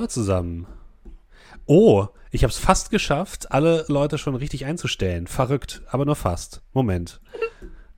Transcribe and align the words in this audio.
Hallo 0.00 0.08
zusammen. 0.08 0.66
Oh, 1.66 2.06
ich 2.30 2.42
habe 2.42 2.50
es 2.50 2.56
fast 2.56 2.90
geschafft, 2.90 3.52
alle 3.52 3.84
Leute 3.88 4.16
schon 4.16 4.34
richtig 4.34 4.64
einzustellen. 4.64 5.26
Verrückt, 5.26 5.82
aber 5.90 6.06
nur 6.06 6.16
fast. 6.16 6.62
Moment. 6.72 7.20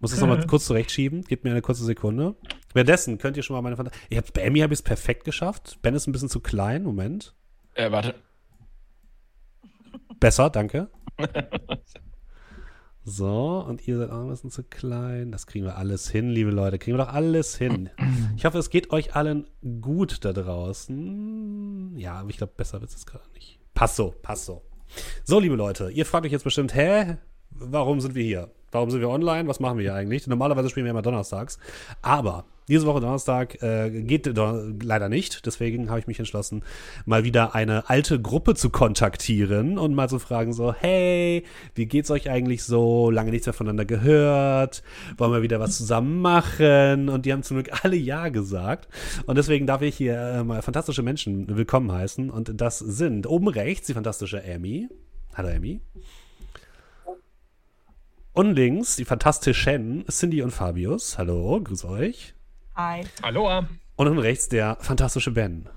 Muss 0.01 0.11
das 0.11 0.19
nochmal 0.19 0.45
kurz 0.49 0.65
zurechtschieben. 0.65 1.23
Gebt 1.23 1.45
mir 1.45 1.53
eine 1.53 1.63
kurze 1.63 1.85
Sekunde. 1.85 2.35
Währenddessen 2.75 3.19
könnt 3.19 3.37
ihr 3.37 3.45
schon 3.45 3.55
mal 3.55 3.63
meine 3.63 3.77
Fantasie. 3.77 3.97
Ich 4.09 4.19
hab, 4.19 4.33
bei 4.33 4.41
Emmy 4.41 4.59
habe 4.59 4.75
ich 4.75 4.81
es 4.81 4.83
perfekt 4.83 5.23
geschafft. 5.23 5.79
Ben 5.83 5.95
ist 5.95 6.09
ein 6.09 6.13
bisschen 6.13 6.29
zu 6.29 6.41
klein. 6.41 6.83
Moment. 6.83 7.37
Äh, 7.75 7.93
warte. 7.93 8.17
Besser, 10.19 10.51
danke. 10.51 10.91
So, 13.05 13.65
und 13.67 13.89
ihr 13.89 13.99
seid 13.99 14.11
auch 14.11 14.21
ein 14.23 14.29
bisschen 14.29 14.51
zu 14.51 14.63
klein. 14.63 15.33
Das 15.33 15.47
kriegen 15.47 15.65
wir 15.65 15.77
alles 15.77 16.09
hin, 16.09 16.31
liebe 16.31 16.51
Leute. 16.51 16.79
Kriegen 16.79 16.97
wir 16.97 17.05
doch 17.05 17.13
alles 17.13 17.57
hin. 17.57 17.91
Ich 18.37 18.45
hoffe, 18.45 18.59
es 18.59 18.71
geht 18.71 18.91
euch 18.91 19.15
allen 19.15 19.47
gut 19.81 20.25
da 20.25 20.33
draußen. 20.33 21.97
Ja, 21.97 22.15
aber 22.15 22.31
ich 22.31 22.39
glaube, 22.39 22.55
besser 22.57 22.81
wird 22.81 22.91
es 22.91 23.07
gerade 23.07 23.25
nicht. 23.35 23.59
Passt 23.75 23.97
so, 23.97 24.15
passt 24.23 24.47
so. 24.47 24.63
So, 25.25 25.39
liebe 25.39 25.55
Leute, 25.55 25.91
ihr 25.91 26.07
fragt 26.07 26.27
euch 26.27 26.33
jetzt 26.33 26.45
bestimmt, 26.45 26.75
hä? 26.75 27.19
Warum 27.51 28.01
sind 28.01 28.15
wir 28.15 28.25
hier? 28.25 28.51
Warum 28.71 28.91
sind 28.91 29.01
wir 29.01 29.11
online? 29.11 29.49
Was 29.49 29.61
machen 29.61 29.79
wir 29.79 29.85
hier 29.85 29.95
eigentlich? 29.95 30.27
Normalerweise 30.27 30.71
spielen 30.71 30.87
wir 30.87 30.91
immer 30.91 31.03
donnerstags. 31.03 31.59
Aber 32.01 32.47
diese 32.69 32.87
Woche 32.87 33.01
Donnerstag 33.01 33.63
äh, 33.63 33.91
geht 33.91 34.31
leider 34.37 35.09
nicht. 35.09 35.47
Deswegen 35.47 35.91
habe 35.91 36.01
ich 36.01 36.07
mich 36.07 36.19
entschlossen, 36.19 36.63
mal 37.07 37.25
wieder 37.25 37.55
eine 37.55 37.89
alte 37.89 38.21
Gruppe 38.21 38.55
zu 38.55 38.71
kontaktieren 38.71 39.79
und 39.79 39.95
mal 39.95 40.09
zu 40.09 40.19
fragen 40.19 40.53
so, 40.53 40.73
hey, 40.73 41.45
wie 41.75 41.87
geht's 41.87 42.11
euch 42.11 42.31
eigentlich 42.31 42.63
so? 42.65 43.11
Lange 43.11 43.31
nichts 43.31 43.47
mehr 43.47 43.53
voneinander 43.53 43.85
gehört. 43.85 44.83
Wollen 45.17 45.33
wir 45.33 45.43
wieder 45.43 45.61
was 45.61 45.77
zusammen 45.77 46.21
machen? 46.21 47.09
Und 47.09 47.27
die 47.27 47.33
haben 47.33 47.43
zum 47.43 47.57
Glück 47.57 47.85
alle 47.85 47.97
Ja 47.97 48.29
gesagt. 48.29 48.89
Und 49.27 49.37
deswegen 49.37 49.67
darf 49.67 49.83
ich 49.83 49.97
hier 49.97 50.19
äh, 50.19 50.45
mal 50.45 50.63
fantastische 50.63 51.03
Menschen 51.03 51.57
willkommen 51.57 51.91
heißen. 51.91 52.31
Und 52.31 52.61
das 52.61 52.79
sind 52.79 53.27
oben 53.27 53.49
rechts 53.49 53.89
die 53.89 53.95
fantastische 53.95 54.43
Amy. 54.45 54.89
Hallo 55.35 55.49
Amy. 55.49 55.81
Und 58.35 58.55
links 58.55 58.97
die 58.97 59.05
fantastischen 59.05 60.07
Cindy 60.09 60.43
und 60.43 60.53
Fabius. 60.53 61.19
Hallo, 61.19 61.61
grüß 61.63 61.85
euch. 61.85 62.35
Hi. 62.75 63.03
Hallo. 63.23 63.65
Und 63.97 64.07
dann 64.07 64.19
rechts 64.19 64.49
der 64.49 64.79
fantastische 64.81 65.31
Ben. 65.33 65.69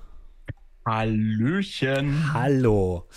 Hallöchen. 0.86 2.34
Hallo. 2.34 3.10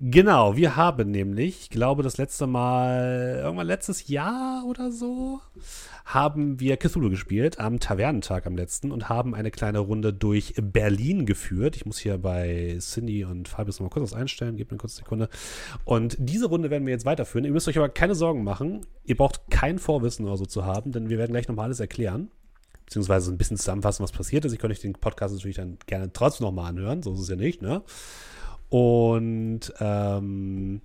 Genau, 0.00 0.56
wir 0.56 0.74
haben 0.74 1.12
nämlich, 1.12 1.60
ich 1.62 1.70
glaube, 1.70 2.02
das 2.02 2.18
letzte 2.18 2.48
Mal, 2.48 3.40
irgendwann 3.42 3.68
letztes 3.68 4.08
Jahr 4.08 4.64
oder 4.66 4.90
so, 4.90 5.40
haben 6.04 6.58
wir 6.58 6.76
Cthulhu 6.76 7.10
gespielt 7.10 7.60
am 7.60 7.78
Tavernentag 7.78 8.46
am 8.46 8.56
letzten 8.56 8.90
und 8.90 9.08
haben 9.08 9.34
eine 9.34 9.52
kleine 9.52 9.78
Runde 9.78 10.12
durch 10.12 10.54
Berlin 10.60 11.24
geführt. 11.24 11.76
Ich 11.76 11.86
muss 11.86 11.98
hier 11.98 12.18
bei 12.18 12.78
Cindy 12.80 13.24
und 13.24 13.46
Fabius 13.46 13.78
mal 13.78 13.90
kurz 13.90 14.10
was 14.12 14.18
einstellen, 14.18 14.56
gebt 14.56 14.70
mir 14.70 14.76
eine 14.76 14.80
kurze 14.80 14.96
Sekunde. 14.96 15.28
Und 15.84 16.16
diese 16.18 16.46
Runde 16.46 16.70
werden 16.70 16.86
wir 16.86 16.92
jetzt 16.92 17.06
weiterführen. 17.06 17.44
Ihr 17.44 17.52
müsst 17.52 17.68
euch 17.68 17.78
aber 17.78 17.88
keine 17.88 18.16
Sorgen 18.16 18.42
machen. 18.42 18.86
Ihr 19.04 19.16
braucht 19.16 19.50
kein 19.50 19.78
Vorwissen 19.78 20.26
oder 20.26 20.36
so 20.36 20.46
zu 20.46 20.64
haben, 20.64 20.90
denn 20.90 21.08
wir 21.08 21.18
werden 21.18 21.32
gleich 21.32 21.46
nochmal 21.46 21.66
alles 21.66 21.80
erklären. 21.80 22.30
Beziehungsweise 22.88 23.30
ein 23.30 23.36
bisschen 23.36 23.58
zusammenfassen, 23.58 24.02
was 24.02 24.12
passiert 24.12 24.46
ist. 24.46 24.54
Ich 24.54 24.58
könnte 24.58 24.72
euch 24.72 24.80
den 24.80 24.94
Podcast 24.94 25.34
natürlich 25.34 25.58
dann 25.58 25.76
gerne 25.84 26.10
trotzdem 26.10 26.46
nochmal 26.46 26.70
anhören, 26.70 27.02
so 27.02 27.12
ist 27.12 27.20
es 27.20 27.28
ja 27.28 27.36
nicht, 27.36 27.60
ne? 27.60 27.82
Und 28.70 29.60
ähm, 29.78 30.80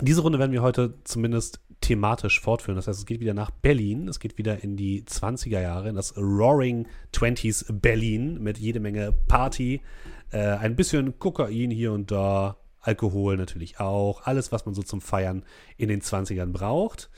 diese 0.00 0.22
Runde 0.22 0.38
werden 0.38 0.52
wir 0.52 0.62
heute 0.62 0.94
zumindest 1.04 1.60
thematisch 1.82 2.40
fortführen. 2.40 2.76
Das 2.76 2.88
heißt, 2.88 3.00
es 3.00 3.04
geht 3.04 3.20
wieder 3.20 3.34
nach 3.34 3.50
Berlin. 3.50 4.08
Es 4.08 4.20
geht 4.20 4.38
wieder 4.38 4.64
in 4.64 4.76
die 4.76 5.02
20er 5.02 5.60
Jahre, 5.60 5.90
in 5.90 5.96
das 5.96 6.16
Roaring 6.16 6.86
Twenties 7.12 7.66
Berlin 7.68 8.42
mit 8.42 8.56
jede 8.56 8.80
Menge 8.80 9.12
Party, 9.12 9.82
äh, 10.30 10.38
ein 10.38 10.76
bisschen 10.76 11.18
Kokain 11.18 11.70
hier 11.70 11.92
und 11.92 12.10
da, 12.10 12.56
Alkohol 12.80 13.36
natürlich 13.36 13.80
auch, 13.80 14.22
alles, 14.24 14.52
was 14.52 14.64
man 14.66 14.74
so 14.74 14.82
zum 14.82 15.00
Feiern 15.00 15.44
in 15.76 15.88
den 15.88 16.00
20ern 16.00 16.52
braucht. 16.52 17.10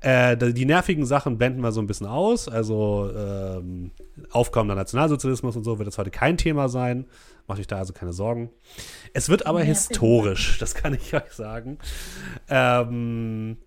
Äh, 0.00 0.36
die 0.36 0.64
nervigen 0.64 1.06
Sachen 1.06 1.38
blenden 1.38 1.60
wir 1.60 1.70
so 1.70 1.80
ein 1.80 1.86
bisschen 1.86 2.06
aus. 2.06 2.48
Also 2.48 3.10
ähm, 3.14 3.92
aufkommender 4.30 4.74
Nationalsozialismus 4.74 5.56
und 5.56 5.64
so 5.64 5.78
wird 5.78 5.86
das 5.86 5.98
heute 5.98 6.10
kein 6.10 6.36
Thema 6.36 6.68
sein. 6.68 7.06
Macht 7.46 7.60
euch 7.60 7.66
da 7.66 7.78
also 7.78 7.92
keine 7.92 8.12
Sorgen. 8.12 8.50
Es 9.12 9.28
wird 9.28 9.46
aber 9.46 9.62
historisch, 9.62 10.58
das 10.58 10.74
kann 10.74 10.94
ich 10.94 11.14
euch 11.14 11.32
sagen. 11.32 11.78
Ähm, 12.48 13.58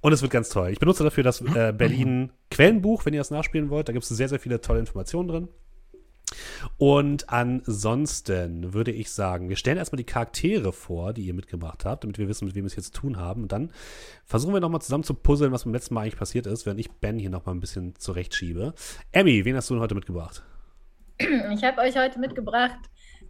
und 0.00 0.12
es 0.12 0.22
wird 0.22 0.32
ganz 0.32 0.48
toll. 0.48 0.70
Ich 0.70 0.80
benutze 0.80 1.04
dafür 1.04 1.24
das 1.24 1.40
äh, 1.40 1.72
Berlin 1.76 2.30
Quellenbuch, 2.50 3.04
wenn 3.04 3.14
ihr 3.14 3.20
das 3.20 3.30
nachspielen 3.30 3.70
wollt. 3.70 3.88
Da 3.88 3.92
gibt 3.92 4.04
es 4.04 4.08
sehr, 4.08 4.28
sehr 4.28 4.40
viele 4.40 4.60
tolle 4.60 4.80
Informationen 4.80 5.28
drin. 5.28 5.48
Und 6.78 7.28
ansonsten 7.28 8.72
würde 8.72 8.90
ich 8.90 9.10
sagen, 9.10 9.48
wir 9.48 9.56
stellen 9.56 9.78
erstmal 9.78 9.98
die 9.98 10.04
Charaktere 10.04 10.72
vor, 10.72 11.12
die 11.12 11.22
ihr 11.22 11.34
mitgebracht 11.34 11.84
habt, 11.84 12.04
damit 12.04 12.18
wir 12.18 12.28
wissen, 12.28 12.46
mit 12.46 12.54
wem 12.54 12.64
wir 12.64 12.68
es 12.68 12.76
jetzt 12.76 12.94
zu 12.94 13.00
tun 13.00 13.18
haben. 13.18 13.42
Und 13.42 13.52
dann 13.52 13.70
versuchen 14.24 14.54
wir 14.54 14.60
nochmal 14.60 14.82
zusammen 14.82 15.04
zu 15.04 15.14
puzzeln, 15.14 15.52
was 15.52 15.64
beim 15.64 15.72
letzten 15.72 15.94
Mal 15.94 16.02
eigentlich 16.02 16.18
passiert 16.18 16.46
ist, 16.46 16.66
während 16.66 16.80
ich 16.80 16.90
Ben 16.90 17.18
hier 17.18 17.30
nochmal 17.30 17.54
ein 17.54 17.60
bisschen 17.60 17.94
zurechtschiebe. 17.96 18.74
Emmy, 19.12 19.44
wen 19.44 19.56
hast 19.56 19.70
du 19.70 19.74
denn 19.74 19.82
heute 19.82 19.94
mitgebracht? 19.94 20.42
Ich 21.52 21.62
habe 21.62 21.80
euch 21.82 21.96
heute 21.96 22.18
mitgebracht 22.18 22.78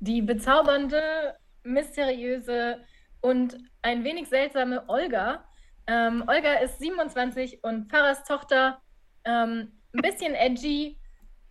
die 0.02 0.20
bezaubernde, 0.20 1.36
mysteriöse 1.62 2.78
und 3.20 3.56
ein 3.82 4.02
wenig 4.02 4.28
seltsame 4.28 4.82
Olga. 4.88 5.44
Ähm, 5.86 6.24
Olga 6.26 6.54
ist 6.54 6.80
27 6.80 7.62
und 7.62 7.88
Pfarrers 7.88 8.24
Tochter. 8.24 8.80
Ähm, 9.24 9.80
ein 9.94 10.02
bisschen 10.02 10.34
edgy, 10.34 10.98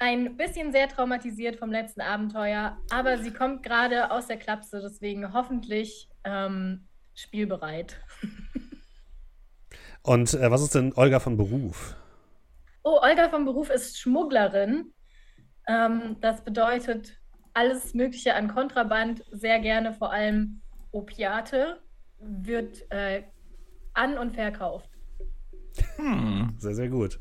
ein 0.02 0.36
bisschen 0.36 0.72
sehr 0.72 0.90
traumatisiert 0.90 1.58
vom 1.58 1.72
letzten 1.72 2.02
Abenteuer, 2.02 2.76
aber 2.90 3.20
sie 3.20 3.32
kommt 3.32 3.62
gerade 3.62 4.10
aus 4.10 4.26
der 4.26 4.38
Klapse, 4.38 4.82
deswegen 4.82 5.32
hoffentlich 5.32 6.10
ähm, 6.24 6.88
spielbereit. 7.14 8.02
Und 10.02 10.34
äh, 10.34 10.50
was 10.50 10.64
ist 10.64 10.74
denn 10.74 10.94
Olga 10.96 11.20
von 11.20 11.38
Beruf? 11.38 11.96
Oh, 12.84 12.98
Olga 13.00 13.30
von 13.30 13.46
Beruf 13.46 13.70
ist 13.70 14.00
Schmugglerin. 14.00 14.92
Ähm, 15.68 16.18
das 16.20 16.44
bedeutet 16.44 17.20
alles 17.54 17.94
Mögliche 17.94 18.34
an 18.34 18.48
Kontraband, 18.48 19.24
sehr 19.30 19.60
gerne 19.60 19.94
vor 19.94 20.12
allem 20.12 20.62
Opiate, 20.92 21.80
wird 22.18 22.92
äh, 22.92 23.22
an- 23.94 24.18
und 24.18 24.32
verkauft. 24.32 24.91
Hm. 25.98 26.56
Sehr, 26.58 26.76
sehr 26.76 26.90
gut. 26.90 27.20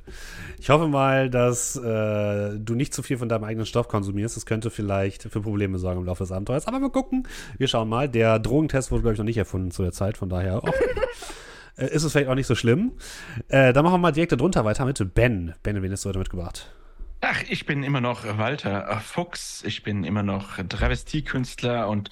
Ich 0.59 0.71
hoffe 0.71 0.89
mal, 0.89 1.31
dass 1.31 1.77
äh, 1.77 2.59
du 2.59 2.75
nicht 2.75 2.93
zu 2.93 3.03
viel 3.03 3.19
von 3.19 3.29
deinem 3.29 3.45
eigenen 3.45 3.67
Stoff 3.67 3.89
konsumierst. 3.89 4.37
Das 4.37 4.47
könnte 4.47 4.71
vielleicht 4.71 5.23
für 5.23 5.41
Probleme 5.41 5.79
sorgen 5.79 6.01
im 6.01 6.07
Laufe 6.07 6.25
des 6.25 6.33
Abenteuers. 6.33 6.67
Aber 6.67 6.81
wir 6.81 6.91
gucken. 6.91 7.27
Wir 7.59 7.69
schauen 7.69 7.89
mal. 7.89 8.09
Der 8.09 8.39
Drogentest 8.39 8.91
wurde, 8.91 9.03
glaube 9.03 9.15
ich, 9.15 9.19
noch 9.19 9.25
nicht 9.25 9.39
erfunden 9.39 9.71
zu 9.71 9.83
der 9.83 9.93
Zeit. 9.93 10.17
Von 10.17 10.29
daher 10.29 10.63
auch, 10.63 10.69
äh, 11.77 11.87
ist 11.87 12.03
es 12.03 12.13
vielleicht 12.13 12.29
auch 12.29 12.35
nicht 12.35 12.47
so 12.47 12.55
schlimm. 12.55 12.93
Äh, 13.49 13.73
dann 13.73 13.85
machen 13.85 13.95
wir 13.95 13.99
mal 13.99 14.13
direkt 14.13 14.33
darunter 14.33 14.65
weiter 14.65 14.85
mit 14.85 15.15
Ben. 15.15 15.55
Ben, 15.63 15.83
wen 15.83 15.93
hast 15.93 16.05
du 16.05 16.09
heute 16.09 16.19
mitgebracht? 16.19 16.73
Ach, 17.23 17.43
ich 17.49 17.67
bin 17.67 17.83
immer 17.83 18.01
noch 18.01 18.25
Walter 18.39 19.01
Fuchs. 19.01 19.63
Ich 19.65 19.83
bin 19.83 20.05
immer 20.05 20.23
noch 20.23 20.57
Travestiekünstler 20.57 21.89
und 21.89 22.11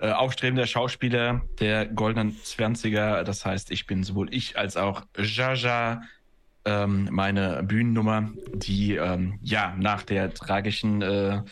äh, 0.00 0.10
aufstrebender 0.10 0.66
Schauspieler 0.66 1.42
der 1.58 1.86
goldenen 1.86 2.36
Zwanziger. 2.42 3.24
Das 3.24 3.44
heißt, 3.44 3.70
ich 3.70 3.86
bin 3.86 4.04
sowohl 4.04 4.32
ich 4.32 4.56
als 4.56 4.76
auch 4.76 5.02
Jaja, 5.16 6.02
ähm, 6.64 7.08
meine 7.10 7.62
Bühnennummer, 7.62 8.30
die 8.54 8.94
ähm, 8.94 9.38
ja 9.42 9.74
nach 9.76 10.02
der 10.02 10.32
tragischen 10.34 11.02
äh, 11.02 11.42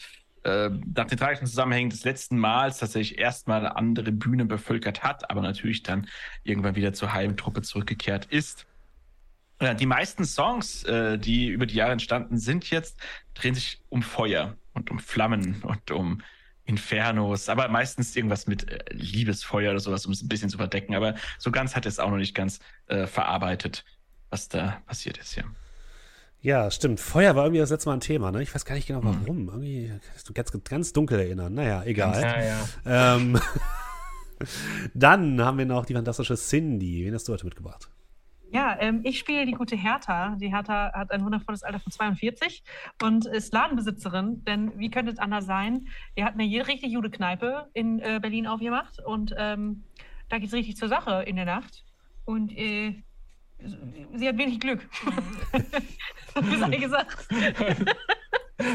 äh, 0.45 0.71
nach 0.95 1.07
den 1.07 1.19
tragischen 1.19 1.47
Zusammenhängen 1.47 1.91
des 1.91 2.05
letzten 2.05 2.39
Mals 2.39 2.79
tatsächlich 2.79 3.19
erstmal 3.19 3.67
andere 3.67 4.13
Bühnen 4.13 4.47
bevölkert 4.47 5.03
hat, 5.03 5.29
aber 5.29 5.41
natürlich 5.41 5.83
dann 5.83 6.07
irgendwann 6.45 6.77
wieder 6.77 6.93
zur 6.93 7.13
Heimtruppe 7.13 7.63
zurückgekehrt 7.63 8.27
ist. 8.27 8.65
Die 9.81 9.87
meisten 9.87 10.25
Songs, 10.25 10.85
äh, 10.85 11.19
die 11.19 11.49
über 11.49 11.67
die 11.67 11.75
Jahre 11.75 11.93
entstanden 11.93 12.39
sind 12.39 12.71
jetzt, 12.71 13.01
drehen 13.35 13.55
sich 13.55 13.81
um 13.89 14.03
Feuer 14.03 14.55
und 14.75 14.91
um 14.91 15.01
Flammen 15.01 15.63
und 15.63 15.91
um 15.91 16.23
Infernos, 16.67 17.49
aber 17.49 17.69
meistens 17.69 18.15
irgendwas 18.15 18.47
mit 18.47 18.71
äh, 18.71 18.85
Liebesfeuer 18.91 19.71
oder 19.71 19.81
sowas, 19.81 20.05
um 20.05 20.13
es 20.13 20.23
ein 20.23 20.29
bisschen 20.29 20.51
zu 20.51 20.59
verdecken. 20.59 20.95
Aber 20.95 21.15
so 21.39 21.51
ganz 21.51 21.75
hat 21.75 21.87
es 21.87 21.99
auch 21.99 22.11
noch 22.11 22.17
nicht 22.17 22.35
ganz 22.35 22.59
äh, 22.87 23.07
verarbeitet, 23.07 23.85
was 24.31 24.49
da 24.49 24.83
passiert 24.87 25.19
ist, 25.19 25.37
ja. 25.37 25.45
Ja, 26.43 26.71
stimmt. 26.71 27.01
Feuer 27.01 27.35
war 27.35 27.45
irgendwie 27.45 27.61
das 27.61 27.71
letzte 27.71 27.89
Mal 27.89 27.95
ein 27.95 28.01
Thema, 28.01 28.31
ne? 28.31 28.43
Ich 28.43 28.55
weiß 28.55 28.65
gar 28.65 28.75
nicht 28.75 28.87
genau 28.87 29.03
warum. 29.03 29.27
Hm. 29.27 29.49
Irgendwie 29.49 29.93
kannst 30.11 30.29
du 30.29 30.33
ganz, 30.33 30.53
ganz 30.65 30.93
dunkel 30.93 31.19
erinnern. 31.19 31.55
Naja, 31.55 31.83
egal. 31.85 32.23
Ja, 32.23 32.45
ja. 32.45 33.17
Ähm, 33.17 33.41
dann 34.95 35.41
haben 35.41 35.59
wir 35.59 35.67
noch 35.67 35.87
die 35.87 35.95
fantastische 35.95 36.37
Cindy. 36.37 37.05
Wen 37.05 37.15
hast 37.15 37.27
du 37.27 37.33
heute 37.33 37.47
mitgebracht? 37.47 37.89
Ja, 38.53 38.77
ähm, 38.81 39.01
ich 39.05 39.19
spiele 39.19 39.45
die 39.45 39.53
gute 39.53 39.77
Hertha. 39.77 40.37
Die 40.41 40.51
Hertha 40.51 40.93
hat 40.93 41.11
ein 41.11 41.25
wundervolles 41.25 41.63
Alter 41.63 41.81
von 41.81 41.93
42 41.93 42.63
und 43.03 43.27
ist 43.27 43.53
Ladenbesitzerin. 43.53 44.45
Denn 44.45 44.79
wie 44.79 44.91
könnte 44.91 45.13
es 45.13 45.19
anders 45.19 45.47
sein? 45.47 45.89
Die 46.17 46.25
hat 46.25 46.35
eine 46.35 46.45
richtig 46.67 46.95
gute 46.95 47.11
Kneipe 47.11 47.69
in 47.75 47.99
äh, 48.01 48.19
Berlin 48.21 48.47
aufgemacht 48.47 49.01
und 49.01 49.35
ähm, 49.37 49.85
da 50.29 50.39
geht 50.39 50.49
es 50.49 50.55
richtig 50.55 50.77
zur 50.77 50.89
Sache 50.89 51.23
in 51.27 51.37
der 51.37 51.45
Nacht. 51.45 51.85
Und 52.25 52.57
äh, 52.57 53.03
sie 54.15 54.29
hat 54.29 54.39
wenig 54.39 54.61
Glück. 54.61 54.89
das 56.35 56.59
sei 56.59 56.77
gesagt. 56.77 57.29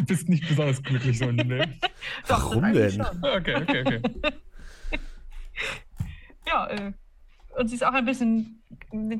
Bist 0.05 0.29
nicht 0.29 0.47
besonders 0.47 0.81
glücklich 0.83 1.17
so 1.17 1.25
in 1.25 1.37
dem 1.37 1.49
Leben. 1.49 1.79
Doch, 2.27 2.55
Warum 2.55 2.73
denn? 2.73 3.01
Okay, 3.01 3.55
okay, 3.55 3.81
okay. 3.81 4.01
Ja, 6.47 6.67
äh, 6.67 6.91
und 7.61 7.67
sie 7.67 7.75
ist 7.75 7.85
auch 7.85 7.93
ein 7.93 8.05
bisschen 8.05 8.61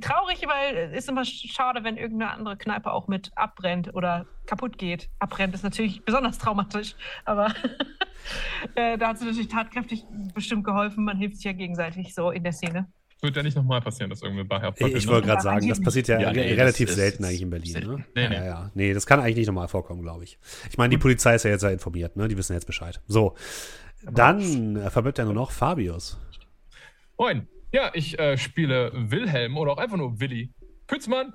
traurig, 0.02 0.46
weil 0.48 0.76
es 0.92 1.04
ist 1.04 1.10
immer 1.10 1.24
schade, 1.24 1.84
wenn 1.84 1.96
irgendeine 1.96 2.32
andere 2.32 2.58
Kneipe 2.58 2.92
auch 2.92 3.08
mit 3.08 3.32
abbrennt 3.36 3.94
oder 3.94 4.26
kaputt 4.48 4.78
geht. 4.78 5.10
Abbrennt 5.20 5.54
ist 5.54 5.64
natürlich 5.64 6.04
besonders 6.04 6.40
traumatisch, 6.40 6.96
aber 7.24 7.54
äh, 8.76 8.98
da 8.98 9.10
hat 9.10 9.20
sie 9.20 9.26
natürlich 9.26 9.48
tatkräftig 9.48 10.04
bestimmt 10.34 10.64
geholfen. 10.64 11.06
Man 11.06 11.18
hilft 11.18 11.36
sich 11.36 11.46
ja 11.46 11.54
gegenseitig 11.54 12.14
so 12.14 12.32
in 12.32 12.44
der 12.44 12.52
Szene. 12.52 12.88
Wird 13.22 13.36
ja 13.36 13.44
nicht 13.44 13.56
nochmal 13.56 13.82
passieren, 13.82 14.10
dass 14.10 14.24
irgendeine 14.24 14.50
Bar 14.50 14.74
Ich, 14.80 14.96
ich 14.96 15.08
wollte 15.08 15.28
gerade 15.28 15.44
sagen, 15.44 15.70
das 15.70 15.80
passiert 15.80 16.08
ja, 16.08 16.20
Ja, 16.20 16.34
nee, 16.34 16.54
relativ 16.54 16.90
ist- 16.90 16.96
selten 16.96 17.24
eigentlich 17.24 17.44
in 17.44 17.52
Berlin. 17.52 17.74
Ne? 17.74 18.06
Nee, 18.16 18.30
nee. 18.30 18.36
Ja, 18.36 18.46
ja. 18.46 18.72
Nee, 18.74 18.94
das 18.96 19.06
kann 19.06 19.20
eigentlich 19.20 19.36
nicht 19.36 19.48
normal 19.48 19.68
vorkommen, 19.68 20.02
glaube 20.02 20.24
ich. 20.24 20.40
Ich 20.72 20.80
meine, 20.80 20.90
die 20.90 20.98
Polizei 20.98 21.36
ist 21.36 21.44
ja 21.46 21.52
jetzt 21.52 21.62
ja 21.62 21.70
informiert, 21.70 22.16
ne? 22.16 22.28
Die 22.28 22.36
wissen 22.36 22.54
jetzt 22.54 22.66
Bescheid. 22.66 23.00
So, 23.06 23.36
dann 24.02 24.90
verbleibt 24.90 25.20
ja 25.20 25.26
nur 25.26 25.36
noch 25.36 25.52
Fabius. 25.52 26.20
Moin. 27.20 27.48
Ja, 27.72 27.92
ich 27.94 28.20
äh, 28.20 28.38
spiele 28.38 28.92
Wilhelm 28.94 29.58
oder 29.58 29.72
auch 29.74 29.78
einfach 29.78 29.98
nur 29.98 30.20
Willi 30.20 30.54
Pützmann, 30.88 31.34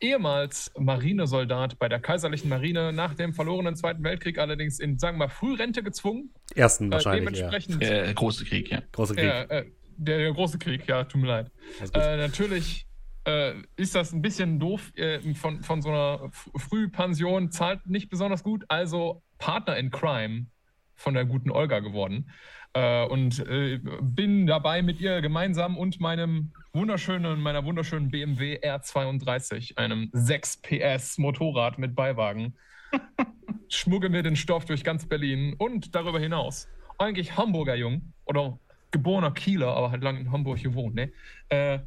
ehemals 0.00 0.72
Marinesoldat 0.78 1.78
bei 1.78 1.88
der 1.88 2.00
Kaiserlichen 2.00 2.48
Marine, 2.48 2.92
nach 2.92 3.14
dem 3.14 3.34
verlorenen 3.34 3.76
Zweiten 3.76 4.02
Weltkrieg 4.02 4.38
allerdings 4.38 4.80
in, 4.80 4.98
sagen 4.98 5.18
wir 5.18 5.26
mal, 5.26 5.28
Frührente 5.28 5.82
gezwungen. 5.82 6.32
Ersten 6.54 6.88
Äh, 6.88 6.92
wahrscheinlich, 6.92 7.38
ja. 7.38 7.50
dementsprechend 7.50 7.82
Äh, 7.82 8.14
große 8.14 8.44
Krieg, 8.44 8.70
ja. 8.70 8.82
Große 8.92 9.14
Krieg. 9.14 9.24
Ja, 9.24 9.42
äh, 9.42 9.66
der, 9.96 10.18
der 10.18 10.32
große 10.32 10.58
Krieg, 10.58 10.86
ja, 10.86 11.04
tut 11.04 11.20
mir 11.20 11.28
leid. 11.28 11.50
Äh, 11.92 12.16
natürlich 12.16 12.86
äh, 13.26 13.54
ist 13.76 13.94
das 13.94 14.12
ein 14.12 14.22
bisschen 14.22 14.58
doof 14.58 14.92
äh, 14.96 15.20
von, 15.34 15.62
von 15.62 15.82
so 15.82 15.90
einer 15.90 16.30
Frühpension, 16.32 17.50
zahlt 17.50 17.86
nicht 17.86 18.10
besonders 18.10 18.42
gut, 18.42 18.64
also 18.68 19.22
Partner 19.38 19.76
in 19.76 19.90
Crime 19.90 20.46
von 20.94 21.14
der 21.14 21.24
guten 21.24 21.50
Olga 21.50 21.80
geworden. 21.80 22.30
Äh, 22.74 23.06
und 23.06 23.38
äh, 23.48 23.80
bin 24.02 24.46
dabei 24.46 24.82
mit 24.82 25.00
ihr 25.00 25.20
gemeinsam 25.20 25.78
und 25.78 26.00
meinem 26.00 26.52
wunderschönen, 26.72 27.40
meiner 27.40 27.64
wunderschönen 27.64 28.10
BMW 28.10 28.58
R32, 28.58 29.78
einem 29.78 30.10
6 30.12 30.58
PS 30.58 31.18
Motorrad 31.18 31.78
mit 31.78 31.94
Beiwagen, 31.94 32.54
schmuggeln 33.68 34.12
wir 34.12 34.24
den 34.24 34.34
Stoff 34.34 34.64
durch 34.64 34.82
ganz 34.82 35.06
Berlin 35.06 35.54
und 35.56 35.94
darüber 35.94 36.18
hinaus. 36.18 36.68
Eigentlich 36.98 37.36
Hamburger 37.36 37.76
Jung 37.76 38.12
oder 38.24 38.58
geborener 38.90 39.30
Kieler, 39.30 39.76
aber 39.76 39.92
halt 39.92 40.02
lange 40.02 40.20
in 40.20 40.32
Hamburg 40.32 40.60
gewohnt, 40.62 40.96
ne? 40.96 41.12
Äh, 41.50 41.78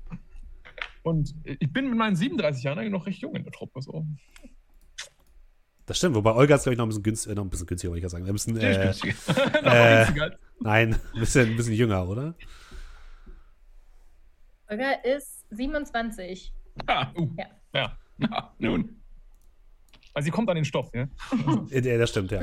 und 1.03 1.33
ich 1.43 1.71
bin 1.71 1.89
mit 1.89 1.97
meinen 1.97 2.15
37 2.15 2.63
Jahren 2.63 2.79
eigentlich 2.79 2.91
noch 2.91 3.05
recht 3.05 3.21
jung 3.21 3.35
in 3.35 3.43
der 3.43 3.53
Truppe. 3.53 3.81
So. 3.81 4.05
Das 5.87 5.97
stimmt, 5.97 6.15
wobei 6.15 6.33
Olga 6.33 6.55
ist, 6.55 6.63
glaube 6.63 6.73
ich, 6.73 6.77
noch 6.77 6.85
ein 6.85 6.89
bisschen 6.89 7.03
günstiger, 7.03 7.31
äh, 7.31 7.35
noch 7.35 7.43
ein 7.45 7.49
bisschen 7.49 7.65
günstiger, 7.65 7.91
wollte 7.91 7.99
ich 7.99 8.03
ja 8.03 8.09
sagen. 8.09 8.27
Ein 8.27 8.33
bisschen, 8.33 8.57
äh, 8.57 8.91
Äh. 10.05 10.31
nein, 10.59 10.93
ein 11.13 11.19
bisschen, 11.19 11.49
ein 11.49 11.55
bisschen 11.55 11.73
jünger, 11.73 12.07
oder? 12.07 12.35
Olga 14.69 14.91
ist 15.03 15.45
27. 15.51 16.53
Ah, 16.87 17.07
uh, 17.17 17.29
Ja. 17.37 17.45
ja. 17.73 17.97
na, 18.17 18.53
nun. 18.59 19.01
Also 20.13 20.25
sie 20.25 20.31
kommt 20.31 20.49
an 20.49 20.55
den 20.55 20.65
Stoff, 20.65 20.89
ja. 20.93 21.07
Das 21.97 22.09
stimmt, 22.09 22.31
ja. 22.31 22.41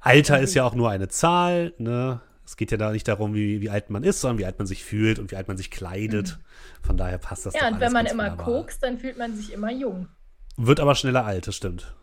Alter 0.00 0.40
ist 0.40 0.54
ja 0.54 0.64
auch 0.64 0.74
nur 0.74 0.90
eine 0.90 1.08
Zahl, 1.08 1.72
ne? 1.78 2.20
Es 2.46 2.56
geht 2.56 2.72
ja 2.72 2.76
da 2.76 2.90
nicht 2.90 3.06
darum, 3.08 3.34
wie, 3.34 3.60
wie 3.60 3.70
alt 3.70 3.88
man 3.90 4.02
ist, 4.02 4.20
sondern 4.20 4.38
wie 4.38 4.44
alt 4.44 4.58
man 4.58 4.66
sich 4.66 4.84
fühlt 4.84 5.18
und 5.18 5.30
wie 5.30 5.36
alt 5.36 5.48
man 5.48 5.56
sich 5.56 5.70
kleidet. 5.70 6.38
Von 6.82 6.96
daher 6.96 7.16
passt 7.18 7.46
das 7.46 7.54
Ja, 7.54 7.60
doch 7.68 7.72
und 7.72 7.80
wenn 7.80 7.92
man 7.92 8.06
immer 8.06 8.24
wunderbar. 8.24 8.44
kokst, 8.44 8.82
dann 8.82 8.98
fühlt 8.98 9.16
man 9.16 9.34
sich 9.36 9.52
immer 9.52 9.70
jung. 9.70 10.08
Wird 10.56 10.80
aber 10.80 10.94
schneller 10.94 11.24
alt, 11.24 11.46
das 11.46 11.56
stimmt. 11.56 11.94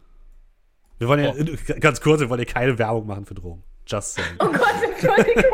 Wir 1.01 1.07
wollen 1.07 1.23
ja, 1.23 1.33
Oh. 1.33 1.73
ganz 1.79 1.99
kurz, 1.99 2.21
wir 2.21 2.29
wollen 2.29 2.41
ja 2.41 2.45
keine 2.45 2.77
Werbung 2.77 3.07
machen 3.07 3.25
für 3.25 3.33
Drogen. 3.33 3.63
Just 3.87 4.13
saying. 4.13 4.27
Oh 4.39 4.45
Gott, 4.45 4.61
Entschuldigung. 4.83 5.43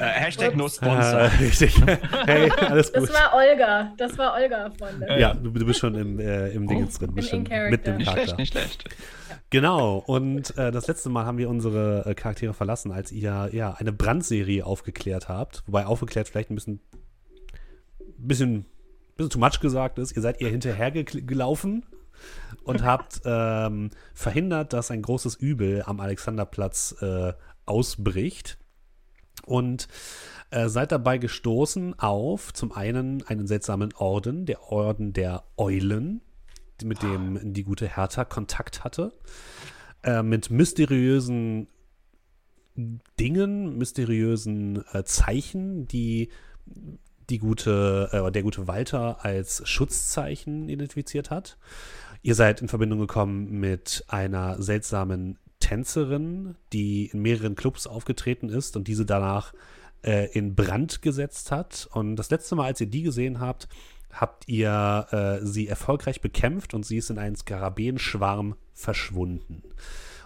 Äh, 0.00 0.04
Hashtag 0.04 0.54
no 0.54 0.66
Äh, 0.66 0.70
sponsor. 0.70 1.30
richtig. 1.40 1.74
Hey, 2.26 2.50
alles 2.52 2.92
Das 2.92 3.06
gut. 3.06 3.12
war 3.14 3.34
Olga. 3.34 3.92
Das 3.96 4.16
war 4.16 4.34
Olga, 4.34 4.70
Freunde. 4.78 5.06
Ja, 5.18 5.34
du, 5.34 5.50
du 5.50 5.66
bist 5.66 5.80
schon 5.80 5.94
im, 5.96 6.20
äh, 6.20 6.50
im 6.50 6.68
Dingens 6.68 6.98
drin. 7.00 7.14
Bist 7.14 7.30
schon 7.30 7.42
Character. 7.44 7.70
mitten 7.70 7.90
im 7.90 7.96
nicht 7.96 8.06
Charakter. 8.06 8.34
schlecht, 8.36 8.38
nicht 8.38 8.52
schlecht. 8.52 8.84
Genau, 9.50 9.96
und 10.06 10.56
äh, 10.56 10.70
das 10.70 10.86
letzte 10.86 11.08
Mal 11.08 11.24
haben 11.26 11.36
wir 11.38 11.48
unsere 11.50 12.04
äh, 12.06 12.14
Charaktere 12.14 12.54
verlassen, 12.54 12.92
als 12.92 13.10
ihr 13.10 13.48
ja 13.52 13.74
eine 13.74 13.92
Brandserie 13.92 14.64
aufgeklärt 14.64 15.28
habt. 15.28 15.64
Wobei 15.66 15.84
aufgeklärt 15.86 16.28
vielleicht 16.28 16.50
ein 16.50 16.54
bisschen, 16.54 16.80
bisschen, 18.18 18.66
bisschen 19.16 19.30
too 19.30 19.38
much 19.40 19.58
gesagt 19.60 19.98
ist. 19.98 20.14
Ihr 20.14 20.22
seid 20.22 20.40
ihr 20.40 20.48
hinterhergelaufen 20.48 21.84
und 22.64 22.84
habt 22.84 23.20
ähm, 23.24 23.90
verhindert, 24.14 24.72
dass 24.72 24.90
ein 24.90 25.02
großes 25.02 25.36
Übel 25.36 25.82
am 25.86 26.00
Alexanderplatz 26.00 26.96
äh, 27.00 27.32
ausbricht. 27.66 28.58
Und 29.44 29.88
äh, 30.50 30.68
seid 30.68 30.92
dabei 30.92 31.18
gestoßen 31.18 31.98
auf 31.98 32.52
zum 32.52 32.72
einen 32.72 33.22
einen 33.26 33.46
seltsamen 33.46 33.94
Orden, 33.94 34.46
der 34.46 34.70
Orden 34.70 35.12
der 35.12 35.44
Eulen, 35.56 36.20
mit 36.82 37.02
dem 37.02 37.52
die 37.54 37.64
gute 37.64 37.86
Hertha 37.86 38.24
Kontakt 38.24 38.84
hatte, 38.84 39.12
äh, 40.02 40.22
mit 40.22 40.50
mysteriösen 40.50 41.68
Dingen, 43.18 43.76
mysteriösen 43.76 44.84
äh, 44.92 45.04
Zeichen, 45.04 45.88
die 45.88 46.30
die 47.28 47.38
gute, 47.38 48.08
äh, 48.12 48.30
der 48.32 48.42
gute 48.42 48.68
Walter 48.68 49.24
als 49.24 49.68
Schutzzeichen 49.68 50.68
identifiziert 50.68 51.30
hat. 51.30 51.58
Ihr 52.22 52.34
seid 52.34 52.60
in 52.60 52.68
Verbindung 52.68 52.98
gekommen 52.98 53.60
mit 53.60 54.04
einer 54.08 54.60
seltsamen 54.60 55.38
Tänzerin, 55.60 56.56
die 56.72 57.06
in 57.06 57.22
mehreren 57.22 57.54
Clubs 57.54 57.86
aufgetreten 57.86 58.48
ist 58.48 58.76
und 58.76 58.88
diese 58.88 59.04
danach 59.04 59.52
äh, 60.02 60.30
in 60.32 60.54
Brand 60.54 61.02
gesetzt 61.02 61.50
hat. 61.50 61.88
Und 61.92 62.16
das 62.16 62.30
letzte 62.30 62.56
Mal, 62.56 62.66
als 62.66 62.80
ihr 62.80 62.86
die 62.86 63.02
gesehen 63.02 63.40
habt, 63.40 63.68
habt 64.12 64.48
ihr 64.48 65.06
äh, 65.10 65.44
sie 65.44 65.68
erfolgreich 65.68 66.20
bekämpft 66.20 66.74
und 66.74 66.86
sie 66.86 66.96
ist 66.96 67.10
in 67.10 67.18
einen 67.18 67.36
Skarabäenschwarm 67.36 68.56
verschwunden. 68.72 69.62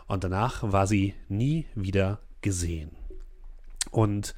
Und 0.06 0.24
danach 0.24 0.62
war 0.62 0.86
sie 0.86 1.14
nie 1.28 1.66
wieder 1.74 2.20
gesehen. 2.42 2.90
Und 3.90 4.34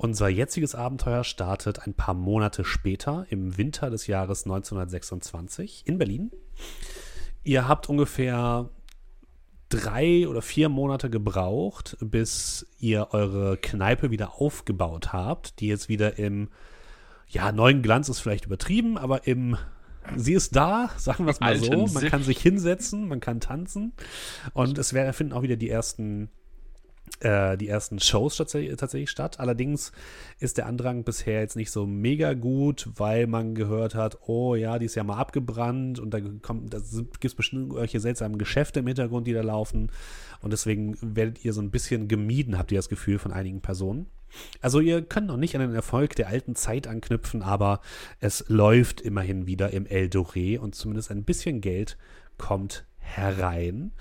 unser 0.00 0.30
jetziges 0.30 0.74
Abenteuer 0.74 1.24
startet 1.24 1.86
ein 1.86 1.92
paar 1.92 2.14
Monate 2.14 2.64
später, 2.64 3.26
im 3.28 3.58
Winter 3.58 3.90
des 3.90 4.06
Jahres 4.06 4.44
1926 4.44 5.82
in 5.84 5.98
Berlin. 5.98 6.30
Ihr 7.44 7.68
habt 7.68 7.90
ungefähr 7.90 8.70
drei 9.68 10.26
oder 10.26 10.40
vier 10.40 10.70
Monate 10.70 11.10
gebraucht, 11.10 11.98
bis 12.00 12.66
ihr 12.78 13.08
eure 13.10 13.58
Kneipe 13.58 14.10
wieder 14.10 14.40
aufgebaut 14.40 15.12
habt, 15.12 15.60
die 15.60 15.68
jetzt 15.68 15.90
wieder 15.90 16.18
im, 16.18 16.48
ja, 17.28 17.52
neuen 17.52 17.82
Glanz 17.82 18.08
ist 18.08 18.20
vielleicht 18.20 18.46
übertrieben, 18.46 18.96
aber 18.96 19.26
im, 19.26 19.58
sie 20.16 20.32
ist 20.32 20.56
da, 20.56 20.88
sagen 20.96 21.26
wir 21.26 21.32
es 21.32 21.40
mal 21.40 21.56
so. 21.56 21.72
Alten 21.72 21.92
Man 21.92 22.02
Siff. 22.02 22.10
kann 22.10 22.22
sich 22.22 22.40
hinsetzen, 22.40 23.06
man 23.06 23.20
kann 23.20 23.40
tanzen 23.40 23.92
und 24.54 24.78
es 24.78 24.94
werden, 24.94 25.12
finden 25.12 25.34
auch 25.34 25.42
wieder 25.42 25.56
die 25.56 25.68
ersten 25.68 26.30
die 27.22 27.68
ersten 27.68 27.98
Shows 28.00 28.36
tatsächlich, 28.36 29.10
statt. 29.10 29.40
Allerdings 29.40 29.92
ist 30.38 30.56
der 30.56 30.64
Andrang 30.64 31.04
bisher 31.04 31.40
jetzt 31.40 31.56
nicht 31.56 31.70
so 31.70 31.86
mega 31.86 32.32
gut, 32.32 32.88
weil 32.96 33.26
man 33.26 33.54
gehört 33.54 33.94
hat, 33.94 34.20
oh 34.26 34.54
ja, 34.54 34.78
die 34.78 34.86
ist 34.86 34.94
ja 34.94 35.04
mal 35.04 35.18
abgebrannt 35.18 35.98
und 35.98 36.14
da 36.14 36.20
da 36.20 36.78
gibt 36.78 37.24
es 37.24 37.34
bestimmt 37.34 37.68
irgendwelche 37.68 38.00
seltsamen 38.00 38.38
Geschäfte 38.38 38.80
im 38.80 38.86
Hintergrund, 38.86 39.26
die 39.26 39.34
da 39.34 39.42
laufen. 39.42 39.90
Und 40.40 40.52
deswegen 40.52 40.96
werdet 41.02 41.44
ihr 41.44 41.52
so 41.52 41.60
ein 41.60 41.70
bisschen 41.70 42.08
gemieden, 42.08 42.56
habt 42.56 42.72
ihr 42.72 42.78
das 42.78 42.88
Gefühl 42.88 43.18
von 43.18 43.32
einigen 43.32 43.60
Personen. 43.60 44.06
Also 44.62 44.80
ihr 44.80 45.02
könnt 45.02 45.26
noch 45.26 45.36
nicht 45.36 45.54
an 45.54 45.60
den 45.60 45.74
Erfolg 45.74 46.14
der 46.16 46.28
alten 46.28 46.54
Zeit 46.54 46.86
anknüpfen, 46.86 47.42
aber 47.42 47.80
es 48.20 48.44
läuft 48.48 49.00
immerhin 49.00 49.46
wieder 49.46 49.72
im 49.72 49.86
El 49.86 50.06
Doré 50.06 50.58
und 50.58 50.74
zumindest 50.74 51.10
ein 51.10 51.24
bisschen 51.24 51.60
Geld 51.60 51.98
kommt 52.38 52.86
herein. 53.16 53.92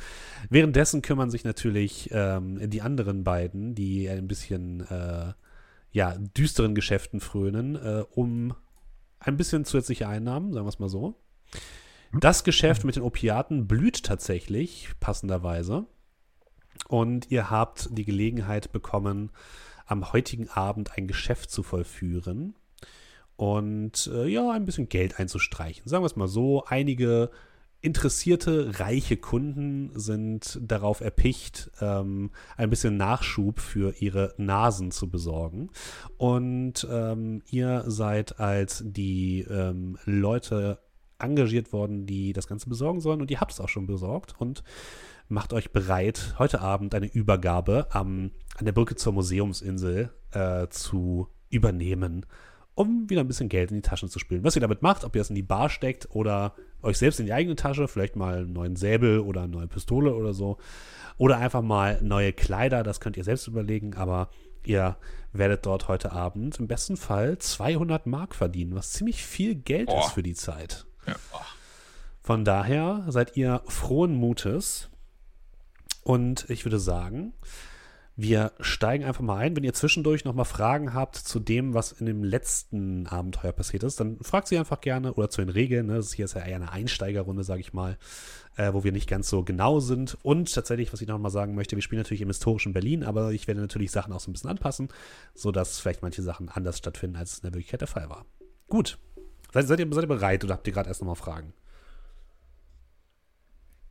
Währenddessen 0.49 1.01
kümmern 1.01 1.29
sich 1.29 1.43
natürlich 1.43 2.09
ähm, 2.11 2.69
die 2.69 2.81
anderen 2.81 3.23
beiden, 3.23 3.75
die 3.75 4.09
ein 4.09 4.27
bisschen 4.27 4.81
äh, 4.89 5.33
ja, 5.91 6.15
düsteren 6.37 6.75
Geschäften 6.75 7.19
frönen, 7.19 7.75
äh, 7.75 8.03
um 8.11 8.55
ein 9.19 9.37
bisschen 9.37 9.65
zusätzliche 9.65 10.07
Einnahmen, 10.07 10.53
sagen 10.53 10.65
wir 10.65 10.69
es 10.69 10.79
mal 10.79 10.89
so. 10.89 11.15
Das 12.19 12.43
Geschäft 12.43 12.85
mit 12.85 12.95
den 12.95 13.03
Opiaten 13.03 13.67
blüht 13.67 14.03
tatsächlich, 14.03 14.89
passenderweise. 14.99 15.85
Und 16.87 17.29
ihr 17.29 17.49
habt 17.49 17.89
die 17.91 18.05
Gelegenheit 18.05 18.71
bekommen, 18.71 19.31
am 19.85 20.13
heutigen 20.13 20.49
Abend 20.49 20.97
ein 20.97 21.07
Geschäft 21.07 21.51
zu 21.51 21.63
vollführen 21.63 22.55
und 23.35 24.09
äh, 24.13 24.27
ja, 24.27 24.51
ein 24.51 24.65
bisschen 24.65 24.89
Geld 24.89 25.19
einzustreichen. 25.19 25.87
Sagen 25.87 26.03
wir 26.03 26.07
es 26.07 26.15
mal 26.15 26.27
so, 26.27 26.63
einige 26.65 27.31
interessierte, 27.81 28.79
reiche 28.79 29.17
Kunden 29.17 29.91
sind 29.97 30.59
darauf 30.61 31.01
erpicht, 31.01 31.71
ähm, 31.79 32.31
ein 32.57 32.69
bisschen 32.69 32.97
Nachschub 32.97 33.59
für 33.59 33.93
ihre 34.01 34.33
Nasen 34.37 34.91
zu 34.91 35.09
besorgen. 35.09 35.69
Und 36.17 36.87
ähm, 36.91 37.41
ihr 37.49 37.83
seid 37.87 38.39
als 38.39 38.83
die 38.85 39.41
ähm, 39.49 39.97
Leute 40.05 40.79
engagiert 41.19 41.71
worden, 41.73 42.05
die 42.05 42.33
das 42.33 42.47
Ganze 42.47 42.69
besorgen 42.69 43.01
sollen. 43.01 43.21
Und 43.21 43.31
ihr 43.31 43.39
habt 43.39 43.51
es 43.51 43.59
auch 43.59 43.69
schon 43.69 43.87
besorgt 43.87 44.35
und 44.39 44.63
macht 45.27 45.53
euch 45.53 45.71
bereit, 45.71 46.35
heute 46.39 46.61
Abend 46.61 46.95
eine 46.95 47.07
Übergabe 47.07 47.87
am, 47.91 48.31
an 48.57 48.65
der 48.65 48.71
Brücke 48.71 48.95
zur 48.95 49.13
Museumsinsel 49.13 50.11
äh, 50.31 50.67
zu 50.69 51.27
übernehmen, 51.49 52.25
um 52.73 53.09
wieder 53.09 53.21
ein 53.21 53.27
bisschen 53.27 53.49
Geld 53.49 53.71
in 53.71 53.77
die 53.77 53.81
Taschen 53.81 54.09
zu 54.09 54.19
spülen. 54.19 54.43
Was 54.43 54.55
ihr 54.55 54.61
damit 54.61 54.81
macht, 54.81 55.03
ob 55.03 55.15
ihr 55.15 55.21
es 55.21 55.29
in 55.29 55.35
die 55.35 55.43
Bar 55.43 55.69
steckt 55.69 56.09
oder 56.15 56.55
euch 56.81 56.97
selbst 56.97 57.19
in 57.19 57.25
die 57.25 57.33
eigene 57.33 57.55
Tasche, 57.55 57.87
vielleicht 57.87 58.15
mal 58.15 58.39
einen 58.39 58.53
neuen 58.53 58.75
Säbel 58.75 59.19
oder 59.19 59.41
eine 59.41 59.51
neue 59.51 59.67
Pistole 59.67 60.13
oder 60.13 60.33
so. 60.33 60.57
Oder 61.17 61.37
einfach 61.37 61.61
mal 61.61 61.99
neue 62.01 62.31
Kleider, 62.31 62.83
das 62.83 62.99
könnt 62.99 63.17
ihr 63.17 63.25
selbst 63.25 63.47
überlegen, 63.47 63.95
aber 63.95 64.29
ihr 64.63 64.95
werdet 65.33 65.65
dort 65.65 65.87
heute 65.87 66.11
Abend 66.11 66.59
im 66.59 66.67
besten 66.67 66.97
Fall 66.97 67.37
200 67.37 68.07
Mark 68.07 68.35
verdienen, 68.35 68.75
was 68.75 68.93
ziemlich 68.93 69.23
viel 69.23 69.55
Geld 69.55 69.87
Boah. 69.87 69.99
ist 69.99 70.13
für 70.13 70.23
die 70.23 70.33
Zeit. 70.33 70.85
Ja. 71.05 71.15
Von 72.21 72.45
daher 72.45 73.05
seid 73.07 73.35
ihr 73.37 73.61
frohen 73.65 74.13
Mutes. 74.13 74.89
Und 76.03 76.49
ich 76.49 76.65
würde 76.65 76.79
sagen, 76.79 77.33
wir 78.21 78.51
steigen 78.59 79.05
einfach 79.05 79.21
mal 79.21 79.37
ein. 79.37 79.55
Wenn 79.55 79.63
ihr 79.63 79.73
zwischendurch 79.73 80.25
nochmal 80.25 80.43
Fragen 80.43 80.93
habt 80.93 81.15
zu 81.15 81.39
dem, 81.39 81.73
was 81.73 81.93
in 81.93 82.05
dem 82.05 82.21
letzten 82.21 83.07
Abenteuer 83.07 83.53
passiert 83.53 83.83
ist, 83.83 84.01
dann 84.01 84.17
fragt 84.21 84.49
sie 84.49 84.57
einfach 84.57 84.81
gerne 84.81 85.13
oder 85.13 85.29
zu 85.29 85.39
den 85.39 85.47
Regeln. 85.49 85.85
Ne? 85.85 85.95
Das 85.95 86.11
hier 86.11 86.25
ist 86.25 86.33
ja 86.33 86.41
eher 86.41 86.57
eine 86.57 86.73
Einsteigerrunde, 86.73 87.45
sage 87.45 87.61
ich 87.61 87.71
mal, 87.71 87.97
äh, 88.57 88.73
wo 88.73 88.83
wir 88.83 88.91
nicht 88.91 89.09
ganz 89.09 89.29
so 89.29 89.43
genau 89.43 89.79
sind. 89.79 90.17
Und 90.21 90.53
tatsächlich, 90.53 90.91
was 90.91 90.99
ich 90.99 91.07
nochmal 91.07 91.31
sagen 91.31 91.55
möchte, 91.55 91.77
wir 91.77 91.81
spielen 91.81 92.01
natürlich 92.01 92.21
im 92.21 92.27
historischen 92.27 92.73
Berlin, 92.73 93.05
aber 93.05 93.31
ich 93.31 93.47
werde 93.47 93.61
natürlich 93.61 93.91
Sachen 93.91 94.11
auch 94.11 94.19
so 94.19 94.29
ein 94.29 94.33
bisschen 94.33 94.49
anpassen, 94.49 94.89
sodass 95.33 95.79
vielleicht 95.79 96.01
manche 96.01 96.21
Sachen 96.21 96.49
anders 96.49 96.77
stattfinden, 96.77 97.15
als 97.15 97.31
es 97.31 97.37
in 97.37 97.43
der 97.43 97.53
Wirklichkeit 97.53 97.79
der 97.79 97.87
Fall 97.87 98.09
war. 98.09 98.25
Gut. 98.67 98.97
Seid, 99.53 99.67
seid, 99.67 99.79
ihr, 99.79 99.87
seid 99.91 100.03
ihr 100.03 100.07
bereit 100.07 100.43
oder 100.43 100.55
habt 100.55 100.67
ihr 100.67 100.73
gerade 100.73 100.89
erst 100.89 100.99
nochmal 101.01 101.15
Fragen? 101.15 101.53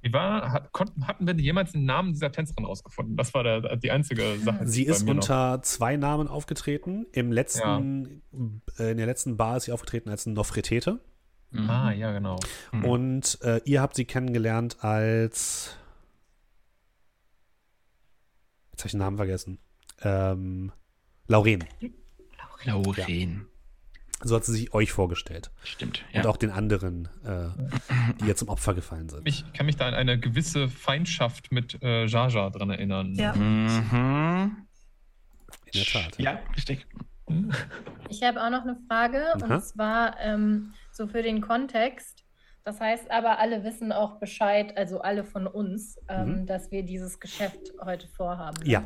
Wie 0.00 0.12
war, 0.12 0.52
hat, 0.52 0.72
konnten, 0.72 1.06
hatten 1.08 1.26
wir 1.26 1.34
jemals 1.34 1.72
den 1.72 1.84
Namen 1.84 2.12
dieser 2.12 2.30
Tänzerin 2.30 2.64
rausgefunden? 2.64 3.16
Das 3.16 3.34
war 3.34 3.42
der, 3.42 3.76
die 3.76 3.90
einzige 3.90 4.38
Sache. 4.38 4.66
Sie 4.66 4.84
bei 4.84 4.92
ist 4.92 5.04
mir 5.04 5.14
noch. 5.14 5.22
unter 5.22 5.60
zwei 5.62 5.96
Namen 5.96 6.28
aufgetreten. 6.28 7.06
Im 7.12 7.32
letzten, 7.32 8.22
äh, 8.78 8.92
in 8.92 8.96
der 8.96 9.06
letzten 9.06 9.36
Bar 9.36 9.56
ist 9.56 9.64
sie 9.64 9.72
aufgetreten 9.72 10.08
als 10.08 10.26
Nofretete. 10.26 11.00
Mhm. 11.50 11.70
Ah, 11.70 11.92
ja, 11.92 12.12
genau. 12.12 12.38
Mhm. 12.72 12.84
Und 12.84 13.38
äh, 13.42 13.60
ihr 13.64 13.80
habt 13.80 13.96
sie 13.96 14.04
kennengelernt 14.04 14.84
als. 14.84 15.76
Jetzt 18.70 18.82
habe 18.82 18.86
ich 18.86 18.92
den 18.92 18.98
Namen 18.98 19.16
vergessen. 19.16 19.58
Ähm, 20.02 20.70
Lauren. 21.26 21.64
Lauren. 22.64 23.47
So 24.22 24.34
hat 24.34 24.44
sie 24.44 24.52
sich 24.52 24.74
euch 24.74 24.90
vorgestellt. 24.92 25.50
Stimmt. 25.62 26.04
Und 26.12 26.24
Ja. 26.24 26.28
auch 26.30 26.36
den 26.36 26.50
anderen, 26.50 27.08
äh, 27.24 27.48
die 28.20 28.26
ihr 28.26 28.34
zum 28.36 28.48
Opfer 28.48 28.74
gefallen 28.74 29.08
sind. 29.08 29.26
Ich 29.28 29.44
kann 29.52 29.66
mich 29.66 29.76
da 29.76 29.86
an 29.86 29.94
eine 29.94 30.18
gewisse 30.18 30.68
Feindschaft 30.68 31.52
mit 31.52 31.80
äh, 31.82 32.04
Jaja 32.06 32.50
dran 32.50 32.70
erinnern. 32.70 33.14
Ja. 33.14 33.32
Mhm. 33.34 34.66
In 35.66 35.72
der 35.72 35.84
Tat. 35.84 36.18
Ja, 36.18 36.40
richtig. 36.56 36.86
Ich 38.08 38.22
habe 38.22 38.42
auch 38.42 38.50
noch 38.50 38.62
eine 38.62 38.76
Frage 38.88 39.34
Aha. 39.34 39.54
und 39.54 39.62
zwar 39.64 40.18
ähm, 40.20 40.72
so 40.92 41.06
für 41.06 41.22
den 41.22 41.40
Kontext. 41.40 42.24
Das 42.64 42.80
heißt 42.80 43.10
aber, 43.10 43.38
alle 43.38 43.64
wissen 43.64 43.92
auch 43.92 44.18
Bescheid, 44.18 44.76
also 44.76 45.00
alle 45.00 45.24
von 45.24 45.46
uns, 45.46 45.96
ähm, 46.08 46.40
Mhm. 46.40 46.46
dass 46.46 46.70
wir 46.70 46.82
dieses 46.82 47.20
Geschäft 47.20 47.72
heute 47.84 48.08
vorhaben. 48.08 48.58
Ja. 48.64 48.82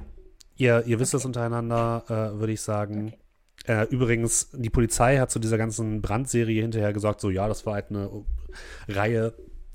Ihr, 0.56 0.84
ihr 0.86 1.00
wisst 1.00 1.14
das 1.14 1.22
Okay. 1.22 1.28
untereinander, 1.28 2.04
äh, 2.08 2.38
würde 2.38 2.52
ich 2.52 2.60
sagen. 2.60 3.08
Okay. 3.08 3.18
Äh, 3.66 3.86
übrigens, 3.90 4.50
die 4.52 4.70
Polizei 4.70 5.18
hat 5.18 5.30
zu 5.30 5.38
dieser 5.38 5.58
ganzen 5.58 6.02
Brandserie 6.02 6.62
hinterher 6.62 6.92
gesagt, 6.92 7.20
so 7.20 7.30
ja, 7.30 7.46
das 7.48 7.64
war 7.64 7.74
halt 7.74 7.90
eine 7.90 8.10
Reihe 8.88 9.34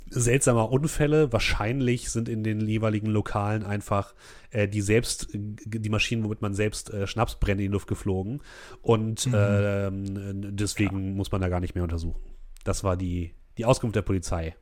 seltsamer 0.10 0.72
Unfälle. 0.72 1.32
Wahrscheinlich 1.34 2.10
sind 2.12 2.30
in 2.30 2.44
den 2.44 2.68
jeweiligen 2.68 3.08
Lokalen 3.08 3.64
einfach 3.64 4.14
äh, 4.52 4.68
die 4.68 4.82
selbst, 4.82 5.30
die 5.34 5.90
Maschinen, 5.90 6.24
womit 6.24 6.42
man 6.42 6.54
selbst 6.54 6.94
äh, 6.94 7.08
Schnaps 7.08 7.40
brennt, 7.40 7.60
in 7.62 7.68
die 7.68 7.74
Luft 7.74 7.88
geflogen. 7.88 8.42
Und 8.82 9.26
Mhm. 9.28 9.34
ähm, 9.36 10.56
deswegen 10.58 11.16
muss 11.16 11.32
man 11.32 11.42
da 11.42 11.50
gar 11.50 11.60
nicht 11.60 11.76
mehr 11.76 11.84
untersuchen. 11.84 12.22
Das 12.64 12.84
war 12.84 12.98
die, 12.98 13.34
die 13.58 13.66
Auskunft 13.66 13.96
der 13.96 14.02
Polizei. 14.02 14.56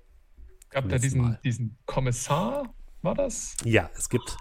Gab 0.70 0.90
da 0.90 0.98
diesen, 0.98 1.22
Mal. 1.22 1.40
diesen 1.44 1.78
Kommissar, 1.86 2.74
war 3.02 3.16
das? 3.16 3.56
Ja, 3.64 3.90
es 3.98 4.10
gibt 4.10 4.38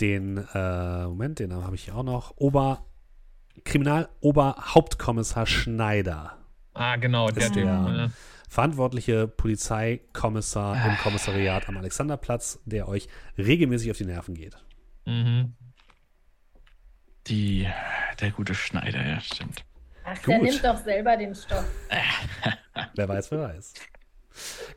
den, 0.00 0.38
äh, 0.54 1.04
Moment, 1.06 1.38
den 1.38 1.50
Namen 1.50 1.64
habe 1.64 1.76
ich 1.76 1.84
hier 1.84 1.94
auch 1.94 2.02
noch, 2.04 2.32
Ober, 2.36 2.86
Kriminaloberhauptkommissar 3.64 5.46
Schneider. 5.46 6.36
Ah, 6.74 6.96
genau, 6.96 7.28
der 7.30 7.44
Ist 7.44 7.54
Typ. 7.54 7.64
der- 7.64 8.04
äh, 8.04 8.08
Verantwortliche 8.50 9.28
Polizeikommissar 9.28 10.86
im 10.86 10.96
Kommissariat 10.98 11.68
am 11.68 11.76
Alexanderplatz, 11.76 12.58
der 12.64 12.88
euch 12.88 13.06
regelmäßig 13.36 13.90
auf 13.90 13.98
die 13.98 14.06
Nerven 14.06 14.34
geht. 14.34 14.56
Mhm. 15.04 15.54
Die, 17.26 17.68
der 18.20 18.30
gute 18.30 18.54
Schneider, 18.54 19.06
ja, 19.06 19.20
stimmt. 19.20 19.64
Ach, 20.04 20.16
der 20.20 20.38
Gut. 20.38 20.48
nimmt 20.48 20.64
doch 20.64 20.78
selber 20.82 21.16
den 21.18 21.34
Stoff. 21.34 21.64
Wer 22.94 23.08
weiß, 23.08 23.30
wer 23.32 23.40
weiß. 23.40 23.74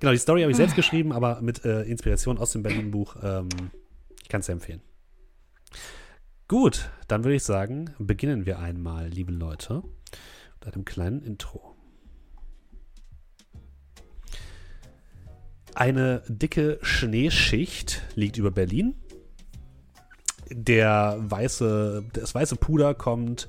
Genau, 0.01 0.11
die 0.11 0.17
Story 0.17 0.41
habe 0.41 0.51
ich 0.51 0.57
selbst 0.57 0.75
geschrieben, 0.75 1.13
aber 1.13 1.39
mit 1.41 1.63
äh, 1.63 1.83
Inspiration 1.83 2.38
aus 2.39 2.51
dem 2.51 2.63
Berlin-Buch. 2.63 3.15
Ähm, 3.23 3.47
ich 4.21 4.27
kann 4.27 4.39
es 4.41 4.47
sehr 4.47 4.53
empfehlen. 4.53 4.81
Gut, 6.51 6.91
dann 7.08 7.24
würde 7.24 7.36
ich 7.36 7.43
sagen, 7.43 7.91
beginnen 7.98 8.46
wir 8.46 8.60
einmal, 8.60 9.08
liebe 9.08 9.31
Leute, 9.31 9.84
mit 10.60 10.75
einem 10.75 10.84
kleinen 10.84 11.24
Intro. 11.24 11.77
Eine 15.74 16.24
dicke 16.27 16.77
Schneeschicht 16.81 18.01
liegt 18.15 18.36
über 18.36 18.51
Berlin. 18.51 18.96
Der 20.50 21.15
weiße, 21.22 22.03
das 22.12 22.36
weiße 22.36 22.58
Puder 22.58 22.96
kommt 22.96 23.48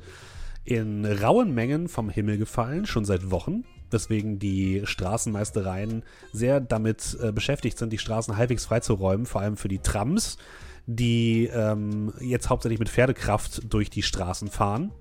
in 0.64 1.04
rauen 1.04 1.52
Mengen 1.52 1.88
vom 1.88 2.08
Himmel 2.08 2.38
gefallen, 2.38 2.86
schon 2.86 3.04
seit 3.04 3.32
Wochen, 3.32 3.64
weswegen 3.90 4.38
die 4.38 4.82
Straßenmeistereien 4.84 6.04
sehr 6.32 6.60
damit 6.60 7.18
äh, 7.20 7.32
beschäftigt 7.32 7.78
sind, 7.78 7.92
die 7.92 7.98
Straßen 7.98 8.36
halbwegs 8.36 8.66
freizuräumen, 8.66 9.26
vor 9.26 9.40
allem 9.40 9.56
für 9.56 9.66
die 9.66 9.80
Trams, 9.80 10.38
die 10.86 11.46
ähm, 11.52 12.12
jetzt 12.20 12.50
hauptsächlich 12.50 12.78
mit 12.78 12.88
Pferdekraft 12.88 13.72
durch 13.72 13.90
die 13.90 14.02
Straßen 14.02 14.48
fahren. 14.48 14.92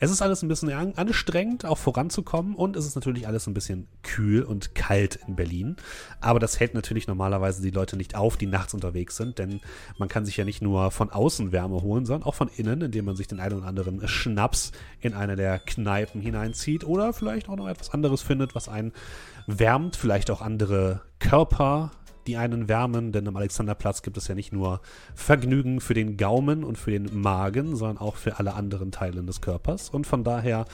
Es 0.00 0.10
ist 0.10 0.22
alles 0.22 0.42
ein 0.42 0.48
bisschen 0.48 0.72
an- 0.72 0.94
anstrengend, 0.94 1.66
auch 1.66 1.76
voranzukommen 1.76 2.54
und 2.54 2.76
es 2.76 2.86
ist 2.86 2.94
natürlich 2.94 3.26
alles 3.26 3.46
ein 3.46 3.54
bisschen 3.54 3.88
kühl 4.02 4.42
und 4.42 4.74
kalt 4.74 5.18
in 5.26 5.36
Berlin. 5.36 5.76
Aber 6.20 6.38
das 6.38 6.58
hält 6.58 6.72
natürlich 6.72 7.06
normalerweise 7.06 7.60
die 7.60 7.70
Leute 7.70 7.96
nicht 7.96 8.14
auf, 8.14 8.36
die 8.36 8.46
nachts 8.46 8.72
unterwegs 8.72 9.16
sind, 9.16 9.38
denn 9.38 9.60
man 9.98 10.08
kann 10.08 10.24
sich 10.24 10.36
ja 10.36 10.44
nicht 10.44 10.62
nur 10.62 10.90
von 10.90 11.10
außen 11.10 11.52
Wärme 11.52 11.82
holen, 11.82 12.06
sondern 12.06 12.26
auch 12.26 12.34
von 12.34 12.48
innen, 12.56 12.80
indem 12.80 13.04
man 13.04 13.16
sich 13.16 13.26
den 13.26 13.40
einen 13.40 13.58
oder 13.58 13.66
anderen 13.66 14.06
Schnaps 14.08 14.72
in 15.00 15.14
eine 15.14 15.36
der 15.36 15.58
Kneipen 15.58 16.20
hineinzieht 16.20 16.84
oder 16.84 17.12
vielleicht 17.12 17.48
auch 17.48 17.56
noch 17.56 17.68
etwas 17.68 17.90
anderes 17.90 18.22
findet, 18.22 18.54
was 18.54 18.68
einen 18.68 18.92
wärmt, 19.46 19.96
vielleicht 19.96 20.30
auch 20.30 20.40
andere 20.40 21.02
Körper, 21.18 21.90
die 22.28 22.36
einen 22.36 22.68
wärmen, 22.68 23.10
denn 23.10 23.26
am 23.26 23.36
Alexanderplatz 23.36 24.02
gibt 24.02 24.16
es 24.16 24.28
ja 24.28 24.34
nicht 24.34 24.52
nur 24.52 24.80
Vergnügen 25.14 25.80
für 25.80 25.94
den 25.94 26.16
Gaumen 26.16 26.62
und 26.62 26.78
für 26.78 26.90
den 26.90 27.20
Magen, 27.20 27.74
sondern 27.74 27.98
auch 27.98 28.16
für 28.16 28.38
alle 28.38 28.54
anderen 28.54 28.92
Teile 28.92 29.22
des 29.24 29.40
Körpers. 29.40 29.90
Und 29.90 30.06
von 30.06 30.22
daher 30.22 30.66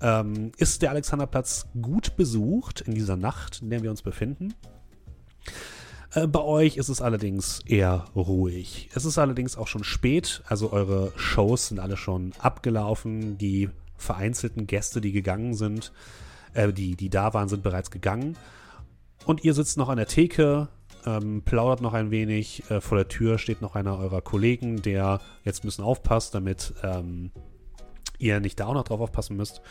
ähm, 0.00 0.52
ist 0.56 0.82
der 0.82 0.90
Alexanderplatz 0.90 1.66
gut 1.80 2.16
besucht 2.16 2.80
in 2.80 2.94
dieser 2.94 3.16
Nacht, 3.16 3.62
in 3.62 3.70
der 3.70 3.82
wir 3.82 3.90
uns 3.90 4.02
befinden. 4.02 4.54
Äh, 6.14 6.26
Bei 6.26 6.40
euch 6.40 6.76
ist 6.78 6.88
es 6.88 7.00
allerdings 7.00 7.60
eher 7.66 8.06
ruhig. 8.16 8.88
Es 8.94 9.04
ist 9.04 9.18
allerdings 9.18 9.56
auch 9.56 9.68
schon 9.68 9.84
spät, 9.84 10.42
also 10.46 10.72
eure 10.72 11.12
Shows 11.16 11.68
sind 11.68 11.78
alle 11.78 11.96
schon 11.96 12.32
abgelaufen. 12.38 13.38
Die 13.38 13.70
vereinzelten 13.96 14.66
Gäste, 14.66 15.00
die 15.00 15.12
gegangen 15.12 15.54
sind, 15.54 15.92
äh, 16.54 16.72
die, 16.72 16.96
die 16.96 17.10
da 17.10 17.34
waren, 17.34 17.48
sind 17.48 17.62
bereits 17.62 17.90
gegangen. 17.90 18.36
Und 19.24 19.44
ihr 19.44 19.54
sitzt 19.54 19.76
noch 19.76 19.88
an 19.88 19.98
der 19.98 20.08
Theke, 20.08 20.68
ähm, 21.06 21.42
plaudert 21.44 21.80
noch 21.80 21.94
ein 21.94 22.10
wenig. 22.10 22.70
Äh, 22.70 22.80
vor 22.80 22.98
der 22.98 23.08
Tür 23.08 23.38
steht 23.38 23.62
noch 23.62 23.74
einer 23.74 23.98
eurer 23.98 24.20
Kollegen, 24.20 24.82
der 24.82 25.20
jetzt 25.44 25.62
ein 25.62 25.68
bisschen 25.68 25.84
aufpasst, 25.84 26.34
damit 26.34 26.74
ähm, 26.82 27.30
ihr 28.18 28.40
nicht 28.40 28.58
da 28.60 28.66
auch 28.66 28.74
noch 28.74 28.84
drauf 28.84 29.00
aufpassen 29.00 29.36
müsst. 29.36 29.62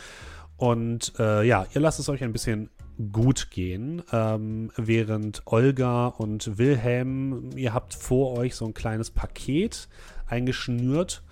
Und 0.56 1.14
äh, 1.18 1.42
ja, 1.44 1.66
ihr 1.74 1.80
lasst 1.80 1.98
es 1.98 2.08
euch 2.08 2.22
ein 2.22 2.32
bisschen 2.32 2.70
gut 3.12 3.50
gehen, 3.50 4.02
ähm, 4.12 4.70
während 4.76 5.42
Olga 5.46 6.06
und 6.06 6.58
Wilhelm, 6.58 7.50
ihr 7.56 7.74
habt 7.74 7.94
vor 7.94 8.38
euch 8.38 8.54
so 8.54 8.66
ein 8.66 8.74
kleines 8.74 9.10
Paket 9.10 9.88
eingeschnürt, 10.26 11.22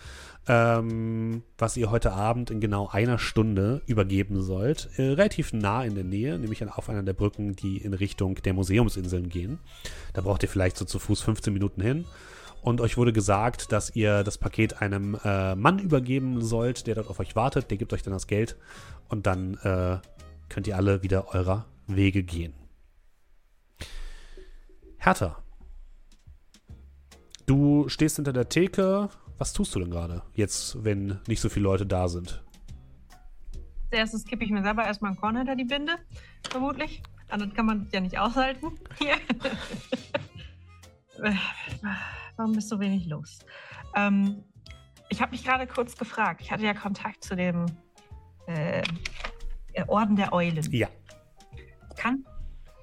ähm, 0.50 1.44
was 1.58 1.76
ihr 1.76 1.92
heute 1.92 2.12
Abend 2.12 2.50
in 2.50 2.58
genau 2.58 2.88
einer 2.88 3.20
Stunde 3.20 3.82
übergeben 3.86 4.42
sollt. 4.42 4.88
Äh, 4.96 5.10
relativ 5.10 5.52
nah 5.52 5.84
in 5.84 5.94
der 5.94 6.02
Nähe, 6.02 6.36
nämlich 6.40 6.66
auf 6.68 6.90
einer 6.90 7.04
der 7.04 7.12
Brücken, 7.12 7.54
die 7.54 7.76
in 7.76 7.94
Richtung 7.94 8.34
der 8.34 8.52
Museumsinseln 8.52 9.28
gehen. 9.28 9.60
Da 10.12 10.22
braucht 10.22 10.42
ihr 10.42 10.48
vielleicht 10.48 10.76
so 10.76 10.84
zu 10.84 10.98
Fuß 10.98 11.22
15 11.22 11.52
Minuten 11.52 11.80
hin. 11.80 12.04
Und 12.62 12.80
euch 12.80 12.96
wurde 12.96 13.12
gesagt, 13.12 13.70
dass 13.70 13.94
ihr 13.94 14.24
das 14.24 14.38
Paket 14.38 14.82
einem 14.82 15.16
äh, 15.24 15.54
Mann 15.54 15.78
übergeben 15.78 16.42
sollt, 16.42 16.88
der 16.88 16.96
dort 16.96 17.08
auf 17.08 17.20
euch 17.20 17.36
wartet. 17.36 17.70
Der 17.70 17.78
gibt 17.78 17.92
euch 17.92 18.02
dann 18.02 18.12
das 18.12 18.26
Geld 18.26 18.56
und 19.08 19.28
dann 19.28 19.54
äh, 19.62 19.98
könnt 20.48 20.66
ihr 20.66 20.76
alle 20.76 21.04
wieder 21.04 21.32
eurer 21.32 21.66
Wege 21.86 22.24
gehen. 22.24 22.54
Hertha. 24.98 25.44
Du 27.46 27.88
stehst 27.88 28.16
hinter 28.16 28.32
der 28.32 28.48
Theke. 28.48 29.10
Was 29.40 29.54
tust 29.54 29.74
du 29.74 29.80
denn 29.80 29.90
gerade? 29.90 30.22
Jetzt, 30.34 30.84
wenn 30.84 31.18
nicht 31.26 31.40
so 31.40 31.48
viele 31.48 31.62
Leute 31.62 31.86
da 31.86 32.08
sind. 32.08 32.44
Als 33.84 33.90
erstes 33.90 34.26
kippe 34.26 34.44
ich 34.44 34.50
mir 34.50 34.62
selber 34.62 34.84
erstmal 34.84 35.12
ein 35.12 35.16
Korn 35.16 35.34
hinter 35.34 35.56
die 35.56 35.64
Binde, 35.64 35.96
vermutlich. 36.50 37.02
Anders 37.30 37.54
kann 37.54 37.64
man 37.64 37.88
ja 37.90 38.00
nicht 38.00 38.18
aushalten. 38.18 38.66
Warum 42.36 42.52
bist 42.52 42.68
so 42.68 42.78
wenig 42.80 43.06
los? 43.06 43.38
Ähm, 43.96 44.44
ich 45.08 45.22
habe 45.22 45.32
mich 45.32 45.42
gerade 45.42 45.66
kurz 45.66 45.96
gefragt. 45.96 46.42
Ich 46.42 46.52
hatte 46.52 46.64
ja 46.64 46.74
Kontakt 46.74 47.24
zu 47.24 47.34
dem 47.34 47.64
äh, 48.46 48.82
Orden 49.86 50.16
der 50.16 50.34
Eulen. 50.34 50.70
Ja. 50.70 50.88
Kann, 51.96 52.26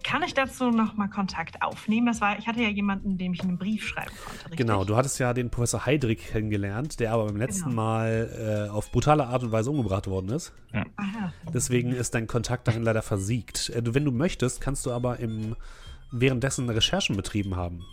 kann 0.07 0.23
ich 0.23 0.33
dazu 0.33 0.71
nochmal 0.71 1.09
Kontakt 1.09 1.61
aufnehmen? 1.61 2.07
Das 2.07 2.21
war, 2.21 2.39
ich 2.39 2.47
hatte 2.47 2.61
ja 2.61 2.69
jemanden, 2.69 3.17
dem 3.17 3.33
ich 3.33 3.41
einen 3.41 3.57
Brief 3.57 3.85
schreiben 3.85 4.11
konnte. 4.23 4.45
Richtig? 4.45 4.57
Genau, 4.57 4.85
du 4.85 4.95
hattest 4.95 5.19
ja 5.19 5.33
den 5.33 5.49
Professor 5.49 5.85
Heidrich 5.85 6.27
kennengelernt, 6.27 7.01
der 7.01 7.11
aber 7.11 7.25
beim 7.25 7.35
letzten 7.35 7.71
Genau. 7.71 7.75
Mal 7.75 8.67
äh, 8.69 8.71
auf 8.71 8.89
brutale 8.91 9.27
Art 9.27 9.43
und 9.43 9.51
Weise 9.51 9.69
umgebracht 9.69 10.07
worden 10.07 10.29
ist. 10.29 10.53
Ja. 10.73 10.85
Deswegen 11.53 11.91
ist 11.91 12.15
dein 12.15 12.25
Kontakt 12.25 12.69
darin 12.69 12.83
leider 12.83 13.01
versiegt. 13.01 13.69
Äh, 13.69 13.83
du, 13.83 13.95
wenn 13.95 14.05
du 14.05 14.11
möchtest, 14.11 14.61
kannst 14.61 14.85
du 14.85 14.91
aber 14.91 15.19
im, 15.19 15.57
währenddessen 16.11 16.69
Recherchen 16.69 17.17
betrieben 17.17 17.57
haben. 17.57 17.83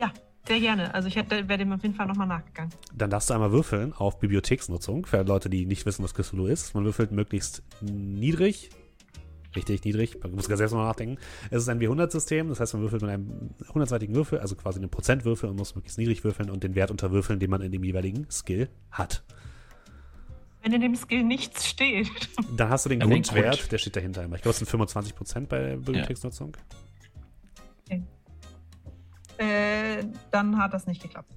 ja, 0.00 0.10
sehr 0.48 0.60
gerne. 0.60 0.94
Also 0.94 1.08
ich 1.08 1.16
hätte, 1.16 1.46
wäre 1.50 1.58
dem 1.58 1.70
auf 1.70 1.82
jeden 1.82 1.94
Fall 1.94 2.06
nochmal 2.06 2.28
nachgegangen. 2.28 2.72
Dann 2.94 3.10
darfst 3.10 3.28
du 3.28 3.34
einmal 3.34 3.52
würfeln 3.52 3.92
auf 3.92 4.18
Bibliotheksnutzung, 4.20 5.04
für 5.04 5.22
Leute, 5.22 5.50
die 5.50 5.66
nicht 5.66 5.84
wissen, 5.84 6.02
was 6.02 6.14
Cthulhu 6.14 6.46
ist. 6.46 6.74
Man 6.74 6.84
würfelt 6.86 7.12
möglichst 7.12 7.62
niedrig. 7.82 8.70
Richtig 9.56 9.84
niedrig, 9.84 10.22
man 10.22 10.32
muss 10.32 10.48
ganz 10.48 10.58
selbst 10.58 10.72
mal 10.74 10.84
nachdenken. 10.84 11.18
Es 11.50 11.62
ist 11.62 11.68
ein 11.68 11.80
W100-System, 11.80 12.48
das 12.50 12.60
heißt, 12.60 12.74
man 12.74 12.82
würfelt 12.82 13.02
mit 13.02 13.10
einem 13.10 13.50
100-seitigen 13.72 14.14
Würfel, 14.14 14.38
also 14.38 14.54
quasi 14.54 14.78
einen 14.78 14.90
Prozentwürfel 14.90 15.48
und 15.48 15.56
muss 15.56 15.74
möglichst 15.74 15.98
niedrig 15.98 16.22
würfeln 16.24 16.50
und 16.50 16.62
den 16.62 16.74
Wert 16.74 16.90
unterwürfeln, 16.90 17.40
den 17.40 17.50
man 17.50 17.62
in 17.62 17.72
dem 17.72 17.82
jeweiligen 17.82 18.30
Skill 18.30 18.68
hat. 18.90 19.24
Wenn 20.62 20.72
in 20.72 20.80
dem 20.80 20.96
Skill 20.96 21.22
nichts 21.24 21.66
steht. 21.66 22.08
Dann 22.56 22.68
hast 22.68 22.84
du 22.84 22.88
den 22.90 23.00
Ja, 23.00 23.06
Grundwert, 23.06 23.58
Grund. 23.58 23.72
der 23.72 23.78
steht 23.78 23.96
dahinter 23.96 24.24
immer. 24.24 24.36
Ich 24.36 24.42
glaube, 24.42 24.52
es 24.52 24.58
sind 24.58 24.68
25% 24.68 25.46
bei 25.46 25.76
Bibliotheksnutzung. 25.76 26.56
Äh, 29.38 30.02
dann 30.30 30.56
hat 30.58 30.72
das 30.72 30.86
nicht 30.86 31.02
geklappt. 31.02 31.30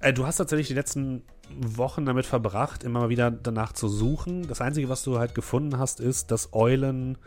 Äh, 0.00 0.12
du 0.12 0.26
hast 0.26 0.36
tatsächlich 0.38 0.66
die 0.68 0.74
letzten 0.74 1.22
Wochen 1.58 2.04
damit 2.04 2.26
verbracht, 2.26 2.84
immer 2.84 3.00
mal 3.00 3.08
wieder 3.08 3.30
danach 3.30 3.72
zu 3.72 3.88
suchen. 3.88 4.46
Das 4.48 4.60
Einzige, 4.60 4.88
was 4.88 5.02
du 5.02 5.18
halt 5.18 5.34
gefunden 5.34 5.78
hast, 5.78 6.00
ist, 6.00 6.30
dass 6.30 6.52
Eulen 6.52 7.18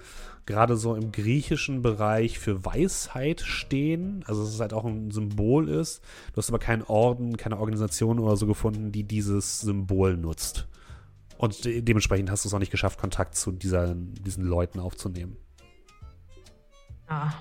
gerade 0.46 0.78
so 0.78 0.96
im 0.96 1.12
griechischen 1.12 1.82
Bereich 1.82 2.40
für 2.40 2.64
Weisheit 2.66 3.42
stehen. 3.42 4.24
Also 4.28 4.44
dass 4.44 4.54
es 4.54 4.60
halt 4.60 4.74
auch 4.74 4.86
ein 4.86 5.12
Symbol 5.12 5.70
ist. 5.70 6.04
Du 6.34 6.38
hast 6.38 6.50
aber 6.50 6.60
keinen 6.60 6.84
Orden, 6.84 7.38
keine 7.38 7.60
Organisation 7.60 8.20
oder 8.20 8.38
so 8.38 8.46
gefunden, 8.46 8.92
die 8.92 9.04
dieses 9.04 9.62
Symbol 9.62 10.18
nutzt. 10.18 10.68
Und 11.38 11.66
de 11.66 11.82
dementsprechend 11.82 12.30
hast 12.30 12.46
du 12.46 12.50
es 12.50 12.54
auch 12.54 12.60
nicht 12.60 12.72
geschafft, 12.72 13.00
Kontakt 13.00 13.36
zu 13.36 13.52
dieser, 13.52 13.94
diesen 13.96 14.46
Leuten 14.46 14.80
aufzunehmen. 14.80 15.38
Ah. 17.08 17.34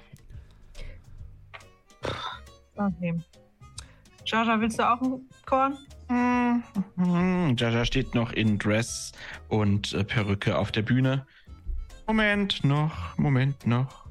Okay. 2.77 3.15
Jaja, 4.27 4.61
willst 4.61 4.79
du 4.79 4.91
auch 4.91 5.01
ein 5.01 5.29
Korn? 5.47 5.79
Mhm. 6.09 7.57
Jaja 7.57 7.85
steht 7.85 8.15
noch 8.15 8.33
in 8.33 8.59
Dress 8.59 9.13
und 9.49 9.93
äh, 9.93 10.05
Perücke 10.05 10.57
auf 10.59 10.73
der 10.73 10.83
Bühne. 10.83 11.27
Moment 12.07 12.65
noch, 12.65 13.17
Moment 13.17 13.67
noch. 13.67 14.07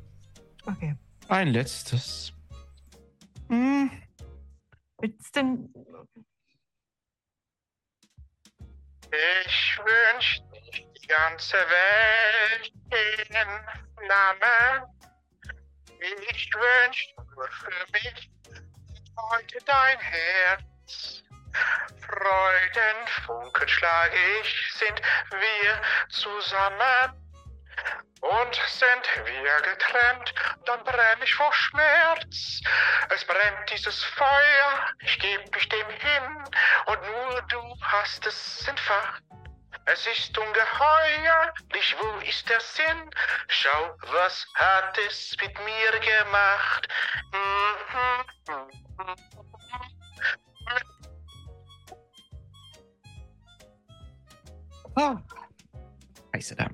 Okay. 0.66 0.96
Ein 1.28 1.50
letztes. 1.50 2.34
Hm, 3.50 3.92
Willst 5.04 5.36
denn. 5.36 5.70
Ich 9.12 9.80
wünsch 9.80 10.42
nicht 10.52 10.88
die 11.04 11.08
ganze 11.08 11.58
Welt 11.58 12.74
den 12.90 14.08
Namen. 14.08 14.88
Ich 16.00 16.50
wünsch 16.54 17.14
nur 17.36 17.48
für 17.50 17.92
mich 17.92 18.32
heute 19.18 19.58
dein 19.66 20.00
Herz. 20.00 21.23
Freudenfunken 22.08 23.68
schlage 23.68 24.18
ich, 24.42 24.74
sind 24.74 25.02
wir 25.32 25.82
zusammen. 26.10 27.20
Und 28.22 28.56
sind 28.56 29.26
wir 29.26 29.62
getrennt, 29.62 30.34
dann 30.66 30.82
brenn 30.86 31.22
ich 31.22 31.34
vor 31.34 31.52
Schmerz. 31.52 32.62
Es 33.10 33.26
brennt 33.26 33.70
dieses 33.70 34.02
Feuer, 34.02 34.88
ich 35.00 35.20
geb 35.20 35.54
mich 35.54 35.68
dem 35.68 35.90
hin, 35.90 36.44
und 36.86 37.02
nur 37.02 37.42
du 37.50 37.76
hast 37.82 38.26
es 38.26 38.66
entfacht. 38.66 39.22
Es 39.86 40.08
ist 40.08 40.38
ungeheuerlich, 40.38 41.96
wo 42.00 42.20
ist 42.20 42.48
der 42.48 42.62
Sinn? 42.62 43.10
Schau, 43.50 43.98
was 44.14 44.48
hat 44.56 44.98
es 45.00 45.36
mit 45.42 45.60
mir 45.60 46.00
gemacht? 46.00 46.88
Mhm. 47.34 48.24
Ah. 54.96 55.18
Scheiße 56.34 56.56
da. 56.56 56.68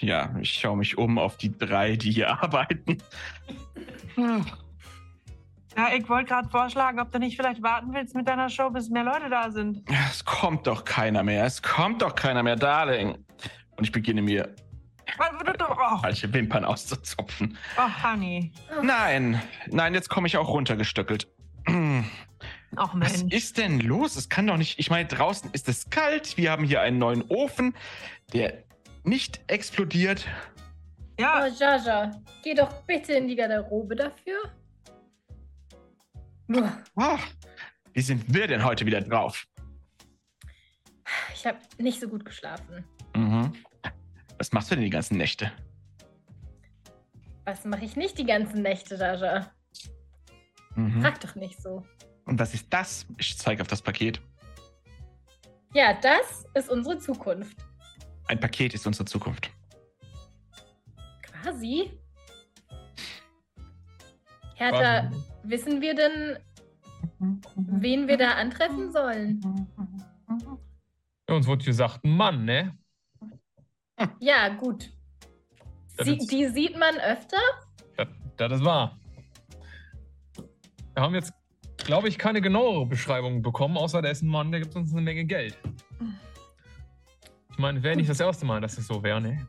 Ja, 0.00 0.34
ich 0.40 0.52
schaue 0.52 0.78
mich 0.78 0.96
um 0.96 1.18
auf 1.18 1.36
die 1.36 1.56
drei, 1.56 1.96
die 1.96 2.10
hier 2.10 2.30
arbeiten. 2.42 2.98
Ja, 4.16 5.88
ich 5.94 6.08
wollte 6.08 6.28
gerade 6.30 6.48
vorschlagen, 6.48 6.98
ob 7.00 7.12
du 7.12 7.18
nicht 7.18 7.36
vielleicht 7.36 7.62
warten 7.62 7.92
willst 7.92 8.14
mit 8.14 8.26
deiner 8.26 8.48
Show, 8.48 8.70
bis 8.70 8.88
mehr 8.88 9.04
Leute 9.04 9.28
da 9.28 9.50
sind. 9.50 9.82
Es 10.10 10.24
kommt 10.24 10.66
doch 10.66 10.84
keiner 10.84 11.22
mehr. 11.22 11.44
Es 11.44 11.62
kommt 11.62 12.00
doch 12.00 12.14
keiner 12.14 12.42
mehr, 12.42 12.56
Darling. 12.56 13.10
Und 13.76 13.84
ich 13.84 13.92
beginne 13.92 14.22
mir 14.22 14.54
Oh, 15.18 15.98
falsche 15.98 16.32
Wimpern 16.32 16.64
auszuzupfen. 16.64 17.56
oh 17.78 18.02
Honey. 18.04 18.50
Nein, 18.82 19.40
nein, 19.68 19.94
jetzt 19.94 20.08
komme 20.08 20.26
ich 20.26 20.36
auch 20.36 20.48
runtergestöckelt. 20.48 21.28
Ach 22.74 22.90
Was 22.94 23.22
ist 23.22 23.58
denn 23.58 23.80
los? 23.80 24.16
Es 24.16 24.28
kann 24.28 24.46
doch 24.46 24.56
nicht. 24.56 24.78
Ich 24.78 24.90
meine, 24.90 25.08
draußen 25.08 25.50
ist 25.52 25.68
es 25.68 25.88
kalt. 25.88 26.36
Wir 26.36 26.50
haben 26.50 26.64
hier 26.64 26.80
einen 26.80 26.98
neuen 26.98 27.22
Ofen, 27.28 27.74
der 28.32 28.64
nicht 29.04 29.40
explodiert. 29.46 30.26
Ja, 31.18 31.44
Oh, 31.46 31.54
Jaja, 31.58 32.10
geh 32.42 32.54
doch 32.54 32.82
bitte 32.82 33.14
in 33.14 33.28
die 33.28 33.36
Garderobe 33.36 33.96
dafür. 33.96 34.52
Ah, 36.96 37.18
wie 37.94 38.02
sind 38.02 38.32
wir 38.32 38.46
denn 38.46 38.62
heute 38.64 38.84
wieder 38.84 39.00
drauf? 39.00 39.46
Ich 41.34 41.46
habe 41.46 41.58
nicht 41.78 42.00
so 42.00 42.08
gut 42.08 42.24
geschlafen. 42.24 42.84
Mhm. 43.14 43.52
Was 44.38 44.52
machst 44.52 44.70
du 44.70 44.74
denn 44.74 44.84
die 44.84 44.90
ganzen 44.90 45.16
Nächte? 45.16 45.50
Was 47.44 47.64
mache 47.64 47.84
ich 47.84 47.96
nicht 47.96 48.18
die 48.18 48.26
ganzen 48.26 48.62
Nächte, 48.62 48.96
Jaja? 48.96 49.50
Mhm. 50.74 51.00
Frag 51.00 51.20
doch 51.20 51.34
nicht 51.36 51.62
so. 51.62 51.84
Und 52.26 52.38
was 52.38 52.54
ist 52.54 52.66
das? 52.70 53.06
Ich 53.18 53.38
zeige 53.38 53.62
auf 53.62 53.68
das 53.68 53.80
Paket. 53.80 54.20
Ja, 55.72 55.94
das 55.94 56.44
ist 56.54 56.68
unsere 56.68 56.98
Zukunft. 56.98 57.56
Ein 58.26 58.40
Paket 58.40 58.74
ist 58.74 58.86
unsere 58.86 59.04
Zukunft. 59.04 59.50
Quasi. 61.22 61.92
Hertha, 64.54 65.02
Quasi. 65.08 65.22
wissen 65.44 65.80
wir 65.80 65.94
denn, 65.94 66.38
wen 67.56 68.08
wir 68.08 68.16
da 68.16 68.32
antreffen 68.32 68.90
sollen? 68.90 69.40
Ja, 71.28 71.34
uns 71.36 71.46
wurde 71.46 71.64
gesagt, 71.64 72.04
ein 72.04 72.10
Mann, 72.10 72.44
ne? 72.44 72.76
Ja, 74.18 74.48
gut. 74.48 74.90
Sie, 76.02 76.18
die 76.18 76.48
sieht 76.48 76.76
man 76.76 76.96
öfter? 76.96 77.38
Das, 77.96 78.08
das 78.36 78.52
ist 78.52 78.64
wahr. 78.64 78.98
Wir 80.94 81.02
haben 81.02 81.14
jetzt, 81.14 81.32
glaube 81.86 82.08
ich, 82.08 82.18
keine 82.18 82.40
genauere 82.40 82.84
Beschreibung 82.86 83.42
bekommen, 83.42 83.76
außer 83.76 84.02
der 84.02 84.10
ist 84.10 84.22
ein 84.22 84.28
Mann, 84.28 84.50
der 84.50 84.60
gibt 84.60 84.74
uns 84.74 84.92
eine 84.92 85.02
Menge 85.02 85.24
Geld. 85.24 85.56
Ich 87.50 87.58
meine, 87.58 87.82
wäre 87.82 87.96
nicht 87.96 88.10
das 88.10 88.20
erste 88.20 88.44
Mal, 88.44 88.60
dass 88.60 88.76
es 88.76 88.86
so 88.86 89.02
wäre, 89.02 89.20
ne? 89.20 89.46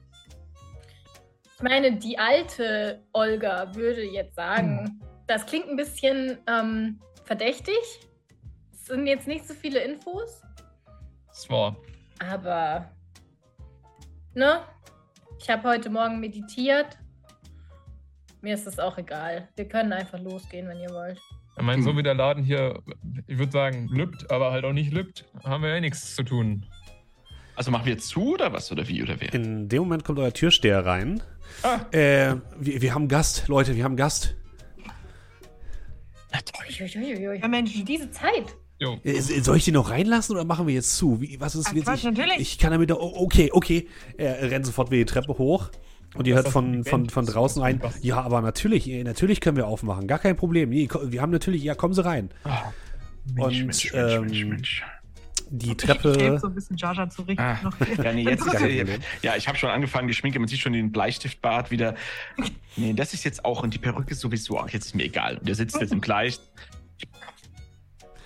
Ich 1.56 1.62
meine, 1.64 1.98
die 1.98 2.18
alte 2.18 3.04
Olga 3.14 3.74
würde 3.76 4.04
jetzt 4.04 4.36
sagen, 4.36 5.02
das 5.26 5.46
klingt 5.46 5.68
ein 5.68 5.76
bisschen 5.76 6.38
ähm, 6.48 7.00
verdächtig. 7.26 7.76
Es 8.72 8.86
sind 8.86 9.08
jetzt 9.08 9.28
nicht 9.28 9.46
so 9.48 9.54
viele 9.56 9.80
Infos, 9.80 10.42
Das 11.28 11.50
war. 11.50 11.76
aber 12.20 12.90
ne? 14.36 14.62
Ich 15.40 15.50
habe 15.50 15.68
heute 15.68 15.90
Morgen 15.90 16.20
meditiert. 16.20 16.98
Mir 18.42 18.54
ist 18.54 18.68
es 18.68 18.78
auch 18.80 18.98
egal. 19.00 19.50
Wir 19.56 19.68
können 19.68 19.92
einfach 19.92 20.20
losgehen, 20.20 20.68
wenn 20.70 20.80
ihr 20.80 20.90
wollt. 20.92 21.20
Ich 21.58 21.64
meine, 21.64 21.82
so 21.82 21.90
Hm. 21.90 21.98
wie 21.98 22.04
der 22.04 22.14
Laden 22.14 22.44
hier, 22.44 22.82
ich 23.26 23.38
würde 23.40 23.52
sagen, 23.52 23.88
lübt, 23.92 24.30
aber 24.30 24.52
halt 24.52 24.64
auch 24.64 24.74
nicht 24.74 24.94
lübt, 24.94 25.26
haben 25.44 25.64
wir 25.64 25.70
ja 25.74 25.80
nichts 25.80 26.16
zu 26.16 26.24
tun. 26.24 26.66
Also 27.56 27.72
machen 27.72 27.86
wir 27.86 27.94
jetzt 27.94 28.10
zu 28.10 28.34
oder 28.36 28.54
was? 28.54 28.72
Oder 28.72 28.88
wie? 28.88 29.02
Oder 29.02 29.20
wer? 29.20 29.34
In 29.34 29.68
dem 29.68 29.80
Moment 29.84 30.04
kommt 30.04 30.20
euer 30.20 30.32
Türsteher 30.32 30.86
rein. 30.86 31.24
Ah. 31.64 31.80
Äh, 31.92 32.36
wir, 32.60 32.82
wir 32.84 32.94
haben 32.94 33.08
Gast, 33.08 33.48
Leute, 33.48 33.76
wir 33.76 33.84
haben 33.84 33.96
Gast. 33.96 34.36
Uiuiuiui. 36.80 37.40
Ja, 37.40 37.48
Mensch. 37.48 37.84
Diese 37.84 38.12
Zeit. 38.12 38.56
Jo. 38.80 39.00
Äh, 39.04 39.20
Soll 39.22 39.58
ich 39.58 39.66
den 39.66 39.74
noch 39.74 39.90
reinlassen 39.90 40.36
oder 40.36 40.46
machen 40.46 40.68
wir 40.68 40.74
jetzt 40.76 40.96
zu? 40.98 41.20
Wie, 41.20 41.40
was 41.40 41.56
ist 41.56 41.68
Ach, 41.70 41.74
jetzt? 41.74 41.86
Quatsch, 41.86 42.00
Ich, 42.00 42.04
natürlich. 42.04 42.38
ich 42.40 42.58
kann 42.60 42.72
damit. 42.72 42.92
Oh, 42.92 43.14
okay, 43.16 43.50
okay. 43.52 43.88
Er 44.18 44.52
rennt 44.52 44.66
sofort 44.66 44.92
wieder 44.92 45.00
die 45.00 45.06
Treppe 45.12 45.36
hoch. 45.38 45.72
Und 46.18 46.28
ihr 46.28 46.34
Das 46.36 46.40
hört 46.40 46.48
ist 46.48 46.54
von, 46.54 46.84
von, 46.84 47.10
von 47.10 47.26
draußen 47.26 47.62
ein, 47.62 47.82
ja, 48.02 48.22
aber 48.22 48.42
natürlich, 48.42 48.90
äh, 48.90 49.04
natürlich 49.04 49.40
können 49.42 49.58
wir 49.58 49.68
aufmachen, 49.68 50.08
gar 50.08 50.20
kein 50.20 50.36
Problem. 50.36 50.72
Wir 50.72 51.22
haben 51.22 51.32
natürlich, 51.32 51.64
ja, 51.64 51.76
kommen 51.76 51.94
Sie 51.94 52.04
rein. 52.04 52.30
Ah, 52.44 52.64
Und, 53.38 53.54
Mensch, 53.54 53.92
ähm, 53.94 54.22
Mensch, 54.22 54.46
Mensch. 54.46 54.84
Die 55.50 55.72
Ich 55.72 55.88
helfe 55.88 56.12
Treppe, 56.14 56.40
so 56.40 56.48
ein 56.48 56.56
bisschen 56.56 56.76
Jaja 56.76 57.08
zu 57.10 57.22
richten. 57.22 57.42
Ah, 57.42 57.58
noch. 57.64 57.74
ja, 58.04 58.12
nee, 58.12 58.24
jetzt 58.24 58.46
ist, 58.46 58.52
Gar 58.52 58.62
kein 58.62 58.78
Problem. 58.80 59.02
ja, 59.22 59.36
ich 59.38 59.48
habe 59.48 59.58
schon 59.58 59.70
angefangen, 59.70 60.08
die 60.10 60.14
Schminke, 60.14 60.40
man 60.40 60.48
sieht 60.50 60.60
schon 60.60 60.74
den 60.74 60.92
Bleistiftbart 60.92 61.72
wieder. 61.72 61.96
Nee, 62.76 62.94
das 62.94 63.14
ist 63.14 63.24
jetzt 63.24 63.46
auch 63.46 63.64
und 63.64 63.74
die 63.74 63.78
Perücke 63.78 64.14
sowieso. 64.14 64.60
Ach, 64.60 64.70
jetzt 64.70 64.88
ist 64.88 64.96
mir 64.96 65.04
egal. 65.06 65.38
Und 65.38 65.48
der 65.48 65.56
sitzt 65.56 65.80
jetzt 65.80 65.94
im 65.94 66.02
Kleid. 66.02 66.42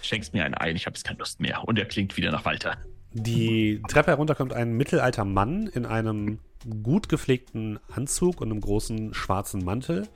Schenkst 0.02 0.34
mir 0.34 0.44
einen 0.46 0.56
ein, 0.56 0.76
ich 0.76 0.86
habe 0.88 0.96
jetzt 0.96 1.04
keine 1.06 1.20
Lust 1.20 1.40
mehr. 1.40 1.64
Und 1.68 1.78
er 1.78 1.86
klingt 1.86 2.18
wieder 2.18 2.32
nach 2.32 2.44
Walter. 2.46 2.78
die 3.14 3.82
Treppe 3.88 4.12
herunter 4.12 4.34
kommt 4.36 4.54
ein 4.54 4.74
mittelalter 4.74 5.26
Mann 5.26 5.68
in 5.68 5.86
einem 5.86 6.40
gut 6.84 7.10
gepflegten 7.10 7.80
Anzug 7.90 8.42
und 8.42 8.52
einem 8.52 8.62
großen 8.62 9.14
schwarzen 9.14 9.64
Mantel. 9.64 10.08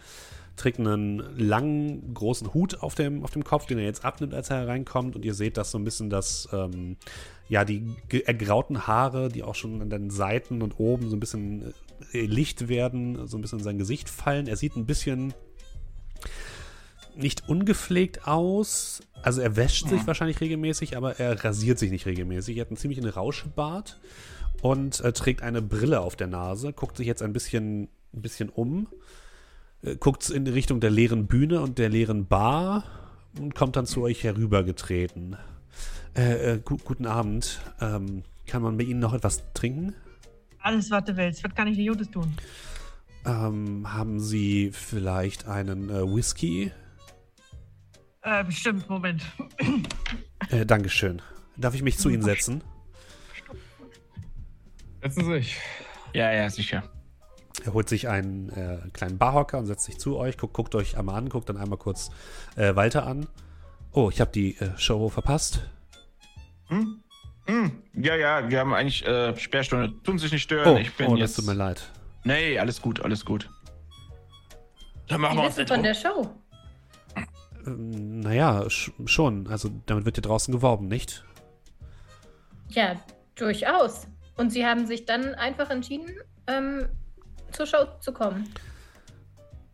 Trägt 0.55 0.79
einen 0.79 1.19
langen, 1.37 2.13
großen 2.13 2.53
Hut 2.53 2.81
auf 2.81 2.95
dem, 2.95 3.23
auf 3.23 3.31
dem 3.31 3.43
Kopf, 3.43 3.65
den 3.65 3.77
er 3.77 3.83
jetzt 3.83 4.05
abnimmt, 4.05 4.33
als 4.33 4.49
er 4.49 4.61
hereinkommt. 4.61 5.15
Und 5.15 5.25
ihr 5.25 5.33
seht, 5.33 5.57
dass 5.57 5.71
so 5.71 5.77
ein 5.77 5.83
bisschen 5.83 6.09
das, 6.09 6.47
ähm, 6.53 6.95
ja, 7.49 7.65
die 7.65 7.93
ergrauten 8.25 8.87
Haare, 8.87 9.27
die 9.27 9.43
auch 9.43 9.55
schon 9.55 9.81
an 9.81 9.89
den 9.89 10.09
Seiten 10.09 10.61
und 10.61 10.79
oben 10.79 11.09
so 11.09 11.15
ein 11.15 11.19
bisschen 11.19 11.73
äh, 12.13 12.25
Licht 12.25 12.69
werden, 12.69 13.27
so 13.27 13.37
ein 13.37 13.41
bisschen 13.41 13.59
in 13.59 13.65
sein 13.65 13.77
Gesicht 13.77 14.09
fallen. 14.09 14.47
Er 14.47 14.55
sieht 14.55 14.77
ein 14.77 14.85
bisschen 14.85 15.33
nicht 17.15 17.47
ungepflegt 17.49 18.27
aus. 18.27 19.01
Also 19.21 19.41
er 19.41 19.55
wäscht 19.55 19.89
sich 19.89 20.05
wahrscheinlich 20.05 20.41
regelmäßig, 20.41 20.97
aber 20.97 21.19
er 21.19 21.43
rasiert 21.43 21.79
sich 21.79 21.91
nicht 21.91 22.05
regelmäßig. 22.05 22.57
Er 22.57 22.61
hat 22.61 22.69
einen 22.69 22.77
ziemlichen 22.77 23.07
Rauschebart 23.07 23.99
und 24.61 24.99
äh, 25.01 25.13
trägt 25.13 25.41
eine 25.41 25.61
Brille 25.61 26.01
auf 26.01 26.15
der 26.15 26.27
Nase, 26.27 26.73
guckt 26.73 26.97
sich 26.97 27.07
jetzt 27.07 27.21
ein 27.21 27.33
bisschen, 27.33 27.89
ein 28.13 28.21
bisschen 28.21 28.49
um, 28.49 28.87
äh, 29.81 29.95
guckt 29.95 30.29
in 30.29 30.47
Richtung 30.47 30.79
der 30.79 30.91
leeren 30.91 31.27
Bühne 31.27 31.61
und 31.61 31.77
der 31.77 31.89
leeren 31.89 32.27
Bar 32.27 32.83
und 33.39 33.55
kommt 33.55 33.75
dann 33.75 33.85
zu 33.85 34.01
euch 34.01 34.23
herübergetreten. 34.23 35.37
Äh, 36.15 36.53
äh, 36.53 36.59
gu 36.63 36.77
guten 36.77 37.05
Abend. 37.05 37.59
Ähm, 37.81 38.23
kann 38.47 38.61
man 38.61 38.77
bei 38.77 38.83
Ihnen 38.83 38.99
noch 38.99 39.13
etwas 39.13 39.43
trinken? 39.53 39.93
Alles, 40.59 40.89
was 40.91 41.03
du 41.03 41.17
willst. 41.17 41.43
Was 41.43 41.53
kann 41.53 41.67
ich 41.67 41.77
dir 41.77 41.91
Gutes 41.91 42.09
tun? 42.09 42.33
Ähm, 43.25 43.91
haben 43.91 44.19
Sie 44.19 44.71
vielleicht 44.71 45.47
einen 45.47 45.89
äh, 45.89 46.03
Whisky? 46.03 46.71
Äh, 48.21 48.43
bestimmt, 48.43 48.89
Moment. 48.89 49.23
Dankeschön. 50.67 51.21
Darf 51.57 51.75
ich 51.75 51.81
mich 51.81 51.97
zu 51.97 52.09
Ihnen 52.09 52.23
setzen? 52.23 52.63
Setzen 55.05 55.25
Sie 55.25 55.33
sich. 55.33 55.57
Ja, 56.13 56.31
ja, 56.31 56.49
sicher. 56.49 56.81
Er 57.63 57.73
holt 57.73 57.87
sich 57.87 58.07
einen 58.07 58.49
äh, 58.49 58.79
kleinen 58.91 59.19
Barhocker 59.19 59.59
und 59.59 59.67
setzt 59.67 59.85
sich 59.85 59.99
zu 59.99 60.17
euch, 60.17 60.35
guckt, 60.35 60.53
guckt 60.53 60.73
euch 60.73 60.97
einmal 60.97 61.15
an, 61.15 61.29
guckt 61.29 61.47
dann 61.47 61.57
einmal 61.57 61.77
kurz 61.77 62.09
äh, 62.55 62.75
Walter 62.75 63.05
an. 63.05 63.27
Oh, 63.91 64.09
ich 64.09 64.19
habe 64.19 64.31
die 64.31 64.57
äh, 64.57 64.75
Show 64.79 65.07
verpasst. 65.09 65.61
Hm? 66.69 67.03
Hm. 67.45 67.83
Ja, 67.93 68.15
ja, 68.15 68.49
wir 68.49 68.59
haben 68.59 68.73
eigentlich 68.73 69.05
äh, 69.05 69.37
Sperrstunde. 69.37 69.93
Tun 70.01 70.17
sich 70.17 70.31
nicht 70.31 70.41
stören. 70.41 70.75
Oh, 70.75 70.79
ich 70.79 70.91
bin 70.95 71.05
oh 71.05 71.11
das 71.11 71.19
jetzt. 71.19 71.35
tut 71.35 71.45
mir 71.45 71.53
leid. 71.53 71.91
Nee, 72.23 72.57
alles 72.57 72.81
gut, 72.81 72.99
alles 73.01 73.23
gut. 73.23 73.47
Dann 75.07 75.21
machen 75.21 75.37
Die 75.37 75.43
wir 75.43 75.45
uns 75.45 75.69
von 75.69 75.83
der 75.83 75.93
Show. 75.93 76.31
Ähm, 77.67 78.21
naja, 78.21 78.67
sch 78.71 78.91
schon. 79.05 79.45
Also 79.49 79.69
damit 79.85 80.05
wird 80.05 80.15
hier 80.15 80.23
draußen 80.23 80.51
geworben, 80.51 80.87
nicht? 80.87 81.23
Ja, 82.69 82.95
durchaus. 83.35 84.07
Und 84.37 84.51
sie 84.51 84.65
haben 84.65 84.85
sich 84.85 85.05
dann 85.05 85.35
einfach 85.35 85.69
entschieden, 85.69 86.11
ähm, 86.47 86.87
zur 87.51 87.65
Show 87.65 87.85
zu 87.99 88.11
kommen. 88.11 88.49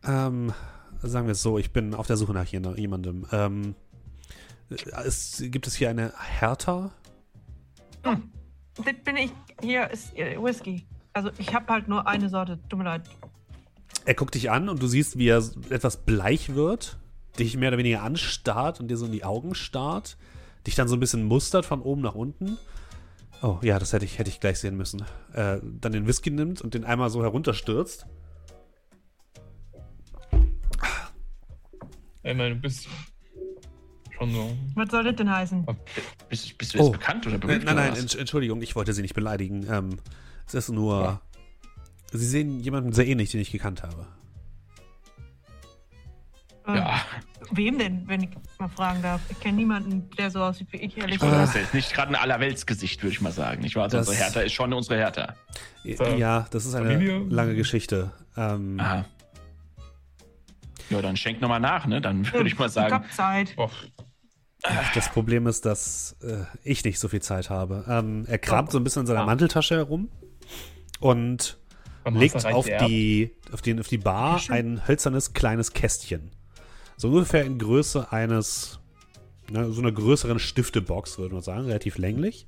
Ähm, 0.03 0.53
sagen 1.01 1.27
wir 1.27 1.31
es 1.31 1.41
so, 1.41 1.57
ich 1.57 1.71
bin 1.71 1.93
auf 1.93 2.07
der 2.07 2.17
Suche 2.17 2.33
nach 2.33 2.45
jemandem. 2.45 3.25
Ähm, 3.31 3.75
äh, 4.69 4.75
es, 5.05 5.43
gibt 5.45 5.67
es 5.67 5.75
hier 5.75 5.89
eine 5.89 6.13
Hertha? 6.39 6.91
Das 8.03 8.95
bin 9.03 9.17
ich. 9.17 9.31
Hier 9.61 9.89
ist 9.89 10.17
äh, 10.17 10.41
Whisky. 10.41 10.85
Also, 11.13 11.29
ich 11.37 11.53
habe 11.53 11.71
halt 11.71 11.87
nur 11.87 12.07
eine 12.07 12.29
Sorte. 12.29 12.59
Tut 12.69 12.79
mir 12.79 12.85
leid. 12.85 13.03
Er 14.05 14.13
guckt 14.13 14.33
dich 14.33 14.49
an 14.49 14.69
und 14.69 14.81
du 14.81 14.87
siehst, 14.87 15.17
wie 15.17 15.27
er 15.27 15.43
etwas 15.69 15.97
bleich 15.97 16.55
wird, 16.55 16.97
dich 17.37 17.57
mehr 17.57 17.69
oder 17.69 17.77
weniger 17.77 18.01
anstarrt 18.01 18.79
und 18.79 18.87
dir 18.87 18.97
so 18.97 19.05
in 19.05 19.11
die 19.11 19.23
Augen 19.23 19.53
starrt, 19.53 20.17
dich 20.65 20.75
dann 20.75 20.87
so 20.87 20.95
ein 20.95 20.99
bisschen 20.99 21.23
mustert 21.23 21.65
von 21.65 21.81
oben 21.81 22.01
nach 22.01 22.15
unten. 22.15 22.57
Oh, 23.43 23.57
ja, 23.63 23.79
das 23.79 23.91
hätte 23.93 24.05
ich, 24.05 24.19
hätte 24.19 24.29
ich 24.29 24.39
gleich 24.39 24.59
sehen 24.59 24.77
müssen. 24.77 25.03
Äh, 25.33 25.57
dann 25.63 25.91
den 25.91 26.05
Whisky 26.07 26.29
nimmt 26.29 26.61
und 26.61 26.73
den 26.75 26.83
einmal 26.83 27.09
so 27.09 27.23
herunterstürzt. 27.23 28.05
Ich 32.23 32.37
meine, 32.37 32.51
du 32.51 32.55
bist 32.61 32.87
schon 34.17 34.31
so. 34.31 34.55
Was 34.75 34.89
soll 34.91 35.03
das 35.03 35.15
denn 35.15 35.29
heißen? 35.31 35.65
Bist, 36.29 36.55
bist 36.57 36.73
du 36.73 36.77
jetzt 36.77 36.87
Oh. 36.87 36.91
bekannt 36.91 37.25
oder 37.25 37.35
Äh, 37.35 37.39
berühmt? 37.39 37.63
nein, 37.65 37.73
oder 37.75 37.83
nein, 37.85 37.91
was? 37.93 37.99
Entsch- 37.99 38.19
Entschuldigung, 38.19 38.61
ich 38.61 38.75
wollte 38.75 38.93
Sie 38.93 39.01
nicht 39.01 39.15
beleidigen. 39.15 39.65
Ähm, 39.67 39.97
es 40.45 40.53
ist 40.53 40.69
nur. 40.69 41.01
Ja. 41.01 41.21
Sie 42.13 42.25
sehen 42.27 42.59
jemanden 42.59 42.93
sehr 42.93 43.07
ähnlich, 43.07 43.31
den 43.31 43.41
ich 43.41 43.51
gekannt 43.51 43.81
habe. 43.83 44.05
Äh, 46.67 46.75
Ja, 46.75 47.01
Wem 47.53 47.79
denn, 47.79 48.07
wenn 48.07 48.21
ich 48.21 48.29
mal 48.59 48.69
fragen 48.69 49.01
darf? 49.01 49.19
Ich 49.29 49.39
kenne 49.39 49.57
niemanden, 49.57 50.09
der 50.17 50.29
so 50.31 50.41
aussieht 50.43 50.67
wie 50.71 50.77
ich, 50.77 50.95
ehrlich 50.97 51.15
ich 51.17 51.21
Äh, 51.23 51.25
gesagt. 51.25 51.47
das 51.47 51.53
jetzt 51.55 51.73
nicht 51.73 51.91
gerade 51.93 52.11
ein 52.11 52.15
Allerweltsgesicht, 52.15 53.01
würde 53.01 53.13
ich 53.13 53.21
mal 53.21 53.31
sagen. 53.31 53.63
Ich 53.65 53.75
war 53.75 53.83
also 53.83 53.97
Das- 53.97 54.07
unsere 54.07 54.23
Hertha 54.25 54.39
ist 54.41 54.53
schon 54.53 54.71
unsere 54.73 54.95
Hertha. 54.97 55.35
So. 55.83 56.03
Ja, 56.17 56.45
das 56.51 56.65
ist 56.65 56.75
eine 56.75 56.91
Familie? 56.91 57.19
lange 57.29 57.55
Geschichte. 57.55 58.11
Ähm, 58.37 58.79
Aha. 58.79 59.05
Ja, 60.89 61.01
dann 61.01 61.17
schenk 61.17 61.41
nochmal 61.41 61.59
nach, 61.59 61.85
ne? 61.87 61.99
Dann 62.01 62.31
würde 62.31 62.47
ich 62.47 62.57
mal 62.59 62.67
Ich 62.67 62.73
sagen. 62.73 62.93
hab 62.93 63.11
Zeit. 63.11 63.55
Boah, 63.55 63.71
Das 64.93 65.09
Problem 65.09 65.47
ist, 65.47 65.65
dass 65.65 66.15
äh, 66.21 66.43
ich 66.63 66.83
nicht 66.83 66.99
so 66.99 67.07
viel 67.07 67.21
Zeit 67.21 67.49
habe. 67.49 67.83
Ähm, 67.87 68.25
er 68.27 68.37
kramt 68.37 68.71
so 68.71 68.77
ein 68.77 68.83
bisschen 68.83 69.01
in 69.01 69.07
seiner 69.07 69.21
Ah. 69.21 69.25
Manteltasche 69.25 69.75
herum 69.75 70.09
und 70.99 71.57
legt 72.05 72.45
auf 72.45 72.65
die, 72.85 73.31
auf, 73.51 73.61
den, 73.61 73.79
auf 73.79 73.87
die 73.87 73.97
Bar 73.97 74.39
ein 74.49 74.87
hölzernes 74.87 75.33
kleines 75.33 75.73
Kästchen. 75.73 76.31
So 77.01 77.07
ungefähr 77.07 77.43
in 77.45 77.57
Größe 77.57 78.11
eines, 78.11 78.79
ne, 79.49 79.71
so 79.71 79.81
einer 79.81 79.91
größeren 79.91 80.37
Stiftebox, 80.37 81.17
würde 81.17 81.33
man 81.33 81.43
sagen, 81.43 81.65
relativ 81.65 81.97
länglich. 81.97 82.45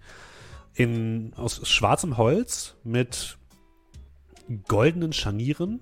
In, 0.75 1.33
aus 1.35 1.67
schwarzem 1.67 2.17
Holz 2.17 2.75
mit 2.83 3.39
goldenen 4.67 5.11
Scharnieren 5.11 5.79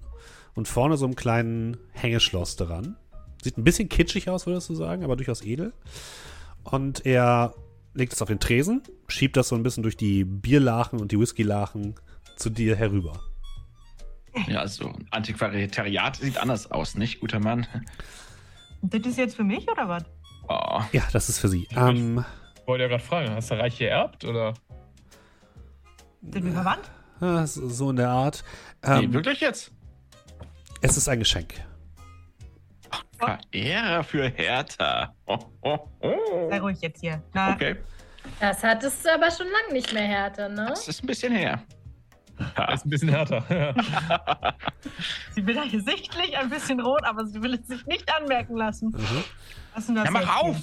und 0.55 0.69
vorne 0.69 0.95
so 0.95 1.03
einem 1.03 1.17
kleinen 1.17 1.75
Hängeschloss 1.91 2.55
dran. 2.55 2.95
Sieht 3.43 3.57
ein 3.57 3.65
bisschen 3.65 3.89
kitschig 3.89 4.29
aus, 4.29 4.45
würdest 4.45 4.69
du 4.69 4.75
sagen, 4.75 5.03
aber 5.03 5.17
durchaus 5.17 5.41
edel. 5.41 5.73
Und 6.63 7.05
er 7.05 7.53
legt 7.93 8.13
es 8.13 8.21
auf 8.21 8.29
den 8.29 8.39
Tresen, 8.39 8.84
schiebt 9.10 9.36
das 9.36 9.49
so 9.49 9.55
ein 9.55 9.63
bisschen 9.63 9.84
durch 9.84 9.97
die 9.97 10.23
Bierlachen 10.23 11.01
und 11.01 11.12
die 11.12 11.19
Whiskylachen 11.19 11.95
zu 12.38 12.49
dir 12.49 12.77
herüber. 12.77 13.19
Ja, 14.47 14.60
also 14.60 14.93
Antiquariat 15.10 16.15
sieht 16.15 16.38
anders 16.38 16.71
aus, 16.71 16.95
nicht, 16.95 17.19
guter 17.19 17.41
Mann? 17.41 17.67
Das 18.82 19.02
ist 19.06 19.17
jetzt 19.17 19.36
für 19.36 19.44
mich 19.44 19.67
oder 19.70 19.88
was? 19.88 20.04
Oh. 20.50 20.82
Ja, 20.91 21.04
das 21.13 21.30
ist 21.30 21.39
für 21.39 21.48
sie. 21.48 21.67
Ähm, 21.76 22.26
Wollte 22.65 22.84
ja 22.84 22.89
gerade 22.89 23.04
fragen, 23.04 23.32
hast 23.36 23.52
du 23.52 23.56
Reich 23.56 23.78
geerbt 23.78 24.26
oder? 24.26 24.54
Sind 26.22 26.46
wir 26.46 26.52
verwandt? 26.52 26.89
ja, 27.20 27.46
so 27.48 27.89
in 27.91 27.96
der 27.98 28.10
Art. 28.10 28.44
Nee, 28.86 29.06
Ähm, 29.06 29.13
wirklich 29.13 29.39
jetzt? 29.41 29.72
es 30.82 30.98
ist 30.98 31.08
ein 31.08 31.20
Geschenk. 31.20 31.54
Verehrer 33.17 34.04
für 34.04 34.28
Hertha. 34.30 35.13
Oh, 35.28 35.38
oh, 35.62 35.78
oh. 36.02 36.50
Sei 36.50 36.60
ruhig 36.60 36.82
jetzt 36.82 37.02
hier. 37.02 37.22
Na, 37.34 37.54
Okay, 37.54 37.76
Das 38.39 38.63
hattest 38.63 39.06
du 39.06 39.13
aber 39.13 39.30
schon 39.30 39.46
lange 39.48 39.74
nicht 39.74 39.94
mehr, 39.94 40.04
Härte, 40.08 40.50
ne? 40.50 40.65
das 40.70 40.88
ist 40.88 41.04
ein 41.04 41.08
bisschen 41.08 41.32
her. 41.34 41.62
Das 42.56 42.75
ist 42.75 42.86
ein 42.86 42.89
bisschen 42.89 43.10
härter. 43.10 43.43
sie 45.36 45.45
will 45.45 45.56
ja 45.56 45.63
sichtlich 45.69 46.38
ein 46.38 46.49
bisschen 46.49 46.80
rot, 46.80 47.04
aber 47.04 47.25
sie 47.25 47.41
will 47.41 47.54
es 47.56 47.67
sich 47.67 47.86
nicht 47.86 48.12
anmerken 48.13 48.56
lassen. 48.56 48.88
Mhm. 48.89 49.95
Ja, 49.95 50.12
mach 50.12 50.21
jetzt 50.21 50.30
auf! 50.30 50.58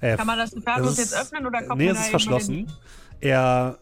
Er, 0.00 0.16
Kann 0.16 0.26
man 0.26 0.38
das 0.38 0.52
ist- 0.52 0.66
jetzt 0.98 1.14
öffnen 1.14 1.46
oder 1.46 1.62
kommt 1.62 1.78
nee, 1.78 1.88
es 1.88 1.98
ist 2.00 2.08
verschlossen. 2.08 2.70
Er, 3.20 3.78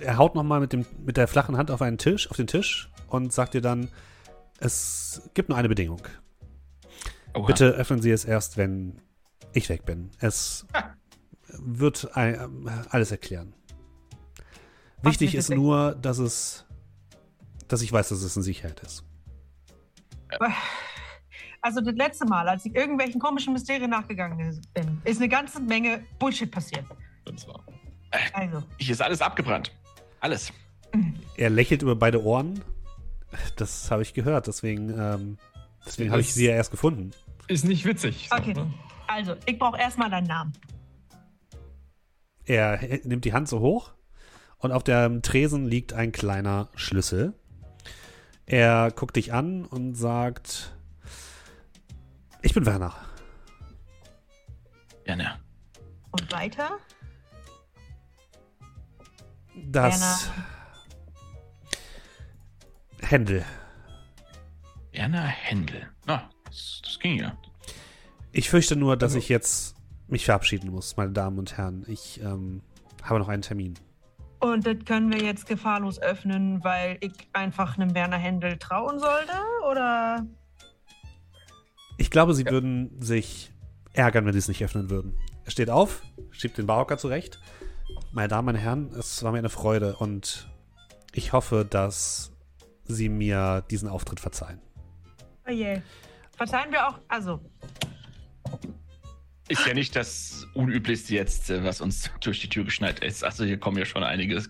er, 0.00 0.16
haut 0.16 0.34
nochmal 0.34 0.60
mit, 0.60 0.72
dem- 0.72 0.86
mit 1.04 1.16
der 1.18 1.28
flachen 1.28 1.56
Hand 1.56 1.70
auf 1.70 1.82
einen 1.82 1.98
Tisch, 1.98 2.30
auf 2.30 2.36
den 2.36 2.46
Tisch 2.46 2.90
und 3.08 3.32
sagt 3.32 3.54
dir 3.54 3.60
dann, 3.60 3.90
es 4.58 5.30
gibt 5.34 5.48
nur 5.50 5.58
eine 5.58 5.68
Bedingung. 5.68 6.00
Oha. 7.34 7.46
Bitte 7.46 7.66
öffnen 7.70 8.00
Sie 8.02 8.10
es 8.10 8.24
erst, 8.24 8.56
wenn 8.56 9.00
ich 9.52 9.68
weg 9.68 9.84
bin. 9.84 10.10
Es 10.18 10.66
wird 11.58 12.16
ein, 12.16 12.68
alles 12.90 13.10
erklären. 13.10 13.54
Wichtig 15.02 15.34
ist 15.34 15.50
nur, 15.50 15.94
dass 15.94 16.18
es, 16.18 16.66
dass 17.68 17.82
ich 17.82 17.92
weiß, 17.92 18.10
dass 18.10 18.22
es 18.22 18.36
in 18.36 18.42
Sicherheit 18.42 18.80
ist. 18.80 19.04
Also 21.62 21.80
das 21.80 21.94
letzte 21.94 22.24
Mal, 22.26 22.48
als 22.48 22.64
ich 22.64 22.74
irgendwelchen 22.74 23.20
komischen 23.20 23.52
Mysterien 23.52 23.90
nachgegangen 23.90 24.38
bin, 24.74 25.00
ist 25.04 25.18
eine 25.20 25.28
ganze 25.28 25.60
Menge 25.60 26.04
Bullshit 26.18 26.50
passiert. 26.50 26.84
Das 27.24 27.46
war. 27.46 27.62
Also, 28.32 28.62
Hier 28.78 28.92
ist 28.92 29.02
alles 29.02 29.20
abgebrannt. 29.20 29.72
Alles. 30.20 30.52
Er 31.36 31.50
lächelt 31.50 31.82
über 31.82 31.94
beide 31.96 32.22
Ohren. 32.24 32.62
Das 33.56 33.90
habe 33.90 34.02
ich 34.02 34.12
gehört, 34.14 34.48
deswegen, 34.48 34.90
ähm, 34.98 35.38
deswegen 35.86 36.10
habe 36.10 36.20
ich 36.20 36.34
sie 36.34 36.46
ja 36.46 36.52
erst 36.52 36.72
gefunden. 36.72 37.12
Ist 37.46 37.64
nicht 37.64 37.84
witzig. 37.84 38.28
So, 38.30 38.36
Okay. 38.36 38.54
ne? 38.54 38.72
also 39.06 39.36
ich 39.46 39.58
brauche 39.58 39.78
erstmal 39.78 40.10
deinen 40.10 40.26
Namen. 40.26 40.52
Er 42.44 42.80
nimmt 43.04 43.24
die 43.24 43.32
Hand 43.32 43.48
so 43.48 43.60
hoch 43.60 43.92
und 44.60 44.72
auf 44.72 44.84
dem 44.84 45.22
Tresen 45.22 45.66
liegt 45.66 45.92
ein 45.92 46.12
kleiner 46.12 46.68
Schlüssel. 46.74 47.34
Er 48.46 48.90
guckt 48.90 49.16
dich 49.16 49.32
an 49.32 49.64
und 49.64 49.94
sagt: 49.94 50.74
Ich 52.42 52.54
bin 52.54 52.66
Werner. 52.66 52.94
Gerne. 55.04 55.38
Und 56.12 56.32
weiter? 56.32 56.78
Das. 59.54 60.30
Händel. 63.02 63.44
Werner 64.92 65.22
Händel. 65.26 65.88
Na, 66.06 66.28
das, 66.44 66.80
das 66.84 66.98
ging 66.98 67.18
ja. 67.18 67.36
Ich 68.32 68.50
fürchte 68.50 68.76
nur, 68.76 68.96
dass 68.96 69.12
Also- 69.12 69.18
ich 69.18 69.28
jetzt 69.28 69.76
mich 70.08 70.24
verabschieden 70.24 70.70
muss, 70.70 70.96
meine 70.96 71.12
Damen 71.12 71.38
und 71.38 71.56
Herren. 71.56 71.84
Ich 71.88 72.20
ähm, 72.20 72.62
habe 73.02 73.18
noch 73.20 73.28
einen 73.28 73.42
Termin. 73.42 73.74
Und 74.40 74.66
das 74.66 74.76
können 74.86 75.12
wir 75.12 75.22
jetzt 75.22 75.46
gefahrlos 75.46 76.00
öffnen, 76.00 76.64
weil 76.64 76.96
ich 77.00 77.12
einfach 77.32 77.76
einem 77.76 77.94
Werner 77.94 78.16
Händel 78.16 78.56
trauen 78.56 78.98
sollte? 78.98 79.32
Oder? 79.70 80.26
Ich 81.98 82.10
glaube, 82.10 82.34
sie 82.34 82.46
würden 82.46 83.00
sich 83.00 83.52
ärgern, 83.92 84.24
wenn 84.24 84.32
sie 84.32 84.38
es 84.38 84.48
nicht 84.48 84.64
öffnen 84.64 84.88
würden. 84.88 85.14
Er 85.44 85.50
steht 85.50 85.68
auf, 85.68 86.02
schiebt 86.30 86.56
den 86.56 86.66
Barhocker 86.66 86.96
zurecht. 86.96 87.38
Meine 88.12 88.28
Damen 88.28 88.48
und 88.48 88.54
Herren, 88.54 88.90
es 88.98 89.22
war 89.22 89.32
mir 89.32 89.38
eine 89.38 89.50
Freude 89.50 89.96
und 89.96 90.48
ich 91.12 91.32
hoffe, 91.32 91.66
dass 91.68 92.32
Sie 92.84 93.08
mir 93.08 93.64
diesen 93.70 93.88
Auftritt 93.88 94.20
verzeihen. 94.20 94.60
Oh 95.46 95.50
je. 95.50 95.80
Verzeihen 96.36 96.72
wir 96.72 96.88
auch, 96.88 96.98
also, 97.08 97.40
Ist 99.50 99.66
ja 99.66 99.74
nicht 99.74 99.94
das 99.96 100.46
Unüblichste 100.54 101.14
jetzt, 101.14 101.50
äh, 101.50 101.62
was 101.64 101.80
uns 101.80 102.10
durch 102.20 102.40
die 102.40 102.48
Tür 102.48 102.64
geschneit 102.64 103.00
ist. 103.04 103.24
Also 103.24 103.44
hier 103.44 103.58
kommen 103.58 103.76
ja 103.78 103.84
schon 103.84 104.02
einige 104.04 104.40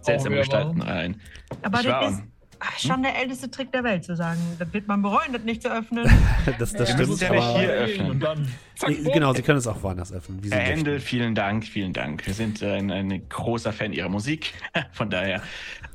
seltsame 0.00 0.36
wieder 0.36 0.42
Gestalten 0.42 0.80
wahr. 0.80 0.88
rein. 0.88 1.20
aber 1.62 1.80
Ich 1.80 1.86
war- 1.86 2.00
das 2.02 2.12
ist 2.14 2.22
ach, 2.60 2.78
schon 2.78 3.02
der 3.02 3.16
älteste 3.18 3.50
Trick 3.50 3.72
der 3.72 3.84
Welt 3.84 4.04
zu 4.04 4.16
sagen. 4.16 4.40
Das 4.58 4.72
wird 4.72 4.86
man 4.88 5.02
bereuen, 5.02 5.32
das 5.32 5.42
nicht 5.42 5.62
zu 5.62 5.70
öffnen. 5.72 6.04
Das, 6.58 6.72
das 6.72 6.72
Ja. 6.72 6.78
Wir 6.78 6.86
stimmt, 6.86 7.08
müssen 7.10 7.24
ja 7.24 7.30
nicht 7.32 7.58
hier 7.58 7.70
öffnen. 7.70 8.10
Und 8.10 8.20
dann. 8.20 8.48
Zack, 8.76 8.90
Nee, 8.90 9.10
genau, 9.12 9.34
Sie 9.34 9.42
können 9.42 9.58
es 9.58 9.66
auch 9.66 9.82
woanders 9.82 10.12
öffnen. 10.12 10.42
Wie 10.42 10.48
Sie 10.48 10.54
Herr 10.54 10.62
Händel, 10.62 10.94
möchten. 10.94 11.08
vielen 11.08 11.34
Dank, 11.34 11.64
vielen 11.66 11.92
Dank. 11.92 12.26
Wir 12.26 12.34
sind 12.34 12.62
äh, 12.62 12.76
ein, 12.78 12.90
ein 12.90 13.28
großer 13.28 13.72
Fan 13.72 13.92
Ihrer 13.92 14.08
Musik. 14.08 14.54
Von 14.92 15.10
daher. 15.10 15.42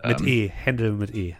Mit 0.05 0.19
ähm, 0.19 0.27
E, 0.27 0.47
Händel 0.49 0.91
mit 0.93 1.15
E. 1.15 1.35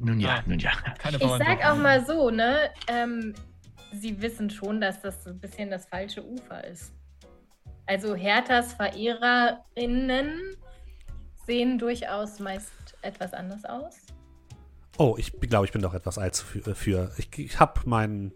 Nun 0.00 0.20
ja, 0.20 0.36
Ah. 0.38 0.42
nun 0.46 0.58
ja. 0.58 0.72
Keine 0.98 1.16
Ich 1.16 1.22
sag 1.22 1.64
auch 1.64 1.76
mal 1.76 2.04
so, 2.04 2.28
ne? 2.30 2.68
Ähm, 2.88 3.32
Sie 4.00 4.20
wissen 4.20 4.50
schon, 4.50 4.80
dass 4.80 5.00
das 5.00 5.22
so 5.24 5.30
ein 5.30 5.38
bisschen 5.38 5.70
das 5.70 5.86
falsche 5.86 6.24
Ufer 6.24 6.64
ist. 6.64 6.92
Also 7.86 8.14
Herthas 8.14 8.72
Verehrerinnen 8.74 10.56
sehen 11.46 11.78
durchaus 11.78 12.38
meist 12.40 12.72
etwas 13.02 13.32
anders 13.34 13.64
aus. 13.64 13.96
Oh, 14.96 15.16
ich 15.18 15.32
glaube, 15.40 15.66
ich 15.66 15.72
bin 15.72 15.82
doch 15.82 15.92
etwas 15.94 16.18
alt 16.18 16.36
für. 16.36 16.70
äh, 16.70 16.74
für. 16.74 17.12
Ich, 17.18 17.28
ich 17.38 17.60
habe 17.60 17.80
meinen, 17.84 18.32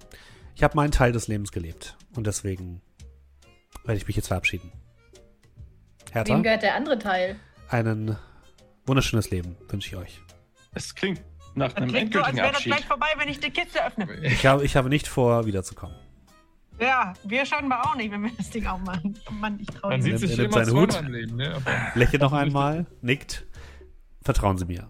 ich 0.54 0.62
hab 0.62 0.74
meinen 0.74 0.90
Teil 0.90 1.12
des 1.12 1.28
Lebens 1.28 1.52
gelebt. 1.52 1.96
Und 2.14 2.26
deswegen 2.26 2.82
werde 3.84 3.98
ich 3.98 4.06
mich 4.06 4.16
jetzt 4.16 4.28
verabschieden. 4.28 4.70
Hertha, 6.12 6.34
Wem 6.34 6.42
gehört 6.42 6.62
der 6.62 6.74
andere 6.74 6.98
Teil? 6.98 7.36
ein 7.70 8.16
wunderschönes 8.86 9.30
Leben 9.30 9.56
wünsche 9.68 9.88
ich 9.88 9.96
euch. 9.96 10.20
Es 10.74 10.94
klingt 10.94 11.22
nach 11.58 11.72
Das 11.72 11.76
einem 11.82 11.90
klingt 11.90 12.12
so, 12.12 12.20
als 12.20 12.28
endgültigen 12.28 12.36
wäre 12.36 12.48
das 12.48 12.56
Abschied. 12.56 12.72
gleich 12.72 12.86
vorbei, 12.86 13.06
wenn 13.18 13.28
ich 13.28 13.40
die 13.40 13.50
Kiste 13.50 13.84
öffne. 13.84 14.08
Ich 14.22 14.46
habe, 14.46 14.64
ich 14.64 14.76
habe 14.76 14.88
nicht 14.88 15.06
vor, 15.08 15.46
wiederzukommen. 15.46 15.96
Ja, 16.80 17.12
wir 17.24 17.44
scheinbar 17.44 17.86
auch 17.86 17.96
nicht, 17.96 18.10
wenn 18.12 18.22
wir 18.22 18.30
das 18.36 18.50
Ding 18.50 18.66
aufmachen. 18.66 19.18
Oh 19.28 19.32
Mann, 19.32 19.58
ich 19.60 19.66
traue 19.66 19.90
Man 19.90 20.02
sieht 20.02 20.12
Er 20.12 20.18
sich 20.18 20.36
nimmt 20.36 20.54
immer 20.54 20.64
seinen 20.64 20.76
Hut. 20.80 20.94
im 21.00 21.12
Leben, 21.12 21.36
ne? 21.36 21.60
Lächelt 21.94 22.22
noch 22.22 22.32
einmal, 22.32 22.86
nickt. 23.02 23.46
Vertrauen 24.22 24.56
Sie 24.58 24.64
mir. 24.64 24.88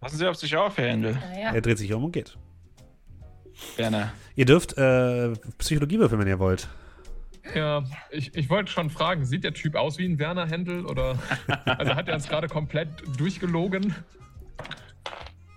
Passen 0.00 0.18
Sie 0.18 0.26
auf 0.26 0.36
sich 0.36 0.56
auf, 0.56 0.76
Herr 0.76 0.88
Händel. 0.90 1.14
Naja, 1.14 1.54
Er 1.54 1.60
dreht 1.60 1.78
sich 1.78 1.92
um 1.92 2.04
und 2.04 2.12
geht. 2.12 2.36
Werner. 3.76 4.12
Ihr 4.34 4.44
dürft 4.44 4.76
äh, 4.76 5.32
Psychologie 5.58 5.98
würfeln, 6.00 6.20
wenn 6.20 6.28
ihr 6.28 6.40
wollt. 6.40 6.68
Ja, 7.54 7.84
ich, 8.10 8.34
ich 8.34 8.48
wollte 8.50 8.72
schon 8.72 8.90
fragen, 8.90 9.24
sieht 9.24 9.44
der 9.44 9.54
Typ 9.54 9.76
aus 9.76 9.98
wie 9.98 10.06
ein 10.06 10.18
Werner 10.18 10.46
Händel 10.48 10.84
oder 10.86 11.16
also 11.66 11.94
hat 11.94 12.08
er 12.08 12.14
uns 12.14 12.26
gerade 12.26 12.48
komplett 12.48 12.88
durchgelogen? 13.18 13.94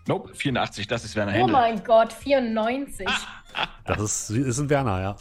Nope, 0.08 0.34
84, 0.34 0.88
das 0.88 1.04
ist 1.06 1.16
Werner 1.16 1.32
oh 1.34 1.36
Händel. 1.36 1.52
mein 1.54 1.84
Gott, 1.84 2.14
94. 2.14 3.08
Das 3.86 4.00
ist, 4.02 4.30
ist 4.30 4.60
ein 4.60 4.70
Werner, 4.70 5.02
ja. 5.02 5.16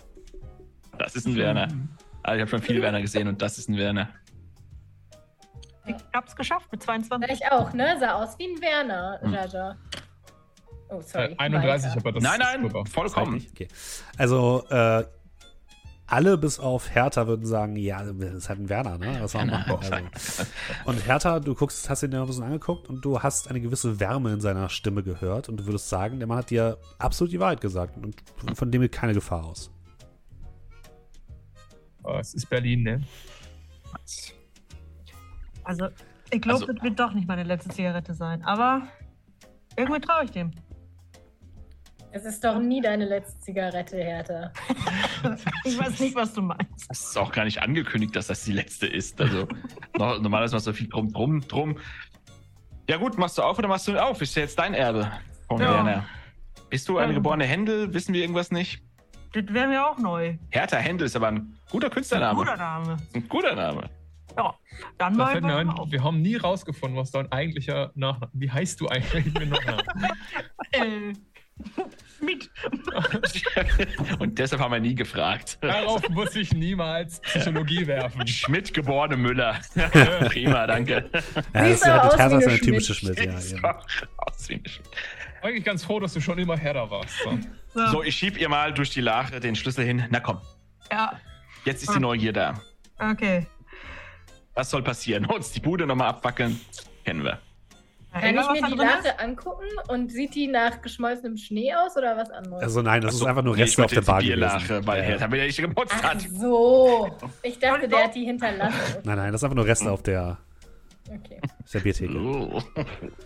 Das 0.98 1.14
ist 1.16 1.26
ein 1.26 1.36
Werner. 1.36 1.68
Also 2.22 2.36
ich 2.36 2.40
habe 2.42 2.48
schon 2.50 2.60
viele 2.60 2.82
Werner 2.82 3.00
gesehen 3.00 3.28
und 3.28 3.40
das 3.40 3.56
ist 3.58 3.68
ein 3.68 3.76
Werner. 3.76 4.08
Ich 5.86 5.94
hab's 6.12 6.34
geschafft 6.36 6.70
mit 6.72 6.82
Ja, 6.82 6.86
22. 6.86 7.30
ich 7.30 7.50
auch, 7.52 7.72
ne? 7.72 7.96
Sah 8.00 8.14
aus 8.14 8.36
wie 8.38 8.46
ein 8.46 8.60
Werner, 8.60 9.18
Hm. 9.22 9.32
Jaja. 9.32 9.76
Oh, 10.88 11.00
sorry. 11.00 11.32
Äh, 11.32 11.36
31, 11.38 11.90
weiter. 11.90 12.00
aber 12.00 12.12
das 12.12 12.22
nein, 12.22 12.40
ist 12.40 12.72
nein, 12.74 12.86
vollkommen. 12.86 13.46
Okay. 13.52 13.68
Also, 14.18 14.64
äh, 14.68 15.04
alle 16.08 16.38
bis 16.38 16.60
auf 16.60 16.94
Hertha 16.94 17.26
würden 17.26 17.46
sagen, 17.46 17.74
ja, 17.76 18.02
das 18.04 18.34
ist 18.34 18.48
halt 18.48 18.60
ein 18.60 18.68
Werner, 18.68 18.96
ne? 18.98 19.18
Was 19.20 19.34
Werner. 19.34 19.64
machen? 19.66 20.08
Also. 20.12 20.44
Und 20.84 21.06
Hertha, 21.06 21.40
du 21.40 21.54
guckst, 21.54 21.90
hast 21.90 22.02
ihn 22.04 22.12
ja 22.12 22.20
ein 22.20 22.26
bisschen 22.26 22.44
angeguckt 22.44 22.88
und 22.88 23.04
du 23.04 23.22
hast 23.22 23.48
eine 23.48 23.60
gewisse 23.60 23.98
Wärme 23.98 24.32
in 24.32 24.40
seiner 24.40 24.68
Stimme 24.68 25.02
gehört 25.02 25.48
und 25.48 25.56
du 25.58 25.66
würdest 25.66 25.88
sagen, 25.88 26.18
der 26.18 26.28
Mann 26.28 26.38
hat 26.38 26.50
dir 26.50 26.78
absolut 26.98 27.32
die 27.32 27.40
Wahrheit 27.40 27.60
gesagt 27.60 27.96
und 27.96 28.14
von 28.54 28.70
dem 28.70 28.82
geht 28.82 28.92
keine 28.92 29.14
Gefahr 29.14 29.44
aus. 29.44 29.70
Aber 32.04 32.20
es 32.20 32.34
ist 32.34 32.48
Berlin, 32.48 32.82
ne? 32.84 33.02
Also, 35.64 35.88
ich 36.30 36.40
glaube, 36.40 36.60
Also- 36.60 36.72
das 36.72 36.82
wird 36.82 37.00
doch 37.00 37.12
nicht 37.14 37.26
meine 37.26 37.42
letzte 37.42 37.70
Zigarette 37.70 38.14
sein. 38.14 38.44
Aber 38.44 38.82
irgendwie 39.76 40.00
traue 40.00 40.24
ich 40.24 40.30
dem. 40.30 40.52
Es 42.12 42.24
ist 42.24 42.42
doch 42.42 42.58
nie 42.58 42.80
deine 42.80 43.04
letzte 43.04 43.38
Zigarette, 43.40 43.96
Hertha. 43.98 44.52
Ich 45.64 45.78
weiß 45.78 45.98
nicht, 46.00 46.14
was 46.14 46.32
du 46.32 46.42
meinst. 46.42 46.88
Das 46.88 47.00
ist 47.00 47.18
auch 47.18 47.32
gar 47.32 47.44
nicht 47.44 47.60
angekündigt, 47.62 48.14
dass 48.14 48.28
das 48.28 48.44
die 48.44 48.52
letzte 48.52 48.86
ist. 48.86 49.20
Also 49.20 49.48
no- 49.98 50.18
normalerweise 50.18 50.54
machst 50.54 50.66
du 50.66 50.72
viel 50.72 50.88
drum, 50.88 51.12
drum, 51.12 51.40
drum. 51.46 51.78
Ja 52.88 52.96
gut, 52.98 53.18
machst 53.18 53.36
du 53.38 53.42
auf 53.42 53.58
oder 53.58 53.68
machst 53.68 53.88
du 53.88 53.98
auf? 54.02 54.22
Ist 54.22 54.36
ja 54.36 54.42
jetzt 54.42 54.58
dein 54.58 54.72
Erbe 54.74 55.10
von 55.48 55.60
Ja. 55.60 55.74
Werner. 55.74 56.04
Bist 56.70 56.88
du 56.88 56.98
eine 56.98 57.08
Ähm. 57.10 57.16
geborene 57.16 57.44
Händel? 57.44 57.92
Wissen 57.92 58.14
wir 58.14 58.20
irgendwas 58.22 58.50
nicht? 58.50 58.80
Das 59.32 59.44
wäre 59.48 59.66
mir 59.68 59.84
auch 59.86 59.98
neu. 59.98 60.36
Hertha 60.50 60.76
Händel 60.78 61.06
ist 61.06 61.16
aber 61.16 61.28
ein 61.28 61.58
guter 61.70 61.90
Künstlername. 61.90 62.38
Guter 62.38 62.56
Name. 62.56 62.96
Ein 63.14 63.28
guter 63.28 63.54
Name. 63.54 63.90
Ja, 64.36 64.54
dann 64.98 65.16
Da 65.18 65.40
mal 65.40 65.56
ein, 65.58 65.70
auf. 65.70 65.90
wir 65.90 66.02
haben 66.04 66.22
nie 66.22 66.36
rausgefunden, 66.36 66.98
was 66.98 67.10
dein 67.10 67.30
eigentlicher 67.32 67.90
Nachname 67.94 68.30
Wie 68.34 68.50
heißt 68.50 68.80
du 68.80 68.88
eigentlich 68.88 69.34
mit 69.34 69.50
Nachnamen? 69.50 69.84
Äh, 70.72 71.12
mit. 72.20 72.50
Und 74.18 74.38
deshalb 74.38 74.60
haben 74.60 74.72
wir 74.72 74.80
nie 74.80 74.94
gefragt. 74.94 75.58
Darauf 75.60 76.08
muss 76.10 76.34
ich 76.36 76.52
niemals 76.52 77.20
Psychologie 77.20 77.86
werfen. 77.86 78.26
Schmidt 78.26 78.72
geborene 78.74 79.16
Müller. 79.16 79.60
Prima, 80.26 80.66
danke. 80.66 81.10
Ja, 81.54 81.68
das, 81.68 81.82
aber 81.82 82.04
aus 82.04 82.18
Hertha 82.18 82.36
wie 82.38 82.42
ist 82.42 82.48
eine 82.48 82.58
typische 82.58 82.94
Schmidt. 82.94 83.16
Schmidt, 83.16 83.30
ja. 83.30 83.38
Ist 83.38 83.52
ja. 83.52 83.60
doch 83.60 83.86
aus 84.16 84.48
wie 84.48 84.54
eine 84.54 84.68
Schmidt. 84.68 84.88
Eigentlich 85.42 85.64
ganz 85.64 85.84
froh, 85.84 86.00
dass 86.00 86.12
du 86.14 86.20
schon 86.20 86.38
immer 86.38 86.56
Herder 86.56 86.90
warst. 86.90 87.14
So. 87.22 87.38
So, 87.74 87.86
So, 87.86 88.02
ich 88.02 88.16
schieb 88.16 88.38
ihr 88.38 88.48
mal 88.48 88.72
durch 88.72 88.90
die 88.90 89.00
Lache 89.02 89.38
den 89.40 89.54
Schlüssel 89.54 89.84
hin. 89.84 90.04
Na 90.10 90.20
komm, 90.20 90.40
ja, 90.90 91.20
jetzt 91.64 91.82
ist 91.82 91.94
die 91.94 92.00
Neugier 92.00 92.32
da. 92.32 92.60
okay. 92.98 93.46
Was 94.54 94.70
soll 94.70 94.82
passieren? 94.82 95.26
Uns 95.26 95.52
die 95.52 95.60
Bude 95.60 95.86
nochmal 95.86 96.08
abwackeln? 96.08 96.58
Kennen 97.04 97.22
wir. 97.24 97.38
Kann 98.20 98.36
ich 98.38 98.62
mir 98.62 98.68
die? 98.68 98.74
Lache 98.76 99.18
angucken 99.18 99.66
und 99.88 100.10
sieht 100.12 100.34
die 100.34 100.46
nach 100.46 100.80
geschmolzenem 100.82 101.36
Schnee 101.36 101.74
aus 101.74 101.96
oder 101.96 102.16
was 102.16 102.30
anderes? 102.30 102.62
Also 102.62 102.82
nein, 102.82 103.00
das 103.00 103.10
Ach 103.10 103.14
ist 103.14 103.18
so, 103.20 103.26
einfach 103.26 103.42
nur 103.42 103.56
Reste 103.56 103.84
auf 103.84 103.92
der 103.92 104.00
Bar 104.02 104.20
gewesen. 104.20 104.34
Bierlache, 104.40 104.86
weil 104.86 104.98
Ja. 105.00 105.04
Hertha 105.04 105.32
wieder 105.32 105.44
nicht 105.44 105.58
geputzt 105.58 105.94
Ach 105.98 106.02
hat. 106.14 106.20
so. 106.22 107.16
Ich 107.42 107.58
dachte, 107.58 107.88
der 107.88 108.04
hat 108.04 108.14
die 108.14 108.24
hinterlassen. 108.24 108.74
Nein, 109.04 109.16
nein, 109.16 109.32
das 109.32 109.40
ist 109.40 109.44
einfach 109.44 109.56
nur 109.56 109.66
Reste 109.66 109.90
auf 109.90 110.02
der, 110.02 110.38
Okay. 111.08 111.40
auf 111.64 111.70
der 111.70 111.80
Biertheke. 111.80 112.18
Oh. 112.18 112.62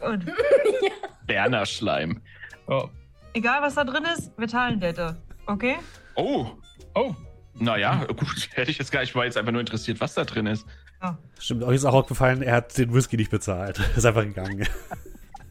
Und 0.07 0.33
Berner 1.27 1.67
Schleim. 1.67 2.21
Oh. 2.67 2.89
egal, 3.35 3.63
was 3.63 3.75
da 3.75 3.85
drin 3.85 4.05
ist, 4.17 4.33
wir 4.39 4.49
teilen 4.49 4.81
das. 4.81 5.15
Okay? 5.47 5.77
Oh, 6.15 6.47
oh, 6.95 7.15
naja, 7.55 8.05
gut. 8.07 8.49
Hätte 8.55 8.71
ich 8.71 8.79
jetzt 8.79 8.93
gar 8.93 9.01
nicht, 9.01 9.15
war 9.15 9.25
jetzt 9.25 9.37
einfach 9.37 9.53
nur 9.53 9.61
interessiert, 9.61 10.01
was 10.01 10.15
da 10.15 10.25
drin 10.25 10.47
ist. 10.47 10.67
Ja. 11.03 11.19
Stimmt, 11.39 11.63
euch 11.65 11.77
ist 11.77 11.85
auch 11.85 11.95
aufgefallen, 11.95 12.43
er 12.43 12.57
hat 12.57 12.77
den 12.77 12.93
Whisky 12.93 13.17
nicht 13.17 13.31
bezahlt. 13.31 13.79
Ist 13.97 14.05
einfach 14.05 14.23
gegangen. 14.23 14.67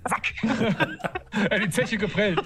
Zack. 0.08 0.34
Ja, 1.52 1.60
die 1.66 1.70
Zeche 1.70 1.98
geprellt. 1.98 2.40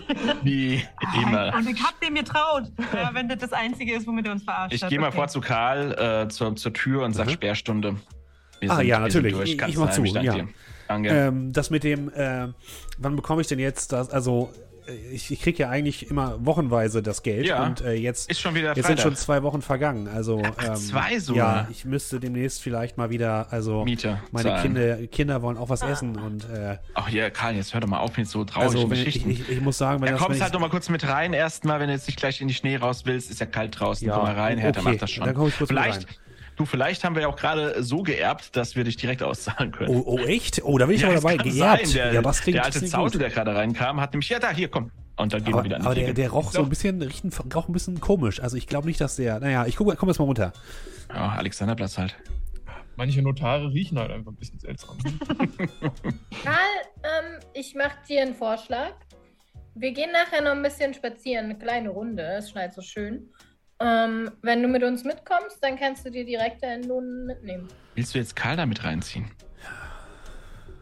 Wie 0.43 0.83
immer. 1.21 1.53
Und 1.55 1.69
ich 1.69 1.81
hab 1.83 1.99
dem 2.01 2.15
getraut. 2.15 2.71
Ja, 2.93 3.13
wenn 3.13 3.27
das 3.29 3.39
das 3.39 3.53
Einzige 3.53 3.93
ist, 3.95 4.07
womit 4.07 4.25
er 4.25 4.31
uns 4.33 4.43
verarscht 4.43 4.73
Ich 4.73 4.83
hat. 4.83 4.89
gehe 4.89 4.99
mal 4.99 5.07
Okay. 5.07 5.15
vor 5.17 5.27
zu 5.27 5.41
Karl 5.41 5.91
äh, 6.25 6.27
zur, 6.29 6.55
zur 6.55 6.73
Tür 6.73 7.03
und 7.03 7.13
sag 7.13 7.27
Mhm. 7.27 7.31
Sperrstunde. 7.31 7.95
Wir 8.59 8.71
Ah, 8.71 8.81
ja, 8.81 8.95
sind 8.95 9.03
natürlich. 9.03 9.33
durch. 9.33 9.53
Ich- 9.53 9.61
ich 9.67 9.77
mach 9.77 9.91
zu, 9.91 10.03
ja. 10.05 10.35
Danke. 10.87 11.09
Ähm, 11.09 11.51
das 11.53 11.69
mit 11.69 11.83
dem, 11.83 12.11
äh, 12.13 12.47
wann 12.97 13.15
bekomme 13.15 13.41
ich 13.41 13.47
denn 13.47 13.59
jetzt 13.59 13.91
das? 13.91 14.09
Also, 14.09 14.51
ich, 15.11 15.31
ich 15.31 15.41
kriege 15.41 15.63
ja 15.63 15.69
eigentlich 15.69 16.09
immer 16.09 16.37
wochenweise 16.45 17.01
das 17.01 17.23
Geld 17.23 17.45
Ja. 17.47 17.65
und 17.65 17.81
äh, 17.81 17.93
jetzt, 17.93 18.29
ist 18.29 18.41
schon 18.41 18.55
wieder 18.55 18.75
jetzt 18.75 18.87
sind 18.87 18.99
schon 18.99 19.15
zwei 19.15 19.43
Wochen 19.43 19.61
vergangen. 19.61 20.07
Also, 20.07 20.39
ähm, 20.41 20.75
zwei 20.75 21.19
sogar. 21.19 21.63
Ja, 21.63 21.67
ich 21.71 21.85
müsste 21.85 22.19
demnächst 22.19 22.61
vielleicht 22.61 22.97
mal 22.97 23.09
wieder, 23.09 23.47
also 23.51 23.83
Miete 23.85 24.19
meine 24.31 24.49
zahlen. 24.49 24.61
Kinder, 24.61 25.07
Kinder 25.07 25.41
wollen 25.41 25.57
auch 25.57 25.69
was 25.69 25.81
essen 25.81 26.17
und 26.17 26.43
äh, 26.49 26.77
Ach 26.93 27.09
ja, 27.09 27.29
Karl, 27.29 27.55
jetzt 27.55 27.73
hör 27.73 27.81
doch 27.81 27.87
mal 27.87 27.99
auf 27.99 28.17
mit 28.17 28.27
so 28.27 28.43
traurigen 28.43 28.75
also 28.75 28.89
wenn 28.89 28.97
ich, 28.99 29.05
Geschichten. 29.05 29.29
ich, 29.29 29.49
ich 29.49 29.61
muss 29.61 29.77
sagen, 29.77 30.01
wenn 30.01 30.07
ja, 30.07 30.11
das 30.13 30.21
wenn 30.21 30.25
kommst 30.27 30.37
ich, 30.37 30.43
halt 30.43 30.53
noch 30.53 30.59
mal 30.61 30.69
kurz 30.69 30.89
mit 30.89 31.07
rein 31.07 31.33
erstmal, 31.33 31.79
wenn 31.79 31.87
du 31.87 31.93
jetzt 31.93 32.07
nicht 32.07 32.17
gleich 32.17 32.41
in 32.41 32.47
die 32.47 32.53
Schnee 32.53 32.77
raus 32.77 33.03
willst, 33.05 33.31
ist 33.31 33.39
ja 33.39 33.45
kalt 33.45 33.79
draußen, 33.79 34.07
Ja, 34.07 34.15
komm 34.15 34.23
mal 34.23 34.35
rein, 34.35 34.57
Hertha 34.57 34.81
okay, 34.81 34.89
macht 34.91 35.01
das 35.01 35.11
schon. 35.11 35.25
dann 35.25 35.35
komm 35.35 35.47
ich 35.47 35.57
kurz 35.57 35.69
vielleicht, 35.69 36.07
rein. 36.07 36.15
Du, 36.55 36.65
vielleicht 36.65 37.03
haben 37.03 37.15
wir 37.15 37.23
ja 37.23 37.27
auch 37.27 37.35
gerade 37.35 37.83
so 37.83 38.03
geerbt, 38.03 38.55
dass 38.55 38.75
wir 38.75 38.83
dich 38.83 38.97
direkt 38.97 39.23
auszahlen 39.23 39.71
können. 39.71 39.95
oh, 39.95 40.03
oh 40.05 40.17
echt? 40.19 40.63
Oh, 40.63 40.77
da 40.77 40.85
bin 40.85 40.95
ich 40.95 41.01
ja, 41.01 41.07
aber 41.07 41.15
das 41.15 41.23
dabei. 41.23 41.37
Geerbt. 41.37 41.87
sein. 41.87 41.93
Der, 41.95 42.13
ja, 42.13 42.21
das 42.21 42.41
klingt 42.41 42.57
der 42.57 42.65
alte 42.65 42.85
Zausel, 42.85 43.19
der 43.19 43.29
gerade 43.29 43.55
reinkam, 43.55 43.99
hat 43.99 44.13
nämlich, 44.13 44.29
ja 44.29 44.39
da, 44.39 44.51
hier, 44.51 44.69
komm. 44.69 44.91
Und 45.15 45.31
dann 45.31 45.43
gehen 45.43 45.53
Aber, 45.53 45.61
wir 45.61 45.65
wieder 45.65 45.75
an 45.75 45.83
aber 45.83 45.95
die 45.95 46.05
der, 46.05 46.13
der 46.13 46.29
roch 46.31 46.51
so 46.51 46.63
ein 46.63 46.69
bisschen, 46.69 47.01
riecht 47.01 47.23
ein, 47.23 47.31
roch 47.53 47.67
ein 47.67 47.73
bisschen 47.73 47.99
komisch. 47.99 48.41
Also 48.41 48.57
ich 48.57 48.65
glaube 48.65 48.87
nicht, 48.87 48.99
dass 48.99 49.15
der. 49.15 49.39
Naja, 49.39 49.65
ich 49.67 49.75
gucke 49.75 49.95
komm 49.95 50.09
jetzt 50.09 50.17
mal 50.17 50.25
runter. 50.25 50.53
Ja, 51.09 51.33
Alexanderplatz 51.33 51.97
halt. 51.97 52.15
Manche 52.95 53.21
Notare 53.21 53.71
riechen 53.71 53.99
halt 53.99 54.11
einfach 54.11 54.31
ein 54.31 54.35
bisschen 54.35 54.59
seltsam. 54.59 54.97
Karl, 56.43 56.57
ähm, 57.03 57.39
ich 57.53 57.75
mache 57.75 57.97
dir 58.07 58.21
einen 58.21 58.35
Vorschlag. 58.35 58.93
Wir 59.75 59.91
gehen 59.91 60.11
nachher 60.11 60.41
noch 60.41 60.51
ein 60.51 60.61
bisschen 60.61 60.93
spazieren, 60.93 61.45
eine 61.45 61.57
kleine 61.57 61.89
Runde. 61.89 62.23
Es 62.37 62.51
schneit 62.51 62.73
so 62.73 62.81
schön. 62.81 63.29
Ähm, 63.79 64.31
wenn 64.41 64.61
du 64.61 64.67
mit 64.67 64.83
uns 64.83 65.03
mitkommst, 65.03 65.57
dann 65.61 65.77
kannst 65.77 66.05
du 66.05 66.11
dir 66.11 66.25
direkt 66.25 66.63
deinen 66.63 66.83
Lohn 66.83 67.25
mitnehmen. 67.25 67.67
Willst 67.95 68.13
du 68.13 68.19
jetzt 68.19 68.35
Karl 68.35 68.55
da 68.55 68.65
mit 68.65 68.83
reinziehen? 68.83 69.29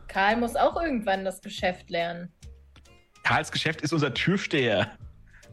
Karl 0.08 0.38
muss 0.38 0.56
auch 0.56 0.80
irgendwann 0.82 1.24
das 1.24 1.42
Geschäft 1.42 1.90
lernen. 1.90 2.32
Karls 3.24 3.52
Geschäft 3.52 3.82
ist 3.82 3.94
unser 3.94 4.14
Türsteher. 4.14 4.92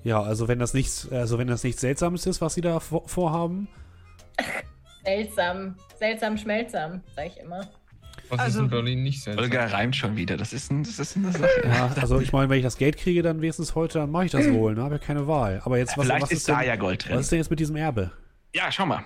Ja, 0.04 0.22
also 0.22 0.48
wenn 0.48 0.58
das 0.58 0.74
nichts, 0.74 1.10
also 1.10 1.38
wenn 1.38 1.48
das 1.48 1.64
nichts 1.64 1.80
Seltsames 1.80 2.26
ist, 2.26 2.40
was 2.40 2.54
sie 2.54 2.60
da 2.60 2.80
vor, 2.80 3.08
vorhaben. 3.08 3.68
Seltsam, 5.04 5.76
seltsam, 5.98 6.36
schmelzam, 6.36 7.02
sag 7.14 7.26
ich 7.26 7.38
immer. 7.38 7.68
Was 8.30 8.38
Also- 8.40 8.58
ist 8.60 8.64
in 8.64 8.70
Berlin 8.70 9.02
nicht 9.02 9.22
seltsam? 9.22 9.44
Olga 9.44 9.66
reimt 9.66 9.96
schon 9.96 10.16
wieder. 10.16 10.36
Das 10.36 10.52
ist, 10.52 10.70
ein, 10.70 10.82
das 10.82 10.98
ist 10.98 11.16
eine 11.16 11.32
Sache. 11.32 11.48
Ja, 11.64 11.86
also 12.00 12.20
ich 12.20 12.32
meine, 12.32 12.48
wenn 12.50 12.58
ich 12.58 12.64
das 12.64 12.76
Geld 12.76 12.96
kriege, 12.98 13.22
dann 13.22 13.40
wenigstens 13.40 13.74
heute, 13.74 13.98
dann 14.00 14.10
mache 14.10 14.26
ich 14.26 14.30
das 14.32 14.50
wohl. 14.50 14.74
Ne, 14.74 14.82
habe 14.82 14.96
ja 14.96 14.98
keine 14.98 15.26
Wahl. 15.26 15.60
Aber 15.64 15.78
jetzt 15.78 15.96
was, 15.96 16.04
Vielleicht 16.06 16.22
was 16.22 16.30
ist, 16.32 16.38
ist 16.40 16.48
da 16.48 16.58
denn, 16.58 16.68
ja 16.68 16.76
Gold 16.76 17.04
drin. 17.06 17.14
was 17.16 17.22
ist 17.22 17.32
denn 17.32 17.38
jetzt 17.38 17.50
mit 17.50 17.60
diesem 17.60 17.76
Erbe? 17.76 18.10
Ja, 18.54 18.70
schau 18.70 18.86
mal. 18.86 19.02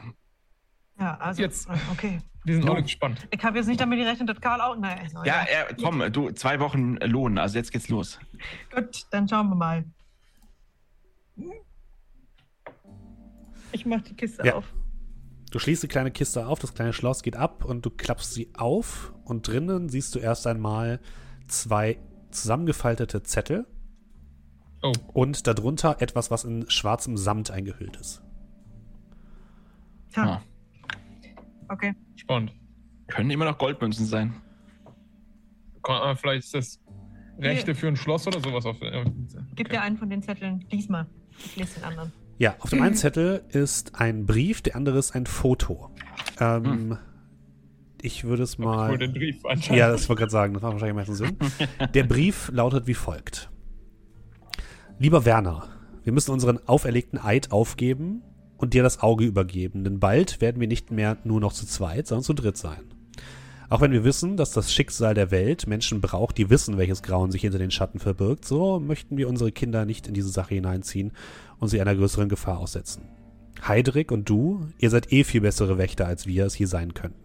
Ja, 0.98 1.16
also. 1.18 1.40
Jetzt. 1.42 1.68
Okay. 1.92 2.20
Wir 2.44 2.56
sind 2.56 2.68
alle 2.68 2.82
gespannt. 2.82 3.28
Ich 3.30 3.42
habe 3.44 3.56
jetzt 3.58 3.68
nicht 3.68 3.80
damit 3.80 4.00
gerechnet, 4.00 4.28
dass 4.28 4.40
Karl 4.40 4.61
auch. 4.61 4.76
Nein, 4.76 4.98
also, 5.00 5.22
Ja, 5.24 5.44
er, 5.44 5.74
komm, 5.80 6.02
du, 6.12 6.30
zwei 6.32 6.58
Wochen 6.58 6.96
Lohn. 6.96 7.38
Also 7.38 7.56
jetzt 7.58 7.70
geht's 7.70 7.88
los. 7.88 8.18
Gut, 8.74 9.06
dann 9.12 9.28
schauen 9.28 9.48
wir 9.48 9.54
mal. 9.54 9.85
Ich 13.72 13.87
mach 13.87 14.00
die 14.02 14.14
Kiste 14.14 14.44
Ja. 14.46 14.54
auf. 14.56 14.64
Du 15.52 15.58
schließt 15.58 15.82
die 15.82 15.88
kleine 15.88 16.10
Kiste 16.10 16.46
auf, 16.46 16.58
das 16.58 16.74
kleine 16.74 16.92
Schloss 16.94 17.22
geht 17.22 17.36
ab 17.36 17.64
und 17.64 17.84
du 17.84 17.90
klappst 17.90 18.32
sie 18.32 18.50
auf 18.56 19.12
und 19.24 19.46
drinnen 19.46 19.88
siehst 19.90 20.14
du 20.14 20.18
erst 20.18 20.46
einmal 20.46 20.98
zwei 21.46 21.98
zusammengefaltete 22.30 23.22
Zettel 23.22 23.66
Oh, 24.82 24.92
und 25.12 25.46
darunter 25.46 26.00
etwas, 26.00 26.30
was 26.32 26.42
in 26.44 26.68
schwarzem 26.68 27.16
Samt 27.16 27.50
eingehüllt 27.52 27.96
ist. 27.98 28.20
Tja, 30.12 30.24
Ah. 30.24 30.42
okay. 31.68 31.94
spannend. 32.16 32.52
Können 33.06 33.30
immer 33.30 33.44
noch 33.44 33.58
Goldmünzen 33.58 34.06
sein. 34.06 34.34
Kann- 35.84 36.02
äh, 36.10 36.16
Vielleicht 36.16 36.44
ist 36.44 36.54
das 36.54 36.80
Rechte 37.38 37.74
für 37.74 37.88
ein 37.88 37.96
Schloss 37.96 38.26
oder 38.26 38.40
sowas 38.40 38.64
auf 38.66 38.78
der. 38.80 39.04
Gib 39.54 39.66
Okay. 39.68 39.76
dir 39.76 39.82
einen 39.82 39.98
von 39.98 40.08
den 40.10 40.22
Zetteln. 40.22 40.64
Lies 40.70 40.88
mal. 40.88 41.06
Ich 41.38 41.56
lese 41.56 41.74
den 41.76 41.84
anderen. 41.84 42.12
Ja, 42.42 42.57
auf 42.59 42.70
dem 42.70 42.83
einen 42.83 42.96
Zettel 42.96 43.44
ist 43.50 44.00
ein 44.00 44.26
Brief, 44.26 44.62
der 44.62 44.74
andere 44.74 44.98
ist 44.98 45.12
ein 45.14 45.26
Foto. 45.26 45.90
Ähm, 46.40 46.98
Ich 48.00 48.24
würde 48.24 48.42
es 48.42 48.59
mal. 48.59 48.90
Hol 48.90 48.98
den 48.98 49.12
Brief 49.12 49.44
anscheinend. 49.44 49.78
Ja, 49.78 49.92
das 49.92 50.09
wollte 50.09 50.14
ich 50.14 50.22
gerade 50.22 50.33
sagen, 50.33 50.55
das 50.55 50.61
macht 50.64 50.72
wahrscheinlich 50.72 50.90
am 50.90 50.96
meisten 50.96 51.14
Sinn. 51.14 51.37
Der 51.94 52.02
Brief 52.02 52.50
lautet 52.52 52.88
wie 52.88 52.94
folgt. 52.94 53.48
Lieber 54.98 55.24
Werner, 55.24 55.68
wir 56.02 56.12
müssen 56.12 56.33
unseren 56.33 56.59
auferlegten 56.66 57.20
Eid 57.20 57.52
aufgeben 57.52 58.22
und 58.57 58.74
dir 58.74 58.83
das 58.83 59.05
Auge 59.05 59.24
übergeben, 59.24 59.85
denn 59.85 60.00
bald 60.00 60.40
werden 60.40 60.61
wir 60.61 60.66
nicht 60.66 60.90
mehr 60.90 61.18
nur 61.22 61.38
noch 61.38 61.52
zu 61.52 61.64
zweit, 61.64 62.09
sondern 62.09 62.24
zu 62.24 62.35
dritt 62.35 62.57
sein. 62.57 62.81
Auch 63.68 63.81
wenn 63.81 63.92
wir 63.92 64.02
wissen, 64.02 64.37
dass 64.37 64.50
das 64.50 64.70
Schicksal 64.70 65.14
der 65.14 65.31
Welt 65.31 65.66
Menschen 65.66 66.00
braucht, 66.00 66.37
die 66.37 66.50
wissen, 66.50 66.76
welches 66.76 67.02
Grauen 67.02 67.31
sich 67.31 67.40
hinter 67.40 67.59
den 67.59 67.70
Schatten 67.70 68.00
verbirgt, 68.00 68.44
so 68.44 68.81
möchten 68.81 69.16
wir 69.16 69.28
unsere 69.28 69.52
Kinder 69.52 69.87
nicht 69.87 70.09
in 70.09 70.12
diese 70.12 70.28
Sache 70.28 70.57
hineinziehen 70.57 71.12
und 71.62 71.68
sie 71.68 71.81
einer 71.81 71.94
größeren 71.94 72.29
Gefahr 72.29 72.59
aussetzen. 72.59 73.09
Heidrik 73.68 74.11
und 74.11 74.29
du, 74.29 74.66
ihr 74.79 74.90
seid 74.90 75.12
eh 75.12 75.22
viel 75.22 75.42
bessere 75.42 75.79
Wächter, 75.79 76.09
als 76.09 76.27
wir 76.27 76.44
es 76.44 76.55
hier 76.55 76.66
sein 76.66 76.92
könnten. 76.92 77.22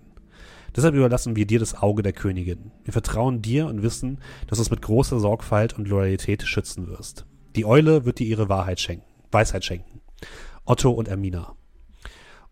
Deshalb 0.75 0.93
überlassen 0.93 1.35
wir 1.35 1.47
dir 1.47 1.57
das 1.57 1.73
Auge 1.73 2.03
der 2.03 2.13
Königin. 2.13 2.71
Wir 2.83 2.93
vertrauen 2.93 3.41
dir 3.41 3.65
und 3.65 3.81
wissen, 3.81 4.19
dass 4.45 4.59
du 4.59 4.61
es 4.61 4.69
mit 4.69 4.83
großer 4.83 5.19
Sorgfalt 5.19 5.73
und 5.73 5.87
Loyalität 5.87 6.43
schützen 6.43 6.87
wirst. 6.87 7.25
Die 7.55 7.65
Eule 7.65 8.05
wird 8.05 8.19
dir 8.19 8.27
ihre 8.27 8.47
Wahrheit 8.47 8.79
schenken, 8.79 9.07
Weisheit 9.31 9.65
schenken. 9.65 10.01
Otto 10.65 10.91
und 10.91 11.07
Ermina. 11.07 11.55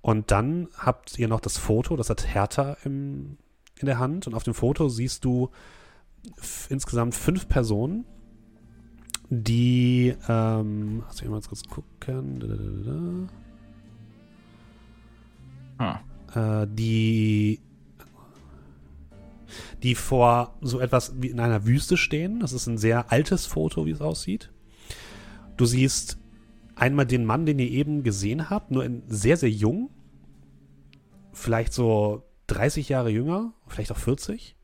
Und 0.02 0.32
dann 0.32 0.70
habt 0.76 1.20
ihr 1.20 1.28
noch 1.28 1.40
das 1.40 1.60
Foto, 1.60 1.96
das 1.98 2.10
hat 2.10 2.34
Hertha 2.34 2.78
im, 2.84 3.38
in 3.78 3.86
der 3.86 4.00
Hand. 4.00 4.26
Und 4.26 4.34
auf 4.34 4.44
dem 4.44 4.56
Foto 4.56 4.90
siehst 4.90 5.24
du 5.24 5.52
insgesamt 6.68 7.14
fünf 7.14 7.48
Personen, 7.48 8.06
die, 9.30 10.16
ähm, 10.28 11.04
lass 11.08 11.22
mich 11.22 11.30
mal 11.30 11.38
jetzt 11.38 11.50
kurz 11.50 11.64
gucken. 11.64 12.40
Da, 12.40 12.48
da, 12.48 12.56
da. 15.78 16.02
Ah. 16.36 16.62
äh, 16.62 16.68
die 16.70 17.60
die 19.84 19.96
vor 19.96 20.58
so 20.62 20.80
etwas 20.80 21.14
wie 21.22 21.28
in 21.28 21.40
einer 21.40 21.66
Wüste 21.66 21.98
stehen. 21.98 22.40
Das 22.40 22.54
ist 22.54 22.68
ein 22.68 22.78
sehr 22.78 23.12
altes 23.12 23.46
Foto, 23.46 23.86
wie 23.86 23.92
es 23.92 24.02
aussieht. 24.02 24.52
Du 25.58 25.66
siehst 25.66 26.18
einmal 26.76 27.06
den 27.06 27.26
Mann, 27.26 27.46
den 27.46 27.60
ihr 27.60 27.70
eben 27.70 28.04
gesehen 28.04 28.50
habt, 28.50 28.72
nur 28.72 28.84
in 28.84 29.04
sehr, 29.08 29.38
sehr 29.38 29.50
jung. 29.50 29.90
Vielleicht 31.32 31.74
so 31.74 32.24
30 32.48 32.90
Jahre 32.90 33.10
jünger, 33.10 33.54
vielleicht 33.68 33.92
auch 33.92 33.98
40. 33.98 34.56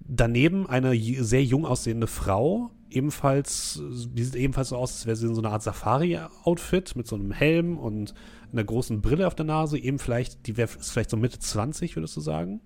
Daneben 0.00 0.66
eine 0.66 0.94
sehr 1.22 1.44
jung 1.44 1.64
aussehende 1.64 2.06
Frau, 2.06 2.70
ebenfalls, 2.90 3.80
die 3.82 4.22
sieht 4.24 4.34
ebenfalls 4.36 4.68
so 4.70 4.76
aus, 4.76 4.92
als 4.92 5.06
wäre 5.06 5.16
sie 5.16 5.26
in 5.26 5.34
so 5.34 5.40
einer 5.40 5.52
Art 5.52 5.62
Safari-Outfit 5.62 6.96
mit 6.96 7.06
so 7.06 7.16
einem 7.16 7.32
Helm 7.32 7.78
und 7.78 8.14
einer 8.52 8.64
großen 8.64 9.00
Brille 9.00 9.26
auf 9.26 9.34
der 9.34 9.46
Nase, 9.46 9.78
eben 9.78 9.98
vielleicht, 9.98 10.46
die 10.46 10.56
wäre 10.56 10.70
ist 10.78 10.90
vielleicht 10.90 11.10
so 11.10 11.16
Mitte 11.16 11.38
20, 11.38 11.96
würdest 11.96 12.16
du 12.16 12.20
sagen. 12.20 12.60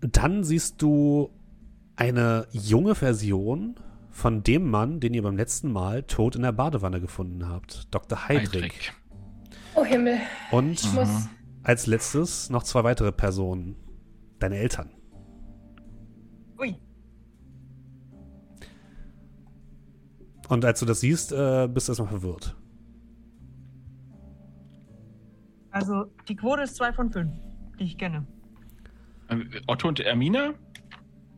Dann 0.00 0.44
siehst 0.44 0.80
du 0.80 1.30
eine 1.96 2.46
junge 2.52 2.94
Version 2.94 3.74
von 4.10 4.42
dem 4.42 4.70
Mann, 4.70 5.00
den 5.00 5.14
ihr 5.14 5.22
beim 5.22 5.36
letzten 5.36 5.70
Mal 5.70 6.02
tot 6.04 6.36
in 6.36 6.42
der 6.42 6.52
Badewanne 6.52 7.00
gefunden 7.00 7.48
habt, 7.48 7.94
Dr. 7.94 8.28
Heidrich. 8.28 8.62
Heidrich. 8.62 8.92
Oh 9.74 9.84
Himmel, 9.84 10.18
Und 10.50 10.80
ich 10.80 10.92
muss. 10.92 11.28
als 11.62 11.86
letztes 11.86 12.50
noch 12.50 12.62
zwei 12.64 12.82
weitere 12.82 13.12
Personen, 13.12 13.76
deine 14.38 14.56
Eltern. 14.56 14.90
Und 20.50 20.64
als 20.64 20.80
du 20.80 20.86
das 20.86 21.00
siehst, 21.00 21.32
äh, 21.32 21.68
bist 21.68 21.88
du 21.88 21.92
erstmal 21.92 22.08
verwirrt. 22.10 22.54
Also, 25.70 26.06
die 26.28 26.34
Quote 26.36 26.62
ist 26.62 26.74
2 26.76 26.92
von 26.92 27.10
5, 27.10 27.30
die 27.78 27.84
ich 27.84 27.96
kenne. 27.96 28.26
Äh, 29.28 29.36
Otto 29.68 29.88
und 29.88 30.00
Ermina? 30.00 30.52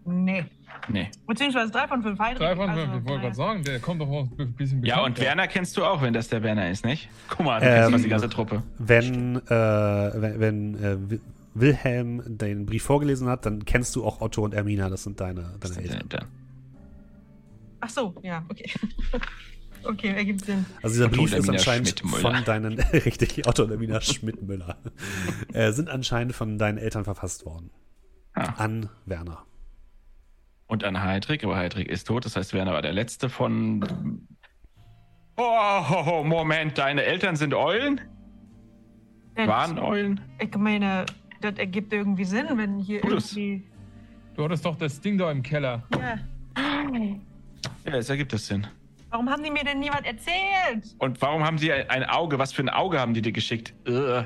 Nee. 0.06 0.46
Nee. 0.88 1.10
Beziehungsweise 1.26 1.70
3 1.70 1.86
von 1.88 2.02
5. 2.02 2.18
Heidrich. 2.18 2.38
Drei 2.38 2.56
von 2.56 2.70
also, 2.70 2.80
fünf, 2.82 3.02
ich 3.02 3.08
wollte 3.08 3.20
gerade 3.22 3.34
sagen, 3.36 3.62
der 3.64 3.78
kommt 3.80 4.00
doch 4.00 4.08
auch 4.08 4.26
ein 4.38 4.52
bisschen 4.54 4.82
Ja, 4.84 4.96
bekannt 4.96 5.06
und 5.10 5.18
vor. 5.18 5.26
Werner 5.26 5.46
kennst 5.48 5.76
du 5.76 5.84
auch, 5.84 6.02
wenn 6.02 6.12
das 6.14 6.28
der 6.28 6.42
Werner 6.42 6.70
ist, 6.70 6.84
nicht? 6.84 7.08
Guck 7.28 7.44
mal, 7.44 7.60
du 7.60 7.66
Ähm, 7.66 7.72
kennst 7.74 7.90
fast 7.92 8.04
die 8.04 8.08
ganze 8.08 8.28
Truppe. 8.30 8.62
Wenn, 8.78 9.36
äh, 9.36 9.50
wenn, 9.50 10.40
wenn 10.40 10.74
äh, 10.82 11.10
Wi- 11.10 11.20
Wilhelm 11.54 12.22
den 12.38 12.64
Brief 12.66 12.82
vorgelesen 12.82 13.28
hat, 13.28 13.44
dann 13.44 13.64
kennst 13.66 13.94
du 13.94 14.04
auch 14.04 14.22
Otto 14.22 14.42
und 14.42 14.54
Ermina, 14.54 14.88
das 14.88 15.02
sind 15.04 15.20
deine, 15.20 15.54
deine 15.60 15.76
Eltern. 15.76 16.24
Ach 17.84 17.88
so, 17.90 18.14
ja, 18.22 18.44
okay. 18.48 18.70
okay, 19.84 20.08
ergibt 20.10 20.44
Sinn. 20.44 20.64
Also 20.84 20.94
dieser 20.94 21.08
Brief 21.08 21.32
ist 21.32 21.48
anscheinend 21.50 21.98
von 22.00 22.44
deinen, 22.44 22.78
richtig, 22.92 23.44
Otto 23.48 23.64
Ermina 23.68 24.00
Schmidt-Müller, 24.00 24.78
äh, 25.52 25.72
sind 25.72 25.88
anscheinend 25.90 26.32
von 26.36 26.58
deinen 26.58 26.78
Eltern 26.78 27.02
verfasst 27.02 27.44
worden. 27.44 27.70
an 28.34 28.88
Werner. 29.04 29.44
Und 30.68 30.84
an 30.84 31.02
Heidrik, 31.02 31.42
aber 31.42 31.56
Heidrik 31.56 31.88
ist 31.88 32.06
tot, 32.06 32.24
das 32.24 32.36
heißt, 32.36 32.54
Werner 32.54 32.72
war 32.72 32.82
der 32.82 32.92
letzte 32.92 33.28
von. 33.28 34.28
Oh, 35.36 36.22
Moment, 36.24 36.78
deine 36.78 37.02
Eltern 37.02 37.34
sind 37.34 37.52
Eulen? 37.52 38.00
Das- 39.34 39.48
Waren 39.48 39.78
Eulen? 39.80 40.20
Ich 40.38 40.54
meine, 40.56 41.04
das 41.40 41.58
ergibt 41.58 41.92
irgendwie 41.92 42.24
Sinn, 42.24 42.46
wenn 42.54 42.78
hier 42.78 43.00
Gutes. 43.00 43.36
irgendwie. 43.36 43.66
Du 44.36 44.44
hattest 44.44 44.64
doch 44.64 44.76
das 44.76 45.00
Ding 45.00 45.18
da 45.18 45.32
im 45.32 45.42
Keller. 45.42 45.82
Ja. 45.98 46.18
Ja, 47.86 47.94
es 47.96 48.08
ergibt 48.08 48.32
das 48.32 48.46
Sinn. 48.46 48.66
Warum 49.10 49.28
haben 49.28 49.42
die 49.42 49.50
mir 49.50 49.62
denn 49.64 49.78
niemand 49.80 50.06
erzählt? 50.06 50.94
Und 50.98 51.20
warum 51.20 51.44
haben 51.44 51.58
sie 51.58 51.72
ein, 51.72 51.88
ein 51.90 52.04
Auge? 52.04 52.38
Was 52.38 52.52
für 52.52 52.62
ein 52.62 52.68
Auge 52.70 52.98
haben 52.98 53.12
die 53.14 53.22
dir 53.22 53.32
geschickt? 53.32 53.74
Äh. 53.86 54.22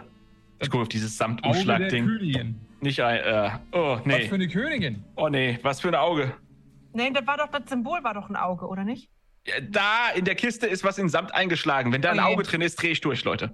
Ich 0.59 0.71
gucke 0.71 0.83
auf 0.83 0.89
dieses 0.89 1.19
Samtumschlag-Ding. 1.19 2.07
Königin. 2.07 2.61
Nicht 2.81 3.01
ein. 3.03 3.17
Äh. 3.19 3.51
Oh, 3.73 3.97
Was 3.99 4.07
nee. 4.07 4.29
für 4.29 4.37
eine 4.37 4.49
Königin? 4.49 5.05
Oh, 5.17 5.29
nee. 5.29 5.59
Was 5.63 5.81
für 5.81 5.89
ein 5.89 5.95
Auge? 5.97 6.33
Nein, 6.93 7.13
das 7.13 7.27
war 7.27 7.37
doch 7.37 7.49
das 7.49 7.69
Symbol, 7.69 8.03
war 8.05 8.15
doch 8.15 8.31
ein 8.31 8.37
Auge, 8.37 8.67
oder 8.67 8.85
nicht? 8.85 9.11
Ja, 9.47 9.55
Da 9.61 10.11
in 10.15 10.25
der 10.25 10.35
Kiste 10.35 10.67
ist 10.67 10.83
was 10.85 10.97
in 10.99 11.09
Samt 11.09 11.35
eingeschlagen. 11.35 11.93
Wenn 11.93 12.01
da 12.01 12.13
ein 12.13 12.19
Oh. 12.21 12.23
Auge 12.23 12.43
drin 12.45 12.61
ist, 12.63 12.77
drehe 12.81 12.93
ich 12.93 13.01
durch, 13.01 13.23
Leute. 13.25 13.53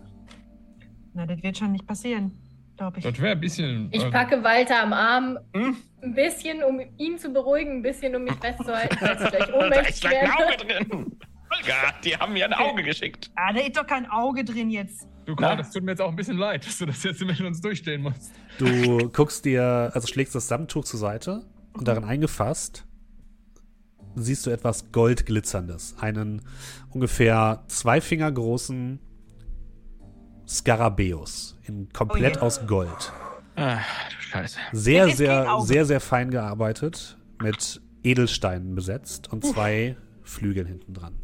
Na, 1.15 1.27
das 1.27 1.43
wird 1.43 1.59
schon 1.59 1.73
nicht 1.73 1.87
passieren, 1.87 2.33
glaube 2.77 2.99
ich. 2.99 3.05
Das 3.05 3.19
wäre 3.21 3.33
ein 3.33 3.41
bisschen. 3.41 3.89
Ich 3.91 4.03
äh, 4.05 4.11
packe 4.11 4.43
Walter 4.45 4.83
am 4.83 4.93
Arm, 4.93 5.39
Hm? 5.55 5.77
Ein 6.03 6.15
bisschen, 6.15 6.63
um 6.63 6.81
ihn 6.99 7.19
zu 7.19 7.31
beruhigen, 7.33 7.79
ein 7.79 7.83
bisschen, 7.83 8.15
um 8.17 8.25
mich 8.25 8.35
festzuhalten, 8.35 8.97
falls 8.99 9.23
ich 9.23 9.31
gleich 9.31 9.47
Da 9.51 9.55
ohnmächtig 9.59 9.95
ist 9.95 10.07
ein 10.07 10.31
Auge 10.31 10.49
werde. 10.69 10.85
drin. 10.87 11.17
Holger, 11.55 11.95
die 12.05 12.17
haben 12.17 12.33
mir 12.33 12.45
ein 12.47 12.53
Auge 12.55 12.83
geschickt. 12.83 13.31
Ah, 13.37 13.53
da 13.53 13.61
ist 13.61 13.77
doch 13.77 13.87
kein 13.87 14.09
Auge 14.11 14.43
drin 14.45 14.71
jetzt. 14.71 15.07
Du, 15.27 15.37
Karl, 15.37 15.57
das 15.59 15.71
tut 15.71 15.85
mir 15.85 15.93
jetzt 15.93 16.01
auch 16.01 16.09
ein 16.09 16.17
bisschen 16.17 16.37
leid, 16.39 16.67
dass 16.67 16.79
du 16.79 16.87
das 16.87 17.03
jetzt 17.05 17.23
mit 17.25 17.41
uns 17.41 17.61
durchstehen 17.61 18.03
musst. 18.03 18.33
Du 18.59 19.09
guckst 19.11 19.45
dir, 19.45 19.91
also 19.95 20.07
schlägst 20.09 20.35
das 20.35 20.49
Samttuch 20.49 20.85
zur 20.85 20.99
Seite 20.99 21.45
und 21.75 21.87
darin 21.87 22.05
eingefasst 22.05 22.85
siehst 24.15 24.45
du 24.45 24.51
etwas 24.51 24.91
goldglitzerndes. 24.93 25.97
Einen 26.01 26.43
ungefähr 26.91 27.65
zwei 27.69 28.01
Finger 28.01 28.31
großen 28.33 28.99
Skarabäus. 30.47 31.57
In 31.65 31.89
komplett 31.93 32.37
Oh 32.37 32.41
je. 32.41 32.47
aus 32.47 32.67
Gold. 32.67 33.13
Ah, 33.57 33.77
du 33.77 34.22
Scheiße. 34.33 34.59
Sehr, 34.73 35.09
sehr, 35.17 35.61
sehr, 35.61 35.85
sehr 35.85 36.01
fein 36.01 36.31
gearbeitet. 36.31 37.19
Mit 37.41 37.81
Edelsteinen 38.03 38.75
besetzt 38.75 39.33
und 39.33 39.45
zwei 39.45 39.97
Flügeln 40.23 40.67
hinten 40.67 40.95
dran. 40.95 41.15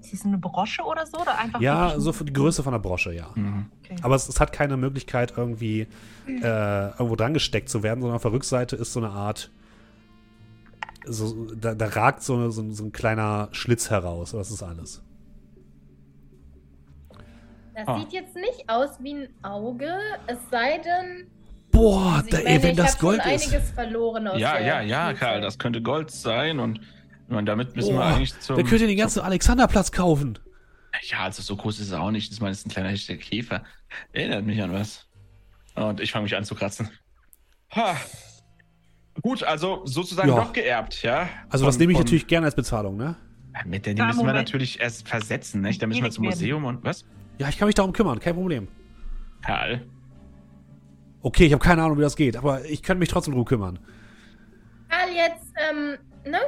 Ist 0.00 0.12
das 0.12 0.24
eine 0.24 0.38
Brosche 0.38 0.82
oder 0.82 1.06
so? 1.06 1.20
Oder 1.20 1.38
einfach 1.38 1.60
Ja, 1.60 1.98
so 1.98 2.12
für 2.12 2.24
die 2.24 2.32
Größe 2.32 2.62
von 2.62 2.72
der 2.72 2.78
Brosche, 2.78 3.12
ja. 3.12 3.30
Mhm. 3.34 3.66
Okay. 3.82 3.96
Aber 4.02 4.14
es, 4.14 4.28
es 4.28 4.38
hat 4.40 4.52
keine 4.52 4.76
Möglichkeit, 4.76 5.34
irgendwie 5.36 5.86
äh, 6.26 6.88
irgendwo 6.90 7.16
dran 7.16 7.34
gesteckt 7.34 7.68
zu 7.68 7.82
werden, 7.82 8.00
sondern 8.00 8.16
auf 8.16 8.22
der 8.22 8.32
Rückseite 8.32 8.76
ist 8.76 8.92
so 8.92 9.00
eine 9.00 9.10
Art. 9.10 9.50
So, 11.06 11.54
da, 11.54 11.74
da 11.74 11.86
ragt 11.86 12.22
so, 12.22 12.34
eine, 12.34 12.50
so, 12.50 12.70
so 12.70 12.84
ein 12.84 12.92
kleiner 12.92 13.48
Schlitz 13.52 13.90
heraus. 13.90 14.32
Das 14.32 14.50
ist 14.50 14.62
alles. 14.62 15.02
Das 17.74 17.88
Ah. 17.88 17.98
sieht 17.98 18.12
jetzt 18.12 18.34
nicht 18.36 18.68
aus 18.68 18.90
wie 19.00 19.14
ein 19.14 19.28
Auge, 19.42 19.92
es 20.26 20.38
sei 20.50 20.78
denn. 20.78 21.26
Boah, 21.72 22.22
ich 22.24 22.30
da, 22.30 22.38
ey, 22.38 22.44
meine, 22.44 22.62
wenn 22.62 22.70
ich 22.70 22.76
das 22.76 22.98
Gold 22.98 23.20
schon 23.22 23.32
ist. 23.32 23.48
einiges 23.52 23.70
verloren 23.72 24.28
aus 24.28 24.38
Ja, 24.40 24.52
der 24.58 24.66
ja, 24.66 24.80
ja, 24.82 25.06
Spielzeit. 25.06 25.18
Karl, 25.28 25.40
das 25.40 25.58
könnte 25.58 25.82
Gold 25.82 26.10
sein 26.10 26.60
und 26.60 26.78
ich 26.78 27.28
meine, 27.30 27.46
damit 27.46 27.74
müssen 27.74 27.94
wir 27.94 27.96
Boah, 27.96 28.04
eigentlich 28.14 28.38
zum. 28.38 28.56
dann 28.56 28.66
könnt 28.66 28.80
ihr 28.82 28.86
den 28.86 28.96
ganzen 28.96 29.20
Alexanderplatz 29.22 29.90
kaufen. 29.90 30.38
Ja, 31.02 31.20
also 31.20 31.42
so 31.42 31.56
groß 31.56 31.80
ist 31.80 31.88
es 31.88 31.92
auch 31.92 32.12
nicht. 32.12 32.28
Das 32.28 32.34
ist 32.36 32.40
meist 32.40 32.64
ein 32.64 32.70
kleiner 32.70 32.90
Hashtag 32.90 33.18
Käfer. 33.18 33.64
Erinnert 34.12 34.44
mich 34.44 34.62
an 34.62 34.72
was. 34.72 35.06
Und 35.74 36.00
ich 36.00 36.12
fange 36.12 36.22
mich 36.24 36.36
an 36.36 36.44
zu 36.44 36.54
kratzen. 36.54 36.88
Ha. 37.74 37.96
Gut, 39.22 39.42
also 39.42 39.82
sozusagen 39.84 40.28
Ja. 40.28 40.36
doch 40.36 40.52
geerbt, 40.52 41.02
ja. 41.02 41.28
Also, 41.48 41.66
das 41.66 41.78
nehme 41.78 41.90
ich 41.92 41.98
von- 41.98 42.04
natürlich 42.04 42.26
gerne 42.28 42.46
als 42.46 42.54
Bezahlung, 42.54 42.96
ne? 42.96 43.16
Mit 43.64 43.86
der 43.86 43.94
die 43.94 44.02
müssen 44.02 44.26
wir 44.26 44.32
natürlich 44.32 44.80
erst 44.80 45.08
versetzen, 45.08 45.60
nicht? 45.60 45.80
Da 45.82 45.86
müssen 45.88 46.02
wir 46.04 46.10
zum 46.10 46.24
werden. 46.24 46.34
Museum 46.34 46.64
und 46.64 46.84
was? 46.84 47.04
Ja, 47.38 47.48
ich 47.48 47.58
kann 47.58 47.66
mich 47.66 47.74
darum 47.74 47.92
kümmern, 47.92 48.20
kein 48.20 48.34
Problem. 48.34 48.68
Karl. 49.42 49.86
Okay, 51.22 51.46
ich 51.46 51.52
habe 51.52 51.62
keine 51.64 51.82
Ahnung, 51.82 51.98
wie 51.98 52.02
das 52.02 52.16
geht, 52.16 52.36
aber 52.36 52.64
ich 52.64 52.82
kann 52.82 52.98
mich 52.98 53.08
trotzdem 53.08 53.34
drum 53.34 53.44
kümmern. 53.44 53.78
Karl, 54.88 55.10
jetzt, 55.14 55.52
ähm, 55.70 55.98
ne? 56.30 56.38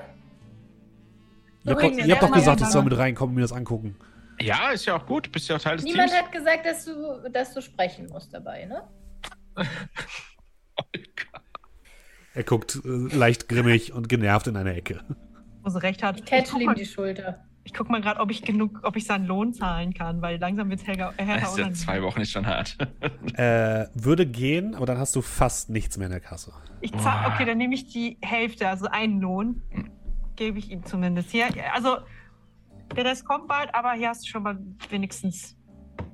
Ihr 1.65 1.73
habt, 1.73 1.83
doch, 1.83 1.91
ihr 1.91 2.15
habt 2.15 2.23
doch 2.23 2.33
gesagt, 2.33 2.61
ich 2.61 2.69
soll 2.69 2.85
mit 2.85 2.97
reinkommen 2.97 3.31
und 3.33 3.37
mir 3.37 3.43
das 3.43 3.53
angucken. 3.53 3.97
Ja, 4.41 4.71
ist 4.71 4.85
ja 4.85 4.97
auch 4.97 5.07
gut. 5.07 5.33
Bist 5.33 5.49
ja 5.49 5.57
auch 5.57 5.61
Teil 5.61 5.77
des 5.77 5.85
Niemand 5.85 6.11
Teams. 6.11 6.23
hat 6.23 6.33
gesagt, 6.33 6.67
dass 6.67 6.85
du, 6.85 7.29
dass 7.33 7.55
du 7.55 7.63
sprechen 7.63 8.07
musst 8.09 8.33
dabei, 8.33 8.67
ne? 8.67 8.83
Er 12.35 12.43
guckt 12.43 12.79
äh, 12.85 13.17
leicht 13.17 13.49
grimmig 13.49 13.95
und 13.95 14.11
genervt 14.11 14.47
in 14.47 14.59
eine 14.59 14.75
Ecke. 14.75 15.01
Wo 15.63 15.71
sie 15.71 15.83
recht 15.83 16.03
hat. 16.03 16.21
Ich 16.21 16.51
guck 16.51 16.61
ihm 16.61 16.75
die 16.75 16.85
Schulter. 16.85 17.46
Ich 17.67 17.75
guck 17.75 17.91
mal 17.91 18.01
gerade, 18.01 18.21
ob 18.21 18.31
ich 18.31 18.43
genug, 18.43 18.79
ob 18.85 18.95
ich 18.95 19.05
seinen 19.07 19.27
Lohn 19.27 19.53
zahlen 19.53 19.93
kann, 19.93 20.23
weil 20.23 20.39
langsam 20.39 20.71
wird 20.71 20.81
es 20.81 20.87
Helga, 20.87 21.13
äh, 21.17 21.41
Das 21.41 21.51
ist 21.51 21.59
ja 21.59 21.73
zwei 21.73 22.01
Wochen 22.01 22.21
ist 22.21 22.31
schon 22.31 22.47
hart. 22.47 22.79
Äh, 23.35 23.89
würde 23.93 24.25
gehen, 24.25 24.75
aber 24.77 24.87
dann 24.87 24.99
hast 24.99 25.15
du 25.15 25.21
fast 25.21 25.69
nichts 25.69 25.99
mehr 25.99 26.07
in 26.07 26.13
der 26.13 26.21
Kasse. 26.21 26.53
Ich 26.81 26.97
zahl, 26.97 27.31
okay, 27.31 27.45
dann 27.45 27.59
nehme 27.59 27.75
ich 27.75 27.89
die 27.89 28.17
Hälfte, 28.23 28.69
also 28.69 28.87
einen 28.87 29.21
Lohn, 29.21 29.61
gebe 30.37 30.59
ich 30.59 30.71
ihm 30.71 30.85
zumindest. 30.87 31.33
Hier, 31.33 31.47
also 31.75 31.99
der 32.97 33.05
Rest 33.05 33.27
kommt 33.27 33.49
bald, 33.49 33.75
aber 33.75 33.93
hier 33.93 34.09
hast 34.11 34.25
du 34.25 34.29
schon 34.29 34.45
mal 34.45 34.59
wenigstens, 34.89 35.57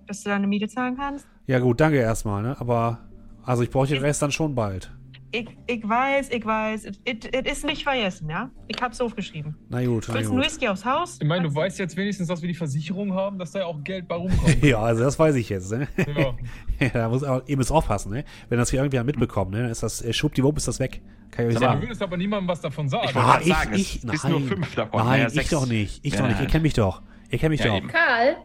dass 0.07 0.23
du 0.23 0.31
deine 0.31 0.47
Miete 0.47 0.69
zahlen 0.69 0.97
kannst. 0.97 1.29
Ja 1.47 1.59
gut, 1.59 1.81
danke 1.81 1.99
erstmal, 1.99 2.43
ne? 2.43 2.57
Aber 2.59 2.99
also 3.45 3.63
ich 3.63 3.71
brauche 3.71 3.87
den 3.87 3.99
Rest 3.99 4.23
dann 4.23 4.33
schon 4.33 4.55
bald. 4.55 4.91
Ich, 5.35 5.49
ich 5.67 5.89
weiß, 5.89 6.29
ich 6.31 6.45
weiß, 6.45 6.85
es 6.85 7.51
ist 7.51 7.65
nicht 7.65 7.85
vergessen, 7.85 8.29
ja? 8.29 8.51
Ich 8.69 8.81
hab's 8.83 9.01
aufgeschrieben. 9.01 9.57
Na 9.71 9.83
gut, 9.83 10.05
na 10.09 10.15
Willst 10.15 10.31
du. 10.31 10.37
Whisky 10.37 10.69
aufs 10.69 10.85
Haus? 10.85 11.17
Ich 11.23 11.27
meine, 11.27 11.49
du 11.49 11.55
weißt 11.55 11.79
jetzt 11.79 11.97
wenigstens, 11.97 12.29
dass 12.29 12.43
wir 12.43 12.49
die 12.49 12.55
Versicherung 12.55 13.15
haben, 13.15 13.39
dass 13.39 13.53
da 13.53 13.61
ja 13.61 13.65
auch 13.65 13.83
Geld 13.83 14.07
bei 14.09 14.17
rumkommt. 14.17 14.63
Ja, 14.63 14.81
also 14.81 15.03
das 15.03 15.19
weiß 15.19 15.35
ich 15.37 15.49
jetzt, 15.49 15.73
ne? 15.73 15.89
ja. 15.97 16.35
Ja, 16.81 16.89
da 16.91 17.09
muss 17.09 17.25
auch, 17.25 17.43
ihr 17.47 17.57
müsst 17.57 17.73
aufpassen, 17.73 18.13
ne? 18.13 18.25
Wenn 18.51 18.59
das 18.59 18.69
hier 18.71 18.81
irgendwer 18.81 19.05
mitbekommt, 19.05 19.53
ne? 19.53 19.63
Dann 19.63 19.71
ist 19.71 19.83
das, 19.83 20.03
äh, 20.03 20.13
schwuppdiwupp 20.13 20.57
ist 20.59 20.69
das 20.69 20.79
weg. 20.81 21.01
Kann 21.31 21.47
ich 21.47 21.55
euch 21.57 21.61
Sag 21.61 21.61
mal, 21.63 21.67
Du 21.69 21.73
sagen. 21.77 21.83
würdest 21.83 22.03
aber 22.03 22.17
niemandem 22.19 22.49
was 22.49 22.61
davon 22.61 22.89
sagen. 22.91 23.09
Ich 23.09 23.17
Ah, 23.17 23.39
ich, 23.41 23.49
sagen, 23.49 23.75
ich, 23.75 23.97
ist 24.05 24.05
nein. 24.25 24.33
nur 24.33 24.41
fünf 24.43 24.75
davon. 24.75 24.99
Nein, 25.01 25.09
Naja, 25.09 25.27
ich 25.29 25.33
sechs. 25.33 25.49
doch 25.51 25.67
nicht. 25.67 26.05
Ich 26.05 26.13
Ja, 26.13 26.21
doch 26.21 26.29
nicht. 26.29 26.41
Ihr 26.43 26.47
kennt 26.47 26.63
mich 26.63 26.75
doch. 26.75 27.01
Ihr 27.31 27.39
kennt 27.39 27.51
mich 27.53 27.61
Ja, 27.61 27.69
doch. 27.69 27.77
eben. 27.77 27.89
Karl? 27.89 28.37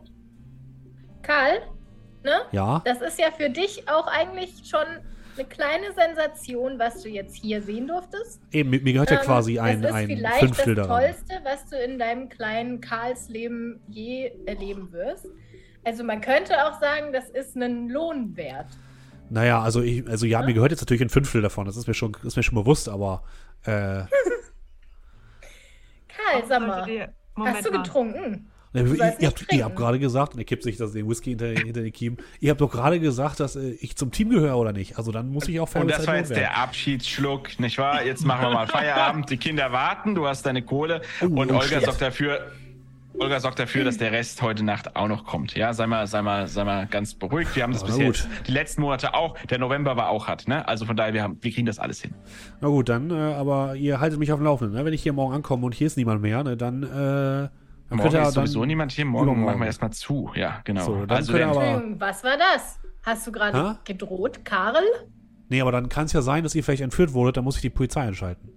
Karl? 1.21 1.59
Ne? 2.23 2.31
Ja? 2.53 2.81
Das 2.85 3.01
ist 3.01 3.19
ja 3.19 3.27
für 3.35 3.49
dich 3.49 3.83
auch 3.89 4.07
eigentlich 4.07 4.53
schon 4.69 4.85
eine 5.37 5.47
kleine 5.47 5.93
Sensation, 5.93 6.79
was 6.79 7.01
du 7.03 7.09
jetzt 7.09 7.35
hier 7.35 7.61
sehen 7.61 7.87
durftest. 7.87 8.41
Eben, 8.51 8.69
mir 8.69 8.93
gehört 8.93 9.11
ja 9.11 9.19
Ähm, 9.19 9.25
quasi 9.25 9.59
ein, 9.59 9.81
das 9.81 9.91
ist 9.91 9.97
ein 9.97 10.07
vielleicht 10.07 10.39
Fünftel 10.39 10.75
das 10.75 10.87
daran. 10.87 11.03
Tollste, 11.03 11.33
was 11.43 11.69
du 11.69 11.77
in 11.77 11.99
deinem 11.99 12.29
kleinen 12.29 12.81
Karlsleben 12.81 13.81
je 13.87 14.31
erleben 14.45 14.91
wirst. 14.91 15.27
Also 15.83 16.03
man 16.03 16.21
könnte 16.21 16.53
auch 16.65 16.79
sagen, 16.79 17.13
das 17.13 17.29
ist 17.29 17.55
ein 17.55 17.89
Lohn 17.89 18.35
wert. 18.35 18.67
Naja, 19.29 19.61
also 19.61 19.81
ich, 19.81 20.07
also 20.07 20.25
ja, 20.25 20.41
mir 20.41 20.53
gehört 20.53 20.71
jetzt 20.71 20.81
natürlich 20.81 21.01
ein 21.01 21.09
Fünftel 21.09 21.41
davon. 21.41 21.65
Das 21.65 21.77
ist 21.77 21.87
mir 21.87 21.93
schon, 21.93 22.15
ist 22.23 22.35
mir 22.37 22.43
schon 22.43 22.55
bewusst, 22.55 22.89
aber 22.89 23.23
äh, 23.63 23.69
Karl, 26.07 26.45
sag 26.47 26.61
mal, 26.61 27.13
hast 27.35 27.65
du 27.65 27.71
mal. 27.71 27.83
Getrunken? 28.83 29.03
ihr, 29.03 29.21
ihr, 29.21 29.27
habt, 29.27 29.53
ihr 29.53 29.65
habt 29.65 29.75
gerade 29.75 29.99
gesagt, 29.99 30.33
und 30.33 30.39
er 30.39 30.45
kippt 30.45 30.63
sich 30.63 30.77
das, 30.77 30.91
den 30.93 31.07
Whisky 31.09 31.31
hinter, 31.31 31.47
hinter 31.47 31.81
den 31.81 31.91
Kiemen, 31.93 32.17
ihr 32.39 32.51
habt 32.51 32.61
doch 32.61 32.71
gerade 32.71 32.99
gesagt, 32.99 33.39
dass 33.39 33.55
äh, 33.55 33.71
ich 33.79 33.95
zum 33.95 34.11
Team 34.11 34.29
gehöre 34.29 34.57
oder 34.57 34.73
nicht. 34.73 34.97
Also 34.97 35.11
dann 35.11 35.29
muss 35.29 35.47
ich 35.47 35.59
auch 35.59 35.73
Und 35.75 35.89
das 35.89 36.07
war 36.07 36.17
jetzt 36.17 36.29
werden. 36.29 36.39
der 36.39 36.57
Abschiedsschluck, 36.57 37.59
nicht 37.59 37.77
wahr? 37.77 38.03
Jetzt 38.05 38.25
machen 38.25 38.41
wir 38.43 38.51
mal 38.51 38.67
Feierabend. 38.67 39.29
Die 39.29 39.37
Kinder 39.37 39.71
warten, 39.71 40.15
du 40.15 40.27
hast 40.27 40.45
deine 40.45 40.61
Kohle 40.61 41.01
Oh, 41.21 41.25
und 41.25 41.51
oh, 41.51 41.55
Olga 41.59 41.81
sorgt 41.81 42.01
dafür. 42.01 42.39
Olga 43.19 43.39
sorgt 43.39 43.57
dafür, 43.57 43.83
dass 43.83 43.97
der 43.97 44.11
Rest 44.11 44.43
heute 44.43 44.63
Nacht 44.63 44.95
auch 44.95 45.07
noch 45.07 45.25
kommt. 45.25 45.55
Ja, 45.55 45.73
sei 45.73 45.87
mal, 45.87 46.05
sei 46.05 46.21
mal, 46.21 46.47
sei 46.47 46.63
mal 46.63 46.85
ganz 46.85 47.15
beruhigt. 47.15 47.55
Wir 47.55 47.63
haben 47.63 47.73
das 47.73 47.81
Na 47.81 47.87
bisher 47.87 48.05
gut. 48.05 48.15
jetzt 48.17 48.47
die 48.47 48.51
letzten 48.51 48.81
Monate 48.81 49.15
auch. 49.15 49.35
Der 49.49 49.57
November 49.57 49.97
war 49.97 50.09
auch 50.09 50.27
hart, 50.27 50.47
ne? 50.47 50.67
Also 50.67 50.85
von 50.85 50.95
daher, 50.95 51.15
wir 51.15 51.23
haben, 51.23 51.37
wir 51.41 51.51
kriegen 51.51 51.65
das 51.65 51.79
alles 51.79 51.99
hin. 51.99 52.13
Na 52.61 52.67
gut, 52.67 52.89
dann, 52.89 53.09
äh, 53.09 53.15
aber 53.15 53.75
ihr 53.75 53.99
haltet 53.99 54.19
mich 54.19 54.31
auf 54.31 54.39
dem 54.39 54.43
Laufenden. 54.45 54.77
Ne? 54.77 54.85
Wenn 54.85 54.93
ich 54.93 55.01
hier 55.01 55.13
morgen 55.13 55.33
ankomme 55.33 55.65
und 55.65 55.73
hier 55.73 55.87
ist 55.87 55.97
niemand 55.97 56.21
mehr, 56.21 56.43
ne, 56.43 56.57
dann, 56.57 56.83
äh, 56.83 57.49
dann 57.89 57.97
Morgen 57.99 58.15
ist 58.21 58.33
sowieso 58.33 58.59
dann, 58.61 58.67
niemand 58.67 58.91
hier. 58.91 59.05
Morgen 59.05 59.23
übermorgen. 59.25 59.45
machen 59.45 59.59
wir 59.61 59.65
erstmal 59.67 59.91
zu. 59.93 60.31
Ja, 60.35 60.61
genau. 60.63 60.83
So, 60.85 61.05
dann 61.05 61.17
also 61.17 61.33
Entschuldigung, 61.37 61.99
was 61.99 62.23
war 62.23 62.37
das? 62.37 62.79
Hast 63.03 63.25
du 63.27 63.31
gerade 63.31 63.79
gedroht, 63.85 64.43
Karl? 64.43 64.83
Nee, 65.49 65.61
aber 65.61 65.71
dann 65.71 65.87
kann 65.87 66.05
es 66.05 66.13
ja 66.13 66.21
sein, 66.21 66.43
dass 66.43 66.53
ihr 66.55 66.63
vielleicht 66.63 66.81
entführt 66.83 67.13
wurdet, 67.13 67.37
dann 67.37 67.45
muss 67.45 67.55
ich 67.55 67.61
die 67.61 67.69
Polizei 67.69 68.01
einschalten. 68.01 68.49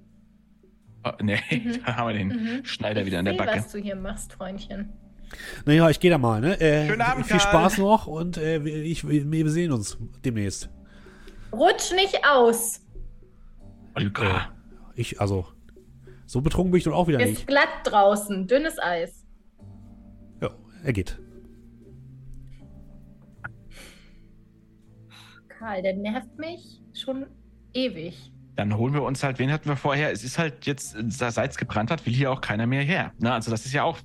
oh, 1.04 1.10
nee, 1.22 1.38
da 1.86 1.96
haben 1.96 2.08
wir 2.08 2.14
den 2.14 2.28
Mhm. 2.28 2.64
Schneider 2.64 3.06
wieder 3.06 3.20
in 3.20 3.26
der 3.26 3.34
Ich 3.34 3.40
seh, 3.40 3.46
Backe. 3.46 3.58
was 3.60 3.70
du 3.72 3.78
hier 3.78 3.94
machst, 3.96 4.32
Freundchen. 4.32 4.92
Naja, 5.64 5.88
ich 5.88 6.00
gehe 6.00 6.10
da 6.10 6.18
mal, 6.18 6.40
ne? 6.40 6.60
Äh, 6.60 6.88
Schönen 6.88 7.02
Abend, 7.02 7.26
Viel 7.26 7.38
Karl. 7.38 7.48
Spaß 7.48 7.78
noch 7.78 8.08
und 8.08 8.36
äh, 8.36 8.58
ich, 8.58 9.06
wir 9.08 9.50
sehen 9.50 9.70
uns 9.70 9.96
demnächst. 10.24 10.68
Rutsch 11.52 11.92
nicht 11.94 12.18
aus. 12.28 12.80
Olga. 13.94 14.48
Ich, 14.96 15.20
also, 15.20 15.46
so 16.26 16.40
betrunken 16.40 16.72
bin 16.72 16.78
ich 16.78 16.84
doch 16.84 16.92
auch 16.94 17.06
wieder 17.06 17.20
Ist 17.20 17.28
nicht. 17.30 17.46
glatt 17.46 17.68
draußen, 17.84 18.48
dünnes 18.48 18.78
Eis. 18.80 19.19
Er 20.82 20.92
geht. 20.92 21.18
Karl, 25.48 25.82
der 25.82 25.94
nervt 25.94 26.38
mich 26.38 26.80
schon 26.94 27.26
ewig. 27.74 28.32
Dann 28.56 28.76
holen 28.76 28.94
wir 28.94 29.02
uns 29.02 29.22
halt, 29.22 29.38
wen 29.38 29.52
hatten 29.52 29.68
wir 29.68 29.76
vorher? 29.76 30.10
Es 30.10 30.24
ist 30.24 30.38
halt 30.38 30.66
jetzt, 30.66 30.96
seit 31.08 31.50
es 31.50 31.56
gebrannt 31.56 31.90
hat, 31.90 32.04
will 32.06 32.12
hier 32.12 32.30
auch 32.30 32.40
keiner 32.40 32.66
mehr 32.66 32.82
her. 32.82 33.12
Na, 33.18 33.34
also 33.34 33.50
das 33.50 33.66
ist 33.66 33.72
ja 33.72 33.84
auch 33.84 33.98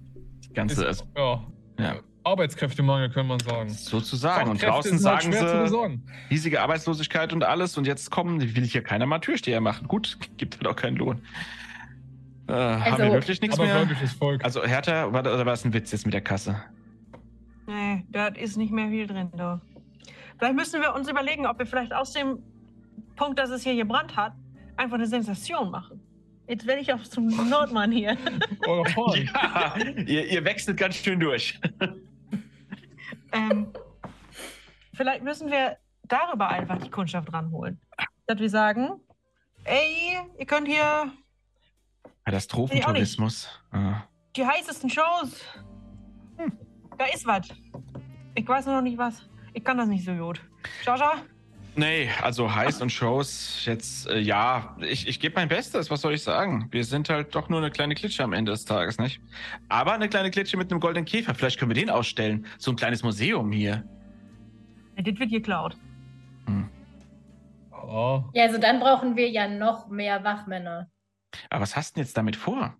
die 0.43 0.53
ganze, 0.53 0.85
Ist, 0.85 1.01
also, 1.01 1.05
ja. 1.17 1.45
Ja. 1.79 1.95
Arbeitskräftemangel, 2.23 3.09
kann 3.11 3.27
man 3.27 3.39
sagen. 3.39 3.69
sozusagen. 3.69 4.49
Und 4.49 4.61
draußen 4.61 4.91
halt 4.93 5.01
sagen 5.01 5.31
sie, 5.31 5.61
besorgen. 5.61 6.03
riesige 6.31 6.61
Arbeitslosigkeit 6.61 7.33
und 7.33 7.43
alles. 7.43 7.77
Und 7.77 7.85
jetzt 7.85 8.09
kommen, 8.09 8.41
will 8.55 8.65
hier 8.65 8.81
keiner 8.81 9.05
mal 9.05 9.19
Türsteher 9.19 9.61
machen. 9.61 9.87
Gut, 9.87 10.17
gibt 10.37 10.57
halt 10.57 10.67
auch 10.67 10.75
keinen 10.75 10.97
Lohn. 10.97 11.21
Äh, 12.47 12.53
haben 12.53 12.97
wir 13.01 13.11
wirklich 13.13 13.41
nichts 13.41 13.57
Aber 13.57 13.65
mehr? 13.67 13.85
gläubiges 13.85 14.13
Volk. 14.13 14.43
Also 14.43 14.63
Hertha, 14.63 15.11
war, 15.11 15.21
oder 15.21 15.45
war 15.45 15.53
es 15.53 15.65
ein 15.65 15.73
Witz 15.73 15.91
jetzt 15.91 16.05
mit 16.05 16.13
der 16.13 16.21
Kasse? 16.21 16.61
Nee, 17.67 18.05
da 18.09 18.27
ist 18.27 18.57
nicht 18.57 18.71
mehr 18.71 18.89
viel 18.89 19.07
drin, 19.07 19.31
du. 19.35 19.59
Vielleicht 20.37 20.55
müssen 20.55 20.81
wir 20.81 20.93
uns 20.93 21.09
überlegen, 21.09 21.47
ob 21.47 21.57
wir 21.57 21.65
vielleicht 21.65 21.93
aus 21.93 22.13
dem 22.13 22.39
Punkt, 23.15 23.39
dass 23.39 23.49
es 23.49 23.63
hier 23.63 23.75
gebrannt 23.75 24.15
hat, 24.15 24.33
einfach 24.77 24.95
eine 24.95 25.07
Sensation 25.07 25.71
machen. 25.71 26.01
Jetzt 26.47 26.67
werde 26.67 26.81
ich 26.81 26.93
auch 26.93 27.01
zum 27.01 27.27
Nordmann 27.49 27.91
hier. 27.91 28.17
Horn. 28.67 29.29
Ja, 29.33 29.75
ihr, 30.05 30.27
ihr 30.27 30.45
wechselt 30.45 30.77
ganz 30.77 30.95
schön 30.95 31.19
durch. 31.19 31.59
ähm, 33.31 33.67
vielleicht 34.93 35.23
müssen 35.23 35.49
wir 35.49 35.77
darüber 36.03 36.49
einfach 36.49 36.77
die 36.77 36.91
Kundschaft 36.91 37.33
ranholen. 37.33 37.79
Dass 38.27 38.39
wir 38.39 38.49
sagen, 38.49 38.99
ey, 39.63 40.19
ihr 40.37 40.45
könnt 40.45 40.67
hier 40.67 41.11
Katastrophentourismus. 42.25 43.47
Ah. 43.71 44.01
die 44.35 44.45
heißesten 44.45 44.89
Shows. 44.89 45.41
Hm, 46.37 46.51
da 46.97 47.05
ist 47.05 47.25
was. 47.25 47.47
Ich 48.33 48.47
weiß 48.47 48.65
nur 48.65 48.75
noch 48.75 48.81
nicht 48.81 48.97
was. 48.97 49.29
Ich 49.53 49.63
kann 49.63 49.77
das 49.77 49.87
nicht 49.87 50.03
so 50.03 50.13
gut. 50.13 50.41
Jaja? 50.83 51.13
Nee, 51.77 52.09
also 52.21 52.53
heiß 52.53 52.81
und 52.81 52.89
Shows 52.89 53.65
jetzt, 53.65 54.07
äh, 54.07 54.19
ja, 54.19 54.77
ich, 54.79 55.07
ich 55.07 55.19
gebe 55.19 55.35
mein 55.35 55.49
Bestes, 55.49 55.91
was 55.91 56.01
soll 56.01 56.13
ich 56.13 56.23
sagen? 56.23 56.69
Wir 56.71 56.85
sind 56.85 57.09
halt 57.09 57.35
doch 57.35 57.49
nur 57.49 57.59
eine 57.59 57.69
kleine 57.69 57.95
Klitsche 57.95 58.23
am 58.23 58.31
Ende 58.31 58.53
des 58.53 58.63
Tages, 58.63 58.97
nicht? 58.97 59.21
Aber 59.67 59.91
eine 59.91 60.07
kleine 60.07 60.31
Klitsche 60.31 60.55
mit 60.55 60.71
einem 60.71 60.79
goldenen 60.79 61.05
Käfer, 61.05 61.35
vielleicht 61.35 61.59
können 61.59 61.69
wir 61.69 61.75
den 61.75 61.89
ausstellen. 61.89 62.45
So 62.57 62.71
ein 62.71 62.77
kleines 62.77 63.03
Museum 63.03 63.51
hier. 63.51 63.83
Ja, 64.95 65.03
das 65.03 65.19
wird 65.19 65.31
geklaut. 65.31 65.77
Oh. 67.87 68.23
Ja, 68.33 68.43
also 68.43 68.57
dann 68.57 68.79
brauchen 68.79 69.15
wir 69.15 69.29
ja 69.29 69.47
noch 69.47 69.87
mehr 69.89 70.23
Wachmänner. 70.23 70.89
Aber 71.49 71.61
was 71.61 71.75
hast 71.75 71.91
du 71.91 71.99
denn 71.99 72.05
jetzt 72.05 72.17
damit 72.17 72.35
vor? 72.35 72.75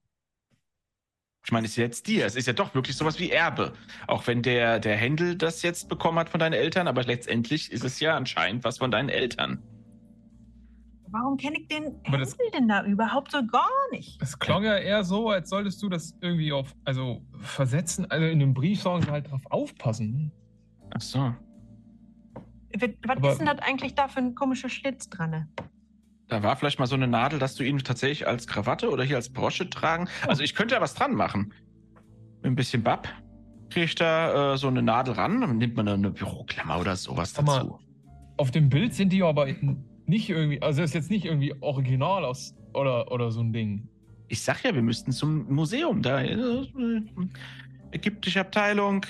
Ich 1.45 1.51
meine, 1.51 1.65
es 1.65 1.71
ist 1.73 1.77
jetzt 1.77 2.07
dir. 2.07 2.25
Es 2.25 2.35
ist 2.35 2.47
ja 2.47 2.53
doch 2.53 2.73
wirklich 2.73 2.97
sowas 2.97 3.19
wie 3.19 3.29
Erbe. 3.29 3.73
Auch 4.07 4.25
wenn 4.25 4.41
der, 4.41 4.79
der 4.79 4.97
Händel 4.97 5.35
das 5.35 5.61
jetzt 5.61 5.89
bekommen 5.89 6.17
hat 6.17 6.29
von 6.29 6.39
deinen 6.39 6.53
Eltern, 6.53 6.87
aber 6.87 7.03
letztendlich 7.03 7.71
ist 7.71 7.83
es 7.83 7.99
ja 7.99 8.17
anscheinend 8.17 8.63
was 8.63 8.79
von 8.79 8.89
deinen 8.89 9.09
Eltern. 9.09 9.61
Warum 11.11 11.37
kenne 11.37 11.59
ich 11.61 11.67
den 11.67 11.95
Aber 12.07 12.17
das- 12.17 12.31
Händel 12.31 12.51
denn 12.51 12.67
da 12.67 12.83
überhaupt 12.83 13.31
so 13.31 13.45
gar 13.45 13.69
nicht? 13.91 14.19
Es 14.21 14.39
klang 14.39 14.63
ja 14.63 14.75
eher 14.77 15.03
so, 15.03 15.29
als 15.29 15.49
solltest 15.49 15.81
du 15.83 15.87
das 15.87 16.17
irgendwie 16.19 16.51
auf, 16.51 16.75
also 16.83 17.21
versetzen, 17.41 18.09
also 18.09 18.25
in 18.25 18.39
dem 18.39 18.53
Brief 18.55 18.81
sagen 18.81 19.03
sie 19.03 19.11
halt 19.11 19.29
drauf 19.29 19.41
aufpassen. 19.51 20.31
Ach 20.95 21.01
so. 21.01 21.19
Was, 22.73 22.89
was 23.05 23.17
Aber- 23.17 23.31
ist 23.31 23.37
denn 23.37 23.45
das 23.47 23.59
eigentlich 23.59 23.93
da 23.93 24.07
für 24.07 24.19
ein 24.19 24.33
komischer 24.35 24.67
Schlitz 24.67 25.09
dran? 25.09 25.47
Da 26.27 26.41
war 26.41 26.55
vielleicht 26.55 26.79
mal 26.79 26.87
so 26.87 26.95
eine 26.95 27.07
Nadel, 27.07 27.37
dass 27.39 27.55
du 27.55 27.63
ihn 27.63 27.77
tatsächlich 27.79 28.27
als 28.27 28.47
Krawatte 28.47 28.89
oder 28.89 29.03
hier 29.03 29.15
als 29.17 29.29
Brosche 29.31 29.69
tragen. 29.69 30.07
Also 30.27 30.41
ich 30.43 30.55
könnte 30.55 30.75
ja 30.75 30.81
was 30.81 30.95
dran 30.95 31.13
machen. 31.13 31.53
Mit 32.41 32.51
ein 32.51 32.55
bisschen 32.55 32.83
Bab 32.83 33.07
kriege 33.69 33.85
ich 33.85 33.95
da 33.95 34.53
äh, 34.53 34.57
so 34.57 34.67
eine 34.67 34.81
Nadel 34.81 35.15
ran, 35.15 35.41
dann 35.41 35.57
nimmt 35.57 35.75
man 35.75 35.87
eine 35.87 36.11
Büroklammer 36.11 36.79
oder 36.79 36.95
sowas 36.95 37.33
Sag 37.33 37.45
mal, 37.45 37.57
dazu. 37.59 37.79
Auf 38.37 38.51
dem 38.51 38.69
Bild 38.69 38.93
sind 38.93 39.11
die 39.11 39.21
aber 39.23 39.47
nicht 40.05 40.29
irgendwie, 40.29 40.61
also 40.61 40.81
ist 40.83 40.93
jetzt 40.93 41.09
nicht 41.09 41.25
irgendwie 41.25 41.53
original 41.61 42.23
aus 42.25 42.55
oder, 42.73 43.11
oder 43.11 43.31
so 43.31 43.41
ein 43.41 43.51
Ding. 43.53 43.87
Ich 44.27 44.41
sag 44.41 44.63
ja, 44.63 44.73
wir 44.73 44.81
müssten 44.81 45.11
zum 45.11 45.51
Museum 45.51 46.01
da. 46.01 46.21
Äh, 46.21 46.37
ägyptische 47.91 48.41
Abteilung, 48.41 49.05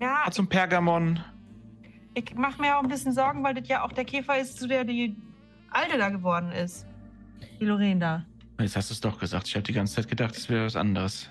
Ja, 0.00 0.30
zum 0.30 0.48
Pergamon. 0.48 1.20
ich 2.14 2.34
mache 2.34 2.60
mir 2.60 2.76
auch 2.76 2.82
ein 2.82 2.88
bisschen 2.88 3.12
Sorgen, 3.12 3.42
weil 3.44 3.54
das 3.54 3.68
ja 3.68 3.84
auch 3.84 3.92
der 3.92 4.04
Käfer 4.04 4.38
ist, 4.38 4.58
zu 4.58 4.66
der 4.68 4.84
die 4.84 5.16
Alte 5.70 5.98
da 5.98 6.08
geworden 6.08 6.52
ist. 6.52 6.86
Die 7.60 7.64
Lorraine 7.64 8.00
da. 8.00 8.24
Jetzt 8.60 8.76
hast 8.76 8.90
du 8.90 8.94
es 8.94 9.00
doch 9.00 9.18
gesagt. 9.18 9.46
Ich 9.48 9.54
habe 9.54 9.62
die 9.62 9.72
ganze 9.72 9.94
Zeit 9.96 10.08
gedacht, 10.08 10.36
es 10.36 10.48
wäre 10.48 10.64
was 10.66 10.76
anderes. 10.76 11.28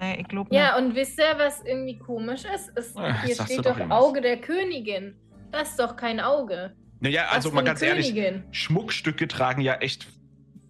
Nee, 0.00 0.20
ich 0.20 0.28
glaube 0.28 0.54
Ja, 0.54 0.76
und 0.76 0.94
wisst 0.94 1.18
ihr, 1.18 1.36
was 1.38 1.62
irgendwie 1.64 1.98
komisch 1.98 2.44
ist? 2.44 2.70
Es, 2.76 2.96
Ah, 2.96 3.22
hier 3.22 3.34
steht 3.34 3.58
doch 3.58 3.64
doch 3.64 3.78
irgendwas. 3.78 3.98
Auge 4.00 4.20
der 4.20 4.36
Königin. 4.40 5.16
Das 5.50 5.70
ist 5.70 5.78
doch 5.80 5.96
kein 5.96 6.20
Auge. 6.20 6.72
Naja, 7.00 7.26
also 7.30 7.50
mal 7.50 7.64
ganz 7.64 7.82
ehrlich, 7.82 8.14
Königin? 8.14 8.44
Schmuckstücke 8.52 9.26
tragen 9.26 9.60
ja 9.60 9.74
echt 9.76 10.06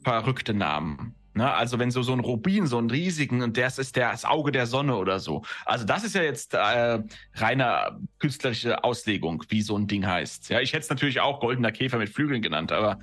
verrückte 0.02 0.54
Namen. 0.54 1.14
Ne? 1.38 1.54
Also 1.54 1.78
wenn 1.78 1.92
so, 1.92 2.02
so 2.02 2.12
ein 2.12 2.18
Rubin, 2.18 2.66
so 2.66 2.78
ein 2.78 2.90
riesigen, 2.90 3.42
und 3.42 3.56
das 3.56 3.78
ist 3.78 3.94
der, 3.94 4.10
das 4.10 4.24
Auge 4.24 4.50
der 4.50 4.66
Sonne 4.66 4.96
oder 4.96 5.20
so. 5.20 5.44
Also 5.64 5.84
das 5.84 6.02
ist 6.02 6.16
ja 6.16 6.22
jetzt 6.22 6.52
äh, 6.52 6.98
reine 7.34 8.00
künstlerische 8.18 8.82
Auslegung, 8.82 9.44
wie 9.48 9.62
so 9.62 9.78
ein 9.78 9.86
Ding 9.86 10.04
heißt. 10.04 10.50
Ja, 10.50 10.60
ich 10.60 10.72
hätte 10.72 10.82
es 10.82 10.90
natürlich 10.90 11.20
auch 11.20 11.38
goldener 11.38 11.70
Käfer 11.70 11.98
mit 11.98 12.08
Flügeln 12.08 12.42
genannt, 12.42 12.72
aber 12.72 12.98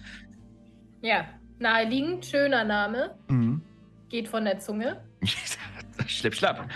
Ja, 1.01 1.25
naheliegend, 1.59 2.25
schöner 2.25 2.65
Name. 2.65 3.15
mhm. 3.29 3.61
Geht 4.09 4.27
von 4.27 4.43
der 4.43 4.59
Zunge. 4.59 5.01
schlipp, 6.07 6.35
schlapp. 6.35 6.69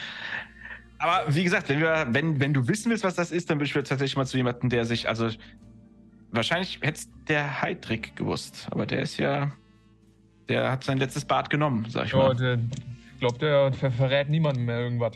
Aber 0.97 1.33
wie 1.33 1.43
gesagt, 1.43 1.67
wenn, 1.67 1.79
wir, 1.79 2.07
wenn, 2.09 2.39
wenn 2.39 2.53
du 2.53 2.69
wissen 2.69 2.89
willst, 2.89 3.03
was 3.03 3.15
das 3.15 3.31
ist, 3.31 3.49
dann 3.49 3.59
würde 3.59 3.65
ich 3.65 3.73
tatsächlich 3.73 4.15
mal 4.15 4.25
zu 4.25 4.37
jemandem, 4.37 4.69
der 4.69 4.85
sich, 4.85 5.09
also 5.09 5.29
wahrscheinlich 6.31 6.79
hätte 6.81 6.99
es 6.99 7.09
der 7.27 7.61
Heidrick 7.61 8.15
gewusst, 8.15 8.67
aber 8.71 8.85
der 8.85 9.01
ist 9.01 9.17
ja, 9.17 9.51
der 10.49 10.71
hat 10.71 10.83
sein 10.83 10.97
letztes 10.97 11.25
Bad 11.25 11.49
genommen, 11.49 11.85
sag 11.89 12.05
ich 12.07 12.11
Ja, 12.11 12.17
mal. 12.17 12.35
der, 12.35 12.55
ich 13.13 13.19
glaube, 13.19 13.37
der 13.39 13.71
ver 13.73 13.91
verrät 13.91 14.29
niemandem 14.29 14.65
mehr 14.65 14.79
irgendwas. 14.79 15.15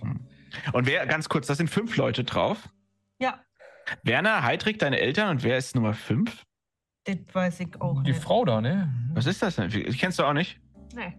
Und 0.72 0.88
wer, 0.88 1.06
ganz 1.08 1.28
kurz, 1.30 1.48
das 1.48 1.58
sind 1.58 1.70
fünf 1.70 1.98
Leute 1.98 2.24
drauf. 2.24 2.70
Ja, 3.20 3.40
Werner, 4.04 4.44
Heidrick, 4.44 4.80
deine 4.80 5.00
Eltern 5.00 5.30
und 5.30 5.44
wer 5.44 5.58
ist 5.58 5.76
Nummer 5.76 5.94
fünf? 5.94 6.44
das 7.06 7.18
weiß 7.34 7.60
ich 7.60 7.82
auch 7.82 8.02
Die 8.04 8.12
nicht. 8.12 8.22
Frau 8.24 8.46
da, 8.46 8.62
ne? 8.62 8.94
Was 9.14 9.26
ist 9.26 9.42
das 9.42 9.58
denn? 9.58 9.70
Die 9.70 9.84
kennst 9.84 10.20
du 10.20 10.24
auch 10.24 10.32
nicht? 10.34 10.58
Nee. 10.96 11.18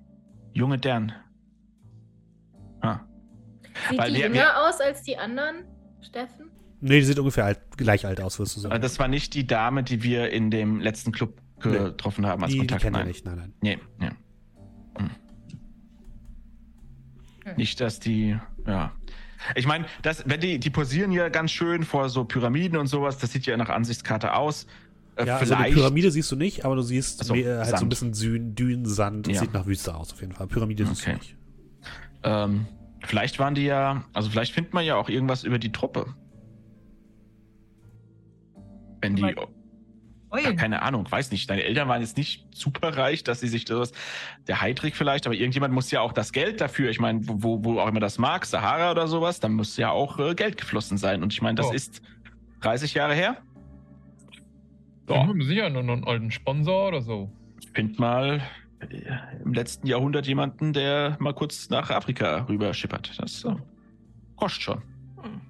Junge 0.54 0.78
Dern. 0.78 1.12
Ah. 2.80 3.00
Sieht 3.90 3.98
Weil 3.98 4.10
die 4.12 4.18
wir- 4.18 4.26
jünger 4.26 4.34
wir- 4.40 4.66
aus 4.68 4.80
als 4.80 5.02
die 5.02 5.16
anderen, 5.18 5.64
Steffen? 6.00 6.50
Nee, 6.80 7.00
die 7.00 7.04
sieht 7.04 7.18
ungefähr 7.18 7.44
alt, 7.46 7.60
gleich 7.76 8.06
alt 8.06 8.20
aus, 8.20 8.38
wirst 8.38 8.56
du 8.56 8.60
Aber 8.60 8.70
sagen. 8.70 8.82
Das 8.82 8.98
war 8.98 9.08
nicht 9.08 9.34
die 9.34 9.46
Dame, 9.46 9.82
die 9.82 10.02
wir 10.02 10.30
in 10.30 10.50
dem 10.50 10.80
letzten 10.80 11.12
Club 11.12 11.40
getroffen 11.60 12.26
haben 12.26 12.42
als 12.42 12.52
die 12.52 12.58
die 12.60 12.66
Kontakt. 12.66 12.82
kennt 12.82 12.96
er 12.96 13.00
Nein. 13.00 13.08
nicht, 13.08 13.24
nein, 13.24 13.36
nein. 13.36 13.52
Nee, 13.62 13.78
nee. 13.98 14.10
Hm. 14.98 15.10
Nicht, 17.56 17.80
dass 17.80 18.00
die, 18.00 18.36
ja. 18.66 18.92
Ich 19.54 19.66
meine, 19.66 19.84
das, 20.02 20.24
wenn 20.26 20.40
die, 20.40 20.58
die 20.58 20.70
posieren 20.70 21.12
ja 21.12 21.28
ganz 21.28 21.50
schön 21.50 21.84
vor 21.84 22.08
so 22.08 22.24
Pyramiden 22.24 22.78
und 22.78 22.86
sowas, 22.86 23.18
das 23.18 23.32
sieht 23.32 23.44
ja 23.46 23.56
nach 23.56 23.68
Ansichtskarte 23.68 24.34
aus. 24.34 24.66
Äh, 25.16 25.26
Ja, 25.26 25.36
also 25.36 25.54
eine 25.54 25.64
vielleicht, 25.64 25.76
Pyramide 25.78 26.10
siehst 26.10 26.32
du 26.32 26.36
nicht, 26.36 26.64
aber 26.64 26.76
du 26.76 26.82
siehst 26.82 27.20
Ach 27.20 27.26
so, 27.26 27.34
mehr, 27.34 27.58
halt 27.58 27.66
so 27.68 27.74
ein 27.74 27.78
Sand. 27.80 27.90
bisschen 27.90 28.12
Dün, 28.12 28.54
Dünen, 28.54 28.86
Sand. 28.86 29.26
Das 29.26 29.34
Ja. 29.34 29.40
sieht 29.42 29.52
nach 29.52 29.66
Wüste 29.66 29.94
aus 29.94 30.12
auf 30.12 30.20
jeden 30.22 30.32
Fall. 30.32 30.46
Pyramide 30.46 30.86
siehst 30.86 31.04
du 31.06 31.10
Okay. 31.10 31.18
nicht. 31.18 31.36
ähm, 32.22 32.66
vielleicht 33.04 33.38
waren 33.38 33.54
die 33.54 33.64
ja, 33.64 34.04
also 34.14 34.30
vielleicht 34.30 34.52
findet 34.54 34.72
man 34.72 34.84
ja 34.86 34.96
auch 34.96 35.10
irgendwas 35.10 35.44
über 35.44 35.58
die 35.58 35.70
Truppe. 35.72 36.14
Wenn 39.02 39.16
die. 39.16 39.34
Ja, 40.38 40.52
keine 40.54 40.82
Ahnung, 40.82 41.10
weiß 41.10 41.30
nicht. 41.30 41.48
Deine 41.50 41.62
Eltern 41.64 41.88
waren 41.88 42.00
jetzt 42.00 42.16
nicht 42.16 42.46
super 42.54 42.96
reich, 42.96 43.24
dass 43.24 43.40
sie 43.40 43.48
sich 43.48 43.64
das, 43.64 43.92
der 44.46 44.60
Heidrich 44.60 44.94
vielleicht, 44.94 45.26
aber 45.26 45.34
irgendjemand 45.34 45.72
muss 45.74 45.90
ja 45.90 46.00
auch 46.00 46.12
das 46.12 46.32
Geld 46.32 46.60
dafür, 46.60 46.90
ich 46.90 47.00
meine, 47.00 47.20
wo, 47.24 47.64
wo, 47.64 47.78
auch 47.80 47.88
immer 47.88 48.00
das 48.00 48.18
mag, 48.18 48.44
Sahara 48.46 48.90
oder 48.90 49.06
sowas, 49.08 49.40
dann 49.40 49.52
muss 49.54 49.76
ja 49.76 49.90
auch 49.90 50.18
äh, 50.18 50.34
Geld 50.34 50.56
geflossen 50.56 50.98
sein. 50.98 51.22
Und 51.22 51.32
ich 51.32 51.42
meine, 51.42 51.56
das 51.56 51.66
Oh. 51.70 51.72
ist 51.72 52.02
30 52.60 52.94
Jahre 52.94 53.14
her. 53.14 53.36
Wir 55.06 55.16
Ja, 55.16 55.26
haben 55.26 55.42
sicher 55.42 55.68
noch 55.70 55.80
einen 55.80 56.04
alten 56.04 56.30
Sponsor 56.30 56.88
oder 56.88 57.02
so. 57.02 57.30
find 57.74 57.98
mal 57.98 58.40
äh, 58.80 58.86
im 59.44 59.52
letzten 59.52 59.86
Jahrhundert 59.86 60.26
jemanden, 60.26 60.72
der 60.72 61.16
mal 61.20 61.34
kurz 61.34 61.68
nach 61.70 61.90
Afrika 61.90 62.46
rüber 62.48 62.72
schippert. 62.72 63.12
Das 63.18 63.44
äh, 63.44 63.54
kostet 64.36 64.62
schon. 64.62 64.82
Hm. 65.22 65.40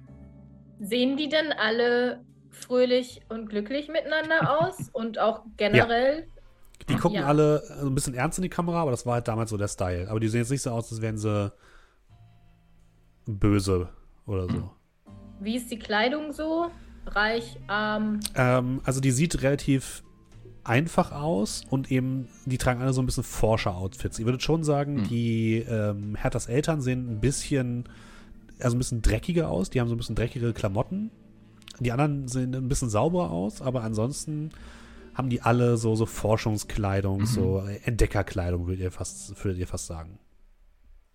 Sehen 0.79 1.15
die 1.17 1.29
denn 1.29 1.53
alle 1.53 2.21
fröhlich 2.55 3.21
und 3.29 3.49
glücklich 3.49 3.87
miteinander 3.89 4.59
aus? 4.61 4.89
Und 4.93 5.19
auch 5.19 5.43
generell? 5.57 6.27
Die 6.89 6.95
gucken 6.95 7.19
Ja. 7.19 7.27
alle 7.27 7.63
so 7.81 7.87
ein 7.87 7.95
bisschen 7.95 8.13
ernst 8.13 8.37
in 8.37 8.43
die 8.43 8.49
Kamera, 8.49 8.81
aber 8.81 8.91
das 8.91 9.05
war 9.05 9.15
halt 9.15 9.27
damals 9.27 9.49
so 9.49 9.57
der 9.57 9.67
Style. 9.67 10.09
Aber 10.09 10.19
die 10.19 10.27
sehen 10.27 10.41
jetzt 10.41 10.51
nicht 10.51 10.61
so 10.61 10.71
aus, 10.71 10.91
als 10.91 11.01
wären 11.01 11.17
sie 11.17 11.51
böse 13.25 13.89
oder 14.25 14.47
so. 14.47 14.71
Wie 15.39 15.55
ist 15.55 15.71
die 15.71 15.79
Kleidung 15.79 16.31
so? 16.31 16.69
Reich, 17.07 17.57
arm? 17.67 18.19
Ähm, 18.35 18.81
also 18.83 18.99
die 18.99 19.11
sieht 19.11 19.41
relativ 19.43 20.03
einfach 20.63 21.11
aus 21.11 21.63
und 21.69 21.91
eben, 21.91 22.27
die 22.45 22.57
tragen 22.57 22.81
alle 22.81 22.93
so 22.93 23.01
ein 23.01 23.05
bisschen 23.05 23.23
Forscher-Outfits. 23.23 24.17
Ich 24.19 24.25
würde 24.25 24.39
schon 24.39 24.63
sagen, 24.63 24.97
Hm. 24.99 25.07
die 25.07 25.57
ähm, 25.59 26.15
Herthas 26.15 26.47
Eltern 26.47 26.81
sehen 26.81 27.09
ein 27.09 27.19
bisschen, 27.19 27.87
also 28.59 28.75
ein 28.75 28.79
bisschen 28.79 29.01
dreckiger 29.01 29.49
aus. 29.49 29.69
Die 29.69 29.79
haben 29.79 29.87
so 29.87 29.93
ein 29.95 29.97
bisschen 29.97 30.15
dreckigere 30.15 30.53
Klamotten. 30.53 31.11
Die 31.79 31.91
anderen 31.91 32.27
sehen 32.27 32.53
ein 32.55 32.67
bisschen 32.67 32.89
sauberer 32.89 33.31
aus, 33.31 33.61
aber 33.61 33.83
ansonsten 33.83 34.51
haben 35.13 35.29
die 35.29 35.41
alle 35.41 35.77
so, 35.77 35.95
so 35.95 36.05
Forschungskleidung, 36.05 37.21
Mhm. 37.21 37.25
so 37.25 37.59
Entdeckerkleidung, 37.83 38.67
würdet 38.67 38.81
ihr 38.81 38.91
fast, 38.91 39.43
würdet 39.43 39.59
ihr 39.59 39.67
fast 39.67 39.87
sagen. 39.87 40.19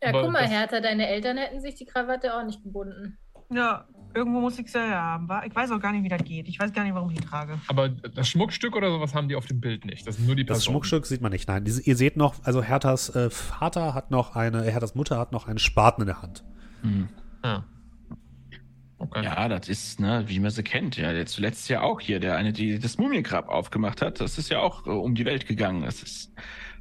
Ja, 0.02 0.08
Aber 0.10 0.22
guck 0.22 0.32
mal, 0.32 0.42
das- 0.42 0.50
Hertha, 0.50 0.80
deine 0.80 1.06
Eltern 1.08 1.36
hätten 1.36 1.60
sich 1.60 1.74
die 1.74 1.84
Krawatte 1.84 2.34
auch 2.34 2.44
nicht 2.44 2.62
gebunden. 2.62 3.18
Ja, 3.52 3.86
irgendwo 4.14 4.40
muss 4.40 4.58
ich 4.58 4.66
es 4.68 4.72
ja 4.74 4.88
haben. 4.88 5.28
Ich 5.46 5.54
weiß 5.54 5.70
auch 5.72 5.80
gar 5.80 5.92
nicht, 5.92 6.04
wie 6.04 6.08
das 6.08 6.22
geht. 6.24 6.48
Ich 6.48 6.58
weiß 6.60 6.72
gar 6.72 6.84
nicht, 6.84 6.94
warum 6.94 7.10
ich 7.10 7.18
die 7.20 7.26
trage. 7.26 7.58
Aber 7.68 7.88
das 7.88 8.28
Schmuckstück 8.28 8.76
oder 8.76 8.90
sowas 8.90 9.12
haben 9.14 9.28
die 9.28 9.34
auf 9.34 9.44
dem 9.46 9.60
Bild 9.60 9.84
nicht. 9.84 10.06
Das 10.06 10.16
sind 10.16 10.26
nur 10.26 10.36
die 10.36 10.44
Das 10.46 10.58
Personen. 10.58 10.74
Schmuckstück 10.74 11.04
sieht 11.04 11.20
man 11.20 11.32
nicht. 11.32 11.48
Nein, 11.48 11.64
diese, 11.64 11.82
ihr 11.82 11.96
seht 11.96 12.16
noch, 12.16 12.36
also 12.44 12.62
Herthas 12.62 13.14
äh, 13.14 13.28
Vater 13.28 13.92
hat 13.92 14.10
noch 14.12 14.36
eine, 14.36 14.62
Herthas 14.62 14.94
Mutter 14.94 15.18
hat 15.18 15.32
noch 15.32 15.48
einen 15.48 15.58
Spaten 15.58 16.02
in 16.02 16.06
der 16.06 16.22
Hand. 16.22 16.44
Hm. 16.82 17.08
Ah. 17.42 17.62
Okay. 19.00 19.24
Ja, 19.24 19.48
das 19.48 19.66
ist, 19.70 19.98
ne, 19.98 20.24
wie 20.26 20.38
man 20.40 20.50
sie 20.50 20.62
kennt. 20.62 20.98
Ja, 20.98 21.14
der 21.14 21.24
zuletzt 21.24 21.70
ja 21.70 21.80
auch 21.80 22.00
hier, 22.00 22.20
der 22.20 22.36
eine, 22.36 22.52
die 22.52 22.78
das 22.78 22.98
Mumiengrab 22.98 23.48
aufgemacht 23.48 24.02
hat, 24.02 24.20
das 24.20 24.36
ist 24.36 24.50
ja 24.50 24.58
auch 24.58 24.86
äh, 24.86 24.90
um 24.90 25.14
die 25.14 25.24
Welt 25.24 25.46
gegangen. 25.46 25.84
Das 25.84 26.02
ist, 26.02 26.34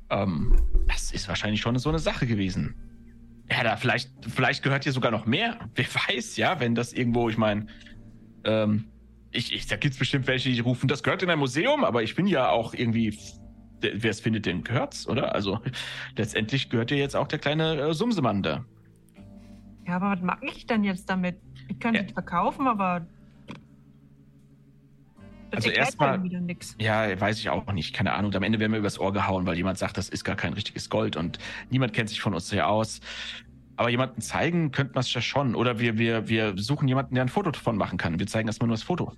ähm, 0.09 0.53
das 0.87 1.11
ist 1.11 1.29
wahrscheinlich 1.29 1.61
schon 1.61 1.79
so 1.79 1.87
eine 1.87 1.99
Sache 1.99 2.27
gewesen. 2.27 2.75
Ja, 3.49 3.63
da 3.63 3.77
vielleicht, 3.77 4.11
vielleicht 4.27 4.63
gehört 4.63 4.83
hier 4.83 4.91
sogar 4.91 5.11
noch 5.11 5.25
mehr. 5.25 5.59
Wer 5.75 5.85
weiß, 5.85 6.35
ja, 6.35 6.59
wenn 6.59 6.75
das 6.75 6.91
irgendwo, 6.91 7.29
ich 7.29 7.37
meine, 7.37 7.67
ähm, 8.43 8.89
ich, 9.31 9.53
ich, 9.53 9.67
da 9.67 9.77
gibt's 9.77 9.97
bestimmt 9.97 10.27
welche, 10.27 10.49
die 10.49 10.59
rufen, 10.59 10.89
das 10.89 11.03
gehört 11.03 11.23
in 11.23 11.29
ein 11.29 11.39
Museum, 11.39 11.85
aber 11.85 12.03
ich 12.03 12.15
bin 12.15 12.27
ja 12.27 12.49
auch 12.49 12.73
irgendwie, 12.73 13.17
wer 13.79 14.11
es 14.11 14.19
findet, 14.19 14.45
dem 14.45 14.65
gehört's, 14.65 15.07
oder? 15.07 15.33
Also 15.33 15.61
letztendlich 16.17 16.69
gehört 16.69 16.89
dir 16.89 16.97
jetzt 16.97 17.15
auch 17.15 17.27
der 17.29 17.39
kleine 17.39 17.79
äh, 17.79 17.93
Sumsemann 17.93 18.43
da. 18.43 18.65
Ja, 19.89 19.95
aber 19.95 20.11
was 20.11 20.21
mag 20.21 20.37
ich 20.43 20.67
denn 20.67 20.83
jetzt 20.83 21.09
damit? 21.09 21.37
Ich 21.67 21.79
könnte 21.79 22.01
Ja. 22.01 22.05
es 22.05 22.11
verkaufen, 22.11 22.67
aber. 22.67 23.07
Das 25.49 25.65
Also 25.65 25.69
erstmal- 25.71 26.17
ja 26.17 26.23
wieder 26.23 26.39
nichts. 26.41 26.75
Ja, 26.79 27.19
weiß 27.19 27.39
ich 27.39 27.49
auch 27.49 27.71
nicht. 27.73 27.95
Keine 27.95 28.13
Ahnung. 28.13 28.31
Am 28.35 28.43
Ende 28.43 28.59
werden 28.59 28.71
wir 28.71 28.77
übers 28.79 28.99
Ohr 28.99 29.11
gehauen, 29.11 29.47
weil 29.47 29.57
jemand 29.57 29.79
sagt, 29.79 29.97
das 29.97 30.07
ist 30.07 30.23
gar 30.23 30.35
kein 30.35 30.53
richtiges 30.53 30.91
Gold 30.91 31.15
und 31.17 31.39
niemand 31.71 31.93
kennt 31.93 32.09
sich 32.09 32.21
von 32.21 32.35
uns 32.35 32.51
hier 32.51 32.67
aus. 32.67 33.01
Aber 33.75 33.89
jemanden 33.89 34.21
zeigen 34.21 34.71
könnte 34.71 34.93
man 34.93 34.99
es 35.01 35.11
ja 35.11 35.21
schon. 35.21 35.55
Oder 35.55 35.79
wir, 35.79 35.97
wir, 35.97 36.27
wir 36.29 36.55
suchen 36.57 36.87
jemanden, 36.87 37.15
der 37.15 37.23
ein 37.23 37.29
Foto 37.29 37.49
davon 37.49 37.77
machen 37.77 37.97
kann. 37.97 38.19
Wir 38.19 38.27
zeigen 38.27 38.47
erstmal 38.47 38.67
nur 38.67 38.75
das 38.75 38.83
Foto. 38.83 39.13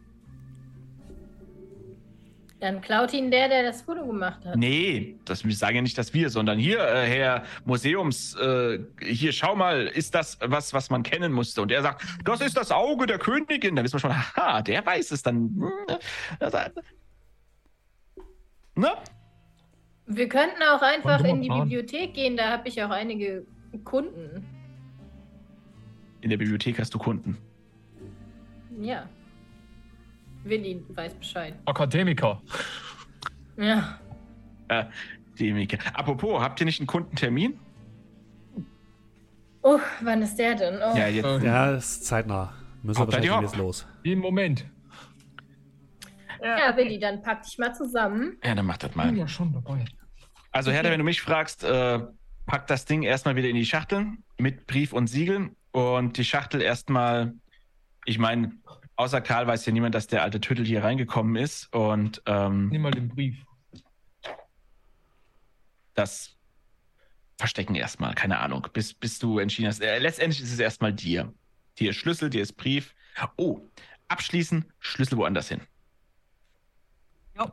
Dann 2.62 2.80
klaut 2.80 3.12
ihn 3.12 3.32
der, 3.32 3.50
der 3.50 3.64
das 3.64 3.82
Foto 3.82 4.06
gemacht 4.06 4.46
hat. 4.46 4.56
Nee, 4.56 5.16
das, 5.26 5.44
wir 5.44 5.56
sagen 5.56 5.78
ja 5.78 5.82
nicht, 5.82 5.98
dass 5.98 6.14
wir, 6.14 6.30
sondern 6.30 6.60
hier, 6.60 6.78
äh, 6.78 7.08
Herr 7.08 7.44
Museums, 7.66 8.36
äh, 8.36 8.78
hier, 9.02 9.32
schau 9.32 9.56
mal, 9.56 9.88
ist 9.88 10.14
das 10.14 10.38
was, 10.40 10.72
was 10.72 10.92
man 10.92 11.02
kennen 11.02 11.34
musste? 11.34 11.64
Und 11.64 11.72
er 11.72 11.82
sagt, 11.82 12.06
das 12.24 12.40
ist 12.40 12.56
das 12.56 12.72
Auge 12.72 13.08
der 13.08 13.18
Königin. 13.18 13.76
Da 13.76 13.84
wissen 13.84 13.96
wir 13.96 14.00
schon, 14.00 14.16
haha, 14.16 14.62
der 14.62 14.86
weiß 14.86 15.10
es 15.10 15.24
dann. 15.24 15.72
Ne? 18.76 18.92
Wir 20.06 20.30
könnten 20.30 20.62
auch 20.62 20.84
einfach 20.84 21.24
in 21.24 21.42
die 21.42 21.48
Plan. 21.48 21.68
Bibliothek 21.68 22.14
gehen, 22.14 22.38
da 22.38 22.52
habe 22.52 22.68
ich 22.68 22.82
auch 22.84 22.92
einige 22.92 23.44
Kunden. 23.84 24.46
In 26.22 26.30
der 26.30 26.38
Bibliothek 26.38 26.78
hast 26.78 26.94
du 26.94 27.00
Kunden. 27.00 27.40
Ja. 28.80 29.10
Willi 30.44 30.84
weiß 30.90 31.14
Bescheid. 31.16 31.56
Akademiker. 31.66 32.42
Ja. 33.58 34.00
Mieke. 35.40 35.80
Apropos, 35.94 36.40
habt 36.42 36.60
ihr 36.60 36.66
nicht 36.66 36.80
einen 36.80 36.88
Kundentermin? 36.88 37.60
Oh, 39.64 39.80
wann 40.02 40.22
ist 40.22 40.36
der 40.38 40.56
denn? 40.56 40.76
Oh. 40.76 40.96
Ja, 40.96 41.08
jetzt. 41.08 41.44
Ja, 41.44 41.72
ist 41.76 42.06
zeitnah. 42.06 42.54
Müssen 42.84 43.00
wir 43.00 43.08
wahrscheinlich 43.08 43.32
jetzt 43.32 43.56
los. 43.56 43.88
Jeden 44.04 44.22
Moment. 44.22 44.66
Ja, 46.44 46.76
Willi, 46.76 47.00
dann 47.00 47.22
pack 47.22 47.44
dich 47.44 47.58
mal 47.60 47.74
zusammen. 47.74 48.38
Ja, 48.44 48.56
dann 48.56 48.66
mach 48.66 48.78
das 48.78 48.90
Ich 48.92 48.98
bin 48.98 49.06
mal. 49.06 49.18
ja 49.18 49.28
schon 49.28 49.54
dabei. 49.54 49.86
Also, 50.52 50.72
Herr, 50.72 50.84
wenn 50.84 50.98
du 50.98 51.06
mich 51.06 51.22
fragst, 51.22 51.64
äh, 51.64 52.00
pack 52.48 52.68
das 52.68 52.86
Ding 52.86 53.04
erstmal 53.04 53.36
wieder 53.36 53.48
in 53.48 53.56
die 53.56 53.66
Schachtel 53.66 54.08
mit 54.40 54.66
Brief 54.66 54.92
und 54.94 55.08
Siegel 55.08 55.52
und 55.72 56.18
die 56.18 56.26
Schachtel 56.26 56.62
erstmal, 56.62 57.34
ich 58.06 58.18
meine, 58.18 58.52
außer 58.96 59.22
Karl 59.22 59.48
weiß 59.48 59.66
ja 59.66 59.72
niemand, 59.74 59.96
dass 59.96 60.08
der 60.08 60.24
alte 60.24 60.40
Tüttel 60.42 60.66
hier 60.66 60.84
reingekommen 60.84 61.36
ist 61.36 61.74
und 61.74 62.22
ähm, 62.26 62.70
Nimm 62.70 62.82
mal 62.84 62.92
den 62.92 63.10
Brief. 63.10 63.44
das 65.94 66.36
verstecken 67.38 67.76
erstmal, 67.76 68.14
keine 68.14 68.40
Ahnung, 68.40 68.68
bis, 68.72 68.94
bis 68.94 69.18
du 69.20 69.40
entschieden 69.40 69.68
hast. 69.68 69.82
Äh, 69.82 69.98
letztendlich 70.00 70.42
ist 70.44 70.54
es 70.54 70.60
erstmal 70.60 70.94
dir. 70.94 71.34
Dir 71.80 71.90
ist 71.90 71.98
Schlüssel, 71.98 72.30
dir 72.30 72.42
ist 72.42 72.54
Brief. 72.54 72.94
Oh, 73.38 73.62
abschließen, 74.08 74.72
Schlüssel 74.80 75.18
woanders 75.18 75.50
hin. 75.50 75.62
Jo. 77.38 77.52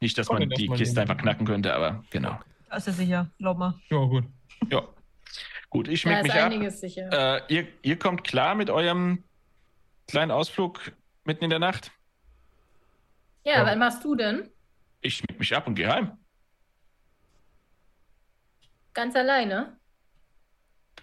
Nicht, 0.00 0.18
dass 0.18 0.26
Komm, 0.26 0.38
man 0.40 0.48
die 0.50 0.68
Kiste 0.68 1.00
einfach 1.00 1.16
knacken 1.16 1.46
könnte, 1.46 1.72
aber 1.74 2.04
genau. 2.10 2.38
Da 2.68 2.76
ist 2.76 2.88
er 2.88 2.92
sicher, 2.94 3.30
glaub 3.38 3.58
mal. 3.58 3.74
Ja, 3.90 3.98
gut. 3.98 4.24
Ja. 4.70 4.82
Gut, 5.70 5.88
ich 5.88 6.02
Da 6.02 6.10
schmeck 6.10 6.18
ist 6.26 6.32
mich 6.32 6.42
ab. 6.42 6.50
einiges 6.52 6.80
sicher. 6.80 7.46
Äh, 7.48 7.54
ihr, 7.54 7.68
ihr 7.82 7.98
kommt 7.98 8.24
klar 8.24 8.54
mit 8.54 8.70
eurem 8.70 9.22
kleinen 10.08 10.30
Ausflug 10.30 10.92
mitten 11.24 11.44
in 11.44 11.50
der 11.50 11.58
Nacht? 11.58 11.90
ja, 13.44 13.54
ja. 13.58 13.66
was 13.66 13.76
machst 13.76 14.04
du 14.04 14.14
denn? 14.14 14.50
Ich 15.00 15.16
schmeck 15.18 15.38
mich 15.38 15.54
ab 15.54 15.66
und 15.66 15.74
gehe 15.76 15.88
heim. 15.92 16.18
Ganz 18.94 19.14
alleine? 19.14 19.78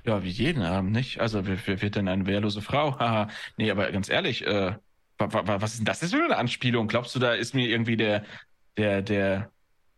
Ja, 0.05 0.23
wie 0.23 0.29
jeden 0.29 0.63
Abend, 0.63 0.91
nicht? 0.91 1.19
Also, 1.21 1.45
wer, 1.47 1.57
wer 1.65 1.81
wird 1.81 1.95
denn 1.95 2.07
eine 2.07 2.25
wehrlose 2.25 2.61
Frau? 2.61 2.97
Haha. 2.99 3.29
nee, 3.57 3.71
aber 3.71 3.91
ganz 3.91 4.09
ehrlich, 4.09 4.45
äh, 4.45 4.75
wa, 5.17 5.33
wa, 5.33 5.47
wa- 5.47 5.61
was 5.61 5.71
ist 5.73 5.77
denn 5.79 5.85
das 5.85 6.01
jetzt 6.01 6.13
für 6.13 6.23
eine 6.23 6.37
Anspielung? 6.37 6.87
Glaubst 6.87 7.15
du, 7.15 7.19
da 7.19 7.33
ist 7.33 7.53
mir 7.53 7.67
irgendwie 7.69 7.95
der, 7.97 8.25
der, 8.77 9.01
der 9.01 9.51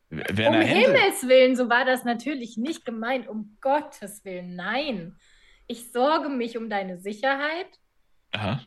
Werner 0.09 0.59
um 0.59 0.63
Händel? 0.63 0.93
Himmels 0.93 1.27
Willen, 1.27 1.55
so 1.55 1.69
war 1.69 1.85
das 1.85 2.03
natürlich 2.03 2.57
nicht 2.57 2.85
gemeint. 2.85 3.27
Um 3.27 3.57
Gottes 3.61 4.23
Willen, 4.25 4.55
nein. 4.55 5.17
Ich 5.67 5.91
sorge 5.91 6.29
mich 6.29 6.57
um 6.57 6.69
deine 6.69 6.99
Sicherheit. 6.99 7.79
Aha, 8.35 8.61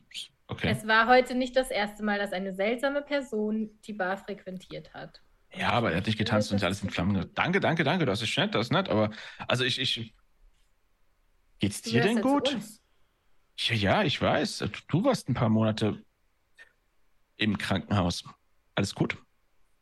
okay. 0.46 0.70
Es 0.70 0.86
war 0.86 1.06
heute 1.08 1.34
nicht 1.34 1.54
das 1.56 1.70
erste 1.70 2.02
Mal, 2.02 2.18
dass 2.18 2.32
eine 2.32 2.54
seltsame 2.54 3.02
Person 3.02 3.70
die 3.84 3.92
Bar 3.92 4.16
frequentiert 4.16 4.94
hat. 4.94 5.20
Ja, 5.54 5.70
aber 5.70 5.90
er 5.92 5.98
hat 5.98 6.06
nicht 6.06 6.18
getanzt 6.18 6.52
und 6.52 6.62
alles 6.62 6.82
in 6.82 6.90
Flammen. 6.90 7.30
Danke, 7.34 7.60
danke, 7.60 7.84
danke, 7.84 8.06
das 8.06 8.22
ist 8.22 8.36
nett, 8.36 8.54
das 8.54 8.66
ist 8.66 8.72
nett, 8.72 8.88
aber 8.88 9.10
also 9.46 9.64
ich, 9.64 9.78
ich. 9.78 10.14
Geht's 11.58 11.82
dir 11.82 12.00
denn 12.02 12.20
gut? 12.22 12.56
Ja, 13.58 13.74
ja, 13.74 14.02
ich 14.04 14.20
weiß. 14.22 14.58
Du- 14.58 14.68
Du 14.88 15.04
warst 15.04 15.28
ein 15.28 15.34
paar 15.34 15.48
Monate 15.48 16.02
im 17.36 17.58
Krankenhaus. 17.58 18.24
Alles 18.74 18.94
gut? 18.94 19.16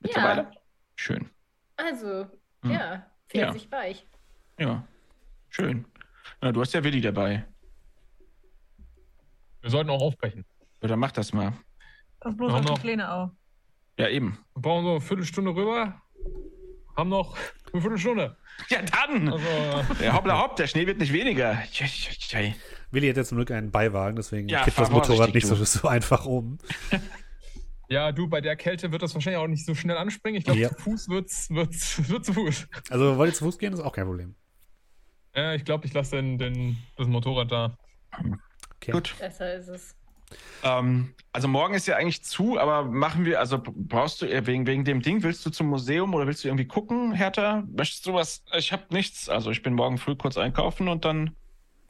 Mittlerweile? 0.01 0.43
Ja, 0.43 0.51
Schön. 0.97 1.31
also, 1.77 2.27
Hm. 2.63 2.71
ja, 2.71 3.07
fehlt 3.29 3.45
Ja. 3.45 3.53
sich 3.53 3.71
weich. 3.71 4.07
Ja. 4.59 4.87
Schön. 5.51 5.85
Na, 6.41 6.51
du 6.53 6.61
hast 6.61 6.73
ja 6.75 6.83
Willi 6.83 7.01
dabei. 7.01 7.45
Wir 9.67 9.71
sollten 9.73 9.91
auch 9.91 10.01
aufbrechen. 10.01 10.45
Oder 10.81 10.97
mach 10.97 11.11
das 11.11 11.33
mal. 11.33 11.53
Pass 12.21 12.37
bloß 12.37 12.53
auf 12.53 12.61
die 12.61 12.67
noch- 12.69 12.81
Pläne 12.81 13.13
auf. 13.13 13.31
Ja, 13.99 14.09
eben. 14.09 14.39
Wir 14.55 14.63
brauchen 14.63 14.85
so 14.85 14.91
eine 14.93 15.01
Viertelstunde 15.01 15.51
rüber. 15.57 16.01
Haben 16.97 17.09
noch 17.11 17.37
eine 17.73 17.83
Viertelstunde. 17.83 18.37
Ja, 18.71 18.81
dann! 18.81 19.29
Also, 19.29 19.45
Ja, 20.03 20.13
hoppla 20.15 20.41
hopp, 20.41 20.55
der 20.57 20.67
Schnee 20.69 20.87
wird 20.87 20.99
nicht 20.99 21.13
weniger. 21.13 21.59
Willi 22.93 23.09
hat 23.09 23.17
jetzt 23.17 23.29
zum 23.31 23.37
Glück 23.39 23.51
einen 23.51 23.71
Beiwagen, 23.73 24.15
deswegen 24.17 24.49
Ja, 24.49 24.63
kippt 24.63 24.77
fahr 24.77 24.85
das 24.85 24.93
Motorrad 24.93 25.17
vorsichtig, 25.31 25.43
nicht 25.43 25.47
so, 25.47 25.57
du. 25.57 25.65
so 25.65 25.89
einfach 25.89 26.25
um. 26.27 26.59
ja, 27.89 28.13
du, 28.13 28.29
bei 28.29 28.41
der 28.41 28.55
Kälte 28.57 28.93
wird 28.93 29.03
das 29.03 29.13
wahrscheinlich 29.15 29.43
auch 29.43 29.47
nicht 29.49 29.67
so 29.67 29.75
schnell 29.75 29.97
anspringen. 29.99 30.39
Ich 30.39 30.45
glaube, 30.45 30.61
Ja. 30.61 30.69
zu 30.71 30.77
Fuß 30.77 31.09
wird's, 31.09 31.51
wird's, 31.51 32.09
wird 32.09 32.25
zu 32.25 32.33
Fuß. 32.35 32.67
Also 32.89 33.19
wollt 33.19 33.33
ihr 33.33 33.35
zu 33.35 33.45
Fuß 33.45 33.59
gehen, 33.59 33.73
ist 33.75 33.81
auch 33.81 33.93
kein 33.93 34.07
Problem. 34.07 34.37
Ja, 35.35 35.53
ich 35.55 35.65
glaube, 35.67 35.85
ich 35.87 35.93
lasse 35.93 36.17
den, 36.17 36.39
den, 36.39 36.79
das 36.97 37.09
Motorrad 37.09 37.51
da. 37.53 37.77
Okay. 38.77 38.93
Gut. 38.93 39.15
Besser 39.19 39.55
ist 39.55 39.69
es. 39.69 39.97
Ähm, 40.65 41.15
also 41.33 41.47
morgen 41.47 41.75
ist 41.75 41.87
ja 41.87 41.97
eigentlich 41.97 42.25
zu, 42.25 42.59
aber 42.59 42.85
machen 42.85 43.25
wir, 43.25 43.39
also 43.39 43.63
brauchst 43.65 44.21
du 44.23 44.27
äh, 44.27 44.45
wegen, 44.47 44.67
wegen 44.67 44.85
dem 44.85 45.01
Ding, 45.01 45.23
willst 45.23 45.47
du 45.47 45.51
zum 45.51 45.69
Museum 45.69 46.13
oder 46.15 46.27
willst 46.27 46.43
du 46.43 46.49
irgendwie 46.49 46.67
gucken, 46.67 47.13
Hertha? 47.13 47.63
Möchtest 47.69 48.07
du 48.07 48.15
was? 48.15 48.43
Ich 48.57 48.73
habe 48.73 48.83
nichts. 48.91 49.29
Also 49.29 49.51
ich 49.53 49.63
bin 49.63 49.75
morgen 49.75 49.99
früh 49.99 50.17
kurz 50.17 50.37
einkaufen 50.37 50.89
und 50.89 51.05
dann, 51.05 51.37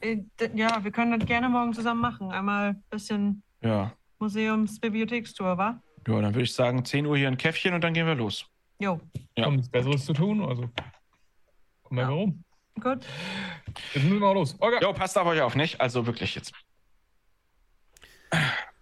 Äh, 0.01 0.17
Ja, 0.53 0.83
wir 0.83 0.91
können 0.91 1.17
das 1.19 1.27
gerne 1.27 1.49
morgen 1.49 1.73
zusammen 1.73 2.01
machen. 2.01 2.31
Einmal 2.31 2.69
ein 2.69 2.83
bisschen 2.91 3.41
ja. 3.61 3.91
Museums-Bibliothekstour, 4.19 5.57
wa? 5.57 5.81
Ja, 6.07 6.21
dann 6.21 6.33
würde 6.35 6.43
ich 6.43 6.53
sagen, 6.53 6.85
10 6.85 7.05
Uhr 7.07 7.17
hier 7.17 7.27
ein 7.27 7.37
Käffchen 7.37 7.73
und 7.73 7.83
dann 7.83 7.93
gehen 7.93 8.05
wir 8.05 8.15
los. 8.15 8.45
Jo, 8.79 8.99
Ja. 9.35 9.45
Haben 9.45 9.55
nichts 9.55 9.69
Besseres 9.71 10.05
zu 10.05 10.13
tun. 10.13 10.41
Also, 10.45 10.69
kommen 11.83 11.97
wir 11.97 12.01
Ja. 12.03 12.09
rum. 12.09 12.43
gut. 12.79 13.03
Jetzt 13.95 14.03
müssen 14.03 14.19
wir 14.19 14.27
auch 14.27 14.35
los. 14.35 14.55
Okay. 14.59 14.77
Jo, 14.81 14.93
passt 14.93 15.17
auf 15.17 15.25
euch 15.25 15.41
auf, 15.41 15.55
nicht? 15.55 15.81
Also 15.81 16.05
wirklich 16.05 16.35
jetzt. 16.35 16.53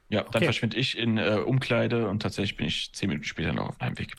Ja, 0.10 0.22
dann 0.22 0.28
Okay. 0.36 0.46
verschwinde 0.46 0.78
ich 0.78 0.98
in 0.98 1.18
äh, 1.18 1.38
Umkleide 1.46 2.08
und 2.10 2.22
tatsächlich 2.22 2.58
bin 2.58 2.68
ich 2.68 2.94
10 2.94 3.10
Minuten 3.10 3.26
später 3.26 3.54
noch 3.54 3.70
auf 3.70 3.78
dem 3.78 3.88
Heimweg. 3.88 4.14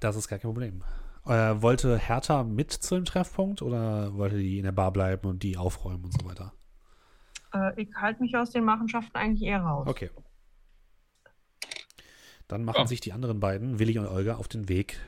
Das 0.00 0.16
ist 0.16 0.28
gar 0.28 0.38
kein 0.38 0.48
Problem. 0.50 0.82
Äh, 1.26 1.60
wollte 1.60 1.98
Hertha 1.98 2.42
mit 2.44 2.72
zu 2.72 2.94
dem 2.94 3.04
Treffpunkt 3.04 3.60
oder 3.62 4.14
wollte 4.14 4.38
die 4.38 4.58
in 4.58 4.64
der 4.64 4.72
Bar 4.72 4.92
bleiben 4.92 5.28
und 5.28 5.42
die 5.42 5.56
aufräumen 5.56 6.04
und 6.04 6.12
so 6.20 6.26
weiter? 6.26 6.52
Äh, 7.52 7.82
ich 7.82 7.88
halte 7.96 8.22
mich 8.22 8.36
aus 8.36 8.50
den 8.50 8.64
Machenschaften 8.64 9.16
eigentlich 9.16 9.42
eher 9.48 9.60
raus. 9.60 9.86
Okay. 9.88 10.10
Dann 12.48 12.64
machen 12.64 12.82
Ja. 12.82 12.86
sich 12.86 13.00
die 13.00 13.12
anderen 13.12 13.40
beiden, 13.40 13.78
Willi 13.78 13.98
und 13.98 14.06
Olga, 14.06 14.36
auf 14.36 14.48
den 14.48 14.68
Weg 14.68 14.98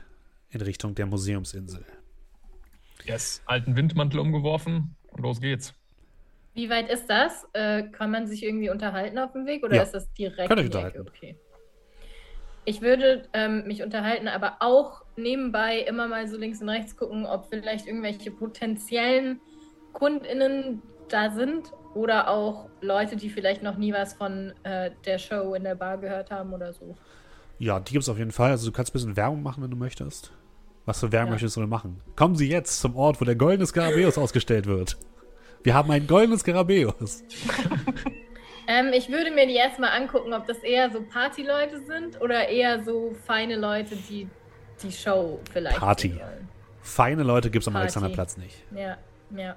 in 0.49 0.61
Richtung 0.61 0.93
der 0.95 1.05
Museumsinsel. 1.05 1.85
Yes. 3.05 3.41
Alten 3.45 3.75
Windmantel 3.77 4.19
umgeworfen 4.19 4.95
und 5.11 5.21
los 5.21 5.39
geht's. 5.39 5.73
Wie 6.53 6.69
weit 6.69 6.89
ist 6.89 7.07
das? 7.07 7.47
Äh, 7.53 7.83
kann 7.91 8.11
man 8.11 8.27
sich 8.27 8.43
irgendwie 8.43 8.69
unterhalten 8.69 9.17
auf 9.17 9.31
dem 9.33 9.45
Weg 9.45 9.63
oder 9.63 9.75
Ja. 9.77 9.83
ist 9.83 9.93
das 9.93 10.11
direkt? 10.13 10.51
Um 10.51 10.57
die 10.57 10.65
unterhalten. 10.65 11.01
Okay. 11.07 11.37
Ich 12.65 12.81
würde 12.81 13.27
ähm, 13.33 13.65
mich 13.65 13.81
unterhalten, 13.81 14.27
aber 14.27 14.57
auch 14.59 15.01
nebenbei 15.15 15.79
immer 15.79 16.07
mal 16.07 16.27
so 16.27 16.37
links 16.37 16.61
und 16.61 16.69
rechts 16.69 16.95
gucken, 16.95 17.25
ob 17.25 17.47
vielleicht 17.47 17.87
irgendwelche 17.87 18.31
potenziellen 18.31 19.41
KundInnen 19.93 20.83
da 21.07 21.31
sind 21.31 21.71
oder 21.95 22.29
auch 22.29 22.69
Leute, 22.81 23.15
die 23.15 23.29
vielleicht 23.29 23.63
noch 23.63 23.77
nie 23.77 23.93
was 23.93 24.13
von 24.13 24.53
äh, 24.63 24.91
der 25.05 25.17
Show 25.17 25.55
in 25.55 25.63
der 25.63 25.75
Bar 25.75 25.97
gehört 25.97 26.29
haben 26.29 26.53
oder 26.53 26.73
so. 26.73 26.95
Ja, 27.57 27.79
die 27.79 27.93
gibt 27.93 28.03
es 28.03 28.09
auf 28.09 28.17
jeden 28.17 28.31
Fall. 28.31 28.51
Also 28.51 28.69
du 28.69 28.75
kannst 28.75 28.91
ein 28.91 28.93
bisschen 28.93 29.17
Werbung 29.17 29.41
machen, 29.41 29.63
wenn 29.63 29.71
du 29.71 29.77
möchtest. 29.77 30.31
Was 30.85 30.99
für 30.99 31.11
Werbung 31.11 31.29
Ja. 31.29 31.33
möchtest 31.33 31.55
du 31.55 31.61
denn 31.61 31.69
machen? 31.69 32.01
Kommen 32.15 32.35
Sie 32.35 32.49
jetzt 32.49 32.79
zum 32.79 32.95
Ort, 32.95 33.19
wo 33.19 33.25
der 33.25 33.35
goldene 33.35 33.65
Skarabäus 33.65 34.17
ausgestellt 34.17 34.65
wird. 34.67 34.97
Wir 35.63 35.73
haben 35.73 35.91
einen 35.91 36.07
goldenen 36.07 36.39
Skarabäus. 36.39 37.23
Ähm, 38.71 38.93
ich 38.93 39.09
würde 39.09 39.31
mir 39.31 39.47
die 39.47 39.55
erstmal 39.55 39.99
angucken, 39.99 40.31
ob 40.31 40.45
das 40.45 40.59
eher 40.59 40.91
so 40.91 41.01
Partyleute 41.01 41.83
sind 41.87 42.21
oder 42.21 42.49
eher 42.49 42.83
so 42.83 43.15
feine 43.25 43.55
Leute, 43.55 43.95
die 43.95 44.29
die 44.83 44.91
Show 44.91 45.39
vielleicht 45.51 45.79
Party. 45.79 46.19
Feine 46.83 47.23
Leute 47.23 47.49
gibt 47.49 47.63
es 47.63 47.67
am 47.67 47.73
Party. 47.73 47.85
Alexanderplatz 47.85 48.37
nicht. 48.37 48.63
Ja, 48.75 48.97
ja. 49.35 49.55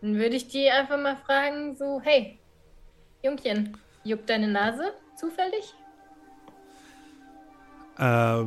Dann 0.00 0.14
würde 0.14 0.34
ich 0.34 0.48
die 0.48 0.70
einfach 0.70 0.98
mal 0.98 1.16
fragen, 1.26 1.76
so, 1.76 2.00
hey, 2.02 2.38
Jungchen, 3.22 3.76
juckt 4.02 4.30
deine 4.30 4.48
Nase 4.48 4.94
zufällig? 5.14 5.74
Äh, 7.98 8.44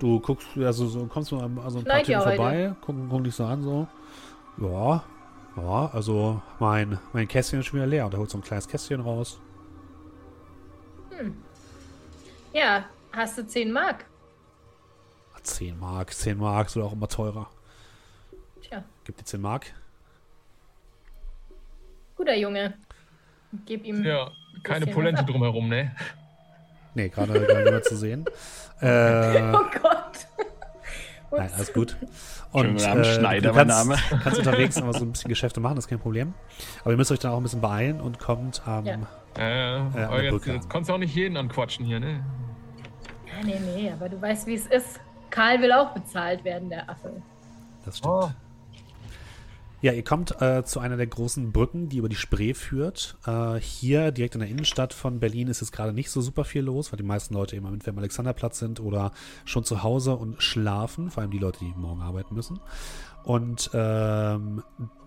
du 0.00 0.18
guckst, 0.18 0.48
also 0.56 0.88
so, 0.88 1.06
kommst 1.06 1.30
du 1.30 1.38
an 1.38 1.56
also 1.64 1.78
ein 1.78 1.84
paar 1.84 2.02
Typen 2.02 2.18
heute. 2.18 2.36
vorbei, 2.36 2.74
gucken, 2.80 3.08
gucken 3.08 3.24
dich 3.24 3.34
so 3.36 3.44
an, 3.44 3.62
so. 3.62 3.86
Ja, 4.60 5.04
ja, 5.56 5.90
also 5.92 6.40
mein, 6.58 6.98
mein 7.12 7.28
Kästchen 7.28 7.60
ist 7.60 7.66
schon 7.66 7.78
wieder 7.78 7.86
leer. 7.86 8.06
Und 8.06 8.14
er 8.14 8.18
holt 8.20 8.30
so 8.30 8.38
ein 8.38 8.42
kleines 8.42 8.66
Kästchen 8.68 9.00
raus. 9.00 9.40
Ja, 12.52 12.84
hast 13.12 13.38
du 13.38 13.46
10 13.46 13.70
Mark? 13.72 14.04
10 15.42 15.78
Mark, 15.78 16.12
10 16.14 16.38
Mark, 16.38 16.68
ist 16.68 16.76
auch 16.78 16.92
immer 16.92 17.06
teurer. 17.08 17.50
Tja, 18.62 18.82
Gib 19.04 19.16
dir 19.18 19.24
10 19.24 19.40
Mark. 19.40 19.66
guter 22.16 22.34
Junge. 22.36 22.74
Gib 23.66 23.84
ihm. 23.84 24.02
Ja, 24.04 24.30
keine 24.62 24.86
Polente 24.86 25.20
was 25.22 25.26
drumherum, 25.26 25.68
ne? 25.68 25.94
Nee, 26.94 27.08
gerade 27.10 27.32
gerade 27.34 27.64
niemand 27.64 27.84
zu 27.84 27.96
sehen. 27.96 28.24
Äh, 28.80 29.52
Oh 29.52 29.64
Gott. 29.80 30.26
Nein, 31.38 31.50
alles 31.54 31.72
gut. 31.72 31.96
Und 32.52 32.80
Schönen 32.80 32.90
Abend, 32.90 33.06
äh, 33.06 33.14
Schneider, 33.14 33.50
du 33.50 33.56
mein 33.56 33.68
kannst, 33.68 33.88
Name. 33.88 34.00
kannst 34.22 34.38
unterwegs 34.38 34.76
aber 34.82 34.92
so 34.92 35.04
ein 35.04 35.12
bisschen 35.12 35.28
Geschäfte 35.28 35.60
machen, 35.60 35.76
das 35.76 35.86
ist 35.86 35.88
kein 35.88 36.00
Problem. 36.00 36.34
Aber 36.82 36.92
ihr 36.92 36.96
müsst 36.96 37.10
euch 37.12 37.18
dann 37.18 37.32
auch 37.32 37.38
ein 37.38 37.42
bisschen 37.42 37.60
beeilen 37.60 38.00
und 38.00 38.18
kommt 38.18 38.62
am. 38.66 38.86
Ja. 38.86 38.94
Äh, 39.36 39.90
der 39.92 40.22
jetzt, 40.22 40.46
jetzt 40.46 40.70
konntest 40.70 40.90
du 40.90 40.94
auch 40.94 40.98
nicht 40.98 41.14
jeden 41.14 41.36
anquatschen 41.36 41.84
hier, 41.84 41.98
ne? 41.98 42.24
Ja, 43.26 43.44
nee, 43.44 43.60
nee, 43.74 43.90
aber 43.90 44.08
du 44.08 44.20
weißt, 44.20 44.46
wie 44.46 44.54
es 44.54 44.66
ist. 44.66 45.00
Karl 45.30 45.60
will 45.60 45.72
auch 45.72 45.90
bezahlt 45.90 46.44
werden, 46.44 46.70
der 46.70 46.88
Affe. 46.88 47.20
Das 47.84 47.98
stimmt. 47.98 48.14
Oh. 48.14 48.30
Ja, 49.84 49.92
ihr 49.92 50.02
kommt 50.02 50.40
äh, 50.40 50.64
zu 50.64 50.80
einer 50.80 50.96
der 50.96 51.08
großen 51.08 51.52
Brücken, 51.52 51.90
die 51.90 51.98
über 51.98 52.08
die 52.08 52.16
Spree 52.16 52.54
führt. 52.54 53.18
Äh, 53.26 53.60
hier 53.60 54.12
direkt 54.12 54.34
in 54.34 54.40
der 54.40 54.48
Innenstadt 54.48 54.94
von 54.94 55.20
Berlin 55.20 55.48
ist 55.48 55.60
jetzt 55.60 55.72
gerade 55.72 55.92
nicht 55.92 56.10
so 56.10 56.22
super 56.22 56.46
viel 56.46 56.62
los, 56.62 56.90
weil 56.90 56.96
die 56.96 57.02
meisten 57.02 57.34
Leute 57.34 57.54
eben 57.54 57.66
entweder 57.66 57.92
am 57.92 57.98
Alexanderplatz 57.98 58.60
sind 58.60 58.80
oder 58.80 59.12
schon 59.44 59.62
zu 59.62 59.82
Hause 59.82 60.16
und 60.16 60.42
schlafen, 60.42 61.10
vor 61.10 61.20
allem 61.20 61.32
die 61.32 61.38
Leute, 61.38 61.58
die 61.58 61.74
morgen 61.76 62.00
arbeiten 62.00 62.34
müssen. 62.34 62.60
Und 63.24 63.72
ähm, 63.74 64.62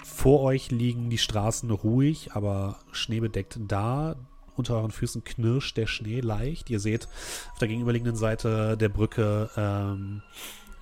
vor 0.05 0.41
euch 0.41 0.69
liegen 0.69 1.09
die 1.09 1.17
Straßen 1.17 1.71
ruhig, 1.71 2.33
aber 2.33 2.77
schneebedeckt 2.91 3.59
da. 3.67 4.15
Unter 4.55 4.75
euren 4.75 4.91
Füßen 4.91 5.23
knirscht 5.23 5.75
der 5.77 5.87
Schnee 5.87 6.19
leicht. 6.19 6.69
Ihr 6.69 6.79
seht 6.79 7.07
auf 7.51 7.57
der 7.57 7.67
gegenüberliegenden 7.67 8.15
Seite 8.15 8.77
der 8.77 8.89
Brücke 8.89 9.49
ähm, 9.57 10.21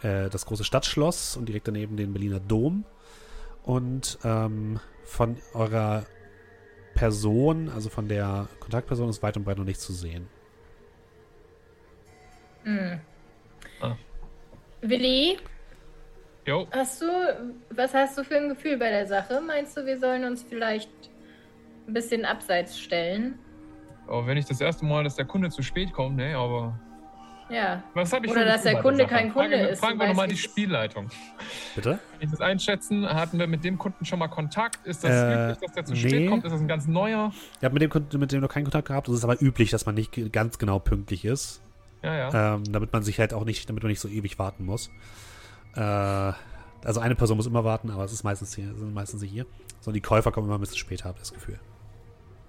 äh, 0.02 0.30
das 0.30 0.46
große 0.46 0.66
Stadtschloss 0.66 1.38
und 1.38 1.48
direkt 1.48 1.70
daneben 1.70 1.96
den 1.96 2.12
Berliner 2.12 2.42
Dom. 2.42 2.84
Und 3.66 4.20
ähm, 4.24 4.80
von 5.04 5.38
eurer 5.54 6.06
Person, 6.94 7.70
also 7.70 7.90
von 7.90 8.08
der 8.08 8.48
Kontaktperson, 8.60 9.10
ist 9.10 9.22
weit 9.24 9.38
und 9.38 9.44
breit 9.44 9.58
noch 9.58 9.66
nichts 9.66 9.84
zu 9.84 9.94
sehen. 9.94 10.28
Hm. 12.64 13.00
Ah. 13.82 13.96
Willi, 14.82 15.38
Jo, 16.48 16.68
hast 16.72 17.02
du, 17.02 17.06
was 17.72 17.94
hast 17.94 18.18
du 18.18 18.24
für 18.24 18.38
ein 18.38 18.50
Gefühl 18.50 18.78
bei 18.78 18.92
der 18.92 19.08
Sache? 19.08 19.42
Meinst 19.42 19.76
du, 19.76 19.86
wir 19.86 20.00
sollen 20.00 20.24
uns 20.26 20.44
vielleicht 20.44 20.92
ein 21.88 21.94
bisschen 21.94 22.24
abseits 22.24 22.80
stellen? 22.80 23.40
aber 24.08 24.28
wenn 24.28 24.38
ich 24.38 24.46
das 24.46 24.62
erste 24.62 24.86
Mal, 24.86 25.04
dass 25.04 25.16
der 25.16 25.26
Kunde 25.26 25.50
zu 25.50 25.64
spät 25.64 25.92
kommt, 25.92 26.18
ne, 26.18 26.36
aber. 26.36 26.80
Ja. 27.50 27.84
Was 27.94 28.12
ich 28.12 28.30
Oder 28.32 28.44
dass 28.46 28.64
der 28.64 28.82
Kunde 28.82 29.06
kein 29.06 29.32
Kunde 29.32 29.58
fragen, 29.58 29.70
ist, 29.70 29.80
Fragen 29.80 30.00
wir 30.00 30.08
nochmal 30.08 30.28
die. 30.28 30.36
Spielleitung. 30.38 31.10
Bitte? 31.76 32.00
Wenn 32.18 32.26
ich 32.26 32.32
das 32.32 32.42
einschätzen, 32.42 33.08
hatten 33.08 33.38
wir 33.38 33.46
mit 33.48 33.64
dem 33.64 33.78
Kunden 33.78 34.04
schon 34.06 34.18
mal 34.20 34.28
Kontakt? 34.30 34.86
Ist 34.88 35.04
das 35.04 35.12
Äh, 35.12 35.44
üblich, 35.44 35.58
dass 35.60 35.72
der 35.74 35.86
zu 35.86 35.94
nee. 35.94 36.00
spät 36.00 36.30
kommt? 36.30 36.44
Ist 36.46 36.52
das 36.52 36.62
ein 36.62 36.68
ganz 36.68 36.88
neuer? 36.88 37.32
Ihr 37.62 37.66
habt 37.66 37.74
mit 37.74 37.84
dem, 37.84 37.90
Kunden- 37.92 38.20
mit 38.20 38.32
dem 38.32 38.42
noch 38.42 38.50
keinen 38.50 38.64
Kontakt 38.64 38.88
gehabt. 38.88 39.08
Es 39.08 39.14
ist 39.16 39.24
aber 39.24 39.40
üblich, 39.42 39.70
dass 39.70 39.86
man 39.86 39.94
nicht 39.96 40.32
ganz 40.32 40.58
genau 40.58 40.80
pünktlich 40.80 41.24
ist. 41.24 41.62
Ja, 42.02 42.16
ja. 42.16 42.56
Ähm, 42.56 42.64
damit 42.72 42.92
man 42.94 43.04
sich 43.04 43.20
halt 43.20 43.34
auch 43.34 43.46
nicht, 43.46 43.70
damit 43.70 43.84
man 43.84 43.90
nicht 43.90 44.00
so 44.00 44.08
ewig 44.08 44.40
warten 44.40 44.66
muss. 44.66 44.90
Äh, 45.76 45.80
also 45.80 47.00
eine 47.00 47.16
Person 47.16 47.38
muss 47.38 47.46
immer 47.48 47.64
warten, 47.64 47.90
aber 47.92 48.04
es 48.04 48.12
ist 48.14 48.24
meistens 48.24 48.56
hier, 48.56 48.74
sind 48.76 48.94
meistens 48.94 49.22
sie 49.22 49.28
hier. 49.28 49.46
So, 49.82 49.92
die 49.92 50.02
Käufer 50.02 50.32
kommen 50.32 50.48
immer 50.48 50.58
ein 50.58 50.62
bisschen 50.62 50.78
später, 50.78 51.06
habe 51.06 51.18
ich 51.18 51.22
das 51.22 51.34
Gefühl. 51.34 51.60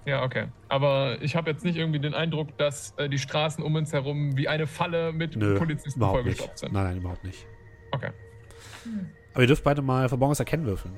Ja, 0.06 0.22
okay. 0.22 0.46
Aber 0.68 1.20
ich 1.20 1.34
habe 1.36 1.50
jetzt 1.50 1.64
nicht 1.64 1.76
irgendwie 1.76 1.98
den 1.98 2.14
Eindruck, 2.14 2.56
dass 2.58 2.92
äh, 2.96 3.08
die 3.08 3.18
Straßen 3.18 3.62
um 3.62 3.74
uns 3.74 3.92
herum 3.92 4.36
wie 4.36 4.48
eine 4.48 4.66
Falle 4.66 5.12
mit 5.12 5.36
Nö, 5.36 5.58
Polizisten 5.58 5.98
überhaupt 5.98 6.24
nicht. 6.24 6.38
vollgestopft 6.38 6.58
sind. 6.60 6.72
Nein, 6.72 6.84
nein, 6.84 6.96
überhaupt 6.98 7.24
nicht. 7.24 7.44
Okay. 7.90 8.10
Aber 9.34 9.42
ihr 9.42 9.48
dürft 9.48 9.64
beide 9.64 9.82
mal 9.82 10.08
Verborgenes 10.08 10.38
Erkennen 10.40 10.64
würfeln. 10.64 10.96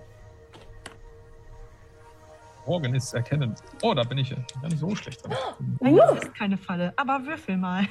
Ist 2.94 3.14
erkennen. 3.14 3.54
Oh, 3.80 3.94
da 3.94 4.02
bin 4.02 4.18
ich 4.18 4.28
gar 4.30 4.68
nicht 4.68 4.78
so 4.78 4.94
schlecht 4.94 5.24
drin. 5.24 5.32
Das 5.80 6.22
ist 6.22 6.34
keine 6.34 6.59
Falle, 6.59 6.92
aber 6.96 7.24
würfel 7.24 7.56
mal. 7.56 7.86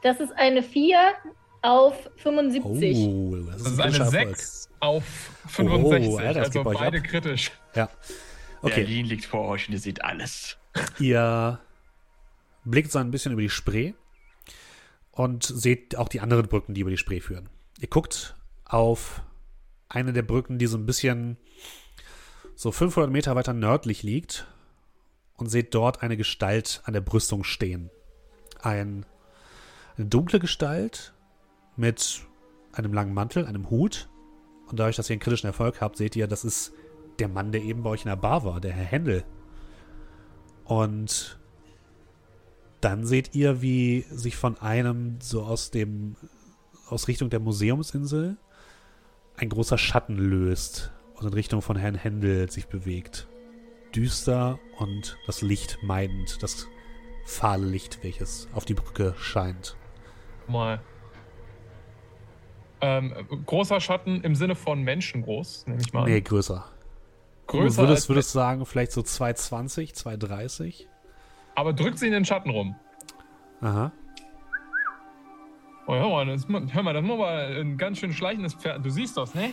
Das 0.00 0.20
ist 0.20 0.32
eine 0.38 0.62
4 0.62 0.98
auf 1.60 2.08
75. 2.16 2.96
Oh, 2.96 3.36
das 3.36 3.56
ist, 3.56 3.64
Das 3.66 3.72
ist 3.72 3.78
ein 3.78 3.84
eine 3.94 4.04
guter 4.04 4.16
Erfolg. 4.16 4.36
6 4.38 4.70
auf 4.80 5.04
65. 5.48 6.08
Oh, 6.08 6.16
Alter, 6.16 6.32
das 6.40 6.56
also 6.56 6.64
beide 6.64 6.98
ab. 6.98 7.04
kritisch. 7.04 7.52
Ja. 7.74 7.90
Okay. 8.62 8.82
Berlin 8.82 9.06
liegt 9.06 9.24
vor 9.24 9.48
euch 9.48 9.68
und 9.68 9.74
ihr 9.74 9.80
seht 9.80 10.04
alles. 10.04 10.56
Ihr 10.98 11.60
blickt 12.64 12.92
so 12.92 12.98
ein 12.98 13.10
bisschen 13.10 13.32
über 13.32 13.42
die 13.42 13.50
Spree 13.50 13.92
und 15.10 15.44
seht 15.44 15.96
auch 15.96 16.08
die 16.08 16.20
anderen 16.20 16.46
Brücken, 16.46 16.74
die 16.74 16.80
über 16.80 16.90
die 16.90 16.96
Spree 16.96 17.20
führen. 17.20 17.48
Ihr 17.80 17.88
guckt 17.88 18.36
auf 18.64 19.22
eine 19.88 20.12
der 20.12 20.22
Brücken, 20.22 20.58
die 20.58 20.66
so 20.66 20.78
ein 20.78 20.86
bisschen 20.86 21.36
so 22.54 22.72
500 22.72 23.10
Meter 23.10 23.34
weiter 23.34 23.52
nördlich 23.52 24.02
liegt 24.02 24.46
und 25.36 25.48
seht 25.48 25.74
dort 25.74 26.02
eine 26.02 26.16
Gestalt 26.16 26.82
an 26.84 26.92
der 26.92 27.00
Brüstung 27.00 27.44
stehen. 27.44 27.90
Ein, 28.60 29.04
eine 29.96 30.06
dunkle 30.06 30.38
Gestalt 30.38 31.12
mit 31.76 32.22
einem 32.72 32.92
langen 32.92 33.12
Mantel, 33.12 33.46
einem 33.46 33.68
Hut. 33.70 34.08
Und 34.66 34.78
dadurch, 34.78 34.96
dass 34.96 35.10
ihr 35.10 35.14
einen 35.14 35.20
kritischen 35.20 35.48
Erfolg 35.48 35.80
habt, 35.80 35.96
seht 35.96 36.16
ihr, 36.16 36.26
das 36.26 36.44
ist 36.44 36.72
der 37.18 37.28
Mann, 37.28 37.52
der 37.52 37.62
eben 37.62 37.82
bei 37.82 37.90
euch 37.90 38.04
in 38.04 38.08
der 38.08 38.16
Bar 38.16 38.44
war, 38.44 38.60
der 38.60 38.72
Herr 38.72 38.84
Händel. 38.84 39.24
Und 40.64 41.38
dann 42.80 43.04
seht 43.04 43.34
ihr, 43.34 43.62
wie 43.62 44.04
sich 44.10 44.36
von 44.36 44.58
einem 44.58 45.18
so 45.20 45.42
aus 45.42 45.70
dem 45.70 46.16
aus 46.88 47.08
Richtung 47.08 47.30
der 47.30 47.40
Museumsinsel 47.40 48.36
ein 49.36 49.48
großer 49.48 49.78
Schatten 49.78 50.16
löst 50.16 50.92
und 51.14 51.26
in 51.26 51.32
Richtung 51.32 51.62
von 51.62 51.76
Herrn 51.76 51.94
Händel 51.94 52.50
sich 52.50 52.66
bewegt. 52.66 53.28
Düster 53.94 54.58
und 54.78 55.16
das 55.26 55.42
Licht 55.42 55.78
meidend, 55.82 56.42
das 56.42 56.66
fahle 57.24 57.66
Licht, 57.66 58.02
welches 58.02 58.48
auf 58.52 58.64
die 58.64 58.74
Brücke 58.74 59.14
scheint. 59.18 59.76
Mal. 60.48 60.80
Ähm, 62.80 63.14
großer 63.46 63.80
Schatten 63.80 64.22
im 64.22 64.34
Sinne 64.34 64.54
von 64.54 64.82
menschengroß, 64.82 65.66
nehme 65.66 65.80
ich 65.80 65.92
mal. 65.92 66.04
Nee, 66.04 66.20
größer. 66.20 66.64
Größer 67.46 67.82
du 67.82 67.88
würdest, 67.88 68.04
als, 68.04 68.08
würdest 68.08 68.32
sagen, 68.32 68.64
vielleicht 68.66 68.92
so 68.92 69.02
220, 69.02 69.94
230. 69.94 70.88
aber 71.54 71.72
drückt 71.72 71.98
sie 71.98 72.06
in 72.06 72.12
den 72.12 72.24
Schatten 72.24 72.50
rum. 72.50 72.76
Aha. 73.60 73.92
Oh, 75.86 75.94
hör 75.94 76.08
mal, 76.08 76.26
das, 76.26 76.46
hör 76.48 76.82
mal, 76.82 76.94
das 76.94 77.04
ist 77.04 77.10
aber 77.10 77.28
ein 77.30 77.76
ganz 77.76 77.98
schön 77.98 78.12
schleichendes 78.12 78.54
Pferd. 78.54 78.84
Du 78.84 78.90
siehst 78.90 79.16
das, 79.16 79.34
ne? 79.34 79.50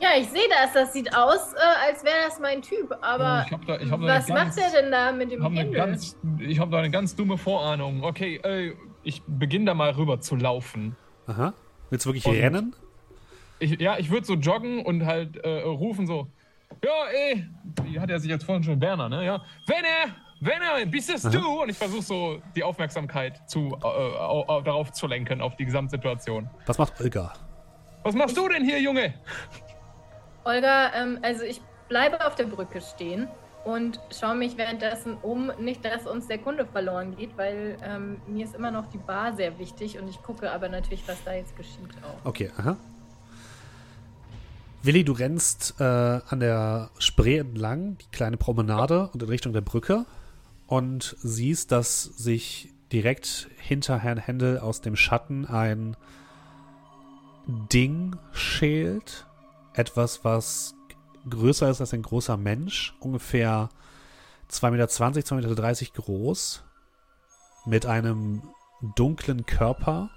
Ja, 0.00 0.08
ich 0.18 0.28
sehe 0.28 0.48
das. 0.50 0.72
Das 0.72 0.92
sieht 0.92 1.14
aus, 1.16 1.52
äh, 1.54 1.88
als 1.88 2.02
wäre 2.02 2.16
das 2.26 2.40
mein 2.40 2.60
Typ. 2.60 2.92
Aber 3.02 3.44
ich 3.46 3.52
hab 3.52 3.64
da, 3.66 3.78
ich 3.78 3.90
hab 3.90 4.00
da 4.00 4.06
was 4.08 4.24
eine 4.28 4.34
macht 4.34 4.56
ganz, 4.56 4.74
er 4.74 4.82
denn 4.82 4.90
da 4.90 5.12
mit 5.12 5.30
dem 5.30 5.42
Händel? 5.44 5.74
ganz, 5.76 6.16
Ich 6.40 6.58
habe 6.58 6.72
da 6.72 6.78
eine 6.78 6.90
ganz 6.90 7.14
dumme 7.14 7.38
Vorahnung. 7.38 8.02
Okay, 8.02 8.36
äh, 8.42 8.74
ich 9.04 9.22
beginne 9.28 9.66
da 9.66 9.74
mal 9.74 9.90
rüber 9.90 10.20
zu 10.20 10.34
laufen. 10.34 10.96
Aha. 11.28 11.54
Willst 11.90 12.04
du 12.04 12.10
wirklich 12.10 12.26
Und- 12.26 12.34
rennen? 12.36 12.74
Ich, 13.60 13.78
ja, 13.80 13.96
ich 13.96 14.10
würde 14.10 14.26
so 14.26 14.34
joggen 14.34 14.84
und 14.84 15.06
halt 15.06 15.36
äh, 15.36 15.60
rufen 15.62 16.08
so, 16.08 16.26
ja, 16.84 17.06
ey, 17.12 17.46
die 17.86 17.98
hat 18.00 18.10
ja 18.10 18.18
sich 18.18 18.30
jetzt 18.30 18.44
vorhin 18.44 18.62
schon 18.64 18.80
Werner, 18.80 19.08
ne? 19.08 19.24
Ja, 19.24 19.42
Werner, 19.66 20.14
Werner, 20.40 20.86
bist 20.86 21.08
das 21.08 21.22
du? 21.22 21.62
Und 21.62 21.68
ich 21.68 21.78
versuche 21.78 22.02
so 22.02 22.42
die 22.56 22.62
Aufmerksamkeit 22.64 23.48
zu, 23.48 23.76
äh, 23.80 23.84
au- 23.84 24.44
au- 24.48 24.60
darauf 24.60 24.92
zu 24.92 25.06
lenken, 25.06 25.40
auf 25.40 25.54
die 25.56 25.64
Gesamtsituation. 25.64 26.48
Was 26.66 26.78
macht 26.78 27.00
Olga? 27.00 27.32
Was 28.02 28.14
machst 28.14 28.36
du 28.36 28.48
denn 28.48 28.64
hier, 28.64 28.80
Junge? 28.80 29.14
Olga, 30.44 30.92
ähm, 30.94 31.18
also 31.22 31.44
ich 31.44 31.60
bleibe 31.88 32.24
auf 32.26 32.34
der 32.34 32.44
Brücke 32.44 32.80
stehen 32.80 33.28
und 33.64 34.00
schaue 34.18 34.34
mich 34.34 34.56
währenddessen 34.56 35.16
um. 35.22 35.52
Nicht, 35.60 35.84
dass 35.84 36.06
uns 36.06 36.26
der 36.26 36.38
Kunde 36.38 36.66
verloren 36.66 37.14
geht, 37.16 37.36
weil 37.38 37.76
ähm, 37.84 38.20
mir 38.26 38.44
ist 38.44 38.56
immer 38.56 38.72
noch 38.72 38.86
die 38.88 38.98
Bar 38.98 39.34
sehr 39.34 39.56
wichtig 39.60 40.00
und 40.00 40.08
ich 40.08 40.20
gucke 40.22 40.50
aber 40.50 40.68
natürlich, 40.68 41.06
was 41.06 41.22
da 41.22 41.32
jetzt 41.34 41.56
geschieht 41.56 41.90
auch. 42.02 42.26
Okay, 42.28 42.50
aha. 42.58 42.76
Willi, 44.84 45.04
du 45.04 45.12
rennst 45.12 45.76
äh, 45.78 45.84
an 45.84 46.40
der 46.40 46.90
Spree 46.98 47.38
entlang, 47.38 47.98
die 47.98 48.10
kleine 48.10 48.36
Promenade 48.36 49.08
und 49.12 49.22
in 49.22 49.28
Richtung 49.28 49.52
der 49.52 49.60
Brücke 49.60 50.06
und 50.66 51.16
siehst, 51.22 51.70
dass 51.70 52.02
sich 52.02 52.68
direkt 52.90 53.48
hinter 53.58 53.98
Herrn 53.98 54.18
Händel 54.18 54.58
aus 54.58 54.80
dem 54.80 54.96
Schatten 54.96 55.46
ein 55.46 55.96
Ding 57.46 58.16
schält. 58.32 59.26
Etwas, 59.74 60.24
was 60.24 60.74
größer 61.30 61.70
ist 61.70 61.80
als 61.80 61.94
ein 61.94 62.02
großer 62.02 62.36
Mensch, 62.36 62.94
ungefähr 62.98 63.68
2,20 64.50 64.70
Meter, 64.70 64.84
2,30 64.86 65.34
Meter 65.36 66.02
groß, 66.02 66.64
mit 67.66 67.86
einem 67.86 68.42
dunklen 68.96 69.46
Körper 69.46 70.10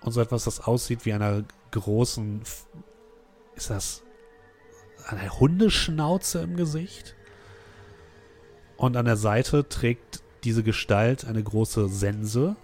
und 0.00 0.10
so 0.10 0.20
etwas, 0.20 0.44
das 0.44 0.58
aussieht 0.58 1.06
wie 1.06 1.12
einer 1.12 1.44
großen. 1.70 2.42
Ist 3.60 3.68
das 3.68 4.02
eine 5.06 5.38
Hundeschnauze 5.38 6.40
im 6.40 6.56
Gesicht? 6.56 7.14
Und 8.78 8.96
an 8.96 9.04
der 9.04 9.18
Seite 9.18 9.68
trägt 9.68 10.22
diese 10.44 10.62
Gestalt 10.62 11.26
eine 11.26 11.42
große 11.42 11.90
Sense. 11.90 12.56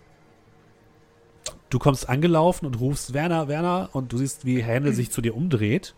Du 1.69 1.79
kommst 1.79 2.09
angelaufen 2.09 2.65
und 2.65 2.81
rufst 2.81 3.13
Werner, 3.13 3.47
Werner, 3.47 3.91
und 3.93 4.11
du 4.11 4.17
siehst, 4.17 4.47
wie 4.47 4.63
Händel 4.63 4.95
sich 4.95 5.11
zu 5.11 5.21
dir 5.21 5.37
umdreht. 5.37 5.95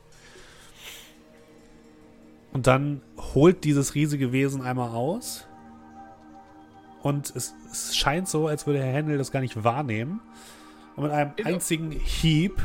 Und 2.52 2.66
dann 2.66 3.00
holt 3.36 3.62
dieses 3.62 3.94
riesige 3.94 4.32
Wesen 4.32 4.62
einmal 4.62 4.90
aus. 4.90 5.46
Und 7.04 7.32
es, 7.36 7.54
es 7.70 7.96
scheint 7.96 8.28
so, 8.28 8.48
als 8.48 8.66
würde 8.66 8.82
Herr 8.82 8.94
Händel 8.94 9.16
das 9.16 9.30
gar 9.30 9.42
nicht 9.42 9.62
wahrnehmen. 9.62 10.20
Und 10.96 11.04
mit 11.04 11.12
einem 11.12 11.34
einzigen 11.44 11.92
Hieb 11.92 12.60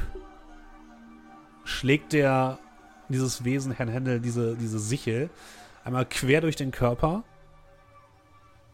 schlägt 1.64 2.14
der 2.14 2.60
dieses 3.10 3.44
Wesen, 3.44 3.72
Herrn 3.72 3.90
Händel, 3.90 4.20
diese, 4.20 4.56
diese 4.56 4.80
Sichel 4.80 5.30
einmal 5.84 6.06
quer 6.06 6.42
durch 6.42 6.56
den 6.56 6.72
Körper. 6.72 7.24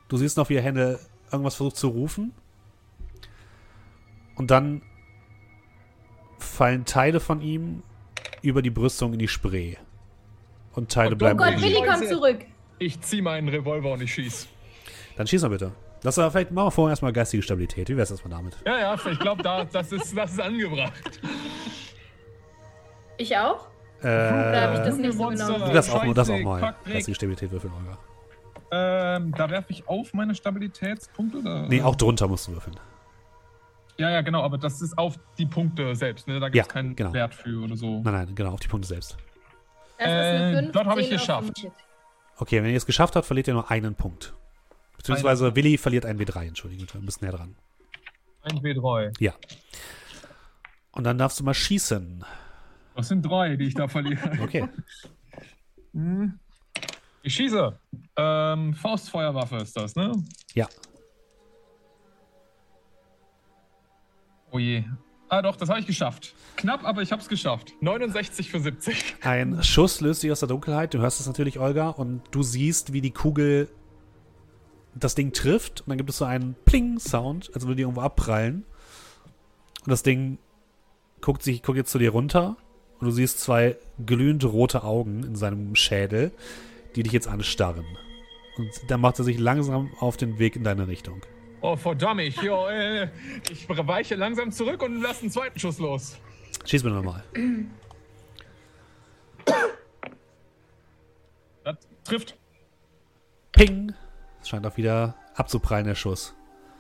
Du 0.08 0.18
siehst 0.18 0.38
noch, 0.38 0.50
wie 0.50 0.56
Herr 0.56 0.64
Händel 0.64 1.00
irgendwas 1.32 1.56
versucht 1.56 1.78
zu 1.78 1.90
rufen. 1.90 2.34
Und 4.36 4.52
dann 4.52 4.82
fallen 6.38 6.86
Teile 6.86 7.20
von 7.20 7.42
ihm 7.42 7.84
über 8.42 8.62
die 8.62 8.70
Brüstung 8.70 9.14
in 9.14 9.20
die 9.20 9.28
Spree. 9.28 9.76
Und 10.74 10.92
Teile 10.92 11.16
Oh 11.16 11.18
bleiben 11.18 11.40
Oh 11.40 11.44
Gott. 11.44 11.62
Willi 11.62 11.86
kommt 11.86 12.08
zurück. 12.08 12.46
Ich 12.80 13.02
zieh 13.02 13.22
meinen 13.22 13.50
Revolver 13.50 13.92
und 13.92 14.02
ich 14.02 14.14
schieß. 14.14 14.48
Dann 15.18 15.28
schieß 15.28 15.42
mal 15.42 15.50
bitte. 15.50 15.74
Lass 16.02 16.18
aber 16.18 16.32
vielleicht 16.32 16.52
machen 16.52 16.68
wir 16.68 16.72
vorher 16.72 16.92
erstmal 16.94 17.12
geistige 17.12 17.44
Stabilität. 17.44 17.90
Wie 17.90 17.98
wär's 17.98 18.10
erstmal 18.10 18.32
damit? 18.32 18.56
Ja, 18.66 18.80
ja, 18.80 18.94
ich 18.94 19.20
glaube, 19.20 19.44
da, 19.44 19.66
das, 19.66 19.92
ist, 19.92 20.16
das 20.16 20.32
ist 20.32 20.40
angebracht. 20.40 21.20
Ich 23.20 23.38
auch? 23.38 23.68
Äh, 24.02 24.06
Oder 24.06 24.62
habe 24.62 24.74
ich 24.76 24.80
das 24.80 24.96
nicht 24.98 25.12
so 25.14 25.28
genau 25.28 25.68
du 25.68 25.74
darfst 25.74 25.92
auch, 25.92 26.04
du 26.06 26.14
darfst 26.14 26.32
auch 26.32 26.40
mal 26.40 26.60
Kackdreck. 26.62 26.94
geistige 26.94 27.16
Stabilität 27.16 27.52
würfeln, 27.52 27.74
Olga. 27.74 27.98
Ähm, 28.72 29.34
da 29.36 29.50
werfe 29.50 29.72
ich 29.72 29.88
auf 29.90 30.14
meine 30.14 30.34
Stabilitätspunkte? 30.36 31.40
Oder? 31.40 31.68
Nee, 31.68 31.82
auch 31.82 31.96
drunter 31.96 32.28
musst 32.30 32.48
du 32.48 32.54
würfeln. 32.54 32.80
Ja, 33.98 34.10
ja, 34.10 34.22
genau, 34.22 34.42
aber 34.44 34.58
das 34.58 34.82
ist 34.82 34.98
auf 34.98 35.20
die 35.38 35.46
Punkte 35.46 35.94
selbst, 35.96 36.28
ne? 36.30 36.40
Da 36.40 36.48
gibt 36.48 36.66
es 36.66 36.68
Ja, 36.68 36.74
keinen 36.74 36.96
genau. 36.96 37.12
Wert 37.12 37.34
für 37.36 37.62
oder 37.66 37.76
so. 37.76 38.02
Nein, 38.02 38.14
nein, 38.14 38.36
genau, 38.36 38.54
auf 38.54 38.62
die 38.62 38.70
Punkte 38.70 38.88
selbst. 38.88 39.18
Das 39.98 40.08
Äh, 40.08 40.52
15 40.54 40.72
dort 40.72 40.86
habe 40.88 41.02
ich 41.02 41.10
geschafft. 41.10 41.60
45. 41.60 41.72
Okay, 42.38 42.64
wenn 42.64 42.70
ihr 42.72 42.78
es 42.78 42.86
geschafft 42.86 43.18
habt, 43.18 43.26
verliert 43.26 43.50
ihr 43.50 43.54
nur 43.54 43.70
einen 43.70 43.96
Punkt. 43.96 44.34
Beziehungsweise 44.96 45.48
Einen. 45.48 45.56
Willi 45.58 45.78
verliert 45.78 46.06
einen 46.06 46.20
W3, 46.20 46.48
entschuldigung, 46.48 46.88
ein 46.94 47.06
bisschen 47.06 47.28
näher 47.28 47.36
dran. 47.38 47.56
Ein 48.44 48.60
W3. 48.60 49.12
Ja. 49.20 49.34
Und 50.94 51.04
dann 51.04 51.18
darfst 51.18 51.38
du 51.42 51.44
mal 51.44 51.54
schießen. 51.54 52.24
Das 53.00 53.08
sind 53.08 53.22
drei, 53.22 53.56
die 53.56 53.64
ich 53.64 53.76
da 53.76 53.88
verliere. 53.88 54.20
Okay. 54.42 54.68
Hm. 55.94 56.38
Ich 57.24 57.34
schieße. 57.34 57.80
Ähm, 58.18 58.74
Faustfeuerwaffe 58.74 59.56
ist 59.58 59.78
das, 59.78 59.96
ne? 59.96 60.12
Ja. 60.54 60.68
Oh 64.52 64.60
je. 64.60 64.84
Ah 65.30 65.42
doch, 65.42 65.56
das 65.56 65.70
habe 65.70 65.80
ich 65.80 65.86
geschafft. 65.86 66.34
Knapp, 66.58 66.84
aber 66.84 67.02
ich 67.02 67.14
habe 67.14 67.22
es 67.22 67.30
geschafft. 67.30 67.74
69 67.80 68.52
für 68.52 68.60
70. 68.60 69.16
Ein 69.22 69.64
Schuss 69.64 70.02
löst 70.02 70.20
sich 70.22 70.32
aus 70.32 70.40
der 70.40 70.50
Dunkelheit. 70.50 70.94
Du 70.94 71.00
hörst 71.00 71.22
es 71.22 71.28
natürlich, 71.28 71.58
Olga, 71.58 71.90
und 71.90 72.22
du 72.32 72.44
siehst, 72.44 72.92
wie 72.92 73.00
die 73.00 73.12
Kugel 73.12 73.70
das 74.94 75.16
Ding 75.16 75.32
trifft. 75.32 75.82
Und 75.82 75.90
dann 75.90 75.98
gibt 75.98 76.10
es 76.10 76.18
so 76.18 76.26
einen 76.26 76.56
Pling-Sound, 76.66 77.52
als 77.54 77.64
würde 77.64 77.78
die 77.78 77.84
irgendwo 77.84 78.02
abprallen. 78.02 78.66
Und 79.86 79.90
das 79.90 80.04
Ding 80.04 80.38
guckt, 81.22 81.44
sich, 81.44 81.64
guckt 81.64 81.78
jetzt 81.78 81.92
zu 81.92 82.00
dir 82.00 82.12
runter. 82.12 82.58
Und 83.00 83.08
du 83.08 83.12
siehst 83.12 83.40
zwei 83.40 83.78
glühend 84.06 84.44
rote 84.44 84.84
Augen 84.84 85.24
in 85.24 85.36
seinem 85.36 85.76
Schädel, 85.76 86.32
die 86.96 87.04
dich 87.04 87.14
jetzt 87.14 87.28
anstarren. 87.28 87.86
Und 88.58 88.70
dann 88.88 89.00
macht 89.00 89.20
er 89.20 89.26
sich 89.26 89.40
langsam 89.40 89.92
auf 90.00 90.18
den 90.18 90.38
Weg 90.38 90.56
in 90.56 90.64
deine 90.64 90.88
Richtung. 90.88 91.22
Oh, 91.62 91.76
verdammt. 91.76 92.22
Ich, 92.22 92.42
jo, 92.42 92.68
äh, 92.68 93.10
ich 93.50 93.68
weiche 93.70 94.16
langsam 94.16 94.52
zurück 94.52 94.82
und 94.84 95.02
lasse 95.02 95.22
einen 95.22 95.32
zweiten 95.32 95.60
Schuss 95.60 95.80
los. 95.80 96.18
Schieß 96.66 96.84
mir 96.84 96.92
nochmal. 96.92 97.24
Das 101.64 101.78
trifft. 102.04 102.36
Ping! 103.52 103.94
Es 104.42 104.50
scheint 104.50 104.66
auch 104.66 104.78
wieder 104.78 105.16
abzuprallen, 105.36 105.86
der 105.86 105.96
Schuss. 105.96 106.34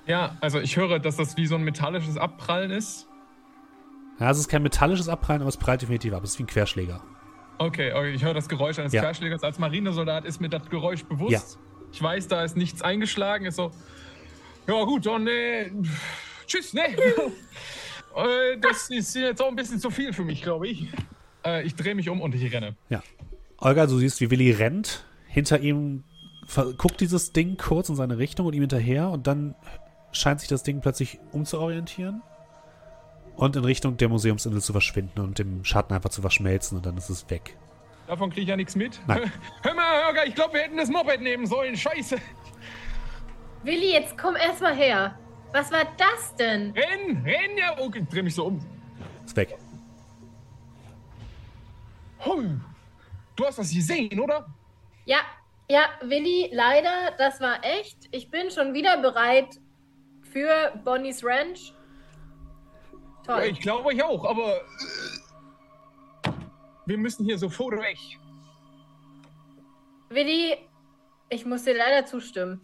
Ja, 0.05 0.38
also 0.41 0.59
ich 0.59 0.78
höre, 0.78 0.99
dass 0.99 1.17
das 1.17 1.36
wie 1.38 1.45
so 1.45 1.55
ein 1.55 1.63
metallisches 1.63 2.17
Abprallen 2.17 2.72
ist. 2.72 3.09
Ja, 4.20 4.30
es 4.30 4.38
ist 4.38 4.49
kein 4.49 4.63
metallisches 4.63 5.07
Abprallen, 5.07 5.41
aber 5.41 5.49
es 5.49 5.57
prallt 5.57 5.82
definitiv 5.82 6.13
ab. 6.13 6.24
Es 6.24 6.32
ist 6.32 6.39
wie 6.39 6.43
ein 6.43 6.47
Querschläger. 6.47 7.01
Okay, 7.57 7.93
okay, 7.93 8.11
ich 8.11 8.24
höre 8.24 8.34
das 8.34 8.49
Geräusch 8.49 8.80
eines 8.80 8.93
Ja. 8.93 9.01
Querschlägers. 9.01 9.43
Als 9.43 9.59
Marinesoldat 9.59 10.26
ist 10.26 10.41
mir 10.41 10.49
das 10.49 10.70
Geräusch 10.70 11.03
bewusst. 11.05 11.32
Ja. 11.32 11.41
Ich 11.91 12.01
weiß, 12.01 12.28
da 12.28 12.43
ist 12.43 12.57
nichts 12.57 12.82
eingeschlagen. 12.82 13.45
Ist 13.45 13.55
so, 13.55 13.72
ja 14.67 14.84
gut, 14.84 15.05
dann 15.05 15.28
äh, 15.28 15.72
tschüss, 16.47 16.74
ne? 16.74 16.82
äh, 18.15 18.57
das 18.59 18.89
ist 18.89 19.15
jetzt 19.15 19.41
auch 19.41 19.47
ein 19.49 19.55
bisschen 19.55 19.80
zu 19.80 19.89
viel 19.89 20.13
für 20.13 20.24
mich, 20.24 20.41
glaube 20.41 20.67
ich. 20.67 20.88
Äh, 21.45 21.63
ich 21.63 21.76
drehe 21.76 21.95
mich 21.95 22.09
um 22.09 22.22
und 22.22 22.36
ich 22.36 22.53
renne. 22.53 22.76
Ja. 22.89 23.01
Olga, 23.57 23.88
du 23.88 23.97
siehst, 23.97 24.22
wie 24.22 24.32
Willi 24.32 24.51
rennt. 24.51 25.05
Hinter 25.28 25.59
ihm 25.59 26.03
guckt 26.78 26.99
dieses 27.01 27.32
Ding 27.34 27.57
kurz 27.57 27.89
in 27.89 27.95
seine 27.95 28.17
Richtung 28.17 28.47
und 28.47 28.53
ihm 28.53 28.61
hinterher 28.61 29.09
und 29.09 29.28
dann 29.28 29.55
scheint 30.11 30.39
sich 30.39 30.49
das 30.49 30.63
Ding 30.63 30.82
plötzlich 30.82 31.20
umzuorientieren 31.32 32.22
und 33.40 33.56
in 33.56 33.64
Richtung 33.64 33.96
der 33.96 34.10
Museumsinsel 34.10 34.62
zu 34.62 34.74
verschwinden 34.74 35.22
und 35.22 35.40
dem 35.40 35.64
Schatten 35.64 35.94
einfach 35.94 36.10
zu 36.10 36.22
verschmelzen 36.22 36.78
und 36.78 36.86
dann 36.86 36.98
ist 36.98 37.10
es 37.10 37.30
weg. 37.30 37.58
Davon 38.06 38.30
kriege 38.30 38.42
ich 38.42 38.48
ja 38.50 38.58
nichts 38.58 38.76
mit. 38.76 39.00
Nein. 39.08 39.32
Hör 39.64 39.74
mal, 39.74 40.04
Hörger, 40.04 40.28
ich 40.28 40.36
glaube, 40.36 40.56
wir 40.56 40.62
hätten 40.62 40.76
das 40.76 40.90
Moped 40.90 41.22
nehmen 41.22 41.46
sollen. 41.46 41.76
Scheiße. 41.78 42.18
Willi, 43.64 43.94
jetzt 43.94 44.18
komm 44.18 44.36
erst 44.36 44.62
mal 44.62 44.76
her. 44.76 45.18
Was 45.54 45.72
war 45.72 45.86
das 45.98 46.36
denn? 46.36 46.72
Renn, 46.72 47.24
renn, 47.24 47.58
ja. 47.58 47.80
Okay, 47.80 48.06
dreh 48.10 48.22
mich 48.22 48.36
so 48.36 48.48
um. 48.48 48.60
Ist 49.26 49.36
weg. 49.38 49.58
Hui. 52.26 52.60
Du 53.36 53.46
hast 53.46 53.58
das 53.58 53.72
gesehen, 53.72 54.20
oder? 54.20 54.48
Ja, 55.06 55.20
ja, 55.70 55.84
Willi, 56.02 56.50
leider, 56.52 57.14
das 57.18 57.40
war 57.40 57.64
echt. 57.64 58.10
Ich 58.12 58.30
bin 58.30 58.52
schon 58.52 58.74
wieder 58.74 58.98
bereit 58.98 59.60
für 60.24 60.74
Bonnie's 60.84 61.24
Ranch. 61.24 61.74
Ja, 63.30 63.36
Toll. 63.36 63.46
ich 63.52 63.60
glaube 63.60 63.94
ich 63.94 64.04
auch, 64.04 64.26
aber 64.26 64.56
äh, 64.58 66.30
wir 66.88 66.98
müssen 66.98 67.26
hier 67.26 67.38
sofort 67.38 67.78
weg. 67.80 67.98
Willi, 70.10 70.58
ich 71.30 71.46
muss 71.46 71.64
dir 71.64 71.76
leider 71.78 72.06
zustimmen. 72.08 72.60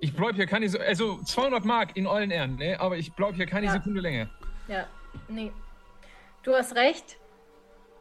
Ich 0.00 0.14
bleib 0.14 0.36
hier 0.36 0.46
keine, 0.46 0.68
Se- 0.68 0.80
also 0.80 1.20
200 1.22 1.64
Mark 1.64 1.96
in 1.96 2.06
allen 2.06 2.30
Ehren, 2.30 2.56
ne? 2.56 2.78
aber 2.80 2.96
ich 2.96 3.12
bleib 3.12 3.34
hier 3.34 3.46
keine 3.46 3.66
Ja. 3.66 3.72
Sekunde 3.72 4.00
länger. 4.00 4.30
Ja, 4.68 4.86
nee. 5.28 5.52
Du 6.42 6.54
hast 6.54 6.74
recht. 6.74 7.18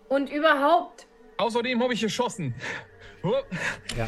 Und 0.07 0.29
überhaupt. 0.31 1.07
Außerdem 1.37 1.83
habe 1.83 1.93
ich 1.93 2.01
geschossen. 2.01 2.55
Hup. 3.23 3.45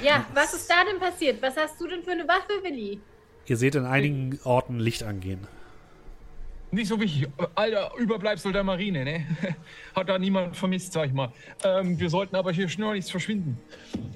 Ja, 0.01 0.25
was 0.33 0.53
ist 0.53 0.69
da 0.69 0.85
denn 0.85 0.99
passiert? 0.99 1.41
Was 1.41 1.57
hast 1.57 1.81
du 1.81 1.87
denn 1.87 2.03
für 2.03 2.11
eine 2.11 2.27
Waffe, 2.27 2.63
Willi? 2.63 3.01
Ihr 3.47 3.57
seht 3.57 3.75
in 3.75 3.85
einigen 3.85 4.39
Orten 4.45 4.79
Licht 4.79 5.03
angehen. 5.03 5.45
Nicht 6.71 6.87
so 6.87 6.99
wichtig. 6.99 7.27
Alter, 7.55 7.91
Überbleibsel 7.97 8.51
der 8.51 8.63
Marine, 8.63 9.03
ne? 9.03 9.25
Hat 9.95 10.07
da 10.07 10.19
niemand 10.19 10.55
vermisst, 10.55 10.93
sag 10.93 11.07
ich 11.07 11.13
mal. 11.13 11.31
Ähm, 11.63 11.99
wir 11.99 12.09
sollten 12.09 12.35
aber 12.35 12.51
hier 12.51 12.69
schnurlichst 12.69 13.09
verschwinden. 13.09 13.57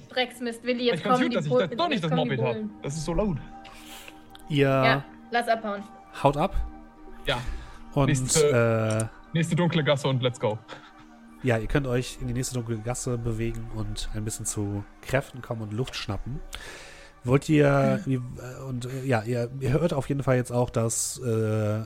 Drecksmist, 0.10 0.64
Willi, 0.64 0.86
jetzt 0.86 0.98
Ich 1.00 1.04
kommen 1.04 1.18
schön, 1.18 1.30
die 1.32 1.36
dass 1.38 1.46
ich 1.46 1.52
doch 1.78 1.90
nicht 1.90 2.04
das 2.04 2.12
Moped 2.12 2.40
habe. 2.42 2.70
Das 2.84 2.96
ist 2.96 3.06
so 3.06 3.14
laut. 3.14 3.38
Ihr 4.50 4.68
Ja, 4.68 5.04
lass 5.32 5.48
abhauen. 5.48 5.84
haut 6.22 6.38
ab 6.38 6.56
Ja. 7.26 7.40
und 7.94 8.06
Nächste- 8.08 9.10
äh, 9.10 9.36
Nächste 9.36 9.56
dunkle 9.56 9.84
Gasse 9.84 10.08
und 10.08 10.22
let's 10.22 10.40
go. 10.40 10.60
ja, 11.42 11.58
ihr 11.58 11.68
könnt 11.68 11.88
euch 11.88 12.20
in 12.22 12.28
die 12.28 12.34
nächste 12.36 12.54
dunkle 12.54 12.78
Gasse 12.78 13.18
bewegen 13.18 13.72
und 13.76 14.10
ein 14.14 14.24
bisschen 14.26 14.46
zu 14.46 14.84
Kräften 15.02 15.42
kommen 15.42 15.62
und 15.64 15.74
Luft 15.74 15.96
schnappen. 15.96 16.40
Wollt 17.24 17.50
ihr, 17.50 18.02
wie, 18.06 18.16
äh, 18.16 18.20
und 18.68 18.86
äh, 18.86 19.06
ja, 19.06 19.24
ihr, 19.24 19.50
ihr 19.60 19.72
hört 19.72 19.94
auf 19.94 20.08
jeden 20.10 20.22
Fall 20.22 20.36
jetzt 20.36 20.52
auch, 20.52 20.70
dass 20.70 21.18
äh, 21.20 21.84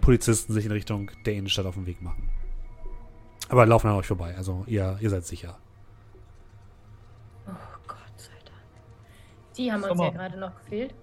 Polizisten 0.00 0.52
sich 0.52 0.66
in 0.66 0.72
Richtung 0.72 1.10
der 1.24 1.34
Innenstadt 1.34 1.66
auf 1.66 1.74
den 1.74 1.86
Weg 1.86 2.02
machen. 2.02 2.28
Aber 3.48 3.64
laufen 3.66 3.88
an 3.88 3.94
euch 3.96 4.06
vorbei, 4.06 4.34
also 4.36 4.64
ihr, 4.66 4.98
ihr 5.00 5.10
seid 5.10 5.24
sicher. 5.24 5.58
Oh 7.46 7.52
Gott 7.86 7.98
sei 8.16 8.32
Dank. 8.44 8.58
Die 9.56 9.72
haben 9.72 9.80
Sag 9.82 9.90
uns 9.92 9.98
mal. 9.98 10.04
ja 10.06 10.10
gerade 10.12 10.38
noch 10.38 10.54
gefehlt. 10.64 10.94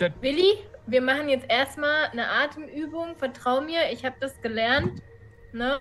Der- 0.00 0.12
Willi, 0.22 0.58
wir 0.86 1.00
machen 1.02 1.28
jetzt 1.28 1.46
erstmal 1.48 2.06
eine 2.06 2.28
Atemübung. 2.28 3.14
Vertrau 3.16 3.60
mir, 3.60 3.92
ich 3.92 4.04
habe 4.04 4.16
das 4.20 4.40
gelernt. 4.40 5.00
Ne? 5.52 5.78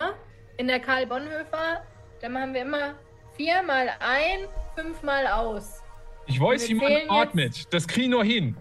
In 0.58 0.68
der 0.68 0.80
Karl 0.80 1.08
Bonhoeffer. 1.08 1.84
Da 2.22 2.30
machen 2.30 2.54
wir 2.54 2.62
immer 2.62 2.96
viermal 3.36 3.90
ein, 4.00 4.40
fünfmal 4.76 5.26
aus. 5.28 5.82
Ich 6.28 6.40
weiß, 6.40 6.68
wie 6.70 6.74
man 6.76 6.92
jetzt- 6.92 7.10
atmet. 7.10 7.74
Das 7.74 7.88
krieg 7.88 8.04
ich 8.04 8.10
noch 8.10 8.24
hin. 8.24 8.56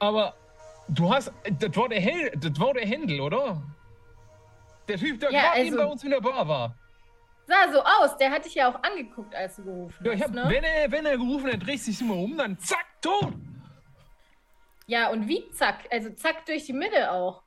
Aber 0.00 0.34
du 0.88 1.12
hast. 1.12 1.32
Das 1.58 1.76
war 1.76 1.88
der, 1.88 2.00
Hel 2.00 2.30
das 2.38 2.58
war 2.60 2.72
der 2.74 2.86
Händel, 2.86 3.20
oder? 3.20 3.62
Der 4.88 4.96
Typ, 4.98 5.20
der 5.20 5.30
Ja, 5.32 5.40
gerade 5.42 5.60
eben 5.60 5.74
also- 5.74 5.78
bei 5.86 5.92
uns 5.92 6.04
in 6.04 6.10
der 6.10 6.20
Bar 6.20 6.48
war. 6.48 6.74
Sah 7.46 7.72
so 7.72 7.82
aus. 7.82 8.16
Der 8.18 8.30
hat 8.30 8.44
dich 8.44 8.54
ja 8.54 8.70
auch 8.70 8.82
angeguckt, 8.82 9.34
als 9.34 9.56
du 9.56 9.64
gerufen 9.64 10.04
Ja, 10.04 10.12
ich 10.12 10.20
hast. 10.22 10.28
hab, 10.28 10.34
ne? 10.34 10.50
wenn, 10.50 10.64
er, 10.64 10.90
wenn 10.92 11.06
er 11.06 11.16
gerufen 11.16 11.50
hat, 11.50 11.66
dreht 11.66 11.80
sich 11.80 11.98
immer 12.00 12.16
um, 12.16 12.36
dann 12.36 12.58
zack, 12.58 12.84
tot. 13.00 13.32
Ja, 14.86 15.08
und 15.10 15.28
wie 15.28 15.50
zack? 15.52 15.86
Also 15.90 16.10
zack 16.10 16.44
durch 16.46 16.66
die 16.66 16.72
Mitte 16.74 17.10
auch. 17.10 17.42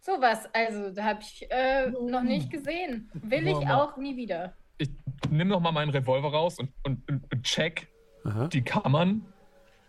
Sowas, 0.00 0.46
also 0.54 0.90
da 0.90 1.04
habe 1.04 1.20
ich 1.20 1.46
äh, 1.50 1.90
noch 1.90 2.22
nicht 2.22 2.50
gesehen. 2.50 3.10
Will 3.14 3.46
ich 3.46 3.68
auch 3.68 3.96
nie 3.96 4.16
wieder. 4.16 4.56
Ich 4.78 4.88
nimm 5.28 5.48
noch 5.48 5.60
mal 5.60 5.72
meinen 5.72 5.90
Revolver 5.90 6.30
raus 6.32 6.58
und, 6.58 6.72
und, 6.84 7.02
und 7.08 7.42
check 7.42 7.88
Aha. 8.28 8.48
die 8.48 8.62
Kammern. 8.62 9.24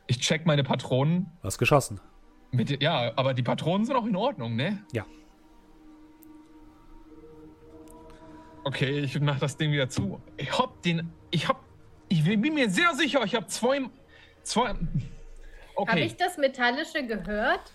Ich 0.08 0.20
check 0.20 0.46
meine 0.46 0.64
Patronen. 0.64 1.28
Du 1.42 1.48
hast 1.48 1.58
geschossen. 1.60 2.00
Mit, 2.52 2.82
ja, 2.82 3.12
aber 3.16 3.34
die 3.36 3.44
Patronen 3.44 3.86
sind 3.86 3.96
auch 3.96 4.06
in 4.08 4.16
Ordnung, 4.16 4.56
ne? 4.56 4.84
Ja. 4.92 5.06
Okay, 8.64 9.00
ich 9.00 9.20
mach 9.20 9.40
das 9.40 9.58
Ding 9.58 9.72
wieder 9.72 9.90
zu. 9.90 10.22
Ich 10.38 10.58
hab 10.58 10.82
den. 10.82 11.10
Ich 11.32 11.48
hab. 11.48 11.64
Ich 12.10 12.24
bin 12.24 12.42
mir 12.54 12.70
sehr 12.70 12.94
sicher, 12.96 13.24
ich 13.24 13.36
hab 13.36 13.50
zwei. 13.50 13.82
Zwei. 14.44 14.74
Okay. 15.76 15.92
Habe 15.92 16.00
ich 16.02 16.16
das 16.18 16.38
Metallische 16.38 17.06
gehört? 17.06 17.72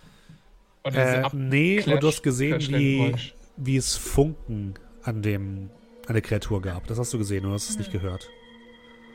Äh, 0.82 1.20
Ab- 1.22 1.32
nee, 1.34 1.76
Clash- 1.80 2.00
du 2.00 2.06
hast 2.08 2.22
gesehen, 2.22 2.60
wie, 2.60 3.14
wie 3.56 3.76
es 3.76 3.96
Funken 3.96 4.74
an 5.02 5.22
dem 5.22 5.70
an 6.06 6.12
der 6.14 6.20
Kreatur 6.22 6.60
gab. 6.60 6.86
Das 6.88 6.98
hast 6.98 7.12
du 7.14 7.18
gesehen, 7.18 7.44
du 7.44 7.52
hast 7.52 7.70
es 7.70 7.78
nicht 7.78 7.90
gehört. 7.92 8.28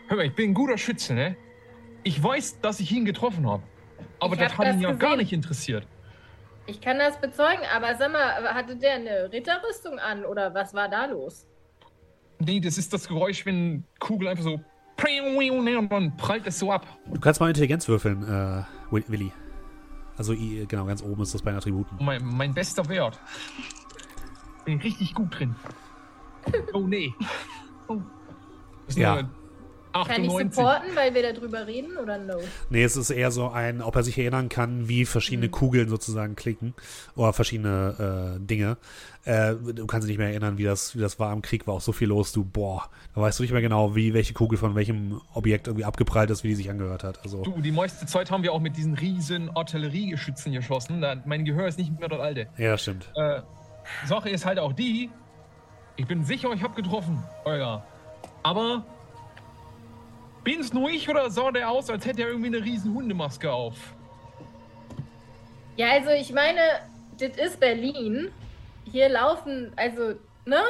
Hör 0.10 0.18
mal, 0.18 0.26
ich 0.26 0.34
bin 0.36 0.52
ein 0.52 0.54
guter 0.54 0.78
Schütze, 0.78 1.14
ne? 1.14 1.36
Ich 2.04 2.22
weiß, 2.22 2.62
dass 2.62 2.80
ich 2.80 2.92
ihn 2.92 3.06
getroffen 3.06 3.48
habe. 3.50 3.64
Aber 4.20 4.34
Ich 4.34 4.40
das 4.40 4.52
hab 4.54 4.60
hat 4.60 4.68
das 4.68 4.76
ihn 4.76 4.82
ja 4.82 4.92
gar 4.94 5.16
nicht 5.16 5.32
interessiert. 5.32 5.86
Ich 6.66 6.82
kann 6.82 6.98
das 7.00 7.20
bezeugen, 7.22 7.62
aber 7.76 7.96
sag 7.96 8.12
mal, 8.12 8.54
hatte 8.54 8.76
der 8.76 8.94
eine 8.96 9.32
Ritterrüstung 9.32 9.98
an 10.00 10.26
oder 10.26 10.54
was 10.54 10.74
war 10.74 10.90
da 10.90 11.06
los? 11.06 11.48
Nee, 12.40 12.60
das 12.60 12.78
ist 12.78 12.92
das 12.94 13.08
Geräusch, 13.08 13.46
wenn 13.46 13.84
Kugel 14.00 14.28
einfach 14.28 14.44
so. 14.44 14.60
Und 15.02 15.66
dann 15.90 16.18
prallt 16.18 16.46
es 16.48 16.60
so 16.60 16.72
ab. 16.72 16.86
Du 17.08 17.20
kannst 17.20 17.40
mal 17.40 17.48
Intelligenz 17.48 17.88
würfeln, 17.88 18.24
äh, 18.24 18.64
Wi- 18.94 19.06
Willi. 19.08 19.32
Also, 20.18 20.36
genau, 20.36 20.86
ganz 20.86 21.02
oben 21.02 21.22
ist 21.22 21.34
das 21.34 21.42
bei 21.42 21.52
den 21.52 21.58
Attributen. 21.58 21.98
Mein, 22.04 22.26
mein 22.26 22.54
bester 22.54 22.88
Wert. 22.90 23.18
Bin 24.66 24.78
ich 24.80 24.84
richtig 24.86 25.14
gut 25.14 25.38
drin. 25.40 25.56
Oh 26.74 26.80
nee. 26.88 27.14
Oh. 27.88 27.98
Das 28.88 28.96
ist 28.96 28.98
Ja. 28.98 29.16
eine 29.16 29.30
Kann 29.94 30.24
ich 30.24 30.30
98. 30.30 30.54
supporten, 30.56 30.90
weil 30.96 31.14
wir 31.16 31.34
darüber 31.34 31.66
reden 31.66 31.98
oder 31.98 32.18
no? 32.18 32.36
Nee, 32.70 32.84
es 32.84 32.96
ist 32.96 33.10
eher 33.10 33.32
so 33.32 33.50
ein, 33.50 33.82
ob 33.82 33.96
er 33.96 34.04
sich 34.04 34.18
erinnern 34.18 34.48
kann, 34.50 34.88
wie 34.88 35.06
verschiedene 35.06 35.48
Mhm. 35.48 35.52
Kugeln 35.52 35.90
sozusagen 35.90 36.36
klicken. 36.36 36.76
Oder 37.16 37.34
verschiedene 37.34 38.36
äh, 38.38 38.40
Dinge. 38.46 38.78
Äh, 39.26 39.56
du 39.56 39.86
kannst 39.88 40.06
dich 40.08 40.12
nicht 40.14 40.18
mehr 40.20 40.30
erinnern, 40.30 40.58
wie 40.58 40.64
das, 40.64 40.96
wie 40.96 41.00
das 41.02 41.20
war 41.20 41.32
am 41.32 41.42
Krieg, 41.42 41.68
war 41.68 41.74
auch 41.76 41.82
so 41.82 41.92
viel 41.92 42.08
los, 42.08 42.32
du, 42.32 42.44
boah, 42.46 42.90
da 43.16 43.22
weißt 43.22 43.38
du 43.40 43.44
nicht 43.44 43.52
mehr 43.52 43.62
genau, 43.62 43.96
wie 43.96 44.14
welche 44.14 44.34
Kugel 44.34 44.58
von 44.58 44.76
welchem 44.76 45.20
Objekt 45.34 45.68
irgendwie 45.68 45.86
abgeprallt 45.86 46.30
ist, 46.30 46.44
wie 46.44 46.50
die 46.50 46.56
sich 46.56 46.70
angehört 46.70 47.04
hat. 47.04 47.20
Also, 47.24 47.42
Du, 47.44 47.60
die 47.60 47.72
meiste 47.72 48.06
Zeit 48.06 48.32
haben 48.32 48.44
wir 48.44 48.54
auch 48.54 48.62
mit 48.62 48.78
diesen 48.78 48.94
riesen 48.94 49.50
Artilleriegeschützen 49.56 50.54
geschossen. 50.54 51.02
Da, 51.02 51.16
mein 51.26 51.46
Gehör 51.46 51.68
ist 51.68 51.78
nicht 51.78 52.00
mehr 52.00 52.08
das 52.10 52.20
alte. 52.20 52.48
ja, 52.58 52.72
das 52.72 52.82
stimmt. 52.84 53.12
Äh, 53.16 53.42
Sache 54.08 54.30
ist 54.30 54.46
halt 54.46 54.58
auch 54.60 54.74
die, 54.74 55.10
ich 55.98 56.06
bin 56.08 56.24
sicher, 56.24 56.52
ich 56.54 56.64
habe 56.64 56.76
getroffen, 56.82 57.22
Olga. 57.44 57.84
Aber 58.44 58.86
bin's 60.44 60.74
nur 60.74 60.90
ich 60.90 61.10
oder 61.10 61.30
sah 61.30 61.52
der 61.52 61.70
aus, 61.70 61.90
als 61.90 62.06
hätte 62.06 62.22
er 62.24 62.30
irgendwie 62.30 62.48
eine 62.48 62.64
riesen 62.64 62.94
Hundemaske 62.94 63.52
auf? 63.52 63.76
Ja, 65.76 65.92
also 65.92 66.10
ich 66.10 66.32
meine, 66.34 66.60
das 67.18 67.38
ist 67.38 67.60
Berlin. 67.60 68.30
Hier 68.92 69.10
laufen, 69.10 69.72
also, 69.76 70.16
ne? 70.46 70.62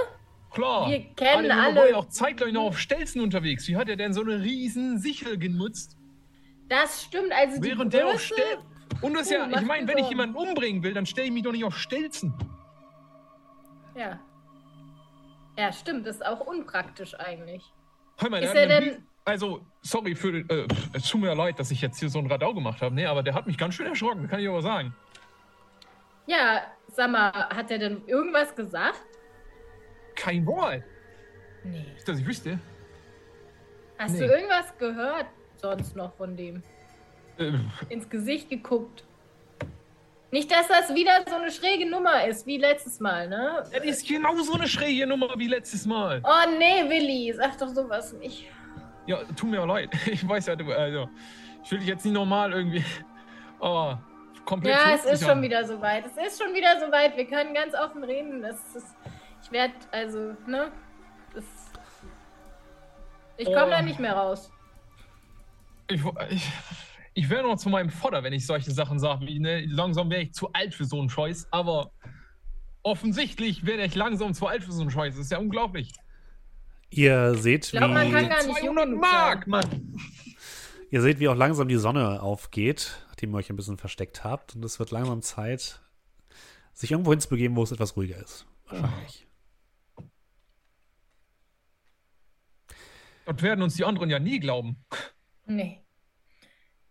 Klar. 0.52 0.90
Wir 0.90 1.00
kennen 1.16 1.52
alle. 1.52 1.62
alle- 1.64 1.76
waren 1.82 1.90
ja 1.90 1.96
auch 1.98 2.10
zeitgleich 2.10 2.54
noch 2.54 2.64
auf 2.64 2.80
Stelzen 2.80 3.22
unterwegs. 3.22 3.68
Wie 3.68 3.78
hat 3.78 3.88
er 3.90 3.96
denn 3.96 4.14
so 4.14 4.22
eine 4.22 4.40
riesen 4.42 5.00
Sichel 5.00 5.38
genutzt? 5.38 5.96
Das 6.68 7.04
stimmt, 7.04 7.32
also 7.32 7.62
die 7.62 7.70
Während 7.70 7.94
der 7.94 8.08
auf 8.08 8.12
Größe, 8.14 8.26
Stel 8.34 8.58
Und 9.02 9.14
das 9.14 9.24
ist 9.24 9.32
ja, 9.32 9.48
ich 9.50 9.62
meine, 9.66 9.88
wenn 9.88 9.98
ich 9.98 10.10
jemanden 10.10 10.36
umbringen 10.36 10.84
will, 10.84 10.94
dann 10.94 11.06
stelle 11.06 11.28
ich 11.28 11.34
mich 11.34 11.44
doch 11.44 11.52
nicht 11.52 11.64
auf 11.64 11.78
Stelzen. 11.78 12.34
Ja. 13.96 14.20
Ja, 15.58 15.72
stimmt, 15.74 16.06
das 16.06 16.18
ist 16.18 16.26
auch 16.26 16.42
unpraktisch 16.42 17.16
eigentlich. 17.20 17.64
Hör 18.18 18.30
mal, 18.30 18.44
Ist 18.44 18.54
er 18.56 18.68
denn- 18.68 19.06
Also, 19.26 19.62
sorry 19.82 20.16
für. 20.16 20.38
Äh, 20.50 20.68
es 20.94 21.08
tut 21.10 21.22
mir 21.22 21.36
leid, 21.36 21.60
dass 21.60 21.72
ich 21.72 21.82
jetzt 21.82 22.00
hier 22.00 22.10
so 22.10 22.20
ein 22.20 22.28
Radau 22.28 22.54
gemacht 22.54 22.82
habe. 22.82 22.94
Nee, 22.96 23.06
aber 23.06 23.22
der 23.24 23.34
hat 23.34 23.46
mich 23.48 23.58
ganz 23.58 23.76
schön 23.76 23.86
erschrocken, 23.86 24.28
kann 24.28 24.40
ich 24.40 24.48
aber 24.50 24.62
sagen. 24.62 24.96
Ja, 26.26 26.62
sag 26.88 27.10
mal, 27.12 27.32
hat 27.32 27.70
er 27.72 27.80
denn 27.80 28.02
irgendwas 28.08 28.56
gesagt? 28.56 29.02
Kein 30.16 30.46
Wort. 30.46 30.84
Nee. 31.64 31.86
Nicht, 31.94 32.08
dass 32.08 32.20
ich 32.20 32.26
wüsste. 32.26 32.60
Hast 33.98 34.14
Nee. 34.14 34.20
du 34.20 34.26
irgendwas 34.34 34.78
gehört 34.78 35.26
sonst 35.58 35.96
noch 35.96 36.14
von 36.16 36.36
dem? 36.38 36.64
Äh, 37.38 37.52
Ins 37.90 38.10
Gesicht 38.10 38.50
geguckt? 38.50 39.04
Nicht, 40.32 40.52
dass 40.52 40.68
das 40.68 40.94
wieder 40.94 41.24
so 41.28 41.36
eine 41.36 41.52
schräge 41.52 41.90
Nummer 41.90 42.26
ist, 42.26 42.46
wie 42.46 42.58
letztes 42.58 43.00
Mal, 43.00 43.28
ne? 43.28 43.64
das 43.74 43.84
ist 43.84 44.08
genau 44.08 44.36
so 44.38 44.54
eine 44.54 44.68
schräge 44.68 45.08
Nummer 45.08 45.34
wie 45.38 45.48
letztes 45.48 45.86
Mal. 45.88 46.22
Oh 46.24 46.50
nee, 46.58 46.88
Willi, 46.88 47.34
sag 47.36 47.58
doch 47.58 47.70
sowas 47.70 48.14
nicht. 48.14 48.46
Ja, 49.10 49.24
tut 49.36 49.50
mir 49.50 49.66
leid. 49.66 49.90
Ich 50.06 50.28
weiß 50.28 50.46
ja, 50.46 50.56
du, 50.56 50.72
also, 50.72 51.10
ich 51.64 51.72
will 51.72 51.80
dich 51.80 51.88
jetzt 51.88 52.06
nicht 52.06 52.14
normal 52.14 52.54
irgendwie. 52.54 52.86
Aber 53.60 54.04
komplett. 54.46 54.76
Ja, 54.76 54.90
es 54.92 54.98
ist 54.98 55.02
verunsichern. 55.02 55.30
schon 55.34 55.42
wieder 55.42 55.66
soweit. 55.66 56.06
Es 56.06 56.28
ist 56.28 56.44
schon 56.44 56.54
wieder 56.54 56.80
soweit. 56.80 57.18
Wir 57.18 57.26
können 57.26 57.56
ganz 57.56 57.74
offen 57.74 58.04
reden. 58.04 58.44
Das 58.44 58.76
ist, 58.76 58.96
ich 59.42 59.52
werde, 59.52 59.74
also, 59.92 60.36
ne? 60.46 60.72
Das, 61.34 61.44
ich 63.38 63.48
komme 63.48 63.66
Oh. 63.66 63.70
da 63.72 63.82
nicht 63.82 64.00
mehr 64.00 64.14
raus. 64.14 64.52
Ich, 65.88 66.04
ich, 66.30 66.52
ich 67.16 67.30
wäre 67.32 67.42
noch 67.42 67.58
zu 67.58 67.70
meinem 67.70 67.90
Vater, 67.90 68.22
wenn 68.22 68.34
ich 68.34 68.46
solche 68.46 68.70
Sachen 68.70 69.00
sage, 69.00 69.26
wie, 69.26 69.40
ne, 69.40 69.66
langsam 69.66 70.12
wäre 70.12 70.22
ich 70.22 70.34
zu 70.34 70.54
alt 70.54 70.76
für 70.76 70.86
so 70.86 71.00
einen 71.00 71.10
Scheiß, 71.10 71.48
aber 71.50 71.90
offensichtlich 72.84 73.66
werde 73.66 73.86
ich 73.86 73.96
langsam 73.96 74.36
zu 74.36 74.46
alt 74.46 74.64
für 74.64 74.72
so 74.72 74.82
einen 74.82 74.92
Scheiß. 74.92 75.16
Das 75.16 75.26
ist 75.26 75.32
ja 75.32 75.40
unglaublich. 75.40 75.94
Ihr 76.90 77.36
seht, 77.36 77.66
Ich 77.66 77.72
glaub, 77.72 77.92
man 77.92 78.12
kann 78.12 78.26
wie, 78.26 78.30
gar 78.30 78.44
nicht 78.46 78.64
jung 78.64 78.76
200 78.76 78.86
genug 78.86 79.02
Mark. 79.02 79.48
Mann! 79.48 79.96
ihr 80.90 81.02
seht, 81.02 81.20
wie 81.20 81.28
auch 81.28 81.36
langsam 81.36 81.68
die 81.68 81.78
Sonne 81.78 82.22
aufgeht, 82.22 83.04
nachdem 83.08 83.34
ihr 83.34 83.38
euch 83.38 83.50
ein 83.50 83.56
bisschen 83.56 83.78
versteckt 83.78 84.24
habt. 84.24 84.56
Und 84.56 84.66
es 84.66 84.80
wird 84.80 84.92
langsam 84.92 85.22
Zeit, 85.22 85.82
sich 86.74 86.92
irgendwo 86.92 87.12
hinzubegeben, 87.12 87.56
wo 87.56 87.64
es 87.64 87.72
etwas 87.72 87.96
ruhiger 87.96 88.18
ist. 88.18 88.46
Wahrscheinlich. 88.66 89.28
Das 93.26 93.42
werden 93.44 93.62
uns 93.62 93.76
die 93.76 93.86
anderen 93.86 94.10
ja 94.10 94.18
nie 94.18 94.40
glauben. 94.40 94.84
Nee. 95.46 95.84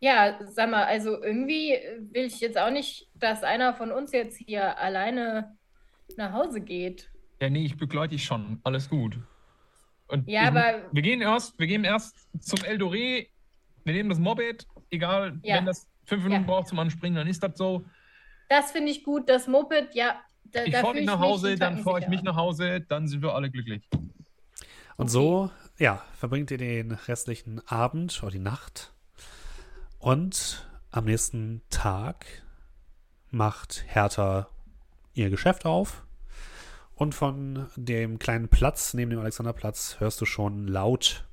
Ja, 0.00 0.38
sag 0.48 0.70
mal, 0.70 0.84
also 0.84 1.20
irgendwie 1.20 1.76
will 2.12 2.26
ich 2.26 2.38
jetzt 2.38 2.56
auch 2.56 2.70
nicht, 2.70 3.10
dass 3.14 3.42
einer 3.42 3.74
von 3.74 3.90
uns 3.90 4.12
jetzt 4.12 4.36
hier 4.36 4.78
alleine 4.78 5.58
nach 6.16 6.32
Hause 6.32 6.60
geht. 6.60 7.10
Ja, 7.40 7.50
nee, 7.50 7.64
ich 7.64 7.76
begleite 7.76 8.10
dich 8.10 8.24
schon. 8.24 8.60
Alles 8.62 8.88
gut. 8.88 9.18
Und 10.08 10.28
Ja, 10.28 10.42
ich, 10.42 10.48
aber- 10.48 10.82
wir 10.92 11.02
gehen 11.02 11.20
erst, 11.20 11.58
wir 11.58 11.66
gehen 11.66 11.84
erst 11.84 12.16
zum 12.40 12.58
Eldoré. 12.60 13.28
Wir 13.84 13.92
nehmen 13.94 14.08
das 14.08 14.18
Moped. 14.18 14.66
Egal, 14.90 15.38
Ja. 15.42 15.56
wenn 15.56 15.66
das 15.66 15.86
fünf 16.04 16.22
Minuten 16.24 16.42
Ja. 16.42 16.46
braucht 16.46 16.68
zum 16.68 16.78
Anspringen, 16.78 17.16
dann 17.16 17.26
ist 17.28 17.42
das 17.42 17.56
so. 17.56 17.84
Das 18.48 18.72
finde 18.72 18.90
ich 18.90 19.04
gut. 19.04 19.28
Das 19.28 19.46
Moped, 19.46 19.94
ja. 19.94 20.20
Da, 20.44 20.64
Ich 20.64 20.72
da 20.72 20.80
fahre 20.80 21.02
nach 21.02 21.20
Hause, 21.20 21.56
dann 21.56 21.82
fahre 21.82 22.00
ich 22.00 22.08
mich 22.08 22.22
nach 22.22 22.36
Hause, 22.36 22.80
dann 22.80 23.06
sind 23.06 23.20
wir 23.22 23.34
alle 23.34 23.50
glücklich. 23.50 23.86
Und 24.96 25.08
so, 25.10 25.50
ja, 25.78 26.02
verbringt 26.16 26.50
ihr 26.50 26.56
den 26.58 26.92
restlichen 26.92 27.60
Abend 27.68 28.22
oder 28.22 28.32
die 28.32 28.38
Nacht. 28.38 28.94
Und 29.98 30.66
am 30.90 31.04
nächsten 31.04 31.60
Tag 31.68 32.24
macht 33.30 33.84
Hertha 33.88 34.48
ihr 35.12 35.28
Geschäft 35.28 35.66
auf. 35.66 36.06
Und 36.98 37.14
von 37.14 37.68
dem 37.76 38.18
kleinen 38.18 38.48
Platz 38.48 38.92
neben 38.92 39.12
dem 39.12 39.20
Alexanderplatz 39.20 40.00
hörst 40.00 40.20
du 40.20 40.24
schon 40.24 40.66
laut 40.66 41.24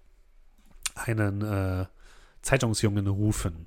einen 0.94 1.42
äh, 1.42 1.86
Zeitungsjungen 2.44 3.08
rufen. 3.08 3.66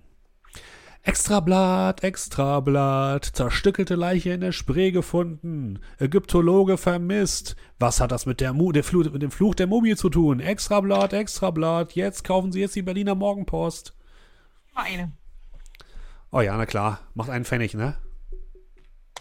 Extrablatt, 1.02 2.04
Extrablatt, 2.04 3.24
zerstückelte 3.24 3.96
Leiche 3.96 4.30
in 4.30 4.42
der 4.42 4.52
Spree 4.52 4.92
gefunden, 4.92 5.80
Ägyptologe 5.98 6.76
vermisst. 6.76 7.56
Was 7.80 8.00
hat 8.00 8.12
das 8.12 8.26
mit, 8.26 8.40
der 8.40 8.52
Mu 8.52 8.70
der 8.70 8.84
Fluch, 8.84 9.10
mit 9.10 9.22
dem 9.22 9.32
Fluch 9.32 9.56
der 9.56 9.66
Mumie 9.66 9.96
zu 9.96 10.08
tun? 10.08 10.38
Extrablatt, 10.38 11.12
Extrablatt, 11.12 11.96
jetzt 11.96 12.22
kaufen 12.22 12.52
Sie 12.52 12.60
jetzt 12.60 12.76
die 12.76 12.82
Berliner 12.82 13.16
Morgenpost. 13.16 13.96
Eine. 14.72 15.10
Oh 16.30 16.42
ja, 16.42 16.56
na 16.56 16.66
klar, 16.66 17.00
macht 17.14 17.30
einen 17.30 17.44
Pfennig, 17.44 17.74
ne? 17.74 17.96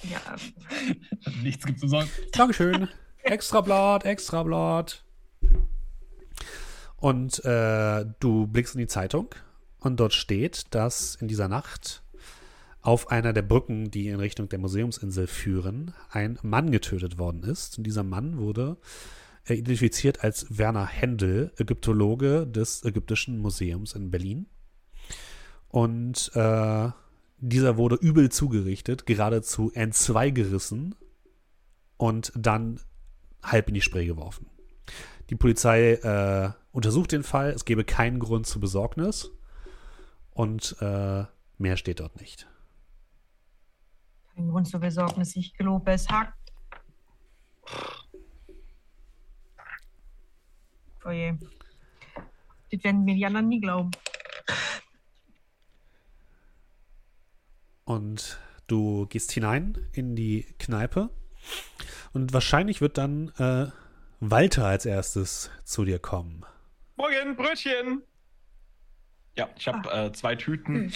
Ja, 0.04 0.36
Nichts 1.44 1.66
gibt 1.66 1.80
zu 1.80 1.88
sagen. 1.88 2.10
Dankeschön. 2.32 2.88
Extrablatt, 3.24 4.06
Extrablatt. 4.06 5.04
Und 6.98 7.44
äh, 7.46 8.06
du 8.20 8.48
blickst 8.48 8.76
in 8.76 8.80
die 8.80 8.88
Zeitung 8.88 9.34
und 9.80 10.00
dort 10.00 10.14
steht, 10.14 10.74
dass 10.74 11.16
in 11.16 11.28
dieser 11.28 11.48
Nacht 11.48 12.04
auf 12.82 13.12
einer 13.12 13.34
der 13.34 13.42
Brücken, 13.42 13.92
die 13.92 14.08
in 14.08 14.20
Richtung 14.20 14.50
der 14.50 14.60
Museumsinsel 14.60 15.28
führen, 15.28 15.94
ein 16.10 16.40
Mann 16.42 16.72
getötet 16.72 17.18
worden 17.20 17.44
ist. 17.44 17.78
Und 17.78 17.84
dieser 17.84 18.04
Mann 18.04 18.38
wurde 18.38 18.78
äh, 19.46 19.56
identifiziert 19.56 20.24
als 20.24 20.58
Werner 20.58 20.86
Händel, 20.86 21.52
Ägyptologe 21.58 22.48
des 22.48 22.84
Ägyptischen 22.84 23.40
Museums 23.40 23.94
in 23.94 24.10
Berlin. 24.10 24.48
Und 25.68 26.32
äh, 26.34 26.90
dieser 27.38 27.78
wurde 27.78 27.96
übel 27.96 28.30
zugerichtet, 28.30 29.06
geradezu 29.06 29.72
entzwei 29.74 30.32
gerissen 30.32 30.96
und 31.98 32.32
dann 32.36 32.80
halb 33.44 33.68
in 33.68 33.76
die 33.76 33.82
Spree 33.82 34.06
geworfen. 34.06 34.48
Die 35.30 35.36
Polizei 35.36 35.94
äh, 35.94 36.52
untersucht 36.72 37.12
den 37.12 37.24
Fall. 37.24 37.50
Es 37.50 37.66
gebe 37.66 37.84
keinen 37.84 38.20
Grund 38.20 38.48
zur 38.48 38.62
Besorgnis. 38.62 39.32
Und 40.32 40.76
äh, 40.80 41.26
mehr 41.58 41.78
steht 41.78 42.00
dort 42.00 42.20
nicht. 42.22 42.48
kein 44.36 44.50
Grund 44.50 44.68
zur 44.68 44.80
Besorgnis. 44.80 45.36
Ich 45.36 45.54
gelobe, 45.54 45.92
es 45.92 46.08
hackt. 46.08 46.38
Oh 51.04 51.10
je. 51.10 51.34
Das 52.72 52.84
werden 52.84 53.04
mir 53.04 53.16
die 53.16 53.26
anderen 53.26 53.48
nie 53.48 53.62
glauben. 53.62 53.92
Und 57.88 58.38
du 58.68 59.06
gehst 59.08 59.32
hinein 59.32 59.78
in 59.94 60.18
die 60.18 60.44
Kneipe. 60.60 61.10
Und 62.12 62.34
wahrscheinlich 62.34 62.82
wird 62.82 62.98
dann 62.98 63.30
äh, 63.38 63.68
Walter 64.20 64.66
als 64.66 64.86
erstes 64.86 65.50
zu 65.64 65.86
dir 65.86 65.98
kommen. 65.98 66.46
Morgen, 66.98 67.38
Brötchen! 67.38 68.04
Ja, 69.38 69.48
ich 69.58 69.70
habe 69.70 69.90
äh, 69.90 70.12
zwei 70.12 70.36
Tüten 70.36 70.92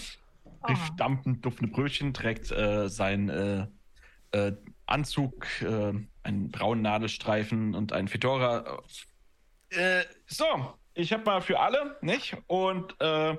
Ah. 0.64 0.76
dampfend 0.96 1.44
duftende 1.44 1.72
Brötchen, 1.74 2.14
trägt 2.14 2.52
äh, 2.52 2.88
sein 2.88 3.30
äh, 3.30 3.66
äh, 4.32 4.54
Anzug, 4.86 5.48
äh, 5.62 5.94
einen 6.24 6.52
braunen 6.52 6.84
Nadelstreifen 6.84 7.74
und 7.74 7.94
einen 7.94 8.08
Fedora. 8.08 8.84
Äh, 9.70 10.04
so, 10.28 10.46
ich 10.94 11.14
habe 11.14 11.24
mal 11.24 11.42
für 11.42 11.60
alle, 11.60 11.98
nicht? 12.02 12.38
Und 12.46 12.96
äh, 13.00 13.36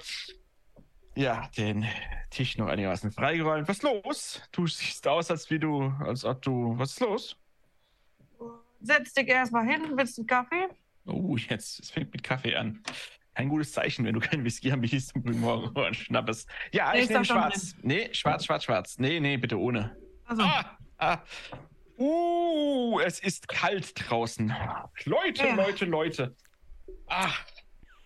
ja, 1.14 1.48
den 1.56 1.86
Tisch 2.30 2.56
noch 2.58 2.68
einigermaßen 2.68 3.12
freigeräumt. 3.12 3.68
Was 3.68 3.78
ist 3.78 3.82
los? 3.82 4.42
Du 4.52 4.66
siehst 4.66 5.06
aus, 5.06 5.30
als 5.30 5.50
wie 5.50 5.58
du, 5.58 5.92
als 6.04 6.24
ob 6.24 6.40
du. 6.42 6.78
Was 6.78 6.92
ist 6.92 7.00
los? 7.00 7.36
Setz 8.80 9.14
dich 9.14 9.28
erstmal 9.28 9.66
hin, 9.66 9.82
willst 9.96 10.16
du 10.18 10.22
einen 10.22 10.26
Kaffee? 10.26 10.68
Oh, 11.06 11.36
jetzt, 11.36 11.80
es 11.80 11.90
fängt 11.90 12.12
mit 12.12 12.22
Kaffee 12.22 12.56
an. 12.56 12.82
Kein 13.34 13.48
gutes 13.48 13.72
Zeichen, 13.72 14.04
wenn 14.04 14.14
du 14.14 14.20
keinen 14.20 14.44
Whisky 14.44 14.70
anbietest 14.72 15.10
zum 15.10 15.22
frühen 15.22 15.40
Morgen 15.40 15.68
und 15.80 15.96
schnappest. 15.96 16.48
Ja, 16.72 16.92
ich 16.94 17.02
ist 17.02 17.10
nehme 17.10 17.24
schwarz. 17.24 17.74
Nee, 17.82 18.08
schwarz, 18.12 18.44
schwarz, 18.44 18.64
schwarz. 18.64 18.98
Nee, 18.98 19.20
nee, 19.20 19.36
bitte 19.36 19.58
ohne. 19.58 19.96
Also, 20.26 20.42
Ah, 20.42 20.76
ah. 20.98 21.18
Uh, 21.98 22.98
es 23.00 23.20
ist 23.20 23.48
kalt 23.48 23.92
draußen. 23.96 24.52
Leute, 25.04 25.46
Ja. 25.46 25.54
Leute, 25.54 25.84
Leute. 25.84 26.34
Ah, 27.06 27.30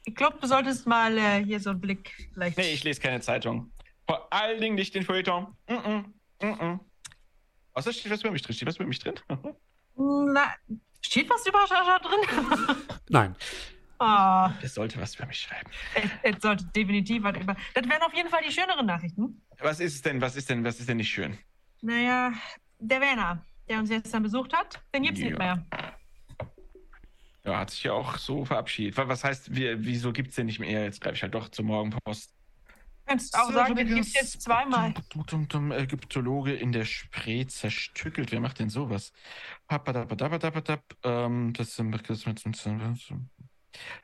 ich 0.07 0.15
glaube, 0.15 0.39
du 0.41 0.47
solltest 0.47 0.87
mal 0.87 1.17
äh, 1.19 1.45
hier 1.45 1.61
so 1.61 1.71
einen 1.71 1.81
Blick 1.81 2.29
vielleicht. 2.33 2.57
nee, 2.57 2.73
ich 2.73 2.85
lese 2.85 3.01
keine 3.01 3.21
Zeitung. 3.21 3.71
Vor 4.09 4.33
allen 4.33 4.61
Dingen 4.61 4.77
nicht 4.77 4.95
den 4.95 5.03
Feuilleton. 5.03 5.55
Mm 5.69 5.73
-mm, 5.73 6.05
mm 6.43 6.47
-mm. 6.47 6.81
Außer 7.75 7.93
steht 7.93 8.11
was 8.13 8.21
über 8.23 8.31
mich 8.31 8.43
drin. 8.43 8.55
Steht 8.55 8.69
was 8.69 8.77
über 8.77 8.87
mich 8.87 9.01
drin? 9.01 9.15
Na, 9.97 10.55
steht 11.03 11.29
was 11.29 11.45
über 11.47 11.67
Schascha 11.67 11.99
drin? 11.99 12.77
Nein, 13.09 13.35
Ah, 13.99 14.53
Es 14.61 14.75
sollte 14.75 15.01
was 15.01 15.15
über 15.17 15.27
mich 15.27 15.41
schreiben. 15.41 15.71
es, 15.95 16.11
es 16.37 16.43
sollte 16.43 16.65
definitiv 16.67 17.23
was 17.23 17.37
über. 17.39 17.57
Das 17.75 17.89
wären 17.89 18.03
auf 18.03 18.13
jeden 18.15 18.29
Fall 18.29 18.43
die 18.47 18.53
schöneren 18.53 18.85
Nachrichten. 18.87 19.43
Was 19.59 19.81
ist 19.81 19.95
es 19.95 20.03
denn? 20.03 20.21
Was 20.21 20.37
ist 20.37 20.49
denn? 20.51 20.63
Was 20.65 20.79
ist 20.79 20.89
denn 20.89 20.99
nicht 20.99 21.09
schön? 21.11 21.39
Naja, 21.81 22.33
der 22.79 23.01
Werner, 23.01 23.45
der 23.71 23.79
uns 23.79 23.89
jetzt 23.91 24.13
dann 24.13 24.23
besucht 24.23 24.53
hat, 24.55 24.81
den 24.95 25.03
gibt's 25.03 25.21
Ja. 25.21 25.27
nicht 25.29 25.39
mehr. 25.39 25.65
Ja, 27.47 27.59
hat 27.61 27.71
sich 27.71 27.85
ja 27.85 27.93
auch 27.93 28.19
so 28.19 28.45
verabschiedet. 28.45 28.97
Wa- 28.97 29.09
Was 29.09 29.23
heißt, 29.23 29.55
wir, 29.55 29.85
wieso 29.85 30.13
gibt 30.13 30.31
es 30.31 30.35
den 30.35 30.47
nicht 30.47 30.59
mehr? 30.59 30.83
Jetzt 30.85 31.01
greife 31.01 31.15
ich 31.15 31.23
halt 31.23 31.35
doch 31.35 31.49
zur 31.49 31.65
Morgenpost. 31.65 32.35
Könntest 33.07 33.39
auch 33.39 33.53
sagen, 33.53 33.77
den 33.77 33.87
gibt's 33.87 34.15
jetzt 34.15 34.43
zweimal. 34.43 34.93
Dum, 35.29 35.47
dum, 35.47 35.71
Ägyptologe 35.71 36.55
in 36.55 36.73
der 36.73 36.85
Spree 36.85 37.47
zerstückelt. 37.47 38.33
Wer 38.33 38.41
macht 38.41 38.59
denn 38.59 38.69
sowas? 38.69 39.13
Papadabadabadabadab, 39.69 40.83
Ähm, 41.05 41.53
das 41.53 41.77
sind 41.77 41.93
das 42.09 42.27
mit 42.27 42.43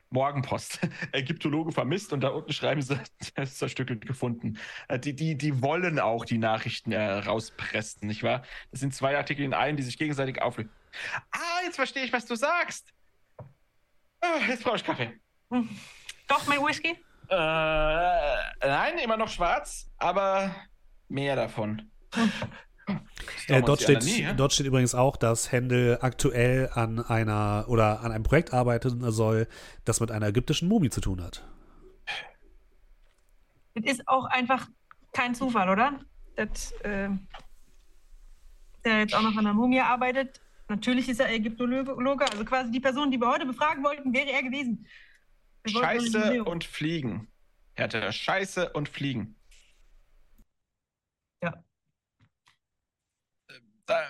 Morgenpost. 0.09 0.79
Ägyptologe 1.11 1.73
vermisst 1.73 2.13
und 2.13 2.21
da 2.21 2.29
unten 2.29 2.53
schreiben 2.53 2.81
sie, 2.81 2.97
zerstückelt 3.45 4.05
gefunden. 4.05 4.57
Äh, 4.87 4.99
Die, 4.99 5.15
die, 5.15 5.37
die 5.37 5.61
wollen 5.61 5.99
auch 5.99 6.23
die 6.23 6.37
Nachrichten 6.37 6.93
äh, 6.93 7.01
rauspressen, 7.01 8.07
nicht 8.07 8.23
wahr? 8.23 8.43
Das 8.71 8.79
sind 8.79 8.93
zwei 8.93 9.17
Artikel 9.17 9.43
in 9.43 9.53
einem, 9.53 9.75
die 9.75 9.83
sich 9.83 9.97
gegenseitig 9.97 10.41
auflösen. 10.41 10.71
Ah, 11.31 11.61
jetzt 11.65 11.75
verstehe 11.75 12.05
ich, 12.05 12.13
was 12.13 12.25
du 12.25 12.35
sagst. 12.35 12.92
Ah, 14.23 14.39
jetzt 14.47 14.63
brauche 14.63 14.77
ich 14.77 14.83
Kaffee. 14.85 15.11
Hm. 15.51 15.69
Doch, 16.29 16.47
mein 16.47 16.59
Whisky? 16.59 16.91
Äh, 17.27 17.35
nein, 17.35 18.97
immer 19.03 19.17
noch 19.17 19.27
schwarz, 19.27 19.91
aber 19.97 20.55
mehr 21.09 21.35
davon. 21.35 21.91
Äh, 23.47 23.61
dort, 23.61 23.81
steht, 23.81 24.03
nie, 24.03 24.23
ja? 24.23 24.33
dort 24.33 24.51
steht 24.51 24.65
übrigens 24.65 24.93
auch, 24.93 25.15
dass 25.15 25.53
Händel 25.53 25.99
aktuell 26.01 26.69
an 26.73 26.99
einer 26.99 27.63
oder 27.69 28.01
an 28.01 28.11
einem 28.11 28.25
Projekt 28.25 28.53
arbeiten 28.53 29.09
soll, 29.09 29.47
das 29.85 30.01
mit 30.01 30.11
einer 30.11 30.27
ägyptischen 30.27 30.67
Mumie 30.67 30.89
zu 30.89 30.99
tun 30.99 31.23
hat. 31.23 31.47
Das 33.75 33.85
ist 33.85 34.05
auch 34.05 34.25
einfach 34.25 34.67
kein 35.13 35.33
Zufall, 35.33 35.69
oder? 35.69 35.97
Das, 36.35 36.73
äh, 36.81 37.07
der 38.83 38.99
jetzt 38.99 39.15
auch 39.15 39.21
noch 39.21 39.37
an 39.37 39.45
der 39.45 39.53
Mumie 39.53 39.79
arbeitet. 39.79 40.41
Natürlich 40.73 41.07
ist 41.07 41.19
er 41.19 41.29
Ägyptologe, 41.31 42.25
also 42.31 42.43
quasi 42.45 42.71
die 42.71 42.79
Person, 42.79 43.11
die 43.11 43.19
wir 43.19 43.27
heute 43.27 43.45
befragen 43.45 43.83
wollten, 43.83 44.11
wäre 44.11 44.31
er 44.31 44.41
gewesen. 44.41 44.87
Wir 45.63 45.71
Scheiße 45.71 46.43
und 46.43 46.63
Fliegen. 46.63 47.27
Härte, 47.75 48.11
Scheiße 48.11 48.71
und 48.71 48.89
Fliegen. 48.89 49.35
Ja. 51.43 51.63
Da, 53.85 54.01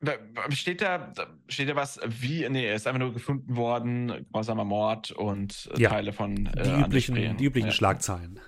da, 0.00 0.16
steht 0.50 0.80
da, 0.80 0.98
da 0.98 1.26
steht 1.48 1.68
da 1.68 1.76
was 1.76 2.00
wie, 2.06 2.48
nee, 2.48 2.64
er 2.64 2.76
ist 2.76 2.86
einfach 2.86 3.00
nur 3.00 3.12
gefunden 3.12 3.56
worden, 3.56 4.26
grausamer 4.32 4.64
Mord 4.64 5.10
und 5.10 5.68
äh, 5.74 5.82
Ja. 5.82 5.90
Teile 5.90 6.14
von 6.14 6.46
äh, 6.46 6.62
Die 6.62 6.80
üblichen, 6.80 7.36
die 7.36 7.44
üblichen 7.44 7.68
Ja. 7.68 7.74
Schlagzeilen. 7.74 8.40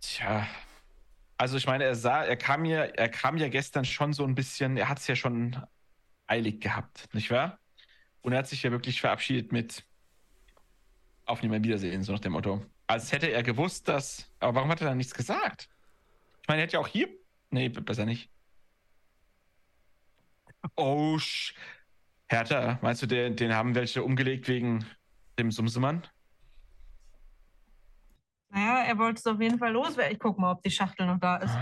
Tja. 0.00 0.46
Also 1.36 1.56
ich 1.56 1.66
meine, 1.66 1.82
er 1.82 1.96
sah, 1.96 2.22
er 2.22 2.36
kam 2.36 2.64
ja, 2.64 2.84
er 2.84 3.08
kam 3.08 3.38
ja 3.38 3.48
gestern 3.48 3.84
schon 3.84 4.12
so 4.12 4.24
ein 4.24 4.36
bisschen, 4.36 4.76
er 4.76 4.88
hat 4.88 5.00
es 5.00 5.08
ja 5.08 5.16
schon 5.16 5.56
eilig 6.26 6.60
gehabt, 6.60 7.12
nicht 7.14 7.30
wahr? 7.30 7.58
Und 8.22 8.32
er 8.32 8.38
hat 8.38 8.48
sich 8.48 8.62
ja 8.62 8.70
wirklich 8.70 9.00
verabschiedet 9.00 9.52
mit 9.52 9.84
Auf 11.26 11.42
nie 11.42 11.48
mehr 11.48 11.62
Wiedersehen, 11.62 12.02
so 12.02 12.12
nach 12.12 12.20
dem 12.20 12.32
Motto. 12.32 12.64
Als 12.86 13.12
hätte 13.12 13.30
er 13.30 13.42
gewusst, 13.42 13.88
dass. 13.88 14.30
Aber 14.40 14.56
warum 14.56 14.70
hat 14.70 14.80
er 14.80 14.88
dann 14.88 14.98
nichts 14.98 15.14
gesagt? 15.14 15.68
Ich 16.42 16.48
meine, 16.48 16.60
er 16.60 16.64
hätte 16.64 16.74
ja 16.74 16.80
auch 16.80 16.88
hier. 16.88 17.08
Nee, 17.50 17.68
besser 17.68 18.04
nicht. 18.04 18.30
Oh, 20.76 21.18
sch 21.18 21.54
Hertha, 22.26 22.78
meinst 22.82 23.02
du, 23.02 23.06
den, 23.06 23.36
den 23.36 23.54
haben 23.54 23.74
welche 23.74 24.02
umgelegt 24.02 24.48
wegen 24.48 24.84
dem 25.38 25.50
Sumsemann? 25.50 26.06
Naja, 28.48 28.84
er 28.84 28.98
wollte 28.98 29.18
es 29.18 29.26
auf 29.26 29.40
jeden 29.40 29.58
Fall 29.58 29.72
loswerden. 29.72 30.12
Ich 30.14 30.18
guck 30.18 30.38
mal, 30.38 30.52
ob 30.52 30.62
die 30.62 30.70
Schachtel 30.70 31.06
noch 31.06 31.18
da 31.18 31.36
ist. 31.36 31.54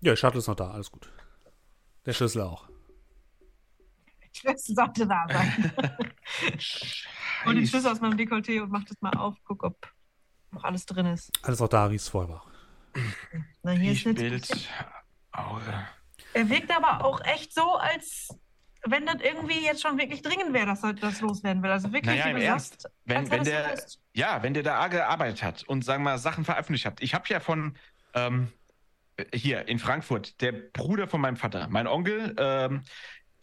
Ja, 0.00 0.12
die 0.12 0.16
Shuttle 0.16 0.38
ist 0.38 0.48
noch 0.48 0.54
da, 0.54 0.70
alles 0.70 0.90
gut. 0.90 1.10
Der 2.04 2.12
Schlüssel 2.12 2.42
auch. 2.42 2.68
Schlüssel 4.36 4.74
sollte 4.74 5.06
da 5.06 5.26
sein. 5.28 5.72
Und 7.44 7.56
den 7.56 7.66
Schlüssel 7.66 7.90
aus 7.92 8.00
meinem 8.00 8.16
Dekolleté 8.18 8.60
und 8.62 8.70
mach 8.70 8.84
das 8.84 9.00
mal 9.00 9.12
auf. 9.16 9.36
Guck, 9.44 9.62
ob 9.62 9.92
noch 10.50 10.64
alles 10.64 10.84
drin 10.86 11.06
ist. 11.06 11.30
Alles 11.42 11.60
auch 11.60 11.68
da, 11.68 11.90
wie 11.90 11.94
es 11.96 12.08
vorher 12.08 12.34
war. 12.34 12.44
Na, 13.62 13.72
hier 13.72 13.92
ist 13.92 14.04
Bild, 14.04 14.18
nichts. 14.32 14.68
Auge. 15.32 15.86
Er 16.32 16.48
wirkt 16.48 16.74
aber 16.74 17.04
auch 17.04 17.20
echt 17.24 17.54
so, 17.54 17.74
als 17.76 18.28
wenn 18.86 19.04
das 19.06 19.16
irgendwie 19.22 19.64
jetzt 19.64 19.82
schon 19.82 19.98
wirklich 19.98 20.22
dringend 20.22 20.52
wäre, 20.52 20.66
dass 20.66 20.80
das 20.80 21.20
loswerden 21.20 21.62
will. 21.62 21.70
Also 21.70 21.92
wirklich, 21.92 22.16
Naja, 22.16 22.26
wie 22.26 22.30
im 22.30 22.36
du 22.38 22.44
Ernst. 22.44 22.82
sagst, 22.82 22.96
Wenn, 23.04 23.30
wenn 23.30 23.44
der, 23.44 23.68
so 23.68 23.74
ist. 23.74 24.00
ja, 24.14 24.42
wenn 24.42 24.54
der 24.54 24.62
da 24.62 24.76
arg 24.78 24.92
gearbeitet 24.92 25.42
hat 25.42 25.62
und 25.64 25.84
sagen 25.84 26.02
wir 26.02 26.12
mal 26.12 26.18
Sachen 26.18 26.44
veröffentlicht 26.44 26.86
hat. 26.86 27.00
Ich 27.02 27.14
habe 27.14 27.24
ja 27.28 27.40
von 27.40 27.76
ähm, 28.14 28.48
hier 29.34 29.68
in 29.68 29.78
Frankfurt, 29.78 30.40
der 30.40 30.52
Bruder 30.52 31.06
von 31.08 31.20
meinem 31.20 31.36
Vater, 31.36 31.68
mein 31.68 31.86
Onkel, 31.86 32.34
ähm, 32.38 32.82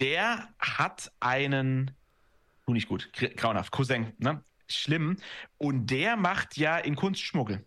der 0.01 0.53
hat 0.59 1.11
einen, 1.19 1.91
tu 2.65 2.73
nicht 2.73 2.87
gut, 2.87 3.11
gr- 3.13 3.29
grauenhaft, 3.29 3.71
Cousin, 3.71 4.13
ne? 4.17 4.43
Schlimm. 4.67 5.17
Und 5.57 5.87
der 5.87 6.15
macht 6.15 6.57
ja 6.57 6.77
in 6.77 6.95
Kunstschmuggel. 6.95 7.65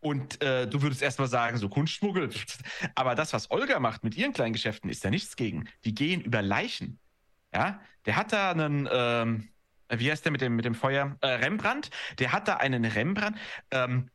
Und 0.00 0.42
äh, 0.42 0.68
du 0.68 0.82
würdest 0.82 1.00
erstmal 1.00 1.28
sagen, 1.28 1.56
so 1.56 1.68
Kunstschmuggel. 1.68 2.28
Aber 2.94 3.14
das, 3.14 3.32
was 3.32 3.50
Olga 3.50 3.80
macht 3.80 4.04
mit 4.04 4.16
ihren 4.16 4.32
kleinen 4.34 4.52
Geschäften, 4.52 4.90
ist 4.90 5.04
da 5.04 5.10
nichts 5.10 5.34
gegen. 5.36 5.68
Die 5.84 5.94
gehen 5.94 6.20
über 6.20 6.42
Leichen. 6.42 7.00
Ja, 7.54 7.80
der 8.04 8.16
hat 8.16 8.32
da 8.32 8.50
einen, 8.50 8.88
ähm, 8.92 9.48
wie 9.88 10.10
heißt 10.10 10.24
der 10.24 10.32
mit 10.32 10.42
dem, 10.42 10.56
mit 10.56 10.64
dem 10.66 10.74
Feuer? 10.74 11.16
Äh, 11.22 11.28
Rembrandt. 11.28 11.90
Der 12.18 12.32
hat 12.32 12.48
da 12.48 12.56
einen 12.56 12.84
Rembrandt. 12.84 13.38
Ähm, 13.70 14.10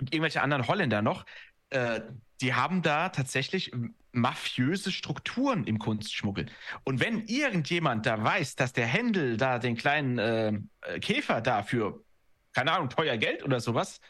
irgendwelche 0.00 0.42
anderen 0.42 0.66
Holländer 0.66 1.02
noch. 1.02 1.24
Äh, 1.70 2.00
die 2.40 2.54
haben 2.54 2.82
da 2.82 3.10
tatsächlich 3.10 3.70
mafiöse 4.12 4.92
Strukturen 4.92 5.64
im 5.64 5.78
Kunstschmuggel. 5.78 6.46
Und 6.84 7.00
wenn 7.00 7.26
irgendjemand 7.26 8.06
da 8.06 8.22
weiß, 8.22 8.56
dass 8.56 8.72
der 8.72 8.86
Händel 8.86 9.36
da 9.36 9.58
den 9.58 9.76
kleinen 9.76 10.18
äh, 10.18 11.00
Käfer 11.00 11.40
da 11.40 11.62
für, 11.62 12.04
keine 12.52 12.72
Ahnung, 12.72 12.90
teuer 12.90 13.16
Geld 13.16 13.42
oder 13.42 13.60
sowas, 13.60 14.00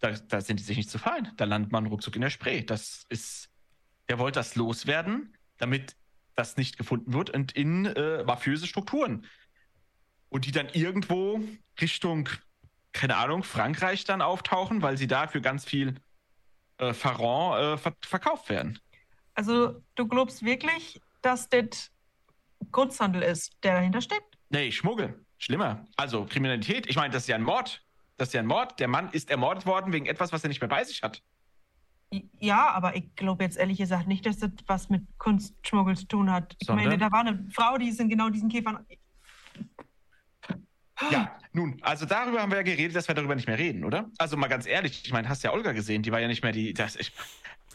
da, 0.00 0.12
da 0.12 0.40
sind 0.40 0.58
die 0.58 0.64
sich 0.64 0.76
nicht 0.76 0.90
zu 0.90 0.98
fein. 0.98 1.30
Da 1.36 1.44
landet 1.44 1.72
man 1.72 1.86
ruckzuck 1.86 2.16
in 2.16 2.22
der 2.22 2.30
Spree. 2.30 2.62
Das 2.62 3.04
ist, 3.08 3.50
der 4.08 4.18
wollte 4.18 4.40
das 4.40 4.56
loswerden, 4.56 5.36
damit 5.58 5.94
das 6.34 6.56
nicht 6.56 6.78
gefunden 6.78 7.12
wird 7.12 7.30
und 7.30 7.52
in 7.52 7.84
äh, 7.84 8.24
mafiöse 8.24 8.66
Strukturen. 8.66 9.26
Und 10.30 10.46
die 10.46 10.52
dann 10.52 10.68
irgendwo 10.70 11.40
Richtung, 11.80 12.28
keine 12.92 13.16
Ahnung, 13.16 13.42
Frankreich 13.42 14.04
dann 14.04 14.22
auftauchen, 14.22 14.80
weil 14.80 14.96
sie 14.96 15.06
da 15.06 15.26
für 15.26 15.42
ganz 15.42 15.64
viel 15.64 15.96
äh, 16.78 16.94
Pharaon 16.94 17.74
äh, 17.74 17.78
ver 17.78 17.94
verkauft 18.00 18.48
werden. 18.48 18.78
Also, 19.40 19.82
du 19.94 20.06
glaubst 20.06 20.44
wirklich, 20.44 21.00
dass 21.22 21.48
das 21.48 21.90
Kunsthandel 22.72 23.22
ist, 23.22 23.56
der 23.62 23.76
dahinter 23.76 24.02
steckt? 24.02 24.36
Nee, 24.50 24.70
Schmuggel. 24.70 25.24
Schlimmer. 25.38 25.86
Also 25.96 26.26
Kriminalität. 26.26 26.86
Ich 26.90 26.96
meine, 26.96 27.10
das 27.10 27.22
ist 27.22 27.28
ja 27.28 27.36
ein 27.36 27.42
Mord. 27.42 27.82
Das 28.18 28.28
ist 28.28 28.34
ja 28.34 28.40
ein 28.40 28.46
Mord. 28.46 28.78
Der 28.78 28.86
Mann 28.88 29.08
ist 29.12 29.30
ermordet 29.30 29.64
worden 29.64 29.94
wegen 29.94 30.04
etwas, 30.04 30.30
was 30.34 30.42
er 30.42 30.48
nicht 30.48 30.60
mehr 30.60 30.68
bei 30.68 30.84
sich 30.84 31.02
hat. 31.02 31.22
Ja, 32.38 32.68
aber 32.72 32.96
ich 32.96 33.16
glaube 33.16 33.42
jetzt 33.42 33.56
ehrlich 33.56 33.78
gesagt 33.78 34.08
nicht, 34.08 34.26
dass 34.26 34.36
das 34.40 34.50
was 34.66 34.90
mit 34.90 35.06
Kunstschmuggel 35.16 35.96
zu 35.96 36.06
tun 36.06 36.30
hat. 36.30 36.54
Ich 36.60 36.66
Sondern? 36.66 36.84
meine, 36.84 36.98
da 36.98 37.10
war 37.10 37.20
eine 37.20 37.48
Frau, 37.50 37.78
die 37.78 37.88
ist 37.88 37.98
in 37.98 38.10
genau 38.10 38.28
diesen 38.28 38.50
Käfern. 38.50 38.84
Ja, 41.10 41.34
nun, 41.54 41.78
also 41.80 42.04
darüber 42.04 42.42
haben 42.42 42.50
wir 42.50 42.58
ja 42.58 42.62
geredet, 42.62 42.94
dass 42.94 43.08
wir 43.08 43.14
darüber 43.14 43.34
nicht 43.34 43.48
mehr 43.48 43.56
reden, 43.56 43.84
oder? 43.84 44.10
Also 44.18 44.36
mal 44.36 44.48
ganz 44.48 44.66
ehrlich, 44.66 45.00
ich 45.02 45.12
meine, 45.14 45.30
hast 45.30 45.42
ja 45.42 45.54
Olga 45.54 45.72
gesehen, 45.72 46.02
die 46.02 46.12
war 46.12 46.20
ja 46.20 46.28
nicht 46.28 46.42
mehr 46.42 46.52
die. 46.52 46.74
Das, 46.74 46.96
ich, 46.96 47.14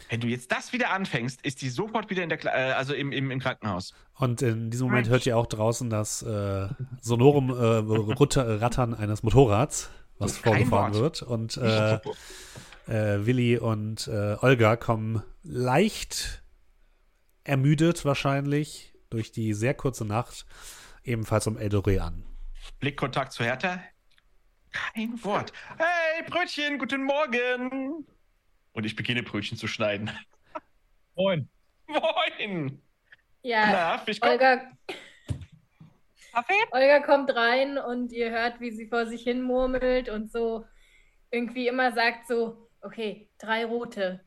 wenn 0.09 0.19
du 0.19 0.27
jetzt 0.27 0.51
das 0.51 0.73
wieder 0.73 0.91
anfängst, 0.91 1.41
ist 1.45 1.61
die 1.61 1.69
sofort 1.69 2.09
wieder 2.09 2.23
in 2.23 2.29
der, 2.29 2.37
Kla 2.37 2.51
äh, 2.51 2.71
also 2.73 2.93
im, 2.93 3.11
im, 3.11 3.31
im 3.31 3.39
Krankenhaus. 3.39 3.93
Und 4.15 4.41
in 4.41 4.69
diesem 4.71 4.87
Moment 4.87 5.09
hört 5.09 5.25
ihr 5.25 5.37
auch 5.37 5.47
draußen 5.47 5.89
das 5.89 6.21
äh, 6.21 6.67
sonorum 7.01 7.49
äh, 7.49 8.39
Rattern 8.39 8.93
eines 8.93 9.23
Motorrads, 9.23 9.89
was 10.17 10.37
vorgefahren 10.37 10.93
wird. 10.93 11.21
Und 11.21 11.57
äh, 11.57 11.95
äh, 12.87 13.25
Willi 13.25 13.57
und 13.57 14.07
äh, 14.07 14.35
Olga 14.41 14.75
kommen 14.75 15.23
leicht 15.43 16.43
ermüdet 17.43 18.05
wahrscheinlich 18.05 18.93
durch 19.09 19.31
die 19.31 19.53
sehr 19.53 19.73
kurze 19.73 20.05
Nacht 20.05 20.45
ebenfalls 21.03 21.47
um 21.47 21.57
Eldoré 21.57 21.99
an. 21.99 22.25
Blickkontakt 22.79 23.31
zu 23.31 23.43
Hertha. 23.43 23.79
Kein 24.71 25.23
Wort. 25.23 25.53
Hey, 25.77 26.23
Brötchen, 26.27 26.77
guten 26.79 27.03
Morgen. 27.03 28.05
Und 28.75 28.85
ich 28.85 28.95
beginne 28.97 29.23
Brötchen 29.23 29.57
zu 29.57 29.67
schneiden. 29.67 30.11
Moin. 31.15 31.47
Moin. 31.87 32.81
Ja, 33.41 33.67
Na, 33.71 33.97
Fischkopf? 33.99 34.31
Olga, 34.31 34.69
Kaffee? 36.33 36.53
Olga 36.71 36.99
kommt 36.99 37.33
rein 37.33 37.77
und 37.77 38.11
ihr 38.11 38.31
hört, 38.31 38.59
wie 38.59 38.71
sie 38.71 38.87
vor 38.87 39.05
sich 39.05 39.23
hin 39.23 39.41
murmelt 39.41 40.09
und 40.09 40.29
so 40.29 40.65
irgendwie 41.31 41.69
immer 41.69 41.93
sagt 41.93 42.27
so, 42.27 42.69
okay, 42.81 43.29
drei 43.37 43.63
rote. 43.63 44.19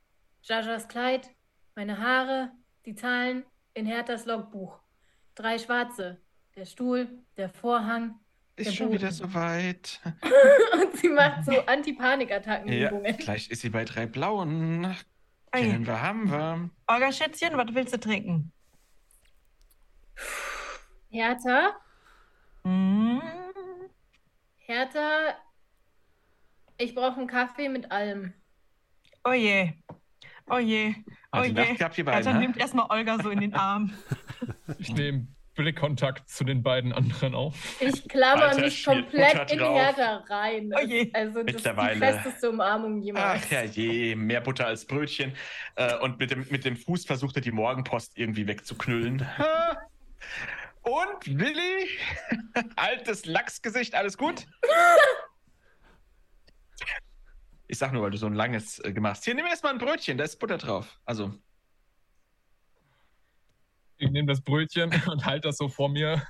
Jajas 0.43 0.89
Kleid, 0.89 1.29
meine 1.75 1.99
Haare, 1.99 2.51
die 2.87 2.95
Zahlen 2.95 3.45
in 3.75 3.85
Herthas 3.85 4.25
Logbuch. 4.25 4.81
Drei 5.35 5.59
schwarze. 5.59 6.23
Der 6.57 6.65
Stuhl, 6.65 7.07
der 7.37 7.51
Vorhang. 7.51 8.19
Ist 8.59 8.77
schon 8.77 8.93
wieder 8.93 9.11
soweit. 9.13 10.01
Und 10.83 10.97
sie 10.99 11.09
macht 11.09 11.45
so 11.45 11.53
Antipanikattackenübungen. 11.67 13.05
Ja, 13.05 13.13
gleich 13.13 13.51
ist 13.51 13.63
sie 13.63 13.71
bei 13.71 13.85
drei 13.85 14.07
blauen. 14.07 14.95
Kennen 15.53 15.87
wir, 15.87 16.03
haben 16.03 16.31
wir. 16.31 16.71
Olga 16.87 17.13
Schätzchen, 17.13 17.57
was 17.57 17.75
willst 17.75 17.95
du 17.95 18.01
trinken? 18.01 18.53
Hertha, 21.11 21.75
Mm, 22.65 23.21
Hertha, 24.59 25.37
ich 26.77 26.95
brauche 26.95 27.19
einen 27.19 27.29
Kaffee 27.29 27.69
mit 27.69 27.91
allem. 27.91 28.35
oh 29.25 29.33
je. 29.33 29.73
Oh 30.51 30.59
je. 30.59 30.95
Oh 31.33 31.41
die 31.43 31.49
je. 31.49 31.53
Nacht 31.53 31.79
gehabt, 31.79 31.97
ihr 31.99 32.05
beiden, 32.05 32.19
Alter, 32.27 32.33
ne? 32.35 32.41
nimmt 32.41 32.57
erstmal 32.59 32.87
Olga 32.91 33.23
so 33.23 33.31
in 33.31 33.41
den 33.41 33.55
Arm. 33.55 33.93
Ich 34.79 34.93
nehme 34.93 35.29
Blickkontakt 35.59 36.29
zu 36.31 36.45
den 36.45 36.63
beiden 36.63 36.93
anderen 36.93 37.35
auf. 37.35 37.57
Ich 37.81 38.09
klammer 38.09 38.45
Alter, 38.45 38.61
mich 38.61 38.85
komplett 38.85 39.51
in. 39.51 39.59
Hertha 39.59 40.25
rein. 40.29 40.73
Oh 40.73 40.87
je. 40.87 41.11
Also 41.13 41.43
das 41.43 41.57
ist 41.57 41.65
die 41.65 41.69
Mittlerweile. 41.69 41.99
festeste 41.99 42.51
Umarmung 42.51 43.03
jemals. 43.03 43.43
Ach 43.45 43.51
ja, 43.51 43.63
je, 43.65 44.15
mehr 44.15 44.41
Butter 44.41 44.69
als 44.69 44.85
Brötchen. 44.85 45.33
Äh, 45.75 45.99
und 45.99 46.21
mit 46.21 46.31
dem, 46.31 46.47
mit 46.49 46.65
dem 46.65 46.77
Fuß 46.77 47.07
versucht 47.07 47.35
er 47.35 47.43
die 47.43 47.51
Morgenpost 47.51 48.17
irgendwie 48.17 48.47
wegzuknüllen. 48.47 49.27
Und 50.83 51.27
Willi, 51.39 51.89
altes 52.77 53.27
Lachsgesicht, 53.27 53.95
alles 53.95 54.17
gut? 54.17 54.47
Ich 57.71 57.77
sag 57.77 57.93
nur, 57.93 58.03
weil 58.03 58.11
du 58.11 58.17
so 58.17 58.25
ein 58.25 58.33
langes 58.33 58.83
äh, 58.83 58.95
gemacht 58.95 59.17
hast. 59.17 59.25
Hier, 59.27 59.35
nimm 59.35 59.45
erstmal 59.45 59.75
ein 59.75 59.79
Brötchen, 59.79 60.17
da 60.17 60.25
ist 60.25 60.39
Butter 60.39 60.57
drauf. 60.57 60.99
Also, 61.05 61.35
Ich 63.99 64.11
nehme 64.11 64.29
das 64.29 64.41
Brötchen 64.41 64.91
und 65.11 65.25
halte 65.27 65.49
das 65.49 65.57
so 65.59 65.69
vor 65.69 65.89
mir. 65.89 66.23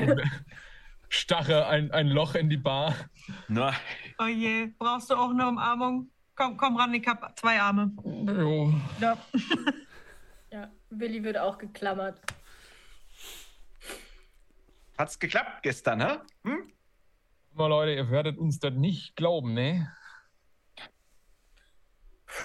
und 0.00 0.20
Starre 1.10 1.66
ein, 1.68 1.90
ein 1.92 2.08
Loch 2.08 2.34
in 2.34 2.50
die 2.50 2.58
Bar. 2.58 2.94
na, 3.48 3.72
Oh 4.18 4.26
je. 4.26 4.66
Brauchst 4.78 5.08
du 5.10 5.14
auch 5.14 5.30
eine 5.30 5.48
Umarmung? 5.48 6.10
Komm, 6.34 6.56
komm 6.58 6.76
ran, 6.76 6.92
ich 6.92 7.06
hab 7.06 7.36
zwei 7.38 7.60
Arme. 7.60 7.92
Jo. 8.04 8.72
Ja. 9.00 9.16
Ja, 10.50 10.70
Willi 10.88 11.22
wird 11.22 11.36
auch 11.36 11.58
geklammert. 11.58 12.22
hat's 14.96 15.18
geklappt 15.18 15.62
gestern, 15.62 16.00
hä? 16.00 16.16
Hm? 16.44 16.72
Mal 17.52 17.66
Leute, 17.66 17.92
ihr 17.92 18.10
werdet 18.10 18.38
uns 18.38 18.58
das 18.58 18.72
nicht 18.72 19.14
glauben, 19.14 19.52
ne? 19.52 19.92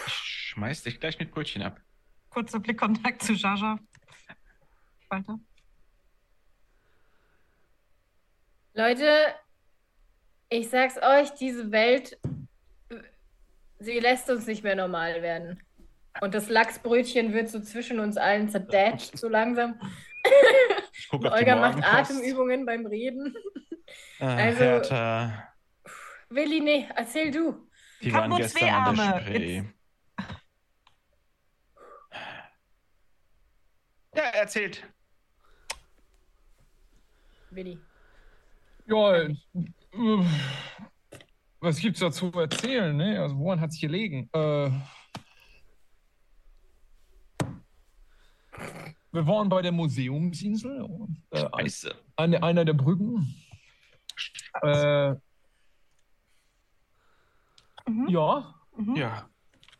Ich 0.06 0.14
schmeiß 0.14 0.84
dich 0.84 1.00
gleich 1.00 1.18
mit 1.18 1.32
Brötchen 1.32 1.62
ab. 1.62 1.80
Kurzer 2.30 2.60
Blickkontakt 2.60 3.24
zu 3.24 3.32
Jaja. 3.32 3.80
Weiter. 5.14 5.40
Leute, 8.74 9.36
ich 10.50 10.70
sag's 10.70 10.98
euch, 11.02 11.32
diese 11.36 11.72
Welt, 11.72 12.20
sie 13.80 14.00
lässt 14.00 14.30
uns 14.30 14.48
nicht 14.48 14.64
mehr 14.64 14.76
normal 14.76 15.22
werden. 15.22 15.62
Und 16.22 16.34
das 16.34 16.50
Lachsbrötchen 16.50 17.34
wird 17.34 17.50
so 17.50 17.60
zwischen 17.60 18.00
uns 18.00 18.18
allen 18.18 18.50
zerdatscht, 18.50 19.18
so 19.18 19.28
langsam. 19.30 19.80
Ich 20.94 21.08
guck 21.10 21.26
Olga 21.26 21.56
macht. 21.56 21.84
Atemübungen 21.84 22.66
beim 22.66 22.86
Reden. 22.86 23.36
Also- 24.20 24.60
Hertha, 24.60 25.54
Willi, 26.30 26.62
nee, 26.62 26.90
erzähl 26.96 27.30
du. 27.30 27.68
die 28.02 28.08
Ich 28.08 28.14
hab 28.14 28.22
waren 28.22 28.30
nur 28.30 28.40
gestern 28.40 28.60
zwei 28.60 28.72
an 28.72 28.96
der 28.96 29.06
Arme. 29.06 29.22
Spree. 29.22 29.64
Ja, 34.16 34.24
erzählt. 34.24 34.88
Willi. 37.56 37.78
Ja, 38.88 39.14
äh, 39.16 39.36
was 41.60 41.78
gibt's 41.80 42.00
da 42.02 42.12
zu 42.12 42.32
erzählen, 42.34 42.96
ne? 42.96 43.22
Also 43.22 43.38
woran 43.38 43.62
hat's 43.62 43.80
gelegen? 43.80 44.30
Äh, 44.34 44.70
wir 49.12 49.28
waren 49.28 49.50
bei 49.50 49.62
der 49.62 49.72
Museumsinsel, 49.72 50.82
und, 50.82 51.22
äh, 51.32 51.44
an, 51.52 51.52
Scheiße. 51.62 51.96
an 52.16 52.36
einer 52.36 52.66
der 52.66 52.74
Brücken. 52.74 53.36
Äh, 54.62 55.16
Mhm. 57.86 58.08
ja. 58.08 58.56
Mhm. 58.78 58.96
Ja. 58.96 59.30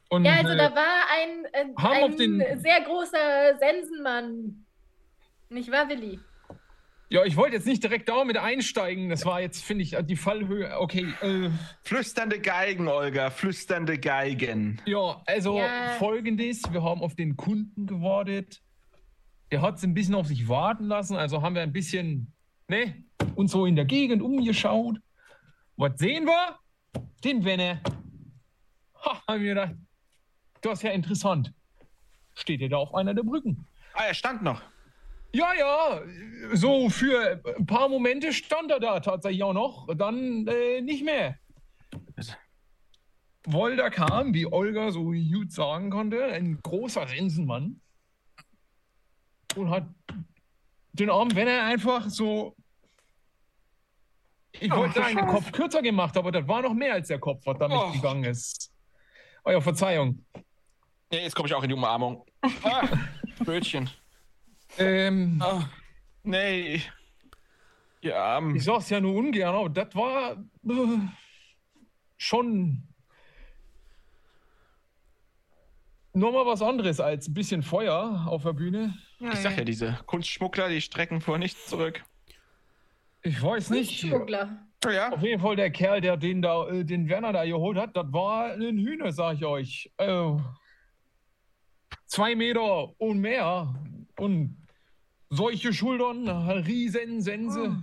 Und, 0.10 0.26
Ja, 0.26 0.34
also 0.36 0.50
äh, 0.50 0.58
da 0.58 0.76
war 0.76 1.06
ein, 1.10 1.46
äh, 1.54 1.74
auf 1.74 2.12
ein 2.12 2.18
den- 2.18 2.60
sehr 2.60 2.82
großer 2.82 3.58
Sensenmann. 3.60 4.66
Nicht 5.50 5.72
wahr, 5.72 5.88
Willi? 5.88 6.20
Ja, 7.10 7.24
ich 7.26 7.36
wollte 7.36 7.56
jetzt 7.56 7.68
nicht 7.68 7.84
direkt 7.84 8.10
da 8.10 8.24
mit 8.24 8.38
einsteigen. 8.38 9.10
Das 9.10 9.26
war 9.26 9.40
jetzt, 9.42 9.64
finde 9.64 9.84
ich, 9.84 9.96
die 10.04 10.16
Fallhöhe. 10.16 10.80
Okay, 10.80 11.14
äh, 11.22 11.50
Flüsternde 11.84 12.40
Geigen, 12.40 12.88
Olga. 12.88 13.30
Flüsternde 13.30 14.00
Geigen. 14.00 14.82
Ja, 14.86 15.22
also 15.28 15.60
Ja. 15.60 15.90
folgendes, 16.00 16.64
wir 16.72 16.82
haben 16.84 17.02
auf 17.02 17.16
den 17.16 17.36
Kunden 17.38 17.86
gewartet. 17.86 18.62
Der 19.52 19.62
hat 19.62 19.76
es 19.78 19.84
ein 19.84 19.94
bisschen 19.94 20.16
auf 20.16 20.26
sich 20.28 20.48
warten 20.48 20.86
lassen, 20.86 21.16
also 21.16 21.44
haben 21.44 21.54
wir 21.54 21.62
ein 21.62 21.74
bisschen, 21.74 22.34
ne, 22.68 23.04
uns 23.36 23.52
so 23.52 23.68
in 23.68 23.76
der 23.76 23.86
Gegend 23.86 24.24
umgeschaut. 24.24 24.98
Was 25.78 26.00
sehen 26.00 26.26
wir? 26.26 26.58
Den 27.24 27.46
Wenne. 27.46 27.82
Ha, 29.06 29.22
haben 29.28 29.42
wir 29.44 29.54
gedacht, 29.54 29.76
das 30.62 30.74
ist 30.80 30.84
ja 30.84 30.92
interessant. 30.92 31.54
Steht 32.36 32.62
er 32.62 32.70
da 32.70 32.78
auf 32.78 32.96
einer 32.96 33.14
der 33.14 33.22
Brücken? 33.24 33.68
Ah, 33.94 34.06
er 34.08 34.14
stand 34.16 34.42
noch. 34.42 34.62
Ja, 35.36 35.52
ja, 35.58 36.02
so 36.54 36.90
für 36.90 37.42
ein 37.58 37.66
paar 37.66 37.90
Momente 37.90 38.32
stand 38.34 38.70
er 38.70 38.80
da 38.80 39.00
tatsächlich 39.00 39.42
auch 39.44 39.54
noch, 39.54 39.88
dann 39.96 40.46
äh, 40.48 40.82
nicht 40.82 41.04
mehr. 41.04 41.40
Wolder 43.46 43.90
kam, 43.90 44.34
wie 44.34 44.46
Olga 44.46 44.92
so 44.92 45.06
gut 45.12 45.52
sagen 45.52 45.90
konnte, 45.90 46.24
ein 46.24 46.60
großer 46.62 47.08
Sensenmann 47.08 47.82
und 49.56 49.70
hat 49.70 49.86
den 50.94 51.10
armen 51.10 51.36
Wenner 51.36 51.64
einfach 51.64 52.08
so. 52.10 52.56
Ich 54.60 54.70
wollte 54.72 54.94
sagen, 55.00 55.18
den 55.18 55.28
Kopf 55.28 55.52
kürzer 55.52 55.82
gemacht, 55.82 56.16
aber 56.16 56.32
das 56.32 56.48
war 56.48 56.62
noch 56.62 56.74
mehr 56.76 56.94
als 56.94 57.08
der 57.08 57.20
Kopf, 57.20 57.42
was 57.46 57.58
damit 57.58 57.78
Oh. 57.78 57.92
gegangen 57.92 58.24
ist. 58.24 58.72
Oh 59.44 59.50
ja, 59.50 59.60
Verzeihung. 59.60 60.24
Ja, 61.12 61.20
jetzt 61.20 61.36
komme 61.36 61.48
ich 61.50 61.54
auch 61.56 61.64
in 61.64 61.70
die 61.70 61.76
Umarmung. 61.76 62.24
Ah, 62.64 62.88
Brötchen. 63.40 63.90
Ähm, 64.78 65.40
Ah, 65.42 65.70
nee. 66.24 66.82
Ja, 68.02 68.38
ähm, 68.38 68.56
Ich 68.56 68.64
sag's 68.64 68.90
ja 68.90 69.00
nur 69.00 69.16
ungern, 69.16 69.56
aber 69.56 69.70
das 69.70 69.96
war 69.96 70.32
äh, 70.34 70.98
schon 72.18 72.84
nochmal 76.14 76.46
was 76.46 76.62
anderes 76.62 77.00
als 77.00 77.28
ein 77.28 77.34
bisschen 77.34 77.64
Feuer 77.64 78.26
auf 78.28 78.44
der 78.44 78.54
Bühne. 78.54 78.94
Ja, 79.20 79.32
ich 79.32 79.40
sag 79.40 79.58
ja, 79.58 79.64
diese 79.64 80.00
Kunstschmuggler, 80.06 80.70
die 80.70 80.82
strecken 80.82 81.22
vor 81.22 81.38
nichts 81.38 81.68
zurück. 81.68 82.04
Ich 83.22 83.42
weiß 83.42 83.70
nicht. 83.70 84.00
Schmuggler. 84.02 84.68
Oh 84.86 84.90
ja. 84.90 85.14
Auf 85.14 85.22
jeden 85.24 85.42
Fall 85.42 85.56
der 85.56 85.72
Kerl, 85.72 86.02
der 86.02 86.18
den 86.18 86.42
da, 86.42 86.68
äh, 86.68 86.84
den 86.84 87.08
Werner 87.08 87.32
da 87.32 87.46
geholt 87.46 87.78
hat, 87.78 87.96
das 87.96 88.12
war 88.12 88.52
ein 88.54 88.78
Hühner, 88.78 89.14
sag 89.14 89.36
ich 89.36 89.46
euch. 89.46 89.92
Äh, 89.98 90.36
zwei 92.06 92.36
Meter 92.36 93.00
und 93.00 93.20
mehr 93.20 93.74
und 94.18 94.58
solche 95.36 95.74
Schultern, 95.74 96.28
riesen 96.28 97.22
Sense. 97.22 97.78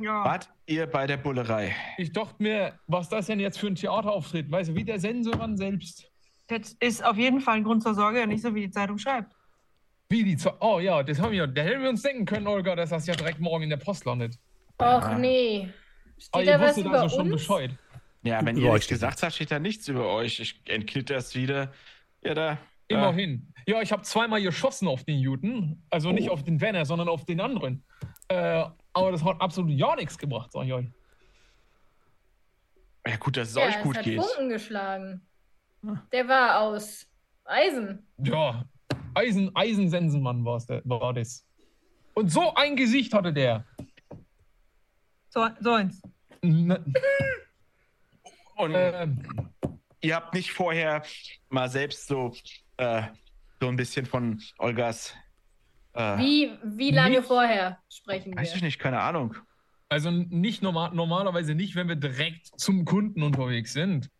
Ja. 0.00 0.24
Wart 0.24 0.48
ihr 0.66 0.86
bei 0.86 1.06
der 1.06 1.16
Bullerei? 1.16 1.74
Ich 1.98 2.12
dachte 2.12 2.42
mir, 2.42 2.78
was 2.86 3.08
das 3.08 3.26
denn 3.26 3.38
jetzt 3.40 3.58
für 3.58 3.68
ein 3.68 3.76
Theaterauftritt? 3.76 4.50
Weißt 4.50 4.70
du, 4.70 4.74
wie 4.74 4.84
der 4.84 4.98
Sensoran 4.98 5.56
selbst. 5.56 6.10
Das 6.48 6.72
ist 6.80 7.04
auf 7.04 7.16
jeden 7.16 7.40
Fall 7.40 7.56
ein 7.56 7.64
Grund 7.64 7.82
zur 7.82 7.94
Sorge, 7.94 8.26
nicht 8.26 8.42
so 8.42 8.54
wie 8.54 8.62
die 8.62 8.70
Zeitung 8.70 8.98
schreibt. 8.98 9.32
Wie 10.08 10.24
die 10.24 10.36
Zo 10.36 10.50
Oh 10.60 10.80
ja, 10.80 11.02
das 11.02 11.20
haben 11.20 11.32
wir. 11.32 11.46
Da 11.46 11.62
hätten 11.62 11.82
wir 11.82 11.88
uns 11.90 12.02
denken 12.02 12.24
können, 12.26 12.46
Olga, 12.46 12.76
dass 12.76 12.90
das 12.90 13.06
ja 13.06 13.14
direkt 13.14 13.40
morgen 13.40 13.64
in 13.64 13.70
der 13.70 13.78
Post 13.78 14.04
landet. 14.04 14.38
Och 14.78 14.84
Ah. 14.84 15.18
nee. 15.18 15.68
Steht 16.18 16.34
Aber 16.34 16.44
da 16.44 16.52
ihr 16.52 16.60
was 16.60 16.68
wusstet 16.68 16.86
über 16.86 17.00
also 17.00 17.16
schon 17.16 17.32
uns? 17.32 17.46
Bescheid. 17.46 17.70
Ja, 18.22 18.44
wenn 18.44 18.56
Über 18.56 18.66
ihr 18.66 18.72
euch 18.72 18.88
gesagt 18.88 19.22
habt, 19.22 19.32
steht 19.34 19.50
da 19.50 19.58
nichts 19.58 19.86
über 19.88 20.08
euch. 20.08 20.40
Ich 20.40 20.60
entknitter 20.66 21.14
das 21.14 21.34
wieder. 21.34 21.72
Ja, 22.22 22.34
da. 22.34 22.58
Immerhin. 22.94 23.52
Ja, 23.66 23.80
ich 23.80 23.92
habe 23.92 24.02
zweimal 24.02 24.42
geschossen 24.42 24.88
auf 24.88 25.04
den 25.04 25.18
Juden. 25.18 25.82
Also 25.90 26.12
nicht 26.12 26.28
Oh. 26.30 26.32
auf 26.34 26.42
den 26.42 26.60
Werner, 26.60 26.84
sondern 26.84 27.08
auf 27.08 27.24
den 27.24 27.40
anderen. 27.40 27.84
Äh, 28.28 28.64
aber 28.92 29.12
das 29.12 29.24
hat 29.24 29.40
absolut 29.40 29.70
ja 29.72 29.94
nichts 29.96 30.16
gebracht, 30.18 30.52
sag 30.52 30.64
ich 30.66 30.72
euch. 30.72 30.86
Ja, 33.06 33.16
gut, 33.16 33.36
dass 33.36 33.48
es 33.50 33.54
Ja, 33.54 33.62
euch 33.66 33.80
gut 33.82 33.96
hat 33.96 34.04
geht. 34.04 34.20
Funken 34.22 34.48
geschlagen. 34.48 35.26
Ah. 35.86 35.96
Der 36.12 36.26
war 36.28 36.60
aus 36.60 37.06
Eisen. 37.44 38.06
Ja, 38.18 38.64
Eisen, 39.14 39.54
Eisensensenmann 39.54 40.44
war's, 40.44 40.66
der, 40.66 40.80
war 40.84 41.12
das. 41.12 41.46
Und 42.14 42.30
so 42.30 42.54
ein 42.54 42.76
Gesicht 42.76 43.12
hatte 43.12 43.32
der. 43.32 43.66
So, 45.28 45.48
so 45.60 45.72
eins. 45.72 46.00
Ne, 46.42 46.82
Und 48.56 48.72
ähm, 48.74 49.22
ihr 50.00 50.14
habt 50.14 50.32
nicht 50.34 50.52
vorher 50.52 51.02
mal 51.48 51.68
selbst 51.68 52.06
so, 52.06 52.32
äh, 52.76 53.02
so 53.60 53.68
ein 53.68 53.76
bisschen 53.76 54.06
von 54.06 54.40
Olgas. 54.58 55.14
Äh, 55.94 56.18
Wie, 56.18 56.58
wie 56.64 56.90
lange 56.90 57.18
Nicht- 57.18 57.26
vorher 57.28 57.78
sprechen 57.88 58.36
Weiß 58.36 58.54
ich 58.54 58.60
wir? 58.60 58.66
nicht, 58.66 58.78
keine 58.78 59.00
Ahnung. 59.00 59.36
also 59.88 60.10
nicht 60.10 60.60
normal, 60.62 60.90
normalerweise 60.92 61.54
nicht, 61.54 61.76
wenn 61.76 61.86
wir 61.88 61.94
direkt 61.96 62.46
zum 62.58 62.84
Kunden 62.84 63.22
unterwegs 63.22 63.72
sind. 63.72 64.10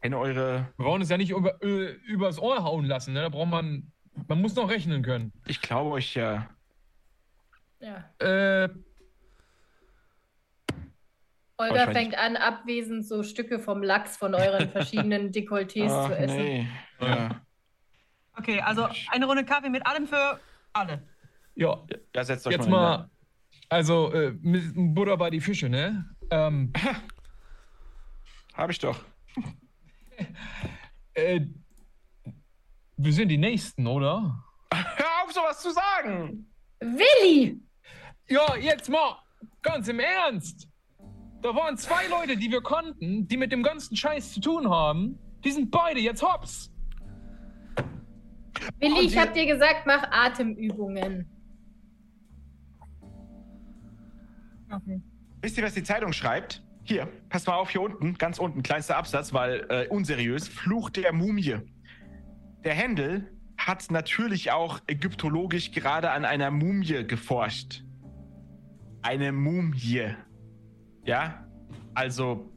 Kenne 0.00 0.18
eure. 0.18 0.68
Wir 0.76 0.84
wollen 0.84 1.00
uns 1.00 1.10
ja 1.10 1.16
nicht 1.16 1.30
über, 1.30 1.62
äh, 1.62 1.92
übers 2.06 2.38
Ohr 2.40 2.62
hauen 2.64 2.84
lassen. 2.86 3.12
Ne? 3.14 3.22
Da 3.22 3.28
braucht 3.28 3.48
man, 3.50 3.92
man 4.26 4.40
muss 4.40 4.54
noch 4.56 4.68
rechnen 4.68 5.02
können. 5.02 5.32
Ich 5.46 5.60
glaube 5.60 5.90
euch 5.90 6.14
ja. 6.14 6.48
Ja. 7.80 8.04
Äh, 8.18 8.68
Olga 11.56 11.90
fängt 11.90 12.16
an, 12.16 12.36
abwesend 12.36 13.06
so 13.06 13.22
Stücke 13.24 13.58
vom 13.58 13.82
Lachs 13.82 14.16
von 14.16 14.34
euren 14.34 14.68
verschiedenen 14.70 15.32
Dekolletés 15.32 15.88
Ach, 15.90 16.06
zu 16.08 16.16
essen. 16.16 16.36
nee. 16.36 16.68
Ja. 17.00 17.40
Okay, 18.36 18.60
also 18.60 18.88
eine 19.10 19.26
Runde 19.26 19.44
Kaffee 19.44 19.68
mit 19.68 19.86
allem 19.86 20.06
für 20.06 20.40
alle. 20.72 21.02
ja, 21.54 21.78
ja, 22.14 22.24
setzt 22.24 22.46
euch 22.46 22.52
jetzt 22.52 22.68
mal. 22.68 22.98
mal, 22.98 23.10
also 23.68 24.12
äh, 24.12 24.32
mit 24.40 24.72
Butter 24.94 25.16
bei 25.16 25.30
die 25.30 25.40
Fische, 25.40 25.68
ne? 25.68 26.08
Ähm, 26.30 26.72
Habe 28.54 28.72
ich 28.72 28.78
doch. 28.78 28.98
äh, 31.14 31.40
wir 32.96 33.12
sind 33.12 33.28
die 33.28 33.38
Nächsten, 33.38 33.86
oder? 33.86 34.44
Hör 34.72 35.24
auf, 35.24 35.32
sowas 35.32 35.60
zu 35.60 35.70
sagen! 35.70 36.50
Willi! 36.80 37.60
Ja, 38.28 38.56
jetzt 38.56 38.88
mal 38.88 39.16
ganz 39.62 39.88
im 39.88 40.00
Ernst. 40.00 40.68
Da 41.40 41.54
waren 41.54 41.76
zwei 41.76 42.08
Leute, 42.08 42.36
die 42.36 42.50
wir 42.50 42.60
konnten, 42.60 43.28
die 43.28 43.36
mit 43.36 43.52
dem 43.52 43.62
ganzen 43.62 43.96
Scheiß 43.96 44.32
zu 44.32 44.40
tun 44.40 44.68
haben. 44.68 45.18
Die 45.44 45.52
sind 45.52 45.70
beide 45.70 46.00
jetzt 46.00 46.22
hops. 46.22 46.72
Willi, 48.78 49.06
ich 49.06 49.16
hab 49.16 49.34
dir 49.34 49.46
gesagt, 49.46 49.86
mach 49.86 50.02
Atemübungen. 50.10 51.26
Okay. 54.70 55.00
Wisst 55.40 55.56
ihr, 55.56 55.64
was 55.64 55.74
die 55.74 55.82
Zeitung 55.82 56.12
schreibt? 56.12 56.62
Hier, 56.84 57.08
passt 57.28 57.46
mal 57.46 57.54
auf, 57.54 57.70
hier 57.70 57.82
unten, 57.82 58.14
ganz 58.14 58.38
unten, 58.38 58.62
kleinster 58.62 58.96
Absatz, 58.96 59.32
weil 59.32 59.66
äh, 59.68 59.86
unseriös. 59.88 60.48
Fluch 60.48 60.90
der 60.90 61.12
Mumie. 61.12 61.58
Der 62.64 62.74
Händel 62.74 63.30
hat 63.56 63.90
natürlich 63.90 64.52
auch 64.52 64.80
ägyptologisch 64.86 65.72
gerade 65.72 66.10
an 66.10 66.24
einer 66.24 66.50
Mumie 66.50 67.04
geforscht. 67.04 67.84
Eine 69.02 69.32
Mumie. 69.32 70.14
Ja? 71.04 71.46
Also, 71.94 72.50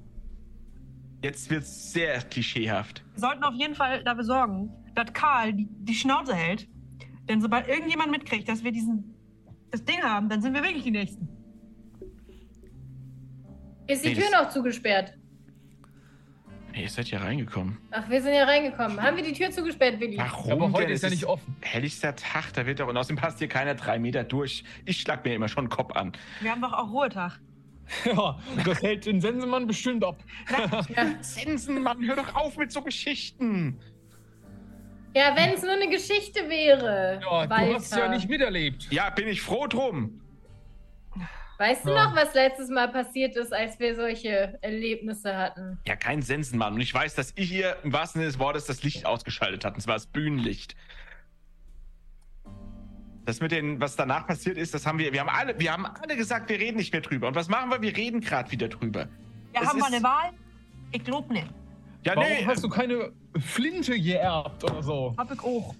jetzt 1.23 1.49
wird's 1.49 1.91
sehr 1.91 2.21
klischeehaft. 2.21 3.03
Wir 3.13 3.19
sollten 3.19 3.43
auf 3.43 3.55
jeden 3.55 3.75
Fall 3.75 4.03
dafür 4.03 4.23
sorgen, 4.23 4.71
dass 4.95 5.13
Karl 5.13 5.53
die, 5.53 5.67
die 5.69 5.95
Schnauze 5.95 6.35
hält. 6.35 6.67
Denn 7.29 7.41
sobald 7.41 7.67
irgendjemand 7.67 8.11
mitkriegt, 8.11 8.47
dass 8.49 8.63
wir 8.63 8.71
diesen, 8.71 9.15
das 9.69 9.83
Ding 9.83 10.01
haben, 10.01 10.29
dann 10.29 10.41
sind 10.41 10.53
wir 10.53 10.63
wirklich 10.63 10.83
die 10.83 10.91
Nächsten. 10.91 11.27
Ist 13.87 14.05
die 14.05 14.09
Nee, 14.09 14.15
Tür 14.15 14.31
noch 14.31 14.49
zugesperrt? 14.49 15.17
Hey, 16.73 16.83
ihr 16.83 16.89
seid 16.89 17.09
ja 17.09 17.19
reingekommen. 17.19 17.77
Ach, 17.91 18.09
wir 18.09 18.21
sind 18.21 18.33
ja 18.33 18.45
reingekommen. 18.45 19.01
Haben 19.01 19.17
wir 19.17 19.23
die 19.23 19.33
Tür 19.33 19.51
zugesperrt, 19.51 19.99
Willi? 19.99 20.17
Warum? 20.17 20.51
Aber 20.53 20.71
heute 20.71 20.85
denn? 20.87 20.95
ist 20.95 21.03
ja 21.03 21.09
nicht 21.09 21.25
offen. 21.25 21.55
Helllichster 21.61 22.15
Tag, 22.15 22.53
da 22.53 22.65
wird 22.65 22.79
doch, 22.79 22.87
und 22.87 22.95
außerdem 22.95 23.17
passt 23.17 23.39
hier 23.39 23.49
keiner 23.49 23.75
drei 23.75 23.99
Meter 23.99 24.23
durch. 24.23 24.63
Ich 24.85 25.01
schlag 25.01 25.25
mir 25.25 25.35
immer 25.35 25.49
schon 25.49 25.65
den 25.65 25.69
Kopf 25.69 25.93
an. 25.93 26.13
Wir 26.39 26.51
haben 26.51 26.61
doch 26.61 26.73
auch 26.73 26.91
Ruhetag. 26.91 27.39
Ja, 28.05 28.39
das 28.63 28.81
hält 28.81 29.05
den 29.05 29.19
Sensenmann 29.19 29.67
bestimmt 29.67 30.05
ab. 30.05 30.23
Sensenmann, 31.21 32.01
hör 32.07 32.15
doch 32.15 32.35
auf 32.35 32.55
mit 32.55 32.71
so 32.71 32.81
Geschichten. 32.81 33.79
Ja, 35.13 35.35
wenn 35.35 35.53
es 35.53 35.61
nur 35.61 35.73
eine 35.73 35.89
Geschichte 35.89 36.47
wäre. 36.47 37.19
Ja, 37.21 37.45
du 37.47 37.73
hast 37.75 37.91
es 37.91 37.97
ja 37.97 38.07
nicht 38.07 38.29
miterlebt. 38.29 38.87
Ja, 38.91 39.09
bin 39.09 39.27
ich 39.27 39.41
froh 39.41 39.67
drum. 39.67 40.21
Weißt 41.57 41.85
du 41.85 41.91
Ja. 41.91 42.05
noch, 42.09 42.15
was 42.15 42.33
letztes 42.33 42.69
Mal 42.69 42.87
passiert 42.91 43.35
ist, 43.35 43.53
als 43.53 43.77
wir 43.79 43.95
solche 43.95 44.57
Erlebnisse 44.61 45.35
hatten? 45.37 45.77
Ja, 45.85 45.95
kein 45.95 46.21
Sensenmann. 46.23 46.73
Und 46.73 46.81
ich 46.81 46.93
weiß, 46.93 47.13
dass 47.13 47.33
ich 47.35 47.49
hier 47.49 47.75
im 47.83 47.93
wahrsten 47.93 48.21
Sinne 48.21 48.31
des 48.31 48.39
Wortes 48.39 48.65
das 48.65 48.81
Licht 48.83 49.05
ausgeschaltet 49.05 49.63
hat. 49.65 49.75
Und 49.75 49.81
zwar 49.81 49.95
das 49.95 50.07
Bühnenlicht. 50.07 50.75
Das 53.25 53.39
mit 53.39 53.51
den, 53.51 53.79
was 53.79 53.95
danach 53.95 54.25
passiert 54.25 54.57
ist, 54.57 54.73
das 54.73 54.87
haben 54.87 54.97
wir, 54.97 55.13
wir 55.13 55.19
haben 55.19 55.29
alle, 55.29 55.59
wir 55.59 55.71
haben 55.71 55.85
alle 55.85 56.15
gesagt, 56.17 56.49
wir 56.49 56.59
reden 56.59 56.77
nicht 56.77 56.91
mehr 56.91 57.01
drüber. 57.01 57.27
Und 57.27 57.35
was 57.35 57.47
machen 57.49 57.69
wir? 57.69 57.81
Wir 57.81 57.95
reden 57.95 58.21
gerade 58.21 58.49
wieder 58.51 58.67
drüber. 58.67 59.07
Ja, 59.53 59.61
Es 59.61 59.67
haben 59.69 59.77
wir 59.79 59.85
ist- 59.87 59.93
eine 59.93 60.03
Wahl? 60.03 60.31
Ich 60.91 61.03
glaube 61.03 61.31
nicht. 61.31 61.47
Ja, 62.03 62.15
Warum 62.15 62.27
nee. 62.29 62.45
hast 62.47 62.63
du 62.63 62.69
keine 62.69 63.11
Flinte 63.39 63.99
geerbt 63.99 64.63
oder 64.63 64.83
so? 64.83 65.13
Hab 65.17 65.31
ich 65.31 65.39
auch. 65.39 65.75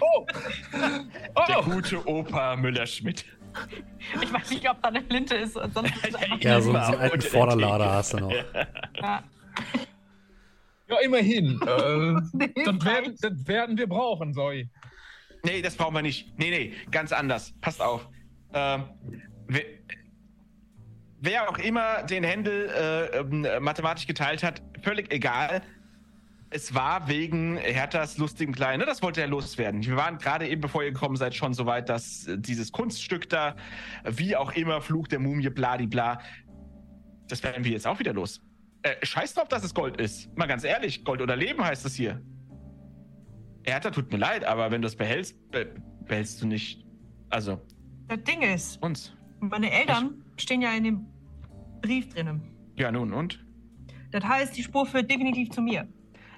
Oh! 0.00 0.26
Der 1.48 1.60
oh. 1.60 1.62
gute 1.62 2.06
Opa 2.06 2.56
Müller-Schmidt. 2.56 3.24
Ich 4.20 4.32
weiß 4.32 4.50
nicht, 4.50 4.68
ob 4.68 4.82
da 4.82 4.88
eine 4.88 5.02
Flinte 5.02 5.34
ist. 5.36 5.54
Sonst 5.54 5.92
ist 6.04 6.18
Ja, 6.40 6.60
so, 6.60 6.72
so 6.72 6.76
einen 6.76 7.00
alten 7.00 7.20
der 7.20 7.30
Vorderlader 7.30 7.92
hast 7.92 8.12
du 8.12 8.18
noch. 8.18 8.32
Ja. 9.00 9.22
Ja, 10.88 10.96
immerhin. 11.02 11.60
Äh, 11.66 12.14
das, 12.64 12.84
werden, 12.84 13.16
das 13.20 13.46
werden 13.46 13.78
wir 13.78 13.88
brauchen, 13.88 14.32
Zoe. 14.32 14.68
Nee, 15.44 15.62
das 15.62 15.76
brauchen 15.76 15.94
wir 15.94 16.02
nicht. 16.02 16.38
Nee, 16.38 16.50
nee, 16.50 16.72
ganz 16.90 17.12
anders. 17.12 17.54
Passt 17.60 17.80
auf. 17.80 18.08
Ähm, 18.52 18.84
wer, 19.48 19.62
wer 21.20 21.50
auch 21.50 21.58
immer 21.58 22.02
den 22.04 22.24
Händel 22.24 22.68
äh, 22.68 23.18
ähm, 23.18 23.46
mathematisch 23.62 24.06
geteilt 24.06 24.42
hat, 24.42 24.62
völlig 24.82 25.12
egal. 25.12 25.62
Es 26.50 26.74
war 26.74 27.08
wegen 27.08 27.56
Herthas 27.56 28.18
lustigem 28.18 28.54
Kleinen. 28.54 28.80
Ne? 28.80 28.86
Das 28.86 29.02
wollte 29.02 29.20
er 29.20 29.26
loswerden. 29.26 29.84
Wir 29.84 29.96
waren 29.96 30.18
gerade 30.18 30.48
eben, 30.48 30.60
bevor 30.60 30.84
ihr 30.84 30.92
gekommen 30.92 31.16
seid, 31.16 31.34
schon 31.34 31.54
so 31.54 31.66
weit, 31.66 31.88
dass 31.88 32.26
äh, 32.28 32.38
dieses 32.38 32.70
Kunststück 32.72 33.28
da, 33.28 33.56
wie 34.04 34.36
auch 34.36 34.52
immer, 34.52 34.80
Fluch 34.80 35.08
der 35.08 35.18
Mumie, 35.18 35.48
bladibla, 35.48 36.20
das 37.28 37.42
werden 37.42 37.64
wir 37.64 37.72
jetzt 37.72 37.86
auch 37.86 37.98
wieder 37.98 38.12
los. 38.12 38.40
Äh, 38.82 39.04
scheiß 39.04 39.34
drauf, 39.34 39.48
dass 39.48 39.64
es 39.64 39.74
Gold 39.74 40.00
ist. 40.00 40.34
Mal 40.36 40.46
ganz 40.46 40.62
ehrlich, 40.62 41.04
Gold 41.04 41.20
oder 41.20 41.34
Leben 41.34 41.64
heißt 41.64 41.84
es 41.84 41.96
hier. 41.96 42.22
Hertha, 43.64 43.90
tut 43.90 44.12
mir 44.12 44.18
leid, 44.18 44.44
aber 44.44 44.70
wenn 44.70 44.80
du 44.80 44.86
es 44.86 44.94
behältst, 44.94 45.50
be 45.50 45.74
behältst 46.06 46.40
du 46.40 46.46
nicht. 46.46 46.86
Also, 47.30 47.60
Das 48.06 48.22
Ding 48.22 48.42
ist, 48.42 48.80
uns. 48.80 49.12
meine 49.40 49.72
Eltern 49.72 50.22
stehen 50.36 50.62
ja 50.62 50.70
in 50.72 50.84
dem 50.84 51.06
Brief 51.82 52.08
drinnen. 52.10 52.40
Ja, 52.76 52.92
nun 52.92 53.12
und? 53.12 53.44
Das 54.12 54.22
heißt, 54.22 54.56
die 54.56 54.62
Spur 54.62 54.86
führt 54.86 55.10
definitiv 55.10 55.50
zu 55.50 55.60
mir. 55.60 55.88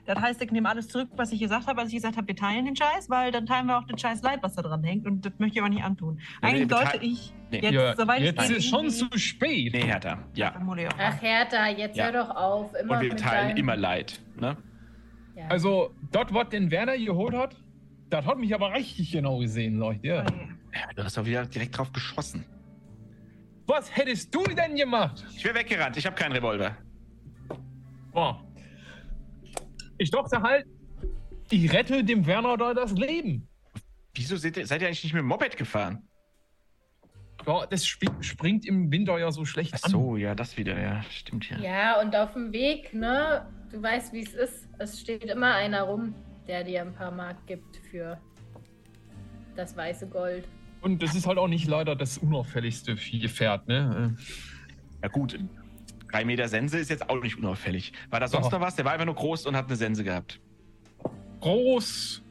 Das 0.08 0.18
heißt, 0.22 0.40
ich 0.40 0.50
nehme 0.50 0.70
alles 0.70 0.88
zurück, 0.88 1.10
was 1.16 1.32
ich 1.32 1.38
gesagt 1.38 1.66
habe, 1.66 1.82
als 1.82 1.90
ich 1.90 1.96
gesagt 1.96 2.16
habe, 2.16 2.26
wir 2.26 2.34
teilen 2.34 2.64
den 2.64 2.74
Scheiß, 2.74 3.10
weil 3.10 3.30
dann 3.30 3.44
teilen 3.44 3.66
wir 3.66 3.76
auch 3.76 3.84
den 3.84 3.98
Scheiß 3.98 4.22
Leid, 4.22 4.38
was 4.42 4.54
da 4.54 4.62
dran 4.62 4.82
hängt. 4.82 5.06
Und 5.06 5.26
das 5.26 5.34
möchte 5.36 5.56
ich 5.56 5.60
aber 5.60 5.68
nicht 5.68 5.84
antun. 5.84 6.18
Eigentlich 6.40 6.70
sollte 6.70 6.96
ich 7.04 7.34
Nee. 7.50 7.60
jetzt, 7.60 7.72
Ja, 7.74 7.94
soweit 7.94 8.22
jetzt 8.22 8.40
es 8.40 8.48
geht, 8.48 8.56
ist 8.56 8.68
schon 8.70 8.88
zu 8.88 9.06
spät. 9.18 9.74
Nee, 9.74 9.82
Hertha. 9.82 10.18
Ja. 10.34 10.54
Ich 10.78 10.86
auch. 10.88 10.92
Ach, 10.98 11.20
Hertha, 11.20 11.68
jetzt 11.68 11.94
Ja. 11.98 12.04
hör 12.06 12.12
doch 12.24 12.30
auf. 12.34 12.72
Immer 12.74 12.94
Und 12.96 13.02
wir 13.02 13.16
teilen 13.16 13.56
immer 13.58 13.76
Leid. 13.76 14.18
Ne? 14.40 14.56
Ja. 15.36 15.46
Also, 15.48 15.94
dort, 16.10 16.32
was 16.32 16.48
den 16.48 16.70
Werner 16.70 16.96
geholt 16.96 17.34
hat, 17.34 17.54
das 18.08 18.24
hat 18.24 18.38
mich 18.38 18.54
aber 18.54 18.72
richtig 18.72 19.12
genau 19.12 19.40
gesehen, 19.40 19.76
Leute. 19.78 20.06
Ja. 20.06 20.16
Ja, 20.24 20.86
du 20.96 21.04
hast 21.04 21.18
doch 21.18 21.26
wieder 21.26 21.44
direkt 21.44 21.76
drauf 21.76 21.92
geschossen. 21.92 22.46
Was 23.66 23.94
hättest 23.94 24.34
du 24.34 24.42
denn 24.44 24.74
gemacht? 24.74 25.22
Ich 25.36 25.44
wäre 25.44 25.54
weggerannt. 25.56 25.98
Ich 25.98 26.06
habe 26.06 26.16
keinen 26.16 26.32
Revolver. 26.32 26.76
Boah. 28.12 28.42
Ich 29.98 30.10
dachte 30.10 30.40
halt, 30.40 30.66
ich 31.50 31.72
rette 31.72 32.04
dem 32.04 32.26
Werner 32.26 32.56
da 32.56 32.74
das 32.74 32.92
Leben. 32.92 33.48
Wieso 34.14 34.36
seid 34.36 34.56
ihr, 34.56 34.66
seid 34.66 34.80
ihr 34.80 34.88
eigentlich 34.88 35.04
nicht 35.04 35.12
mit 35.12 35.20
dem 35.20 35.26
Moped 35.26 35.56
gefahren? 35.56 36.08
Ja, 37.46 37.66
das 37.66 37.82
sp 37.86 38.04
springt 38.20 38.66
im 38.66 38.90
Winter 38.90 39.18
ja 39.18 39.30
so 39.30 39.44
schlecht 39.44 39.74
Ach 39.74 39.88
so, 39.88 40.16
ja, 40.16 40.34
das 40.34 40.56
wieder. 40.56 40.78
Ja, 40.78 41.02
stimmt 41.04 41.48
ja. 41.50 41.58
ja, 41.58 42.00
und 42.00 42.14
auf 42.16 42.32
dem 42.32 42.52
Weg, 42.52 42.92
ne? 42.94 43.46
Du 43.70 43.82
weißt, 43.82 44.12
wie 44.12 44.20
es 44.20 44.34
ist. 44.34 44.68
Es 44.78 45.00
steht 45.00 45.24
immer 45.24 45.54
einer 45.54 45.82
rum, 45.82 46.14
der 46.46 46.64
dir 46.64 46.82
ein 46.82 46.94
paar 46.94 47.10
Mark 47.10 47.46
gibt 47.46 47.76
für 47.90 48.18
das 49.56 49.76
weiße 49.76 50.08
Gold. 50.08 50.44
an. 50.44 50.92
Und 50.92 51.02
das 51.02 51.14
ist 51.14 51.26
halt 51.26 51.38
auch 51.38 51.48
nicht 51.48 51.66
leider 51.66 51.96
das 51.96 52.18
unauffälligste 52.18 52.94
Gefährt, 52.94 53.66
ne? 53.68 54.16
Ja, 55.02 55.08
gut. 55.08 55.38
Drei 56.10 56.24
Meter 56.24 56.48
Sense 56.48 56.78
ist 56.78 56.90
jetzt 56.90 57.08
auch 57.10 57.22
nicht 57.22 57.36
unauffällig. 57.38 57.92
War 58.10 58.20
da 58.20 58.28
sonst 58.28 58.46
Ja. 58.50 58.58
noch 58.58 58.60
was? 58.66 58.76
Der 58.76 58.84
war 58.84 58.92
einfach 58.92 59.06
nur 59.06 59.14
groß 59.14 59.46
und 59.46 59.56
hat 59.56 59.66
eine 59.66 59.76
Sense 59.76 60.02
gehabt. 60.04 60.40
Groß, 61.40 62.22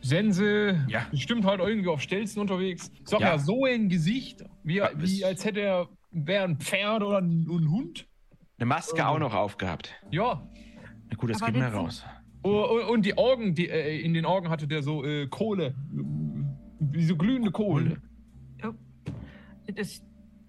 Sense, 0.00 0.84
Ja. 0.88 1.06
bestimmt 1.10 1.44
halt 1.44 1.60
irgendwie 1.60 1.88
auf 1.88 2.00
Stelzen 2.00 2.40
unterwegs. 2.40 2.90
Ich 3.02 3.08
sag 3.08 3.20
Ja. 3.20 3.28
ja, 3.32 3.38
so 3.38 3.64
ein 3.64 3.88
Gesicht, 3.88 4.44
wie, 4.62 4.80
wie 4.96 5.20
das- 5.20 5.22
als 5.22 5.44
hätte 5.44 5.60
er, 5.60 5.88
wäre 6.10 6.44
ein 6.44 6.58
Pferd 6.58 7.02
oder 7.02 7.18
ein, 7.18 7.46
ein 7.48 7.70
Hund. 7.70 8.06
Eine 8.58 8.66
Maske 8.66 9.00
Oh. 9.02 9.06
auch 9.06 9.18
noch 9.18 9.34
aufgehabt. 9.34 9.92
Ja. 10.10 10.46
Na 11.10 11.16
gut, 11.16 11.30
das 11.30 11.42
Aber 11.42 11.50
kriegen 11.52 11.64
wir 11.64 11.70
das 11.70 11.72
sind- 11.72 11.80
raus. 11.80 12.04
Und, 12.42 12.54
und- 12.54 12.88
und 12.90 13.06
die 13.06 13.16
Augen, 13.18 13.54
die, 13.54 13.68
äh, 13.68 14.00
in 14.00 14.14
den 14.14 14.24
Augen 14.26 14.50
hatte 14.50 14.68
der 14.68 14.82
so 14.82 15.04
äh, 15.04 15.26
Kohle. 15.28 15.74
Wie 16.78 17.04
so 17.04 17.16
glühende 17.16 17.50
Kohle. 17.50 17.96
Das 19.66 19.76
ist, 19.76 20.04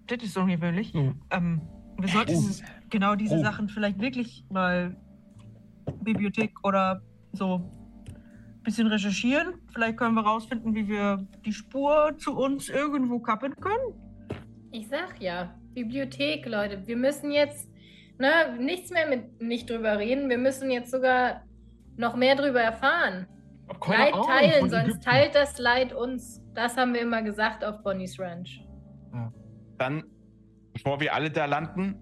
das 0.06 0.22
ist 0.22 0.36
ungewöhnlich. 0.36 0.92
So. 0.92 1.14
Ähm, 1.30 1.62
wir 1.98 2.08
sollten 2.08 2.34
Oh. 2.34 2.64
genau 2.90 3.14
diese 3.14 3.36
Oh. 3.36 3.42
Sachen 3.42 3.68
vielleicht 3.68 4.00
wirklich 4.00 4.44
mal 4.50 4.96
Bibliothek 6.02 6.52
oder 6.64 7.00
so 7.32 7.54
ein 7.56 8.62
bisschen 8.62 8.86
recherchieren. 8.88 9.54
Vielleicht 9.72 9.96
können 9.96 10.14
wir 10.14 10.22
rausfinden, 10.22 10.74
wie 10.74 10.88
wir 10.88 11.26
die 11.44 11.52
Spur 11.52 12.14
zu 12.18 12.36
uns 12.36 12.68
irgendwo 12.68 13.18
kappen 13.20 13.54
können. 13.56 13.94
Ich 14.72 14.88
sag 14.88 15.20
ja, 15.20 15.54
Bibliothek, 15.74 16.46
Leute. 16.46 16.86
Wir 16.86 16.96
müssen 16.96 17.30
jetzt 17.30 17.68
ne, 18.18 18.56
nichts 18.58 18.90
mehr 18.90 19.08
mit 19.08 19.40
nicht 19.40 19.70
drüber 19.70 19.98
reden. 19.98 20.28
Wir 20.28 20.38
müssen 20.38 20.70
jetzt 20.70 20.90
sogar 20.90 21.42
noch 21.96 22.16
mehr 22.16 22.34
drüber 22.34 22.60
erfahren. 22.60 23.26
Leid 23.88 24.12
Ahnung 24.14 24.26
teilen, 24.26 24.70
sonst 24.70 24.84
Ägypten. 24.84 25.00
teilt 25.00 25.34
das 25.34 25.58
Leid 25.58 25.92
uns. 25.92 26.42
Das 26.54 26.76
haben 26.76 26.94
wir 26.94 27.00
immer 27.00 27.22
gesagt 27.22 27.64
auf 27.64 27.82
Bonnie's 27.82 28.18
Ranch. 28.18 28.60
Dann, 29.78 30.04
bevor 30.76 31.00
wir 31.00 31.14
alle 31.14 31.30
da 31.30 31.46
landen, 31.46 31.94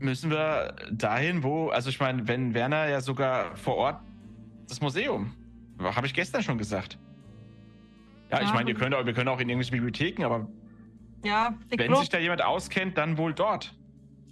müssen 0.00 0.30
wir 0.30 0.74
dahin, 0.90 1.44
wo, 1.44 1.68
also 1.68 1.90
ich 1.90 2.00
meine, 2.00 2.26
wenn 2.26 2.54
Werner 2.54 2.88
ja 2.88 3.00
sogar 3.00 3.56
vor 3.56 3.76
Ort 3.76 4.00
das 4.68 4.80
Museum, 4.80 5.32
habe 5.80 6.06
ich 6.06 6.14
gestern 6.14 6.42
schon 6.42 6.58
gesagt. 6.58 6.98
Ja, 8.32 8.40
ich 8.40 8.48
Ja, 8.48 8.54
meine, 8.54 8.70
ihr 8.70 8.76
könnt 8.76 8.94
auch, 8.94 9.06
wir 9.06 9.12
können 9.12 9.28
auch 9.28 9.38
in 9.38 9.48
irgendwelche 9.48 9.70
Bibliotheken, 9.70 10.24
aber 10.24 10.48
Ja, 11.24 11.54
ich 11.70 11.78
wenn 11.78 11.86
glaube, 11.86 12.00
sich 12.00 12.08
da 12.08 12.18
jemand 12.18 12.42
auskennt, 12.42 12.98
dann 12.98 13.16
wohl 13.16 13.32
dort. 13.32 13.72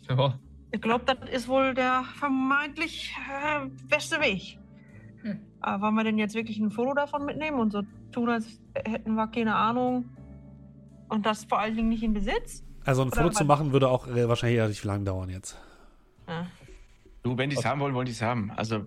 Ja. 0.08 0.36
glaub, 0.72 1.06
das 1.06 1.16
ist 1.30 1.46
wohl 1.46 1.72
der 1.72 2.02
vermeintlich 2.16 3.14
äh, 3.30 3.68
beste 3.88 4.20
Weg. 4.20 4.58
Hm. 5.22 5.38
Aber 5.60 5.82
wollen 5.84 5.94
wir 5.94 6.04
denn 6.04 6.18
jetzt 6.18 6.34
wirklich 6.34 6.58
ein 6.58 6.72
Foto 6.72 6.94
davon 6.94 7.24
mitnehmen 7.24 7.60
und 7.60 7.70
so 7.70 7.82
tun, 8.10 8.28
als 8.28 8.60
hätten 8.74 9.14
wir 9.14 9.28
keine 9.28 9.54
Ahnung 9.54 10.04
und 11.14 11.24
das 11.24 11.44
vor 11.44 11.60
allen 11.60 11.76
Dingen 11.76 11.88
nicht 11.88 12.02
in 12.02 12.12
Besitz? 12.12 12.64
Also 12.84 13.02
ein 13.02 13.08
Oder 13.08 13.16
Foto 13.16 13.28
was? 13.30 13.36
zu 13.36 13.44
machen 13.44 13.72
würde 13.72 13.88
auch 13.88 14.06
äh, 14.08 14.28
wahrscheinlich 14.28 14.60
relativ 14.60 14.84
lang 14.84 15.04
dauern 15.04 15.30
jetzt. 15.30 15.56
Ja. 16.28 16.46
Du, 17.22 17.36
wenn 17.38 17.48
die 17.48 17.56
es 17.56 17.64
haben 17.64 17.80
wollen, 17.80 17.94
wollen 17.94 18.04
die 18.04 18.12
es 18.12 18.20
haben. 18.20 18.50
Also, 18.50 18.76
äh, 18.76 18.82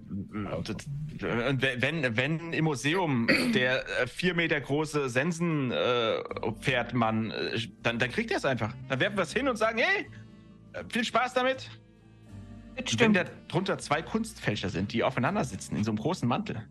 wenn, 1.82 2.16
wenn 2.16 2.54
im 2.54 2.66
Museum 2.66 3.28
der 3.56 3.84
äh, 4.02 4.06
vier 4.06 4.36
Meter 4.36 4.62
große 4.62 5.10
Sensen-Pferdmann, 5.10 7.32
äh, 7.32 7.60
dann, 7.82 7.98
dann 7.98 8.12
kriegt 8.12 8.30
er 8.30 8.38
es 8.38 8.46
einfach. 8.46 8.76
Dann 8.90 9.00
werfen 9.00 9.18
wir 9.18 9.24
es 9.24 9.34
hin 9.34 9.50
und 9.50 9.58
sagen, 9.58 9.80
hey, 9.80 10.06
äh, 10.74 10.84
viel 10.88 11.04
Spaß 11.04 11.34
damit. 11.34 11.72
Und 12.70 12.78
Wenn 12.78 12.88
stimmt. 12.88 13.18
da 13.18 13.24
drunter 13.48 13.80
zwei 13.80 14.04
Kunstfälscher 14.04 14.70
sind, 14.70 14.94
die 14.94 15.04
aufeinander 15.04 15.44
sitzen 15.44 15.76
in 15.76 15.84
so 15.84 15.90
einem 15.90 15.98
großen 15.98 16.30
Mantel. 16.30 16.62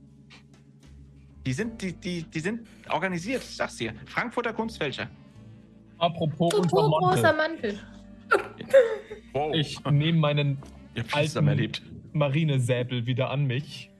Die 1.44 1.52
sind, 1.52 1.82
die, 1.82 1.94
die, 1.94 2.22
die 2.22 2.40
sind 2.40 2.68
organisiert, 2.88 3.42
ich 3.42 3.56
sag's 3.56 3.74
dir. 3.74 3.92
Frankfurter 4.06 4.52
Kunstfälscher. 4.52 5.10
Apropos 5.98 6.54
Apropos 6.54 7.00
großer 7.00 7.32
Mantel. 7.32 7.78
Wow. 9.32 9.54
Ich 9.54 9.82
nehme 9.84 10.18
meinen 10.18 10.58
alten-. 11.12 11.70
Marinesäbel 12.12 13.06
wieder 13.06 13.30
an 13.30 13.46
mich. 13.46 13.90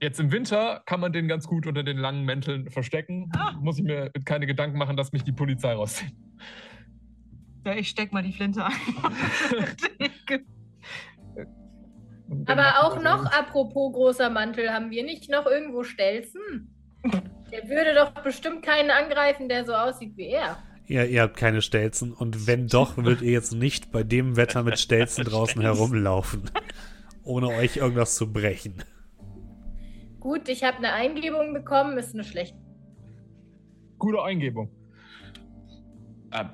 Jetzt 0.00 0.18
im 0.18 0.32
Winter 0.32 0.82
kann 0.86 1.00
man 1.00 1.12
den 1.12 1.28
ganz 1.28 1.46
gut 1.46 1.66
unter 1.66 1.82
den 1.82 1.96
langen 1.96 2.24
Mänteln 2.24 2.70
verstecken. 2.70 3.30
Ah. 3.36 3.52
Muss 3.60 3.78
ich 3.78 3.84
mir 3.84 4.10
keine 4.24 4.46
Gedanken 4.46 4.76
machen, 4.76 4.96
dass 4.96 5.12
mich 5.12 5.22
die 5.22 5.32
Polizei 5.32 5.74
rauszieht. 5.74 6.12
Ja, 7.64 7.74
ich 7.74 7.88
steck 7.88 8.12
mal 8.12 8.22
die 8.22 8.32
Flinte 8.32 8.64
ein. 8.64 8.72
Aber 12.46 12.82
auch 12.82 13.00
noch 13.00 13.26
apropos 13.26 13.92
großer 13.92 14.30
Mantel, 14.30 14.72
haben 14.72 14.90
wir 14.90 15.04
nicht 15.04 15.30
noch 15.30 15.46
irgendwo 15.46 15.84
Stelzen? 15.84 16.74
Der 17.52 17.68
würde 17.68 17.94
doch 17.94 18.10
bestimmt 18.22 18.64
keinen 18.64 18.90
angreifen, 18.90 19.48
der 19.48 19.64
so 19.64 19.74
aussieht 19.74 20.16
wie 20.16 20.28
er. 20.28 20.56
Ihr, 20.92 21.06
ihr 21.06 21.22
habt 21.22 21.38
keine 21.38 21.62
Stelzen 21.62 22.12
und 22.12 22.46
wenn 22.46 22.66
doch, 22.68 22.98
würdet 22.98 23.22
ihr 23.22 23.32
jetzt 23.32 23.54
nicht 23.54 23.90
bei 23.92 24.02
dem 24.02 24.36
Wetter 24.36 24.62
mit 24.62 24.78
Stelzen 24.78 25.24
draußen 25.30 25.62
Stelzen. 25.62 25.62
herumlaufen, 25.62 26.50
ohne 27.24 27.48
euch 27.48 27.78
irgendwas 27.78 28.14
zu 28.14 28.30
brechen. 28.30 28.74
Gut, 30.20 30.50
ich 30.50 30.62
habe 30.64 30.76
eine 30.76 30.92
Eingebung 30.92 31.54
bekommen, 31.54 31.96
ist 31.96 32.12
eine 32.12 32.24
schlechte. 32.24 32.58
Gute 33.98 34.22
Eingebung. 34.22 34.70
Äh, 36.30 36.44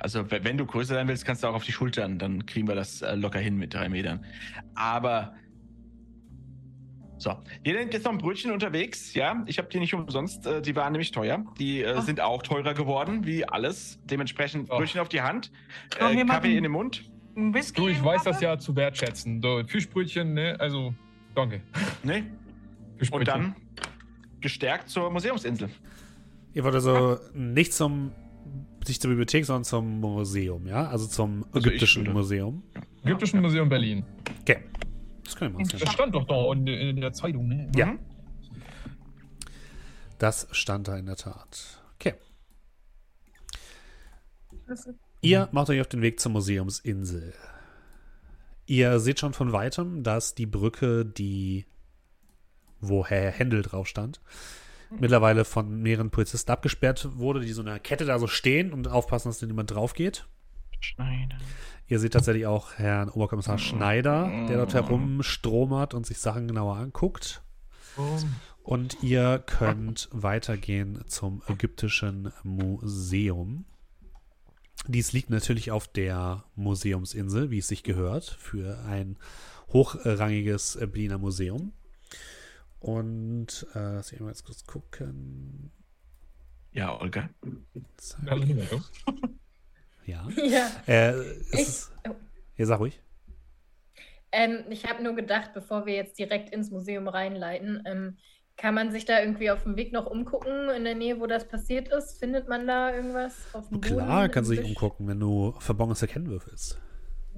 Also, 0.00 0.30
wenn 0.30 0.56
du 0.56 0.66
größer 0.66 0.94
sein 0.94 1.08
willst, 1.08 1.24
kannst 1.24 1.42
du 1.42 1.48
auch 1.48 1.54
auf 1.54 1.64
die 1.64 1.72
Schultern. 1.72 2.18
Dann 2.20 2.46
kriegen 2.46 2.68
wir 2.68 2.76
das 2.76 3.02
äh, 3.02 3.16
locker 3.16 3.40
hin 3.40 3.56
mit 3.56 3.74
drei 3.74 3.88
Metern. 3.88 4.24
Aber. 4.76 5.34
So, 7.24 7.34
hier 7.64 7.78
sind 7.78 7.94
jetzt 7.94 8.04
noch 8.04 8.12
ein 8.12 8.18
Brötchen 8.18 8.50
unterwegs. 8.52 9.14
Ja, 9.14 9.42
ich 9.46 9.56
habe 9.56 9.66
die 9.68 9.80
nicht 9.80 9.94
umsonst. 9.94 10.46
Äh, 10.46 10.60
die 10.60 10.76
waren 10.76 10.92
nämlich 10.92 11.10
teuer. 11.10 11.42
Die 11.58 11.82
äh, 11.82 11.98
sind 12.02 12.20
auch 12.20 12.42
teurer 12.42 12.74
geworden, 12.74 13.24
wie 13.24 13.48
alles. 13.48 13.98
Dementsprechend 14.04 14.70
Ach. 14.70 14.76
Brötchen 14.76 15.00
auf 15.00 15.08
die 15.08 15.22
Hand, 15.22 15.50
äh, 15.98 16.22
Kaffee 16.26 16.54
in 16.54 16.64
den 16.64 16.72
Mund. 16.72 17.10
Ein 17.34 17.54
Whisky. 17.54 17.80
Du, 17.80 17.88
ich 17.88 18.04
weiß 18.04 18.24
Kaffee? 18.24 18.30
das 18.30 18.40
ja 18.42 18.58
zu 18.58 18.76
wertschätzen. 18.76 19.40
So, 19.40 19.62
Fischbrötchen, 19.66 20.34
ne? 20.34 20.54
Also, 20.58 20.92
danke. 21.34 21.62
Ne? 22.02 22.26
Fischbrötchen. 22.98 23.20
Und 23.20 23.26
dann 23.26 23.56
gestärkt 24.42 24.90
zur 24.90 25.10
Museumsinsel. 25.10 25.70
Ihr 26.52 26.62
wollt 26.62 26.74
also 26.74 27.16
nicht 27.32 27.72
zum 27.72 28.12
nicht 28.86 29.00
zur 29.00 29.08
Bibliothek, 29.08 29.46
sondern 29.46 29.64
zum 29.64 29.98
Museum, 30.00 30.66
ja? 30.66 30.88
Also 30.88 31.06
zum 31.06 31.46
Also 31.52 31.68
ägyptischen 31.68 32.12
Museum. 32.12 32.62
Ägyptischen 33.02 33.40
Museum 33.40 33.70
Berlin. 33.70 34.04
Okay. 34.42 34.58
Das 35.24 35.36
können 35.36 35.54
wir 35.54 35.64
machen. 35.64 35.78
Das 35.78 35.92
stand 35.92 36.14
doch 36.14 36.26
da 36.26 36.52
in, 36.52 36.66
in 36.66 37.00
der 37.00 37.12
Zeitung, 37.12 37.48
ne? 37.48 37.70
Ja. 37.74 37.86
Mhm. 37.86 37.98
Das 40.18 40.48
stand 40.52 40.88
da 40.88 40.96
in 40.96 41.06
der 41.06 41.16
Tat. 41.16 41.82
Okay. 41.96 42.14
Ihr 45.20 45.48
macht 45.52 45.70
euch 45.70 45.80
auf 45.80 45.88
den 45.88 46.02
Weg 46.02 46.20
zur 46.20 46.32
Museumsinsel. 46.32 47.34
Ihr 48.66 49.00
seht 49.00 49.20
schon 49.20 49.34
von 49.34 49.52
weitem, 49.52 50.02
dass 50.02 50.34
die 50.34 50.46
Brücke, 50.46 51.04
die 51.04 51.66
wo 52.80 53.06
Herr 53.06 53.30
Händel 53.30 53.62
drauf 53.62 53.86
stand, 53.86 54.20
mittlerweile 54.90 55.44
von 55.44 55.82
mehreren 55.82 56.10
Polizisten 56.10 56.50
abgesperrt 56.50 57.08
wurde, 57.18 57.40
die 57.40 57.52
so 57.52 57.62
eine 57.62 57.80
Kette 57.80 58.04
da 58.04 58.18
so 58.18 58.26
stehen 58.26 58.72
und 58.72 58.88
aufpassen, 58.88 59.28
dass 59.28 59.38
da 59.38 59.46
niemand 59.46 59.70
drauf 59.70 59.94
geht. 59.94 60.26
Schneider. 60.84 61.36
Ihr 61.86 61.98
seht 61.98 62.12
tatsächlich 62.12 62.46
auch 62.46 62.74
Herrn 62.74 63.08
Oberkommissar 63.08 63.58
Schneider, 63.58 64.30
der 64.48 64.56
dort 64.58 64.74
herumstromert 64.74 65.94
und 65.94 66.06
sich 66.06 66.18
Sachen 66.18 66.48
genauer 66.48 66.76
anguckt. 66.76 67.42
Und 68.62 69.02
ihr 69.02 69.42
könnt 69.46 70.08
weitergehen 70.10 71.04
zum 71.06 71.42
ägyptischen 71.48 72.32
Museum. 72.42 73.66
Dies 74.86 75.12
liegt 75.12 75.30
natürlich 75.30 75.70
auf 75.70 75.88
der 75.88 76.44
Museumsinsel, 76.56 77.50
wie 77.50 77.58
es 77.58 77.68
sich 77.68 77.82
gehört, 77.82 78.24
für 78.24 78.78
ein 78.86 79.16
hochrangiges 79.68 80.78
Berliner 80.78 81.18
Museum. 81.18 81.72
Und 82.80 83.66
äh, 83.74 83.94
lass 83.94 84.12
ich 84.12 84.20
mal 84.20 84.28
jetzt 84.28 84.44
kurz 84.44 84.64
gucken. 84.66 85.70
Ja, 86.72 87.00
Olga. 87.00 87.30
Zack. 87.96 88.28
Ja. 90.06 90.28
Ja. 90.36 90.70
Äh, 90.86 91.20
Ich- 91.52 91.60
ist, 91.60 91.92
oh. 92.08 92.14
ja, 92.56 92.66
sag 92.66 92.80
ruhig. 92.80 93.00
Ähm, 94.32 94.64
ich 94.70 94.84
habe 94.86 95.02
nur 95.02 95.14
gedacht, 95.14 95.52
bevor 95.54 95.86
wir 95.86 95.94
jetzt 95.94 96.18
direkt 96.18 96.50
ins 96.50 96.70
Museum 96.70 97.06
reinleiten, 97.08 97.82
ähm, 97.86 98.18
kann 98.56 98.74
man 98.74 98.90
sich 98.92 99.04
da 99.04 99.20
irgendwie 99.20 99.50
auf 99.50 99.62
dem 99.64 99.76
Weg 99.76 99.92
noch 99.92 100.06
umgucken 100.06 100.70
in 100.70 100.84
der 100.84 100.94
Nähe, 100.94 101.20
wo 101.20 101.26
das 101.26 101.46
passiert 101.48 101.88
ist? 101.88 102.18
Findet 102.18 102.48
man 102.48 102.66
da 102.66 102.94
irgendwas 102.94 103.34
auf 103.52 103.68
dem 103.68 103.80
Boden? 103.80 103.94
Klar, 103.96 104.28
kannst 104.28 104.50
du 104.50 104.54
dich 104.56 104.64
umgucken, 104.64 105.06
wenn 105.08 105.18
du 105.20 105.54
Verborgenes 105.58 106.02
erkennen 106.02 106.28
würfelst. 106.28 106.80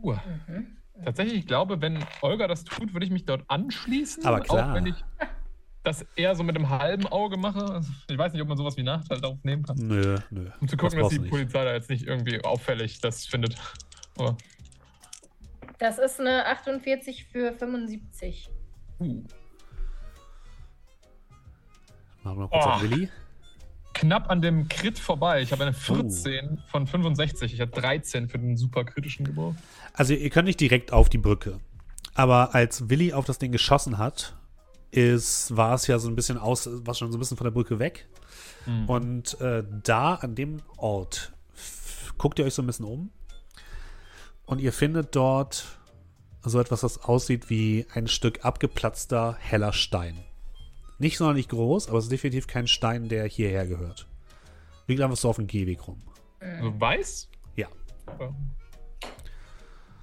Uh, 0.02 0.14
Mhm. 0.46 0.76
tatsächlich, 1.04 1.38
ich 1.40 1.46
glaube, 1.46 1.80
wenn 1.80 2.04
Olga 2.20 2.46
das 2.48 2.64
tut, 2.64 2.92
würde 2.92 3.06
ich 3.06 3.12
mich 3.12 3.24
dort 3.24 3.44
anschließen. 3.48 4.24
Aber 4.26 4.40
klar. 4.40 4.70
Auch 4.70 4.74
wenn 4.74 4.86
ich 4.86 4.96
das 5.86 6.04
eher 6.16 6.34
so 6.34 6.42
mit 6.42 6.56
einem 6.56 6.68
halben 6.68 7.06
Auge 7.06 7.36
mache. 7.36 7.64
Also, 7.64 7.90
ich 8.08 8.18
weiß 8.18 8.32
nicht, 8.32 8.42
ob 8.42 8.48
man 8.48 8.56
sowas 8.56 8.76
wie 8.76 8.82
Nachteil 8.82 9.20
darauf 9.20 9.38
nehmen 9.44 9.62
kann. 9.62 9.76
Nö, 9.78 10.18
nö. 10.30 10.50
Um 10.60 10.68
zu 10.68 10.76
gucken, 10.76 10.98
dass 10.98 11.02
brauchst 11.04 11.16
die 11.16 11.20
nicht. 11.20 11.30
Polizei 11.30 11.64
da 11.64 11.72
jetzt 11.72 11.88
nicht 11.90 12.06
irgendwie 12.06 12.42
auffällig 12.44 13.00
das 13.00 13.26
findet. 13.26 13.56
Aber, 14.18 14.36
Das 15.78 15.98
ist 15.98 16.18
eine 16.20 16.46
48 16.46 17.26
für 17.26 17.52
75. 17.52 18.48
uh, 19.00 19.22
Machen 22.22 22.36
wir 22.38 22.42
noch 22.42 22.50
kurz 22.50 22.64
Oh. 22.66 22.68
auf 22.70 22.82
Willi. 22.82 23.08
knapp 23.94 24.28
an 24.30 24.42
dem 24.42 24.68
Crit 24.68 24.98
vorbei. 24.98 25.40
Ich 25.42 25.52
habe 25.52 25.62
eine 25.62 25.72
14 25.72 26.58
von 26.68 26.86
65. 26.86 27.54
Ich 27.54 27.60
habe 27.60 27.70
13 27.70 28.28
für 28.28 28.38
den 28.38 28.56
super 28.56 28.84
kritischen 28.84 29.24
gebraucht. 29.24 29.56
Also 29.94 30.12
ihr 30.14 30.28
könnt 30.30 30.46
nicht 30.46 30.60
direkt 30.60 30.92
auf 30.92 31.08
die 31.08 31.18
Brücke. 31.18 31.60
Aber 32.14 32.54
als 32.54 32.88
Willi 32.90 33.12
auf 33.12 33.24
das 33.26 33.38
Ding 33.38 33.52
geschossen 33.52 33.98
hat, 33.98 34.34
ist, 34.96 35.56
war 35.56 35.74
es 35.74 35.86
ja 35.86 35.98
so 35.98 36.08
ein 36.08 36.16
bisschen 36.16 36.38
aus, 36.38 36.68
war 36.86 36.94
schon 36.94 37.12
so 37.12 37.18
ein 37.18 37.20
bisschen 37.20 37.36
von 37.36 37.44
der 37.44 37.50
Brücke 37.50 37.78
weg. 37.78 38.06
Mhm. 38.66 38.88
Und 38.88 39.40
äh, 39.40 39.62
da, 39.82 40.14
an 40.14 40.34
dem 40.34 40.62
Ort, 40.76 41.32
guckt 42.18 42.38
ihr 42.38 42.44
euch 42.44 42.54
so 42.54 42.62
ein 42.62 42.66
bisschen 42.66 42.86
um. 42.86 43.10
Und 44.46 44.60
ihr 44.60 44.72
findet 44.72 45.14
dort 45.14 45.78
so 46.42 46.60
etwas, 46.60 46.80
das 46.80 47.02
aussieht 47.02 47.50
wie 47.50 47.86
ein 47.92 48.06
Stück 48.06 48.44
abgeplatzter, 48.44 49.36
heller 49.38 49.72
Stein. 49.72 50.24
Nicht 50.98 51.18
sonderlich 51.18 51.48
groß, 51.48 51.88
aber 51.88 51.98
es 51.98 52.04
ist 52.04 52.12
definitiv 52.12 52.46
kein 52.46 52.68
Stein, 52.68 53.08
der 53.08 53.26
hierher 53.26 53.66
gehört. 53.66 54.06
Liegt 54.86 55.00
einfach 55.00 55.16
so 55.16 55.28
auf 55.28 55.36
dem 55.36 55.46
Gehweg 55.46 55.86
rum. 55.86 56.00
Also 56.40 56.80
weiß? 56.80 57.28
Ja. 57.56 57.68
Ja. 58.20 58.34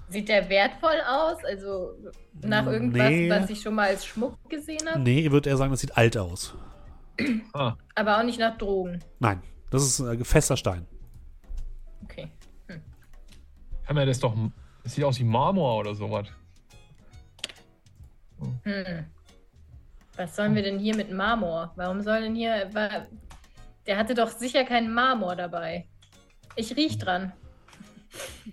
Sieht 0.08 0.28
der 0.28 0.48
wertvoll 0.48 1.00
aus? 1.08 1.44
Also 1.44 1.94
nach 2.42 2.66
irgendwas, 2.66 3.08
Nee. 3.10 3.30
was 3.30 3.50
ich 3.50 3.60
schon 3.60 3.74
mal 3.74 3.88
als 3.88 4.04
Schmuck 4.04 4.38
gesehen 4.50 4.88
habe? 4.88 5.00
Nee, 5.00 5.20
ihr 5.20 5.32
würdet 5.32 5.46
eher 5.50 5.56
sagen, 5.56 5.70
das 5.70 5.80
sieht 5.80 5.96
alt 5.96 6.16
aus. 6.16 6.54
Ah, 7.52 7.76
Aber 7.94 8.18
auch 8.18 8.24
nicht 8.24 8.38
nach 8.40 8.58
Drogen. 8.58 8.98
Nein, 9.20 9.40
das 9.70 9.84
ist 9.84 10.00
ein 10.00 10.24
fester 10.24 10.56
Stein. 10.56 10.86
Okay. 12.02 12.30
hör 13.84 13.94
mal, 13.94 14.04
das 14.06 14.16
ist 14.16 14.24
doch. 14.24 14.34
Das 14.82 14.94
sieht 14.94 15.04
aus 15.04 15.18
wie 15.20 15.24
Marmor 15.24 15.78
oder 15.78 15.94
sowas. 15.94 16.26
Hm. 18.64 19.06
Was 20.16 20.36
sollen 20.36 20.54
wir 20.54 20.62
denn 20.62 20.78
hier 20.78 20.94
mit 20.96 21.10
Marmor? 21.12 21.72
Warum 21.76 22.02
soll 22.02 22.20
denn 22.20 22.34
hier. 22.34 22.68
War, 22.74 23.06
der 23.86 23.96
hatte 23.96 24.14
doch 24.14 24.28
sicher 24.28 24.64
keinen 24.64 24.92
Marmor 24.92 25.36
dabei. 25.36 25.86
Ich 26.56 26.76
riech 26.76 26.98
dran. 26.98 27.32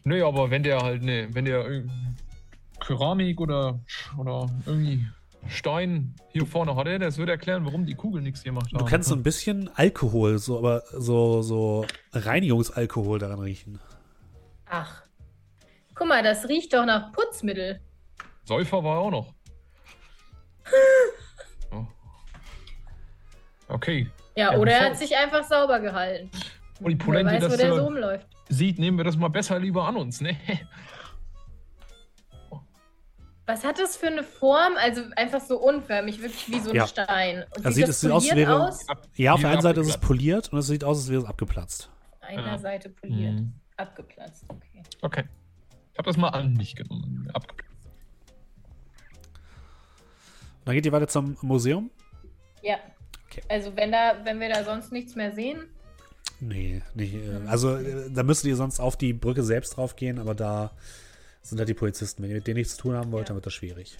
Nee, 0.04 0.22
aber 0.22 0.50
wenn 0.50 0.64
der 0.64 0.80
halt, 0.80 1.04
nee, 1.04 1.28
wenn 1.32 1.46
der 1.46 1.66
irgendwie 1.66 1.94
Keramik 2.80 3.40
oder, 3.40 3.80
oder 4.18 4.50
irgendwie 4.66 5.06
Stein 5.48 6.16
hier 6.32 6.46
vorne 6.46 6.76
hatte, 6.76 7.00
das 7.00 7.18
würde 7.18 7.32
erklären, 7.32 7.66
warum 7.66 7.86
die 7.86 7.96
Kugel 7.96 8.22
nichts 8.22 8.44
gemacht 8.44 8.72
hat. 8.74 8.82
Du 8.82 8.86
kannst 8.86 9.10
so 9.10 9.16
ein 9.16 9.24
bisschen 9.24 9.70
Alkohol, 9.76 10.38
so 10.38 10.58
aber 10.58 10.84
so, 10.92 11.42
so 11.42 11.86
Reinigungsalkohol 12.14 13.20
daran 13.20 13.40
riechen. 13.40 13.80
Ach. 14.66 15.04
Guck 15.96 16.08
mal, 16.08 16.24
das 16.24 16.48
riecht 16.48 16.74
doch 16.74 16.86
nach 16.86 17.12
Putzmittel. 17.12 17.80
Säufer 18.46 18.84
war 18.84 19.00
auch 19.00 19.12
noch. 19.12 19.34
Oh. 21.74 21.86
Okay. 23.70 24.10
Ja, 24.36 24.54
Ja, 24.54 24.60
oder 24.60 24.72
er 24.74 24.86
hat 24.88 24.98
sich 24.98 25.16
einfach 25.16 25.44
sauber 25.44 25.80
gehalten. 25.80 26.30
Und 26.82 26.92
die 26.92 27.00
Wer 27.00 27.06
Polente, 27.06 27.34
weiß, 27.34 27.44
wo 27.44 27.48
das 27.48 27.58
der 27.58 27.74
so 27.76 27.84
rumläuft. 27.84 28.28
Sieht, 28.52 28.78
nehmen 28.80 28.98
wir 28.98 29.04
das 29.04 29.18
mal 29.18 29.30
besser 29.30 29.60
lieber 29.60 29.86
an 29.88 29.96
uns, 29.98 30.22
ne? 30.22 30.38
Was 33.48 33.64
hat 33.66 33.80
das 33.80 33.98
für 33.98 34.08
eine 34.08 34.24
Form? 34.24 34.74
Also 34.78 35.02
einfach 35.16 35.42
so 35.42 35.58
unförmig, 35.60 36.22
wirklich 36.22 36.48
wie 36.50 36.60
so 36.60 36.70
ein 36.70 36.76
Ja. 36.76 36.88
Stein. 36.88 37.44
Und 37.58 37.66
Er 37.66 37.72
sieht- 37.72 37.84
das 37.84 37.90
es 37.96 38.02
sieht 38.02 38.12
aus, 38.12 38.28
poliert 38.30 38.48
wäre- 38.48 38.68
aus? 38.68 38.86
Ja, 39.16 39.34
auf 39.34 39.42
der 39.42 39.50
einen 39.50 39.62
Seite 39.62 39.82
ist 39.82 39.88
es 39.90 39.98
poliert 39.98 40.54
und 40.54 40.60
es 40.60 40.68
sieht 40.68 40.84
aus, 40.84 41.00
als 41.00 41.10
wäre 41.10 41.22
es 41.24 41.28
abgeplatzt. 41.28 41.90
Einer 42.22 42.46
Ja. 42.46 42.58
Seite 42.58 42.90
poliert. 42.90 43.34
Mhm. 43.34 43.54
Abgeplatzt, 43.78 44.46
okay. 44.48 44.84
Okay. 45.02 45.24
Ich 45.92 45.98
habe 45.98 46.08
das 46.10 46.18
mal 46.18 46.30
an 46.30 46.54
mich 46.54 46.76
genommen. 46.76 47.30
Abgeplatzt. 47.34 47.68
Dann 50.64 50.76
geht 50.76 50.86
ihr 50.86 50.92
weiter 50.92 51.08
zum 51.08 51.36
Museum? 51.42 51.90
Ja. 52.62 52.76
Okay. 53.26 53.42
Also 53.50 53.76
wenn 53.76 53.92
da, 53.92 54.24
wenn 54.24 54.40
wir 54.40 54.50
da 54.50 54.64
sonst 54.64 54.92
nichts 54.92 55.16
mehr 55.16 55.32
sehen, 55.34 55.64
Nee, 56.42 56.82
nicht. 56.96 57.14
äh, 57.16 57.48
Also 57.48 57.76
äh, 57.78 58.10
da 58.12 58.24
müsstet 58.24 58.50
ihr 58.50 58.56
sonst 58.58 58.80
auf 58.80 58.98
die 58.98 59.14
Brücke 59.14 59.44
selbst 59.44 59.78
drauf 59.78 59.96
gehen, 59.96 60.18
aber 60.20 60.34
da 60.36 60.72
sind 61.44 61.58
halt 61.60 61.70
die 61.70 61.74
Polizisten. 61.76 62.22
Wenn 62.24 62.32
ihr 62.32 62.36
mit 62.38 62.48
denen 62.48 62.58
nichts 62.58 62.76
zu 62.76 62.82
tun 62.82 62.96
haben 62.96 63.12
wollt, 63.12 63.24
Ja. 63.24 63.28
dann 63.28 63.36
wird 63.38 63.46
das 63.46 63.54
schwierig. 63.54 63.98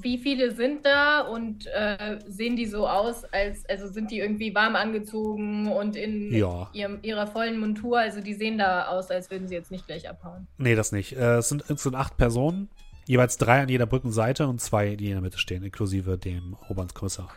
wie 0.00 0.16
viele 0.16 0.54
sind 0.54 0.86
da 0.86 1.20
und 1.20 1.66
äh, 1.66 2.18
sehen 2.26 2.56
die 2.56 2.64
so 2.64 2.88
aus, 2.88 3.24
als 3.24 3.62
also 3.68 3.86
sind 3.88 4.10
die 4.10 4.20
irgendwie 4.20 4.54
warm 4.54 4.74
angezogen 4.74 5.70
und 5.70 5.96
in 5.96 6.32
Ja. 6.34 6.70
ihrem, 6.72 6.98
ihrer 7.02 7.26
vollen 7.26 7.60
Montur? 7.60 7.98
Also 7.98 8.22
die 8.22 8.32
sehen 8.32 8.56
da 8.56 8.86
aus, 8.88 9.10
als 9.10 9.30
würden 9.30 9.46
sie 9.46 9.54
jetzt 9.54 9.70
nicht 9.70 9.86
gleich 9.86 10.08
abhauen. 10.08 10.46
Nee, 10.56 10.74
das 10.74 10.92
nicht. 10.92 11.12
Äh, 11.14 11.36
es 11.36 11.50
sind 11.50 11.62
insgesamt 11.68 11.96
acht 11.96 12.16
Personen, 12.16 12.70
jeweils 13.04 13.36
drei 13.36 13.60
an 13.60 13.68
jeder 13.68 13.84
Brückenseite 13.86 14.48
und 14.48 14.62
zwei, 14.62 14.96
die 14.96 15.06
in 15.08 15.12
der 15.12 15.20
Mitte 15.20 15.38
stehen, 15.38 15.62
inklusive 15.62 16.16
dem 16.16 16.56
Oberlandskommissar. 16.70 17.28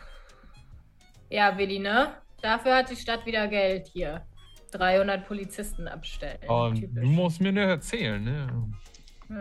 Ja, 1.28 1.58
Willi, 1.58 1.78
ne? 1.78 2.14
Dafür 2.42 2.76
hat 2.76 2.90
die 2.90 2.96
Stadt 2.96 3.24
wieder 3.24 3.46
Geld 3.48 3.86
hier. 3.86 4.26
300 4.72 5.26
Polizisten 5.26 5.86
abstellen. 5.86 6.38
Aber 6.48 6.72
du 6.72 7.06
musst 7.06 7.40
mir 7.40 7.52
nicht 7.52 7.62
erzählen, 7.62 8.22
ne? 8.22 8.46
Hm. 9.28 9.36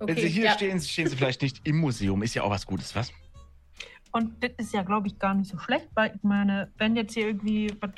Wenn 0.00 0.10
Okay, 0.10 0.20
Sie 0.22 0.28
hier 0.28 0.44
ja. 0.46 0.52
stehen, 0.52 0.80
stehen 0.80 1.08
Sie 1.08 1.16
vielleicht 1.16 1.42
nicht 1.42 1.66
im 1.66 1.78
Museum. 1.78 2.22
Ist 2.22 2.34
ja 2.34 2.42
auch 2.42 2.50
was 2.50 2.66
Gutes, 2.66 2.94
was? 2.96 3.12
Und 4.12 4.42
das 4.42 4.50
ist 4.56 4.72
ja, 4.72 4.82
glaube 4.82 5.06
ich, 5.06 5.18
gar 5.18 5.34
nicht 5.34 5.50
so 5.50 5.58
schlecht, 5.58 5.88
weil 5.94 6.12
ich 6.16 6.22
meine, 6.22 6.70
wenn 6.78 6.96
jetzt 6.96 7.14
hier 7.14 7.28
irgendwie 7.28 7.72
was 7.80 7.90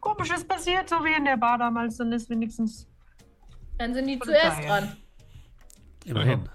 Komisches 0.00 0.44
passiert, 0.44 0.88
so 0.88 0.96
wie 1.04 1.16
in 1.16 1.24
der 1.24 1.36
Bar 1.36 1.58
damals, 1.58 1.96
dann 1.96 2.12
ist 2.12 2.30
wenigstens. 2.30 2.86
Dann 3.78 3.92
sind 3.92 4.06
die 4.06 4.18
zuerst 4.18 4.62
ja. 4.62 4.80
dran. 4.80 4.96
Immerhin. 6.04 6.48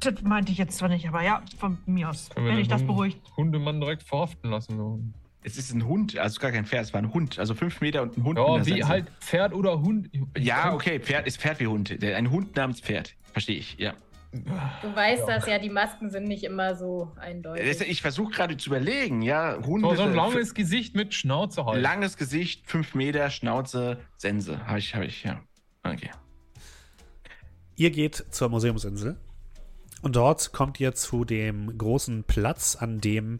Das 0.00 0.22
meinte 0.22 0.52
ich 0.52 0.58
jetzt 0.58 0.76
zwar 0.76 0.88
nicht, 0.90 1.08
aber 1.08 1.22
ja, 1.22 1.42
von 1.58 1.78
mir 1.86 2.10
aus. 2.10 2.28
Wenn 2.34 2.58
ich 2.58 2.68
das 2.68 2.84
beruhigt. 2.84 3.20
Hundemann 3.36 3.80
direkt 3.80 4.02
verhaften 4.02 4.50
lassen. 4.50 4.76
So. 4.76 5.00
Es 5.48 5.56
ist 5.56 5.72
ein 5.72 5.86
Hund, 5.86 6.18
also 6.18 6.38
gar 6.40 6.52
kein 6.52 6.66
Pferd, 6.66 6.84
es 6.84 6.92
war 6.92 7.00
ein 7.00 7.14
Hund. 7.14 7.38
Also 7.38 7.54
fünf 7.54 7.80
Meter 7.80 8.02
und 8.02 8.18
ein 8.18 8.24
Hund. 8.24 8.38
Ja, 8.38 8.66
wie 8.66 8.70
Sense. 8.70 8.88
halt 8.88 9.10
Pferd 9.20 9.54
oder 9.54 9.80
Hund. 9.80 10.10
Ja, 10.36 10.74
okay, 10.74 11.00
Pferd 11.00 11.26
ist 11.26 11.40
Pferd 11.40 11.58
wie 11.60 11.66
Hund. 11.66 12.04
Ein 12.04 12.30
Hund 12.30 12.54
namens 12.54 12.80
Pferd. 12.80 13.14
Verstehe 13.32 13.56
ich, 13.56 13.78
ja. 13.78 13.94
Du 14.30 14.94
weißt 14.94 15.22
das 15.26 15.46
ja, 15.46 15.58
die 15.58 15.70
Masken 15.70 16.10
sind 16.10 16.24
nicht 16.24 16.44
immer 16.44 16.76
so 16.76 17.12
eindeutig. 17.16 17.80
Ich 17.88 18.02
versuche 18.02 18.30
gerade 18.30 18.58
zu 18.58 18.68
überlegen, 18.68 19.22
ja. 19.22 19.56
Hunde. 19.64 19.88
So, 19.88 19.94
so 19.96 20.02
ein 20.02 20.14
langes 20.14 20.52
Gesicht 20.52 20.94
mit 20.94 21.14
Schnauze 21.14 21.64
halt. 21.64 21.80
langes 21.80 22.18
Gesicht, 22.18 22.66
fünf 22.66 22.94
Meter, 22.94 23.30
Schnauze, 23.30 23.98
Sense. 24.18 24.66
Habe 24.66 24.80
ich, 24.80 24.94
habe 24.94 25.06
ich, 25.06 25.24
ja. 25.24 25.40
Okay. 25.82 26.10
Ihr 27.76 27.90
geht 27.90 28.16
zur 28.30 28.50
Museumsinsel 28.50 29.16
und 30.02 30.14
dort 30.14 30.52
kommt 30.52 30.78
ihr 30.78 30.94
zu 30.94 31.24
dem 31.24 31.78
großen 31.78 32.24
Platz, 32.24 32.76
an 32.76 33.00
dem 33.00 33.38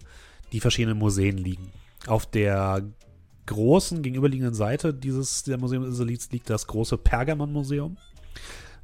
die 0.53 0.61
verschiedenen 0.61 0.99
Museen 0.99 1.37
liegen. 1.37 1.71
Auf 2.07 2.27
der 2.27 2.83
großen 3.47 4.03
gegenüberliegenden 4.03 4.55
Seite 4.55 4.93
dieses 4.95 5.43
der 5.45 5.59
Museumsinsel 5.59 6.07
liegt, 6.07 6.33
liegt 6.33 6.51
das 6.51 6.67
große 6.67 6.99
Pergamon-Museum, 6.99 7.97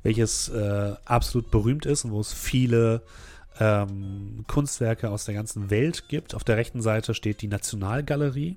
welches 0.02 0.48
äh, 0.48 0.94
absolut 1.04 1.50
berühmt 1.50 1.86
ist 1.86 2.04
und 2.04 2.12
wo 2.12 2.20
es 2.20 2.32
viele 2.32 3.02
ähm, 3.60 4.44
Kunstwerke 4.46 5.10
aus 5.10 5.26
der 5.26 5.34
ganzen 5.34 5.70
Welt 5.70 6.08
gibt. 6.08 6.34
Auf 6.34 6.44
der 6.44 6.56
rechten 6.56 6.82
Seite 6.82 7.14
steht 7.14 7.42
die 7.42 7.48
Nationalgalerie. 7.48 8.56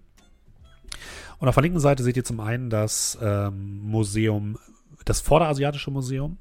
Und 1.39 1.47
auf 1.47 1.55
der 1.55 1.63
linken 1.63 1.79
Seite 1.79 2.03
seht 2.03 2.17
ihr 2.17 2.23
zum 2.23 2.39
einen 2.39 2.69
das 2.69 3.17
ähm, 3.21 3.81
Museum, 3.83 4.57
das 5.05 5.21
Vorderasiatische 5.21 5.91
Museum 5.91 6.37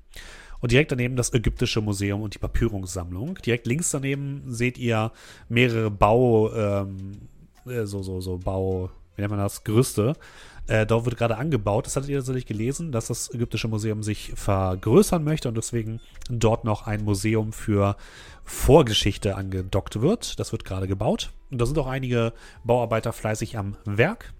und 0.60 0.72
direkt 0.72 0.92
daneben 0.92 1.16
das 1.16 1.32
Ägyptische 1.34 1.80
Museum 1.80 2.22
und 2.22 2.34
die 2.34 2.38
Papyrussammlung. 2.38 3.36
Direkt 3.44 3.66
links 3.66 3.90
daneben 3.90 4.42
seht 4.46 4.78
ihr 4.78 5.12
mehrere 5.48 5.90
Bau, 5.90 6.52
ähm, 6.54 7.28
äh, 7.68 7.86
so, 7.86 8.02
so, 8.02 8.20
so 8.20 8.38
Bau, 8.38 8.90
wie 9.14 9.22
nennt 9.22 9.30
man 9.30 9.40
das, 9.40 9.64
Gerüste. 9.64 10.14
Äh, 10.68 10.84
dort 10.84 11.04
wird 11.04 11.16
gerade 11.16 11.36
angebaut. 11.36 11.86
Das 11.86 11.96
hattet 11.96 12.10
ihr 12.10 12.18
tatsächlich 12.18 12.46
gelesen, 12.46 12.90
dass 12.90 13.06
das 13.06 13.32
Ägyptische 13.32 13.68
Museum 13.68 14.02
sich 14.02 14.32
vergrößern 14.34 15.22
möchte 15.22 15.48
und 15.48 15.56
deswegen 15.56 16.00
dort 16.28 16.64
noch 16.64 16.86
ein 16.86 17.04
Museum 17.04 17.52
für 17.52 17.96
Vorgeschichte 18.44 19.36
angedockt 19.36 20.00
wird. 20.00 20.40
Das 20.40 20.52
wird 20.52 20.64
gerade 20.64 20.88
gebaut. 20.88 21.30
Und 21.50 21.60
da 21.60 21.66
sind 21.66 21.78
auch 21.78 21.86
einige 21.86 22.32
Bauarbeiter 22.64 23.12
fleißig 23.12 23.56
am 23.56 23.76
Werk. 23.84 24.32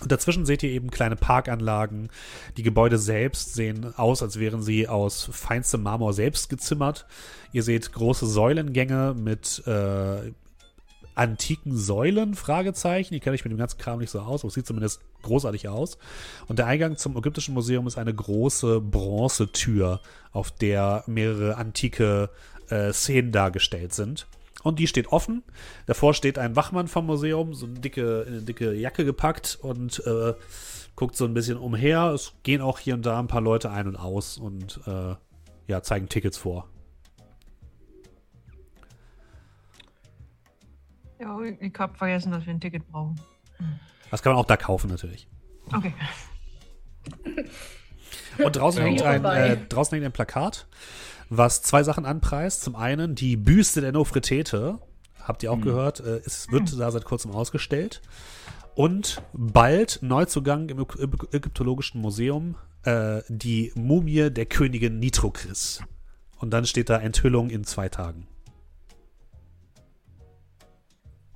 Und 0.00 0.10
dazwischen 0.10 0.46
seht 0.46 0.62
ihr 0.62 0.70
eben 0.70 0.90
kleine 0.90 1.16
Parkanlagen. 1.16 2.08
Die 2.56 2.62
Gebäude 2.62 2.98
selbst 2.98 3.54
sehen 3.54 3.94
aus, 3.96 4.22
als 4.22 4.38
wären 4.38 4.62
sie 4.62 4.88
aus 4.88 5.28
feinstem 5.32 5.82
Marmor 5.82 6.12
selbst 6.12 6.48
gezimmert. 6.48 7.06
Ihr 7.52 7.62
seht 7.62 7.92
große 7.92 8.26
Säulengänge 8.26 9.14
mit 9.16 9.62
äh, 9.66 10.32
antiken 11.14 11.76
Säulen, 11.76 12.34
Fragezeichen. 12.34 13.14
Die 13.14 13.20
kenne 13.20 13.36
ich 13.36 13.44
mit 13.44 13.52
dem 13.52 13.58
ganzen 13.58 13.78
Kram 13.78 13.98
nicht 13.98 14.10
so 14.10 14.20
aus, 14.20 14.42
aber 14.42 14.48
es 14.48 14.54
sieht 14.54 14.66
zumindest 14.66 15.00
großartig 15.22 15.68
aus. 15.68 15.98
Und 16.48 16.58
der 16.58 16.66
Eingang 16.66 16.96
zum 16.96 17.16
Ägyptischen 17.16 17.54
Museum 17.54 17.86
ist 17.86 17.98
eine 17.98 18.14
große 18.14 18.80
Bronzetür, 18.80 20.00
auf 20.32 20.50
der 20.50 21.04
mehrere 21.06 21.56
antike 21.56 22.30
äh, 22.68 22.92
Szenen 22.92 23.32
dargestellt 23.32 23.92
sind. 23.92 24.26
Und 24.62 24.78
die 24.78 24.86
steht 24.86 25.08
offen. 25.08 25.42
Davor 25.86 26.14
steht 26.14 26.38
ein 26.38 26.56
Wachmann 26.56 26.88
vom 26.88 27.06
Museum, 27.06 27.52
so 27.52 27.66
eine 27.66 27.80
dicke, 27.80 28.22
in 28.22 28.34
eine 28.34 28.42
dicke 28.42 28.72
Jacke 28.72 29.04
gepackt 29.04 29.58
und 29.60 30.04
äh, 30.06 30.34
guckt 30.94 31.16
so 31.16 31.24
ein 31.24 31.34
bisschen 31.34 31.58
umher. 31.58 32.12
Es 32.14 32.32
gehen 32.42 32.60
auch 32.60 32.78
hier 32.78 32.94
und 32.94 33.04
da 33.04 33.18
ein 33.18 33.26
paar 33.26 33.40
Leute 33.40 33.70
ein 33.70 33.88
und 33.88 33.96
aus 33.96 34.38
und 34.38 34.80
äh, 34.86 35.14
ja, 35.66 35.82
zeigen 35.82 36.08
Tickets 36.08 36.38
vor. 36.38 36.68
Ja, 41.22 41.38
ich 41.60 41.72
hab 41.78 41.96
vergessen, 41.96 42.32
dass 42.32 42.44
wir 42.44 42.52
ein 42.52 42.60
Ticket 42.60 42.86
brauchen. 42.90 43.20
Das 44.10 44.22
kann 44.22 44.32
man 44.32 44.40
auch 44.42 44.46
da 44.46 44.56
kaufen 44.56 44.90
natürlich. 44.90 45.28
Okay. 45.72 45.94
Und 48.44 48.56
draußen, 48.56 48.82
hängt 48.82 49.02
ein, 49.02 49.24
äh, 49.24 49.56
draußen 49.68 49.94
hängt 49.94 50.06
ein 50.06 50.12
Plakat, 50.12 50.66
was 51.28 51.62
zwei 51.62 51.82
Sachen 51.82 52.06
anpreist. 52.06 52.62
Zum 52.62 52.76
einen 52.76 53.14
die 53.14 53.36
Büste 53.36 53.80
der 53.80 53.92
Nofretete, 53.92 54.78
habt 55.22 55.42
ihr 55.42 55.52
auch 55.52 55.60
gehört, 55.60 56.00
äh, 56.00 56.20
es 56.24 56.50
wird 56.50 56.78
da 56.78 56.90
seit 56.90 57.04
kurzem 57.04 57.30
ausgestellt. 57.30 58.00
Und 58.74 59.22
bald 59.34 59.98
Neuzugang 60.02 60.68
im 60.70 60.78
Ägy- 60.78 60.98
Ägy- 61.04 61.36
Ägyptologischen 61.36 62.00
Museum 62.00 62.56
äh, 62.84 63.20
die 63.28 63.70
Mumie 63.74 64.30
der 64.30 64.46
Königin 64.46 64.98
Nitrokris. 64.98 65.82
Und 66.38 66.50
dann 66.50 66.64
steht 66.64 66.88
da 66.90 66.96
Enthüllung 66.98 67.50
in 67.50 67.64
zwei 67.64 67.88
Tagen. 67.90 68.26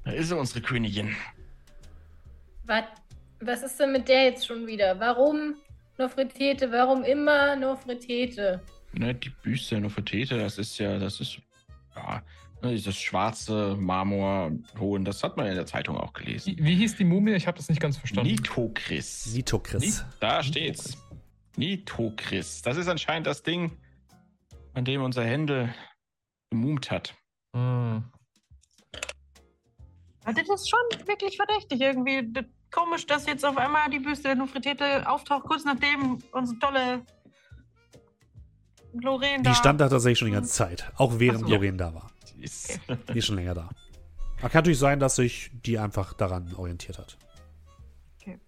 Da 0.07 0.13
ist 0.13 0.29
sie, 0.29 0.37
unsere 0.37 0.61
Königin. 0.61 1.17
Was, 2.65 2.85
was 3.41 3.63
ist 3.65 3.81
denn 3.81 3.91
mit 3.91 4.09
der 4.09 4.27
jetzt 4.27 4.47
schon 4.47 4.65
wieder? 4.65 5.01
Warum 5.01 5.57
Nofretete? 5.99 6.71
Warum 6.71 7.03
immer 7.03 7.57
Nofretete? 7.57 8.63
Ne, 8.93 9.17
die 9.17 9.31
Büste 9.31 9.81
nur 9.81 9.91
für 9.91 10.05
Tete, 10.05 10.39
das 10.39 10.59
ist 10.59 10.79
ja, 10.79 11.01
das 11.01 11.21
ist, 11.21 11.39
ja, 11.97 12.23
ne, 12.63 12.71
dieses 12.71 12.97
schwarze 12.97 13.75
Marmorton, 13.77 15.05
das 15.05 15.25
hat 15.25 15.37
man 15.37 15.49
in 15.49 15.57
der 15.57 15.67
Zeitung 15.67 15.97
auch 15.97 16.13
gelesen. 16.13 16.57
Wie, 16.57 16.65
wie 16.65 16.77
hieß 16.77 16.97
die 16.97 17.05
Mumie? 17.05 17.35
Ich 17.35 17.49
habe 17.49 17.57
das 17.57 17.69
nicht 17.69 17.81
ganz 17.81 17.97
verstanden. 17.97 18.31
Nitokris. 18.31 19.35
Nitokris. 19.35 20.05
Da 20.21 20.41
steht's. 20.45 20.97
Nitokris. 21.57 22.63
Das 22.63 22.77
ist 22.77 22.87
anscheinend 22.87 23.27
das 23.27 23.43
Ding, 23.43 23.77
an 24.73 24.85
dem 24.85 25.03
unser 25.03 25.25
Händel 25.25 25.75
gemumt 26.51 26.93
hat. 26.93 27.13
Hm. 27.57 28.05
Das 30.35 30.49
ist 30.49 30.69
schon 30.69 31.07
wirklich 31.07 31.37
verdächtig 31.37 31.81
irgendwie. 31.81 32.33
Das, 32.33 32.45
komisch, 32.71 33.07
dass 33.07 33.27
jetzt 33.27 33.45
auf 33.45 33.57
einmal 33.57 33.89
die 33.91 34.01
Büste 34.01 34.25
der 34.25 34.35
Nofretete 34.35 35.09
auftaucht, 35.09 35.45
kurz 35.45 35.65
nachdem 35.65 36.19
unsere 36.33 36.59
tolle 36.59 37.03
Lorraine 38.93 39.43
da... 39.43 39.51
Die 39.51 39.57
stand 39.57 39.81
da 39.81 39.89
tatsächlich 39.89 40.19
schon 40.19 40.29
die 40.29 40.35
ganze 40.35 40.53
Zeit. 40.53 40.91
Auch 40.97 41.19
während 41.19 41.41
so. 41.41 41.55
Lorraine 41.55 41.77
da 41.77 41.95
war. 41.95 42.11
Die 42.35 42.45
ist, 42.45 42.79
Die 43.15 43.19
ist 43.19 43.27
schon 43.27 43.37
länger 43.37 43.55
da. 43.55 43.71
Aber 44.39 44.51
kann 44.51 44.61
natürlich 44.61 44.79
sein, 44.79 45.01
dass 45.01 45.17
sich 45.17 45.51
die 45.65 45.79
einfach 45.79 46.13
daran 46.13 46.55
orientiert 46.55 46.99
hat. 46.99 47.17
Okay. 48.21 48.39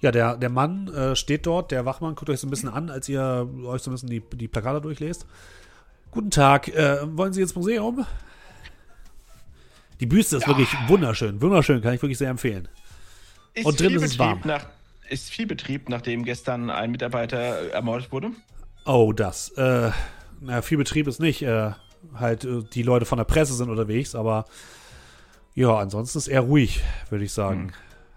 Ja, 0.00 0.10
der, 0.10 0.36
der 0.36 0.48
Mann 0.48 0.88
äh, 0.88 1.14
steht 1.14 1.44
dort, 1.44 1.72
der 1.72 1.84
Wachmann 1.84 2.14
guckt 2.14 2.30
euch 2.30 2.40
so 2.40 2.46
ein 2.46 2.50
bisschen 2.50 2.70
an, 2.70 2.88
als 2.88 3.08
ihr 3.08 3.46
euch 3.64 3.82
so 3.82 3.90
ein 3.90 3.94
bisschen 3.94 4.08
die, 4.08 4.20
die 4.20 4.48
Plakate 4.48 4.80
durchlest. 4.80 5.26
Guten 6.10 6.30
Tag, 6.30 6.68
äh, 6.68 7.00
wollen 7.16 7.34
Sie 7.34 7.42
ins 7.42 7.54
Museum? 7.54 8.06
Die 10.00 10.06
Büste 10.06 10.38
ist 10.38 10.48
wirklich 10.48 10.68
wunderschön, 10.88 11.40
wunderschön, 11.42 11.82
kann 11.82 11.94
ich 11.94 12.02
wirklich 12.02 12.18
sehr 12.18 12.30
empfehlen. 12.30 12.68
ist 13.54 13.66
Und 13.66 13.78
drin 13.78 13.94
ist 13.94 14.02
es 14.02 14.18
warm. 14.18 14.40
Nach, 14.44 14.66
ist 15.10 15.30
viel 15.30 15.46
Betrieb, 15.46 15.88
nachdem 15.88 16.24
gestern 16.24 16.70
ein 16.70 16.90
Mitarbeiter 16.90 17.62
äh, 17.62 17.68
ermordet 17.68 18.10
wurde? 18.10 18.30
Oh, 18.86 19.12
das. 19.12 19.50
Äh, 19.50 19.90
na, 20.40 20.62
viel 20.62 20.78
Betrieb 20.78 21.06
ist 21.06 21.20
nicht. 21.20 21.42
Äh, 21.42 21.72
halt, 22.14 22.44
äh, 22.44 22.62
die 22.72 22.82
Leute 22.82 23.04
von 23.04 23.18
der 23.18 23.24
Presse 23.24 23.52
sind 23.54 23.68
unterwegs, 23.68 24.14
aber 24.14 24.46
ja, 25.54 25.76
ansonsten 25.76 26.16
ist 26.18 26.28
eher 26.28 26.40
ruhig, 26.40 26.82
würde 27.10 27.24
ich 27.24 27.32
sagen. 27.32 27.68
Hm. 27.68 27.72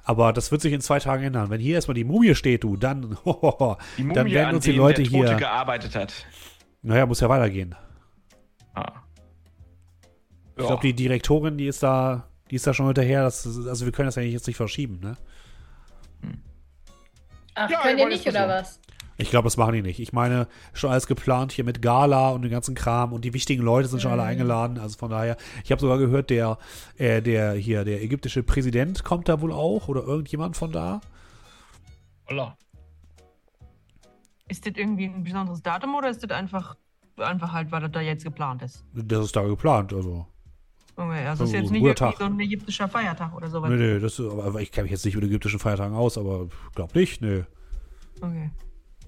Aber 0.05 0.33
das 0.33 0.51
wird 0.51 0.61
sich 0.61 0.73
in 0.73 0.81
zwei 0.81 0.99
Tagen 0.99 1.23
ändern. 1.23 1.49
Wenn 1.49 1.59
hier 1.59 1.75
erstmal 1.75 1.95
die 1.95 2.03
Mumie 2.03 2.35
steht, 2.35 2.63
du, 2.63 2.77
dann, 2.77 3.17
hohoho, 3.25 3.77
Die 3.97 4.03
Mumie, 4.03 4.13
dann 4.13 4.31
werden 4.31 4.55
uns 4.55 4.65
die 4.65 4.71
Leute 4.71 5.03
der 5.03 5.11
Tote 5.11 5.29
hier. 5.29 5.37
gearbeitet 5.37 5.95
hat. 5.95 6.13
Naja, 6.81 7.05
muss 7.05 7.19
ja 7.19 7.29
weitergehen. 7.29 7.75
Ah. 8.73 9.03
Ich 10.55 10.65
glaube, 10.65 10.81
die 10.81 10.93
Direktorin, 10.93 11.57
die 11.57 11.67
ist 11.67 11.81
da, 11.83 12.27
die 12.51 12.55
ist 12.55 12.67
da 12.67 12.73
schon 12.73 12.85
hinterher. 12.87 13.23
Das, 13.23 13.45
also 13.45 13.85
wir 13.85 13.91
können 13.91 14.07
das 14.07 14.15
ja 14.15 14.21
jetzt 14.21 14.47
nicht 14.47 14.57
verschieben, 14.57 14.99
ne? 15.01 15.15
Ach, 17.55 17.69
Ja, 17.69 17.89
ihr 17.89 17.97
wollen 17.97 18.09
nicht, 18.09 18.27
oder 18.27 18.47
was? 18.47 18.79
Ich 19.17 19.29
glaube, 19.29 19.45
das 19.45 19.57
machen 19.57 19.73
die 19.73 19.83
nicht. 19.83 19.99
Ich 19.99 20.11
meine, 20.11 20.47
schon 20.73 20.89
alles 20.89 21.05
geplant 21.05 21.51
hier 21.51 21.63
mit 21.63 21.83
Gala 21.83 22.29
und 22.31 22.41
dem 22.41 22.49
ganzen 22.49 22.73
Kram 22.73 23.13
und 23.13 23.23
die 23.23 23.33
wichtigen 23.33 23.61
Leute 23.61 23.87
sind 23.87 24.01
schon 24.01 24.11
alle 24.11 24.23
Mhm. 24.23 24.27
eingeladen. 24.29 24.79
Also 24.79 24.97
von 24.97 25.11
daher, 25.11 25.37
ich 25.63 25.71
habe 25.71 25.79
sogar 25.79 25.99
gehört, 25.99 26.31
der, 26.31 26.57
äh, 26.97 27.21
der 27.21 27.53
hier, 27.53 27.83
der 27.85 28.01
ägyptische 28.01 28.41
Präsident 28.41 29.03
kommt 29.03 29.29
da 29.29 29.39
wohl 29.41 29.51
auch 29.51 29.87
oder 29.87 30.01
irgendjemand 30.03 30.57
von 30.57 30.71
da. 30.71 30.99
Holla. 32.27 32.57
Ist 34.47 34.65
das 34.65 34.73
irgendwie 34.75 35.05
ein 35.05 35.23
besonderes 35.23 35.61
Datum 35.61 35.93
oder 35.95 36.09
ist 36.09 36.23
das 36.23 36.31
einfach, 36.31 36.75
einfach 37.17 37.51
halt, 37.53 37.71
weil 37.71 37.81
das 37.81 37.91
da 37.91 38.01
jetzt 38.01 38.23
geplant 38.23 38.63
ist? 38.63 38.83
Das 38.93 39.25
ist 39.25 39.35
da 39.35 39.43
geplant, 39.43 39.93
also. 39.93 40.25
Okay, 40.95 41.25
also 41.25 41.43
ist 41.45 41.51
So, 41.51 41.57
jetzt 41.57 41.71
nicht 41.71 41.81
guter 41.81 42.05
irgendwie 42.05 42.23
so 42.23 42.29
ein 42.29 42.39
ägyptischer 42.39 42.87
Feiertag 42.87 43.35
oder 43.35 43.49
sowas. 43.49 43.69
Nee, 43.69 43.77
nee, 43.77 43.99
das, 43.99 44.19
aber 44.19 44.45
aber 44.45 44.61
ich 44.61 44.71
kenne 44.71 44.83
mich 44.83 44.91
jetzt 44.91 45.05
nicht 45.05 45.15
mit 45.15 45.23
ägyptischen 45.23 45.59
Feiertagen 45.59 45.95
aus, 45.95 46.17
aber 46.17 46.47
glaub 46.75 46.93
nicht, 46.93 47.21
nee. 47.21 47.43
Okay. 48.21 48.51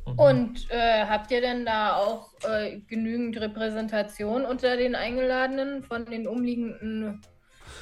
Und 0.05 0.69
äh, 0.69 1.05
habt 1.05 1.31
ihr 1.31 1.41
denn 1.41 1.65
da 1.65 1.95
auch 1.95 2.29
äh, 2.47 2.79
genügend 2.87 3.39
Repräsentation 3.39 4.45
unter 4.45 4.77
den 4.77 4.95
Eingeladenen 4.95 5.83
von 5.83 6.05
den 6.05 6.27
umliegenden 6.27 7.21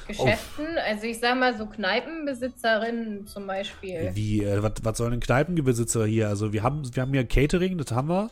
Geschäften? 0.06 0.66
Also 0.86 1.06
ich 1.06 1.18
sag 1.20 1.38
mal 1.38 1.56
so 1.56 1.66
Kneipenbesitzerinnen 1.66 3.26
zum 3.26 3.46
Beispiel. 3.46 4.10
Wie, 4.14 4.42
äh, 4.42 4.62
was, 4.62 4.72
was 4.82 4.96
sollen 4.96 5.12
denn 5.12 5.20
Kneipenbesitzer 5.20 6.06
hier? 6.06 6.28
Also 6.28 6.52
wir 6.52 6.62
haben, 6.62 6.82
wir 6.94 7.02
haben 7.02 7.12
hier 7.12 7.26
Catering, 7.26 7.76
das 7.78 7.92
haben 7.92 8.08
wir. 8.08 8.30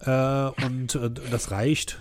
Äh, 0.00 0.64
und 0.64 0.94
äh, 0.96 1.10
das 1.30 1.52
reicht. 1.52 2.00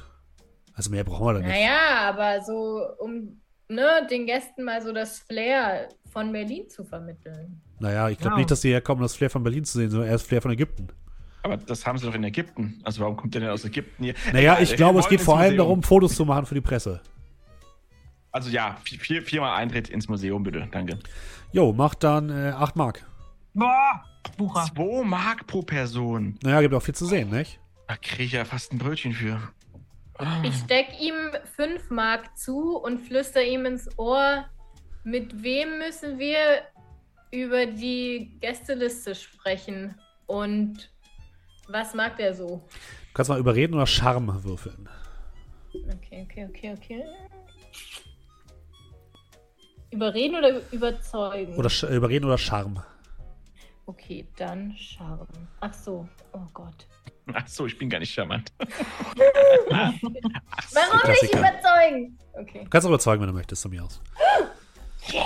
Also 0.73 0.89
mehr 0.89 1.03
brauchen 1.03 1.26
wir 1.27 1.34
da 1.34 1.39
nicht. 1.39 1.49
Naja, 1.49 2.10
aber 2.10 2.41
so, 2.43 2.81
um 2.99 3.39
ne, 3.68 4.07
den 4.10 4.26
Gästen 4.26 4.64
mal 4.64 4.81
so 4.81 4.91
das 4.93 5.19
Flair 5.19 5.89
von 6.11 6.31
Berlin 6.31 6.69
zu 6.69 6.84
vermitteln. 6.84 7.61
Naja, 7.80 8.10
ich 8.10 8.18
glaube 8.18 8.31
Genau. 8.31 8.38
nicht, 8.38 8.52
dass 8.52 8.61
die 8.61 8.69
herkommen, 8.69 9.02
das 9.02 9.15
Flair 9.15 9.30
von 9.30 9.43
Berlin 9.43 9.64
zu 9.65 9.77
sehen, 9.77 9.89
sondern 9.89 10.10
erst 10.10 10.27
Flair 10.27 10.41
von 10.41 10.52
Ägypten. 10.52 10.88
Aber 11.43 11.57
das 11.57 11.85
haben 11.88 11.98
sie 11.98 12.06
doch 12.06 12.14
in 12.14 12.23
Ägypten. 12.23 12.80
Also 12.84 13.02
warum 13.02 13.18
kommt 13.18 13.34
der 13.34 13.41
denn 13.41 13.49
aus 13.49 13.65
Ägypten 13.65 14.03
hier? 14.03 14.14
Naja, 14.31 14.53
Egal, 14.53 14.64
ich 14.64 14.76
glaube, 14.76 14.99
es 14.99 15.10
geht 15.10 15.22
vor 15.22 15.35
allem 15.38 15.52
Museum. 15.56 15.57
darum, 15.57 15.84
Fotos 15.84 16.15
zu 16.15 16.23
machen 16.26 16.45
für 16.45 16.53
die 16.56 16.61
Presse. 16.61 17.02
Also 18.31 18.49
ja, 18.49 18.77
vier, 18.84 18.99
vier, 18.99 19.22
viermal 19.23 19.56
Eintritt 19.57 19.89
ins 19.89 20.07
Museum, 20.07 20.43
bitte. 20.43 20.68
Danke. 20.72 20.99
Jo, 21.52 21.73
macht 21.73 22.03
dann 22.03 22.30
äh, 22.30 22.52
8 22.52 22.76
Mark. 22.76 23.06
Boah, 23.53 24.03
Bucher. 24.38 24.69
2 24.73 25.03
Mark 25.03 25.48
pro 25.48 25.61
Person. 25.64 26.38
Naja, 26.43 26.61
gibt 26.61 26.73
auch 26.73 26.81
viel 26.81 26.95
zu 26.95 27.06
sehen, 27.06 27.30
nicht? 27.30 27.60
Da 27.88 27.98
kriege 27.98 28.23
ich 28.23 28.31
ja 28.34 28.45
fast 28.45 28.72
ein 28.72 28.77
Brötchen 28.77 29.11
für. 29.11 29.41
Ich 30.43 30.56
steck 30.56 30.99
ihm 30.99 31.15
5 31.56 31.89
Mark 31.89 32.38
zu 32.38 32.77
und 32.77 32.99
flüster 32.99 33.43
ihm 33.43 33.65
ins 33.65 33.89
Ohr, 33.98 34.45
mit 35.03 35.43
wem 35.43 35.80
müssen 35.80 36.19
wir 36.19 36.64
über 37.31 37.65
die 37.65 38.38
Gästeliste 38.39 39.15
sprechen 39.15 39.95
und 40.27 40.91
was 41.68 41.93
mag 41.93 42.18
der 42.18 42.34
so? 42.34 42.48
Du 42.48 43.14
kannst 43.14 43.30
mal 43.30 43.39
überreden 43.39 43.73
oder 43.73 43.88
Charme 43.88 44.43
würfeln. 44.43 44.89
Okay, 45.73 46.27
okay, 46.30 46.48
okay, 46.49 46.73
okay. 46.77 47.03
Überreden 49.91 50.35
oder 50.35 50.61
überzeugen? 50.72 51.56
Oder 51.56 51.69
äh, 51.84 51.95
überreden 51.95 52.26
oder 52.26 52.38
Charme. 52.38 52.84
Okay, 53.91 54.26
dann 54.38 54.73
Charme. 54.77 55.27
Ach 55.59 55.73
so, 55.73 56.07
oh 56.31 56.47
Gott. 56.53 56.88
Ach 57.34 57.45
so, 57.45 57.65
ich 57.65 57.77
bin 57.77 57.89
gar 57.89 57.99
nicht 57.99 58.13
charmant. 58.13 58.49
Warum 59.68 61.11
nicht 61.11 61.34
überzeugen? 61.34 62.18
Okay. 62.31 62.61
Du 62.63 62.69
kannst 62.69 62.85
auch 62.88 62.91
überzeugen, 62.91 63.22
wenn 63.22 63.27
du 63.27 63.34
möchtest, 63.34 63.61
von 63.63 63.72
mir 63.72 63.84
aus. 63.84 63.99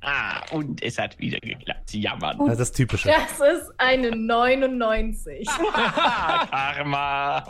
Ah, 0.00 0.40
und 0.50 0.82
es 0.82 0.98
hat 0.98 1.18
wieder 1.18 1.38
geklappt. 1.40 1.92
Ja, 1.94 2.16
Mann. 2.16 2.38
Das 2.38 2.52
ist 2.52 2.58
das 2.60 2.72
Typische. 2.72 3.08
Das 3.08 3.32
ist 3.32 3.70
eine 3.78 4.10
99. 4.10 5.46
Ah, 5.48 6.46
Karma. 6.50 7.44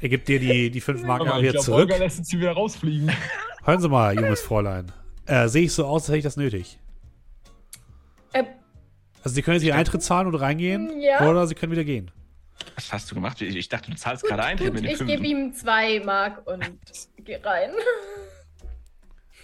Er 0.00 0.08
gibt 0.08 0.26
dir 0.28 0.40
die, 0.40 0.70
die 0.70 0.80
5 0.80 1.02
Mark 1.02 1.20
Aber 1.20 1.30
aber 1.34 1.40
ich 1.40 1.50
wieder 1.50 1.60
zurück. 1.60 1.88
Lässt 1.98 2.24
sie 2.24 2.38
wieder 2.38 2.52
rausfliegen. 2.52 3.12
Hören 3.64 3.80
Sie 3.80 3.88
mal, 3.88 4.14
junges 4.14 4.40
Fräulein. 4.40 4.90
Äh, 5.26 5.48
Sehe 5.48 5.64
ich 5.64 5.72
so 5.72 5.84
aus, 5.86 6.02
als 6.02 6.08
hätte 6.08 6.18
ich 6.18 6.24
das 6.24 6.36
nötig? 6.36 6.78
Also 9.26 9.34
Sie 9.34 9.42
können 9.42 9.56
jetzt 9.56 9.64
Ihren 9.64 9.76
Eintritt 9.76 10.04
zahlen 10.04 10.28
und 10.28 10.36
reingehen. 10.36 11.00
Ja. 11.00 11.28
Oder 11.28 11.48
Sie 11.48 11.56
können 11.56 11.72
wieder 11.72 11.82
gehen. 11.82 12.12
Was 12.76 12.92
hast 12.92 13.10
du 13.10 13.16
gemacht? 13.16 13.42
Ich, 13.42 13.56
ich 13.56 13.68
dachte, 13.68 13.90
du 13.90 13.96
zahlst 13.96 14.22
gut, 14.22 14.30
gerade 14.30 14.44
Eintritt 14.44 14.72
gut, 14.72 14.82
mit 14.82 14.92
ich 14.92 15.04
gebe 15.04 15.26
ihm 15.26 15.52
2 15.52 15.98
Mark 16.04 16.46
und 16.46 16.64
geh 17.24 17.34
rein. 17.34 17.72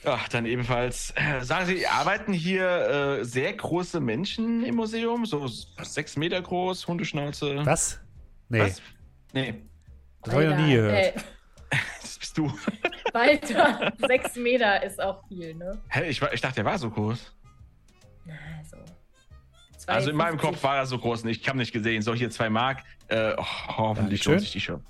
Ach, 0.05 0.29
dann 0.29 0.47
ebenfalls. 0.47 1.13
Äh, 1.17 1.45
sagen 1.45 1.67
Sie, 1.67 1.85
arbeiten 1.85 2.33
hier 2.33 3.19
äh, 3.19 3.25
sehr 3.25 3.53
große 3.55 3.99
Menschen 3.99 4.63
im 4.63 4.77
Museum? 4.77 5.27
So 5.27 5.49
sechs 5.49 6.17
Meter 6.17 6.41
groß, 6.41 6.87
Hundeschnauze? 6.87 7.67
Was? 7.67 7.99
Nee, 8.51 8.61
Was? 8.61 8.83
Nee, 9.33 9.63
das 10.23 10.33
habe 10.33 10.45
ich 10.45 10.51
noch 10.51 10.59
nie 10.59 10.75
gehört. 10.75 10.95
Äh, 10.95 11.13
das 12.01 12.19
bist 12.19 12.39
du. 12.39 12.53
Walter, 13.13 13.93
6 13.99 14.37
Meter 14.37 14.81
ist 14.85 15.03
auch 15.03 15.27
viel, 15.27 15.55
ne? 15.55 15.77
Hä, 15.89 16.09
ich, 16.09 16.23
ich 16.23 16.41
dachte, 16.41 16.55
der 16.55 16.67
war 16.67 16.79
so 16.79 16.89
groß. 16.89 17.35
Na, 18.25 18.35
so. 18.71 18.77
Also 19.87 20.11
in 20.11 20.17
meinem 20.17 20.39
52. 20.39 20.41
Kopf 20.41 20.63
war 20.63 20.77
er 20.77 20.87
so 20.87 20.99
groß. 20.99 21.25
Ich 21.25 21.49
habe 21.49 21.59
nicht 21.59 21.73
gesehen. 21.73 22.03
So, 22.03 22.15
hier 22.15 22.31
zwei 22.31 22.51
Mark. 22.51 22.83
Äh, 23.09 23.35
oh, 23.37 23.45
hoffentlich 23.77 24.25
lohnt 24.25 24.41
sich 24.41 24.53
die 24.53 24.61
Show. 24.61 24.81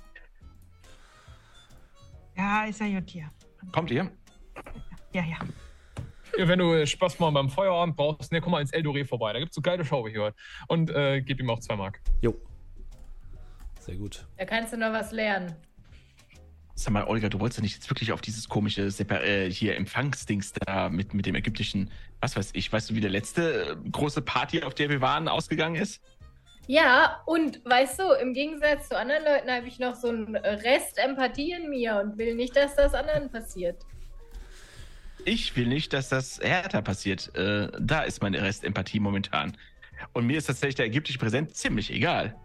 Ja, 2.35 2.65
ist 2.65 2.79
ja 2.79 2.87
gut 2.87 3.09
hier. 3.09 3.29
Kommt 3.71 3.91
ihr? 3.91 4.11
Ja, 5.13 5.23
ja. 5.23 5.37
Ja, 6.37 6.47
wenn 6.47 6.59
du 6.59 6.73
äh, 6.73 6.87
Spaß 6.87 7.19
mal 7.19 7.29
beim 7.31 7.49
Feierabend 7.49 7.95
brauchst, 7.95 8.31
ne, 8.31 8.41
komm 8.41 8.53
mal 8.53 8.61
ins 8.61 8.73
Eldoré 8.73 9.05
vorbei. 9.05 9.33
Da 9.33 9.39
gibt's 9.39 9.55
so 9.55 9.61
geile 9.61 9.85
Show, 9.85 10.03
wie 10.03 10.09
ich 10.09 10.15
gehört. 10.15 10.35
Und 10.67 10.89
äh, 10.89 11.21
gib 11.21 11.39
ihm 11.39 11.49
auch 11.49 11.59
zwei 11.59 11.75
Mark. 11.75 12.01
Jo. 12.21 12.35
Sehr 13.79 13.95
gut. 13.95 14.25
Da 14.37 14.45
kannst 14.45 14.73
du 14.73 14.77
noch 14.77 14.91
was 14.91 15.11
lernen. 15.11 15.55
Sag 16.75 16.91
mal, 16.91 17.05
Olga, 17.05 17.29
du 17.29 17.39
wolltest 17.39 17.59
ja 17.59 17.63
nicht 17.63 17.75
jetzt 17.75 17.89
wirklich 17.89 18.11
auf 18.11 18.21
dieses 18.21 18.49
komische 18.49 18.89
Separ 18.89 19.23
äh, 19.23 19.51
hier 19.51 19.75
Empfangsdings 19.75 20.53
da 20.53 20.89
mit, 20.89 21.13
mit 21.13 21.25
dem 21.25 21.35
ägyptischen, 21.35 21.91
was 22.19 22.35
weiß 22.35 22.49
ich, 22.53 22.71
weißt 22.73 22.89
du, 22.89 22.95
wie 22.95 23.01
der 23.01 23.11
letzte 23.11 23.71
äh, 23.71 23.89
große 23.91 24.21
Party, 24.23 24.63
auf 24.63 24.73
der 24.73 24.89
wir 24.89 24.99
waren, 24.99 25.27
ausgegangen 25.27 25.75
ist? 25.75 26.01
Ja, 26.65 27.21
und 27.25 27.63
weißt 27.65 27.99
du, 27.99 28.11
im 28.21 28.33
Gegensatz 28.33 28.89
zu 28.89 28.97
anderen 28.97 29.23
Leuten 29.23 29.51
habe 29.51 29.67
ich 29.67 29.79
noch 29.79 29.95
so 29.95 30.07
einen 30.07 30.35
Rest 30.35 30.97
Empathie 30.97 31.51
in 31.51 31.69
mir 31.69 32.01
und 32.03 32.17
will 32.17 32.35
nicht, 32.35 32.55
dass 32.55 32.75
das 32.75 32.93
anderen 32.93 33.29
passiert. 33.29 33.77
Ich 35.25 35.55
will 35.55 35.67
nicht, 35.67 35.93
dass 35.93 36.09
das 36.09 36.39
härter 36.39 36.81
passiert. 36.81 37.33
Äh, 37.35 37.69
da 37.79 38.01
ist 38.01 38.21
meine 38.21 38.41
Restempathie 38.41 38.99
momentan. 38.99 39.55
Und 40.13 40.25
mir 40.25 40.37
ist 40.37 40.45
tatsächlich 40.45 40.75
der 40.75 40.87
ägyptische 40.87 41.19
Präsent 41.19 41.55
ziemlich 41.55 41.91
egal. 41.91 42.35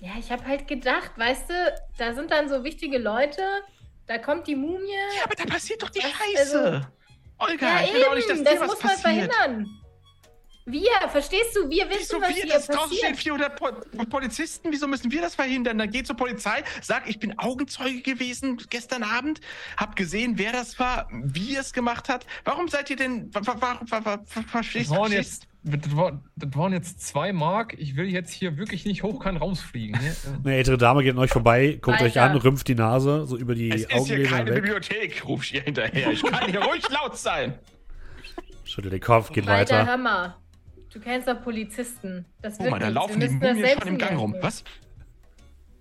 Ja, 0.00 0.10
ich 0.18 0.30
habe 0.30 0.44
halt 0.46 0.68
gedacht, 0.68 1.12
weißt 1.16 1.50
du, 1.50 1.74
da 1.98 2.12
sind 2.14 2.30
dann 2.30 2.48
so 2.48 2.62
wichtige 2.64 2.98
Leute, 2.98 3.42
da 4.06 4.18
kommt 4.18 4.46
die 4.46 4.54
Mumie. 4.56 4.82
Aber 5.24 5.34
da 5.34 5.44
passiert 5.44 5.82
doch 5.82 5.90
die? 5.90 6.00
Scheiße. 6.02 6.86
Olga, 7.38 7.66
Ja, 7.80 7.84
ich 7.84 7.92
will 7.94 8.04
auch 8.04 8.14
nicht, 8.14 8.28
dass 8.28 8.36
eben, 8.38 8.44
dir 8.44 8.52
das 8.52 8.60
was 8.60 8.68
muss 8.68 8.82
man 8.82 8.92
passiert. 8.92 9.32
verhindern. 9.32 9.80
Wir, 10.68 10.90
verstehst 11.10 11.54
du? 11.54 11.70
Wir 11.70 11.88
wissen, 11.88 12.00
Wieso 12.00 12.20
was 12.20 12.28
wir? 12.30 12.42
hier 12.42 12.52
Das 12.54 12.66
draußen 12.66 12.80
passiert. 12.90 13.04
stehen 13.04 13.14
400 13.14 13.56
Po 13.56 13.70
Polizisten. 14.10 14.72
Wieso 14.72 14.88
müssen 14.88 15.12
wir 15.12 15.20
das 15.20 15.36
verhindern? 15.36 15.78
Dann 15.78 15.90
geht 15.90 16.08
zur 16.08 16.16
Polizei, 16.16 16.64
sagt, 16.82 17.08
ich 17.08 17.20
bin 17.20 17.38
Augenzeuge 17.38 18.02
gewesen 18.02 18.56
gestern 18.68 19.04
Abend, 19.04 19.40
hab 19.76 19.94
gesehen, 19.94 20.38
wer 20.38 20.50
das 20.50 20.76
war, 20.80 21.08
wie 21.12 21.54
er 21.54 21.60
es 21.60 21.72
gemacht 21.72 22.08
hat. 22.08 22.26
Warum 22.44 22.66
seid 22.68 22.90
ihr 22.90 22.96
denn? 22.96 23.32
wa- 23.32 23.46
wa- 23.46 23.60
wa- 23.60 23.80
wa- 23.88 24.04
wa- 24.04 24.16
Das 24.16 24.44
Verstehst 24.50 24.90
verstehst- 24.92 25.12
jetzt, 25.12 25.46
das, 25.66 25.96
war, 25.96 26.22
das 26.36 26.54
waren 26.54 26.72
jetzt 26.72 27.00
zwei 27.06 27.32
Mark. 27.32 27.74
Ich 27.78 27.96
will 27.96 28.06
jetzt 28.08 28.32
hier 28.32 28.56
wirklich 28.56 28.84
nicht 28.84 29.02
hochkant 29.02 29.40
rausfliegen. 29.40 30.00
Ne? 30.00 30.16
Eine 30.44 30.56
ältere 30.56 30.78
Dame 30.78 31.02
geht 31.02 31.12
an 31.14 31.18
euch 31.18 31.30
vorbei, 31.32 31.78
guckt 31.80 32.00
euch 32.00 32.20
Alter. 32.20 32.34
an, 32.34 32.36
rümpft 32.36 32.68
die 32.68 32.74
Nase 32.76 33.26
so 33.26 33.36
über 33.36 33.54
die 33.54 33.70
Es 33.70 33.84
ist 33.84 34.06
hier 34.06 34.24
keine 34.24 34.50
weg, 34.50 34.62
Bibliothek, 34.62 35.26
ruf 35.26 35.42
ich 35.44 35.54
ihr 35.54 35.62
hinterher. 35.62 36.12
Ich 36.12 36.22
kann 36.22 36.48
hier 36.48 36.62
ruhig 36.62 36.88
laut 36.90 37.16
sein. 37.16 37.54
schüttelt 38.64 38.92
den 38.94 39.00
Kopf, 39.00 39.32
geht 39.32 39.46
weiter. 39.46 39.84
hör 39.86 39.96
mal. 39.96 40.36
Du 40.92 41.00
kennst 41.00 41.28
doch 41.28 41.42
Polizisten. 41.42 42.24
Das 42.40 42.54
Guck 42.54 42.62
wird 42.64 42.70
mal, 42.70 42.78
da 42.78 42.88
laufen 42.88 43.20
Wir 43.20 43.28
die 43.28 43.34
müssen 43.34 43.40
das 43.40 43.56
Mumien 43.56 43.78
schon 43.80 43.88
im 43.88 43.98
Gang 43.98 44.18
rum. 44.18 44.30
nehmen. 44.30 44.42
Was? 44.42 44.64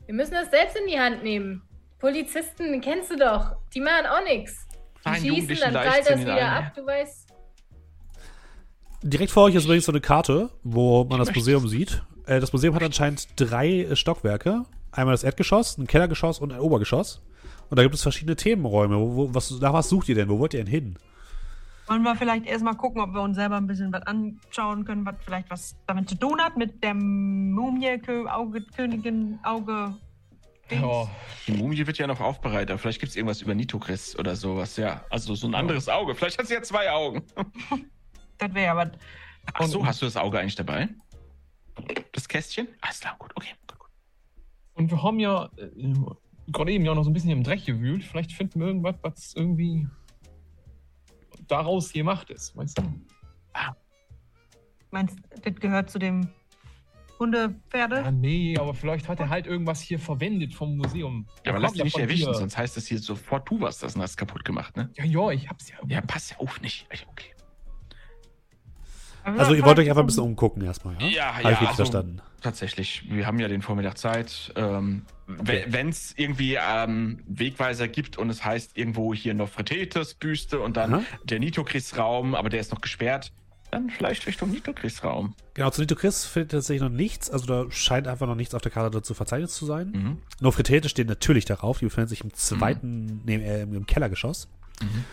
Wir 0.07 0.16
müssen 0.16 0.34
das 0.34 0.49
selbst 0.49 0.76
in 0.78 0.88
die 0.88 0.99
Hand 0.99 1.24
nehmen. 1.24 1.62
Polizisten 1.99 2.82
kennst 2.82 3.12
du 3.12 3.16
doch. 3.18 3.56
Die 3.74 3.80
machen 3.80 4.06
auch 4.07 4.24
nichts. 4.24 4.68
Die 4.98 5.02
Kleinen 5.02 5.26
schießen, 5.48 5.72
dann 5.72 5.74
prallt 5.74 6.10
das 6.10 6.20
wieder 6.20 6.41
Arm, 6.41 6.66
ab, 6.66 6.74
du 6.76 6.86
weißt. 6.86 7.24
Direkt 9.01 9.31
vor 9.31 9.43
euch 9.43 9.55
ist 9.55 9.65
übrigens 9.65 9.85
so 9.85 9.91
eine 9.91 10.01
Karte, 10.01 10.49
wo 10.63 11.03
man 11.03 11.19
das 11.19 11.34
Museum 11.34 11.67
sieht. 11.67 12.03
Äh, 12.26 12.39
das 12.39 12.53
Museum 12.53 12.76
hat 12.76 12.84
anscheinend 12.84 13.27
drei 13.35 13.81
äh, 13.81 13.95
Stockwerke. 13.95 14.65
Einmal 14.91 15.13
das 15.13 15.23
Erdgeschoss, 15.23 15.77
ein 15.77 15.88
Kellergeschoss 15.88 16.39
und 16.39 16.53
ein 16.53 16.59
Obergeschoss. 16.59 17.22
Und 17.69 17.77
da 17.77 17.84
gibt 17.84 17.95
es 17.95 18.01
verschiedene 18.01 18.35
Themenräume. 18.35 18.97
Wo, 18.97 19.15
wo, 19.15 19.34
was, 19.34 19.51
nach 19.59 19.73
was 19.73 19.89
sucht 19.89 20.09
ihr 20.09 20.15
denn? 20.15 20.30
Wo 20.30 20.39
wollt 20.39 20.53
ihr 20.53 20.63
denn 20.63 20.72
hin? 20.72 20.95
Wollen 21.88 22.01
wir 22.01 22.15
vielleicht 22.15 22.47
erstmal 22.47 22.76
gucken, 22.76 23.01
ob 23.01 23.13
wir 23.13 23.22
uns 23.22 23.35
selber 23.35 23.57
ein 23.57 23.67
bisschen 23.67 23.93
was 23.93 24.01
anschauen 24.03 24.85
können, 24.85 25.05
was 25.05 25.15
vielleicht 25.23 25.49
was 25.51 25.76
damit 25.85 26.09
zu 26.09 26.15
tun 26.15 26.41
hat, 26.41 26.57
mit 26.57 26.84
der 26.84 26.95
Mumie, 26.95 27.99
Kö 27.99 28.26
Auge, 28.27 28.61
Königin, 28.76 29.38
Auge. 29.43 29.93
Ja, 30.72 31.07
Die 31.45 31.51
Mumie 31.51 31.85
wird 31.85 31.99
ja 31.99 32.07
noch 32.07 32.22
aufbereitet. 32.22 32.80
Vielleicht 32.80 32.99
gibt 32.99 33.11
es 33.11 33.15
irgendwas 33.15 33.41
über 33.43 33.53
Nitokris 33.53 34.17
oder 34.17 34.35
sowas. 34.35 34.77
Ja, 34.77 35.03
also 35.11 35.35
so 35.35 35.45
ein 35.45 35.53
anderes 35.53 35.88
Auge. 35.88 36.15
Vielleicht 36.15 36.39
hat 36.39 36.47
sie 36.47 36.55
ja 36.55 36.63
zwei 36.63 36.89
Augen. 36.89 37.22
Das 38.38 38.53
wäre 38.53 38.66
ja 38.66 38.76
was. 38.76 38.90
Ach 39.53 39.66
so, 39.68 39.80
Und- 39.80 39.88
hast 39.88 40.02
du 40.02 40.06
das 40.06 40.18
Auge 40.18 40.40
eigentlich 40.40 40.56
dabei? 40.56 40.90
Das 42.14 42.28
Kästchen? 42.28 42.68
Alles 42.82 42.99
klar, 43.02 43.16
gut, 43.20 43.32
okay. 43.36 43.49
Gut, 43.68 43.80
gut. 43.80 43.90
und 44.76 44.90
wir 44.91 45.03
haben 45.03 45.20
ja 45.20 45.49
äh, 45.57 45.94
gerade 46.48 46.72
eben 46.72 46.86
ja 46.86 46.95
noch 46.95 47.03
so 47.03 47.10
ein 47.10 47.14
bisschen 47.14 47.32
im 47.32 47.44
Dreck 47.44 47.66
gewühlt. 47.66 48.03
Vielleicht 48.03 48.32
finden 48.32 48.60
wir 48.62 48.68
irgendwas, 48.68 48.95
was 49.02 49.34
irgendwie 49.36 49.88
daraus 51.48 51.91
gemacht 51.91 52.30
ist. 52.30 52.56
Weißt 52.56 52.78
du? 52.78 52.84
Meinst 54.91 55.18
du, 55.20 55.41
das 55.41 55.56
gehört 55.60 55.90
zu 55.90 55.99
dem 55.99 56.30
Hundepferde? 57.20 57.98
Ja, 57.98 58.12
nee, 58.12 58.57
aber 58.57 58.74
vielleicht 58.74 59.10
hat 59.10 59.20
er 59.20 59.30
halt 59.30 59.45
irgendwas 59.48 59.82
hier 59.82 59.99
verwendet 59.99 60.53
vom 60.53 60.78
Museum. 60.78 61.28
Ja, 61.45 61.52
aber 61.52 61.60
lass 61.60 61.74
dich 61.74 61.84
nicht 61.84 61.98
erwischen, 61.98 62.28
dir. 62.32 62.34
sonst 62.36 62.57
heißt 62.57 62.78
es 62.78 62.88
hier 62.88 62.99
sofort, 62.99 63.49
du 63.49 63.60
warst 63.60 63.84
das 63.84 63.95
und 63.95 64.02
hast 64.02 64.16
kaputt 64.16 64.45
gemacht, 64.45 64.78
ne? 64.78 64.90
Ja, 64.95 65.03
ja, 65.03 65.32
ich 65.32 65.49
hab's 65.49 65.70
ja. 65.70 65.78
Ja, 65.88 66.02
pass 66.02 66.30
ja 66.32 66.38
auf 66.38 66.62
nicht. 66.62 66.88
Okay. 67.10 67.35
Aber 69.26 69.39
Also 69.39 69.52
ihr 69.52 69.57
vielleicht- 69.57 69.65
wollt 69.68 69.80
euch 69.80 69.89
einfach 69.89 70.03
ein 70.03 70.06
bisschen 70.07 70.23
umgucken 70.23 70.61
erstmal, 70.64 70.95
ja? 71.02 71.07
Ja, 71.07 71.26
Habe 71.35 71.43
ja, 71.43 71.49
ich 71.49 71.56
richtig 71.61 71.68
also- 71.69 71.76
verstanden. 71.77 72.22
Tatsächlich, 72.41 73.03
wir 73.10 73.26
haben 73.26 73.39
ja 73.39 73.47
den 73.47 73.61
Vormittag 73.64 73.97
Zeit. 73.97 74.53
Ähm, 74.56 75.03
Okay. 75.27 75.65
Wenn 75.69 75.89
es 75.89 76.14
irgendwie 76.18 76.56
ähm, 76.61 77.23
Wegweiser 77.26 77.88
gibt 77.88 78.15
und 78.19 78.30
es 78.30 78.45
heißt 78.45 78.77
irgendwo 78.77 79.11
hier 79.11 79.34
Nofretetes 79.34 80.14
Büste 80.14 80.60
und 80.60 80.77
dann 80.77 80.93
Aha. 80.93 81.02
der 81.23 81.39
Nitokris-Raum, 81.39 82.35
aber 82.35 82.49
der 82.49 82.60
ist 82.60 82.72
noch 82.72 82.80
gesperrt, 82.81 83.31
dann 83.72 83.89
vielleicht 83.89 84.27
Richtung 84.27 84.52
Nitokris-Raum. 84.52 85.34
Genau, 85.56 85.72
zu 85.72 85.81
Nito 85.81 85.95
Chris 85.95 86.26
findet 86.26 86.52
tatsächlich 86.52 86.84
noch 86.84 86.95
nichts. 86.95 87.31
Also 87.31 87.47
da 87.47 87.72
scheint 87.72 88.07
einfach 88.07 88.27
noch 88.27 88.35
nichts 88.35 88.53
auf 88.53 88.61
der 88.61 88.72
Karte 88.72 88.95
dazu 88.95 89.15
verzeichnet 89.15 89.49
zu 89.49 89.65
sein. 89.65 89.91
Mhm. 89.95 90.18
Nofretete 90.41 90.89
steht 90.89 91.07
natürlich 91.07 91.45
darauf. 91.45 91.80
Die 91.80 91.85
befindet 91.85 92.10
sich 92.10 92.22
im 92.23 92.31
zweiten, 92.35 93.22
nee, 93.26 93.38
äh, 93.38 93.64
im 93.64 93.88
Kellergeschoss. 93.88 94.47
Mhm. 94.84 95.06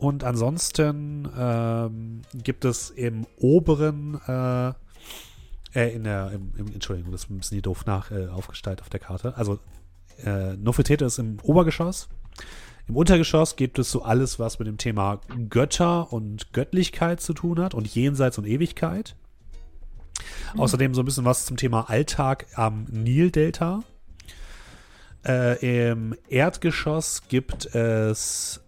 Und 0.00 0.24
ansonsten 0.24 1.28
ähm, 1.36 2.22
gibt 2.32 2.64
es 2.64 2.88
im 2.88 3.26
oberen, 3.36 4.18
äh, 4.26 4.68
äh, 5.74 5.94
in 5.94 6.04
der, 6.04 6.32
im, 6.32 6.52
im, 6.56 6.72
Entschuldigung, 6.72 7.12
das 7.12 7.24
ist 7.24 7.30
ein 7.30 7.36
bisschen 7.36 7.56
hier 7.56 7.62
doof 7.62 7.84
nach 7.84 8.10
äh, 8.10 8.28
aufgestaltet 8.28 8.80
auf 8.80 8.88
der 8.88 9.00
Karte. 9.00 9.36
Also 9.36 9.58
äh, 10.24 10.56
Nofretete 10.56 11.04
ist 11.04 11.18
im 11.18 11.38
Obergeschoss. 11.42 12.08
Im 12.88 12.96
Untergeschoss 12.96 13.56
gibt 13.56 13.78
es 13.78 13.90
so 13.90 14.02
alles, 14.02 14.38
was 14.38 14.58
mit 14.58 14.66
dem 14.68 14.78
Thema 14.78 15.20
Götter 15.50 16.10
und 16.10 16.54
Göttlichkeit 16.54 17.20
zu 17.20 17.34
tun 17.34 17.60
hat 17.60 17.74
und 17.74 17.86
Jenseits 17.86 18.38
und 18.38 18.46
Ewigkeit. 18.46 19.16
Außerdem 20.56 20.94
so 20.94 21.02
ein 21.02 21.04
bisschen 21.04 21.26
was 21.26 21.44
zum 21.44 21.58
Thema 21.58 21.90
Alltag 21.90 22.46
am 22.54 22.84
Nildelta. 22.90 23.82
Äh, 25.26 25.90
Im 25.90 26.16
Erdgeschoss 26.30 27.28
gibt 27.28 27.74
es 27.74 28.62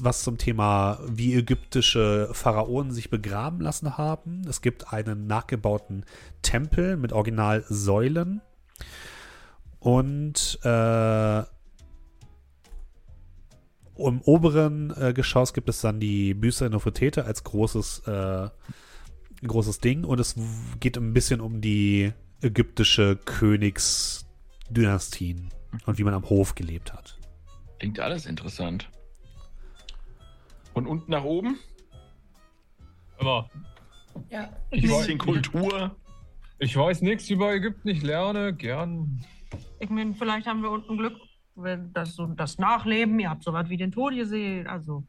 was 0.00 0.22
zum 0.22 0.38
Thema, 0.38 0.98
wie 1.06 1.34
ägyptische 1.34 2.28
Pharaonen 2.32 2.92
sich 2.92 3.10
begraben 3.10 3.60
lassen 3.60 3.96
haben. 3.96 4.42
Es 4.48 4.60
gibt 4.60 4.92
einen 4.92 5.26
nachgebauten 5.26 6.04
Tempel 6.42 6.96
mit 6.96 7.12
Originalsäulen. 7.12 8.40
Und 9.78 10.58
äh, 10.64 11.42
im 13.98 14.20
oberen 14.22 14.92
äh, 14.96 15.12
Geschoss 15.12 15.52
gibt 15.52 15.68
es 15.68 15.80
dann 15.80 16.00
die 16.00 16.34
Büste 16.34 16.64
der 16.64 16.70
Nofretete 16.70 17.24
als 17.24 17.44
großes, 17.44 18.00
äh, 18.06 18.48
großes 19.46 19.78
Ding. 19.80 20.04
Und 20.04 20.18
es 20.20 20.36
geht 20.80 20.96
ein 20.96 21.12
bisschen 21.12 21.40
um 21.40 21.60
die 21.60 22.12
ägyptische 22.42 23.16
Königsdynastien 23.16 25.50
und 25.86 25.98
wie 25.98 26.04
man 26.04 26.14
am 26.14 26.28
Hof 26.28 26.54
gelebt 26.54 26.92
hat. 26.92 27.18
Klingt 27.78 27.98
alles 28.00 28.26
interessant. 28.26 28.90
Von 30.78 30.86
unten 30.86 31.10
nach 31.10 31.24
oben? 31.24 31.58
Aber 33.18 33.50
Ja. 34.30 34.48
ich, 34.70 34.84
Ein 34.84 34.90
weiß- 34.90 34.98
bisschen 34.98 35.18
Kultur. 35.18 35.96
ich 36.60 36.76
weiß 36.76 37.02
nichts 37.02 37.28
über 37.30 37.52
Ägypten, 37.52 37.88
ich 37.88 38.00
lerne 38.04 38.54
gern. 38.54 39.24
Ich 39.80 39.90
meine, 39.90 40.14
vielleicht 40.14 40.46
haben 40.46 40.62
wir 40.62 40.70
unten 40.70 40.96
Glück, 40.96 41.14
wenn 41.56 41.92
das, 41.94 42.14
so, 42.14 42.26
das 42.26 42.58
Nachleben, 42.58 43.18
ihr 43.18 43.28
habt 43.28 43.42
sowas 43.42 43.68
wie 43.70 43.76
den 43.76 43.90
Tod 43.90 44.14
gesehen, 44.14 44.68
also. 44.68 45.02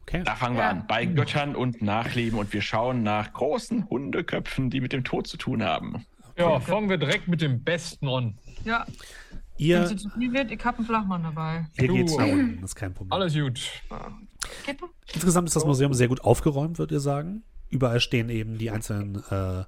Okay. 0.00 0.24
Da 0.24 0.34
fangen 0.34 0.56
wir 0.56 0.64
Ja. 0.64 0.70
an. 0.70 0.88
Bei 0.88 1.06
Göttern 1.06 1.54
und 1.54 1.80
Nachleben 1.80 2.36
und 2.40 2.52
wir 2.52 2.62
schauen 2.62 3.04
nach 3.04 3.32
großen 3.32 3.88
Hundeköpfen, 3.90 4.70
die 4.70 4.80
mit 4.80 4.92
dem 4.92 5.04
Tod 5.04 5.28
zu 5.28 5.36
tun 5.36 5.62
haben. 5.62 6.04
Ja, 6.36 6.58
fangen 6.58 6.88
wir 6.90 6.96
direkt 6.98 7.28
mit 7.28 7.40
dem 7.42 7.62
Besten 7.62 8.08
an. 8.08 8.36
Ja, 8.64 8.86
wenn 9.62 9.82
Ihr, 9.82 9.96
es 9.96 10.02
zu 10.02 10.10
viel 10.10 10.32
wird, 10.32 10.50
ich 10.50 10.64
hab 10.64 10.78
einen 10.78 10.86
Flachmann 10.86 11.22
dabei. 11.22 11.66
Du. 11.76 11.94
geht 11.94 12.16
nach 12.16 12.26
unten, 12.26 12.60
das 12.60 12.70
ist 12.70 12.74
kein 12.74 12.94
Problem. 12.94 13.12
Alles 13.12 13.34
gut. 13.34 13.60
Kippen? 14.64 14.88
Insgesamt 15.12 15.48
ist 15.48 15.56
das 15.56 15.64
Museum 15.64 15.94
sehr 15.94 16.08
gut 16.08 16.22
aufgeräumt, 16.22 16.78
würdet 16.78 16.92
ihr 16.92 17.00
sagen. 17.00 17.42
Überall 17.70 18.00
stehen 18.00 18.28
eben 18.28 18.58
die 18.58 18.70
einzelnen 18.70 19.22
äh, 19.30 19.64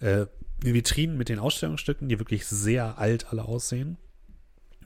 äh, 0.00 0.26
Vitrinen 0.60 1.16
mit 1.16 1.28
den 1.28 1.38
Ausstellungsstücken, 1.38 2.08
die 2.08 2.18
wirklich 2.18 2.46
sehr 2.46 2.98
alt 2.98 3.30
alle 3.30 3.44
aussehen. 3.44 3.98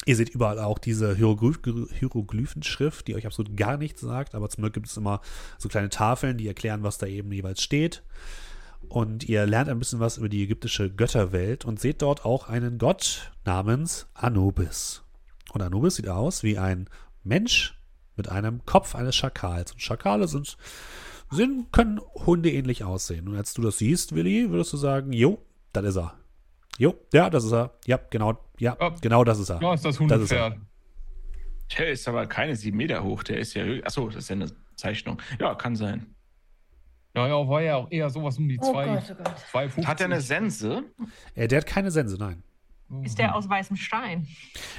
Ihr 0.07 0.17
seht 0.17 0.31
überall 0.31 0.59
auch 0.59 0.79
diese 0.79 1.15
Hieroglyph 1.15 1.61
Hieroglyphenschrift, 1.99 3.07
die 3.07 3.15
euch 3.15 3.27
absolut 3.27 3.57
gar 3.57 3.77
nichts 3.77 4.01
sagt, 4.01 4.35
aber 4.35 4.49
zum 4.49 4.63
Glück 4.63 4.73
gibt 4.73 4.87
es 4.87 4.97
immer 4.97 5.21
so 5.59 5.69
kleine 5.69 5.91
Tafeln, 5.91 6.39
die 6.39 6.49
erklären, 6.49 6.83
was 6.83 6.99
da 6.99 7.07
eben 7.07 7.31
jeweils 7.33 7.63
steht. 7.63 8.03
Und 8.91 9.29
ihr 9.29 9.47
lernt 9.47 9.69
ein 9.69 9.79
bisschen 9.79 10.01
was 10.01 10.19
über 10.19 10.29
die 10.29 10.43
ägyptische 10.43 10.91
Götterwelt 10.91 11.65
und 11.65 11.79
seht 11.79 12.03
dort 12.03 12.25
auch 12.25 12.49
einen 12.49 12.77
Gott 12.79 13.31
namens 13.45 14.09
Anubis. 14.15 15.03
Und 15.53 15.63
Anubis 15.63 15.95
sieht 15.95 16.09
aus 16.09 16.43
wie 16.43 16.59
ein 16.59 16.89
Mensch 17.23 17.79
mit 18.17 18.29
einem 18.29 18.67
Kopf 18.67 18.97
eines 18.97 19.15
Schakals. 19.15 19.73
Und 19.73 19.81
Schakale 19.81 20.27
sind, 20.27 20.57
sind 21.31 21.73
können 21.73 22.01
hundeähnlich 22.15 22.83
aussehen. 22.83 23.29
Und 23.29 23.37
als 23.37 23.55
du 23.55 23.63
das 23.63 23.79
siehst, 23.79 24.15
Willi, 24.15 24.51
würdest 24.51 24.73
du 24.73 24.77
sagen, 24.77 25.13
jo, 25.13 25.39
das 25.73 25.85
ist 25.85 25.97
er. 25.97 26.15
Jo, 26.77 26.95
ja, 27.13 27.31
das 27.31 27.45
ist 27.45 27.53
er. 27.53 27.79
Ja, 27.87 28.01
genau, 28.11 28.39
ja, 28.59 28.77
Ja. 28.81 28.89
genau 29.01 29.23
das 29.23 29.39
ist 29.39 29.51
er. 29.51 29.63
Ja, 29.63 29.75
ist 29.75 29.85
das 29.85 29.99
Das 29.99 30.21
ist 30.21 30.33
er. 30.33 30.45
Hundepferd. 30.47 30.67
Der 31.79 31.91
ist 31.93 32.09
aber 32.09 32.27
keine 32.27 32.57
sieben 32.57 32.77
Meter 32.79 33.05
hoch. 33.05 33.23
Der 33.23 33.39
ist 33.39 33.55
ja. 33.55 33.63
Achso, 33.85 34.09
das 34.09 34.25
ist 34.25 34.31
ja 34.31 34.35
eine 34.35 34.51
Zeichnung. 34.75 35.23
Ja, 35.39 35.55
kann 35.55 35.77
sein. 35.77 36.17
Naja, 37.15 37.49
war 37.49 37.61
ja 37.63 37.77
auch 37.77 37.91
eher 37.91 38.09
sowas 38.11 38.39
um 38.39 38.49
die 38.49 38.59
Oh 38.61 38.71
zwei, 38.73 38.87
Gott, 38.87 39.03
oh 39.11 39.15
Gott. 39.15 39.39
250. 39.51 39.87
Hat 39.87 40.01
er 40.01 40.07
eine 40.07 40.21
Sense? 40.21 40.85
Äh, 41.35 41.49
der 41.49 41.59
hat 41.59 41.67
keine 41.67 41.91
Sense, 41.91 42.17
nein. 42.19 42.43
Ist 43.03 43.19
der 43.19 43.35
aus 43.37 43.49
weißem 43.49 43.77
Stein? 43.77 44.27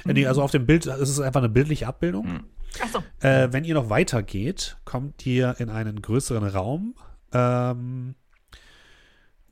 Äh, 0.06 0.12
Nee, 0.12 0.26
also 0.26 0.42
auf 0.42 0.50
dem 0.50 0.66
Bild, 0.66 0.86
es 0.86 1.08
ist 1.10 1.20
einfach 1.20 1.40
eine 1.40 1.48
bildliche 1.48 1.86
Abbildung. 1.86 2.26
Hm. 2.26 2.44
Achso, 2.82 3.02
Äh, 3.20 3.48
wenn 3.52 3.64
ihr 3.64 3.74
noch 3.74 3.90
weiter 3.90 4.22
geht, 4.22 4.78
kommt 4.84 5.24
ihr 5.26 5.56
in 5.58 5.68
einen 5.70 6.00
größeren 6.00 6.44
Raum, 6.46 6.94
ähm, 7.32 8.14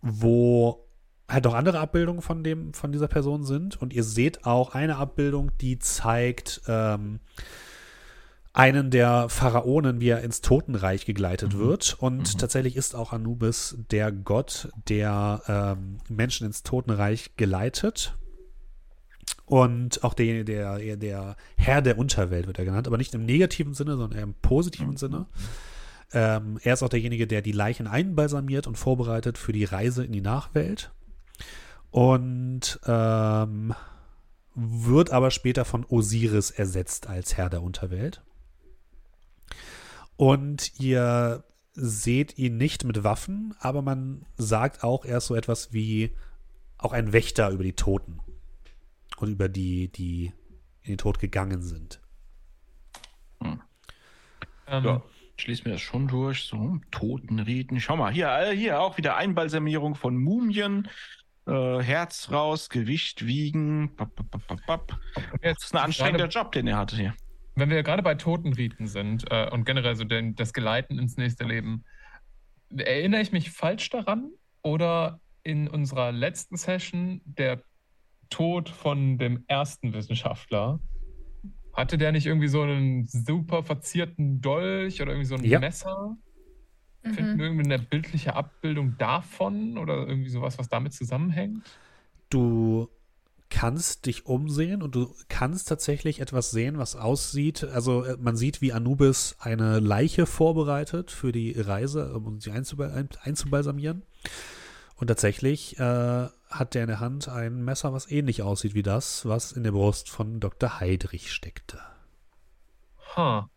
wo 0.03 0.87
halt 1.29 1.47
auch 1.47 1.55
andere 1.55 1.79
Abbildungen 1.81 2.23
von 2.23 2.43
dem, 2.43 2.73
von 2.75 2.93
dieser 2.93 3.09
Person 3.09 3.45
sind. 3.45 3.81
Und 3.81 3.93
ihr 3.93 4.05
seht 4.05 4.45
auch 4.47 4.75
eine 4.75 4.97
Abbildung, 4.97 5.51
die 5.61 5.79
zeigt 5.79 6.63
ähm, 6.67 7.21
einen 8.53 8.91
der 8.91 9.29
Pharaonen, 9.29 10.01
wie 10.01 10.09
er 10.09 10.23
ins 10.23 10.41
Totenreich 10.41 11.07
gegleitet 11.07 11.57
wird. 11.57 11.97
Und 12.01 12.39
tatsächlich 12.39 12.77
ist 12.77 12.97
auch 12.97 13.13
Anubis 13.13 13.77
der 13.91 14.11
Gott, 14.11 14.69
der 14.89 15.43
ähm, 15.47 15.99
Menschen 16.09 16.47
ins 16.47 16.63
Totenreich 16.63 17.37
geleitet. 17.37 18.17
Und 19.47 20.03
auch 20.03 20.15
der, 20.15 20.45
der, 20.45 20.97
der 20.97 21.37
Herr 21.57 21.83
der 21.83 21.99
Unterwelt 21.99 22.47
wird 22.47 22.59
er 22.59 22.65
genannt, 22.65 22.89
aber 22.89 22.99
nicht 22.99 23.15
im 23.15 23.25
negativen 23.25 23.75
Sinne, 23.75 23.97
sondern 23.97 24.19
eher 24.19 24.25
im 24.25 24.35
positiven 24.35 24.97
Sinne. 24.97 25.27
Ähm, 26.13 26.59
er 26.63 26.75
ist 26.75 26.83
auch 26.83 26.89
derjenige, 26.89 27.29
der 27.29 27.43
die 27.43 27.53
Leichen 27.53 27.87
einbalsamiert 27.87 28.67
und 28.67 28.77
vorbereitet 28.77 29.39
für 29.39 29.53
die 29.53 29.65
Reise 29.65 30.05
in 30.05 30.13
die 30.13 30.21
Nachwelt. 30.21 30.91
Und 31.93 32.81
ähm, 32.87 33.75
wird 34.55 35.11
aber 35.11 35.31
später 35.31 35.65
von 35.65 35.87
Osiris 35.89 36.51
ersetzt 36.51 37.09
als 37.09 37.37
Herr 37.37 37.49
der 37.49 37.63
Unterwelt. 37.63 38.23
Und 40.21 40.79
ihr 40.79 41.45
seht 41.73 42.37
ihn 42.37 42.59
nicht 42.59 42.85
mit 42.85 43.03
Waffen, 43.05 43.55
aber 43.59 43.81
man 43.81 44.27
sagt 44.37 44.85
auch, 44.85 45.07
er 45.07 45.17
ist 45.17 45.29
so 45.29 45.35
etwas 45.35 45.73
wie 45.73 46.15
auch 46.77 46.93
ein 46.93 47.15
Wächter 47.15 47.49
über 47.49 47.63
die 47.63 47.73
Toten 47.73 48.21
und 49.17 49.31
über 49.31 49.49
die, 49.49 49.89
die 49.89 50.35
in 50.83 50.93
den 50.93 50.99
Tod 50.99 51.21
gegangen 51.21 51.63
sind. 51.63 52.03
Ähm, 53.41 54.85
Ja. 54.85 55.03
Schließ 55.39 55.65
mir 55.65 55.71
das 55.71 55.81
schon 55.81 56.07
durch. 56.07 56.43
So, 56.43 56.79
Totenriten. 56.91 57.81
Schau 57.81 57.97
mal, 57.97 58.13
hier, 58.13 58.29
äh, 58.29 58.55
hier 58.55 58.79
auch 58.83 58.99
wieder 58.99 59.17
Einbalsamierung 59.17 59.95
von 59.95 60.19
Mumien. 60.19 60.87
Äh, 61.47 61.79
Herz 61.79 62.31
raus, 62.31 62.69
Gewicht 62.69 63.25
wiegen. 63.25 63.97
Bap, 63.97 64.15
bap, 64.17 64.67
bap. 64.67 65.01
Das 65.41 65.65
ist 65.65 65.75
ein 65.75 65.83
anstrengender 65.83 66.29
Job, 66.29 66.53
den 66.53 66.67
er 66.67 66.77
hatte 66.77 66.97
hier. 66.97 67.15
Wenn 67.61 67.69
wir 67.69 67.83
gerade 67.83 68.03
bei 68.03 68.15
Totenriten 68.15 68.87
sind 68.87 69.31
äh, 69.31 69.51
und 69.51 69.67
generell 69.67 69.95
so 69.95 70.05
den, 70.05 70.35
das 70.35 70.55
Geleiten 70.55 70.99
ins 70.99 71.19
nächste 71.19 71.45
Leben, 71.45 71.85
erinnere 72.75 73.21
ich 73.21 73.33
mich 73.33 73.51
falsch 73.51 73.91
daran 73.91 74.31
oder 74.63 75.21
in 75.43 75.69
unserer 75.69 76.11
letzten 76.11 76.57
Session 76.57 77.21
der 77.27 77.63
Tod 78.31 78.71
von 78.71 79.19
dem 79.19 79.45
ersten 79.47 79.93
Wissenschaftler? 79.93 80.81
Hatte 81.75 81.99
der 81.99 82.13
nicht 82.13 82.25
irgendwie 82.25 82.49
so 82.49 82.63
einen 82.63 83.07
super 83.07 83.63
verzierten 83.63 84.41
Dolch 84.41 85.03
oder 85.03 85.13
irgendwie 85.13 85.29
so 85.29 85.35
ein 85.35 85.45
Ja. 85.45 85.61
Messer? 85.61 86.17
Finden 87.03 87.35
Mhm. 87.35 87.39
wir 87.39 87.45
irgendwie 87.45 87.75
eine 87.75 87.79
bildliche 87.79 88.37
Abbildung 88.37 88.97
davon 88.97 89.77
oder 89.77 90.09
irgendwie 90.09 90.31
sowas, 90.31 90.59
was 90.59 90.71
damit 90.71 90.95
zusammenhängt? 90.95 91.79
Du 92.31 92.89
kannst 93.51 94.07
dich 94.07 94.27
umsehen 94.27 94.83
und 94.83 94.95
du 94.95 95.15
kannst 95.29 95.69
tatsächlich 95.69 96.21
etwas 96.21 96.51
sehen, 96.51 96.79
was 96.79 96.97
aussieht. 96.97 97.65
Also 97.65 98.05
äh, 98.05 98.17
man 98.19 98.37
sieht, 98.37 98.63
wie 98.63 98.73
Anubis 98.73 99.37
eine 99.41 99.81
Leiche 99.81 100.25
vorbereitet 100.25 101.11
für 101.11 101.33
die 101.33 101.61
Reise, 101.61 102.15
um 102.15 102.41
sie 102.41 102.53
einzubal 102.53 102.93
ein 102.93 103.09
einzubalsamieren. 103.23 104.03
Und 104.97 105.09
tatsächlich 105.09 105.79
äh, 105.79 106.29
hat 106.51 106.75
der 106.75 106.83
in 106.83 106.89
der 106.89 107.01
Hand 107.01 107.29
ein 107.29 107.65
Messer, 107.65 107.93
was 107.93 108.11
ähnlich 108.11 108.43
aussieht 108.43 108.75
wie 108.75 108.83
das, 108.83 109.27
was 109.27 109.53
in 109.53 109.65
der 109.65 109.73
Brust 109.73 110.09
von 110.09 110.41
Dr. 110.41 110.79
Heidrich 110.81 111.33
steckte. 111.33 111.81
Ha. 113.17 113.51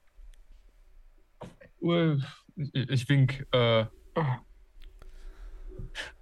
Ich, 2.56 2.74
ich 2.74 3.10
wink. 3.10 3.46
Äh, 3.52 3.86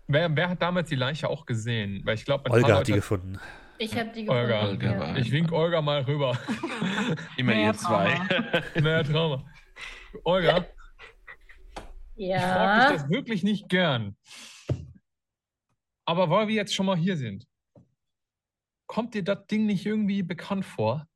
wer, 0.07 0.35
wer 0.35 0.49
hat 0.49 0.61
damals 0.61 0.89
die 0.89 0.95
Leiche 0.95 1.29
auch 1.29 1.45
gesehen? 1.45 2.01
Weil 2.03 2.15
ich 2.15 2.25
glaube, 2.25 2.49
Olga 2.49 2.79
hat 2.79 2.87
die 2.87 2.93
gefunden. 2.93 3.39
Ich 3.81 3.97
habe 3.97 4.11
die 4.11 4.29
Olga. 4.29 4.61
gefunden. 4.61 4.85
Olga 4.85 4.91
ja. 4.91 4.99
war- 4.99 5.17
Ich 5.17 5.31
wink 5.31 5.51
Olga 5.51 5.81
mal 5.81 6.01
rüber. 6.03 6.37
Immer 7.37 7.55
ihr 7.55 7.73
zwei. 7.73 8.13
naja, 8.79 9.01
Trauma. 9.11 9.43
Olga, 10.23 10.67
ich 12.15 12.27
frage 12.31 12.31
Ja. 12.41 12.91
dich 12.91 13.01
das 13.01 13.09
wirklich 13.09 13.41
nicht 13.43 13.69
gern. 13.69 14.15
Aber 16.05 16.29
weil 16.29 16.47
wir 16.47 16.55
jetzt 16.55 16.75
schon 16.75 16.85
mal 16.85 16.95
hier 16.97 17.17
sind, 17.17 17.47
kommt 18.85 19.15
dir 19.15 19.23
das 19.23 19.47
Ding 19.47 19.65
nicht 19.65 19.83
irgendwie 19.85 20.21
bekannt 20.21 20.63
vor? 20.65 21.07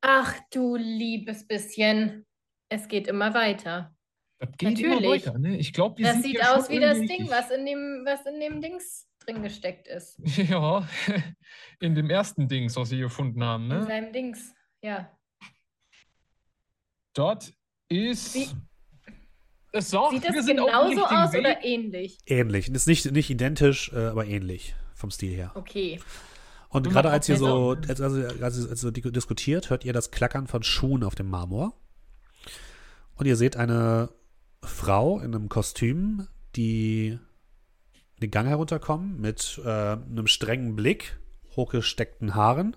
Ach 0.00 0.34
du 0.50 0.76
liebes 0.76 1.46
bisschen. 1.46 2.24
Es 2.70 2.88
geht 2.88 3.06
immer 3.06 3.34
weiter. 3.34 3.94
Das 4.38 4.50
geht 4.56 4.80
immer 4.80 4.94
Natürlich. 4.96 5.26
weiter, 5.26 5.38
ne? 5.38 5.56
Ich 5.58 5.72
glaube, 5.74 6.02
Das 6.02 6.14
sind 6.14 6.22
sieht 6.24 6.42
aus 6.42 6.66
schon 6.66 6.76
wie 6.76 6.80
das 6.80 6.98
Ding, 7.00 7.28
was 7.28 7.50
in 7.50 7.66
dem, 7.66 8.02
was 8.06 8.24
in 8.26 8.40
dem 8.40 8.60
Dings 8.62 9.06
drin 9.26 9.42
gesteckt 9.42 9.88
ist. 9.88 10.18
Ja, 10.36 10.86
in 11.80 11.94
dem 11.94 12.10
ersten 12.10 12.48
Dings, 12.48 12.76
was 12.76 12.90
wir 12.90 12.98
gefunden 12.98 13.42
haben, 13.44 13.64
In 13.70 13.78
ne? 13.80 13.86
seinem 13.86 14.12
Dings. 14.12 14.54
Ja. 14.82 15.10
Dort 17.14 17.52
ist. 17.88 18.34
Wie- 18.34 18.48
Es 19.72 19.90
sagt, 19.90 20.12
Sieht 20.12 20.24
das 20.24 20.46
genauso 20.46 21.04
aus 21.04 21.32
Weg. 21.32 21.40
oder 21.40 21.64
ähnlich? 21.64 22.18
Ähnlich. 22.26 22.68
Ist 22.68 22.86
nicht, 22.86 23.10
nicht 23.10 23.30
identisch, 23.30 23.92
äh, 23.92 24.06
aber 24.06 24.26
ähnlich 24.26 24.74
vom 24.94 25.10
Stil 25.10 25.34
her. 25.34 25.52
Okay. 25.54 26.00
Und 26.68 26.86
Und 26.86 26.92
gerade 26.92 27.10
als 27.10 27.28
ihr 27.28 27.36
so, 27.36 27.70
als, 27.88 28.00
als, 28.00 28.40
als, 28.42 28.68
als 28.68 28.84
ihr 28.84 28.92
di- 28.92 29.12
diskutiert, 29.12 29.70
hört 29.70 29.84
ihr 29.84 29.92
das 29.92 30.10
Klackern 30.10 30.46
von 30.46 30.62
Schuhen 30.62 31.02
auf 31.04 31.14
dem 31.14 31.28
Marmor. 31.28 31.76
Und 33.16 33.26
ihr 33.26 33.36
seht 33.36 33.56
eine 33.56 34.10
Frau 34.62 35.18
in 35.20 35.34
einem 35.34 35.48
Kostüm, 35.48 36.26
die 36.56 37.18
den 38.24 38.30
Gang 38.30 38.48
herunterkommen 38.48 39.20
mit 39.20 39.60
äh, 39.64 39.68
einem 39.68 40.26
strengen 40.26 40.76
Blick, 40.76 41.18
hochgesteckten 41.56 42.34
Haaren, 42.34 42.76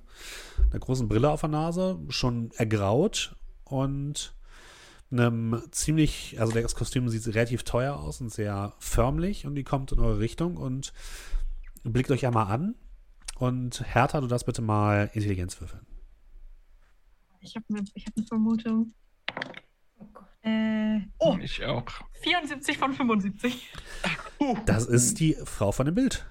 einer 0.70 0.80
großen 0.80 1.08
Brille 1.08 1.30
auf 1.30 1.42
der 1.42 1.50
Nase, 1.50 2.00
schon 2.10 2.52
ergraut 2.58 3.36
und 3.64 4.34
einem 5.10 5.62
ziemlich, 5.72 6.36
also 6.40 6.52
das 6.54 6.76
Kostüm 6.76 7.08
sieht 7.08 7.26
relativ 7.34 7.64
teuer 7.64 7.96
aus 7.96 8.20
und 8.20 8.30
sehr 8.30 8.74
förmlich 8.78 9.46
und 9.46 9.56
die 9.56 9.64
kommt 9.64 9.94
in 9.94 10.00
eure 10.00 10.20
Richtung 10.20 10.58
und 10.58 10.92
blickt 11.84 12.12
euch 12.12 12.26
einmal 12.26 12.48
an 12.48 12.76
und 13.38 13.84
Hertha, 13.94 14.20
du 14.20 14.28
darfst 14.28 14.46
bitte 14.46 14.62
mal 14.62 15.10
Intelligenz 15.14 15.60
würfeln. 15.62 15.86
Ich 17.40 17.56
habe 17.56 17.66
eine 17.70 17.86
ich 17.94 18.06
hab 18.06 18.18
ne 18.18 18.24
Vermutung. 18.24 18.92
Oh 19.98 20.08
Gott. 20.14 20.28
Äh, 20.44 21.00
oh, 21.20 21.38
Ich 21.40 21.64
auch. 21.64 21.86
74 22.22 22.78
von 22.78 22.94
75. 22.94 23.72
Das 24.66 24.86
ist 24.86 25.20
die 25.20 25.36
Frau 25.46 25.72
von 25.72 25.86
dem 25.86 25.96
Bild. 25.96 26.26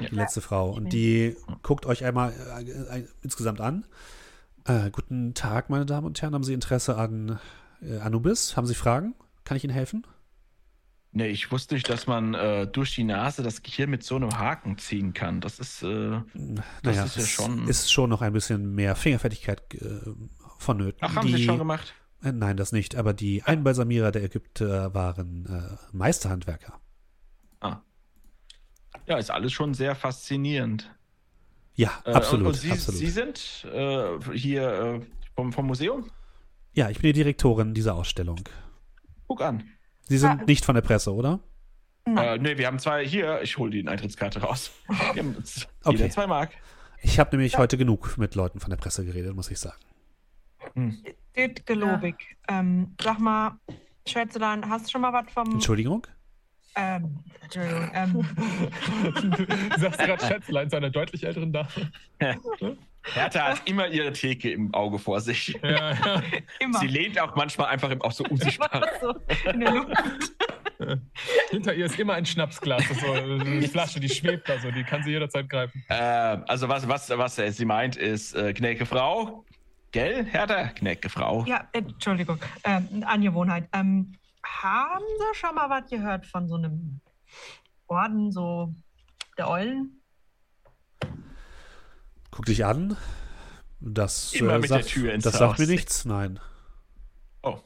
Die 0.00 0.04
Ja. 0.04 0.10
letzte 0.22 0.40
Frau. 0.40 0.70
Und 0.70 0.92
die 0.92 1.36
guckt 1.62 1.86
euch 1.86 2.04
einmal 2.04 2.32
äh, 2.58 2.98
äh, 3.00 3.04
insgesamt 3.22 3.60
an. 3.60 3.86
Äh, 4.66 4.90
guten 4.90 5.34
Tag, 5.34 5.70
meine 5.70 5.86
Damen 5.86 6.06
und 6.06 6.20
Herren. 6.20 6.34
Haben 6.34 6.44
Sie 6.44 6.52
Interesse 6.52 6.96
an 6.98 7.38
äh, 7.82 7.98
Anubis? 7.98 8.56
Haben 8.56 8.66
Sie 8.66 8.74
Fragen? 8.74 9.14
Kann 9.44 9.56
ich 9.56 9.64
Ihnen 9.64 9.72
helfen? 9.72 10.06
Nee, 11.10 11.28
ich 11.28 11.50
wusste 11.50 11.74
nicht, 11.74 11.88
dass 11.88 12.06
man 12.06 12.34
äh, 12.34 12.66
durch 12.66 12.94
die 12.94 13.02
Nase 13.04 13.42
das 13.42 13.62
Gehirn 13.62 13.88
mit 13.88 14.04
so 14.04 14.16
einem 14.16 14.36
Haken 14.38 14.76
ziehen 14.76 15.14
kann. 15.14 15.40
Das 15.40 15.58
ist, 15.58 15.82
äh, 15.82 15.86
naja, 16.82 17.04
ist 17.04 17.16
ja 17.16 17.22
schon- 17.24 17.66
ist 17.66 17.90
schon 17.90 18.10
noch 18.10 18.20
ein 18.20 18.34
bisschen 18.34 18.74
mehr 18.74 18.94
Fingerfertigkeit 18.94 19.62
äh, 19.74 20.00
vonnöten. 20.58 20.98
ach, 21.00 21.16
haben 21.16 21.26
die, 21.26 21.32
sie 21.34 21.44
schon 21.44 21.56
gemacht? 21.56 21.94
Äh, 22.22 22.32
nein, 22.32 22.58
das 22.58 22.72
nicht. 22.72 22.94
Aber 22.94 23.14
die 23.14 23.42
Einbalsamierer 23.42 24.12
der 24.12 24.24
Ägypter 24.24 24.92
waren 24.92 25.46
äh, 25.46 25.76
Meisterhandwerker. 25.96 26.78
Ah. 27.60 27.80
Ja, 29.06 29.16
ist 29.18 29.30
alles 29.30 29.52
schon 29.52 29.74
sehr 29.74 29.94
faszinierend. 29.94 30.90
Ja, 31.74 31.90
Äh, 32.04 32.12
absolut. 32.12 32.46
Und, 32.46 32.52
und 32.52 32.54
Sie, 32.56 32.72
absolut. 32.72 32.98
Sie 33.00 33.06
sind 33.08 33.66
äh, 33.72 34.18
hier 34.34 34.68
äh, 34.72 35.00
vom, 35.34 35.52
vom 35.52 35.66
Museum? 35.66 36.10
ja, 36.72 36.90
ich 36.90 36.98
bin 36.98 37.08
die 37.12 37.12
Direktorin 37.14 37.74
dieser 37.74 37.94
Ausstellung. 37.94 38.40
Guck 39.26 39.42
an. 39.42 39.68
Sie 40.02 40.18
sind 40.18 40.30
Ah. 40.40 40.44
nicht 40.46 40.64
von 40.64 40.74
der 40.74 40.82
Presse, 40.82 41.12
oder? 41.14 41.40
Äh, 42.06 42.38
nee, 42.38 42.56
wir 42.56 42.66
haben 42.66 42.78
zwei 42.78 43.06
hier. 43.06 43.42
Ich 43.42 43.58
hole 43.58 43.70
die 43.70 43.86
Eintrittskarte 43.86 44.40
raus. 44.40 44.70
Wir 45.14 45.22
haben 45.22 45.36
Okay. 45.84 45.96
jeder 45.96 46.08
zwei 46.10 46.26
Mark. 46.26 46.52
Ich 47.02 47.18
habe 47.18 47.36
nämlich 47.36 47.58
heute 47.58 47.76
genug 47.76 48.16
mit 48.16 48.34
Leuten 48.34 48.60
von 48.60 48.70
der 48.70 48.76
Presse 48.78 49.04
geredet, 49.04 49.34
muss 49.36 49.50
ich 49.50 49.58
sagen. 49.58 49.78
Hm. 50.74 51.02
Das 51.34 51.64
gelobig. 51.66 52.14
Ähm, 52.48 52.94
sag 53.00 53.18
mal, 53.20 53.58
Schätzelein, 54.06 54.68
hast 54.70 54.86
du 54.86 54.90
schon 54.92 55.02
mal 55.02 55.12
was 55.12 55.30
vom. 55.32 55.52
Entschuldigung? 55.52 56.06
Ähm, 56.78 57.18
Entschuldigung. 57.42 57.90
Ähm, 57.94 58.12
Du 59.74 59.80
sagst 59.80 59.98
gerade 59.98 60.24
Schätzlein 60.26 60.70
zu 60.70 60.76
einer 60.76 60.90
deutlich 60.90 61.24
älteren 61.24 61.52
Dame. 61.52 61.68
Hertha 63.14 63.42
hat 63.48 63.62
immer 63.64 63.88
ihre 63.88 64.12
Theke 64.12 64.50
im 64.50 64.74
Auge 64.74 64.98
vor 64.98 65.20
sich. 65.20 65.58
Ja, 65.62 65.92
ja. 65.92 66.22
immer. 66.60 66.78
Sie 66.78 66.86
lehnt 66.88 67.18
auch 67.20 67.34
manchmal 67.36 67.68
einfach 67.68 67.90
im- 67.90 68.02
auch 68.02 68.12
so 68.12 68.22
unsichtbar. 68.24 68.86
so 69.00 69.14
in 69.50 69.60
der 69.60 69.70
Luft. 69.72 69.92
Hinter 71.50 71.74
ihr 71.74 71.86
ist 71.86 71.98
immer 71.98 72.14
ein 72.14 72.26
Schnapsglas. 72.26 72.84
Das 72.88 73.00
so 73.00 73.12
eine 73.12 73.62
Flasche, 73.68 73.98
die 73.98 74.08
schwebt 74.08 74.48
da 74.48 74.58
so. 74.58 74.70
Die 74.70 74.84
kann 74.84 75.02
sie 75.02 75.10
jederzeit 75.12 75.48
greifen. 75.48 75.82
äh, 75.88 75.94
also 75.94 76.68
was, 76.68 76.86
was, 76.86 77.08
was 77.10 77.38
äh, 77.38 77.50
sie 77.50 77.64
meint 77.64 77.96
ist 77.96 78.34
äh, 78.34 78.52
Gnädige 78.52 78.84
Frau. 78.86 79.44
Gell, 79.90 80.26
Hertha? 80.26 80.64
Gnädige 80.74 81.08
Frau. 81.08 81.44
Ja, 81.46 81.66
Entschuldigung. 81.72 82.38
Ähm, 82.64 83.04
Angewohnheit. 83.06 83.68
Ähm, 83.72 84.12
haben 84.62 85.04
Sie 85.18 85.38
schon 85.38 85.54
mal 85.54 85.70
was 85.70 85.88
gehört 85.88 86.26
von 86.26 86.48
so 86.48 86.56
einem 86.56 87.00
Orden, 87.86 88.32
so 88.32 88.74
der 89.36 89.48
Eulen? 89.48 90.00
Guck 92.30 92.46
dich 92.46 92.64
an. 92.64 92.96
Das, 93.80 94.32
Immer 94.32 94.54
äh, 94.54 94.58
mit 94.58 94.70
der 94.70 94.78
sagt, 94.78 94.88
Tür 94.88 95.12
ins 95.12 95.24
das 95.24 95.38
sagt 95.38 95.58
mir 95.58 95.66
nichts, 95.66 96.04
nein. 96.04 96.40
Oh. 97.42 97.58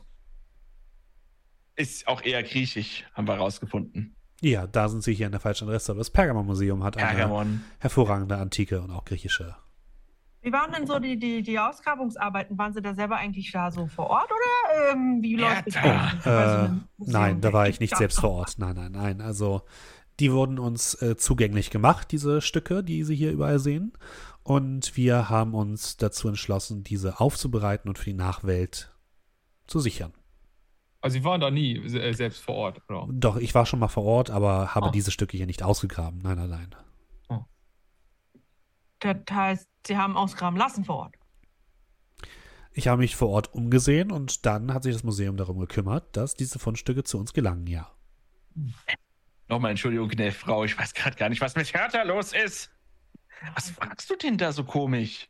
Ist 1.76 2.06
auch 2.06 2.22
eher 2.22 2.42
griechisch, 2.42 3.04
haben 3.14 3.26
wir 3.26 3.34
rausgefunden. 3.34 4.14
Ja, 4.42 4.66
da 4.66 4.88
sind 4.88 5.04
sie 5.04 5.14
hier 5.14 5.26
an 5.26 5.32
der 5.32 5.40
falschen 5.40 5.68
Adresse. 5.68 5.92
Aber 5.92 6.00
das 6.00 6.10
Pergamon-Museum 6.10 6.82
hat 6.82 6.96
eine 6.96 7.06
Pergamon. 7.06 7.64
hervorragende 7.78 8.36
antike 8.36 8.80
und 8.80 8.90
auch 8.90 9.04
griechische. 9.04 9.56
Wie 10.42 10.52
waren 10.52 10.72
denn 10.72 10.86
so 10.88 10.98
die, 10.98 11.18
die, 11.18 11.42
die 11.42 11.58
Ausgrabungsarbeiten? 11.58 12.58
Waren 12.58 12.72
Sie 12.72 12.82
da 12.82 12.94
selber 12.94 13.16
eigentlich 13.16 13.52
da 13.52 13.70
so 13.70 13.86
vor 13.86 14.10
Ort 14.10 14.28
oder 14.30 14.92
ähm, 14.92 15.18
wie 15.22 15.38
Ja, 15.38 15.54
läuft 15.54 15.66
das? 15.68 15.74
da. 15.74 16.12
bei 16.24 16.48
so 16.48 16.56
Äh, 16.56 16.68
Museum? 16.68 16.88
nein, 16.98 17.40
da 17.40 17.52
war 17.52 17.68
ich 17.68 17.78
nicht 17.80 17.96
selbst 17.96 18.20
vor 18.20 18.30
Ort. 18.30 18.54
Nein, 18.58 18.74
nein, 18.74 18.92
nein. 18.92 19.20
Also, 19.20 19.62
die 20.20 20.32
wurden 20.32 20.58
uns 20.58 21.00
äh, 21.00 21.16
zugänglich 21.16 21.70
gemacht, 21.70 22.10
diese 22.10 22.40
Stücke, 22.40 22.82
die 22.82 23.04
Sie 23.04 23.14
hier 23.14 23.30
überall 23.32 23.58
sehen. 23.60 23.92
Und 24.42 24.96
wir 24.96 25.30
haben 25.30 25.54
uns 25.54 25.96
dazu 25.96 26.26
entschlossen, 26.28 26.82
diese 26.82 27.20
aufzubereiten 27.20 27.88
und 27.88 27.96
für 27.98 28.06
die 28.10 28.14
Nachwelt 28.14 28.92
zu 29.68 29.78
sichern. 29.78 30.12
Also 31.00 31.14
sie 31.18 31.24
waren 31.24 31.40
da 31.40 31.50
nie 31.50 31.76
äh, 31.78 32.12
selbst 32.12 32.42
vor 32.42 32.54
Ort, 32.56 32.82
oder? 32.88 33.06
Doch, 33.12 33.36
ich 33.36 33.54
war 33.54 33.64
schon 33.66 33.78
mal 33.78 33.88
vor 33.88 34.04
Ort, 34.04 34.30
aber 34.30 34.74
habe 34.74 34.88
Ah. 34.88 34.90
diese 34.90 35.10
Stücke 35.12 35.36
hier 35.36 35.46
nicht 35.46 35.62
ausgegraben. 35.62 36.20
Nein, 36.22 36.36
nein, 36.36 36.50
nein. 36.50 36.74
Das 39.00 39.16
heißt, 39.30 39.68
Sie 39.86 39.96
haben 39.96 40.16
ausgraben 40.16 40.58
lassen 40.58 40.84
vor 40.84 40.96
Ort. 40.96 41.16
Ich 42.74 42.88
habe 42.88 43.00
mich 43.00 43.16
vor 43.16 43.28
Ort 43.28 43.52
umgesehen 43.52 44.10
und 44.10 44.46
dann 44.46 44.72
hat 44.72 44.82
sich 44.82 44.94
das 44.94 45.04
Museum 45.04 45.36
darum 45.36 45.58
gekümmert, 45.58 46.16
dass 46.16 46.34
diese 46.34 46.58
Fundstücke 46.58 47.04
zu 47.04 47.18
uns 47.18 47.32
gelangen, 47.34 47.66
ja. 47.66 47.90
Nochmal 49.48 49.72
Entschuldigung, 49.72 50.08
gnädige 50.08 50.34
Frau. 50.34 50.64
Ich 50.64 50.78
weiß 50.78 50.94
gerade 50.94 51.16
gar 51.16 51.28
nicht, 51.28 51.40
was 51.40 51.54
mit 51.54 51.72
Hertha 51.74 52.02
los 52.02 52.32
ist. 52.32 52.70
Was 53.54 53.70
fragst 53.70 54.08
du 54.08 54.16
denn 54.16 54.38
da 54.38 54.52
so 54.52 54.64
komisch? 54.64 55.28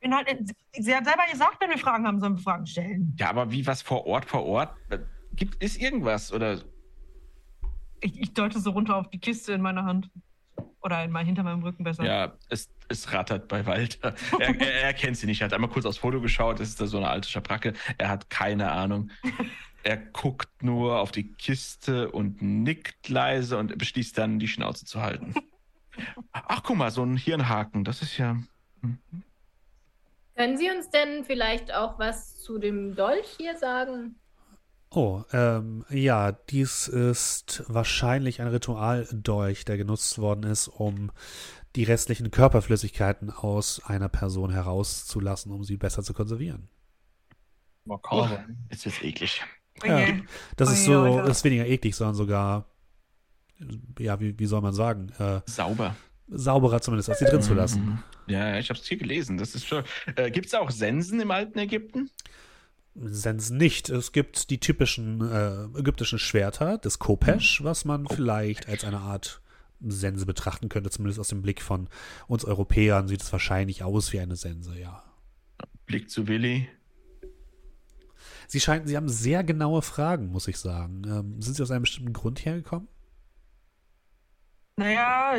Bin 0.00 0.14
halt, 0.14 0.26
Sie 0.76 0.94
hat 0.94 1.04
selber 1.04 1.24
gesagt, 1.30 1.60
wenn 1.60 1.70
wir 1.70 1.78
Fragen 1.78 2.06
haben, 2.06 2.20
sollen 2.20 2.36
wir 2.36 2.42
Fragen 2.42 2.66
stellen. 2.66 3.14
Ja, 3.18 3.30
aber 3.30 3.50
wie 3.52 3.66
was 3.66 3.80
vor 3.80 4.06
Ort, 4.06 4.24
vor 4.24 4.44
Ort? 4.44 4.74
Gibt 5.34 5.62
ist 5.62 5.80
irgendwas 5.80 6.32
oder 6.32 6.62
Ich, 8.00 8.20
ich 8.20 8.34
deute 8.34 8.60
so 8.60 8.70
runter 8.70 8.96
auf 8.96 9.08
die 9.10 9.18
Kiste 9.18 9.52
in 9.52 9.62
meiner 9.62 9.84
Hand. 9.84 10.10
Oder 10.84 11.02
in 11.02 11.10
mein, 11.10 11.24
hinter 11.24 11.42
meinem 11.42 11.62
Rücken 11.62 11.82
besser. 11.82 12.04
ja, 12.04 12.34
es, 12.50 12.68
es 12.88 13.10
rattert 13.12 13.48
bei 13.48 13.64
Walter. 13.64 14.14
Er, 14.38 14.60
er, 14.60 14.82
er 14.82 14.92
kennt 14.92 15.16
sie 15.16 15.26
nicht. 15.26 15.40
Er 15.40 15.46
hat 15.46 15.54
einmal 15.54 15.70
kurz 15.70 15.86
aufs 15.86 15.96
Foto 15.96 16.20
geschaut. 16.20 16.60
Das 16.60 16.68
ist 16.68 16.80
da 16.80 16.86
so 16.86 16.98
eine 16.98 17.08
alte 17.08 17.28
Schabracke. 17.28 17.72
Er 17.96 18.10
hat 18.10 18.30
keine 18.30 18.70
Ahnung. 18.70 19.10
Er 19.86 19.98
guckt 19.98 20.62
nur 20.62 20.98
auf 20.98 21.12
die 21.12 21.34
Kiste 21.34 22.10
und 22.10 22.40
nickt 22.40 23.06
leise 23.10 23.58
und 23.58 23.76
beschließt 23.76 24.16
dann, 24.16 24.38
die 24.38 24.48
Schnauze 24.48 24.86
zu 24.86 25.02
halten. 25.02 25.34
Ach, 26.32 26.62
guck 26.62 26.78
mal, 26.78 26.90
so 26.90 27.02
ein 27.04 27.18
Hirnhaken. 27.18 27.84
Das 27.84 28.00
ist 28.00 28.16
ja. 28.16 28.38
hm. 28.80 28.98
Können 30.36 30.56
Sie 30.56 30.70
uns 30.70 30.88
denn 30.88 31.24
vielleicht 31.24 31.70
auch 31.72 31.98
was 31.98 32.40
zu 32.40 32.56
dem 32.58 32.94
Dolch 32.96 33.36
hier 33.36 33.58
sagen? 33.58 34.16
Oh, 34.94 35.24
ähm, 35.32 35.84
ja, 35.90 36.30
dies 36.32 36.86
ist 36.86 37.64
wahrscheinlich 37.66 38.40
ein 38.40 38.46
Ritualdolch, 38.46 39.64
der 39.64 39.76
genutzt 39.76 40.18
worden 40.18 40.44
ist, 40.44 40.68
um 40.68 41.10
die 41.74 41.82
restlichen 41.82 42.30
Körperflüssigkeiten 42.30 43.30
aus 43.30 43.84
einer 43.84 44.08
Person 44.08 44.50
herauszulassen, 44.50 45.50
um 45.50 45.64
sie 45.64 45.76
besser 45.76 46.04
zu 46.04 46.14
konservieren. 46.14 46.68
Makaber. 47.84 48.44
Jetzt 48.70 48.84
wird's 48.84 49.02
eklig. 49.02 49.42
Oh 49.82 49.86
Ja. 49.86 50.06
Das 50.56 50.68
Oh 50.68 50.72
ist 50.72 50.84
so, 50.84 51.18
das 51.18 51.38
ist 51.38 51.44
weniger 51.44 51.66
eklig, 51.66 51.96
sondern 51.96 52.14
sogar, 52.14 52.66
ja, 53.98 54.20
wie, 54.20 54.38
wie 54.38 54.46
soll 54.46 54.60
man 54.60 54.72
sagen, 54.74 55.10
äh, 55.18 55.40
Sauber. 55.46 55.96
sauberer 56.28 56.80
zumindest, 56.80 57.08
als 57.10 57.18
die 57.18 57.24
drin 57.24 57.42
zu 57.42 57.54
lassen. 57.54 57.84
Mhm. 57.84 58.02
Ja, 58.26 58.58
ich 58.58 58.70
habe 58.70 58.78
es 58.78 58.86
hier 58.86 58.96
gelesen. 58.96 59.36
Das 59.38 59.54
ist 59.54 59.66
schon. 59.66 59.84
Äh, 60.16 60.30
Gibt 60.30 60.46
es 60.46 60.54
auch 60.54 60.70
Sensen 60.70 61.20
im 61.20 61.30
alten 61.30 61.58
Ägypten? 61.58 62.10
Sensen 62.96 63.56
nicht. 63.56 63.88
Es 63.88 64.12
gibt 64.12 64.50
die 64.50 64.60
typischen 64.60 65.20
äh, 65.20 65.64
ägyptischen 65.78 66.18
Schwerter, 66.18 66.78
das 66.78 66.98
Kopesh, 66.98 67.62
was 67.64 67.84
man 67.84 68.06
vielleicht 68.06 68.68
als 68.68 68.84
eine 68.84 69.00
Art 69.00 69.40
Sense 69.80 70.24
betrachten 70.26 70.68
könnte, 70.68 70.90
zumindest 70.90 71.18
aus 71.20 71.28
dem 71.28 71.42
Blick 71.42 71.60
von 71.60 71.88
uns 72.28 72.44
Europäern 72.44 73.08
sieht 73.08 73.22
es 73.22 73.32
wahrscheinlich 73.32 73.82
aus 73.82 74.12
wie 74.12 74.20
eine 74.20 74.36
Sense, 74.36 74.78
ja. 74.78 75.02
Blick 75.86 76.08
zu 76.08 76.28
Willi. 76.28 76.68
Sie 78.46 78.60
scheinen, 78.60 78.86
Sie 78.86 78.96
haben 78.96 79.08
sehr 79.08 79.42
genaue 79.42 79.82
Fragen, 79.82 80.28
muss 80.28 80.48
ich 80.48 80.58
sagen. 80.58 81.02
Ähm, 81.06 81.42
sind 81.42 81.54
Sie 81.56 81.62
aus 81.62 81.70
einem 81.70 81.82
bestimmten 81.82 82.12
Grund 82.12 82.44
hergekommen? 82.44 82.88
Naja, 84.76 85.34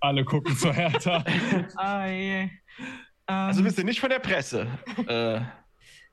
Alle 0.00 0.24
gucken 0.24 0.56
zur 0.56 0.72
Hertha. 0.72 1.24
ah. 1.76 2.06
Ähm, 2.06 2.50
Also 3.26 3.62
bist 3.62 3.78
du 3.78 3.84
nicht 3.84 4.00
von 4.00 4.10
der 4.10 4.18
Presse. 4.18 4.66
äh, 5.06 5.40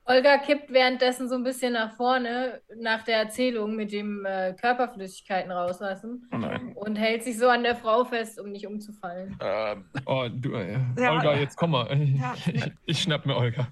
Olga 0.04 0.38
kippt 0.38 0.72
währenddessen 0.72 1.28
so 1.28 1.36
ein 1.36 1.44
bisschen 1.44 1.74
nach 1.74 1.96
vorne 1.96 2.60
nach 2.76 3.02
der 3.04 3.18
Erzählung 3.18 3.76
mit 3.76 3.92
dem 3.92 4.24
äh, 4.24 4.52
Körperflüssigkeiten 4.60 5.52
rauslassen 5.52 6.28
oh 6.32 6.38
nein. 6.38 6.72
und 6.74 6.96
hält 6.96 7.22
sich 7.22 7.38
so 7.38 7.48
an 7.48 7.62
der 7.62 7.76
Frau 7.76 8.04
fest, 8.04 8.40
um 8.40 8.50
nicht 8.50 8.66
umzufallen. 8.66 9.36
Ähm, 9.40 9.84
Oh, 10.06 10.28
du, 10.28 10.54
äh, 10.54 10.78
Ja, 10.98 11.12
Olga, 11.12 11.34
jetzt 11.34 11.56
komm 11.56 11.70
mal. 11.70 11.96
Ja, 12.16 12.34
Ich, 12.46 12.72
ich 12.84 13.02
schnapp 13.02 13.26
mir 13.26 13.36
Olga. 13.36 13.68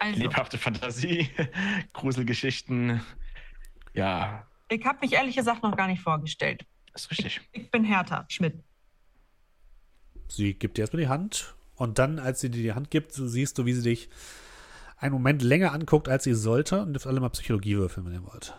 also, 0.00 0.20
lebhafte 0.20 0.58
Fantasie, 0.58 1.30
Gruselgeschichten. 1.94 3.00
Ja, 3.94 4.46
ich 4.68 4.84
habe 4.84 4.98
mich 5.02 5.12
ehrlich 5.12 5.36
gesagt 5.36 5.62
noch 5.62 5.76
gar 5.76 5.86
nicht 5.86 6.02
vorgestellt. 6.02 6.64
ist 6.94 7.10
richtig. 7.10 7.40
Ich 7.52 7.70
bin 7.70 7.84
Hertha 7.84 8.24
Schmidt. 8.28 8.54
Sie 10.28 10.54
gibt 10.54 10.76
dir 10.78 10.82
erstmal 10.82 11.02
die 11.02 11.08
Hand 11.08 11.54
und 11.76 11.98
dann, 11.98 12.18
als 12.18 12.40
sie 12.40 12.50
dir 12.50 12.62
die 12.62 12.72
Hand 12.72 12.90
gibt, 12.90 13.12
so 13.12 13.26
siehst 13.26 13.58
du, 13.58 13.66
wie 13.66 13.72
sie 13.72 13.88
dich 13.88 14.08
einen 14.96 15.12
Moment 15.12 15.42
länger 15.42 15.72
anguckt, 15.72 16.08
als 16.08 16.24
sie 16.24 16.34
sollte 16.34 16.80
und 16.82 16.92
dürft 16.92 17.06
alle 17.06 17.20
mal 17.20 17.28
Psychologie 17.30 17.76
würfeln, 17.76 18.06
wenn 18.06 18.14
ihr 18.14 18.24
wollt. 18.24 18.54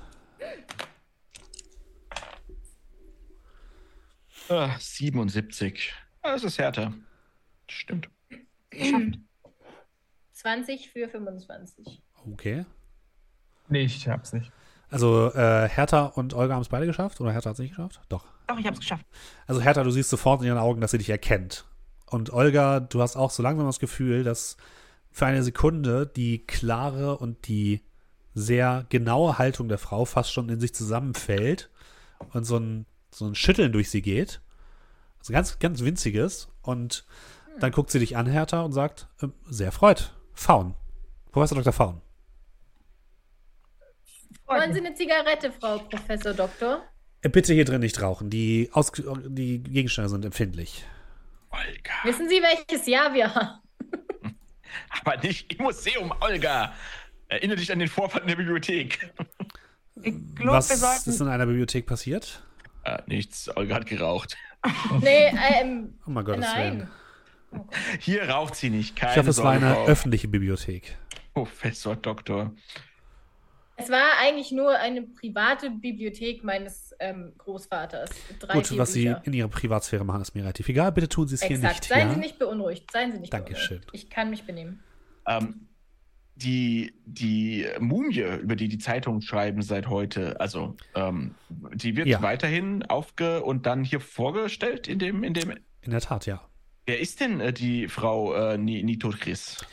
Ah, 4.49 4.76
77. 4.80 5.94
Ah, 6.22 6.34
Das 6.34 6.44
ist 6.44 6.60
härter. 6.60 6.94
Stimmt. 7.68 8.10
20 10.34 10.90
für 10.91 11.10
25. 11.10 12.02
Okay. 12.32 12.66
Nee, 13.70 13.84
ich 13.86 14.07
hab's 14.07 14.34
nicht. 14.34 14.52
Also 14.90 15.34
äh, 15.34 15.68
Hertha 15.68 16.06
und 16.06 16.34
Olga 16.36 16.53
haben 16.53 16.62
es 16.62 16.70
beide 16.70 16.86
geschafft 16.86 17.20
oder 17.20 17.32
Hertha 17.32 17.49
hat 17.49 17.56
es 17.56 17.60
nicht 17.60 17.72
geschafft? 17.72 17.99
Doch. 18.10 18.26
Doch, 18.48 18.60
ich 18.60 18.66
habe 18.66 18.76
es 18.76 18.80
geschafft. 18.80 19.06
Also 19.48 19.62
Hertha, 19.62 19.84
du 19.84 19.90
siehst 19.90 20.10
sofort 20.12 20.41
in 20.41 20.48
ihren 20.48 20.60
Augen, 20.60 20.80
dass 20.82 20.91
sie 20.91 20.99
dich 20.99 21.10
erkennt. 21.10 21.66
Und 22.06 22.32
Olga, 22.32 22.80
du 22.82 23.02
hast 23.02 23.16
auch 23.16 23.32
so 23.32 23.41
langsam 23.41 23.66
das 23.66 23.80
Gefühl, 23.80 24.24
dass 24.24 24.57
für 25.16 25.26
eine 25.26 25.44
Sekunde 25.44 26.06
die 26.06 26.46
klare 26.46 27.18
und 27.18 27.48
die 27.48 27.80
sehr 28.34 28.86
genaue 28.90 29.38
Haltung 29.38 29.70
der 29.70 29.78
Frau 29.78 30.04
fast 30.04 30.34
schon 30.34 30.50
in 30.50 30.60
sich 30.60 30.76
zusammenfällt 30.76 31.70
und 32.34 32.44
so 32.44 32.58
ein, 32.58 32.86
so 33.12 33.26
ein 33.26 33.34
Schütteln 33.34 33.72
durch 33.72 33.90
sie 33.90 34.02
geht. 34.02 34.42
Also 35.20 35.32
ganz, 35.32 35.58
ganz 35.60 35.82
winziges. 35.86 36.50
Und 36.62 37.06
dann 37.62 37.72
guckt 37.72 37.92
sie 37.92 38.00
dich 38.00 38.18
an, 38.18 38.28
Hertha, 38.28 38.64
und 38.64 38.74
sagt, 38.74 39.08
ähm, 39.22 39.32
sehr 39.46 39.72
freut. 39.72 40.14
Faun. 40.34 40.76
Professor 41.32 41.60
Dr. 41.60 41.72
Faun. 41.72 42.02
Wollen 44.48 44.74
Sie 44.74 44.82
eine 44.82 44.96
Zigarette, 44.96 45.54
Frau 45.54 45.78
Professor 45.78 46.34
Doktor? 46.34 46.84
Äh, 47.22 47.30
Bitte 47.30 47.54
hier 47.54 47.64
drin 47.64 47.80
nicht 47.80 48.02
rauchen. 48.02 48.30
Die, 48.30 48.70
Aus 48.74 48.92
die 48.92 49.64
Gegenstände 49.64 50.10
sind 50.10 50.26
empfindlich. 50.26 50.84
Olga. 51.52 51.94
Wissen 52.04 52.28
Sie, 52.28 52.42
welches 52.42 52.86
Jahr 52.86 53.14
wir 53.14 53.34
haben? 53.34 53.65
Aber 55.02 55.18
nicht 55.18 55.53
im 55.53 55.64
Museum, 55.64 56.14
Olga. 56.22 56.73
Erinnere 57.27 57.57
dich 57.57 57.72
an 57.72 57.80
den 57.80 57.88
Vorfall 57.88 58.22
in 58.22 58.27
der 58.27 58.35
Bibliothek. 58.35 59.11
Ich 60.02 60.14
glaube, 60.35 60.57
Was 60.57 60.69
wir 60.69 60.76
ist 60.76 60.81
sollten. 61.06 61.22
in 61.23 61.27
einer 61.34 61.45
Bibliothek 61.45 61.85
passiert? 61.85 62.43
Ah, 62.84 63.02
nichts. 63.07 63.56
Olga 63.56 63.76
hat 63.76 63.85
geraucht. 63.88 64.38
Nee, 65.02 65.31
ähm, 65.61 65.93
Oh 66.07 66.10
mein 66.10 66.26
Gott, 66.26 66.39
nein. 66.39 66.89
Hier 67.99 68.27
raucht 68.30 68.56
sie 68.56 68.69
nicht. 68.72 68.95
Keine 68.95 69.11
Ich 69.11 69.18
hoffe, 69.19 69.30
es 69.30 69.43
war 69.43 69.52
eine 69.52 69.85
öffentliche 69.85 70.27
Bibliothek. 70.27 70.97
Professor 71.35 71.95
Doktor. 71.95 72.52
Es 73.77 73.89
war 73.89 74.18
eigentlich 74.22 74.52
nur 74.52 74.77
eine 74.80 75.02
private 75.02 75.69
Bibliothek 75.69 76.43
meines 76.43 76.95
ähm, 76.99 77.34
Großvaters. 77.38 78.10
Drei, 78.39 78.53
Gut, 78.53 78.77
was 78.77 78.93
Sie 78.93 79.03
Bücher. 79.06 79.22
in 79.26 79.34
Ihrer 79.34 79.49
Privatsphäre 79.49 80.06
machen, 80.06 80.22
ist 80.22 80.34
mir 80.34 80.41
relativ 80.43 80.69
egal. 80.69 80.91
Bitte 80.93 81.10
tun 81.10 81.27
Sie 81.27 81.35
es 81.35 81.43
hier 81.43 81.57
nicht. 81.57 81.84
Seien 81.84 82.07
ja? 82.07 82.14
Sie 82.14 82.19
nicht 82.19 82.39
beunruhigt. 82.39 82.89
Seien 82.91 83.11
Sie 83.11 83.19
nicht 83.19 83.34
Dankeschön. 83.34 83.80
beunruhigt. 83.81 83.89
Ich 84.06 84.10
kann 84.10 84.30
mich 84.30 84.43
benehmen. 84.45 84.81
Ähm, 85.27 85.68
die, 86.35 86.93
die 87.06 87.65
Mumie, 87.80 88.19
über 88.41 88.56
die 88.56 88.68
die 88.68 88.77
Zeitungen 88.77 89.22
schreiben 89.22 89.61
seit 89.61 89.88
heute, 89.88 90.39
also 90.39 90.76
ähm, 90.93 91.35
die 91.49 91.95
wird 91.95 92.07
Ja. 92.07 92.22
weiterhin 92.22 92.84
aufge 92.84 93.43
und 93.43 93.65
dann 93.65 93.84
hier 93.84 93.99
vorgestellt 93.99 94.88
in 94.88 94.99
dem, 94.99 95.23
in 95.23 95.34
dem. 95.34 95.52
In 95.81 95.91
der 95.91 96.02
Tat, 96.02 96.26
ja. 96.26 96.41
Wer 96.85 96.99
ist 96.99 97.19
denn 97.19 97.39
äh, 97.39 97.52
die 97.53 97.88
Frau 97.88 98.34
äh, 98.34 98.57
Ni- 98.57 98.84
Nitocris? 98.84 99.65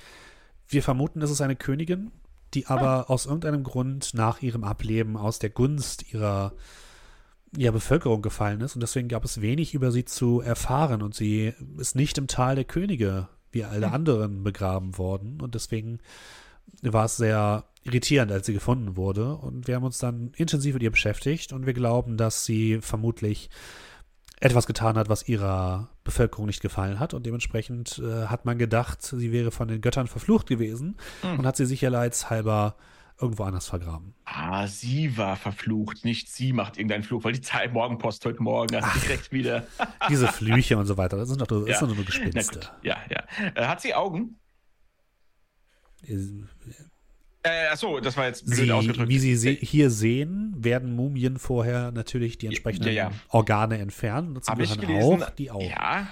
Wir 0.69 0.83
vermuten, 0.83 1.21
es 1.21 1.31
ist 1.31 1.41
eine 1.41 1.57
Königin, 1.57 2.11
die 2.55 2.67
aber 2.67 3.11
aus 3.11 3.27
irgendeinem 3.27 3.63
Grund 3.63 4.15
nach 4.15 4.43
ihrem 4.43 4.65
Ableben 4.65 5.17
aus 5.17 5.39
der 5.39 5.51
Gunst 5.51 6.13
ihrer, 6.13 6.53
ihrer 7.57 7.73
Bevölkerung 7.73 8.23
gefallen 8.23 8.61
ist. 8.61 8.75
Und 8.75 8.81
deswegen 8.81 9.09
gab 9.09 9.25
es 9.25 9.41
wenig 9.41 9.75
über 9.75 9.91
sie 9.91 10.05
zu 10.05 10.41
erfahren. 10.41 11.03
Und 11.03 11.15
sie 11.15 11.55
ist 11.79 11.97
nicht 11.97 12.19
im 12.19 12.27
Tal 12.27 12.55
der 12.55 12.65
Könige 12.65 13.29
wie 13.51 13.65
alle 13.65 13.93
anderen 13.93 14.43
begraben 14.43 14.99
worden. 14.99 15.41
Und 15.41 15.55
deswegen 15.55 15.99
war 16.83 17.05
es 17.05 17.17
sehr 17.17 17.65
irritierend, 17.85 18.33
als 18.33 18.47
sie 18.47 18.55
gefunden 18.55 18.97
wurde. 18.97 19.35
Und 19.37 19.67
wir 19.67 19.75
haben 19.75 19.85
uns 19.85 19.99
dann 19.99 20.33
intensiv 20.37 20.75
mit 20.75 20.83
ihr 20.83 20.91
beschäftigt. 20.91 21.53
Und 21.53 21.67
wir 21.67 21.75
glauben, 21.75 22.17
dass 22.17 22.45
sie 22.45 22.81
vermutlich 22.81 23.51
etwas 24.43 24.67
getan 24.67 24.97
hat, 24.97 25.09
was 25.09 25.29
ihrer 25.29 25.89
Bevölkerung 26.05 26.47
nicht 26.47 26.61
gefallen 26.63 26.99
hat. 26.99 27.15
Und 27.15 27.25
dementsprechend 27.27 27.99
äh, 28.05 28.27
hat 28.27 28.45
man 28.45 28.59
gedacht, 28.59 29.01
sie 29.03 29.31
wäre 29.33 29.51
von 29.51 29.69
den 29.69 29.81
Göttern 29.81 30.09
verflucht 30.09 30.49
gewesen 30.49 30.97
Hm. 31.23 31.39
und 31.39 31.47
hat 31.47 31.57
sie 31.57 31.65
sicherheitshalber 31.67 32.77
irgendwo 33.21 33.45
anders 33.45 33.69
vergraben. 33.69 34.15
Ah, 34.25 34.67
sie 34.67 35.17
war 35.17 35.37
verflucht, 35.37 36.05
nicht 36.05 36.29
sie 36.29 36.53
macht 36.53 36.77
irgendeinen 36.77 37.05
Fluch, 37.05 37.23
weil 37.23 37.35
die 37.35 37.41
Zeit 37.41 37.73
Morgenpost 37.73 38.25
heute 38.25 38.43
Morgen 38.43 38.75
also 38.75 38.89
direkt 39.01 39.31
wieder. 39.31 39.65
Diese 40.09 40.27
Flüche 40.27 40.77
und 40.77 40.87
so 40.87 40.97
weiter, 40.97 41.19
das 41.19 41.29
sind 41.29 41.41
doch 41.41 41.49
nur, 41.49 41.61
das 41.61 41.69
Ja. 41.71 41.79
sind 41.79 41.91
doch 41.91 41.97
nur 41.97 42.05
Gespinste. 42.05 42.61
ja, 42.83 42.97
ja. 43.11 43.23
Äh, 43.55 43.67
hat 43.67 43.81
sie 43.81 43.95
Augen? 43.95 44.39
Sie, 47.45 47.49
Äh, 47.51 47.69
achso, 47.73 48.01
das 48.01 48.17
war 48.17 48.27
jetzt 48.27 48.47
blöd 48.47 48.71
ausgedrückt. 48.71 49.09
wie 49.09 49.19
Sie 49.19 49.37
se 49.37 49.51
hier 49.51 49.91
sehen, 49.91 50.55
werden 50.57 50.95
Mumien 50.95 51.39
vorher 51.39 51.91
natürlich 51.93 52.39
die 52.39 52.47
entsprechenden 52.47 52.89
ja, 52.93 53.11
ja. 53.11 53.13
Organe 53.29 53.79
entfernen. 53.79 54.35
Dazu 54.35 54.51
Habe 54.51 54.63
ich 54.63 54.79
gelesen. 54.79 55.23
auch 55.23 55.31
die 55.31 55.51
Augen. 55.51 55.65
Ja. 55.65 56.07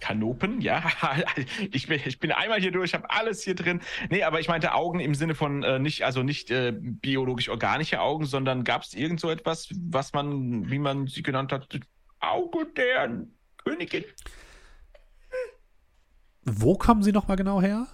Kanopen, 0.00 0.60
ja. 0.60 0.82
Ich 1.72 1.86
bin, 1.86 2.00
ich 2.04 2.18
bin 2.18 2.30
einmal 2.30 2.60
hier 2.60 2.72
durch, 2.72 2.92
habe 2.94 3.10
alles 3.10 3.42
hier 3.42 3.54
drin. 3.54 3.80
Nee, 4.10 4.22
aber 4.22 4.38
ich 4.40 4.48
meinte 4.48 4.74
Augen 4.74 5.00
im 5.00 5.14
Sinne 5.14 5.34
von 5.34 5.62
äh, 5.62 5.78
nicht, 5.78 6.02
also 6.02 6.22
nicht 6.22 6.50
äh, 6.50 6.72
biologisch-organische 6.78 8.00
Augen, 8.00 8.26
sondern 8.26 8.64
gab 8.64 8.82
es 8.82 8.92
irgend 8.94 9.20
so 9.20 9.30
etwas, 9.30 9.68
was 9.88 10.12
man, 10.12 10.70
wie 10.70 10.78
man 10.78 11.06
sie 11.06 11.22
genannt 11.22 11.52
hat, 11.52 11.78
Auge 12.20 12.66
der 12.76 13.24
Königin? 13.64 14.04
Wo 16.44 16.76
kommen 16.76 17.02
Sie 17.02 17.12
nochmal 17.12 17.36
genau 17.38 17.62
her? 17.62 17.86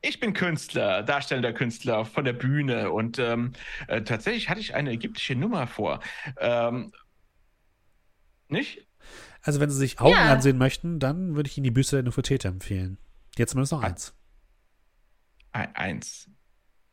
Ich 0.00 0.20
bin 0.20 0.32
Künstler, 0.32 1.02
darstellender 1.02 1.52
Künstler 1.52 2.04
von 2.04 2.24
der 2.24 2.32
Bühne 2.32 2.90
und 2.90 3.18
ähm, 3.18 3.52
äh, 3.88 4.02
tatsächlich 4.02 4.48
hatte 4.48 4.60
ich 4.60 4.74
eine 4.74 4.90
ägyptische 4.92 5.34
Nummer 5.34 5.66
vor. 5.66 6.00
Ähm, 6.38 6.92
nicht? 8.48 8.86
Also 9.42 9.60
wenn 9.60 9.70
Sie 9.70 9.76
sich 9.76 10.00
Augen 10.00 10.12
Ja. 10.12 10.32
ansehen 10.32 10.58
möchten, 10.58 10.98
dann 10.98 11.36
würde 11.36 11.48
ich 11.48 11.56
Ihnen 11.56 11.64
die 11.64 11.70
Büste 11.70 11.96
der 11.96 12.02
Nofretete 12.02 12.48
empfehlen. 12.48 12.98
Jetzt 13.36 13.50
zumindest 13.52 13.72
noch 13.72 13.82
eins. 13.82 14.14
Ein, 15.52 15.74
eins. 15.76 16.30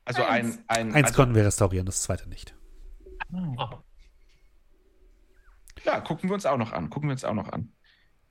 Also 0.05 0.23
Eins. 0.23 0.57
ein, 0.67 0.87
ein 0.89 0.93
Eins 0.93 1.07
also, 1.07 1.15
konnten 1.15 1.35
wir 1.35 1.45
restaurieren, 1.45 1.85
das 1.85 2.01
zweite 2.03 2.27
nicht. 2.27 2.55
Ah. 3.57 3.81
Ja, 5.85 6.01
gucken 6.01 6.29
wir 6.29 6.33
uns 6.35 6.45
auch 6.45 6.57
noch 6.57 6.71
an. 6.73 6.89
Gucken 6.89 7.09
wir 7.09 7.13
uns 7.13 7.23
auch 7.23 7.33
noch 7.33 7.49
an. 7.49 7.73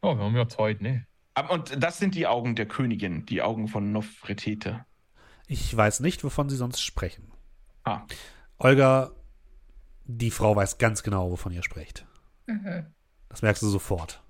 Oh, 0.02 0.16
wir 0.16 0.24
haben 0.24 0.36
ja 0.36 0.48
Zeit, 0.48 0.80
ne? 0.80 1.06
Und 1.50 1.82
das 1.82 1.98
sind 1.98 2.14
die 2.14 2.26
Augen 2.26 2.56
der 2.56 2.66
Königin, 2.66 3.24
die 3.26 3.42
Augen 3.42 3.68
von 3.68 3.92
Nofretete. 3.92 4.84
Ich 5.46 5.74
weiß 5.74 6.00
nicht, 6.00 6.24
wovon 6.24 6.48
Sie 6.48 6.56
sonst 6.56 6.82
sprechen. 6.82 7.32
Ah, 7.84 8.02
Olga, 8.58 9.10
die 10.04 10.30
Frau 10.30 10.54
weiß 10.54 10.78
ganz 10.78 11.02
genau, 11.02 11.30
wovon 11.30 11.52
ihr 11.52 11.62
spricht. 11.62 12.06
Mhm. 12.46 12.86
Das 13.28 13.42
merkst 13.42 13.62
du 13.62 13.68
sofort. 13.68 14.22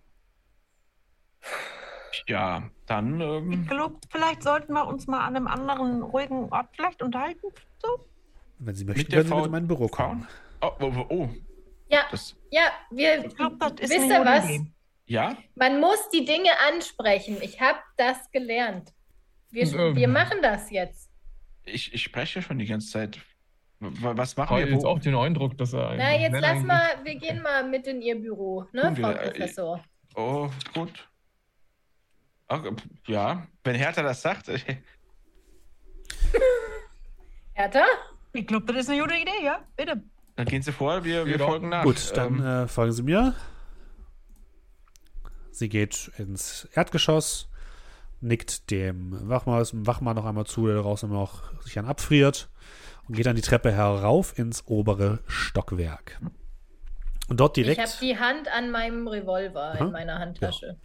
ja, 2.27 2.63
Dann, 2.87 3.21
Ich 3.21 3.59
ähm, 3.59 3.67
glaube, 3.67 3.97
vielleicht 4.11 4.43
sollten 4.43 4.73
wir 4.73 4.87
uns 4.87 5.07
mal 5.07 5.27
an 5.27 5.37
einem 5.37 5.49
anderen 5.49 6.03
ruhigen 6.03 6.49
Ort 6.51 6.69
vielleicht 6.73 7.03
unterhalten. 7.03 7.47
So. 7.83 8.07
Wenn 8.59 8.75
Sie 8.75 8.85
möchten, 8.85 9.11
können 9.11 9.27
Sie 9.27 9.35
mit 9.35 9.45
in 9.47 9.51
mein 9.51 9.67
Büro 9.67 9.89
kommen. 9.89 10.27
oh, 10.61 10.71
oh, 10.81 11.07
oh, 11.09 11.29
Ja, 11.89 12.03
das, 12.11 12.37
ja, 12.51 12.71
wir. 12.91 13.25
Ich 13.25 13.35
glaube, 13.35 13.57
das 13.59 13.73
ist 13.73 13.91
Wisst 13.91 14.09
ihr 14.09 14.25
was? 14.25 14.45
Idee. 14.45 14.67
Ja, 15.13 15.37
Man 15.55 15.79
muss 15.81 16.09
die 16.11 16.25
Dinge 16.25 16.51
ansprechen. 16.69 17.37
Ich 17.43 17.61
habe 17.61 17.79
das 17.97 18.31
gelernt. 18.31 18.93
Wir, 19.51 19.65
Ähm. 19.73 19.95
wir 19.97 20.09
machen 20.09 20.39
das 20.43 20.71
jetzt. 20.71 21.11
ich, 21.65 21.93
ich 21.95 22.03
spreche 22.03 22.41
schon 22.43 22.59
die 22.59 22.67
ganze 22.67 22.91
Zeit. 22.91 23.19
Was 23.79 24.37
machen 24.37 24.51
habe 24.51 24.65
wir? 24.67 24.73
jetzt 24.73 24.85
auch 24.87 25.01
den 25.01 25.15
Eindruck, 25.17 25.59
dass 25.59 25.73
er 25.75 25.95
Na, 25.97 26.17
jetzt 26.17 26.41
lass 26.41 26.63
mal, 26.63 26.89
wir 27.05 27.17
gehen 27.17 27.43
mal 27.43 27.69
mit 27.69 27.87
in 27.87 28.01
Ihr 28.01 28.15
Büro, 28.17 28.65
ne, 28.73 28.93
wir, 28.95 29.05
Frau 29.05 29.11
äh, 29.13 29.31
Professor? 29.31 29.85
Oh, 30.15 30.49
gut. 30.73 31.09
Ach, 32.49 32.65
äh, 32.65 32.71
ja, 33.09 33.47
wenn 33.65 33.75
Hertha 33.75 34.03
das 34.03 34.23
sagt. 34.23 34.49
äh, 34.49 34.59
Hertha? 37.55 37.85
Ich 38.33 38.47
glaube, 38.47 38.67
das 38.73 38.83
ist 38.85 38.91
eine 38.91 39.01
gute 39.03 39.15
Idee, 39.17 39.45
ja? 39.45 39.63
Bitte. 39.77 40.03
Dann 40.37 40.47
gehen 40.47 40.63
Sie 40.63 40.73
vor, 40.73 41.05
wir, 41.05 41.27
wir 41.27 41.39
Ja. 41.39 41.45
folgen 41.47 41.69
nach. 41.69 41.83
Gut, 41.85 42.17
dann 42.17 42.39
Ähm, 42.39 42.47
äh, 42.65 42.69
folgen 42.69 42.93
Sie 42.93 43.03
mir. 43.03 43.35
Sie 45.53 45.69
geht 45.69 46.11
ins 46.19 46.69
Erdgeschoss, 46.75 47.49
nickt 48.21 48.71
dem 48.71 49.29
Wachmann, 49.29 49.67
Wachmann 49.87 50.17
noch 50.17 50.25
einmal 50.25 50.47
zu, 50.47 50.67
der 50.67 50.77
draußen 50.77 51.11
noch 51.11 51.43
sich 51.63 51.79
an 51.79 51.87
abfriert 51.87 52.49
und 53.09 53.17
geht 53.17 53.27
dann 53.27 53.37
die 53.37 53.43
Treppe 53.43 53.73
herauf 53.73 54.39
ins 54.39 54.67
obere 54.67 55.21
Stockwerk. 55.27 56.21
Und 57.29 57.41
dort 57.41 57.57
Ich 57.57 57.67
habe 57.67 57.75
direkt, 57.77 58.01
die 58.01 58.19
Hand 58.19 58.49
an 58.49 58.71
meinem 58.71 59.07
Revolver 59.07 59.75
Aha. 59.75 59.85
in 59.85 59.93
meiner 59.93 60.19
Handtasche. 60.19 60.77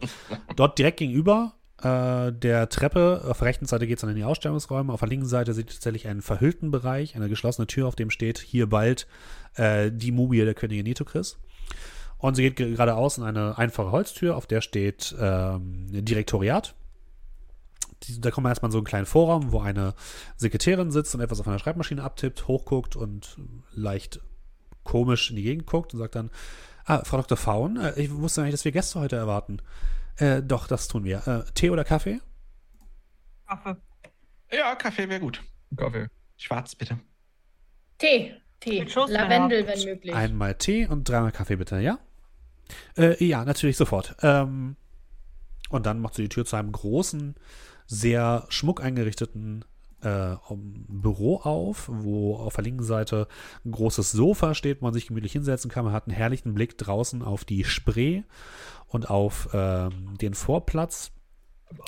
dort 0.56 0.78
direkt 0.78 0.98
gegenüber 0.98 1.54
äh, 1.82 2.32
der 2.32 2.68
Treppe, 2.68 3.22
auf 3.28 3.38
der 3.38 3.48
rechten 3.48 3.66
Seite 3.66 3.86
geht 3.86 3.98
es 3.98 4.00
dann 4.00 4.10
in 4.10 4.16
die 4.16 4.24
Ausstellungsräume, 4.24 4.92
auf 4.92 5.00
der 5.00 5.08
linken 5.08 5.26
Seite 5.26 5.52
seht 5.52 5.66
ihr 5.66 5.74
tatsächlich 5.74 6.08
einen 6.08 6.22
verhüllten 6.22 6.70
Bereich, 6.70 7.16
eine 7.16 7.28
geschlossene 7.28 7.66
Tür, 7.66 7.86
auf 7.86 7.96
dem 7.96 8.10
steht, 8.10 8.38
hier 8.38 8.68
bald 8.68 9.06
äh, 9.54 9.90
die 9.92 10.12
Mumie 10.12 10.44
der 10.44 10.54
Königin 10.54 10.84
Nitokris. 10.84 11.38
Und 12.18 12.34
sie 12.34 12.42
geht 12.42 12.56
ge- 12.56 12.72
geradeaus 12.72 13.16
in 13.18 13.24
eine 13.24 13.56
einfache 13.58 13.90
Holztür, 13.92 14.36
auf 14.36 14.46
der 14.46 14.60
steht 14.60 15.14
ähm, 15.20 15.86
Direktoriat. 16.04 16.74
Die, 18.04 18.20
da 18.20 18.30
kommt 18.30 18.44
man 18.44 18.50
erstmal 18.50 18.68
in 18.68 18.72
so 18.72 18.78
einen 18.78 18.86
kleinen 18.86 19.06
Vorraum, 19.06 19.52
wo 19.52 19.60
eine 19.60 19.94
Sekretärin 20.36 20.90
sitzt 20.90 21.14
und 21.14 21.20
etwas 21.20 21.40
auf 21.40 21.48
einer 21.48 21.58
Schreibmaschine 21.58 22.02
abtippt, 22.02 22.46
hochguckt 22.48 22.96
und 22.96 23.36
leicht 23.72 24.20
komisch 24.84 25.30
in 25.30 25.36
die 25.36 25.42
Gegend 25.42 25.66
guckt 25.66 25.92
und 25.94 25.98
sagt 26.00 26.14
dann, 26.14 26.30
ah, 26.86 27.02
Frau 27.04 27.18
Dr. 27.18 27.36
Faun, 27.36 27.76
äh, 27.76 27.92
ich 28.00 28.10
wusste 28.12 28.42
nicht, 28.42 28.52
dass 28.54 28.64
wir 28.64 28.72
Gäste 28.72 28.98
heute 29.00 29.16
erwarten. 29.16 29.58
Äh, 30.16 30.42
doch, 30.42 30.66
das 30.66 30.88
tun 30.88 31.04
wir. 31.04 31.26
Äh, 31.26 31.50
Tee 31.54 31.70
oder 31.70 31.84
Kaffee? 31.84 32.20
Kaffee. 33.46 33.76
ja, 34.52 34.74
Kaffee 34.74 35.08
wäre 35.08 35.20
gut. 35.20 35.42
Kaffee. 35.76 36.06
Schwarz, 36.36 36.74
bitte. 36.74 36.98
Tee, 37.98 38.34
Tee, 38.60 38.84
Lavendel, 39.08 39.66
wenn 39.66 39.84
möglich. 39.84 40.14
Einmal 40.14 40.54
Tee 40.56 40.86
und 40.86 41.08
dreimal 41.08 41.32
Kaffee 41.32 41.56
bitte, 41.56 41.78
ja? 41.80 41.98
Äh, 42.96 43.22
ja, 43.24 43.44
natürlich 43.44 43.76
sofort. 43.76 44.16
Ähm, 44.22 44.76
und 45.70 45.86
dann 45.86 46.00
macht 46.00 46.14
sie 46.14 46.22
die 46.22 46.28
Tür 46.28 46.44
zu 46.44 46.56
einem 46.56 46.72
großen, 46.72 47.34
sehr 47.86 48.46
schmuck 48.48 48.82
eingerichteten 48.82 49.64
äh, 50.02 50.36
Büro 50.88 51.36
auf, 51.36 51.88
wo 51.92 52.36
auf 52.36 52.54
der 52.54 52.64
linken 52.64 52.84
Seite 52.84 53.26
ein 53.64 53.72
großes 53.72 54.12
Sofa 54.12 54.54
steht, 54.54 54.80
wo 54.80 54.86
man 54.86 54.94
sich 54.94 55.08
gemütlich 55.08 55.32
hinsetzen 55.32 55.70
kann. 55.70 55.84
Man 55.84 55.94
hat 55.94 56.06
einen 56.06 56.16
herrlichen 56.16 56.54
Blick 56.54 56.78
draußen 56.78 57.22
auf 57.22 57.44
die 57.44 57.64
Spree 57.64 58.22
und 58.86 59.10
auf 59.10 59.48
ähm, 59.52 60.16
den 60.20 60.34
Vorplatz. 60.34 61.10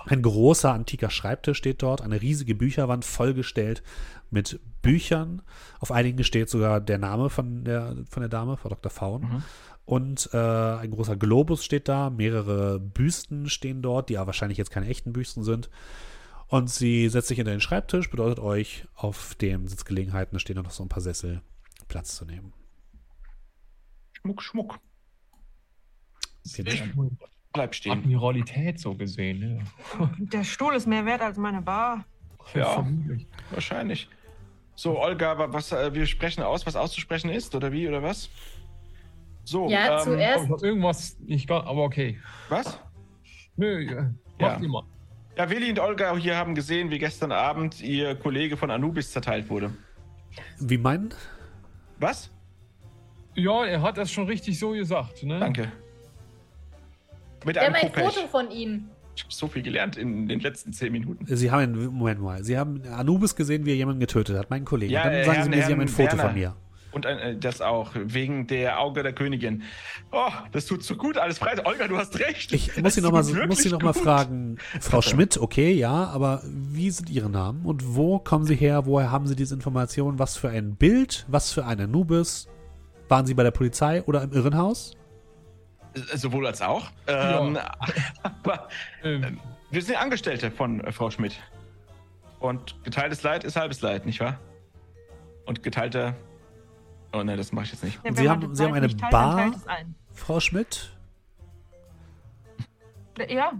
Ein 0.07 0.21
großer 0.21 0.73
antiker 0.73 1.09
Schreibtisch 1.09 1.57
steht 1.57 1.83
dort, 1.83 2.03
eine 2.03 2.21
riesige 2.21 2.55
Bücherwand 2.55 3.05
vollgestellt 3.05 3.83
mit 4.31 4.61
Büchern. 4.83 5.41
Auf 5.79 5.91
einigen 5.91 6.23
steht 6.25 6.51
sogar 6.51 6.81
der 6.81 6.99
Name 6.99 7.31
von 7.31 7.65
der, 7.65 7.97
von 8.11 8.21
der 8.21 8.29
Dame, 8.29 8.57
Frau 8.57 8.69
Dr. 8.69 8.91
Faun. 8.91 9.23
Mhm. 9.23 9.43
Und 9.91 10.31
äh, 10.33 10.37
ein 10.37 10.93
großer 10.93 11.17
Globus 11.17 11.65
steht 11.65 11.89
da, 11.89 12.11
mehrere 12.11 12.79
Büsten 12.79 13.49
stehen 13.49 13.83
dort, 13.83 14.09
die 14.09 14.13
ja 14.13 14.25
wahrscheinlich 14.25 14.57
jetzt 14.57 14.71
keine 14.71 14.87
echten 14.87 15.13
Büsten 15.13 15.43
sind. 15.43 15.69
Und 16.47 16.71
sie 16.71 17.09
setzt 17.09 17.27
sich 17.27 17.39
hinter 17.39 17.51
den 17.51 17.61
Schreibtisch, 17.61 18.09
bedeutet 18.09 18.39
euch, 18.39 18.87
auf 18.95 19.35
den 19.35 19.67
Sitzgelegenheiten 19.67 20.39
stehen 20.39 20.55
noch 20.63 20.71
so 20.71 20.85
ein 20.85 20.89
paar 20.89 21.01
Sessel 21.01 21.43
Platz 21.89 22.15
zu 22.15 22.25
nehmen. 22.25 22.53
Schmuck, 24.13 24.43
Schmuck. 24.45 24.79
Ich 26.45 26.63
bleib 27.53 27.75
stehen. 27.75 27.91
Admiralität 27.91 28.79
so 28.79 28.95
gesehen, 28.95 29.65
ja. 29.99 30.11
Der 30.19 30.45
Stuhl 30.45 30.77
ist 30.77 30.87
mehr 30.87 31.05
wert 31.05 31.21
als 31.21 31.37
meine 31.37 31.63
Bar. 31.63 32.05
Ja. 32.55 32.75
Vermutlich. 32.75 33.27
Wahrscheinlich. 33.51 34.09
So, 34.77 35.01
Olga, 35.01 35.37
wa- 35.37 35.53
was, 35.53 35.73
äh, 35.73 35.93
wir 35.93 36.07
sprechen 36.07 36.45
aus, 36.45 36.65
was 36.65 36.77
auszusprechen 36.77 37.29
ist, 37.29 37.57
oder 37.57 37.73
wie, 37.73 37.89
oder 37.89 38.05
was? 38.05 38.31
So, 39.51 39.69
Ja, 39.69 39.99
ähm, 39.99 40.05
zuerst- 40.05 40.45
ich 40.45 40.63
irgendwas 40.63 41.19
nicht 41.19 41.49
gar, 41.49 41.67
aber 41.67 41.83
okay. 41.83 42.19
Was? 42.51 42.79
Nö, 43.57 43.81
ja, 43.81 43.93
Ja. 43.93 44.13
macht 44.39 44.63
immer. 44.63 44.87
Ja, 45.37 45.51
Willi 45.51 45.71
und 45.71 45.81
Olga 45.81 46.15
hier 46.17 46.37
haben 46.37 46.55
gesehen, 46.55 46.89
wie 46.91 47.01
gestern 47.01 47.33
Abend 47.33 47.81
ihr 47.83 48.15
Kollege 48.15 48.57
von 48.57 48.71
Anubis 48.71 49.11
zerteilt 49.11 49.51
wurde. 49.51 49.73
Wie 50.61 50.79
meinen? 50.79 51.09
Was? 51.99 52.31
Ja, 53.35 53.65
er 53.65 53.83
hat 53.83 53.99
das 53.99 54.13
schon 54.13 54.27
richtig 54.29 54.57
so 54.57 54.71
gesagt, 54.71 55.25
ne? 55.25 55.41
Danke. 55.41 55.73
Mit 57.45 57.57
Wir 57.57 57.63
haben 57.63 57.75
einem 57.75 57.87
ein 57.87 57.93
Kopech. 57.93 58.15
Foto 58.15 58.27
von 58.29 58.51
Ihnen. 58.53 58.89
Ich 59.17 59.25
habe 59.25 59.33
so 59.35 59.49
viel 59.49 59.63
gelernt 59.63 59.97
in 59.97 60.29
den 60.29 60.39
letzten 60.39 60.73
zehn 60.73 60.93
Minuten. 60.93 61.27
Sie 61.27 61.51
haben, 61.51 61.87
Moment 61.87 62.21
mal, 62.21 62.45
Sie 62.45 62.57
haben 62.57 62.83
Anubis 62.93 63.35
gesehen, 63.35 63.67
wie 63.67 63.71
er 63.71 63.77
jemanden 63.77 63.99
getötet 63.99 64.39
hat, 64.39 64.49
meinen 64.49 64.65
Kollegen. 64.65 64.93
Ja, 64.93 65.03
Dann 65.03 65.13
äh, 65.13 65.25
sagen 65.25 65.35
Herrn- 65.39 65.45
Sie 65.45 65.51
mir, 65.51 65.57
Sie 65.57 65.63
haben 65.65 65.73
ein 65.73 65.79
Herrn 65.81 65.89
Foto 65.89 66.09
Werner. 66.19 66.23
von 66.23 66.35
mir. 66.35 66.57
Und 66.93 67.07
äh, 67.07 67.37
das 67.37 67.61
auch, 67.61 67.93
wegen 67.95 68.47
der 68.47 68.81
Auge 68.81 69.03
der 69.03 69.13
Königin. 69.13 69.63
Oh, 70.11 70.31
das 70.53 70.67
tut 70.67 70.83
so 70.83 70.97
gut, 70.97 71.17
alles 71.17 71.39
frei. 71.39 71.55
Olga, 71.65 71.87
du 71.87 71.97
hast 71.97 72.19
recht. 72.19 72.53
Ich 72.53 72.69
Das 72.69 72.83
muss 72.83 72.95
Sie 72.95 73.01
nochmal 73.01 73.27
wirklich 73.27 73.47
muss 73.47 73.59
Sie 73.59 73.71
noch 73.71 73.83
mal 73.83 73.93
fragen, 73.93 74.59
Frau 74.81 75.01
Schmidt, 75.01 75.39
okay, 75.39 75.73
ja, 75.73 76.07
aber 76.07 76.43
wie 76.45 76.91
sind 76.91 77.09
Ihre 77.11 77.31
Namen 77.31 77.65
und 77.65 77.95
wo 77.95 78.19
kommen 78.19 78.45
Sie 78.45 78.57
her? 78.57 78.87
Woher 78.87 79.11
haben 79.11 79.27
Sie 79.27 79.37
diese 79.37 79.55
Informationen? 79.55 80.19
Was 80.19 80.37
für 80.37 80.49
ein 80.49 80.75
Bild? 80.75 81.27
Was 81.29 81.53
für 81.53 81.65
ein 81.65 81.81
Anubis? 81.81 82.49
Waren 83.09 83.27
Sie 83.27 83.35
bei 83.35 83.43
der 83.43 83.51
Polizei 83.51 84.03
oder 84.03 84.23
im 84.23 84.33
Irrenhaus? 84.33 84.97
Äh, 85.95 86.17
Sowohl 86.17 86.47
als 86.47 86.63
auch. 86.63 86.91
Ähm, 87.07 87.59
aber 88.23 88.69
Ähm, 89.05 89.39
wir 89.71 89.83
sind 89.83 89.97
Angestellte 89.97 90.51
von 90.51 90.81
äh, 90.81 90.93
Frau 90.93 91.11
Schmidt. 91.11 91.39
Und 92.41 92.75
geteiltes 92.85 93.23
Leid 93.23 93.45
ist 93.45 93.57
halbes 93.57 93.81
Leid, 93.83 94.07
nicht 94.07 94.21
wahr? 94.21 94.39
Und 95.47 95.63
geteilter. 95.63 96.15
Oh 97.13 97.23
ne, 97.23 97.37
das 97.37 97.53
mache 97.53 97.65
ich 97.67 97.73
jetzt 97.73 97.85
nicht. 97.85 98.01
Ja, 98.05 98.15
Sie 98.15 98.29
haben- 98.31 98.55
Sie 98.55 98.65
haben 98.65 98.75
eine 98.75 98.89
teilt, 98.89 99.11
Bar? 99.11 99.53
Ein. 99.67 99.95
Frau 100.13 100.39
Schmidt? 100.41 100.97
Ja, 103.29 103.53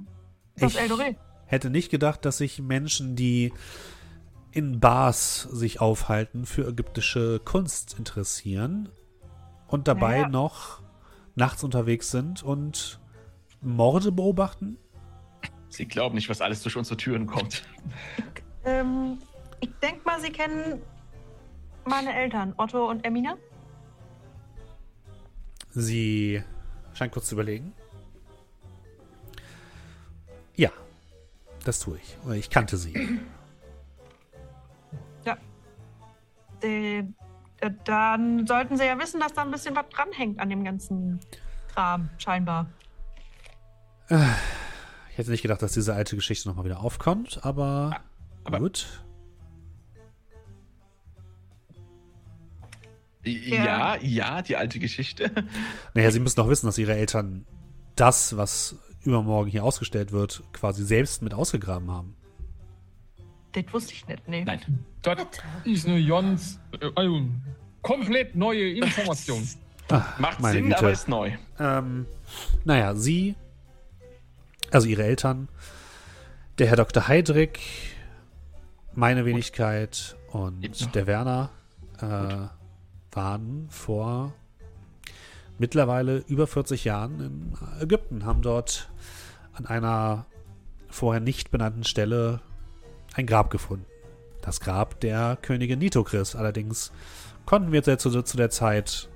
das 0.57 0.75
Ich- 0.75 0.81
Eldoré. 0.81 1.17
Hätte 1.47 1.69
nicht 1.71 1.91
gedacht, 1.91 2.25
dass 2.25 2.39
sich 2.39 2.61
Menschen, 2.61 3.17
die 3.17 3.53
in 4.53 4.79
Bars 4.81 5.43
sich 5.43 5.81
aufhalten, 5.81 6.47
für 6.47 6.69
ägyptische 6.69 7.41
Kunst 7.45 7.99
interessieren 7.99 8.89
und 9.67 9.89
dabei 9.89 10.19
Naja. 10.19 10.29
noch 10.29 10.83
nachts 11.35 11.65
unterwegs 11.65 12.11
sind 12.11 12.43
und 12.43 13.01
Morde 13.61 14.13
beobachten. 14.13 14.77
Sie 15.69 15.87
glauben 15.87 16.15
nicht, 16.15 16.29
was 16.29 16.41
alles 16.41 16.63
durch 16.63 16.77
unsere 16.77 16.97
Türen 16.97 17.27
kommt. 17.27 17.63
Ähm, 18.65 19.19
ich 19.61 19.71
denke 19.83 20.01
mal, 20.05 20.21
Sie 20.21 20.31
kennen 20.31 20.81
meine 21.85 22.15
Eltern, 22.15 22.55
Otto 22.57 22.89
und 22.89 23.05
Emina. 23.05 23.37
Sie 25.71 26.43
scheint 26.95 27.13
kurz 27.13 27.29
zu 27.29 27.35
überlegen. 27.35 27.73
Ja, 30.57 30.71
das 31.65 31.79
tue 31.81 31.99
ich. 31.99 32.17
Ich 32.37 32.51
kannte 32.51 32.77
sie. 32.77 33.21
Äh, 36.63 36.99
äh, 37.61 37.71
dann 37.85 38.47
sollten 38.47 38.77
Sie 38.77 38.85
ja 38.85 38.99
wissen, 38.99 39.19
dass 39.19 39.33
da 39.33 39.41
ein 39.41 39.51
bisschen 39.51 39.75
was 39.75 39.89
dranhängt 39.89 40.39
an 40.41 40.51
dem 40.51 40.63
ganzen 40.63 41.19
Kram, 41.75 42.11
scheinbar. 42.19 42.67
Ich 44.11 45.17
hätte 45.19 45.31
nicht 45.31 45.41
gedacht, 45.41 45.63
dass 45.63 45.73
diese 45.73 45.95
alte 45.95 46.17
Geschichte 46.17 46.49
nochmal 46.49 46.67
wieder 46.67 46.81
aufkommt, 46.81 47.41
aber, 47.45 48.03
aber- 48.45 48.59
gut. 48.59 49.03
Ja, 53.25 53.97
ja, 54.01 54.43
die 54.43 54.57
alte 54.57 54.79
Geschichte. 54.79 55.31
Naja, 55.95 56.11
Sie 56.11 56.21
müssen 56.21 56.37
doch 56.37 56.49
wissen, 56.49 56.67
dass 56.67 56.79
Ihre 56.79 56.95
Eltern 56.95 57.45
das, 57.97 58.37
was 58.37 58.77
übermorgen 59.03 59.51
hier 59.51 59.65
ausgestellt 59.65 60.13
wird, 60.13 60.43
quasi 60.53 60.85
selbst 60.85 61.23
mit 61.23 61.35
ausgegraben 61.35 61.91
haben. 61.91 62.17
Das 63.53 63.65
wusste 63.73 63.93
ich 63.95 64.07
nicht, 64.07 64.29
nee. 64.29 64.45
Nein. 64.45 64.61
das 65.03 65.19
ist 65.65 65.87
eine 65.87 66.05
ganz, 66.07 66.61
äh, 66.81 67.21
komplett 67.83 68.37
neue 68.37 68.71
Information. 68.73 69.47
Ach, 69.89 70.19
Macht 70.21 70.41
Sinn, 70.45 70.65
Güte. 70.67 70.79
aber 70.79 70.93
ist 70.93 71.09
neu. 71.09 71.33
Ähm, 71.59 72.07
naja, 72.65 72.95
sie, 72.95 73.35
also 74.71 74.87
ihre 74.87 75.03
Eltern, 75.03 75.49
Der 76.59 76.69
Herr 76.69 76.77
Dr. 76.77 77.09
Heidrich, 77.09 77.59
meine 78.95 79.25
Wenigkeit 79.25 80.17
und 80.31 80.61
noch. 80.81 80.93
der 80.93 81.07
Werner 81.09 81.51
äh, 82.01 82.60
waren 83.13 83.69
vor 83.71 84.33
mittlerweile 85.59 86.19
über 86.27 86.47
40 86.47 86.85
Jahren 86.85 87.21
in 87.21 87.83
Ägypten, 87.83 88.25
haben 88.25 88.43
dort 88.43 88.91
an 89.53 89.67
einer 89.67 90.27
vorher 90.89 91.21
nicht 91.21 91.51
benannten 91.51 91.85
Stelle 91.85 92.41
ein 93.15 93.27
Grab 93.27 93.51
gefunden. 93.51 93.87
Das 94.43 94.61
Grab 94.61 95.01
der 95.01 95.37
Königin 95.41 95.79
Nitokris. 95.79 96.35
Allerdings 96.35 96.93
konnten 97.45 97.73
wir 97.73 97.83
zu, 97.83 98.23
zu 98.23 98.37
der 98.37 98.51
Zeit 98.51 99.09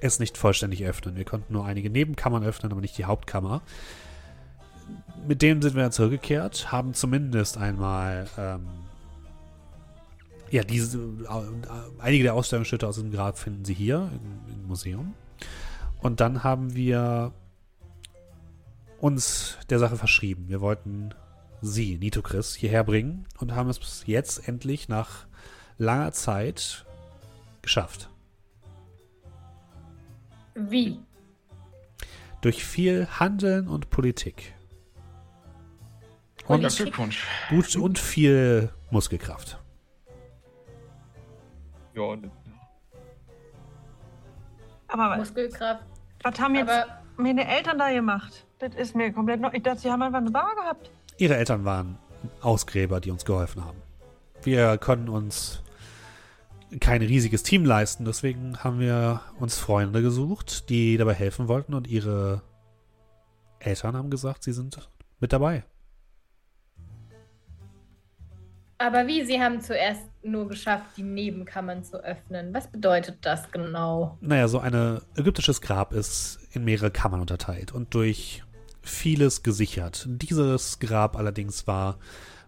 es 0.00 0.18
nicht 0.18 0.36
vollständig 0.36 0.84
öffnen. 0.84 1.16
Wir 1.16 1.24
konnten 1.24 1.52
nur 1.52 1.64
einige 1.64 1.90
Nebenkammern 1.90 2.44
öffnen, 2.44 2.72
aber 2.72 2.80
nicht 2.80 2.98
die 2.98 3.04
Hauptkammer. 3.04 3.62
Mit 5.26 5.40
dem 5.40 5.62
sind 5.62 5.74
wir 5.74 5.82
dann 5.82 5.92
zurückgekehrt, 5.92 6.72
haben 6.72 6.92
zumindest 6.92 7.56
einmal 7.56 8.26
ähm, 8.36 8.66
ja, 10.54 10.62
diese, 10.62 10.98
äh, 10.98 12.00
einige 12.00 12.22
der 12.22 12.34
Ausstellungsstücke 12.34 12.86
aus 12.86 12.94
dem 12.94 13.10
Grab 13.10 13.38
finden 13.38 13.64
Sie 13.64 13.74
hier 13.74 14.08
im, 14.12 14.54
im 14.54 14.66
Museum. 14.68 15.14
Und 15.98 16.20
dann 16.20 16.44
haben 16.44 16.76
wir 16.76 17.32
uns 19.00 19.58
der 19.68 19.80
Sache 19.80 19.96
verschrieben. 19.96 20.48
Wir 20.48 20.60
wollten 20.60 21.12
Sie, 21.60 21.98
Nitokris, 21.98 22.54
hierher 22.54 22.84
bringen 22.84 23.26
und 23.40 23.56
haben 23.56 23.68
es 23.68 24.04
jetzt 24.06 24.46
endlich 24.46 24.88
nach 24.88 25.26
langer 25.76 26.12
Zeit 26.12 26.86
geschafft. 27.60 28.08
Wie? 30.54 31.00
Durch 32.42 32.64
viel 32.64 33.08
Handeln 33.08 33.66
und 33.66 33.90
Politik. 33.90 34.54
Und 36.46 36.60
Politik? 36.60 36.76
Glückwunsch. 36.76 37.26
gut 37.50 37.74
und 37.74 37.98
viel 37.98 38.70
Muskelkraft. 38.92 39.58
Ja, 41.94 42.16
Aber 44.88 45.10
was, 45.10 45.18
Muskelkraft. 45.18 45.82
was 46.22 46.40
haben 46.40 46.54
jetzt 46.54 46.70
Aber 46.70 46.86
meine 47.16 47.46
Eltern 47.46 47.78
da 47.78 47.90
gemacht? 47.92 48.44
Das 48.58 48.74
ist 48.74 48.94
mir 48.94 49.12
komplett 49.12 49.40
neu. 49.40 49.50
Ich 49.52 49.62
dachte, 49.62 49.80
sie 49.80 49.90
haben 49.90 50.02
einfach 50.02 50.18
eine 50.18 50.30
Bar 50.30 50.54
gehabt. 50.54 50.90
Ihre 51.18 51.36
Eltern 51.36 51.64
waren 51.64 51.98
Ausgräber, 52.40 53.00
die 53.00 53.10
uns 53.10 53.24
geholfen 53.24 53.64
haben. 53.64 53.80
Wir 54.42 54.78
können 54.78 55.08
uns 55.08 55.62
kein 56.80 57.02
riesiges 57.02 57.42
Team 57.42 57.64
leisten, 57.64 58.04
deswegen 58.04 58.58
haben 58.64 58.80
wir 58.80 59.20
uns 59.38 59.58
Freunde 59.58 60.02
gesucht, 60.02 60.68
die 60.70 60.96
dabei 60.96 61.14
helfen 61.14 61.46
wollten 61.48 61.74
und 61.74 61.86
ihre 61.86 62.42
Eltern 63.60 63.96
haben 63.96 64.10
gesagt, 64.10 64.42
sie 64.42 64.52
sind 64.52 64.88
mit 65.20 65.32
dabei. 65.32 65.64
Aber 68.78 69.06
wie? 69.06 69.24
Sie 69.24 69.40
haben 69.40 69.60
zuerst 69.60 70.02
nur 70.22 70.48
geschafft, 70.48 70.84
die 70.96 71.02
Nebenkammern 71.02 71.84
zu 71.84 72.02
öffnen. 72.02 72.52
Was 72.52 72.66
bedeutet 72.66 73.18
das 73.22 73.50
genau? 73.50 74.18
Naja, 74.20 74.48
so 74.48 74.58
ein 74.58 75.00
ägyptisches 75.16 75.60
Grab 75.60 75.92
ist 75.92 76.38
in 76.52 76.64
mehrere 76.64 76.90
Kammern 76.90 77.20
unterteilt 77.20 77.72
und 77.72 77.94
durch 77.94 78.42
vieles 78.82 79.42
gesichert. 79.42 80.06
Dieses 80.08 80.78
Grab 80.78 81.16
allerdings 81.16 81.66
war 81.66 81.98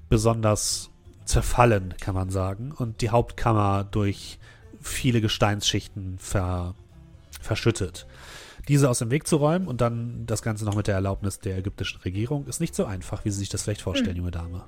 besonders 0.09 0.91
zerfallen, 1.25 1.95
kann 2.01 2.15
man 2.15 2.31
sagen, 2.31 2.73
und 2.73 3.01
die 3.01 3.11
Hauptkammer 3.11 3.85
durch 3.85 4.39
viele 4.81 5.21
Gesteinsschichten 5.21 6.19
ver 6.19 6.75
verschüttet. 7.41 8.07
Diese 8.69 8.91
aus 8.91 8.99
dem 8.99 9.11
Weg 9.11 9.27
zu 9.27 9.37
räumen 9.37 9.69
und 9.69 9.81
dann 9.81 10.27
das 10.27 10.43
Ganze 10.43 10.65
noch 10.65 10.75
mit 10.75 10.89
der 10.89 10.97
Erlaubnis 10.97 11.39
der 11.39 11.59
ägyptischen 11.59 12.01
Regierung 12.01 12.47
ist 12.47 12.61
nicht 12.61 12.75
so 12.75 12.85
einfach, 12.85 13.25
wie 13.25 13.31
Sie 13.31 13.39
sich 13.39 13.49
das 13.49 13.63
vielleicht 13.63 13.83
vorstellen, 13.83 14.17
junge 14.17 14.33
Dame. 14.33 14.65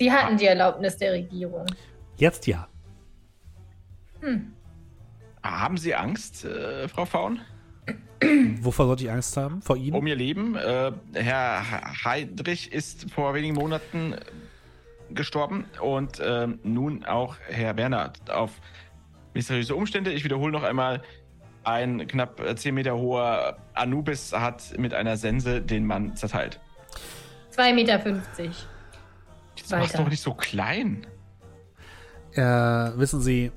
Sie 0.00 0.10
hatten 0.10 0.38
die 0.38 0.46
Erlaubnis 0.46 0.96
der 0.96 1.12
Regierung. 1.12 1.66
Jetzt 2.16 2.46
ja. 2.46 2.66
Hm. 4.20 4.54
Haben 5.42 5.76
Sie 5.76 5.94
Angst, 5.94 6.46
äh, 6.46 6.88
Frau 6.88 7.04
Faun? 7.04 7.40
Wovor 8.62 8.86
sollte 8.86 9.04
ich 9.04 9.10
Angst 9.10 9.36
haben? 9.36 9.60
Vor 9.60 9.76
Ihnen? 9.76 9.94
Um 9.94 10.06
Ihr 10.06 10.16
Leben. 10.16 10.56
Äh, 10.56 10.92
Herr 11.12 12.02
Heidrich 12.02 12.72
ist 12.72 13.10
vor 13.10 13.34
wenigen 13.34 13.54
Monaten 13.56 14.14
äh, 14.14 14.20
gestorben 15.12 15.66
und 15.82 16.18
ähm, 16.24 16.60
nun 16.62 17.04
auch 17.04 17.36
Herr 17.48 17.76
Werner 17.76 18.14
auf 18.30 18.52
mysteriöse 19.34 19.74
Umstände. 19.74 20.12
Ich 20.12 20.24
wiederhole 20.24 20.50
noch 20.50 20.62
einmal. 20.62 21.02
Ein 21.62 22.06
knapp 22.06 22.40
äh, 22.40 22.56
10 22.56 22.74
Meter 22.74 22.96
hoher 22.96 23.58
Anubis 23.74 24.32
hat 24.32 24.78
mit 24.78 24.94
einer 24.94 25.18
Sense 25.18 25.60
den 25.60 25.84
Mann 25.84 26.16
zerteilt. 26.16 26.58
2,50 27.54 27.74
Meter. 27.74 28.00
Jetzt 29.70 29.80
mach's 29.80 29.92
Weiter. 29.94 30.02
doch 30.04 30.10
nicht 30.10 30.22
so 30.22 30.34
klein. 30.34 31.06
Äh, 32.32 32.42
wissen 32.42 33.20
Sie, 33.20 33.50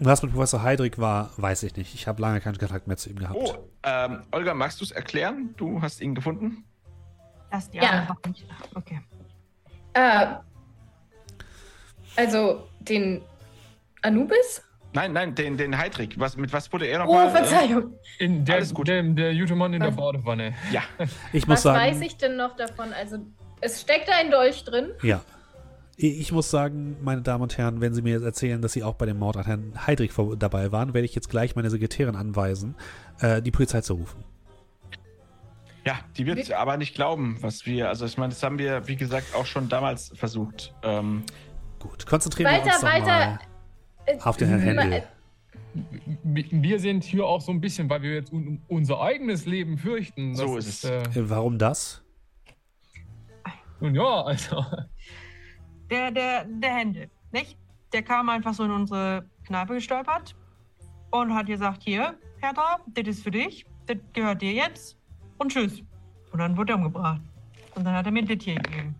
was 0.00 0.22
mit 0.22 0.32
Professor 0.32 0.62
Heidrich 0.62 0.98
war, 0.98 1.30
weiß 1.36 1.62
ich 1.62 1.76
nicht. 1.76 1.94
Ich 1.94 2.06
habe 2.06 2.20
lange 2.20 2.40
keinen 2.40 2.58
Kontakt 2.58 2.86
mehr 2.86 2.96
zu 2.96 3.10
ihm 3.10 3.18
gehabt. 3.18 3.36
Oh, 3.38 3.54
ähm, 3.82 4.22
Olga, 4.32 4.54
magst 4.54 4.80
du 4.80 4.84
es 4.84 4.90
erklären? 4.90 5.54
Du 5.56 5.80
hast 5.80 6.00
ihn 6.00 6.14
gefunden? 6.14 6.64
Das 7.50 7.70
Ja. 7.72 8.16
Nicht. 8.26 8.44
Okay. 8.74 9.00
Ah, 9.94 10.40
also 12.16 12.66
den 12.80 13.22
Anubis? 14.02 14.62
Nein, 14.92 15.12
nein, 15.12 15.34
den, 15.34 15.56
den 15.56 15.76
Heidrich. 15.76 16.18
Was, 16.18 16.36
mit 16.36 16.52
was 16.52 16.72
wurde 16.72 16.86
er 16.86 17.00
Oh, 17.02 17.04
nochmal? 17.06 17.30
Verzeihung. 17.30 17.94
in 18.18 18.44
der, 18.44 18.56
Alles 18.56 18.72
gut. 18.72 18.88
Der, 18.88 19.02
der 19.02 19.34
gute 19.34 19.54
Mann 19.54 19.72
in 19.74 19.80
der 19.80 19.90
Was? 19.90 19.96
Badewanne. 19.96 20.48
Äh, 20.48 20.52
ja, 20.72 20.82
Ich 21.32 21.46
muss 21.46 21.56
Was 21.58 21.62
sagen, 21.64 21.78
weiß 21.80 22.00
ich 22.00 22.16
denn 22.16 22.36
noch 22.36 22.56
davon? 22.56 22.92
Also, 22.94 23.18
es 23.66 23.80
steckt 23.82 24.08
da 24.08 24.12
ein 24.16 24.30
Dolch 24.30 24.64
drin. 24.64 24.90
ja. 25.02 25.22
Ich 25.98 26.30
muss 26.30 26.50
sagen, 26.50 26.98
meine 27.02 27.22
Damen 27.22 27.42
und 27.42 27.56
Herren, 27.56 27.80
wenn 27.80 27.94
Sie 27.94 28.02
mir 28.02 28.12
jetzt 28.12 28.22
erzählen, 28.22 28.60
dass 28.60 28.74
Sie 28.74 28.82
auch 28.84 28.96
bei 28.96 29.06
dem 29.06 29.18
Mord 29.18 29.38
an 29.38 29.44
Herrn 29.46 29.86
Heidrich 29.86 30.12
vor- 30.12 30.36
dabei 30.36 30.70
waren, 30.70 30.92
werde 30.92 31.06
ich 31.06 31.14
jetzt 31.14 31.30
gleich 31.30 31.56
meine 31.56 31.70
Sekretärin 31.70 32.16
anweisen, 32.16 32.74
äh, 33.20 33.40
die 33.40 33.50
Polizei 33.50 33.80
zu 33.80 33.94
rufen. 33.94 34.22
ja, 35.86 35.94
die 36.18 36.26
wird 36.26 36.48
Wie- 36.48 36.54
aber 36.54 36.76
nicht 36.76 36.94
glauben, 36.94 37.38
was 37.40 37.64
wir. 37.64 37.88
Also, 37.88 38.04
ich 38.04 38.18
meine, 38.18 38.30
das 38.34 38.42
haben 38.42 38.58
wir, 38.58 38.86
wie 38.88 38.96
gesagt, 38.96 39.34
auch 39.34 39.46
schon 39.46 39.70
damals 39.70 40.12
versucht. 40.14 40.74
Ähm, 40.82 41.22
Gut, 41.78 42.04
konzentrieren 42.06 42.50
wir 42.50 42.58
Weiter, 42.58 42.66
uns 42.72 42.80
doch 42.80 42.88
weiter. 42.88 43.06
mal 43.06 43.38
Äh, 44.04 44.18
auf 44.20 44.36
den 44.36 44.48
Herrn 44.48 44.60
Händel. 44.60 44.92
äh, 44.92 45.02
Wir 46.24 46.44
wir 46.50 46.78
sind 46.78 47.04
hier 47.04 47.24
auch 47.24 47.40
so 47.40 47.52
ein 47.52 47.60
bisschen, 47.62 47.88
weil 47.88 48.02
wir 48.02 48.14
jetzt 48.14 48.32
un 48.34 48.60
unser 48.68 49.00
eigenes 49.00 49.46
Leben 49.46 49.78
fürchten. 49.78 50.32
Das 50.32 50.40
So 50.40 50.56
ist 50.58 50.84
es. 50.84 50.84
Äh, 50.84 50.98
Äh, 51.20 51.30
Warum 51.30 51.56
das? 51.58 52.02
Nun 53.80 53.94
ja, 53.94 54.22
also. 54.22 54.64
Der, 55.90 56.10
der, 56.10 56.44
der 56.44 56.74
Händel, 56.74 57.10
nicht? 57.30 57.56
Der 57.92 58.02
kam 58.02 58.28
einfach 58.28 58.54
so 58.54 58.64
in 58.64 58.70
unsere 58.70 59.24
Kneipe 59.44 59.74
gestolpert 59.74 60.34
und 61.10 61.34
hat 61.34 61.46
gesagt, 61.46 61.82
hier, 61.82 62.18
Hertha, 62.40 62.80
das 62.88 63.06
ist 63.06 63.22
für 63.22 63.30
dich, 63.30 63.64
das 63.86 63.96
gehört 64.12 64.42
dir 64.42 64.52
jetzt 64.52 64.96
und 65.38 65.52
tschüss. 65.52 65.82
Und 66.32 66.40
dann 66.40 66.56
wurde 66.56 66.72
er 66.72 66.76
umgebracht. 66.76 67.20
Und 67.74 67.84
dann 67.84 67.94
hat 67.94 68.06
er 68.06 68.12
mir 68.12 68.24
das 68.24 68.44
hier 68.44 68.56
gegeben. 68.56 68.94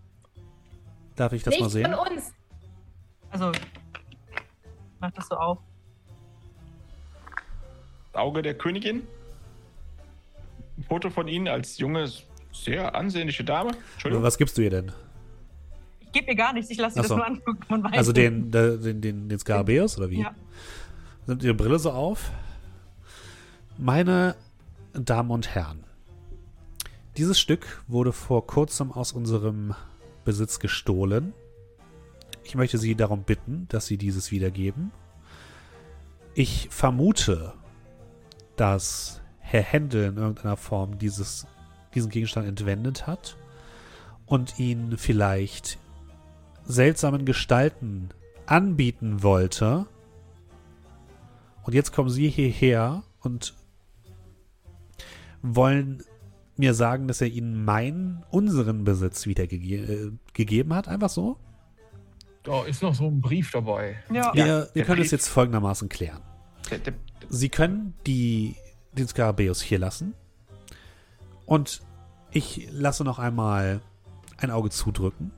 Darf 1.17 1.33
ich 1.33 1.43
das 1.43 1.53
nicht 1.53 1.61
mal 1.61 1.71
sehen? 1.71 1.93
von 1.93 2.13
uns. 2.13 2.33
Also, 3.31 3.53
mach 5.01 5.11
das 5.11 5.27
so 5.29 5.37
auf. 5.37 5.59
Auge 8.13 8.43
der 8.43 8.57
Königin. 8.57 9.07
Ein 10.79 10.85
Foto 10.85 11.11
von 11.11 11.27
Ihnen 11.29 11.49
als 11.49 11.79
junge, 11.79 12.11
sehr 12.65 12.95
ansehnliche 12.95 13.45
Dame. 13.45 13.73
Entschuldigung. 13.95 14.23
Was 14.23 14.39
gibst 14.39 14.57
du 14.59 14.63
ihr 14.63 14.71
denn? 14.71 14.93
Ich 16.01 16.13
gebe 16.13 16.27
mir 16.27 16.37
gar 16.37 16.53
nichts, 16.53 16.71
ich 16.71 16.79
lasse 16.79 16.95
dir 16.95 17.01
Ach 17.01 17.05
das 17.05 17.09
so. 17.11 17.17
nur 17.17 17.27
angucken 17.27 17.75
und 17.75 17.85
weiß 17.85 17.93
Also 17.99 18.13
den, 18.13 18.51
den, 18.51 18.83
den, 18.83 19.01
den, 19.01 19.29
den 19.29 19.39
Skarabäus 19.39 19.99
oder 19.99 20.11
wie? 20.11 20.21
Ja. 20.21 20.35
Nimmt 21.27 21.43
ihre 21.43 21.55
Brille 21.55 21.79
so 21.79 21.91
auf? 21.91 22.31
Meine 23.79 24.37
Damen 24.93 25.31
und 25.31 25.55
Herren, 25.55 25.85
dieses 27.17 27.39
Stück 27.39 27.83
wurde 27.89 28.13
vor 28.13 28.47
kurzem 28.47 28.93
aus 28.93 29.13
unserem 29.13 29.75
Besitz 30.25 30.59
gestohlen. 30.59 31.33
Ich 32.45 32.55
möchte 32.55 32.79
Sie 32.79 32.95
darum 32.95 33.23
bitten, 33.25 33.67
dass 33.69 33.87
Sie 33.87 33.99
dieses 33.99 34.31
wiedergeben. 34.31 34.93
Ich 36.35 36.69
vermute, 36.71 37.55
dass 38.57 39.21
Herr 39.39 39.63
Händel 39.63 40.05
in 40.05 40.17
irgendeiner 40.17 40.57
Form 40.57 40.99
dieses, 40.99 41.47
diesen 41.97 42.11
Gegenstand 42.11 42.47
entwendet 42.47 43.09
hat 43.09 43.37
und 44.27 44.59
ihn 44.61 44.97
vielleicht 44.97 45.79
seltsamen 46.65 47.25
Gestalten 47.25 48.11
anbieten 48.47 49.23
wollte. 49.25 49.87
Und 51.65 51.75
jetzt 51.75 51.93
kommen 51.93 52.11
Sie 52.11 52.29
hierher 52.29 53.03
und 53.21 53.55
wollen 55.43 56.03
mir 56.57 56.75
sagen, 56.75 57.09
dass 57.09 57.21
er 57.21 57.29
Ihnen 57.29 57.65
meinen, 57.65 58.25
unseren 58.31 58.85
Besitz 58.85 59.27
wiedergegeben 59.27 60.17
äh, 60.17 60.33
gegeben 60.33 60.75
hat, 60.75 60.89
einfach 60.89 61.11
so? 61.11 61.39
Da 62.43 62.65
ist 62.65 62.83
noch 62.83 62.95
so 62.95 63.07
ein 63.09 63.21
Brief 63.21 63.51
dabei. 63.51 63.97
Ja. 64.13 64.33
Wir, 64.35 64.45
der 64.45 64.71
wir 64.75 64.85
können 64.85 65.01
es 65.03 65.07
Brief- 65.09 65.13
jetzt 65.13 65.29
folgendermaßen 65.29 65.89
klären. 65.89 66.23
Der, 66.71 66.79
der, 66.79 66.95
Sie 67.29 67.49
können 67.49 67.95
die, 68.07 68.55
den 68.93 69.09
Skarabäus 69.09 69.61
hier 69.61 69.79
lassen. 69.79 70.15
Und 71.47 71.83
ich 72.31 72.69
lasse 72.71 73.05
noch 73.05 73.19
einmal 73.19 73.81
ein 74.37 74.51
Auge 74.51 74.71
zudrücken 74.71 75.31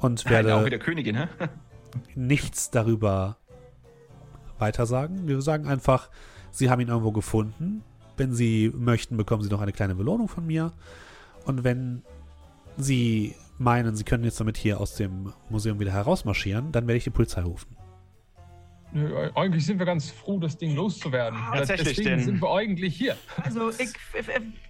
und 0.00 0.28
werde 0.30 0.54
auch 0.54 0.64
wieder 0.64 0.78
Königin, 0.78 1.16
hä? 1.16 1.26
nichts 2.14 2.70
darüber 2.70 3.36
weitersagen. 4.58 5.26
Wir 5.28 5.40
sagen 5.42 5.66
einfach, 5.66 6.08
Sie 6.50 6.70
haben 6.70 6.80
ihn 6.80 6.88
irgendwo 6.88 7.12
gefunden. 7.12 7.82
Wenn 8.16 8.32
Sie 8.32 8.72
möchten, 8.74 9.16
bekommen 9.16 9.42
Sie 9.42 9.50
noch 9.50 9.60
eine 9.60 9.72
kleine 9.72 9.94
Belohnung 9.94 10.28
von 10.28 10.46
mir. 10.46 10.72
Und 11.44 11.64
wenn 11.64 12.02
Sie 12.76 13.34
meinen, 13.58 13.96
Sie 13.96 14.04
können 14.04 14.24
jetzt 14.24 14.40
damit 14.40 14.56
hier 14.56 14.80
aus 14.80 14.94
dem 14.94 15.32
Museum 15.50 15.80
wieder 15.80 15.92
herausmarschieren, 15.92 16.72
dann 16.72 16.86
werde 16.86 16.98
ich 16.98 17.04
die 17.04 17.10
Polizei 17.10 17.42
rufen. 17.42 17.77
Nö, 18.92 19.30
Eigentlich 19.34 19.66
sind 19.66 19.78
wir 19.78 19.86
ganz 19.86 20.10
froh, 20.10 20.38
das 20.38 20.56
Ding 20.56 20.74
loszuwerden. 20.74 21.38
Tatsächlich, 21.52 21.88
Deswegen 21.96 22.08
denn- 22.10 22.20
sind 22.24 22.42
wir 22.42 22.50
eigentlich 22.54 22.96
hier. 22.96 23.16
Also 23.42 23.70
ich, 23.70 23.92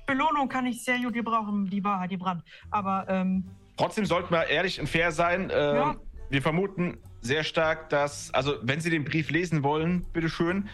Belohnung 0.06 0.48
kann 0.48 0.66
ich 0.66 0.82
sehr 0.84 0.98
gut 0.98 1.14
gebrauchen, 1.14 1.66
die 1.70 1.82
Wahrheit, 1.84 2.10
die 2.10 2.16
Brand. 2.16 2.42
Aber 2.70 3.06
ähm, 3.08 3.44
Trotzdem 3.76 4.04
sollten 4.06 4.32
wir 4.32 4.46
ehrlich 4.48 4.80
und 4.80 4.88
fair 4.88 5.12
sein. 5.12 5.42
Ähm, 5.52 5.76
Ja. 5.76 5.96
Wir 6.30 6.42
vermuten 6.42 6.98
sehr 7.22 7.42
stark, 7.42 7.88
dass, 7.88 8.34
also 8.34 8.56
wenn 8.62 8.80
Sie 8.80 8.90
den 8.90 9.04
Brief 9.04 9.30
lesen 9.30 9.62
wollen, 9.62 10.04
bitteschön, 10.12 10.68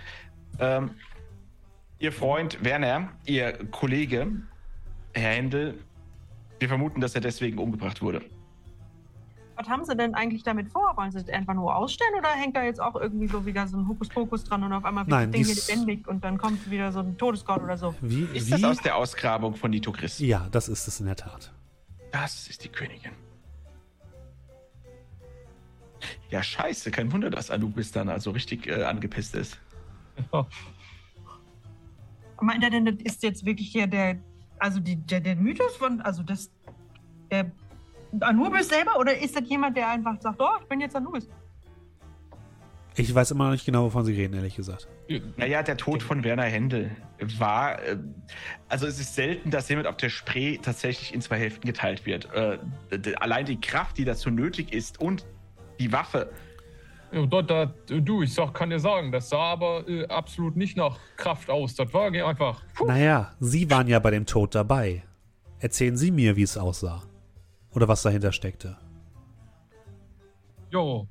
ähm, 0.59 0.91
Ihr 2.01 2.11
Freund 2.13 2.65
Werner, 2.65 3.13
Ihr 3.25 3.53
Kollege, 3.71 4.27
Herr 5.15 5.31
Händel, 5.33 5.79
wir 6.59 6.69
vermuten, 6.69 7.01
dass 7.01 7.15
er 7.15 7.21
deswegen 7.21 7.59
umgebracht 7.59 8.03
wurde. 8.03 8.23
Was 9.57 9.69
haben 9.69 9.85
Sie 9.85 9.97
denn 9.97 10.15
eigentlich 10.15 10.43
damit 10.43 10.69
vor? 10.69 10.97
Wollen 10.97 11.13
Sie 11.13 11.19
es 11.19 11.29
einfach 11.29 11.55
nur 11.55 11.75
ausstellen 11.75 12.15
oder 12.19 12.31
hängt 12.31 12.57
da 12.57 12.65
jetzt 12.65 12.81
auch 12.81 12.97
irgendwie 12.97 13.29
so 13.29 13.47
wieder 13.47 13.67
so 13.67 13.77
ein 13.77 13.89
Hokuspokus 13.89 14.45
dran 14.45 14.63
und 14.65 14.73
auf 14.73 14.85
einmal 14.85 15.07
wird 15.07 15.11
Nein, 15.11 15.33
das 15.33 15.41
Ding 15.41 15.55
hier 15.55 15.55
lebendig 15.55 16.09
und 16.09 16.25
dann 16.25 16.39
kommt 16.39 16.71
wieder 16.71 16.93
so 16.93 17.01
ein 17.01 17.17
Todesgott 17.17 17.63
oder 17.63 17.77
so? 17.77 17.95
Wie? 18.01 18.25
Ist 18.35 18.49
wie? 18.49 18.53
das 18.53 18.65
aus 18.65 18.79
der 18.79 18.97
Ausgrabung 18.97 19.55
von 19.55 19.71
Nito 19.71 19.93
Chris? 19.93 20.19
ja, 20.19 20.49
das 20.51 20.69
ist 20.69 20.89
es 20.89 21.01
in 21.01 21.07
der 21.07 21.17
Tat. 21.17 21.53
Das 22.13 22.49
ist 22.49 22.65
die 22.65 22.69
Königin. 22.69 23.13
Ja, 26.31 26.43
scheiße, 26.43 26.91
kein 26.91 27.13
Wunder, 27.13 27.31
dass 27.31 27.51
Anubis 27.51 27.93
dann 27.93 28.09
also 28.09 28.31
richtig 28.31 28.67
äh, 28.67 28.85
angepisst 28.85 29.35
ist. 29.35 29.59
Meint 32.41 32.63
er 32.63 32.71
denn, 32.71 32.85
das 32.85 32.97
ist 33.03 33.23
jetzt 33.23 33.47
wirklich 33.47 33.73
der, 33.73 33.87
der 33.87 34.19
also 34.59 34.81
die, 34.81 34.97
der, 34.97 35.21
der 35.21 35.37
Mythos 35.37 35.77
von, 35.77 36.01
also 36.01 36.23
das, 36.23 36.51
der 37.31 37.51
Anubis 38.21 38.69
selber 38.69 38.99
oder 38.99 39.17
ist 39.17 39.37
das 39.37 39.49
jemand, 39.49 39.77
der 39.77 39.89
einfach 39.89 40.21
sagt, 40.21 40.41
oh, 40.41 40.57
ich 40.61 40.69
bin 40.69 40.81
jetzt 40.81 40.97
Anubis? 40.97 41.29
Ich 42.97 43.13
weiß 43.13 43.33
immer 43.33 43.45
noch 43.45 43.53
nicht 43.53 43.65
genau, 43.65 43.85
wovon 43.85 44.05
Sie 44.05 44.15
reden, 44.15 44.35
ehrlich 44.35 44.55
gesagt. 44.55 44.87
Naja, 45.37 45.63
der 45.65 45.77
Tod 45.77 46.03
von 46.03 46.23
Werner 46.23 46.45
Händel 46.45 46.93
war. 47.39 47.83
Äh, 47.83 47.99
also, 48.69 48.87
es 48.87 49.01
ist 49.01 49.15
selten, 49.15 49.51
dass 49.51 49.69
jemand 49.69 49.89
auf 49.89 49.97
der 49.97 50.11
Spree 50.11 50.59
tatsächlich 50.59 51.13
in 51.13 51.21
zwei 51.21 51.39
Hälften 51.39 51.67
geteilt 51.67 52.07
wird. 52.07 52.29
Äh, 52.33 52.59
allein 53.17 53.47
die 53.47 53.61
Kraft, 53.61 53.99
die 53.99 54.05
dazu 54.05 54.31
nötig 54.31 54.73
ist 54.73 55.01
und 55.01 55.27
die 55.81 55.93
Waffe. 55.93 56.31
Ja, 57.11 57.27
da, 57.27 57.43
da, 57.43 57.75
du, 57.89 58.23
ich 58.23 58.33
sag, 58.33 58.55
kann 58.55 58.71
dir 58.71 58.79
sagen, 58.79 59.11
das 59.11 59.29
sah 59.29 59.53
aber 59.53 59.89
äh, 59.89 60.07
absolut 60.07 60.57
nicht 60.57 60.77
nach 60.77 60.99
Kraft 61.17 61.51
aus. 61.51 61.75
Das 61.75 61.93
war 61.93 62.13
einfach. 62.13 62.63
Puh. 62.75 62.87
Naja, 62.87 63.33
Sie 63.41 63.69
waren 63.71 63.89
ja 63.89 63.99
bei 63.99 64.13
dem 64.13 64.25
Tod 64.25 64.55
dabei. 64.55 65.03
Erzählen 65.59 65.97
Sie 65.97 66.13
mir, 66.13 66.37
wie 66.37 66.43
es 66.43 66.57
aussah. 66.57 67.03
Oder 67.75 67.89
was 67.89 68.03
dahinter 68.03 68.33
steckte. 68.33 68.77
Jo. 70.71 71.07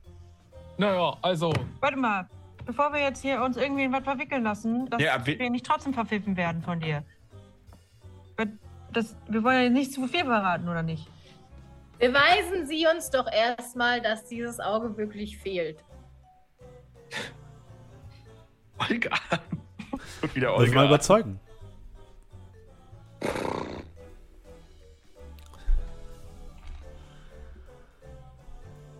Naja, 0.77 1.17
also, 1.21 1.53
Warte 1.79 1.97
mal, 1.97 2.27
bevor 2.65 2.91
wir 2.93 3.01
jetzt 3.01 3.21
hier 3.21 3.41
uns 3.43 3.57
irgendwie 3.57 3.83
in 3.83 3.91
was 3.91 4.03
verwickeln 4.03 4.43
lassen, 4.43 4.89
dass 4.89 5.01
Ja, 5.01 5.25
wir- 5.25 5.37
wir 5.39 5.49
nicht 5.49 5.65
trotzdem 5.65 5.93
verpfiffen 5.93 6.35
werden 6.37 6.61
von 6.61 6.79
dir. 6.79 7.03
Das, 8.91 9.15
wir 9.27 9.43
wollen 9.43 9.63
ja 9.63 9.69
nicht 9.69 9.91
zu 9.91 10.07
viel 10.07 10.23
verraten, 10.23 10.69
oder 10.69 10.83
nicht? 10.83 11.07
Beweisen 11.97 12.67
Sie 12.67 12.85
uns 12.85 13.09
doch 13.09 13.25
erstmal, 13.31 14.01
dass 14.01 14.25
dieses 14.27 14.59
Auge 14.59 14.95
wirklich 14.97 15.37
fehlt. 15.39 15.83
Olga. 18.77 19.09
und 20.21 20.35
wieder 20.35 20.53
Wollen 20.53 20.69
Sie 20.69 20.75
mal 20.75 20.81
Olga. 20.83 20.93
überzeugen? 20.95 21.39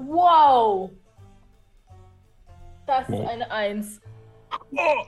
Wow! 0.07 0.91
Das 2.85 3.07
Wow. 3.09 3.21
ist 3.23 3.29
eine 3.29 3.51
Eins. 3.51 4.01
oh, 4.71 5.03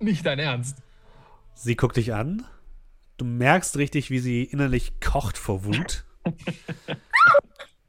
nicht 0.00 0.24
dein 0.26 0.38
Ernst. 0.38 0.82
Sie 1.54 1.76
guckt 1.76 1.96
dich 1.96 2.14
an. 2.14 2.44
Du 3.16 3.24
merkst 3.24 3.76
richtig, 3.76 4.10
wie 4.10 4.18
sie 4.18 4.44
innerlich 4.44 5.00
kocht 5.00 5.36
vor 5.38 5.64
Wut. 5.64 6.04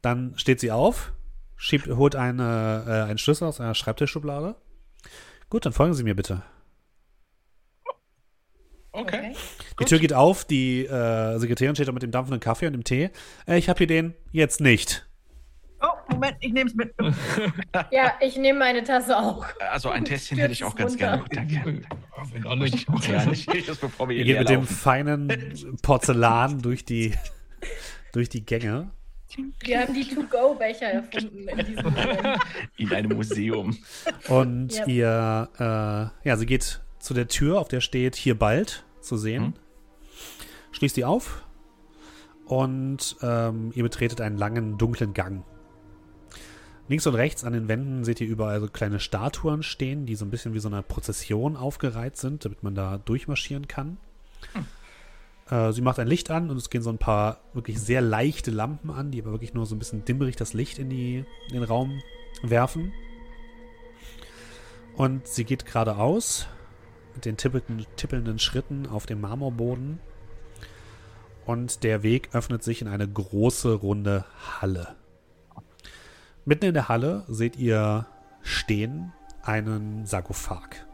Dann 0.02 0.34
steht 0.36 0.60
sie 0.60 0.70
auf, 0.72 1.12
schiebt, 1.56 1.86
holt 1.88 2.16
eine, 2.16 2.84
äh, 2.86 3.08
einen 3.08 3.18
Schlüssel 3.18 3.46
aus 3.46 3.60
einer 3.60 3.74
Schreibtischschublade. 3.74 4.56
Gut, 5.48 5.64
dann 5.64 5.72
folgen 5.72 5.94
Sie 5.94 6.02
mir 6.04 6.14
bitte. 6.16 6.42
Okay. 8.94 9.34
Die 9.80 9.84
Tür 9.86 9.98
geht 9.98 10.12
auf, 10.12 10.44
die 10.44 10.84
äh, 10.84 11.38
Sekretärin 11.38 11.74
steht 11.74 11.88
da 11.88 11.92
mit 11.92 12.02
dem 12.02 12.10
dampfenden 12.10 12.40
Kaffee 12.40 12.66
und 12.66 12.74
dem 12.74 12.84
Tee. 12.84 13.10
Äh, 13.46 13.56
ich 13.58 13.68
habe 13.70 13.78
hier 13.78 13.86
den 13.86 14.14
jetzt 14.32 14.60
nicht. 14.60 15.06
Moment, 16.12 16.36
ich 16.40 16.52
nehme 16.52 16.68
es 16.70 16.74
mit. 16.74 16.94
Ja, 17.90 18.14
ich 18.20 18.36
nehme 18.36 18.58
meine 18.58 18.84
Tasse 18.84 19.16
auch. 19.18 19.44
Also, 19.70 19.90
ein 19.90 20.04
Tässchen 20.04 20.38
hätte 20.38 20.52
ich 20.52 20.64
auch 20.64 20.74
ganz 20.74 20.92
runter. 20.92 21.24
gerne. 21.34 21.52
Danke. 21.62 21.82
Wenn 22.32 22.46
alle 22.46 22.60
nicht. 22.64 22.86
Ja, 23.08 23.24
nicht, 23.26 23.68
das 23.68 23.78
bevor 23.78 24.08
wir 24.08 24.16
Ihr 24.16 24.24
geht 24.24 24.38
mit 24.38 24.48
dem 24.48 24.66
feinen 24.66 25.76
Porzellan 25.82 26.60
durch 26.62 26.84
die, 26.84 27.14
durch 28.12 28.28
die 28.28 28.44
Gänge. 28.44 28.90
Wir 29.64 29.80
haben 29.80 29.94
die 29.94 30.04
To-Go-Becher 30.04 30.86
erfunden 30.92 31.48
in 31.48 31.66
diesem 31.66 31.84
Moment. 31.84 32.20
in 32.76 32.92
einem 32.92 33.16
Museum. 33.16 33.76
Und 34.28 34.74
Ja. 34.74 34.86
ihr, 34.86 35.48
äh, 36.24 36.28
ja, 36.28 36.36
sie 36.36 36.44
geht 36.46 36.82
zu 36.98 37.14
der 37.14 37.28
Tür, 37.28 37.58
auf 37.58 37.68
der 37.68 37.80
steht 37.80 38.14
hier 38.14 38.38
bald 38.38 38.84
zu 39.00 39.16
sehen. 39.16 39.42
Mhm. 39.42 39.54
Schließt 40.72 40.96
die 40.98 41.04
auf 41.06 41.44
und 42.46 43.16
ähm, 43.22 43.72
ihr 43.74 43.82
betretet 43.82 44.20
einen 44.20 44.36
langen, 44.36 44.76
dunklen 44.78 45.14
Gang. 45.14 45.44
Links 46.88 47.06
und 47.06 47.14
rechts 47.14 47.44
an 47.44 47.52
den 47.52 47.68
Wänden 47.68 48.04
seht 48.04 48.20
ihr 48.20 48.26
überall 48.26 48.60
so 48.60 48.66
kleine 48.66 49.00
Statuen 49.00 49.62
stehen, 49.62 50.04
die 50.04 50.14
so 50.14 50.24
ein 50.24 50.30
bisschen 50.30 50.52
wie 50.52 50.58
so 50.58 50.68
eine 50.68 50.82
Prozession 50.82 51.56
aufgereiht 51.56 52.16
sind, 52.16 52.44
damit 52.44 52.62
man 52.62 52.74
da 52.74 52.98
durchmarschieren 52.98 53.68
kann. 53.68 53.98
Äh, 55.48 55.72
sie 55.72 55.80
macht 55.82 55.98
ein 55.98 56.08
Licht 56.08 56.30
an 56.30 56.50
und 56.50 56.56
es 56.56 56.70
gehen 56.70 56.82
so 56.82 56.90
ein 56.90 56.98
paar 56.98 57.38
wirklich 57.52 57.80
sehr 57.80 58.00
leichte 58.00 58.50
Lampen 58.50 58.90
an, 58.90 59.10
die 59.10 59.20
aber 59.20 59.32
wirklich 59.32 59.54
nur 59.54 59.66
so 59.66 59.74
ein 59.74 59.78
bisschen 59.78 60.04
dimmerig 60.04 60.36
das 60.36 60.54
Licht 60.54 60.78
in, 60.78 60.88
die, 60.90 61.24
in 61.48 61.54
den 61.54 61.64
Raum 61.64 62.00
werfen. 62.42 62.92
Und 64.96 65.26
sie 65.26 65.44
geht 65.44 65.66
geradeaus 65.66 66.46
mit 67.14 67.24
den 67.24 67.36
tippelnden, 67.36 67.86
tippelnden 67.96 68.38
Schritten 68.38 68.86
auf 68.86 69.06
dem 69.06 69.20
Marmorboden. 69.20 70.00
Und 71.44 71.82
der 71.82 72.02
Weg 72.02 72.30
öffnet 72.32 72.62
sich 72.62 72.82
in 72.82 72.88
eine 72.88 73.08
große, 73.08 73.72
runde 73.72 74.24
Halle. 74.60 74.94
Mitten 76.44 76.66
in 76.66 76.74
der 76.74 76.88
Halle 76.88 77.24
seht 77.28 77.56
ihr 77.56 78.06
stehen 78.42 79.12
einen 79.42 80.06
Sarkophag. 80.06 80.86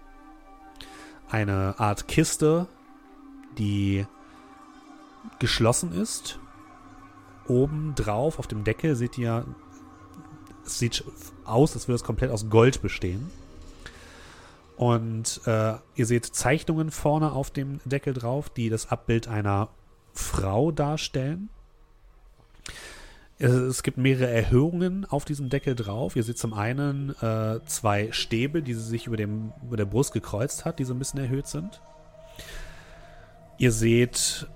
Eine 1.31 1.75
Art 1.79 2.09
Kiste, 2.09 2.67
die 3.57 4.07
geschlossen 5.39 5.93
ist. 5.93 6.39
Oben 7.47 7.95
drauf 7.95 8.39
auf 8.39 8.47
dem 8.47 8.65
Deckel 8.65 8.95
seht 8.95 9.17
ihr, 9.17 9.47
es 10.67 10.79
sieht 10.79 11.03
aus, 11.45 11.75
als 11.75 11.89
würde 11.89 11.97
es 11.97 12.05
komplett 12.05 12.31
aus 12.31 12.51
Gold 12.51 12.83
bestehen. 12.83 13.31
Und 14.77 15.41
äh, 15.47 15.75
ihr 15.95 16.07
seht 16.07 16.27
Zeichnungen 16.27 16.91
vorne 16.91 17.33
auf 17.33 17.51
dem 17.51 17.81
Deckel 17.87 18.13
drauf, 18.13 18.51
die 18.51 18.69
das 18.69 18.91
Abbild 18.91 19.29
einer 19.29 19.71
Frau 20.13 20.71
darstellen. 20.71 21.49
Es, 23.41 23.83
gibt 23.85 23.99
mehrere 23.99 24.29
Erhöhungen 24.29 25.05
auf 25.05 25.25
diesem 25.25 25.49
Deckel 25.49 25.77
drauf. 25.77 26.17
Ihr 26.17 26.25
seht 26.25 26.39
zum 26.39 26.55
einen 26.55 27.11
äh, 27.23 27.61
zwei 27.67 28.11
Stäbe, 28.11 28.63
die 28.63 28.75
sie 28.75 28.83
sich 28.83 29.07
über, 29.07 29.17
dem, 29.17 29.53
über 29.65 29.77
der 29.77 29.85
Brust 29.85 30.13
gekreuzt 30.13 30.65
hat, 30.65 30.79
die 30.81 30.85
so 30.85 30.93
ein 30.93 30.99
bisschen 30.99 31.21
erhöht 31.21 31.47
sind. 31.47 31.81
Ihr 33.59 33.71
seht 33.71 34.49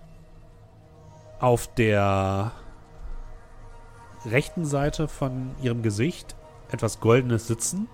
auf 1.39 1.73
der 1.75 2.53
rechten 4.27 4.65
Seite 4.65 5.07
von 5.09 5.51
ihrem 5.63 5.83
Gesicht 5.83 6.35
etwas 6.71 6.99
Goldenes 7.01 7.47
sitzen. 7.47 7.89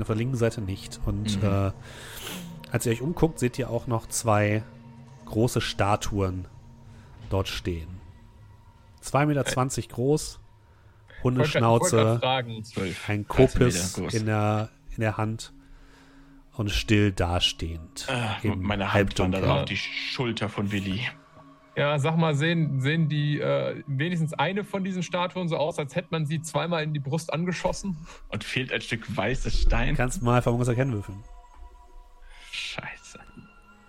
Auf 0.00 0.06
der 0.06 0.16
linken 0.16 0.36
Seite 0.36 0.60
nicht. 0.60 1.00
Und 1.04 1.42
Mhm. 1.42 1.48
äh, 1.48 1.72
als 2.70 2.86
ihr 2.86 2.92
euch 2.92 3.02
umguckt, 3.02 3.38
seht 3.38 3.58
ihr 3.58 3.68
auch 3.70 3.86
noch 3.86 4.06
zwei 4.06 4.62
große 5.26 5.60
Statuen 5.60 6.46
dort 7.30 7.48
stehen. 7.48 7.97
2,20 9.02 9.26
Meter 9.26 9.88
groß, 9.94 10.40
Hundeschnauze, 11.22 12.20
ein 12.22 13.26
13 13.26 13.28
Kopis 13.28 13.98
in 13.98 14.26
der, 14.26 14.70
in 14.94 15.00
der 15.00 15.16
Hand 15.16 15.52
und 16.58 16.70
still 16.70 17.12
dastehend. 17.12 18.06
Ah, 18.08 18.36
im 18.42 18.60
meine 18.62 18.92
Hand 18.92 19.18
wandert 19.18 19.44
auf 19.44 19.64
die 19.64 19.76
Schulter 19.76 20.48
von 20.48 20.72
Willi. 20.72 21.06
Ja, 21.76 21.96
sag 22.00 22.16
mal, 22.16 22.34
sehen, 22.34 22.80
sehen 22.80 23.08
die 23.08 23.38
äh, 23.38 23.84
wenigstens 23.86 24.32
eine 24.32 24.64
von 24.64 24.82
diesen 24.82 25.04
Statuen 25.04 25.46
so 25.46 25.56
aus, 25.56 25.78
als 25.78 25.94
hätte 25.94 26.08
man 26.10 26.26
sie 26.26 26.42
zweimal 26.42 26.82
in 26.82 26.92
die 26.92 26.98
Brust 26.98 27.32
angeschossen? 27.32 27.96
Und 28.30 28.42
fehlt 28.42 28.72
ein 28.72 28.80
Stück 28.80 29.16
weißes 29.16 29.62
Stein. 29.62 29.94
Kannst 29.94 30.20
mal 30.20 30.42
Vermögens 30.42 30.66
erkennen 30.66 30.92
würfeln. 30.92 31.22
Scheiße. 32.50 33.20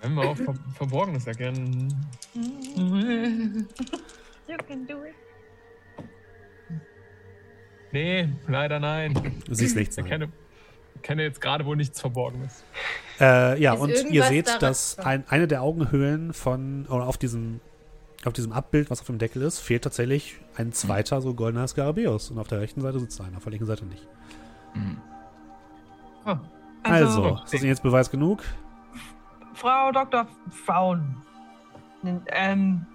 Wenn 0.02 0.14
wir 0.14 0.30
auch 0.30 0.38
Ver 0.38 0.54
Verborgenes 0.76 1.26
erkennen. 1.26 1.96
You 4.50 4.58
can 4.68 4.88
do 4.88 5.04
it. 5.04 5.14
Nee, 7.92 8.30
leider 8.48 8.80
nein. 8.80 9.14
Du 9.46 9.54
siehst 9.54 9.76
nichts. 9.76 9.96
Ich 9.96 10.04
Nein. 10.04 10.12
erkenne, 10.12 10.34
erkenne 10.96 11.24
jetzt 11.24 11.40
gerade 11.40 11.66
wohl 11.66 11.76
nichts 11.76 12.02
Verborgenes. 12.02 12.64
Äh, 13.20 13.62
ja, 13.62 13.76
Ist 13.76 13.80
und 13.80 14.12
ihr 14.12 14.24
seht, 14.24 14.62
dass 14.62 14.98
ein, 14.98 15.24
eine 15.28 15.48
der 15.48 15.62
Augenhöhlen 15.62 16.34
von, 16.34 16.88
oder 16.88 17.06
auf 17.06 17.18
diesem, 17.18 17.62
auf 18.26 18.34
diesem 18.34 18.52
Abbild, 18.52 18.90
was 18.90 19.02
auf 19.02 19.08
dem 19.08 19.20
Deckel 19.20 19.44
ist, 19.44 19.60
fehlt 19.60 19.84
tatsächlich 19.84 20.38
ein 20.56 20.72
zweiter 20.74 21.22
so 21.22 21.36
goldener 21.36 21.68
Skarabäus. 21.68 22.32
Und 22.32 22.40
auf 22.40 22.48
der 22.48 22.60
rechten 22.60 22.82
Seite 22.82 23.00
sitzt 23.00 23.22
einer, 23.22 23.38
auf 23.38 23.44
der 23.44 23.52
linken 23.52 23.68
Seite 23.68 23.86
nicht. 23.86 24.08
Hm. 24.74 24.98
Also, 26.82 27.40
ist 27.44 27.54
das 27.54 27.62
jetzt 27.62 27.84
Beweis 27.84 28.10
genug? 28.10 28.44
Frau 29.54 29.92
Dr. 29.92 30.28
Frauen. 30.66 31.18
Ähm, 32.28 32.86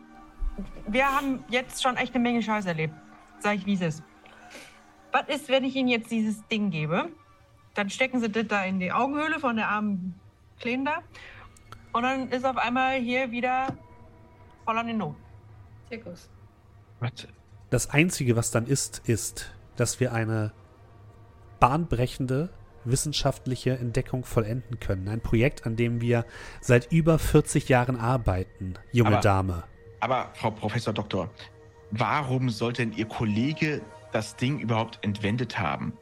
wir 0.87 1.07
haben 1.07 1.45
jetzt 1.49 1.83
schon 1.83 1.97
echt 1.97 2.15
eine 2.15 2.23
Menge 2.23 2.43
Scheiß 2.43 2.67
erlebt. 2.67 2.95
Sag 3.41 3.57
ich, 3.57 3.67
wie 3.67 3.75
es 3.75 3.81
ist. 3.81 4.03
Was 5.13 5.29
ist, 5.29 5.49
wenn 5.49 5.65
ich 5.65 5.77
Ihnen 5.77 5.89
jetzt 5.89 6.11
dieses 6.11 6.47
Ding 6.49 6.71
gebe? 6.71 7.09
Dann 7.75 7.91
stecken 7.91 8.21
Sie 8.21 8.29
das 8.31 8.47
da 8.47 8.65
in 8.65 8.79
die 8.81 8.93
Augenhöhle 8.93 9.39
von 9.41 9.57
der 9.57 9.69
armen 9.69 10.15
Kleinen 10.61 10.85
da. 10.85 10.99
Und 11.93 12.03
dann 12.03 12.29
ist 12.31 12.45
auf 12.45 12.57
einmal 12.57 12.99
hier 12.99 13.31
wieder 13.31 13.77
voll 14.65 14.79
an 14.79 14.87
den 14.87 14.99
Not. 14.99 15.17
Zirkus. 15.89 16.29
Warte. 17.01 17.29
Das 17.71 17.91
Einzige, 17.91 18.37
was 18.37 18.51
dann 18.51 18.67
ist, 18.67 19.03
ist, 19.09 19.53
dass 19.77 20.01
wir 20.01 20.13
eine 20.13 20.53
bahnbrechende 21.61 22.51
wissenschaftliche 22.85 23.79
Entdeckung 23.79 24.25
vollenden 24.25 24.79
können. 24.79 25.09
Ein 25.09 25.21
Projekt, 25.21 25.67
an 25.67 25.77
dem 25.77 26.01
wir 26.01 26.25
seit 26.61 26.93
über 26.93 27.19
40 27.19 27.69
Jahren 27.69 27.97
arbeiten, 27.99 28.75
junge 28.93 29.13
Aber- 29.13 29.21
Dame. 29.21 29.65
Aber, 30.05 30.29
Frau 30.35 30.51
Professor 30.51 30.93
Doktor, 30.93 31.31
warum 31.91 32.51
sollte 32.51 32.83
denn 32.85 32.93
Ihr 32.93 33.07
Kollege 33.07 33.81
das 34.13 34.37
Ding 34.37 34.59
überhaupt 34.59 34.99
entwendet 35.03 35.59
haben? 35.59 35.95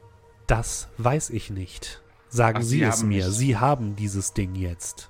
Das 0.45 0.89
weiß 0.97 1.29
ich 1.29 1.49
nicht. 1.49 2.01
Sagen 2.27 2.57
Ach, 2.59 2.63
Sie, 2.63 2.79
Sie 2.79 2.83
es 2.83 3.01
mir. 3.01 3.25
nicht. 3.25 3.37
Sie 3.37 3.55
haben 3.57 3.95
dieses 3.95 4.33
Ding 4.33 4.55
jetzt. 4.55 5.09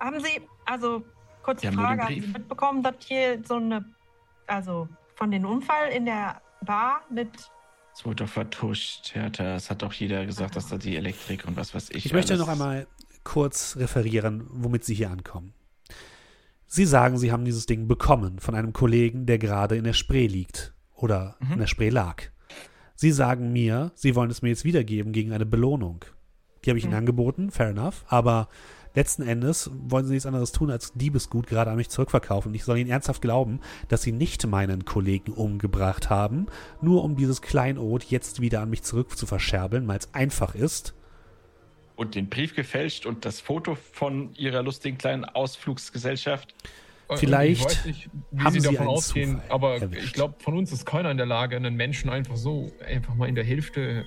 Haben 0.00 0.18
Sie, 0.18 0.40
also, 0.66 1.04
kurze 1.44 1.70
Sie 1.70 1.76
Frage, 1.76 2.02
haben 2.02 2.14
Sie 2.22 2.26
mitbekommen, 2.26 2.82
dass 2.82 2.96
hier 3.06 3.40
so 3.46 3.54
eine, 3.54 3.84
also 4.48 4.88
von 5.14 5.30
den 5.30 5.44
Unfall 5.46 5.90
in 5.90 6.04
der 6.06 6.42
Bar 6.62 7.02
mit 7.10 7.28
Es 7.94 8.04
wurde 8.04 8.24
doch 8.24 8.28
vertuscht, 8.28 9.14
Hertha. 9.14 9.54
Es 9.54 9.70
hat 9.70 9.82
doch 9.82 9.92
jeder 9.92 10.26
gesagt, 10.26 10.56
dass 10.56 10.66
da 10.70 10.76
die 10.76 10.96
Elektrik 10.96 11.44
und 11.46 11.54
was 11.56 11.72
weiß 11.72 11.90
ich. 11.90 12.06
Ich 12.06 12.12
möchte 12.12 12.32
alles- 12.32 12.44
noch 12.44 12.52
einmal 12.52 12.88
kurz 13.22 13.76
referieren, 13.76 14.44
womit 14.50 14.84
Sie 14.84 14.94
hier 14.94 15.10
ankommen. 15.12 15.54
Sie 16.74 16.86
sagen, 16.86 17.18
Sie 17.18 17.30
haben 17.30 17.44
dieses 17.44 17.66
Ding 17.66 17.86
bekommen 17.86 18.40
von 18.40 18.56
einem 18.56 18.72
Kollegen, 18.72 19.26
der 19.26 19.38
gerade 19.38 19.76
in 19.76 19.84
der 19.84 19.92
Spree 19.92 20.26
liegt 20.26 20.74
oder 20.96 21.36
Mhm. 21.38 21.52
in 21.52 21.58
der 21.60 21.66
Spree 21.68 21.88
lag. 21.88 22.22
Sie 22.96 23.12
sagen 23.12 23.52
mir, 23.52 23.92
Sie 23.94 24.16
wollen 24.16 24.28
es 24.28 24.42
mir 24.42 24.48
jetzt 24.48 24.64
wiedergeben 24.64 25.12
gegen 25.12 25.30
eine 25.30 25.46
Belohnung. 25.46 26.04
Die 26.64 26.70
habe 26.70 26.78
ich 26.78 26.84
Ihnen 26.84 26.94
Mhm. 26.94 26.98
angeboten, 26.98 27.50
fair 27.52 27.68
enough, 27.68 28.04
aber 28.08 28.48
letzten 28.96 29.22
Endes 29.22 29.70
wollen 29.86 30.04
Sie 30.06 30.14
nichts 30.14 30.26
anderes 30.26 30.50
tun, 30.50 30.68
als 30.72 30.92
Diebesgut 30.94 31.46
gerade 31.46 31.70
an 31.70 31.76
mich 31.76 31.90
zurückverkaufen. 31.90 32.48
Und 32.50 32.54
ich 32.56 32.64
soll 32.64 32.78
Ihnen 32.78 32.90
ernsthaft 32.90 33.22
glauben, 33.22 33.60
dass 33.86 34.02
Sie 34.02 34.10
nicht 34.10 34.44
meinen 34.44 34.84
Kollegen 34.84 35.30
umgebracht 35.32 36.10
haben, 36.10 36.46
nur 36.80 37.04
um 37.04 37.14
dieses 37.14 37.40
Kleinod 37.40 38.02
jetzt 38.02 38.40
wieder 38.40 38.62
an 38.62 38.70
mich 38.70 38.82
zurück 38.82 39.16
zu 39.16 39.26
verscherbeln, 39.26 39.86
weil 39.86 39.98
es 39.98 40.12
einfach 40.12 40.56
ist. 40.56 40.92
Und 41.96 42.14
den 42.16 42.28
Brief 42.28 42.54
gefälscht 42.56 43.06
und 43.06 43.24
das 43.24 43.40
Foto 43.40 43.76
von 43.76 44.34
Ihrer 44.34 44.62
lustigen 44.62 44.98
kleinen 44.98 45.24
Ausflugsgesellschaft. 45.24 46.54
Und 47.06 47.18
Vielleicht 47.18 47.60
ich 47.60 47.66
weiß 47.66 47.84
nicht, 47.84 48.10
wie 48.30 48.42
haben 48.42 48.52
Sie 48.54 48.60
Sie 48.60 48.66
davon 48.66 48.80
einen 48.80 48.88
ausgehen, 48.88 49.30
Zufall 49.36 49.50
aber 49.50 49.80
erwischt. 49.80 50.04
ich 50.04 50.12
glaube, 50.14 50.34
von 50.38 50.56
uns 50.58 50.72
ist 50.72 50.86
keiner 50.86 51.10
in 51.10 51.18
der 51.18 51.26
Lage, 51.26 51.54
einen 51.56 51.76
Menschen 51.76 52.10
einfach 52.10 52.36
so, 52.36 52.72
einfach 52.84 53.14
mal 53.14 53.28
in 53.28 53.34
der 53.34 53.44
Hälfte. 53.44 54.04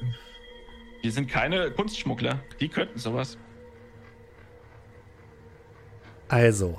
Wir 1.02 1.12
sind 1.12 1.30
keine 1.30 1.72
Kunstschmuggler. 1.72 2.40
Die 2.60 2.68
könnten 2.68 2.98
sowas. 3.00 3.38
Also, 6.28 6.78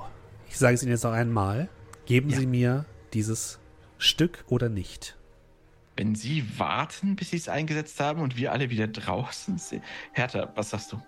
ich 0.49 0.57
sage 0.57 0.75
es 0.75 0.83
Ihnen 0.83 0.91
jetzt 0.91 1.03
noch 1.03 1.13
einmal. 1.13 1.69
Geben 2.05 2.29
Ja. 2.29 2.37
Sie 2.37 2.45
mir 2.45 2.85
dieses 3.13 3.59
Stück 3.97 4.43
oder 4.47 4.69
nicht? 4.69 5.15
Wenn 5.99 6.15
Sie 6.15 6.57
warten, 6.57 7.17
bis 7.17 7.31
Sie 7.31 7.35
es 7.35 7.49
eingesetzt 7.49 7.99
haben 7.99 8.21
und 8.21 8.37
wir 8.37 8.53
alle 8.53 8.69
wieder 8.69 8.87
draußen 8.87 9.57
sind. 9.57 9.83
Hertha, 10.13 10.49
was 10.55 10.69
sagst 10.69 10.93
du? 10.93 11.01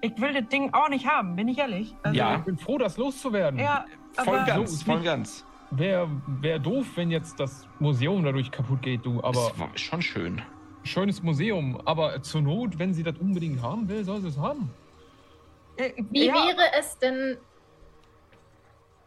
Ich 0.00 0.18
will 0.18 0.32
das 0.32 0.48
Ding 0.48 0.72
auch 0.72 0.88
nicht 0.88 1.06
haben, 1.06 1.36
bin 1.36 1.46
ich 1.46 1.58
ehrlich. 1.58 1.94
Also, 2.02 2.16
Ja. 2.16 2.36
Ich 2.38 2.44
bin 2.44 2.56
froh, 2.56 2.78
das 2.78 2.96
loszuwerden. 2.96 3.60
Ja, 3.60 3.84
Voll 4.12 4.38
aber 4.38 4.46
ganz, 4.46 4.78
so 4.78 4.84
voll 4.86 5.02
ganz. 5.02 5.44
Wäre 5.72 6.08
wär 6.26 6.58
doof, 6.58 6.86
wenn 6.94 7.10
jetzt 7.10 7.38
das 7.38 7.68
Museum 7.78 8.24
dadurch 8.24 8.50
kaputt 8.50 8.80
geht, 8.80 9.04
du. 9.04 9.22
Aber 9.22 9.50
das 9.50 9.58
war 9.58 9.68
schon 9.76 10.00
schön. 10.00 10.40
schönes 10.82 11.22
Museum. 11.22 11.78
Aber 11.84 12.22
zur 12.22 12.40
Not, 12.40 12.78
wenn 12.78 12.94
sie 12.94 13.02
das 13.02 13.18
unbedingt 13.18 13.60
haben 13.60 13.86
will, 13.90 14.04
soll 14.06 14.22
sie 14.22 14.28
es 14.28 14.38
haben. 14.38 14.70
äh, 15.76 15.92
Wie 16.10 16.28
ja, 16.28 16.34
wäre 16.34 16.62
es 16.78 16.98
denn. 16.98 17.36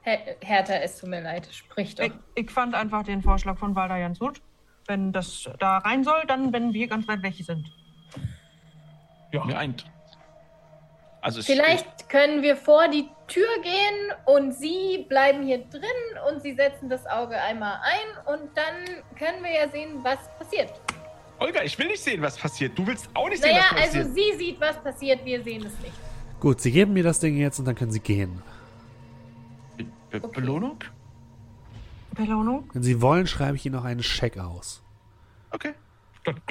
Her 0.01 0.19
Hertha, 0.41 0.73
es 0.75 0.99
tut 0.99 1.09
mir 1.09 1.21
leid, 1.21 1.47
sprich 1.51 1.95
doch. 1.95 2.03
ich, 2.05 2.13
ich 2.35 2.51
fand 2.51 2.75
einfach 2.75 3.01
den 3.01 3.23
Vorschlag 3.23 3.57
von 3.57 3.75
Walter 3.75 3.97
ganz 3.99 4.19
gut. 4.19 4.39
Wenn 4.89 5.11
das 5.13 5.47
da 5.59 5.77
rein 5.77 6.03
soll, 6.03 6.23
dann 6.27 6.51
wenn 6.51 6.73
wir 6.73 6.87
ganz 6.87 7.07
weit 7.07 7.21
weg 7.21 7.35
sind. 7.35 7.63
Ja. 9.31 9.45
Mir 9.45 9.55
eint. 9.55 9.85
Also 11.21 11.43
Vielleicht 11.43 12.09
können 12.09 12.41
wir 12.41 12.55
vor 12.55 12.87
die 12.87 13.07
Tür 13.27 13.47
gehen 13.61 14.13
und 14.25 14.53
Sie 14.53 15.05
bleiben 15.07 15.43
hier 15.45 15.59
drin 15.59 15.83
und 16.27 16.41
Sie 16.41 16.53
setzen 16.53 16.89
das 16.89 17.05
Auge 17.05 17.39
einmal 17.39 17.73
ein 17.83 18.33
und 18.33 18.49
dann 18.57 19.03
können 19.15 19.43
wir 19.43 19.53
ja 19.53 19.69
sehen, 19.69 19.99
was 20.03 20.17
passiert. 20.39 20.71
Olga, 21.37 21.61
ich 21.63 21.77
will 21.77 21.87
nicht 21.87 22.01
sehen, 22.01 22.21
was 22.23 22.35
passiert. 22.35 22.75
Du 22.77 22.87
willst 22.87 23.07
auch 23.13 23.29
nicht 23.29 23.43
sehen, 23.43 23.51
Naja, 23.51 23.65
was 23.73 23.81
passiert. 23.81 24.05
also 24.05 24.13
sie 24.15 24.37
sieht, 24.37 24.59
was 24.59 24.77
passiert, 24.81 25.23
wir 25.23 25.43
sehen 25.43 25.65
es 25.65 25.79
nicht. 25.81 25.93
Gut, 26.39 26.61
Sie 26.61 26.71
geben 26.71 26.93
mir 26.93 27.03
das 27.03 27.19
Ding 27.19 27.37
jetzt 27.37 27.59
und 27.59 27.65
dann 27.65 27.75
können 27.75 27.91
Sie 27.91 27.99
gehen. 27.99 28.41
Be 29.77 29.85
Be 30.09 30.17
Okay. 30.23 30.41
Belohnung? 30.41 30.79
Belohnung? 32.25 32.69
Wenn 32.73 32.83
Sie 32.83 33.01
wollen, 33.01 33.27
schreibe 33.27 33.55
ich 33.55 33.65
Ihnen 33.65 33.75
noch 33.75 33.85
einen 33.85 34.03
Scheck 34.03 34.37
aus. 34.37 34.83
Okay. 35.51 35.73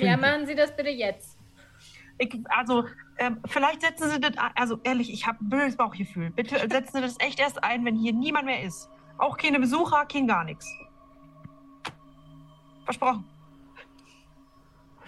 Ja, 0.01 0.17
machen 0.17 0.47
Sie 0.47 0.55
das 0.55 0.75
bitte 0.75 0.91
jetzt. 0.91 1.37
Ich, 2.19 2.37
also, 2.49 2.85
ähm, 3.19 3.39
vielleicht 3.47 3.83
setzen 3.83 4.11
Sie 4.11 4.21
das, 4.21 4.37
ein- 4.37 4.51
also 4.57 4.81
ehrlich, 4.83 5.13
ich 5.13 5.27
habe 5.27 5.45
ein 5.45 5.49
böses 5.51 5.77
Bauchgefühl. 5.77 6.31
Bitte 6.31 6.57
setzen 6.71 6.97
Sie 6.97 7.01
das 7.01 7.17
echt 7.21 7.39
erst 7.39 7.63
ein, 7.63 7.85
wenn 7.85 7.95
hier 7.97 8.13
niemand 8.13 8.47
mehr 8.47 8.63
ist. 8.63 8.89
Auch 9.19 9.37
keine 9.37 9.61
Besucher, 9.61 10.05
kein 10.07 10.27
gar 10.27 10.45
nichts. 10.45 10.67
Versprochen. 12.85 13.25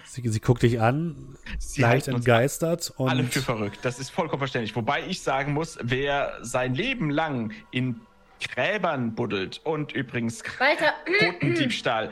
Sie, 0.05 0.29
sie 0.29 0.41
guckt 0.41 0.63
dich 0.65 0.81
an, 0.81 1.37
Sie 1.59 1.83
leicht 1.83 2.09
entgeistert 2.09 2.93
und 2.97 3.09
alle 3.09 3.23
für 3.25 3.41
verrückt. 3.43 3.79
Das 3.83 4.01
ist 4.01 4.11
vollkommen 4.11 4.41
verständlich. 4.41 4.75
Wobei 4.75 5.07
ich 5.07 5.23
sagen 5.23 5.53
muss, 5.53 5.79
wer 5.83 6.39
sein 6.43 6.75
Leben 6.75 7.11
lang 7.11 7.53
in 7.71 8.01
Gräbern 8.41 9.15
buddelt 9.15 9.61
und 9.65 9.93
übrigens 9.93 10.43
Walter. 10.59 10.95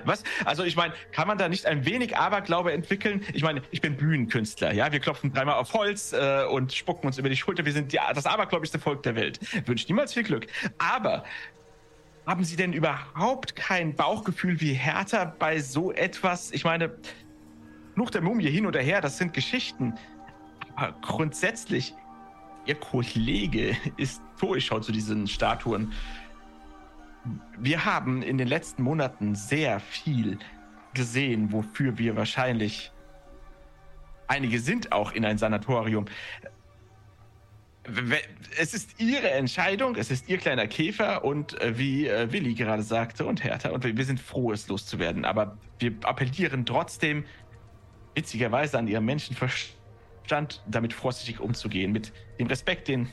Was? 0.04 0.22
Also 0.44 0.64
ich 0.64 0.76
meine, 0.76 0.94
kann 1.12 1.26
man 1.28 1.38
da 1.38 1.48
nicht 1.48 1.66
ein 1.66 1.84
wenig 1.84 2.16
Aberglaube 2.16 2.72
entwickeln? 2.72 3.24
Ich 3.32 3.42
meine, 3.42 3.62
ich 3.70 3.80
bin 3.80 3.96
Bühnenkünstler, 3.96 4.72
ja. 4.72 4.92
Wir 4.92 5.00
klopfen 5.00 5.32
dreimal 5.32 5.54
auf 5.54 5.72
Holz 5.72 6.12
äh, 6.12 6.44
und 6.44 6.72
spucken 6.72 7.06
uns 7.06 7.18
über 7.18 7.28
die 7.28 7.36
Schulter. 7.36 7.64
Wir 7.64 7.72
sind 7.72 7.92
die, 7.92 7.98
das 8.14 8.26
abergläubigste 8.26 8.78
Volk 8.78 9.02
der 9.02 9.16
Welt. 9.16 9.40
Wünsche 9.66 9.86
niemals 9.88 10.14
viel 10.14 10.22
Glück. 10.24 10.46
Aber 10.78 11.24
haben 12.26 12.44
Sie 12.44 12.56
denn 12.56 12.72
überhaupt 12.72 13.56
kein 13.56 13.94
Bauchgefühl 13.94 14.60
wie 14.60 14.74
Hertha 14.74 15.24
bei 15.24 15.60
so 15.60 15.92
etwas? 15.92 16.52
Ich 16.52 16.64
meine, 16.64 16.94
Fluch 17.94 18.10
der 18.10 18.20
Mumie 18.20 18.48
hin 18.48 18.66
oder 18.66 18.80
her, 18.80 19.00
das 19.00 19.18
sind 19.18 19.32
Geschichten. 19.32 19.94
Aber 20.76 20.94
grundsätzlich, 21.00 21.94
Ihr 22.68 22.74
Kollege 22.74 23.74
ist 23.96 24.20
tot. 24.38 24.58
Ich 24.58 24.66
schaue 24.66 24.82
zu 24.82 24.92
diesen 24.92 25.26
Statuen. 25.26 25.92
Wir 27.58 27.86
haben 27.86 28.22
in 28.22 28.36
den 28.36 28.46
letzten 28.46 28.82
Monaten 28.82 29.34
sehr 29.34 29.80
viel 29.80 30.38
gesehen, 30.92 31.50
wofür 31.50 31.96
wir 31.96 32.14
wahrscheinlich. 32.14 32.92
Einige 34.26 34.60
sind 34.60 34.92
auch 34.92 35.12
in 35.12 35.24
ein 35.24 35.38
Sanatorium. 35.38 36.04
Es 38.58 38.74
ist 38.74 39.00
ihre 39.00 39.30
Entscheidung, 39.30 39.96
es 39.96 40.10
ist 40.10 40.28
ihr 40.28 40.36
kleiner 40.36 40.66
Käfer 40.66 41.24
und 41.24 41.58
äh, 41.62 41.78
wie 41.78 42.06
äh, 42.06 42.30
Willi 42.30 42.52
gerade 42.52 42.82
sagte 42.82 43.24
und 43.24 43.42
Hertha, 43.42 43.70
und 43.70 43.82
wir 43.82 43.96
wir 43.96 44.04
sind 44.04 44.20
froh, 44.20 44.52
es 44.52 44.68
loszuwerden. 44.68 45.24
Aber 45.24 45.56
wir 45.78 45.94
appellieren 46.02 46.66
trotzdem 46.66 47.24
witzigerweise 48.14 48.78
an 48.78 48.88
ihren 48.88 49.06
Menschenverstand, 49.06 49.77
damit 50.66 50.92
vorsichtig 50.92 51.40
umzugehen, 51.40 51.92
mit 51.92 52.12
dem 52.38 52.46
Respekt, 52.46 52.88
den 52.88 53.12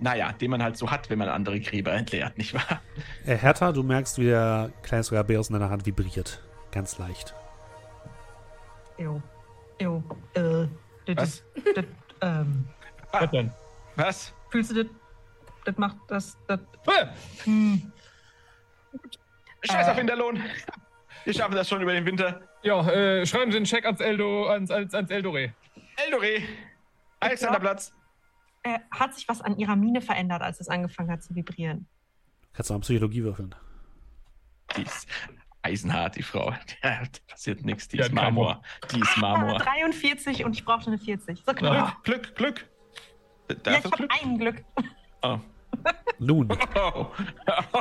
naja, 0.00 0.32
den 0.32 0.50
man 0.50 0.62
halt 0.62 0.76
so 0.76 0.90
hat, 0.90 1.08
wenn 1.08 1.18
man 1.18 1.28
andere 1.28 1.60
Gräber 1.60 1.92
entleert, 1.92 2.36
nicht 2.36 2.52
wahr? 2.52 2.82
Äh, 3.24 3.36
Hertha, 3.36 3.70
du 3.72 3.82
merkst, 3.84 4.18
wie 4.18 4.24
der 4.24 4.70
kleine 4.82 5.04
Skarabäus 5.04 5.48
in 5.48 5.54
deiner 5.54 5.70
Hand 5.70 5.86
vibriert. 5.86 6.42
Ganz 6.72 6.98
leicht. 6.98 7.32
Ew. 8.98 9.20
Ew. 9.80 10.02
Äh, 10.34 10.66
das 11.06 11.16
Was? 11.16 11.44
ist. 11.54 11.76
Das, 11.76 11.84
ähm, 12.22 12.64
Was 13.12 13.30
denn? 13.30 13.52
Was? 13.96 14.34
fühlst 14.50 14.72
du 14.72 14.82
das? 14.84 14.92
Das 15.64 15.78
macht 15.78 15.96
das. 16.08 16.36
das 16.48 16.60
Ah, 16.86 17.08
hm. 17.44 17.92
Scheiß 19.62 19.86
Äh. 19.86 19.90
auf 19.90 19.96
Hinterlohn. 19.96 20.42
Wir 21.24 21.32
schaffen 21.32 21.54
das 21.54 21.68
schon 21.68 21.80
über 21.80 21.92
den 21.92 22.04
Winter. 22.04 22.42
Ja, 22.62 22.86
äh, 22.88 23.24
schreiben 23.24 23.50
Sie 23.50 23.56
einen 23.56 23.64
Check 23.66 23.86
ans, 23.86 24.00
Eldo, 24.00 24.48
ans, 24.48 24.70
ans, 24.70 24.92
ans 24.92 25.10
Eldoré. 25.10 25.52
Eldoré. 25.96 26.42
Alexanderplatz. 27.20 27.92
Äh, 28.62 28.78
hat 28.90 29.14
sich 29.14 29.28
was 29.28 29.40
an 29.42 29.58
ihrer 29.58 29.76
Mine 29.76 30.00
verändert, 30.00 30.42
als 30.42 30.60
es 30.60 30.68
angefangen 30.68 31.10
hat 31.10 31.22
zu 31.22 31.34
vibrieren? 31.34 31.86
Kannst 32.52 32.70
du 32.70 32.74
mal 32.74 32.80
Psychologie 32.80 33.22
würfeln. 33.22 33.54
Die 34.76 34.82
ist 34.82 35.06
eisenhart, 35.62 36.16
die 36.16 36.22
Frau. 36.22 36.50
Ja, 36.50 36.58
da 37.02 37.08
passiert 37.28 37.64
nichts. 37.64 37.88
Die 37.88 37.98
Ja, 37.98 38.06
ist 38.06 38.12
Marmor. 38.12 38.62
Die 38.92 39.00
ist 39.00 39.12
Ah, 39.16 39.20
Marmor. 39.20 39.58
43 39.58 40.44
und 40.44 40.52
ich 40.54 40.64
brauchte 40.64 40.86
eine 40.88 40.98
40. 40.98 41.42
So 41.44 41.52
knapp. 41.52 41.72
Ah, 41.94 41.96
Glück, 42.02 42.34
Glück. 42.36 42.66
ja, 43.50 43.56
Darf 43.56 43.76
ich 43.84 43.90
das 43.90 43.92
habe 43.92 44.08
ein 44.22 44.38
Glück. 44.38 44.64
Oh. 45.22 45.38
Nun, 46.20 46.48
Oh. 46.76 47.06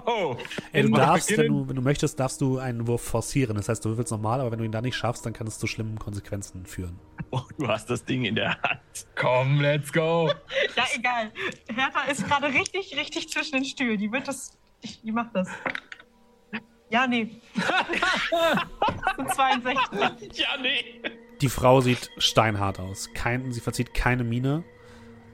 Oh. 0.05 0.37
ey, 0.71 0.81
du 0.81 0.89
darfst, 0.89 1.37
wenn 1.37 1.47
du, 1.47 1.67
wenn 1.69 1.75
du 1.75 1.81
möchtest, 1.83 2.19
darfst 2.19 2.41
du 2.41 2.57
einen 2.57 2.87
Wurf 2.87 3.03
forcieren. 3.03 3.55
Das 3.55 3.69
heißt, 3.69 3.85
du 3.85 3.89
würfelst 3.89 4.11
normal, 4.11 4.41
aber 4.41 4.51
wenn 4.51 4.57
du 4.59 4.65
ihn 4.65 4.71
da 4.71 4.81
nicht 4.81 4.95
schaffst, 4.95 5.25
dann 5.25 5.33
kann 5.33 5.45
es 5.45 5.59
zu 5.59 5.67
schlimmen 5.67 5.99
Konsequenzen 5.99 6.65
führen. 6.65 6.99
Oh, 7.33 7.41
du 7.57 7.67
hast 7.67 7.89
das 7.89 8.05
Ding 8.05 8.25
in 8.25 8.35
der 8.35 8.61
Hand. 8.61 9.07
Komm, 9.15 9.59
let's 9.59 9.91
go. 9.91 10.31
Ja, 10.75 10.85
egal. 10.95 11.31
Hertha 11.67 12.03
ist 12.09 12.27
gerade 12.27 12.47
richtig, 12.47 12.95
richtig 12.95 13.29
zwischen 13.29 13.53
den 13.53 13.65
Stühlen. 13.65 13.97
Die 13.97 14.11
wird 14.11 14.27
das. 14.27 14.57
Ich, 14.81 15.01
die 15.01 15.11
macht 15.11 15.35
das. 15.35 15.47
Ja, 16.89 17.07
nee. 17.07 17.41
Das 17.55 19.15
sind 19.15 19.33
62. 19.33 20.37
Ja, 20.37 20.47
nee. 20.61 21.01
Die 21.41 21.49
Frau 21.49 21.81
sieht 21.81 22.09
steinhart 22.17 22.79
aus. 22.79 23.09
Kein, 23.13 23.51
sie 23.51 23.61
verzieht 23.61 23.93
keine 23.93 24.23
Miene. 24.23 24.63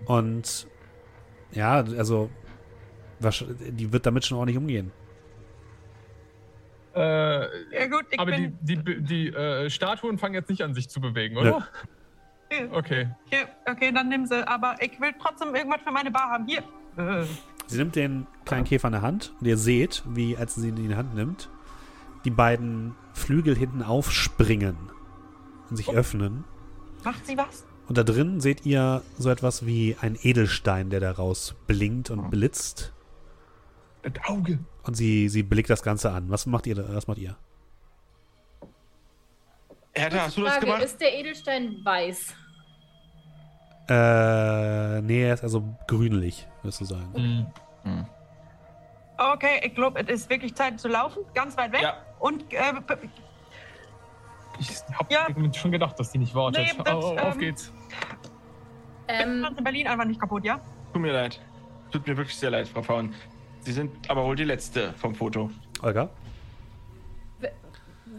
Und 0.05 0.67
ja, 1.51 1.75
also 1.75 2.29
die 3.19 3.91
wird 3.91 4.05
damit 4.05 4.25
schon 4.25 4.37
ordentlich 4.37 4.57
umgehen. 4.57 4.91
Äh, 6.99 7.79
Ja, 7.79 7.87
gut, 7.87 8.05
ich 8.11 8.19
aber 8.19 8.31
die, 8.31 8.47
bin. 8.47 8.83
die, 8.85 9.01
die 9.03 9.27
äh, 9.29 9.69
Statuen 9.69 10.17
fangen 10.17 10.33
jetzt 10.35 10.49
nicht 10.49 10.61
an, 10.63 10.73
sich 10.73 10.89
zu 10.89 10.99
bewegen, 10.99 11.37
oder? 11.37 11.67
Okay. 12.71 13.07
Hier, 13.29 13.47
okay, 13.69 13.91
dann 13.93 14.09
nimm 14.09 14.25
sie. 14.25 14.47
Aber 14.47 14.75
ich 14.79 14.99
will 14.99 15.13
trotzdem 15.21 15.53
irgendwas 15.53 15.81
für 15.81 15.91
meine 15.91 16.11
Bar 16.11 16.29
haben. 16.31 16.47
Hier. 16.47 16.63
Äh. 16.97 17.25
Sie 17.67 17.77
nimmt 17.77 17.95
den 17.95 18.25
kleinen 18.45 18.63
Käfer 18.65 18.87
in 18.87 18.93
der 18.93 19.01
Hand 19.03 19.33
und 19.39 19.45
ihr 19.45 19.57
seht, 19.57 20.01
wie, 20.07 20.35
als 20.35 20.55
sie 20.55 20.69
ihn 20.69 20.77
in 20.77 20.89
die 20.89 20.95
Hand 20.95 21.13
nimmt, 21.13 21.49
die 22.25 22.31
beiden 22.31 22.95
Flügel 23.13 23.55
hinten 23.55 23.83
aufspringen 23.83 24.75
und 25.69 25.77
sich 25.77 25.89
öffnen. 25.91 26.43
Macht 27.03 27.25
sie 27.27 27.37
was? 27.37 27.65
Und 27.87 27.97
da 27.97 28.03
drin 28.03 28.41
seht 28.41 28.65
ihr 28.65 29.03
so 29.17 29.29
etwas 29.29 29.65
wie 29.65 29.95
ein 30.01 30.17
Edelstein, 30.21 30.89
der 30.89 30.99
daraus 30.99 31.55
blinkt 31.67 32.09
und 32.09 32.29
blitzt. 32.31 32.93
Das 34.01 34.13
Auge. 34.25 34.59
Und 34.89 34.95
sie, 34.95 35.29
sie 35.29 35.43
blickt 35.43 35.69
das 35.69 35.83
Ganze 35.83 36.09
an. 36.11 36.31
Was 36.31 36.47
macht 36.47 36.65
ihr? 36.65 36.73
da- 36.73 36.95
Was 36.95 37.05
macht 37.05 37.19
ihr? 37.19 37.35
Hertha, 39.93 40.21
hast 40.23 40.35
du 40.35 40.41
das 40.41 40.53
Frage, 40.53 40.65
gemacht? 40.65 40.81
ist 40.83 40.99
der 40.99 41.13
Edelstein 41.13 41.77
weiß? 41.83 42.33
Äh, 43.87 45.01
nee, 45.01 45.21
er 45.27 45.35
ist 45.35 45.43
also 45.43 45.63
grünlich, 45.87 46.47
würdest 46.63 46.81
du 46.81 46.85
sagen. 46.85 47.53
Hm. 47.83 48.05
Okay, 49.19 49.61
ich 49.63 49.75
glaube, 49.75 49.99
es 49.99 50.07
ist 50.21 50.29
wirklich 50.31 50.55
Zeit 50.55 50.79
zu 50.79 50.87
laufen. 50.87 51.19
Ganz 51.35 51.55
weit 51.55 51.71
weg. 51.71 51.83
Ja. 51.83 51.97
Und 52.17 52.51
äh, 52.51 52.73
Ich 54.59 54.69
hab 54.97 55.11
Ja. 55.11 55.27
schon 55.53 55.71
gedacht, 55.71 55.99
dass 55.99 56.11
die 56.11 56.17
nicht 56.17 56.33
wartet. 56.33 56.65
Nee, 56.65 56.83
das, 56.83 56.95
oh, 56.95 57.15
auf 57.15 57.35
ähm, 57.35 57.39
geht's. 57.39 57.71
Ähm, 59.07 59.47
in 59.55 59.63
Berlin 59.63 59.85
einfach 59.85 60.05
nicht 60.05 60.19
kaputt, 60.19 60.43
ja? 60.43 60.59
Tut 60.93 61.01
mir 61.03 61.13
leid. 61.13 61.39
Tut 61.91 62.07
mir 62.07 62.17
wirklich 62.17 62.35
sehr 62.35 62.49
leid, 62.49 62.67
Frau 62.67 62.81
Faun. 62.81 63.13
Sie 63.61 63.71
sind 63.71 63.91
aber 64.09 64.25
wohl 64.25 64.35
die 64.35 64.45
Letzte 64.45 64.93
vom 64.93 65.15
Foto. 65.15 65.49
Olga? 65.81 66.09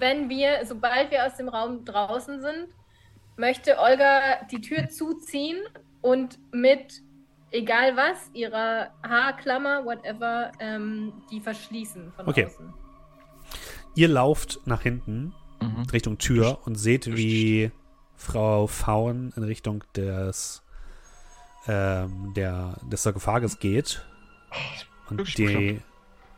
wenn 0.00 0.30
wir, 0.30 0.64
sobald 0.64 1.10
wir 1.10 1.26
aus 1.26 1.36
dem 1.36 1.48
Raum 1.48 1.84
draußen 1.84 2.40
sind, 2.40 2.68
möchte 3.36 3.78
Olga 3.78 4.42
die 4.50 4.60
Tür 4.60 4.88
zuziehen 4.88 5.58
und 6.00 6.38
mit 6.52 7.02
egal 7.50 7.96
was, 7.96 8.30
ihrer 8.32 8.94
Haarklammer, 9.02 9.84
whatever, 9.84 10.52
ähm, 10.60 11.12
die 11.30 11.40
verschließen 11.40 12.12
von 12.12 12.28
Okay. 12.28 12.46
außen. 12.46 12.72
Ihr 13.94 14.08
lauft 14.08 14.60
nach 14.64 14.82
hinten 14.82 15.34
Mhm. 15.60 15.82
Richtung 15.92 16.16
Tür 16.16 16.58
und 16.64 16.76
seht, 16.76 17.14
wie 17.14 17.70
Frau 18.16 18.66
Faun 18.66 19.32
in 19.36 19.42
Richtung 19.42 19.84
des, 19.94 20.62
ähm, 21.66 22.32
der, 22.34 22.78
des 22.90 23.02
Sarkophages 23.02 23.58
geht 23.58 24.06
und 25.10 25.38
die. 25.38 25.80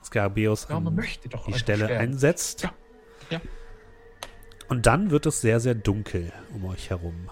Skarabäus 0.05 0.67
Ja, 0.69 0.77
an 0.79 0.95
möchte 0.97 1.29
doch 1.29 1.47
die 1.47 1.55
Stelle 1.55 1.85
sterben. 1.85 2.01
einsetzt. 2.13 2.63
Ja. 2.65 2.73
Ja. 3.31 3.41
Und 4.69 4.87
dann 4.87 5.11
wird 5.11 5.27
es 5.27 5.41
sehr, 5.41 5.61
sehr 5.61 5.75
dunkel 5.77 6.33
um 6.55 6.65
euch 6.65 6.91
herum. 6.91 7.31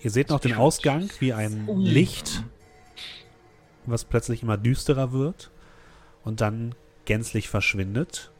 Ihr 0.00 0.10
seht 0.10 0.30
noch 0.30 0.40
den 0.40 0.54
Ausgang 0.54 1.08
wie 1.20 1.32
ein. 1.32 1.68
Licht, 1.76 2.42
was 3.86 4.04
plötzlich 4.04 4.42
immer 4.42 4.56
düsterer 4.56 5.12
wird 5.12 5.52
und 6.24 6.40
dann 6.40 6.74
gänzlich 7.04 7.48
verschwindet. 7.48 8.32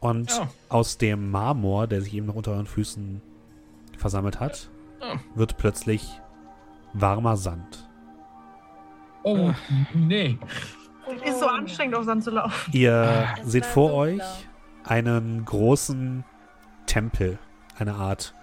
Und 0.00 0.30
Ja. 0.30 0.48
aus 0.70 0.96
dem 0.96 1.30
Marmor, 1.30 1.86
der 1.86 2.00
sich 2.00 2.14
eben 2.14 2.26
noch 2.26 2.34
unter 2.34 2.52
euren 2.52 2.66
Füßen 2.66 3.20
versammelt 3.98 4.40
hat, 4.40 4.70
Ja. 5.02 5.20
wird 5.34 5.58
plötzlich 5.58 6.08
warmer 6.94 7.36
Sand. 7.36 7.88
Oh, 9.22 9.52
nee. 9.94 10.38
Ist 11.24 11.40
so 11.40 11.46
anstrengend, 11.46 11.94
auf 11.96 12.04
Sand 12.04 12.24
zu 12.24 12.30
laufen. 12.30 12.72
Ihr 12.72 13.28
Das 13.38 13.50
seht 13.50 13.66
vor 13.66 13.90
so 13.90 13.94
euch 13.96 14.16
klar. 14.16 14.36
einen 14.84 15.44
großen 15.44 16.24
Tempel, 16.86 17.38
eine 17.78 17.94
Art 17.94 18.34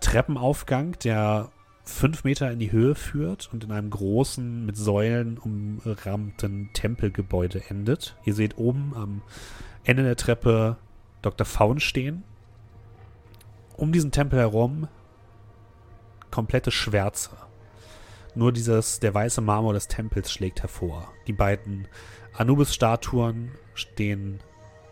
Treppenaufgang, 0.00 0.96
der 1.04 1.50
fünf 1.84 2.24
Meter 2.24 2.50
in 2.50 2.58
die 2.58 2.72
Höhe 2.72 2.94
führt 2.94 3.50
und 3.52 3.64
in 3.64 3.72
einem 3.72 3.90
großen, 3.90 4.64
mit 4.64 4.76
Säulen 4.76 5.38
umrahmten 5.38 6.70
Tempelgebäude 6.72 7.62
endet. 7.68 8.16
Ihr 8.24 8.34
seht 8.34 8.56
oben 8.58 8.92
am 8.94 9.22
Ende 9.84 10.02
der 10.04 10.16
Treppe 10.16 10.76
Dr. 11.22 11.44
Faun 11.44 11.80
stehen. 11.80 12.22
Um 13.76 13.92
diesen 13.92 14.12
Tempel 14.12 14.38
herum 14.38 14.88
komplette 16.30 16.70
Schwärze. 16.70 17.30
Nur 18.34 18.52
dieses, 18.52 19.00
der 19.00 19.12
weiße 19.12 19.40
Marmor 19.40 19.74
des 19.74 19.88
Tempels 19.88 20.32
schlägt 20.32 20.62
hervor. 20.62 21.12
Die 21.26 21.32
beiden 21.32 21.86
Anubis-Statuen 22.32 23.52
stehen 23.74 24.40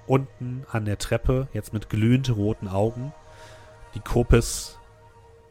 unten 0.07 0.67
an 0.70 0.85
der 0.85 0.99
Treppe, 0.99 1.49
jetzt 1.52 1.73
mit 1.73 1.89
glühend 1.89 2.35
roten 2.35 2.69
Augen. 2.69 3.12
Die 3.94 4.01
Kopis 4.01 4.78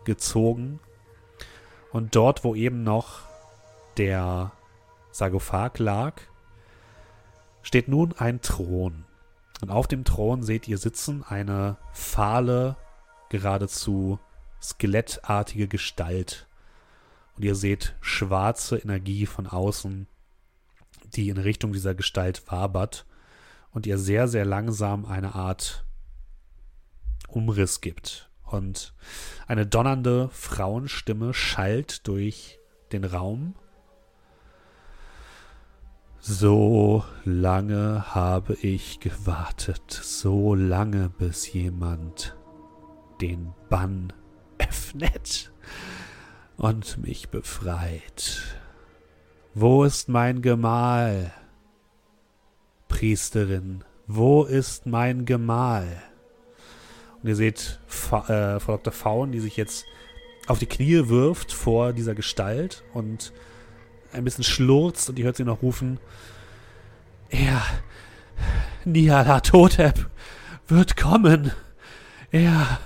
gezogen. 0.03 0.79
Und 1.91 2.15
dort, 2.15 2.43
wo 2.43 2.55
eben 2.55 2.83
noch 2.83 3.21
der 3.97 4.51
Sarkophag 5.11 5.79
lag, 5.79 6.21
steht 7.63 7.87
nun 7.87 8.13
ein 8.17 8.41
Thron. 8.41 9.05
Und 9.61 9.71
auf 9.71 9.87
dem 9.87 10.03
Thron 10.03 10.43
seht 10.43 10.67
ihr 10.67 10.77
sitzen 10.77 11.23
eine 11.23 11.77
fahle, 11.91 12.77
geradezu 13.29 14.19
skelettartige 14.61 15.67
Gestalt. 15.67 16.48
Und 17.39 17.45
ihr 17.45 17.55
seht 17.55 17.95
schwarze 18.01 18.79
Energie 18.79 19.25
von 19.25 19.47
außen, 19.47 20.07
die 21.13 21.29
in 21.29 21.37
Richtung 21.37 21.71
dieser 21.71 21.95
Gestalt 21.95 22.43
wabert 22.51 23.05
und 23.71 23.87
ihr 23.87 23.97
sehr, 23.97 24.27
sehr 24.27 24.43
langsam 24.43 25.05
eine 25.05 25.35
Art 25.35 25.85
Umriss 27.29 27.79
gibt. 27.79 28.29
Und 28.43 28.93
eine 29.47 29.65
donnernde 29.65 30.27
Frauenstimme 30.33 31.33
schallt 31.33 32.05
durch 32.09 32.59
den 32.91 33.05
Raum. 33.05 33.55
So 36.19 37.05
lange 37.23 38.13
habe 38.13 38.55
ich 38.55 38.99
gewartet, 38.99 39.89
so 39.89 40.55
lange, 40.55 41.07
bis 41.07 41.53
jemand 41.53 42.35
den 43.21 43.53
Bann 43.69 44.11
öffnet 44.57 45.53
und 46.59 46.97
mich 46.97 47.29
befreit. 47.29 48.41
Wo 49.55 49.85
ist 49.85 50.09
mein 50.09 50.41
Gemahl? 50.41 51.31
Priesterin, 52.89 53.83
wo 54.07 54.43
ist 54.43 54.85
mein 54.85 55.25
Gemahl? 55.25 56.03
Und 57.21 57.29
ihr 57.29 57.35
seht 57.35 57.79
Fa 57.87 58.27
äh, 58.27 58.59
Frau 58.59 58.73
Dr. 58.73 58.93
Faun, 58.93 59.31
die 59.31 59.39
sich 59.39 59.57
jetzt 59.57 59.85
auf 60.47 60.59
die 60.59 60.65
Knie 60.65 61.07
wirft 61.07 61.53
vor 61.53 61.93
dieser 61.93 62.13
Gestalt 62.13 62.83
und 62.93 63.31
ein 64.11 64.23
bisschen 64.23 64.43
schlurzt 64.43 65.09
und 65.09 65.17
ihr 65.17 65.25
hört 65.25 65.37
sie 65.37 65.43
noch 65.43 65.61
rufen. 65.61 65.99
Er, 67.29 67.61
Niala 68.83 69.39
Totep, 69.39 70.09
wird 70.67 70.97
kommen. 70.97 71.51
Er 72.31 72.79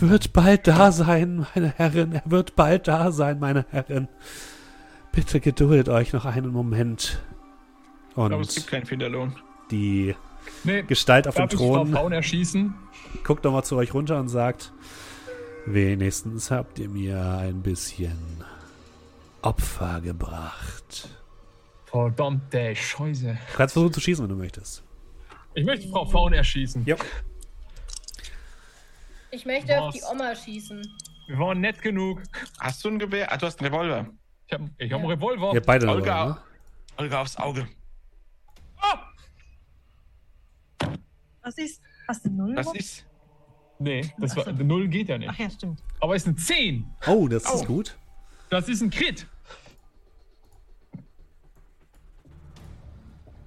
wird 0.00 0.32
bald 0.32 0.66
da 0.66 0.92
sein, 0.92 1.46
meine 1.54 1.68
Herren. 1.76 2.12
Er 2.12 2.22
wird 2.26 2.56
bald 2.56 2.88
da 2.88 3.12
sein, 3.12 3.38
meine 3.38 3.64
Herren. 3.70 4.08
Bitte 5.12 5.40
geduldet 5.40 5.88
euch 5.88 6.12
noch 6.12 6.24
einen 6.24 6.48
Moment. 6.48 7.20
Ich 8.10 8.14
glaube, 8.14 8.40
es 8.42 8.54
gibt 8.54 8.66
Und 8.66 8.70
keinen 8.70 8.86
Finderlohn. 8.86 9.36
die 9.70 10.14
Nee, 10.62 10.82
Gestalt 10.82 11.26
auf 11.26 11.34
dem 11.36 11.48
Frau 11.48 11.76
Thron 11.76 11.92
Faun 11.92 12.12
erschießen? 12.12 12.74
guckt 13.24 13.44
nochmal 13.44 13.64
zu 13.64 13.76
euch 13.76 13.94
runter 13.94 14.18
und 14.20 14.28
sagt, 14.28 14.72
wenigstens 15.66 16.50
habt 16.50 16.78
ihr 16.78 16.88
mir 16.88 17.38
ein 17.38 17.62
bisschen 17.62 18.18
Opfer 19.42 20.00
gebracht. 20.02 21.08
Verdammte 21.86 22.74
Scheiße. 22.74 23.26
Du 23.52 23.56
kannst 23.56 23.72
versuchen 23.74 23.92
zu 23.92 24.00
schießen, 24.00 24.24
wenn 24.24 24.36
du 24.36 24.36
möchtest. 24.42 24.82
Ich 25.54 25.64
möchte 25.64 25.88
Frau 25.88 26.04
Faun 26.04 26.32
erschießen. 26.32 26.82
Ja. 26.86 26.96
Ich 29.34 29.44
möchte 29.44 29.80
auf 29.80 29.92
die 29.92 30.02
Oma 30.10 30.36
schießen. 30.36 30.80
Wir 31.26 31.38
waren 31.38 31.60
nett 31.60 31.82
genug. 31.82 32.22
Hast 32.60 32.84
du 32.84 32.88
ein 32.90 32.98
Gewehr? 33.00 33.32
Ah, 33.32 33.36
du 33.36 33.46
hast 33.46 33.60
einen 33.60 33.74
Revolver. 33.74 34.06
Ich 34.46 34.52
habe 34.52 34.70
ich 34.78 34.92
hab 34.92 35.00
einen 35.00 35.08
Ja. 35.08 35.14
Revolver. 35.16 35.50
Ihr 35.50 35.56
habt 35.56 35.66
beide 35.66 35.88
Olga. 35.88 36.22
Rolle, 36.22 36.34
ne? 36.34 36.40
Olga 36.98 37.20
aufs 37.22 37.36
Auge. 37.36 37.66
Was 41.42 41.58
ist? 41.58 41.82
Hast 42.06 42.24
du 42.24 42.30
null? 42.30 42.54
Was 42.56 42.66
Wurf? 42.66 42.76
ist? 42.76 43.06
Nee, 43.78 44.14
das 44.18 44.36
war, 44.36 44.50
null 44.52 44.86
geht 44.88 45.08
ja 45.08 45.18
nicht. 45.18 45.28
Ach 45.28 45.38
ja, 45.38 45.50
stimmt. 45.50 45.82
Aber 46.00 46.14
es 46.14 46.22
ist 46.22 46.28
eine 46.28 46.36
10. 46.36 46.86
Oh, 47.06 47.26
das 47.28 47.42
ist 47.42 47.64
Au. 47.64 47.66
gut. 47.66 47.98
Das 48.50 48.68
ist 48.68 48.82
ein 48.82 48.90
Crit. 48.90 49.26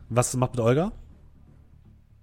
Was 0.10 0.36
macht 0.36 0.52
mit 0.52 0.60
Olga? 0.60 0.92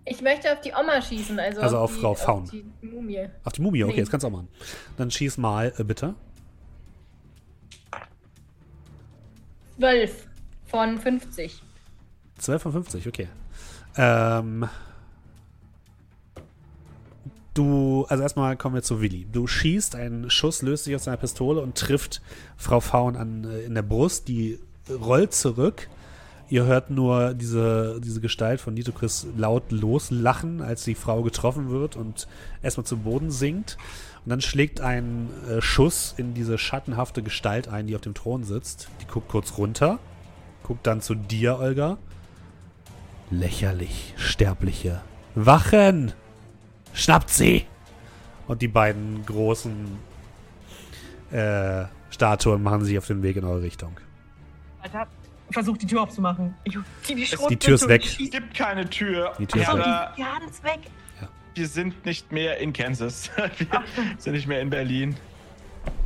Ich 0.07 0.21
möchte 0.21 0.53
auf 0.53 0.61
die 0.61 0.73
Oma 0.73 1.01
schießen, 1.01 1.39
also, 1.39 1.61
Also 1.61 1.79
auf 1.79 1.95
die, 1.95 2.01
Frau 2.01 2.15
Faun. 2.15 2.43
Auf 2.43 2.51
die 2.51 2.65
Mumie. 2.83 3.27
Auf 3.45 3.53
die 3.55 3.63
Mumie, 3.63 3.85
okay, 3.85 3.95
Nee. 3.95 4.01
das 4.01 4.11
kannst 4.11 4.25
du 4.25 4.29
auch 4.29 4.33
machen. 4.33 4.49
Dann 4.97 5.11
schieß 5.11 5.39
mal, 5.39 5.73
äh, 5.79 5.85
bitte. 5.85 6.15
12 9.79 10.27
von 10.67 10.99
50. 10.99 11.63
12 12.39 12.63
von 12.63 12.73
50, 12.73 13.09
okay. 13.09 13.29
Ähm. 13.97 14.69
Du, 17.55 18.05
also 18.09 18.23
erstmal 18.23 18.57
kommen 18.57 18.75
wir 18.75 18.83
zu 18.83 19.01
Willi. 19.01 19.27
Du 19.31 19.47
schießt, 19.47 19.95
ein 19.95 20.29
Schuss 20.29 20.63
löst 20.63 20.85
sich 20.85 20.95
aus 20.97 21.05
deiner 21.05 21.17
Pistole 21.17 21.61
und 21.61 21.77
trifft 21.79 22.21
Frau 22.57 22.81
Faun 22.81 23.17
an, 23.17 23.45
äh, 23.45 23.61
in 23.61 23.75
der 23.75 23.83
Brust. 23.83 24.27
Die 24.29 24.59
rollt 24.91 25.33
zurück. 25.33 25.89
Ihr 26.55 26.67
hört 26.67 26.89
nur 26.89 27.35
diese, 27.35 28.01
diese 28.01 28.21
Gestalt 28.21 28.61
von 28.61 28.75
Nitocris 28.75 29.27
laut 29.37 29.73
loslachen, 29.73 30.63
als 30.63 30.85
die 30.85 30.95
Frau 30.95 31.25
getroffen 31.25 31.71
wird 31.71 31.97
und 31.97 32.29
erstmal 32.63 32.87
zu 32.87 32.99
Boden 32.99 33.33
sinkt. 33.33 33.77
Und 34.25 34.31
dann 34.31 34.41
schlägt 34.41 34.81
ein 34.81 35.31
äh, 35.51 35.61
Schuss 35.61 36.15
in 36.17 36.33
diese 36.33 36.57
schattenhafte 36.57 37.25
Gestalt 37.25 37.67
ein, 37.67 37.89
die 37.89 37.97
auf 37.97 38.03
dem 38.03 38.15
Thron 38.15 38.45
sitzt. 38.45 38.89
Die 39.01 39.07
guckt 39.09 39.27
kurz 39.27 39.59
runter, 39.59 39.99
guckt 40.63 40.87
dann 40.87 41.01
zu 41.01 41.17
dir, 41.17 41.59
Olga. 41.59 41.99
Lächerlich, 43.33 44.15
Sterbliche. 44.17 45.01
Wachen! 45.35 46.13
Schnappt 46.93 47.31
sie! 47.31 47.67
Und 48.47 48.63
die 48.63 48.69
beiden 48.69 49.27
großen 49.27 49.99
äh, 51.33 51.87
Statuen 52.11 52.63
machen 52.63 52.85
sich 52.85 52.97
auf 52.97 53.09
den 53.09 53.25
Weg 53.25 53.35
in 53.35 53.43
eure 53.43 53.63
Richtung. 53.63 53.99
Alter, 54.83 55.09
versuch 55.51 55.77
die 55.77 55.87
Tür 55.87 56.03
aufzumachen. 56.03 56.55
Ich 56.65 56.77
zieh 57.03 57.15
die 57.15 57.27
Schrot 57.27 57.51
die 57.51 57.57
Tür 57.57 57.75
ist 57.75 57.89
weg. 57.89 58.05
Es 58.05 58.17
gibt 58.31 58.55
keine 58.55 58.89
Tür. 58.89 59.33
Die 59.39 59.47
Tür 59.47 59.63
ist 59.63 59.75
weg. 59.75 59.85
Die, 60.17 60.49
ist 60.49 60.65
weg. 60.65 60.81
wir 61.55 61.69
sind 61.69 62.07
nicht 62.07 62.33
mehr 62.33 62.59
in 62.59 62.73
Kansas. 62.73 63.31
Wir 63.37 63.83
sind 64.19 64.33
nicht 64.35 64.47
mehr 64.47 64.61
in 64.61 64.71
Berlin. 64.71 65.17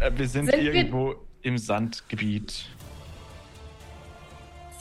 Äh, 0.01 0.11
Wir 0.17 0.29
sind, 0.29 0.47
Sind 0.47 0.61
wir- 0.61 0.75
irgendwo 0.75 1.15
im 1.43 1.59
Sandgebiet. 1.59 2.67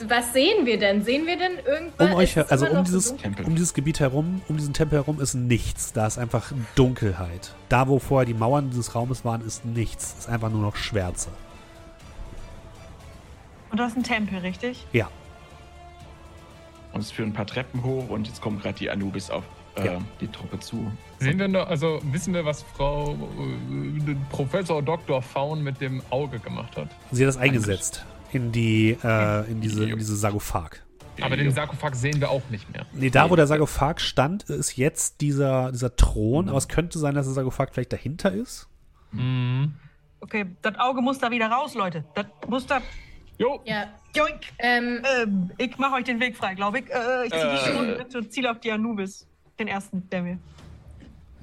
Was 0.06 0.32
sehen 0.32 0.64
wir 0.64 0.78
denn? 0.78 1.02
Sehen 1.02 1.26
wir 1.26 1.36
denn 1.36 1.58
irgendwas? 1.66 2.06
Um 2.08 2.14
euch, 2.14 2.36
also 2.50 2.68
um 2.68 2.84
dieses? 2.84 3.16
Tempel. 3.16 3.44
um 3.44 3.56
dieses 3.56 3.74
Gebiet 3.74 3.98
herum, 3.98 4.42
um 4.48 4.56
diesen 4.56 4.72
Tempel 4.72 4.98
herum 4.98 5.20
ist 5.20 5.34
nichts. 5.34 5.92
Da 5.92 6.06
ist 6.06 6.18
einfach 6.18 6.52
Dunkelheit. 6.76 7.52
Da, 7.68 7.88
wo 7.88 7.98
vorher 7.98 8.24
die 8.24 8.34
Mauern 8.34 8.70
dieses 8.70 8.94
Raumes 8.94 9.24
waren, 9.24 9.44
ist 9.44 9.64
nichts. 9.64 10.14
Ist 10.20 10.28
einfach 10.28 10.50
nur 10.50 10.62
noch 10.62 10.76
Schwärze. 10.76 11.30
Und 13.70 13.78
du 13.78 13.84
hast 13.84 13.94
einen 13.94 14.04
Tempel, 14.04 14.38
richtig? 14.38 14.86
Ja. 14.92 15.08
Und 16.92 17.00
es 17.00 17.10
führen 17.10 17.30
ein 17.30 17.34
paar 17.34 17.46
Treppen 17.46 17.82
hoch 17.84 18.08
und 18.08 18.26
jetzt 18.26 18.40
kommt 18.40 18.62
gerade 18.62 18.78
die 18.78 18.90
Anubis 18.90 19.30
auf 19.30 19.44
äh, 19.76 19.86
Ja. 19.86 19.98
die 20.20 20.28
Truppe 20.28 20.58
zu. 20.58 20.90
Sehen 21.18 21.38
wir 21.38 21.48
noch, 21.48 21.68
also 21.68 22.00
wissen 22.04 22.32
wir, 22.34 22.44
was 22.44 22.62
Frau 22.62 23.12
äh, 23.12 24.14
Professor 24.30 24.82
Dr. 24.82 25.20
Faun 25.22 25.62
mit 25.62 25.80
dem 25.80 26.02
Auge 26.10 26.38
gemacht 26.38 26.76
hat? 26.76 26.88
Sie 27.12 27.24
hat 27.24 27.28
das 27.28 27.36
eingesetzt 27.36 28.04
in 28.32 28.52
die, 28.52 28.96
äh, 29.02 29.50
in 29.50 29.60
diese, 29.60 29.88
in 29.88 29.98
diese 29.98 30.16
Sarkophag. 30.16 30.82
Aber 31.20 31.36
den 31.36 31.50
Sarkophag 31.50 31.94
sehen 31.96 32.20
wir 32.20 32.30
auch 32.30 32.42
nicht 32.48 32.72
mehr. 32.72 32.86
Nee, 32.92 33.10
da, 33.10 33.28
wo 33.28 33.34
der 33.36 33.48
Sarkophag 33.48 33.98
stand, 33.98 34.44
ist 34.44 34.76
jetzt 34.76 35.20
dieser, 35.20 35.72
dieser 35.72 35.96
Thron. 35.96 36.48
Aber 36.48 36.58
es 36.58 36.68
könnte 36.68 36.98
sein, 37.00 37.14
dass 37.16 37.26
der 37.26 37.34
Sarkophag 37.34 37.70
vielleicht 37.72 37.92
dahinter 37.92 38.32
ist. 38.32 38.68
Mhm. 39.10 39.74
Okay, 40.20 40.46
das 40.62 40.78
Auge 40.78 41.00
muss 41.00 41.18
da 41.18 41.30
wieder 41.30 41.48
raus, 41.50 41.74
Leute. 41.74 42.04
Das 42.14 42.26
muss 42.48 42.66
da. 42.66 42.80
Jo, 43.38 43.60
Ja. 43.64 43.86
Joink. 44.14 44.40
Ähm, 44.58 45.02
Ähm, 45.22 45.50
ich 45.58 45.78
mache 45.78 45.94
euch 45.94 46.04
den 46.04 46.18
Weg 46.20 46.36
frei, 46.36 46.54
glaube 46.54 46.80
ich. 46.80 46.90
Äh, 46.90 47.26
ich 47.26 47.32
zieh 47.32 47.38
die 47.38 47.80
Äh. 47.80 47.96
Schrot 48.04 48.14
und 48.16 48.32
ziele 48.32 48.50
auf 48.50 48.58
die 48.60 48.72
Anubis. 48.72 49.26
Den 49.58 49.68
ersten, 49.68 50.08
der 50.10 50.22
mir. 50.22 50.38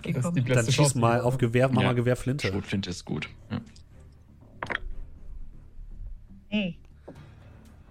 beste 0.03 0.21
Dann 0.53 0.65
schieß 0.65 0.75
Chance. 0.75 0.99
mal 0.99 1.21
auf 1.21 1.37
Gewehr, 1.37 1.67
mach 1.69 1.81
Ja. 1.81 1.87
mal 1.89 1.95
Gewehrflinte. 1.95 2.47
Schrotflinte 2.47 2.89
ist 2.89 3.05
gut. 3.05 3.29
Ja. 3.49 3.59
Nee, 6.51 6.77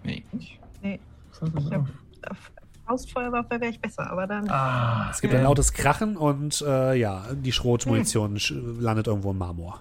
Nee. 0.03 0.25
nee. 0.83 1.01
Ich 1.33 1.73
hab, 1.73 1.87
auf 2.31 2.51
Faustfeuerwaffe 2.87 3.51
wäre 3.61 3.69
ich 3.69 3.81
besser, 3.81 4.11
aber 4.11 4.27
dann. 4.27 4.49
Ah, 4.51 5.09
Es 5.11 5.21
gibt 5.21 5.35
ein 5.35 5.43
lautes 5.43 5.73
Krachen 5.73 6.17
und 6.17 6.63
äh, 6.67 6.95
ja, 6.95 7.25
die 7.35 7.53
Schrotmunition 7.53 8.37
sch- 8.37 8.81
landet 8.81 9.07
irgendwo 9.07 9.31
im 9.33 9.39
Marmor. 9.39 9.81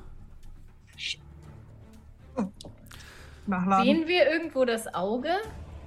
Nachladen. 3.47 3.85
sehen 3.85 4.07
wir 4.07 4.29
irgendwo 4.31 4.65
das 4.65 4.93
Auge? 4.93 5.29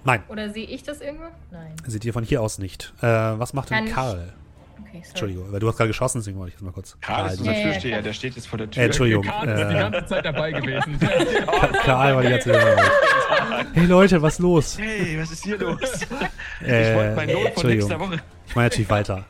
Nein, 0.05 0.23
Oder 0.29 0.51
sehe 0.51 0.67
ich 0.67 0.83
das 0.85 1.01
irgendwo? 1.01 1.25
Nein. 1.51 1.75
seht 1.87 2.05
ihr 2.05 2.13
von 2.13 2.23
hier 2.25 2.41
aus 2.43 2.59
nicht. 2.59 2.93
Äh, 3.01 3.07
was 3.07 3.53
macht 3.55 3.71
denn 3.71 3.79
Kann 3.79 3.87
ich- 3.89 3.93
Karl? 3.95 4.33
Okay, 4.79 4.91
sorry. 5.03 5.09
Entschuldigung, 5.09 5.53
weil 5.53 5.59
du 5.61 5.69
hast 5.69 5.77
gerade 5.79 5.89
geschossen, 5.89 6.19
deswegen 6.19 6.39
wollte 6.39 6.51
ich 6.51 6.55
das 6.55 6.63
mal 6.63 6.71
kurz. 6.73 6.97
Karl 7.01 7.27
ist 7.29 7.37
du- 7.39 7.41
unser 7.41 7.53
Ja, 7.57 7.63
Türsteher, 7.65 8.03
der 8.03 8.13
steht 8.13 8.37
jetzt 8.37 8.47
vor 8.47 8.59
der 8.59 8.71
Tür. 8.71 8.83
Äh, 8.83 8.87
Entschuldigung. 8.87 9.25
Karl 9.25 9.49
ist 9.49 9.59
die 9.71 9.75
Äh, 9.75 9.79
ganze 9.79 10.07
Zeit 10.07 10.25
dabei 10.27 10.53
gewesen. 10.53 10.99
Karl 11.83 12.15
war 12.15 12.23
die 12.23 12.29
ganze 12.29 12.53
Zeit 12.53 12.63
dabei. 12.63 13.65
Hey 13.75 13.87
Leute, 13.87 14.23
was 14.23 14.39
los? 14.39 14.79
Hey, 14.79 15.19
was 15.21 15.31
ist 15.33 15.45
hier 15.45 15.59
los? 15.59 15.81
ich 16.61 16.69
Äh, 16.69 16.95
wollte 16.95 17.17
meinen 17.17 17.33
Lohn 17.33 17.53
von 17.55 17.67
nächster 17.67 17.99
Woche. 18.01 18.21
Ich 18.47 18.55
meine 18.55 18.67
natürlich 18.69 18.91
weiter. 18.91 19.25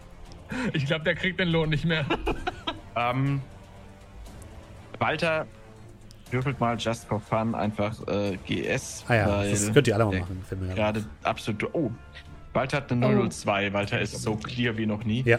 ich 0.73 0.85
glaube, 0.85 1.05
der 1.05 1.15
kriegt 1.15 1.39
den 1.41 1.49
Lohn 1.49 1.71
nicht 1.71 1.85
mehr. 1.85 2.05
Ähm, 2.99 3.43
Walter 4.99 5.47
würfelt 6.33 6.59
mal 6.61 6.77
just 6.79 7.07
for 7.07 7.21
fun 7.21 7.55
einfach 7.55 7.95
äh, 8.09 8.37
GS. 8.47 9.05
Ah 9.09 9.15
ja, 9.15 9.43
das 9.45 9.73
könnt 9.73 9.87
ihr 9.89 9.95
alle 9.95 10.07
mal 10.07 10.19
machen. 10.21 10.45
gerade. 10.75 11.05
Absolut. 11.23 11.75
Oh, 11.75 11.91
Walter 12.53 12.79
hat 12.79 12.91
eine 12.93 13.29
002. 13.31 13.73
Walter 13.73 14.01
ist 14.01 14.23
so 14.23 14.35
clear 14.37 14.77
wie 14.77 14.87
noch 14.87 15.05
nie. 15.05 15.23
Ja, 15.27 15.39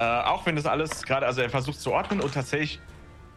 Äh, 0.00 0.04
auch 0.04 0.46
wenn 0.46 0.56
das 0.56 0.66
alles 0.66 1.02
gerade, 1.02 1.26
also 1.26 1.40
er 1.40 1.50
versucht 1.50 1.80
zu 1.80 1.92
ordnen 1.92 2.20
und 2.20 2.32
tatsächlich, 2.34 2.80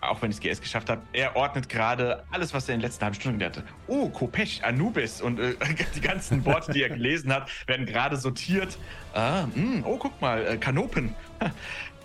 auch 0.01 0.21
wenn 0.21 0.29
ich 0.31 0.37
es 0.37 0.41
GS 0.41 0.61
geschafft 0.61 0.89
habe, 0.89 1.01
er 1.13 1.35
ordnet 1.35 1.69
gerade 1.69 2.23
alles, 2.31 2.53
was 2.53 2.67
er 2.69 2.75
in 2.75 2.79
den 2.81 2.85
letzten 2.87 3.03
halben 3.03 3.15
Stunden 3.15 3.37
gelernt 3.39 3.57
hat. 3.57 3.63
Oh, 3.87 4.09
Kopech, 4.09 4.63
Anubis 4.63 5.21
und 5.21 5.39
äh, 5.39 5.55
die 5.95 6.01
ganzen 6.01 6.43
Worte, 6.45 6.71
die 6.71 6.81
er 6.83 6.89
gelesen 6.89 7.31
hat, 7.33 7.49
werden 7.67 7.85
gerade 7.85 8.17
sortiert. 8.17 8.77
Ah, 9.13 9.45
mh, 9.55 9.81
oh, 9.85 9.97
guck 9.97 10.19
mal, 10.21 10.45
äh, 10.45 10.57
Kanopen. 10.57 11.15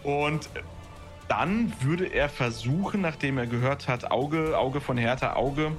Und 0.03 0.49
dann 1.29 1.73
würde 1.81 2.07
er 2.07 2.29
versuchen, 2.29 3.01
nachdem 3.01 3.39
er 3.39 3.47
gehört 3.47 3.89
hat, 3.89 4.11
Auge, 4.11 4.57
Auge 4.59 4.81
von 4.81 4.97
Hertha, 4.97 5.35
Auge, 5.35 5.73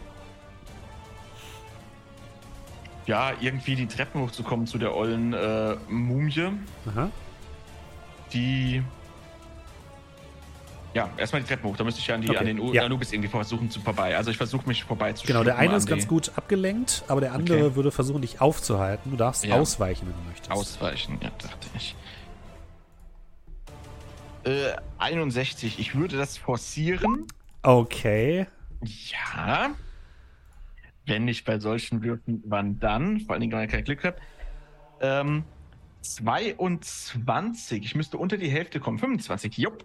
ja, 3.05 3.31
irgendwie 3.39 3.75
die 3.75 3.87
Treppen 3.87 4.21
hochzukommen 4.21 4.67
zu 4.67 4.77
der 4.77 4.95
ollen 4.95 5.33
äh, 5.33 5.75
Mumie 5.87 6.51
aha. 6.85 7.09
die. 8.33 8.83
Ja, 10.93 11.09
erstmal 11.15 11.41
die 11.41 11.47
Treppen 11.47 11.69
hoch. 11.69 11.77
Da 11.77 11.83
müsste 11.83 12.01
ich 12.01 12.07
ja 12.07 12.15
an, 12.15 12.21
die, 12.21 12.29
Okay, 12.29 12.37
an 12.39 12.45
den 12.47 12.59
U 12.59 12.73
ja. 12.73 12.83
Anubis 12.83 13.13
irgendwie 13.13 13.29
versuchen 13.29 13.69
zu 13.69 13.79
vorbei. 13.81 14.17
Also 14.17 14.31
ich 14.31 14.37
versuche 14.37 14.67
mich 14.67 14.83
vorbei 14.83 15.13
zu 15.13 15.27
Genau, 15.27 15.43
der 15.43 15.57
eine 15.57 15.75
ist 15.75 15.83
an 15.83 15.89
ganz 15.89 16.07
gut 16.07 16.31
abgelenkt, 16.35 17.03
aber 17.07 17.21
der 17.21 17.33
andere 17.33 17.65
Okay. 17.67 17.75
würde 17.75 17.91
versuchen, 17.91 18.21
dich 18.23 18.41
aufzuhalten. 18.41 19.11
Du 19.11 19.17
darfst 19.17 19.45
Ja. 19.45 19.55
ausweichen, 19.55 20.07
wenn 20.07 20.15
du 20.15 20.27
möchtest. 20.27 20.51
Ausweichen, 20.51 21.19
ja, 21.21 21.29
dachte 21.37 21.69
ich. 21.75 21.95
Äh, 24.47 24.75
61. 24.97 25.77
Ich 25.77 25.95
würde 25.95 26.15
das 26.15 26.37
forcieren. 26.37 27.25
Okay. 27.63 28.47
Ja. 28.81 29.71
wenn 31.05 31.27
ich 31.27 31.43
bei 31.43 31.59
solchen 31.59 32.01
Würfen, 32.03 32.43
wann 32.45 32.79
dann? 32.79 33.19
Vor 33.21 33.33
allen 33.33 33.41
Dingen, 33.41 33.53
wenn 33.53 33.65
ich 33.65 33.71
kein 33.71 33.83
Glück 33.83 34.03
habe. 34.03 34.17
Ähm, 35.01 35.43
22. 36.01 37.83
Ich 37.83 37.95
müsste 37.95 38.17
unter 38.17 38.37
die 38.37 38.49
Hälfte 38.49 38.79
kommen. 38.79 38.99
25. 38.99 39.57
Jupp. 39.57 39.83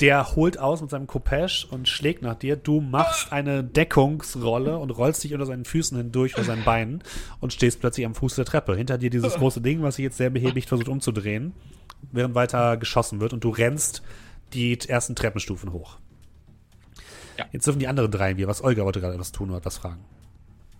Der 0.00 0.34
holt 0.36 0.58
aus 0.58 0.80
mit 0.80 0.90
seinem 0.90 1.06
Kopesch 1.06 1.66
und 1.66 1.88
schlägt 1.88 2.22
nach 2.22 2.34
dir. 2.34 2.56
Du 2.56 2.80
machst 2.80 3.32
eine 3.32 3.62
Deckungsrolle 3.64 4.78
und 4.78 4.90
rollst 4.90 5.24
dich 5.24 5.32
unter 5.34 5.46
seinen 5.46 5.64
Füßen 5.64 5.96
hindurch 5.96 6.34
oder 6.34 6.44
seinen 6.44 6.64
Beinen 6.64 7.02
und 7.40 7.52
stehst 7.52 7.80
plötzlich 7.80 8.06
am 8.06 8.14
Fuß 8.14 8.36
der 8.36 8.44
Treppe. 8.46 8.76
Hinter 8.76 8.98
dir 8.98 9.10
dieses 9.10 9.34
große 9.38 9.60
Ding, 9.60 9.82
was 9.82 9.96
sich 9.96 10.04
jetzt 10.04 10.16
sehr 10.16 10.30
behäbig 10.30 10.66
versucht 10.66 10.88
umzudrehen, 10.88 11.52
während 12.10 12.34
weiter 12.34 12.76
geschossen 12.76 13.20
wird 13.20 13.32
und 13.32 13.44
du 13.44 13.50
rennst 13.50 14.02
die 14.52 14.78
ersten 14.88 15.14
Treppenstufen 15.14 15.72
hoch. 15.72 15.98
Ja. 17.38 17.46
Jetzt 17.52 17.66
dürfen 17.66 17.78
die 17.78 17.88
anderen 17.88 18.10
drei 18.10 18.36
wir. 18.36 18.48
Was 18.48 18.62
Olga 18.62 18.84
wollte 18.84 19.00
gerade 19.00 19.14
etwas 19.14 19.32
tun 19.32 19.48
oder 19.50 19.58
etwas 19.58 19.78
fragen. 19.78 20.04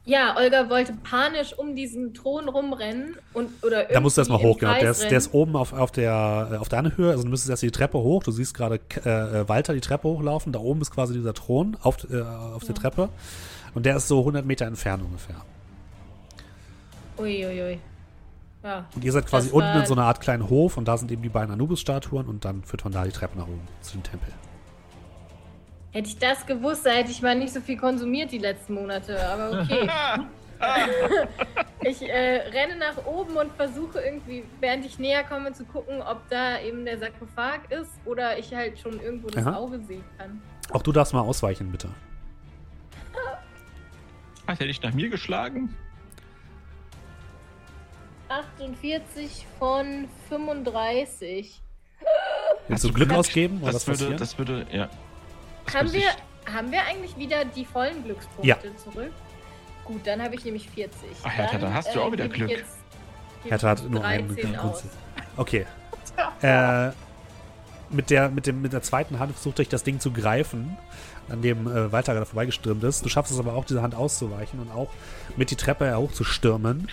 Ja, 0.05 0.37
Olga 0.37 0.69
wollte 0.69 0.95
panisch 0.95 1.57
um 1.57 1.77
diesen 1.77 2.13
Thron 2.13 2.49
rumrennen 2.49 3.17
und 3.35 3.51
oder 3.63 3.85
Da 3.85 4.01
musst 4.01 4.17
du 4.17 4.23
erstmal 4.23 4.43
hoch, 4.43 4.59
genau. 4.59 4.75
Der 4.75 4.91
ist, 4.91 5.03
der 5.03 5.17
ist 5.17 5.33
oben 5.33 5.55
auf, 5.55 5.73
auf, 5.73 5.93
der, 5.93 6.49
äh, 6.53 6.57
auf 6.57 6.69
deiner 6.69 6.97
Höhe. 6.97 7.13
Also 7.13 7.23
du 7.23 7.29
müsstest 7.31 7.51
erst 7.51 7.63
die 7.63 7.71
Treppe 7.71 7.99
hoch. 7.99 8.25
Du 8.25 8.33
siehst 8.33 8.53
gerade 8.53 8.81
äh, 9.05 9.49
Walter 9.49 9.75
die 9.75 9.81
Treppe 9.81 10.09
hochlaufen. 10.09 10.53
Da 10.53 10.59
oben 10.59 10.81
ist 10.81 10.91
quasi 10.91 11.15
dieser 11.15 11.35
Thron 11.35 11.77
auf, 11.83 11.99
äh, 12.11 12.21
auf 12.21 12.65
der 12.65 12.75
Treppe. 12.75 13.11
Und 13.75 13.87
der 13.87 13.97
ist 13.97 14.09
so 14.09 14.19
100 14.19 14.45
Meter 14.45 14.67
entfernt 14.67 15.05
ungefähr. 15.05 15.37
Uiuiui. 17.17 17.79
Ja. 18.63 18.87
Und 18.95 19.05
ihr 19.05 19.13
seid 19.13 19.27
quasi 19.27 19.51
unten 19.51 19.79
in 19.79 19.87
so 19.87 19.95
einer 19.95 20.05
Art 20.05 20.21
kleinen 20.21 20.49
Hof 20.49 20.77
und 20.77 20.87
da 20.87 20.97
sind 20.97 21.11
eben 21.11 21.23
die 21.23 21.29
beiden 21.29 21.53
Anubis-Statuen 21.53 22.27
und 22.27 22.45
dann 22.45 22.63
führt 22.63 22.85
man 22.85 22.93
da 22.93 23.05
die 23.05 23.11
Treppe 23.11 23.39
nach 23.39 23.47
oben 23.47 23.67
zu 23.81 23.93
dem 23.93 24.03
Tempel. 24.03 24.33
Hätte 25.91 26.09
ich 26.09 26.19
das 26.19 26.47
gewusst, 26.47 26.87
da 26.87 26.91
hätte 26.91 27.11
ich 27.11 27.21
mal 27.23 27.35
nicht 27.35 27.53
so 27.53 27.61
viel 27.61 27.77
konsumiert 27.77 28.33
die 28.33 28.39
letzten 28.39 28.75
Monate. 28.75 29.19
Aber 29.29 29.63
okay. 29.63 29.91
ich 31.83 32.03
äh, 32.03 32.49
renne 32.51 32.77
nach 32.77 33.05
oben 33.05 33.37
und 33.37 33.53
versuche 33.53 34.01
irgendwie, 34.01 34.45
während 34.61 34.85
ich 34.85 34.99
näher 34.99 35.25
komme, 35.25 35.53
zu 35.53 35.65
gucken, 35.65 36.01
ob 36.03 36.29
da 36.29 36.61
eben 36.61 36.85
der 36.85 36.99
Sarkophag 36.99 37.71
ist 37.71 37.91
oder 38.05 38.39
ich 38.39 38.55
halt 38.55 38.79
schon 38.79 39.01
irgendwo 39.01 39.29
das 39.29 39.47
Aha. 39.47 39.57
Auge 39.57 39.81
sehen 39.81 40.05
kann. 40.19 40.41
Auch 40.71 40.83
du 40.83 40.93
darfst 40.93 41.13
mal 41.13 41.21
ausweichen, 41.21 41.71
bitte. 41.71 41.89
Was 44.47 44.59
hätte 44.59 44.71
ich 44.71 44.83
nach 44.83 44.93
mir 44.93 45.09
geschlagen? 45.09 45.75
48 48.41 49.47
von 49.59 50.09
35. 50.29 51.61
Willst 52.69 52.85
du 52.85 52.93
Glück 52.93 53.13
ausgeben 53.13 53.59
oder 53.63 53.75
was 53.75 53.85
Das 53.85 54.01
würde, 54.01 54.17
das 54.17 54.39
würde, 54.39 54.67
ja. 54.73 54.89
Das 55.67 55.75
Haben 55.75 55.93
wir, 55.93 56.01
ich- 56.01 56.53
haben 56.55 56.73
wir 56.73 56.83
eigentlich 56.85 57.17
wieder 57.17 57.45
die 57.45 57.65
vollen 57.65 58.03
Glückspunkte 58.05 58.49
Ja. 58.49 58.57
zurück? 58.77 59.13
Gut, 59.85 60.07
dann 60.07 60.23
habe 60.23 60.35
ich 60.35 60.45
nämlich 60.45 60.69
40. 60.71 60.99
Ach, 61.25 61.31
Hertha, 61.31 61.59
da 61.59 61.73
hast 61.73 61.95
du 61.95 62.01
auch 62.01 62.11
wieder 62.13 62.25
gebe 62.29 62.35
ich 62.37 62.39
Glück. 62.47 62.51
jetzt- 62.59 62.79
Hertha 63.45 63.69
hat 63.71 63.89
nur 63.91 64.05
einen 64.05 64.29
13 64.35 64.57
aus. 64.59 64.85
Okay. 65.37 65.67
Äh, 66.43 66.91
mit, 67.91 68.11
der, 68.11 68.29
mit, 68.29 68.47
dem, 68.47 68.61
mit 68.61 68.73
der 68.73 68.83
zweiten 68.83 69.19
Hand 69.19 69.33
versucht 69.33 69.61
euch 69.61 69.69
das 69.69 69.83
Ding 69.83 69.99
zu 70.01 70.11
greifen, 70.13 70.77
an 71.29 71.43
dem 71.43 71.67
äh, 71.67 71.93
Walter 71.93 72.15
gerade 72.15 72.27
vorbeigestürmt 72.27 72.83
ist. 72.85 73.05
Du 73.05 73.09
schaffst 73.09 73.33
es 73.33 73.39
aber 73.39 73.55
auch, 73.55 73.65
diese 73.65 73.83
Hand 73.83 73.95
auszuweichen 73.95 74.61
und 74.61 74.71
auch 74.71 74.91
mit 75.37 75.51
die 75.51 75.57
Treppe 75.57 75.97
hochzustürmen, 75.97 76.89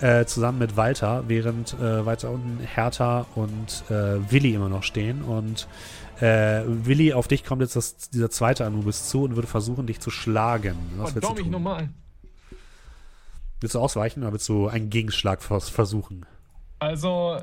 äh, 0.00 0.24
zusammen 0.24 0.58
mit 0.58 0.76
Walter, 0.76 1.24
während 1.28 1.74
äh, 1.74 2.04
weiter 2.04 2.30
unten 2.30 2.60
Hertha 2.64 3.26
und 3.34 3.84
äh, 3.90 4.30
Willi 4.30 4.54
immer 4.54 4.68
noch 4.68 4.82
stehen. 4.82 5.22
Und 5.22 5.68
äh, 6.20 6.62
Willi, 6.66 7.12
auf 7.12 7.28
dich 7.28 7.44
kommt 7.44 7.62
jetzt 7.62 7.76
das, 7.76 8.10
dieser 8.10 8.30
zweite 8.30 8.66
Anubis 8.66 9.08
zu 9.08 9.24
und 9.24 9.36
würde 9.36 9.48
versuchen, 9.48 9.86
dich 9.86 10.00
zu 10.00 10.10
schlagen. 10.10 10.76
Was 10.96 11.14
willst 11.14 11.28
du 11.28 11.34
tun? 11.34 11.50
normal. 11.50 11.88
Willst 13.60 13.74
du 13.74 13.80
ausweichen 13.80 14.22
oder 14.22 14.32
willst 14.32 14.48
du 14.48 14.68
einen 14.68 14.88
Gegenschlag 14.88 15.42
vers 15.42 15.68
versuchen? 15.68 16.26
Also, 16.78 17.40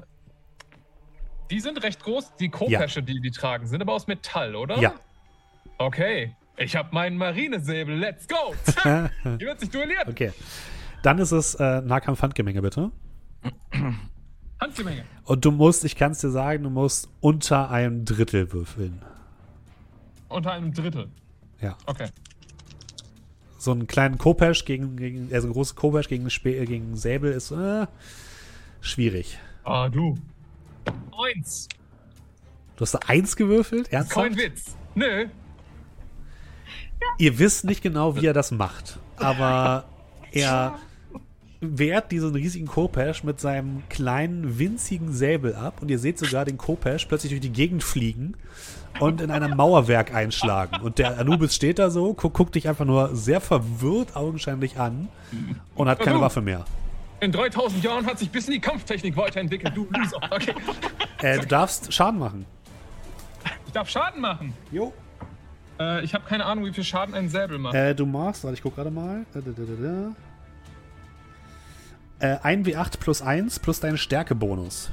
die 1.51 1.59
sind 1.59 1.83
recht 1.83 2.01
groß, 2.03 2.35
die 2.39 2.49
Kopesche, 2.49 3.03
die 3.03 3.19
die 3.19 3.31
tragen, 3.31 3.67
sind 3.67 3.81
aber 3.81 3.93
aus 3.93 4.07
Metall, 4.07 4.55
oder? 4.55 4.79
Ja. 4.79 4.93
Okay. 5.77 6.35
Ich 6.57 6.75
habe 6.75 6.89
meinen 6.93 7.17
Marinesäbel. 7.17 7.95
Let's 7.97 8.27
go! 8.27 8.55
Hier 8.83 9.39
wird 9.39 9.59
sich 9.59 9.69
duelliert. 9.69 10.07
Okay. 10.07 10.31
Dann 11.03 11.19
ist 11.19 11.31
es 11.31 11.55
äh, 11.55 11.81
Nahkampf-Handgemenge, 11.81 12.61
bitte. 12.61 12.91
Handgemenge. 14.61 15.03
Und 15.25 15.43
du 15.43 15.51
musst, 15.51 15.83
ich 15.83 15.95
kann 15.95 16.13
es 16.13 16.19
dir 16.19 16.29
sagen, 16.29 16.63
du 16.63 16.69
musst 16.69 17.09
unter 17.19 17.69
einem 17.69 18.05
Drittel 18.05 18.51
würfeln. 18.53 19.01
Unter 20.29 20.53
einem 20.53 20.73
Drittel. 20.73 21.09
Ja. 21.61 21.77
Okay. 21.85 22.07
So 23.57 23.71
einen 23.71 23.87
kleinen 23.87 24.17
Kopesch 24.17 24.65
gegen, 24.65 24.95
gegen 24.95 25.33
also 25.33 25.47
ein 25.47 25.53
großes 25.53 25.75
Kopesch 25.75 26.07
gegen, 26.07 26.27
äh, 26.27 26.65
gegen 26.65 26.95
Säbel 26.95 27.33
ist 27.33 27.51
äh, 27.51 27.85
schwierig. 28.81 29.39
Ah, 29.63 29.89
du. 29.89 30.15
Eins. 31.17 31.67
Du 32.75 32.81
hast 32.81 32.95
eine 32.95 33.09
Eins 33.09 33.35
gewürfelt? 33.35 33.89
Kein 33.89 34.01
Ernsthaft? 34.01 34.37
Witz. 34.37 34.75
Nö. 34.95 35.27
Ihr 37.17 37.39
wisst 37.39 37.65
nicht 37.65 37.81
genau, 37.81 38.15
wie 38.15 38.25
er 38.25 38.33
das 38.33 38.51
macht, 38.51 38.99
aber 39.17 39.85
er 40.31 40.77
wehrt 41.61 42.11
diesen 42.11 42.35
riesigen 42.35 42.67
Kopesch 42.67 43.23
mit 43.23 43.39
seinem 43.39 43.83
kleinen, 43.89 44.59
winzigen 44.59 45.13
Säbel 45.13 45.55
ab 45.55 45.81
und 45.81 45.89
ihr 45.89 45.99
seht 45.99 46.19
sogar 46.19 46.45
den 46.45 46.57
Kopesch 46.57 47.05
plötzlich 47.05 47.31
durch 47.31 47.41
die 47.41 47.51
Gegend 47.51 47.83
fliegen 47.83 48.35
und 48.99 49.21
in 49.21 49.31
einem 49.31 49.55
Mauerwerk 49.57 50.13
einschlagen. 50.13 50.81
Und 50.81 50.99
der 50.99 51.19
Anubis 51.19 51.55
steht 51.55 51.79
da 51.79 51.89
so, 51.89 52.13
gu 52.13 52.29
guckt 52.29 52.55
dich 52.55 52.67
einfach 52.67 52.85
nur 52.85 53.15
sehr 53.15 53.41
verwirrt 53.41 54.15
augenscheinlich 54.15 54.79
an 54.79 55.09
und 55.75 55.89
hat 55.89 55.99
keine. 55.99 56.21
Waffe 56.21 56.41
mehr. 56.41 56.65
In 57.19 57.31
3000 57.31 57.83
Jahren 57.83 58.05
hat 58.05 58.19
sich 58.19 58.29
bis 58.29 58.47
in 58.47 58.53
die 58.53 58.59
Kampftechnik 58.59 59.15
weiterentwickelt, 59.17 59.75
du 59.75 59.87
Loser. 59.89 60.19
Okay. 60.31 60.53
Äh, 61.21 61.39
du 61.39 61.47
darfst 61.47 61.91
Schaden 61.93 62.19
machen. 62.19 62.45
Ich 63.65 63.71
darf 63.71 63.89
Schaden 63.89 64.21
machen. 64.21 64.53
Jo. 64.71 64.93
Äh, 65.79 66.03
ich 66.03 66.13
habe 66.13 66.25
keine 66.27 66.45
Ahnung, 66.45 66.65
wie 66.65 66.73
viel 66.73 66.83
Schaden 66.83 67.13
ein 67.15 67.29
Säbel 67.29 67.57
macht. 67.57 67.75
Äh, 67.75 67.93
du 67.95 68.05
machst, 68.05 68.43
warte, 68.43 68.55
ich 68.55 68.61
guck 68.61 68.75
gerade 68.75 68.91
mal. 68.91 69.21
Äh, 69.21 69.25
da, 69.33 69.41
da, 69.41 69.51
da, 69.63 70.13
da. 72.19 72.37
Äh, 72.47 72.55
1w8 72.57 72.99
plus 72.99 73.21
1 73.21 73.59
plus 73.59 73.79
deinen 73.79 73.97
Stärkebonus. 73.97 74.89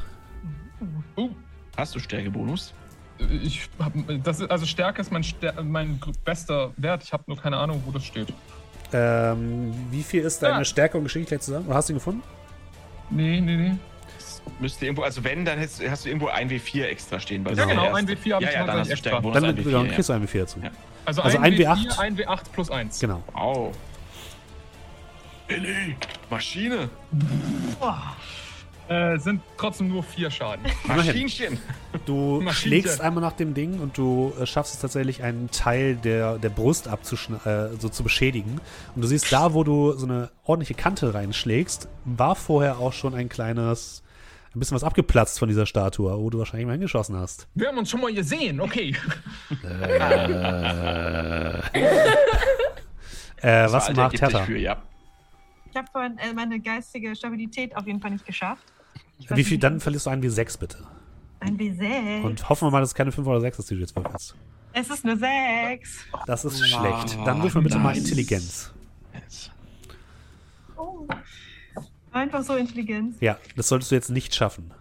Uh, 1.16 1.30
Hast 1.76 1.94
du 1.94 1.98
Stärkebonus? 2.00 2.74
ich 3.42 3.68
hab, 3.78 3.92
das 4.24 4.40
ist, 4.40 4.50
also 4.50 4.66
Stärke 4.66 5.00
ist 5.00 5.12
mein, 5.12 5.22
Stär, 5.22 5.62
mein 5.62 6.00
bester 6.24 6.72
Wert. 6.76 7.04
Ich 7.04 7.12
habe 7.12 7.22
nur 7.28 7.36
keine 7.36 7.56
Ahnung, 7.56 7.82
wo 7.86 7.92
das 7.92 8.04
steht. 8.04 8.32
Ähm, 8.92 9.72
wie 9.90 10.02
viel 10.02 10.22
ist 10.22 10.42
deine 10.42 10.58
Ja. 10.58 10.64
Stärke 10.64 10.98
und 10.98 11.04
Geschicklichkeit 11.04 11.42
zusammen? 11.42 11.66
Oder 11.66 11.76
hast 11.76 11.88
du 11.88 11.92
ihn 11.92 11.96
gefunden? 11.98 12.22
Nee, 13.10 13.40
nee, 13.40 13.56
nee. 13.56 13.74
Müsste 14.60 14.84
irgendwo, 14.86 15.02
also 15.02 15.24
wenn, 15.24 15.44
dann 15.44 15.58
hast, 15.60 15.82
hast 15.88 16.04
du 16.04 16.08
irgendwo 16.08 16.28
ein 16.28 16.48
W4 16.50 16.84
extra 16.84 17.18
stehen. 17.18 17.44
Weil 17.44 17.56
Ja, 17.56 17.64
genau, 17.64 17.82
der 17.84 17.94
ein 17.96 18.08
erste- 18.08 18.28
W4 18.30 18.34
hab 18.34 18.42
ja, 18.42 18.48
ich 18.48 18.54
ja, 18.54 18.66
dann 18.66 18.78
hast 18.78 18.88
du 18.88 18.92
extra. 18.92 19.10
Dann, 19.20 19.44
ein 19.44 19.56
dann 19.56 19.56
W4. 19.56 19.88
kriegst 19.94 20.08
du 20.08 20.12
ja. 20.12 20.18
ein 20.18 20.26
W4 20.28 20.38
dazu. 20.38 20.58
Ja. 20.62 20.70
Also, 21.04 21.22
Also 21.22 21.38
ein 21.38 21.44
ein 21.44 21.54
W4, 21.54 21.66
W8. 21.88 21.98
ein 21.98 22.16
W8 22.16 22.40
plus 22.52 22.70
1. 22.70 23.00
Genau. 23.00 23.22
Au. 23.34 23.72
Billy, 25.48 25.96
Maschine, 26.30 26.88
Äh, 28.88 29.18
sind 29.18 29.40
trotzdem 29.56 29.88
nur 29.88 30.02
vier 30.02 30.30
Schaden. 30.30 30.64
Maschinchen. 30.84 31.58
Du 32.04 32.40
Maschinchen. 32.42 32.52
schlägst 32.54 33.00
einmal 33.00 33.22
nach 33.22 33.32
dem 33.32 33.54
Ding 33.54 33.78
und 33.80 33.96
du 33.96 34.32
äh, 34.40 34.44
schaffst 34.44 34.74
es 34.74 34.80
tatsächlich, 34.80 35.22
einen 35.22 35.50
Teil 35.50 35.96
der, 35.96 36.36
der 36.38 36.48
Brust 36.50 36.88
abzuschn 36.88 37.36
äh, 37.46 37.68
so 37.78 37.88
zu 37.88 38.02
beschädigen. 38.02 38.60
Und 38.94 39.02
du 39.02 39.08
siehst, 39.08 39.32
da, 39.32 39.54
wo 39.54 39.62
du 39.64 39.92
so 39.92 40.04
eine 40.06 40.30
ordentliche 40.44 40.74
Kante 40.74 41.14
reinschlägst, 41.14 41.88
war 42.04 42.34
vorher 42.34 42.78
auch 42.80 42.92
schon 42.92 43.14
ein 43.14 43.28
kleines, 43.28 44.02
ein 44.54 44.58
bisschen 44.60 44.74
was 44.74 44.84
abgeplatzt 44.84 45.38
von 45.38 45.48
dieser 45.48 45.66
Statue, 45.66 46.16
wo 46.18 46.28
du 46.30 46.38
wahrscheinlich 46.38 46.66
mal 46.66 46.72
hingeschossen 46.72 47.16
hast. 47.16 47.48
Wir 47.54 47.68
haben 47.68 47.78
uns 47.78 47.90
schon 47.90 48.00
mal 48.00 48.12
gesehen, 48.12 48.60
okay. 48.60 48.94
Äh, 53.36 53.62
Das 53.64 53.72
was 53.72 53.92
macht 53.94 54.20
Hertha? 54.20 54.44
Für, 54.44 54.58
ja. 54.58 54.82
Ich 55.70 55.76
habe 55.76 55.88
vorhin 55.90 56.18
äh, 56.18 56.32
meine 56.34 56.60
geistige 56.60 57.16
Stabilität 57.16 57.74
auf 57.76 57.86
jeden 57.86 58.00
Fall 58.00 58.10
nicht 58.10 58.26
geschafft. 58.26 58.64
Wie 59.30 59.44
viel? 59.44 59.58
Dann 59.58 59.80
verlierst 59.80 60.06
du 60.06 60.10
einen 60.10 60.22
W6 60.22 60.58
bitte. 60.58 60.78
Ein 61.40 61.56
W6. 61.58 62.22
Und 62.22 62.48
hoffen 62.48 62.66
wir 62.66 62.70
mal, 62.70 62.80
dass 62.80 62.90
es 62.90 62.94
keine 62.94 63.10
5 63.12 63.26
oder 63.26 63.40
6 63.40 63.58
ist, 63.58 63.70
die 63.70 63.74
du 63.74 63.80
jetzt 63.80 63.96
würfelst. 63.96 64.36
es 64.74 64.90
ist 64.90 65.04
eine 65.04 65.16
6. 65.16 66.06
Das 66.26 66.44
ist 66.44 66.58
schlecht. 66.68 67.18
Dann 67.24 67.42
würfeln 67.42 67.64
wir 67.64 67.68
bitte 67.68 67.78
mal 67.78 67.96
Intelligenz. 67.96 68.72
Oh. 70.76 71.06
Einfach 72.12 72.42
so 72.42 72.56
Intelligenz. 72.56 73.16
Ja, 73.20 73.38
das 73.56 73.68
solltest 73.68 73.90
du 73.90 73.94
jetzt 73.94 74.10
nicht 74.10 74.34
schaffen. 74.34 74.72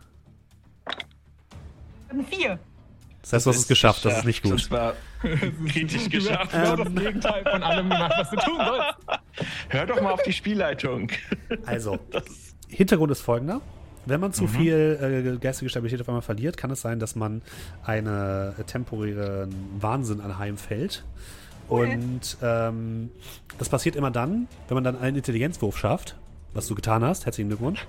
Eine 2.10 2.24
4. 2.24 2.60
Das 3.22 3.34
heißt, 3.34 3.46
du 3.46 3.50
hast 3.52 3.58
es 3.58 3.68
geschafft, 3.68 4.04
das 4.04 4.18
ist 4.20 4.26
nicht 4.26 4.42
gut. 4.44 4.54
Das 4.54 4.72
war 4.72 4.94
kritisch 5.22 5.94
Du 5.94 6.00
hast 6.00 6.10
geschafft. 6.12 6.52
genau 6.52 6.74
Ähm. 6.74 6.96
das 6.96 7.04
Gegenteil 7.04 7.44
von 7.50 7.64
allem 7.64 7.90
gemacht, 7.90 8.14
was 8.18 8.30
du 8.32 8.36
tun 8.38 8.58
sollst. 8.58 9.22
Hör 9.70 9.86
doch 9.86 10.02
mal 10.02 10.12
auf 10.12 10.24
die 10.24 10.34
Spielleitung. 10.34 11.10
Also, 11.66 12.00
Hintergrund 12.68 13.12
ist 13.12 13.22
folgender. 13.22 13.62
Wenn 14.08 14.20
man 14.20 14.32
Mhm. 14.32 14.34
zu 14.34 14.48
viel 14.48 15.34
äh, 15.36 15.38
geistige 15.38 15.70
Stabilität 15.70 16.02
auf 16.02 16.10
einmal 16.10 16.24
verliert, 16.24 16.58
kann 16.58 16.72
es 16.72 16.82
sein, 16.82 17.00
dass 17.00 17.16
man 17.16 17.44
einen 17.84 18.56
temporären 18.66 19.54
Wahnsinn 19.80 20.20
anheimfällt. 20.20 21.06
Und 21.70 22.38
ähm, 22.42 23.12
das 23.60 23.70
passiert 23.70 23.96
immer 23.96 24.10
dann, 24.12 24.48
wenn 24.68 24.76
man 24.76 24.84
dann 24.84 25.00
einen 25.00 25.16
Intelligenzwurf 25.18 25.78
schafft, 25.78 26.18
was 26.54 26.68
du 26.68 26.76
getan 26.76 27.04
hast. 27.04 27.26
Herzlichen 27.26 27.50
Glückwunsch. 27.50 27.86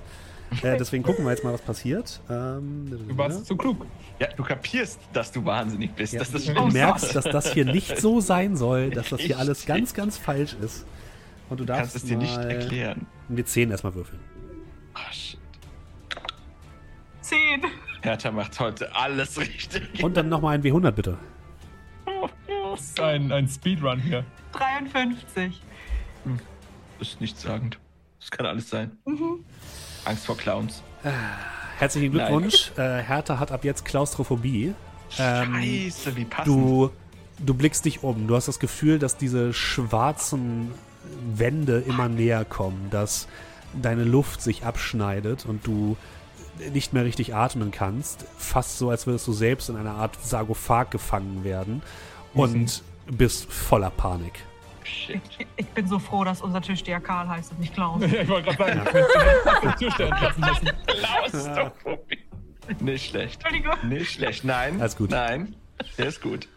Äh, 0.63 0.77
deswegen 0.79 1.03
gucken 1.03 1.25
wir 1.25 1.31
jetzt 1.33 1.45
mal, 1.45 1.53
was 1.53 1.63
passiert. 1.63 2.21
Ähm, 2.31 2.87
Du 3.09 3.17
warst 3.17 3.47
zu 3.47 3.57
klug. 3.57 3.87
Ja, 4.19 4.29
du 4.37 4.43
kapierst, 4.43 5.01
dass 5.13 5.33
du 5.33 5.45
wahnsinnig 5.45 5.93
bist. 5.93 6.13
ja, 6.13 6.19
Das 6.21 6.33
ist 6.33 6.49
du 6.49 6.67
merkst, 6.69 7.15
dass 7.15 7.25
das 7.25 7.53
hier 7.53 7.65
nicht 7.65 7.99
so 7.99 8.21
sein 8.21 8.57
soll, 8.57 8.91
dass 8.91 9.09
das 9.11 9.21
hier 9.21 9.39
alles 9.39 9.67
ganz, 9.67 9.95
ganz 9.95 10.17
falsch 10.19 10.55
ist. 10.61 10.87
Und 11.49 11.61
du 11.61 11.65
Du 11.65 11.73
darfst 11.73 11.93
kannst 11.93 11.97
es 11.97 12.05
dir 12.05 12.17
nicht 12.17 12.37
erklären. 12.37 13.07
Mit 13.29 13.49
10 13.49 13.71
erstmal 13.71 13.95
würfeln. 13.95 14.21
Ah, 14.95 15.13
shit. 15.13 15.39
Zehn. 17.21 17.63
Hertha 18.03 18.31
macht 18.31 18.59
heute 18.59 18.95
alles 18.97 19.39
richtig. 19.39 20.03
Und 20.03 20.17
dann 20.17 20.29
nochmal 20.29 20.55
ein 20.57 20.63
W100 20.63 20.91
bitte. 20.93 21.19
Das 22.73 22.81
ist 22.81 23.01
ein, 23.01 23.31
ein 23.33 23.49
Speedrun 23.49 24.01
hier. 24.01 24.25
53. 24.53 25.61
Das 26.99 27.09
ist 27.09 27.21
nichtssagend. 27.21 27.79
Das 28.23 28.31
kann 28.31 28.47
alles 28.47 28.71
sein. 28.71 28.93
Angst 30.05 30.27
vor 30.27 30.37
Clowns. 30.37 30.83
Herzlichen 31.79 32.13
Glückwunsch. 32.13 32.71
Äh, 32.77 33.03
Hertha 33.03 33.41
hat 33.41 33.51
ab 33.51 33.65
jetzt 33.65 33.85
Klaustrophobie. 33.85 34.75
Ähm, 35.19 35.55
Scheiße, 35.55 36.17
wie 36.17 36.25
passend. 36.25 36.47
Du, 36.47 36.91
du 37.45 37.55
blickst 37.55 37.85
dich 37.85 38.05
um. 38.05 38.29
Du 38.29 38.37
hast 38.37 38.47
das 38.47 38.61
Gefühl, 38.61 39.01
dass 39.01 39.17
diese 39.17 39.53
schwarzen 39.53 40.71
Wände 41.35 41.81
immer 41.81 42.09
näher 42.09 42.45
kommen, 42.45 42.89
dass 42.91 43.27
deine 43.75 44.05
Luft 44.05 44.41
sich 44.41 44.65
abschneidet 44.65 45.45
und 45.45 45.67
du 45.67 45.97
nicht 46.73 46.93
mehr 46.93 47.05
richtig 47.05 47.35
atmen 47.35 47.73
kannst. 47.73 48.25
Fast 48.39 48.79
so, 48.79 48.91
als 48.91 49.07
würdest 49.07 49.27
du 49.27 49.33
selbst 49.33 49.69
in 49.69 49.77
einer 49.77 49.95
Art 49.95 50.17
Sarkophag 50.23 50.91
gefangen 50.91 51.43
werden 51.43 51.83
und 52.35 52.83
bist 53.11 53.51
voller 53.53 53.91
Panik. 53.91 54.45
Shit. 54.85 55.21
Ich 55.57 55.67
bin 55.69 55.87
so 55.87 55.99
froh, 55.99 56.25
dass 56.25 56.43
unser 56.43 56.61
Türsteher 56.61 57.01
Karl 57.01 57.29
heißt 57.29 57.53
und 57.53 57.61
nicht 57.61 57.75
Klaus. 57.75 58.01
Ja, 58.13 58.23
ich 58.23 58.29
wollte 58.29 58.55
gerade 58.55 58.85
sagen, 58.85 59.63
den 59.63 59.77
Türsteher 59.77 60.09
lassen. 60.09 60.71
Klaustrophobie. 60.87 62.19
Nicht 62.81 63.11
schlecht. 63.11 63.43
Entschuldigung. 63.43 63.89
Nicht 63.89 64.13
schlecht. 64.13 64.45
Nein. 64.45 64.81
Alles 64.81 64.97
gut. 64.97 65.11
Nein. 65.11 65.57
Der 65.99 66.07
ist 66.07 66.23
gut. 66.23 66.49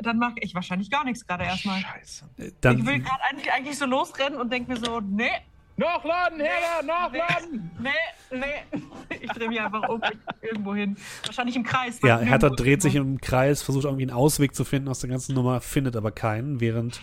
Dann 0.00 0.18
mache 0.18 0.34
ich 0.40 0.54
wahrscheinlich 0.54 0.90
gar 0.90 1.04
nichts 1.04 1.26
gerade 1.26 1.44
erstmal. 1.44 1.80
Scheiße. 1.80 2.28
Dann, 2.60 2.78
Ich 2.78 2.86
will 2.86 2.98
gerade 3.00 3.22
eigentlich, 3.30 3.52
eigentlich 3.52 3.78
so 3.78 3.86
losrennen 3.86 4.40
und 4.40 4.52
denke 4.52 4.72
mir 4.72 4.78
so, 4.78 5.00
nee, 5.00 5.30
Nachladen, 5.78 6.40
Herr, 6.40 6.82
nachladen! 6.82 7.70
nee, 7.78 7.90
nee. 8.32 8.80
Ich 9.20 9.30
drehe 9.30 9.48
mich 9.48 9.60
einfach 9.60 9.88
um, 9.88 10.02
irgendwo 10.42 10.74
hin. 10.74 10.96
Wahrscheinlich 11.24 11.54
im 11.54 11.62
Kreis. 11.62 12.00
ja, 12.02 12.18
Hertha 12.18 12.50
dreht 12.50 12.82
sich 12.82 12.96
im 12.96 13.20
Kreis, 13.20 13.62
versucht 13.62 13.84
irgendwie 13.84 14.02
einen 14.02 14.10
Ausweg 14.10 14.56
zu 14.56 14.64
finden 14.64 14.88
aus 14.88 14.98
der 14.98 15.10
ganzen 15.10 15.36
Nummer, 15.36 15.60
findet 15.60 15.96
aber 15.96 16.10
keinen, 16.10 16.60
während 16.60 17.00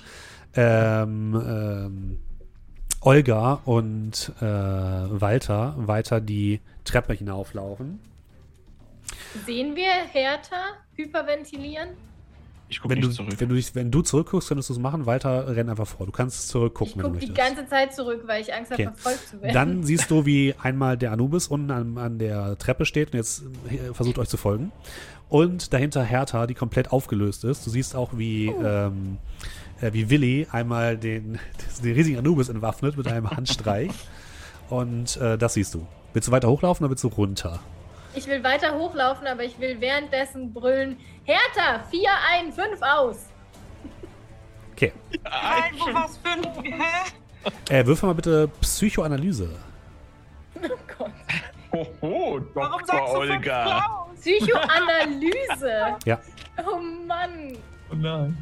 ähm, 0.56 1.42
ähm, 1.48 2.20
Olga 3.00 3.62
und 3.64 4.34
äh, 4.42 4.44
Walter 4.44 5.76
weiter 5.78 6.20
die 6.20 6.60
Treppe 6.84 7.14
hinauflaufen. 7.14 8.02
Sehen 9.46 9.76
wir 9.78 9.92
Hertha 10.12 10.74
hyperventilieren? 10.96 11.90
Ich 12.68 12.80
gucke 12.80 12.96
Wenn 12.96 13.02
du, 13.02 13.08
nicht 13.10 13.18
zurück. 13.18 13.36
wenn, 13.38 13.50
du, 13.50 13.56
dich- 13.56 13.76
wenn 13.76 13.92
du 13.92 14.02
zurückguckst, 14.02 14.48
könntest 14.48 14.70
du 14.70 14.74
es 14.74 14.80
machen. 14.80 15.06
Walter, 15.06 15.56
renn 15.56 15.70
einfach 15.70 15.86
vor. 15.86 16.08
Du 16.08 16.12
kannst 16.12 16.48
zurückgucken, 16.48 16.94
Ich 16.94 16.96
wenn 16.98 17.04
du 17.04 17.10
gucke 17.10 17.20
die 17.20 17.32
möchtest. 17.32 17.56
ganze 17.58 17.70
Zeit 17.70 17.94
zurück, 17.94 18.24
weil 18.26 18.42
ich 18.42 18.52
Angst 18.54 18.72
habe, 18.72 18.82
Okay. 18.84 18.92
verfolgt 18.96 19.28
zu 19.30 19.42
werden. 19.42 19.54
Dann 19.54 19.84
siehst 19.84 20.10
du, 20.10 20.26
wie 20.26 20.56
einmal 20.62 20.98
der 20.98 21.12
Anubis 21.12 21.48
unten 21.48 21.70
an, 21.70 21.98
an 22.00 22.18
der 22.18 22.58
Treppe 22.58 22.86
steht 22.86 23.10
und 23.14 23.18
jetzt 23.18 23.44
äh, 23.70 23.94
versucht 23.94 24.18
euch 24.18 24.30
zu 24.30 24.38
folgen. 24.38 24.72
Und 25.30 25.74
dahinter 25.74 26.04
Hertha, 26.04 26.48
die 26.48 26.54
komplett 26.56 26.92
aufgelöst 26.92 27.44
ist. 27.44 27.66
Du 27.66 27.70
siehst 27.70 27.96
auch, 27.96 28.12
wie, 28.18 28.48
ähm, 28.48 29.18
äh, 29.82 29.94
wie 29.94 30.10
Willi 30.10 30.48
einmal 30.52 30.98
den, 30.98 31.38
den 31.84 31.94
riesigen 31.94 32.18
Anubis 32.18 32.50
entwaffnet 32.50 32.98
mit 32.98 33.08
einem 33.08 33.30
Handstreich. 33.30 33.92
Und 34.70 35.18
äh, 35.18 35.38
das 35.38 35.54
siehst 35.54 35.76
du. 35.76 35.86
Willst 36.14 36.28
du 36.28 36.32
weiter 36.32 36.50
hochlaufen 36.50 36.84
oder 36.84 36.90
willst 36.90 37.04
du 37.04 37.10
runter? 37.10 37.60
Ich 38.16 38.28
will 38.28 38.44
weiter 38.44 38.74
hochlaufen, 38.78 39.28
aber 39.28 39.44
ich 39.44 39.60
will 39.60 39.80
währenddessen 39.82 40.54
brüllen: 40.54 40.98
Hertha, 41.24 41.84
4 41.92 42.10
ein, 42.32 42.52
5 42.54 42.82
aus. 42.82 43.18
Okay. 44.72 44.92
Nein, 45.24 45.74
wo 45.80 45.94
war's 45.94 46.18
fünf? 46.18 46.48
Hä? 46.64 47.74
Äh, 47.74 47.86
würfel 47.86 48.08
mal 48.08 48.14
bitte 48.16 48.50
Psychoanalyse. 48.62 49.50
Oh 50.56 50.68
Gott. 50.98 51.12
Hoho, 51.72 52.42
Warum 52.54 52.80
Dr. 52.80 52.86
sagst 52.88 53.14
du 53.14 53.20
fünf 53.22 53.32
Olga. 53.36 53.64
Klaus? 53.64 54.20
Psychoanalyse. 54.22 55.96
Ja. 56.06 56.20
Oh 56.66 56.78
Mann. 57.08 57.58
Oh 57.92 57.96
nein. 57.96 58.38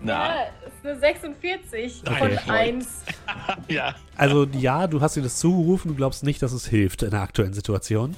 Na, 0.00 0.36
Ja, 0.36 0.42
ist 0.66 0.84
eine 0.86 0.98
46 0.98 2.02
Okay. 2.06 2.18
von 2.18 2.30
Freund. 2.38 2.48
1. 2.48 3.02
ja. 3.68 3.94
Also 4.16 4.44
ja, 4.52 4.86
du 4.86 5.00
hast 5.00 5.16
dir 5.16 5.22
das 5.22 5.36
zugerufen, 5.38 5.88
du 5.88 5.94
glaubst 5.94 6.22
nicht, 6.24 6.42
dass 6.42 6.52
es 6.52 6.66
hilft 6.66 7.02
in 7.02 7.10
der 7.10 7.22
aktuellen 7.22 7.54
Situation. 7.54 8.14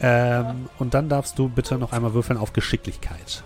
Ähm, 0.00 0.68
Und 0.78 0.94
dann 0.94 1.08
darfst 1.08 1.38
du 1.38 1.48
bitte 1.48 1.78
noch 1.78 1.92
einmal 1.92 2.14
würfeln 2.14 2.38
auf 2.38 2.52
Geschicklichkeit. 2.52 3.42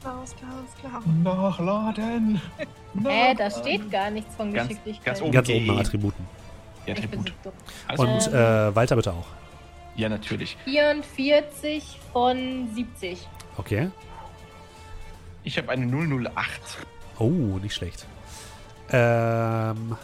Klaus, 0.00 0.34
Klaus, 0.36 0.70
Klaus. 0.80 1.02
Nachladen! 1.22 2.40
Äh, 3.06 3.34
da 3.34 3.50
steht 3.50 3.90
gar 3.90 4.10
nichts 4.10 4.34
von 4.36 4.52
Ganz- 4.52 4.68
Geschicklichkeit. 4.68 5.06
ganz 5.06 5.22
oben. 5.22 5.32
Ganz 5.32 5.48
oben 5.48 5.64
nach 5.66 5.78
Attributen. 5.78 6.26
Ja, 6.84 6.92
ich 6.94 7.00
bin 7.08 7.24
Tribut. 7.24 7.32
so 7.42 7.50
dumm. 7.50 7.52
Also, 7.88 8.02
Und 8.02 8.34
äh, 8.38 8.76
Walter 8.76 8.96
bitte 8.96 9.12
auch. 9.14 9.24
ja, 9.96 10.10
natürlich. 10.10 10.58
44 10.66 11.98
von 12.12 12.68
70. 12.74 13.26
Okay. 13.56 13.88
Ich 15.42 15.56
habe 15.56 15.70
eine 15.70 15.86
008. 15.86 16.60
Oh, 17.18 17.30
nicht 17.62 17.72
schlecht. 17.74 18.04
Ähm, 18.90 19.96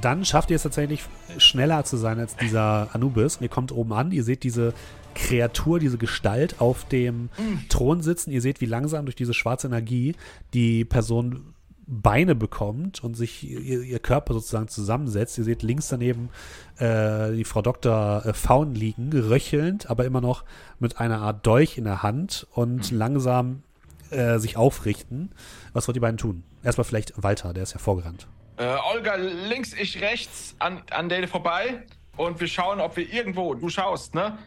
dann 0.00 0.24
schafft 0.24 0.50
ihr 0.50 0.56
es 0.56 0.62
tatsächlich 0.62 1.04
schneller 1.38 1.84
zu 1.84 1.96
sein 1.96 2.18
als 2.18 2.36
dieser 2.36 2.94
Anubis. 2.94 3.36
Und 3.36 3.42
ihr 3.42 3.48
kommt 3.48 3.72
oben 3.72 3.92
an, 3.92 4.12
ihr 4.12 4.24
seht 4.24 4.42
diese 4.42 4.74
Kreatur, 5.14 5.78
diese 5.78 5.98
Gestalt 5.98 6.60
auf 6.60 6.86
dem 6.86 7.30
Thron 7.68 8.02
sitzen. 8.02 8.30
Ihr 8.30 8.40
seht, 8.40 8.60
wie 8.60 8.66
langsam 8.66 9.06
durch 9.06 9.16
diese 9.16 9.34
schwarze 9.34 9.68
Energie 9.68 10.14
die 10.52 10.84
Person 10.84 11.54
Beine 11.86 12.34
bekommt 12.34 13.04
und 13.04 13.14
sich 13.14 13.48
ihr, 13.48 13.82
ihr 13.82 13.98
Körper 13.98 14.32
sozusagen 14.32 14.68
zusammensetzt. 14.68 15.36
Ihr 15.38 15.44
seht 15.44 15.62
links 15.62 15.88
daneben 15.88 16.30
äh, 16.78 17.32
die 17.32 17.44
Frau 17.44 17.62
Dr. 17.62 18.24
äh, 18.24 18.32
Faun 18.32 18.74
liegen, 18.74 19.12
röchelnd, 19.12 19.90
aber 19.90 20.04
immer 20.04 20.20
noch 20.20 20.44
mit 20.78 20.98
einer 20.98 21.20
Art 21.20 21.46
Dolch 21.46 21.76
in 21.76 21.84
der 21.84 22.02
Hand 22.02 22.46
und 22.52 22.90
langsam 22.90 23.62
äh, 24.10 24.38
sich 24.38 24.56
aufrichten. 24.56 25.30
Was 25.72 25.86
wollt 25.86 25.96
ihr 25.96 26.00
beiden 26.00 26.18
tun? 26.18 26.42
Erstmal 26.62 26.84
vielleicht 26.84 27.22
Walter, 27.22 27.52
der 27.52 27.64
ist 27.64 27.74
ja 27.74 27.78
vorgerannt. 27.78 28.26
Äh, 28.56 28.76
Olga 28.92 29.16
links, 29.16 29.72
ich 29.72 30.00
rechts, 30.00 30.54
an, 30.58 30.82
an 30.90 31.08
Dale 31.08 31.28
vorbei. 31.28 31.82
Und 32.16 32.40
wir 32.40 32.46
schauen, 32.46 32.80
ob 32.80 32.96
wir 32.96 33.12
irgendwo, 33.12 33.54
du 33.54 33.68
schaust, 33.68 34.14
ne? 34.14 34.38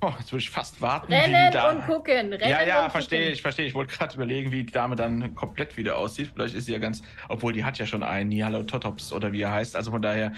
Oh, 0.00 0.12
jetzt 0.18 0.32
würde 0.32 0.42
ich 0.42 0.50
fast 0.50 0.80
warten. 0.80 1.12
Rennen 1.12 1.52
und 1.56 1.86
gucken. 1.86 2.32
Rennen 2.32 2.48
Ja, 2.48 2.62
ja, 2.62 2.84
und 2.84 2.90
verstehe 2.90 3.20
gucken. 3.20 3.32
ich, 3.34 3.42
verstehe 3.42 3.64
ich. 3.66 3.70
Ich 3.70 3.74
wollte 3.74 3.96
gerade 3.96 4.14
überlegen, 4.14 4.52
wie 4.52 4.64
die 4.64 4.72
Dame 4.72 4.96
dann 4.96 5.34
komplett 5.34 5.76
wieder 5.76 5.96
aussieht. 5.96 6.30
Vielleicht 6.34 6.54
ist 6.54 6.66
sie 6.66 6.72
ja 6.72 6.78
ganz, 6.78 7.02
obwohl 7.28 7.52
die 7.52 7.64
hat 7.64 7.78
ja 7.78 7.86
schon 7.86 8.02
einen 8.02 8.30
Nyalototops 8.30 9.12
oder 9.12 9.32
wie 9.32 9.42
er 9.42 9.52
heißt. 9.52 9.74
Also 9.76 9.90
von 9.90 10.02
daher, 10.02 10.32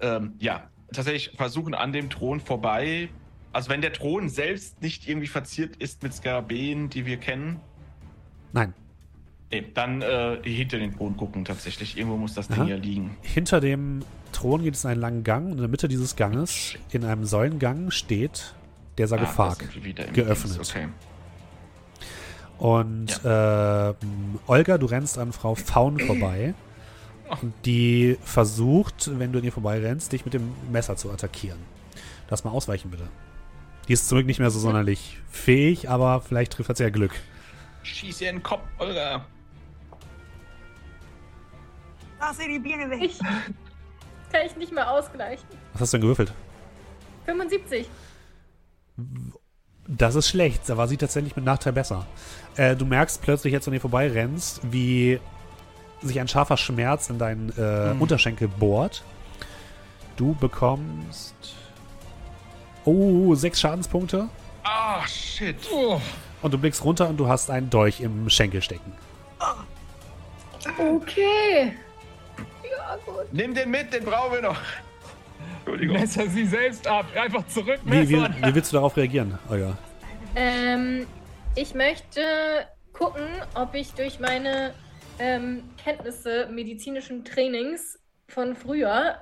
ähm, 0.00 0.34
ja, 0.38 0.68
tatsächlich 0.92 1.36
versuchen 1.36 1.74
an 1.74 1.92
dem 1.92 2.10
Thron 2.10 2.40
vorbei. 2.40 3.08
Also 3.52 3.70
wenn 3.70 3.80
der 3.80 3.92
Thron 3.92 4.28
selbst 4.28 4.80
nicht 4.82 5.08
irgendwie 5.08 5.26
verziert 5.26 5.76
ist 5.76 6.02
mit 6.02 6.14
Skarabäen, 6.14 6.88
die 6.88 7.06
wir 7.06 7.18
kennen, 7.18 7.60
Nein, 8.54 8.74
nee, 9.52 9.64
dann 9.74 10.02
äh, 10.02 10.38
hinter 10.42 10.78
den 10.78 10.96
Thron 10.96 11.16
gucken 11.16 11.44
tatsächlich. 11.44 11.96
Irgendwo 11.96 12.16
muss 12.16 12.34
das 12.34 12.48
Ding 12.48 12.60
Aha. 12.62 12.68
ja 12.68 12.76
liegen. 12.76 13.16
hinter 13.22 13.60
dem 13.60 14.00
Thron 14.32 14.62
geht 14.62 14.74
es 14.74 14.84
einen 14.86 15.00
langen 15.00 15.22
Gang 15.24 15.46
und 15.46 15.52
in 15.52 15.58
der 15.58 15.68
Mitte 15.68 15.88
dieses 15.88 16.16
Ganges, 16.16 16.74
in 16.90 17.04
einem 17.04 17.24
Säulengang, 17.24 17.90
steht 17.90 18.54
der 18.98 19.04
Ah, 19.04 19.08
Sarkophag. 19.08 19.58
im 20.06 20.12
geöffnet. 20.12 20.58
Okay. 20.58 20.88
Und 22.58 23.20
ähm, 23.24 23.94
Olga, 24.46 24.78
du 24.78 24.86
rennst 24.86 25.18
an 25.18 25.32
Frau 25.32 25.54
Faun 25.54 25.98
vorbei. 25.98 26.54
Und 27.40 27.54
die 27.64 28.18
versucht, 28.22 29.10
wenn 29.18 29.32
du 29.32 29.38
an 29.38 29.44
ihr 29.44 29.52
vorbeirennst, 29.52 30.12
dich 30.12 30.26
mit 30.26 30.34
dem 30.34 30.52
Messer 30.70 30.96
zu 30.96 31.10
attackieren. 31.10 31.58
Lass 32.28 32.44
mal 32.44 32.50
ausweichen, 32.50 32.90
bitte. 32.90 33.04
Die 33.88 33.94
ist 33.94 34.06
zurück 34.06 34.26
nicht 34.26 34.38
mehr 34.38 34.50
so 34.50 34.58
sonderlich 34.58 35.16
fähig, 35.30 35.88
aber 35.88 36.20
vielleicht 36.20 36.52
trifft 36.52 36.76
sie 36.76 36.82
ja 36.82 36.90
Glück. 36.90 37.12
Schieß 37.84 38.20
ihr 38.20 38.28
in 38.30 38.36
den 38.36 38.42
Kopf, 38.42 38.62
Olga. 38.78 39.24
Da 42.22 42.32
sind 42.32 42.50
die 42.50 42.58
Birne 42.60 42.88
weg. 42.88 43.02
Ich 43.02 43.18
kann 43.18 44.46
ich 44.46 44.56
nicht 44.56 44.70
mehr 44.72 44.88
ausgleichen. 44.88 45.44
Was 45.72 45.82
hast 45.82 45.92
du 45.92 45.96
denn 45.96 46.02
gewürfelt? 46.02 46.32
75. 47.26 47.88
Das 49.88 50.14
ist 50.14 50.28
schlecht, 50.28 50.70
aber 50.70 50.86
sieht 50.86 51.00
tatsächlich 51.00 51.34
mit 51.34 51.44
Nachteil 51.44 51.72
besser. 51.72 52.06
Äh, 52.56 52.76
du 52.76 52.86
merkst 52.86 53.20
plötzlich, 53.22 53.52
jetzt 53.52 53.66
an 53.66 53.74
ihr 53.74 53.80
vorbeirennst, 53.80 54.60
wie 54.72 55.18
sich 56.00 56.20
ein 56.20 56.28
scharfer 56.28 56.56
Schmerz 56.56 57.10
in 57.10 57.18
deinen 57.18 57.50
äh, 57.58 57.92
Mhm. 57.92 58.00
Unterschenkel 58.02 58.46
bohrt. 58.46 59.02
Du 60.16 60.34
bekommst. 60.36 61.34
Oh, 62.84 63.34
sechs 63.34 63.60
Schadenspunkte. 63.60 64.28
Ah, 64.62 65.04
shit. 65.08 65.56
Oh, 65.72 66.00
Und 66.42 66.54
du 66.54 66.58
blickst 66.58 66.84
runter 66.84 67.08
und 67.08 67.16
du 67.16 67.26
hast 67.28 67.50
einen 67.50 67.68
Dolch 67.68 68.00
im 68.00 68.30
Schenkel 68.30 68.62
stecken. 68.62 68.92
Okay. 70.78 71.74
Gut. 73.04 73.32
Nimm 73.32 73.54
den 73.54 73.70
mit, 73.70 73.92
den 73.92 74.04
brauchen 74.04 74.34
wir 74.34 74.42
noch. 74.42 74.60
Entschuldigung. 75.58 75.98
messer 75.98 76.28
sie 76.28 76.46
selbst 76.46 76.86
ab. 76.86 77.06
Einfach 77.14 77.46
zurück, 77.46 77.80
Wie, 77.84 78.08
wie, 78.08 78.16
wie 78.16 78.54
willst 78.54 78.72
du 78.72 78.76
darauf 78.76 78.96
reagieren, 78.96 79.38
Olga? 79.48 79.76
Ähm, 80.34 81.06
ich 81.54 81.74
möchte 81.74 82.20
gucken, 82.92 83.26
ob 83.54 83.74
ich 83.74 83.92
durch 83.92 84.18
meine 84.18 84.74
ähm, 85.18 85.62
Kenntnisse 85.82 86.48
medizinischen 86.50 87.24
Trainings 87.24 87.98
von 88.28 88.56
früher 88.56 89.16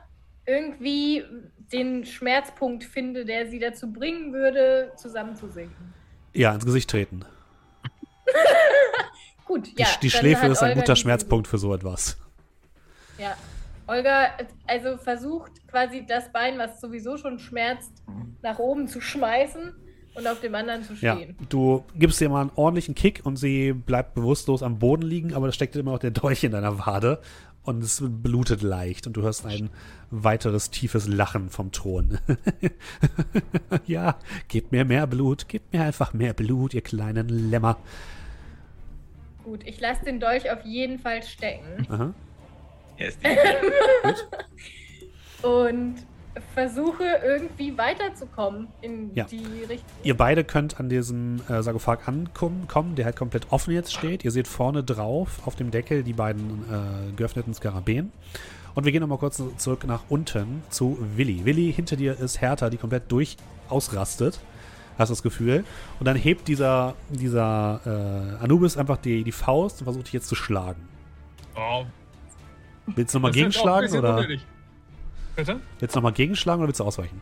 irgendwie 0.46 1.24
den 1.72 2.04
Schmerzpunkt 2.04 2.84
finde, 2.84 3.24
der 3.24 3.48
sie 3.48 3.58
dazu 3.58 3.92
bringen 3.92 4.32
würde, 4.32 4.92
zusammenzusinken. 4.96 5.94
Ja, 6.32 6.54
ins 6.54 6.64
Gesicht 6.64 6.90
treten. 6.90 7.24
Gut, 9.44 9.66
Die, 9.66 9.82
ja. 9.82 9.88
die 10.00 10.10
Schläfe 10.10 10.46
ist 10.46 10.62
ein 10.62 10.76
guter 10.76 10.96
Schmerzpunkt 10.96 11.48
für 11.48 11.58
so 11.58 11.74
etwas. 11.74 12.16
Ja. 13.20 13.36
Olga, 13.86 14.28
also 14.66 14.96
versucht 14.98 15.66
quasi 15.66 16.04
das 16.06 16.30
Bein, 16.32 16.58
was 16.58 16.80
sowieso 16.80 17.16
schon 17.16 17.38
schmerzt, 17.40 17.90
nach 18.40 18.58
oben 18.58 18.86
zu 18.86 19.00
schmeißen 19.00 19.72
und 20.14 20.26
auf 20.28 20.40
dem 20.40 20.54
anderen 20.54 20.84
zu 20.84 20.94
Ja, 20.94 21.16
stehen. 21.16 21.36
du 21.48 21.84
gibst 21.96 22.20
ihr 22.20 22.28
mal 22.28 22.42
einen 22.42 22.52
ordentlichen 22.54 22.94
Kick 22.94 23.22
und 23.24 23.36
sie 23.36 23.72
bleibt 23.72 24.14
bewusstlos 24.14 24.62
am 24.62 24.78
Boden 24.78 25.02
liegen, 25.02 25.34
aber 25.34 25.46
da 25.46 25.52
steckt 25.52 25.74
immer 25.74 25.92
noch 25.92 25.98
der 25.98 26.12
Dolch 26.12 26.44
in 26.44 26.52
deiner 26.52 26.86
Wade 26.86 27.20
und 27.64 27.82
es 27.82 28.00
blutet 28.04 28.62
leicht 28.62 29.06
und 29.08 29.16
du 29.16 29.22
hörst 29.22 29.44
ein 29.44 29.70
weiteres 30.10 30.70
tiefes 30.70 31.08
Lachen 31.08 31.50
vom 31.50 31.72
Thron. 31.72 32.18
ja, 33.86 34.16
gebt 34.48 34.72
mir 34.72 34.84
mehr 34.84 35.06
Blut, 35.08 35.48
gebt 35.48 35.72
mir 35.72 35.82
einfach 35.82 36.12
mehr 36.12 36.32
Blut, 36.32 36.74
ihr 36.74 36.80
kleinen 36.82 37.28
Lämmer. 37.28 37.76
Gut, 39.44 39.66
ich 39.66 39.80
lasse 39.80 40.04
den 40.04 40.20
Dolch 40.20 40.50
auf 40.50 40.64
jeden 40.64 40.98
Fall 40.98 41.22
stecken 41.22 41.86
Aha. 41.90 42.14
Und 45.42 45.94
versuche 46.54 47.04
irgendwie 47.24 47.76
weiterzukommen 47.76 48.68
in 48.82 49.10
Ja. 49.14 49.24
die 49.24 49.44
Richtung. 49.68 49.88
Ihr 50.02 50.16
beide 50.16 50.44
könnt 50.44 50.78
an 50.78 50.88
diesem 50.88 51.40
äh, 51.48 51.62
Sarkophag 51.62 52.06
ankommen, 52.06 52.68
kommen, 52.68 52.94
der 52.94 53.06
halt 53.06 53.16
komplett 53.16 53.50
offen 53.50 53.72
jetzt 53.74 53.92
steht. 53.92 54.24
Ihr 54.24 54.30
seht 54.30 54.46
vorne 54.46 54.84
drauf 54.84 55.40
auf 55.46 55.56
dem 55.56 55.70
Deckel 55.70 56.02
die 56.02 56.12
beiden 56.12 56.64
äh, 56.70 57.12
geöffneten 57.16 57.54
Skarabäen. 57.54 58.12
Und 58.74 58.84
wir 58.84 58.92
gehen 58.92 59.00
nochmal 59.00 59.18
kurz 59.18 59.42
zurück 59.56 59.84
nach 59.86 60.02
unten 60.08 60.62
zu 60.70 60.98
Willi. 61.16 61.44
Willi, 61.44 61.72
hinter 61.72 61.96
dir 61.96 62.18
ist 62.18 62.40
Hertha, 62.40 62.70
die 62.70 62.76
komplett 62.76 63.10
durch 63.10 63.36
ausrastet. 63.68 64.38
Hast 64.98 65.08
du 65.08 65.12
das 65.12 65.22
Gefühl. 65.22 65.64
Und 65.98 66.06
dann 66.06 66.16
hebt 66.16 66.46
dieser, 66.46 66.94
dieser 67.08 67.80
äh, 68.40 68.44
Anubis 68.44 68.76
einfach 68.76 68.98
die, 68.98 69.24
die 69.24 69.32
Faust 69.32 69.80
und 69.80 69.84
versucht 69.84 70.06
dich 70.06 70.12
jetzt 70.12 70.28
zu 70.28 70.34
schlagen. 70.36 70.86
Oh, 71.56 71.84
Willst 72.86 73.14
du 73.14 73.18
nochmal 73.18 73.30
das 73.30 73.36
gegenschlagen 73.36 73.98
oder 73.98 74.16
unnötig. 74.16 74.46
Bitte? 75.36 75.60
willst 75.78 75.94
du 75.94 75.98
noch 75.98 76.02
mal 76.02 76.12
gegenschlagen 76.12 76.60
oder 76.60 76.68
willst 76.68 76.80
du 76.80 76.84
ausweichen? 76.84 77.20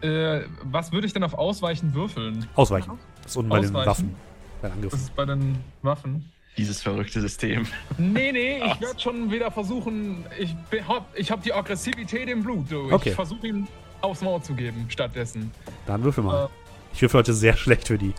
Äh, 0.00 0.42
was 0.62 0.92
würde 0.92 1.06
ich 1.06 1.12
denn 1.12 1.24
auf 1.24 1.34
Ausweichen 1.34 1.92
würfeln? 1.94 2.46
Ausweichen. 2.54 2.92
Das 3.22 3.32
ist 3.32 3.36
unten 3.36 3.48
bei 3.50 3.60
den? 3.60 3.74
Waffen. 3.74 4.14
Bei 4.62 4.68
den 4.68 4.82
Das 4.82 4.92
ist 4.94 5.16
bei 5.16 5.24
den 5.24 5.58
Waffen. 5.82 6.30
dieses 6.56 6.80
verrückte 6.82 7.20
System. 7.20 7.66
Nee, 7.98 8.30
nee, 8.32 8.62
ich 8.64 8.80
werde 8.80 8.98
schon 9.00 9.30
wieder 9.30 9.50
versuchen. 9.50 10.24
Ich 10.38 10.54
hab, 10.86 11.06
ich 11.18 11.30
hab 11.30 11.42
die 11.42 11.52
Aggressivität 11.52 12.28
im 12.28 12.42
Blut. 12.42 12.70
Du. 12.70 12.92
Okay. 12.92 13.10
Ich 13.10 13.14
versuche 13.16 13.46
ihm 13.48 13.66
aufs 14.00 14.20
Maul 14.22 14.40
zu 14.42 14.54
geben 14.54 14.86
stattdessen. 14.88 15.50
Dann 15.86 16.02
würfel 16.04 16.22
mal. 16.22 16.44
Äh. 16.44 16.48
Ich 16.92 17.02
würfel 17.02 17.18
heute 17.18 17.34
sehr 17.34 17.56
schlecht 17.56 17.88
für 17.88 17.98
die. 17.98 18.14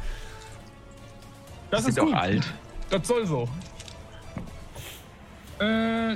Das 1.72 1.84
Die 1.86 1.90
ist 1.92 2.00
auch 2.00 2.12
alt. 2.14 2.46
Das 2.90 3.08
soll 3.08 3.26
so. 3.26 3.48
Äh, 5.60 6.16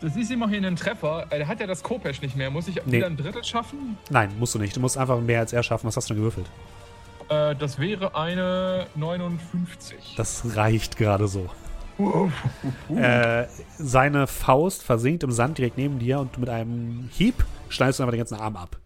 das 0.00 0.16
ist 0.16 0.30
immerhin 0.30 0.64
ein 0.64 0.76
Treffer. 0.76 1.26
Er 1.30 1.46
hat 1.46 1.60
ja 1.60 1.66
das 1.66 1.82
Kopesch 1.82 2.20
nicht 2.22 2.36
mehr. 2.36 2.50
Muss 2.50 2.68
ich 2.68 2.76
Nee. 2.86 2.92
wieder 2.98 3.06
ein 3.06 3.16
Drittel 3.16 3.44
schaffen? 3.44 3.96
Nein, 4.10 4.30
musst 4.38 4.54
du 4.54 4.58
nicht. 4.58 4.74
Du 4.76 4.80
musst 4.80 4.96
einfach 4.98 5.20
mehr 5.20 5.40
als 5.40 5.52
er 5.52 5.62
schaffen. 5.62 5.86
Was 5.86 5.96
hast 5.96 6.10
du 6.10 6.14
denn 6.14 6.22
gewürfelt? 6.22 6.46
Äh, 7.28 7.54
das 7.56 7.78
wäre 7.78 8.14
eine 8.16 8.86
59. 8.96 10.14
Das 10.16 10.56
reicht 10.56 10.96
gerade 10.96 11.28
so. 11.28 11.48
Äh, 12.96 13.46
seine 13.76 14.26
Faust 14.26 14.82
versinkt 14.82 15.22
im 15.22 15.30
Sand 15.30 15.58
direkt 15.58 15.76
neben 15.76 15.98
dir 15.98 16.18
und 16.20 16.36
mit 16.38 16.48
einem 16.48 17.08
Hieb 17.12 17.44
schneidest 17.68 17.98
du 17.98 18.02
einfach 18.02 18.12
den 18.12 18.18
ganzen 18.18 18.40
Arm 18.40 18.56
ab. 18.56 18.78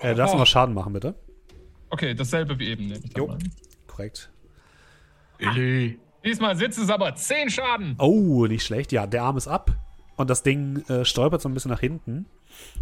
Äh, 0.00 0.14
darfst 0.14 0.34
du 0.34 0.36
Oh. 0.36 0.40
noch 0.40 0.46
Schaden 0.46 0.74
machen, 0.74 0.92
bitte? 0.92 1.14
Okay, 1.90 2.14
dasselbe 2.14 2.58
wie 2.58 2.68
eben. 2.68 2.92
Jo. 3.16 3.26
mal. 3.26 3.38
Korrekt. 3.86 4.30
Willi. 5.38 5.98
Diesmal 6.24 6.56
sitzt 6.56 6.78
es 6.78 6.88
aber 6.88 7.14
10 7.14 7.50
Schaden. 7.50 7.96
Oh, 7.98 8.46
nicht 8.46 8.64
schlecht. 8.64 8.92
Ja, 8.92 9.06
der 9.06 9.24
Arm 9.24 9.36
ist 9.36 9.48
ab. 9.48 9.72
Und 10.16 10.30
das 10.30 10.42
Ding 10.42 10.84
äh, 10.88 11.04
stolpert 11.04 11.40
so 11.42 11.48
ein 11.48 11.54
bisschen 11.54 11.70
nach 11.70 11.80
hinten 11.80 12.26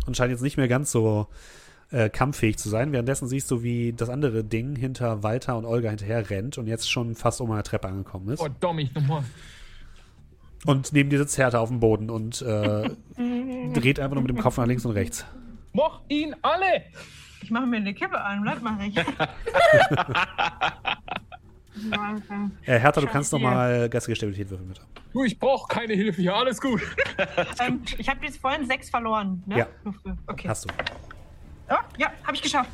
und 0.07 0.17
scheint 0.17 0.31
jetzt 0.31 0.43
nicht 0.43 0.57
mehr 0.57 0.69
ganz 0.69 0.91
so 0.91 1.29
äh, 1.91 2.09
kampffähig 2.09 2.59
zu 2.59 2.69
sein. 2.69 2.93
Währenddessen 2.93 3.29
siehst 3.29 3.51
du, 3.51 3.63
wie 3.63 3.93
das 3.93 4.09
andere 4.09 4.45
Ding 4.45 4.77
hinter 4.77 5.23
Walter 5.23 5.57
und 5.57 5.65
Olga 5.65 5.91
hinterher 5.91 6.31
rennt 6.31 6.59
und 6.59 6.67
jetzt 6.67 6.91
schon 6.91 7.15
fast 7.15 7.41
um 7.41 7.51
eine 7.51 7.63
Treppe 7.63 7.89
angekommen 7.89 8.29
ist. 8.31 8.41
Oh, 8.41 8.49
Dommi, 8.61 8.91
nochmal. 8.95 9.25
Und 10.67 10.93
neben 10.93 11.09
dir 11.09 11.19
sitzt 11.19 11.39
Hertha 11.39 11.59
auf 11.59 11.71
dem 11.71 11.81
Boden 11.81 12.11
und 12.11 12.43
äh, 12.43 12.91
dreht 13.73 13.99
einfach 13.99 14.15
nur 14.15 14.23
mit 14.23 14.31
dem 14.31 14.39
Kopf 14.39 14.59
nach 14.59 14.67
links 14.67 14.85
und 14.85 14.93
rechts. 14.93 15.25
Moch 15.73 16.01
ihn 16.09 16.35
alle! 16.43 16.85
Ich 17.43 17.51
mache 17.51 17.67
mir 17.67 17.79
eine 17.79 17.95
Kippe 17.95 18.21
an, 18.21 18.43
bleib 18.43 18.61
mal 18.61 18.79
recht. 21.75 22.23
Äh, 22.67 22.79
Hertha, 22.79 23.01
du 23.01 23.07
Scheiße. 23.07 23.13
kannst 23.13 23.33
nochmal 23.33 23.89
geistige 23.89 24.17
Stabilität 24.17 24.51
würfeln, 24.51 24.69
bitte. 24.69 24.83
Du, 25.13 25.25
ich 25.25 25.39
brauche 25.39 25.69
keine 25.69 25.95
Hilfe 25.95 26.23
hier, 26.23 26.35
alles 26.35 26.61
gut. 26.61 26.81
ähm, 27.61 27.83
ich 27.99 28.09
habe 28.09 28.25
jetzt 28.25 28.39
vorhin 28.39 28.67
sechs 28.67 28.91
verloren, 28.91 29.43
ne? 29.47 29.59
Ja. 29.59 29.67
Okay. 30.27 30.49
Hast 30.49 30.65
du. 30.65 30.69
Oh, 31.69 31.75
ja, 31.99 32.13
habe 32.25 32.35
ich 32.35 32.43
geschafft. 32.43 32.71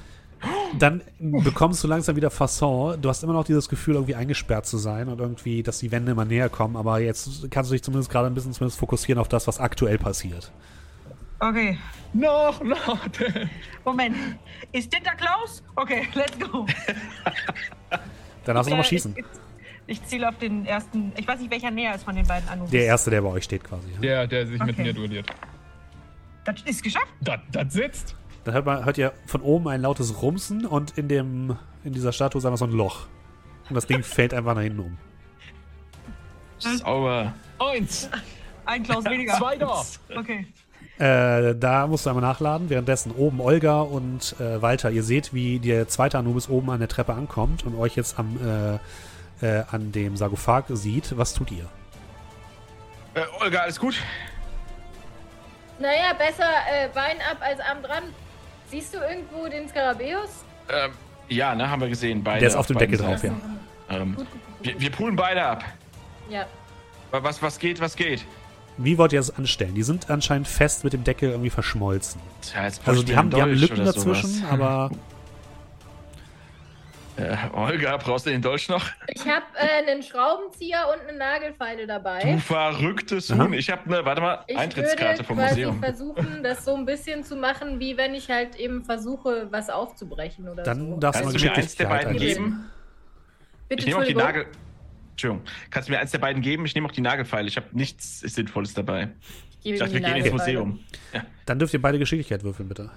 Dann 0.79 1.03
bekommst 1.19 1.83
du 1.83 1.89
langsam 1.89 2.15
wieder 2.17 2.31
Fasson. 2.31 3.01
Du 3.01 3.09
hast 3.09 3.23
immer 3.23 3.33
noch 3.33 3.45
dieses 3.45 3.69
Gefühl, 3.69 3.95
irgendwie 3.95 4.15
eingesperrt 4.15 4.67
zu 4.67 4.77
sein 4.77 5.09
und 5.09 5.19
irgendwie, 5.19 5.63
dass 5.63 5.79
die 5.79 5.91
Wände 5.91 6.13
immer 6.13 6.25
näher 6.25 6.49
kommen. 6.49 6.77
Aber 6.77 7.01
jetzt 7.01 7.51
kannst 7.51 7.71
du 7.71 7.75
dich 7.75 7.83
zumindest 7.83 8.11
gerade 8.11 8.27
ein 8.27 8.35
bisschen 8.35 8.53
zumindest 8.53 8.79
fokussieren 8.79 9.19
auf 9.19 9.29
das, 9.29 9.47
was 9.47 9.59
aktuell 9.59 9.99
passiert. 9.99 10.53
Okay. 11.39 11.79
Noch, 12.13 12.63
noch. 12.63 12.99
Moment. 13.85 14.17
Ist 14.73 14.93
Dinter 14.93 15.15
Klaus? 15.17 15.63
Okay, 15.75 16.09
let's 16.15 16.39
go. 16.39 16.67
Dann 18.47 18.55
darfst 18.55 18.69
du 18.69 18.71
nochmal 18.71 18.87
schießen. 18.89 19.15
Ich, 19.17 19.25
ich 19.89 20.05
ziele 20.05 20.29
auf 20.29 20.39
den 20.39 20.65
ersten. 20.67 21.13
Ich 21.17 21.27
weiß 21.29 21.41
nicht, 21.41 21.51
welcher 21.51 21.71
näher 21.71 21.95
ist 21.95 22.05
von 22.05 22.15
den 22.17 22.27
beiden 22.27 22.49
Anubis. 22.49 22.71
Der 22.71 22.85
erste, 22.87 23.11
der 23.11 23.21
bei 23.23 23.29
euch 23.29 23.45
steht 23.45 23.65
quasi. 23.65 23.89
ja. 23.93 24.01
Der, 24.01 24.27
der 24.27 24.47
sich 24.47 24.59
mit 24.61 24.71
Okay. 24.75 24.83
mir 24.85 24.93
duelliert. 24.95 25.27
Das 26.45 26.63
ist 26.63 26.83
geschafft. 26.83 27.09
Das, 27.21 27.41
das 27.51 27.73
sitzt. 27.73 28.15
Dann 28.45 28.55
hört, 28.55 28.65
man, 28.67 28.85
hört 28.85 28.97
ihr 28.99 29.13
von 29.27 29.43
oben 29.43 29.67
ein 29.69 29.81
lautes 29.83 30.23
Rumsen 30.23 30.65
und 30.65 30.97
in, 30.97 31.09
dem, 31.09 31.57
in 31.83 31.93
dieser 31.93 32.13
Statue 32.13 32.39
ist 32.39 32.45
einfach 32.47 32.59
so 32.59 32.67
ein 32.67 32.71
Loch. 32.73 33.09
Und 33.69 33.75
das 33.75 33.87
Ding 33.87 34.03
fällt 34.05 34.33
einfach 34.33 34.55
nach 34.55 34.63
hinten 34.63 34.81
um. 34.81 34.99
Sauber. 36.59 37.35
Eins. 37.59 38.09
Ein 38.65 38.83
Klaus 38.85 39.05
weniger. 39.07 39.35
Zwei 39.35 39.57
da. 39.57 39.83
Okay. 40.17 40.47
Äh, 40.99 41.55
da 41.55 41.87
musst 41.87 42.07
du 42.07 42.11
einmal 42.11 42.23
nachladen. 42.23 42.71
Währenddessen 42.71 43.13
oben 43.13 43.41
Olga 43.41 43.81
und 43.81 44.35
äh, 44.41 44.63
Walter. 44.63 44.91
Ihr 44.91 45.03
seht, 45.03 45.35
wie 45.35 45.59
der 45.59 45.89
zweite 45.89 46.19
Anubis 46.19 46.49
oben 46.49 46.71
an 46.71 46.79
der 46.79 46.89
Treppe 46.89 47.13
ankommt 47.13 47.65
und 47.67 47.79
euch 47.79 47.97
jetzt 47.97 48.19
am, 48.19 48.81
äh, 49.43 49.47
äh, 49.47 49.65
an 49.71 49.93
dem 49.93 50.17
Sarkophag 50.17 50.65
sieht. 50.71 51.17
Was 51.19 51.35
tut 51.35 51.51
ihr? 51.51 51.67
Äh, 53.15 53.21
Olga, 53.43 53.61
alles 53.61 53.79
gut? 53.79 53.97
Naja, 55.79 56.15
besser 56.17 56.49
äh, 56.73 56.89
Bein 56.95 57.19
ab 57.31 57.39
als 57.41 57.61
Arm 57.61 57.83
dran. 57.83 58.05
Siehst 58.71 58.95
du 58.95 58.99
irgendwo 58.99 59.47
den 59.49 59.69
Skarabäus? 59.69 60.45
Ähm, 60.71 60.93
ja, 61.29 61.55
ne, 61.55 61.69
haben 61.71 61.81
wir 61.83 61.89
gesehen. 61.89 62.25
Beide 62.25 62.41
Der 62.41 62.49
ist 62.49 62.57
auf 62.57 62.67
dem 62.67 62.79
Deckel 62.79 62.99
drauf, 62.99 63.23
ja. 63.23 63.33
Ähm, 63.91 64.17
Gut, 64.17 64.31
gut, 64.31 64.33
gut, 64.33 64.41
wir, 64.63 64.73
gut. 64.73 64.83
wir 64.83 64.91
poolen 64.91 65.17
beide 65.17 65.45
ab. 65.45 65.65
Ja. 66.31 66.47
Was, 67.13 67.41
was 67.43 67.59
geht, 67.59 67.81
was 67.81 67.95
geht? 67.95 68.25
Wie 68.79 68.99
wollt 68.99 69.13
ihr 69.13 69.21
das 69.21 69.35
anstellen? 69.37 69.75
Die 69.75 69.83
sind 69.83 70.11
anscheinend 70.11 70.49
fest 70.49 70.85
mit 70.85 70.93
dem 70.93 71.03
Deckel 71.05 71.31
irgendwie 71.31 71.51
verschmolzen. 71.51 72.21
Jetzt 72.43 72.81
Also 72.87 73.03
die 73.03 73.17
haben, 73.17 73.31
die 73.31 73.41
haben 73.41 73.53
Lücken 73.53 73.85
dazwischen, 73.85 74.29
sowas. 74.29 74.51
aber 74.53 74.91
Äh, 77.19 77.35
Olga, 77.55 77.97
brauchst 77.97 78.27
du 78.27 78.31
den 78.31 78.43
Dolch 78.43 78.69
noch? 78.69 78.85
Ich 79.09 79.23
habe 79.27 79.47
äh, 79.55 79.91
einen 79.91 80.03
Schraubenzieher 80.03 80.85
und 80.93 81.09
eine 81.09 81.17
Nagelfeile 81.17 81.83
Du 81.83 81.87
dabei. 81.87 82.37
verrücktes 82.39 83.31
Aha. 83.31 83.45
Huhn. 83.45 83.55
Ich 83.55 83.71
habe 83.71 83.83
eine, 83.87 84.05
warte 84.05 84.21
mal, 84.21 84.45
Ich 84.47 84.59
Eintrittskarte 84.59 85.21
würde 85.21 85.25
vom 85.25 85.37
quasi 85.39 85.65
Museum. 85.65 85.81
versuchen, 85.83 86.43
das 86.43 86.67
so 86.67 86.75
ein 86.77 86.85
bisschen 86.85 87.25
zu 87.25 87.37
machen, 87.37 87.81
wie 87.81 87.97
wenn 87.97 88.15
ich 88.15 88.29
halt 88.29 88.57
eben 88.57 88.85
versuche, 88.85 89.49
was 89.51 89.71
aufzubrechen 89.71 90.47
oder 90.47 90.63
dann 90.63 90.91
so. 90.91 90.97
darfst 90.99 91.25
du 91.25 91.31
du 91.31 91.43
mir 91.43 91.53
eins 91.55 91.75
der 91.77 91.87
beiden 91.87 92.19
geben? 92.19 92.71
Bitte, 93.71 93.81
Ich 93.81 93.87
nehme 93.87 94.01
auch 94.01 94.05
die. 94.07 94.15
Nagel. 94.15 94.47
Entschuldigung. 95.17 95.47
Kannst 95.71 95.89
du 95.89 95.93
mir 95.95 95.99
eins 95.99 96.11
der 96.11 96.19
beiden 96.19 96.43
geben? 96.43 96.67
Ich 96.67 96.75
nehme 96.75 96.87
auch 96.87 96.93
die 96.93 97.01
Nagelfeile. 97.01 97.49
Ich 97.49 97.57
habe 97.57 97.69
nichts 97.73 98.21
Sinnvolles 98.21 98.75
dabei. 98.75 99.09
Ich 99.51 99.61
gebe 99.63 99.75
Ich 99.75 99.81
dachte, 99.81 99.95
die 99.95 100.03
wir 100.03 100.13
gehen 100.13 100.25
ins. 100.25 100.33
Museum. 100.33 100.79
Dann 101.47 101.59
dürft 101.59 101.73
ihr 101.73 101.81
beide 101.81 101.99
Geschicklichkeit 101.99 102.43
würfeln, 102.45 102.69
bitte. 102.69 102.91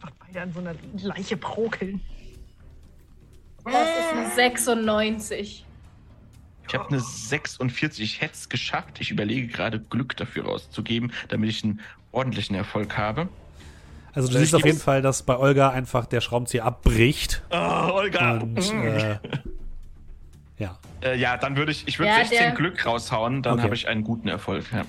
Einfach 0.00 0.16
beide 0.18 0.40
an 0.40 0.52
so 0.52 0.58
einer 0.58 0.74
Leiche 1.00 1.36
prokeln. 1.36 2.00
Das 3.64 3.88
ist 3.88 4.12
eine 4.14 4.30
96. 4.34 5.64
Ich 6.66 6.74
habe 6.74 6.88
eine 6.88 6.98
46. 6.98 8.04
Ich 8.04 8.20
hätte 8.20 8.34
es 8.34 8.48
geschafft. 8.48 9.00
Ich 9.00 9.12
überlege 9.12 9.46
gerade, 9.46 9.78
Glück 9.78 10.16
dafür 10.16 10.46
rauszugeben, 10.46 11.12
damit 11.28 11.50
ich 11.50 11.62
einen 11.62 11.80
ordentlichen 12.10 12.56
Erfolg 12.56 12.98
habe. 12.98 13.28
Also 14.16 14.28
du 14.28 14.36
Äh, 14.36 14.40
siehst 14.40 14.54
auf 14.54 14.64
jeden 14.64 14.78
Fall, 14.80 15.02
dass 15.02 15.22
bei 15.22 15.36
Olga 15.36 15.70
einfach 15.70 16.06
der 16.06 16.20
Schraubenzieher 16.20 16.64
abbricht. 16.64 17.42
Oh, 17.50 17.90
Olga! 17.92 18.38
Und 18.38 18.58
äh, 18.72 19.18
ja. 20.58 20.78
Äh, 21.02 21.16
ja, 21.18 21.36
dann 21.36 21.56
würde 21.56 21.70
ich, 21.70 21.86
ich 21.86 21.98
würde 21.98 22.10
Ja, 22.10 22.16
16 22.18 22.38
der- 22.38 22.50
Glück 22.52 22.84
raushauen, 22.86 23.42
dann 23.42 23.54
Okay. 23.54 23.62
habe 23.62 23.74
ich 23.74 23.86
einen 23.88 24.02
guten 24.02 24.26
Erfolg. 24.28 24.64
Ja. 24.72 24.82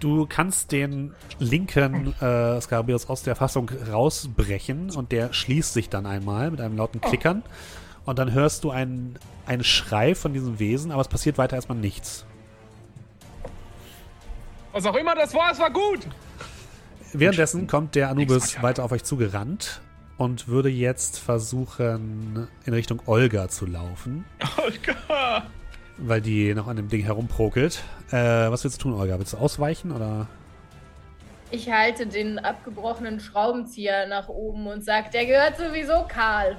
Du 0.00 0.24
kannst 0.26 0.70
den 0.72 1.12
linken 1.38 2.14
äh, 2.20 2.60
Skarabäus 2.60 3.08
aus 3.10 3.22
der 3.22 3.34
Fassung 3.36 3.70
rausbrechen 3.92 4.90
und 4.92 5.12
der 5.12 5.32
schließt 5.32 5.72
sich 5.74 5.88
dann 5.90 6.06
einmal 6.06 6.50
mit 6.50 6.60
einem 6.60 6.76
lauten 6.76 7.00
Klickern. 7.00 7.42
Und 8.04 8.18
dann 8.18 8.32
hörst 8.32 8.64
du 8.64 8.70
einen, 8.70 9.18
einen 9.46 9.64
Schrei 9.64 10.14
von 10.14 10.32
diesem 10.32 10.58
Wesen, 10.60 10.92
aber 10.92 11.00
es 11.00 11.08
passiert 11.08 11.38
weiter 11.38 11.56
erstmal 11.56 11.78
nichts. 11.78 12.24
Was 14.72 14.86
auch 14.86 14.94
immer 14.94 15.14
das 15.14 15.32
war, 15.34 15.50
es 15.52 15.58
war 15.58 15.70
gut. 15.70 16.00
Währenddessen 17.14 17.66
kommt 17.66 17.94
der 17.94 18.08
Anubis 18.10 18.60
weiter 18.62 18.84
auf 18.84 18.92
euch 18.92 19.04
zugerannt 19.04 19.80
und 20.16 20.48
würde 20.48 20.68
jetzt 20.68 21.18
versuchen, 21.18 22.48
in 22.64 22.72
Richtung 22.74 23.00
Olga 23.06 23.48
zu 23.48 23.66
laufen, 23.66 24.24
Olga! 24.56 25.44
weil 25.98 26.20
die 26.20 26.54
noch 26.54 26.66
an 26.68 26.76
dem 26.76 26.88
Ding 26.88 27.02
herumprokelt. 27.04 27.82
Äh, 28.10 28.16
was 28.16 28.64
willst 28.64 28.78
du 28.78 28.82
tun, 28.90 28.94
Olga? 29.00 29.18
Willst 29.18 29.32
du 29.32 29.36
ausweichen 29.38 29.92
oder? 29.92 30.26
Ich 31.50 31.70
halte 31.70 32.06
den 32.06 32.38
abgebrochenen 32.40 33.20
Schraubenzieher 33.20 34.06
nach 34.08 34.28
oben 34.28 34.66
und 34.66 34.84
sage, 34.84 35.10
der 35.12 35.26
gehört 35.26 35.56
sowieso 35.56 36.04
Karl. 36.08 36.56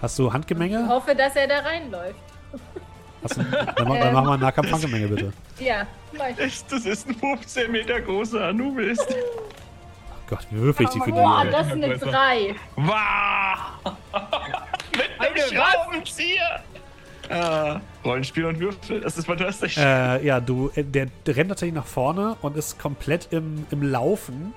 Hast 0.00 0.18
du 0.18 0.28
Ich 0.28 0.32
Handgemenge? 0.32 0.86
hoffe, 0.88 1.14
dass 1.14 1.34
er 1.36 1.48
da 1.48 1.58
reinläuft. 1.58 2.14
Hast 3.22 3.36
du, 3.36 3.42
dann, 3.42 3.88
ma- 3.88 3.98
dann 3.98 4.14
machen 4.14 4.26
wir 4.26 4.32
einen 4.32 4.42
Nahkampf-Handgemenge, 4.42 5.08
bitte. 5.08 5.32
Ja, 5.58 5.86
mach 6.16 6.28
ich. 6.38 6.64
Das 6.66 6.84
ist 6.86 7.08
ein 7.08 7.14
15 7.14 7.70
Meter 7.70 8.00
großer 8.00 8.46
Anubis. 8.46 8.98
Gott, 10.28 10.46
wie 10.50 10.58
würfel 10.60 10.84
ich 10.86 10.90
die 10.90 11.00
für 11.00 11.10
Boah, 11.10 11.42
die? 11.44 11.50
das 11.50 11.66
ist 11.66 11.72
eine 11.72 11.98
3. 11.98 12.54
Wow! 12.76 12.86
Mit 14.92 15.10
einem 15.18 15.34
Eine 15.34 15.40
Schraubenzieher! 15.42 16.62
Ah, 17.28 17.80
Rollenspiel 18.04 18.44
und 18.44 18.58
Würfel, 18.58 19.00
das 19.00 19.16
ist 19.16 19.26
fantastisch. 19.26 19.76
Äh, 19.76 20.24
ja, 20.26 20.40
du, 20.40 20.70
äh, 20.74 20.82
der, 20.82 21.06
der 21.26 21.36
rennt 21.36 21.50
tatsächlich 21.50 21.74
nach 21.76 21.86
vorne 21.86 22.36
und 22.42 22.56
ist 22.56 22.78
komplett 22.80 23.28
im, 23.30 23.66
im 23.70 23.82
Laufen, 23.84 24.52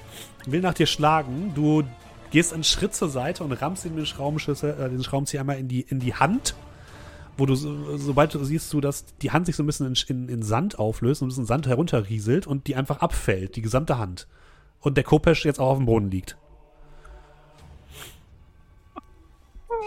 will 0.47 0.61
nach 0.61 0.73
dir 0.73 0.87
schlagen. 0.87 1.51
Du 1.53 1.83
gehst 2.31 2.51
einen 2.51 2.63
Schritt 2.63 2.95
zur 2.95 3.09
Seite 3.09 3.43
und 3.43 3.51
rammst 3.51 3.85
ihm 3.85 3.95
den 3.95 4.07
Schraubenschlüssel, 4.07 4.71
äh, 4.71 4.89
den 4.89 5.03
Schraubenzieher 5.03 5.41
einmal 5.41 5.59
in 5.59 5.67
die, 5.67 5.81
in 5.81 5.99
die 5.99 6.15
Hand, 6.15 6.55
wo 7.37 7.45
du, 7.45 7.55
so, 7.55 7.97
sobald 7.97 8.33
du 8.33 8.43
siehst, 8.43 8.71
du, 8.73 8.81
dass 8.81 9.05
die 9.17 9.31
Hand 9.31 9.45
sich 9.45 9.55
so 9.55 9.63
ein 9.63 9.65
bisschen 9.65 9.87
in, 9.87 9.95
in, 10.07 10.29
in 10.29 10.43
Sand 10.43 10.79
auflöst 10.79 11.21
und 11.21 11.27
ein 11.27 11.29
bisschen 11.29 11.45
Sand 11.45 11.67
herunterrieselt 11.67 12.47
und 12.47 12.67
die 12.67 12.75
einfach 12.75 12.99
abfällt, 12.99 13.55
die 13.55 13.61
gesamte 13.61 13.97
Hand. 13.97 14.27
Und 14.79 14.97
der 14.97 15.03
Kopesch 15.03 15.45
jetzt 15.45 15.59
auch 15.59 15.69
auf 15.69 15.77
dem 15.77 15.85
Boden 15.85 16.11
liegt. 16.11 16.37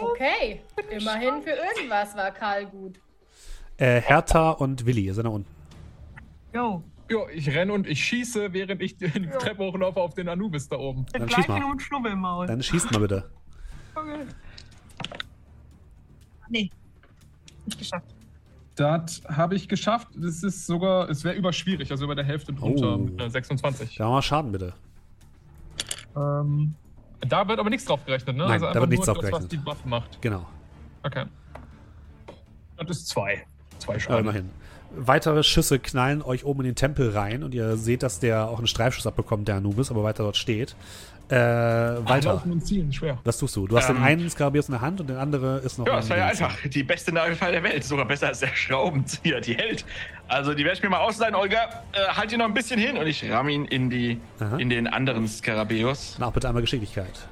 Okay, 0.01 0.63
immerhin 0.91 1.43
für 1.43 1.51
irgendwas 1.51 2.17
war 2.17 2.31
Karl 2.31 2.67
gut. 2.67 3.01
Äh, 3.79 4.01
Hertha 4.01 4.51
und 4.51 4.85
Willi, 4.85 5.03
ihr 5.03 5.15
seid 5.15 5.25
da 5.25 5.31
unten. 5.31 5.49
Jo, 6.53 6.83
Jo, 7.09 7.29
ich 7.33 7.49
renne 7.49 7.73
und 7.73 7.87
ich 7.87 8.05
schieße, 8.05 8.53
während 8.53 8.83
ich 8.83 8.97
die 8.97 9.09
Treppe 9.39 9.65
hochlaufe 9.65 10.01
auf 10.01 10.15
den 10.15 10.29
Anubis 10.29 10.69
da 10.69 10.77
oben. 10.77 11.07
Dann 11.13 11.23
dann 11.23 11.31
schieß 11.31 11.49
mal. 11.49 11.79
Schnubbel 11.79 12.13
im 12.13 12.19
Maul. 12.19 12.47
Dann 12.47 12.63
schießt 12.63 12.91
mal 12.91 12.99
bitte. 12.99 13.31
Okay. 13.95 14.27
Nee. 16.49 16.71
Nicht 17.67 17.79
geschafft. 17.79 18.07
Das 18.77 19.23
habe 19.29 19.55
ich 19.55 19.69
geschafft. 19.69 20.09
Das 20.17 20.43
ist 20.43 20.67
sogar, 20.67 21.09
es 21.09 21.25
wäre 21.25 21.35
überschwierig, 21.35 21.91
also 21.91 22.05
über 22.05 22.15
der 22.15 22.25
Hälfte 22.25 22.53
drunter 22.53 22.95
Oh. 22.95 22.99
mit 22.99 23.21
einer 23.21 23.31
26. 23.31 23.97
Da 23.97 24.05
machen 24.05 24.15
wir 24.17 24.23
Schaden 24.23 24.53
bitte. 24.53 24.73
Ähm, 26.17 26.75
da 27.21 27.47
wird 27.49 27.59
aber 27.59 27.71
nichts 27.71 27.87
drauf 27.87 28.05
gerechnet, 28.05 28.37
ne? 28.37 28.47
Nein, 28.47 28.61
da 28.61 28.69
einfach 28.69 28.81
wird 28.83 28.91
nichts 28.91 29.07
drauf 29.07 29.17
das, 29.19 29.25
was 29.25 29.31
gerechnet. 29.41 29.53
die 29.53 29.67
Waffe 29.67 29.89
macht. 29.89 30.21
Genau. 30.23 30.47
Okay. 31.03 31.25
Das 32.77 32.91
ist 32.91 33.09
zwei. 33.09 33.47
Zwei 33.79 33.93
Aber 33.95 34.01
Schaden. 34.01 34.21
immerhin. 34.21 34.51
Weitere 34.95 35.43
Schüsse 35.43 35.79
knallen 35.79 36.23
euch 36.23 36.45
oben 36.45 36.61
in 36.61 36.67
den 36.67 36.75
Tempel 36.75 37.11
rein 37.11 37.43
und 37.43 37.55
ihr 37.55 37.77
seht, 37.77 38.03
dass 38.03 38.21
der 38.21 38.49
auch 38.49 38.59
einen 38.59 38.67
Streifschuss 38.67 39.07
abbekommt, 39.07 39.49
der 39.49 39.57
Anubis, 39.57 39.91
aber 39.91 40.05
weiter 40.05 40.23
dort 40.23 40.37
steht. 40.37 40.77
Äh, 41.29 41.35
Walter, 41.35 42.35
Laufen 42.35 42.53
und 42.53 42.65
zielen, 42.65 42.93
schwer. 42.93 43.19
was 43.25 43.37
tust 43.39 43.57
du? 43.57 43.67
Du 43.67 43.77
hast 43.77 43.89
den 43.89 43.97
Ähm, 43.97 44.03
einen 44.05 44.31
Skarabeus 44.31 44.69
in 44.69 44.73
der 44.73 44.81
Hand 44.81 45.01
und 45.01 45.09
der 45.09 45.19
andere 45.19 45.59
ist 45.59 45.77
noch 45.77 45.87
Ja, 45.87 45.97
das 45.97 46.09
war 46.09 46.19
ja 46.19 46.27
einfach 46.27 46.57
die 46.65 46.85
beste 46.85 47.13
Nagelfall 47.13 47.51
der 47.51 47.65
Welt. 47.65 47.83
Sogar 47.83 48.05
besser 48.05 48.29
als 48.29 48.39
der 48.41 48.55
Schraubenzieher, 48.55 49.41
die 49.41 49.55
hält. 49.55 49.85
Also, 50.29 50.55
die 50.55 50.65
werde 50.65 50.77
ich 50.77 50.83
mir 50.85 50.89
mal 50.91 51.01
ausleihen, 51.01 51.35
Olga. 51.35 51.83
Äh, 51.93 52.15
halt 52.15 52.31
ihn 52.33 52.39
noch 52.39 52.47
ein 52.47 52.55
bisschen 52.55 52.79
hin 52.79 52.97
und 52.97 53.07
ich 53.09 53.29
ramm 53.29 53.49
ihn 53.49 53.65
in, 53.65 53.91
die, 53.91 54.21
Aha. 54.39 54.57
in 54.59 54.71
den 54.71 54.87
anderen 54.87 55.27
Skarabäus. 55.27 56.17
Na, 56.21 56.27
auch 56.27 56.33
bitte 56.33 56.47
einmal 56.49 56.63
Geschicklichkeit. 56.63 57.27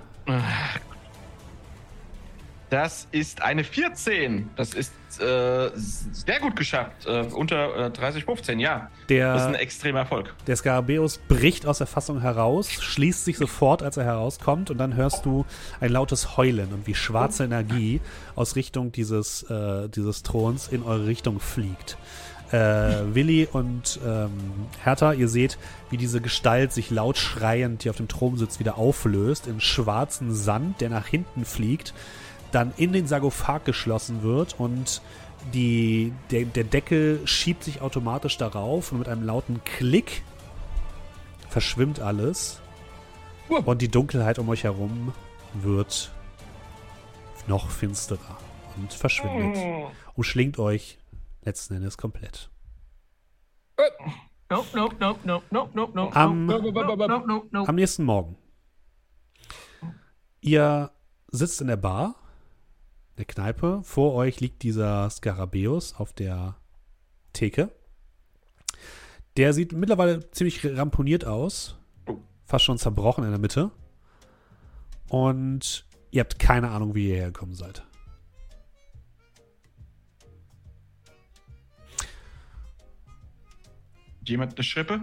Das 2.75 3.07
ist 3.13 3.41
eine 3.41 3.63
14. 3.63 4.51
Das 4.57 4.75
ist 4.75 4.93
äh, 5.21 5.71
sehr 5.77 6.41
gut 6.41 6.57
geschafft. 6.57 7.07
Äh, 7.07 7.21
unter 7.33 7.87
äh, 7.87 7.91
30, 7.91 8.25
15, 8.25 8.59
ja. 8.59 8.91
Das 9.07 9.43
ist 9.43 9.47
ein 9.47 9.53
Der, 9.53 9.61
extremer 9.63 10.01
Erfolg. 10.01 10.35
der 10.49 10.57
Skarabeus 10.57 11.19
bricht 11.19 11.67
aus 11.67 11.79
der 11.79 11.87
Fassung 11.87 12.21
heraus, 12.21 12.69
schließt 12.73 13.25
sich 13.25 13.39
sofort, 13.39 13.85
als 13.85 13.97
er 13.97 14.03
herauskommt 14.03 14.73
und 14.73 14.79
dann 14.79 14.97
hörst 14.97 15.25
du 15.25 15.47
ein 15.79 15.93
lautes 15.93 16.37
Heulen 16.37 16.73
und 16.73 16.89
wie 16.89 16.97
schwarze 16.97 17.45
Energie 17.45 18.01
aus 18.35 18.57
Richtung 18.57 18.91
dieses, 18.91 19.45
äh, 19.45 19.89
dieses 19.89 20.25
Throns 20.25 20.67
in 20.67 20.83
eure 20.83 21.07
Richtung 21.07 21.39
fliegt. 21.39 21.97
Äh, 22.51 22.57
Willi 23.15 23.49
und 23.53 24.01
ähm, 24.05 24.31
Hertha, 24.83 25.13
ihr 25.13 25.29
seht, 25.29 25.59
wie 25.91 25.97
diese 25.97 26.21
Gestalt 26.21 26.73
sich 26.73 26.91
laut 26.91 27.19
schreiend, 27.19 27.85
die 27.85 27.91
auf 27.91 27.97
dem 27.97 28.09
Thron 28.09 28.37
sitzt, 28.37 28.59
wieder 28.59 28.79
auflöst 28.79 29.47
in 29.47 29.61
schwarzen 29.61 30.35
Sand, 30.35 30.81
der 30.81 30.91
nach 30.91 31.07
hinten 31.07 31.45
fliegt, 31.45 31.95
dann 32.55 32.73
in 32.77 32.93
den 32.93 33.07
Sarkophag 33.07 33.65
geschlossen 33.65 34.23
wird 34.23 34.59
und 34.59 35.03
die, 35.53 36.13
der, 36.31 36.45
der 36.45 36.65
Deckel 36.65 37.27
schiebt 37.27 37.65
sich 37.65 37.83
automatisch 37.83 38.39
darauf 38.39 38.93
und 38.93 38.99
mit 38.99 39.09
einem 39.09 39.25
lauten 39.25 39.63
Klick 39.65 40.23
verschwimmt 41.49 42.01
alles 42.01 42.61
Uh. 43.51 43.57
und 43.57 43.83
die 43.83 43.91
Dunkelheit 43.91 44.39
um 44.39 44.49
euch 44.49 44.65
herum 44.65 45.13
wird 45.53 46.11
noch 47.47 47.71
finsterer 47.71 48.39
und 48.77 48.93
verschwindet. 48.93 49.93
Umschlingt 50.15 50.59
euch 50.59 50.99
letzten 51.43 51.75
Endes 51.75 51.99
komplett. 51.99 52.51
Nope, 54.51 54.69
nope, 54.75 54.97
nope, 54.99 55.21
nope, 55.25 55.45
nope, 55.51 55.71
nope, 55.75 55.93
nope. 55.95 56.17
Am, 56.17 56.47
nope, 56.47 56.73
nope, 56.73 56.97
nope, 56.97 57.09
nope, 57.27 57.49
nope. 57.51 57.69
am 57.69 57.75
nächsten 57.75 58.05
Morgen. 58.05 58.37
Ihr 60.41 60.91
sitzt 61.29 61.61
in 61.61 61.67
der 61.67 61.77
Bar, 61.77 62.15
der 63.19 63.25
Kneipe. 63.25 63.81
Vor 63.83 64.15
euch 64.15 64.41
liegt 64.41 64.63
dieser 64.63 65.09
Skarabäus 65.11 65.95
auf 65.95 66.13
der 66.13 66.57
Theke. 67.33 67.71
Der 69.37 69.53
sieht 69.53 69.73
mittlerweile 69.73 70.31
ziemlich 70.31 70.65
ramponiert 70.65 71.25
aus. 71.25 71.77
Fast 72.45 72.65
schon 72.65 72.79
zerbrochen 72.79 73.25
in 73.25 73.31
der 73.31 73.41
Mitte. 73.41 73.71
Und 75.09 75.87
ihr 76.11 76.21
habt 76.21 76.39
keine 76.39 76.71
Ahnung, 76.71 76.95
wie 76.95 77.09
ihr 77.09 77.17
hergekommen 77.17 77.55
seid. 77.55 77.85
Jemand 84.27 84.55
eine 84.55 84.65
Schrippe? 84.65 85.01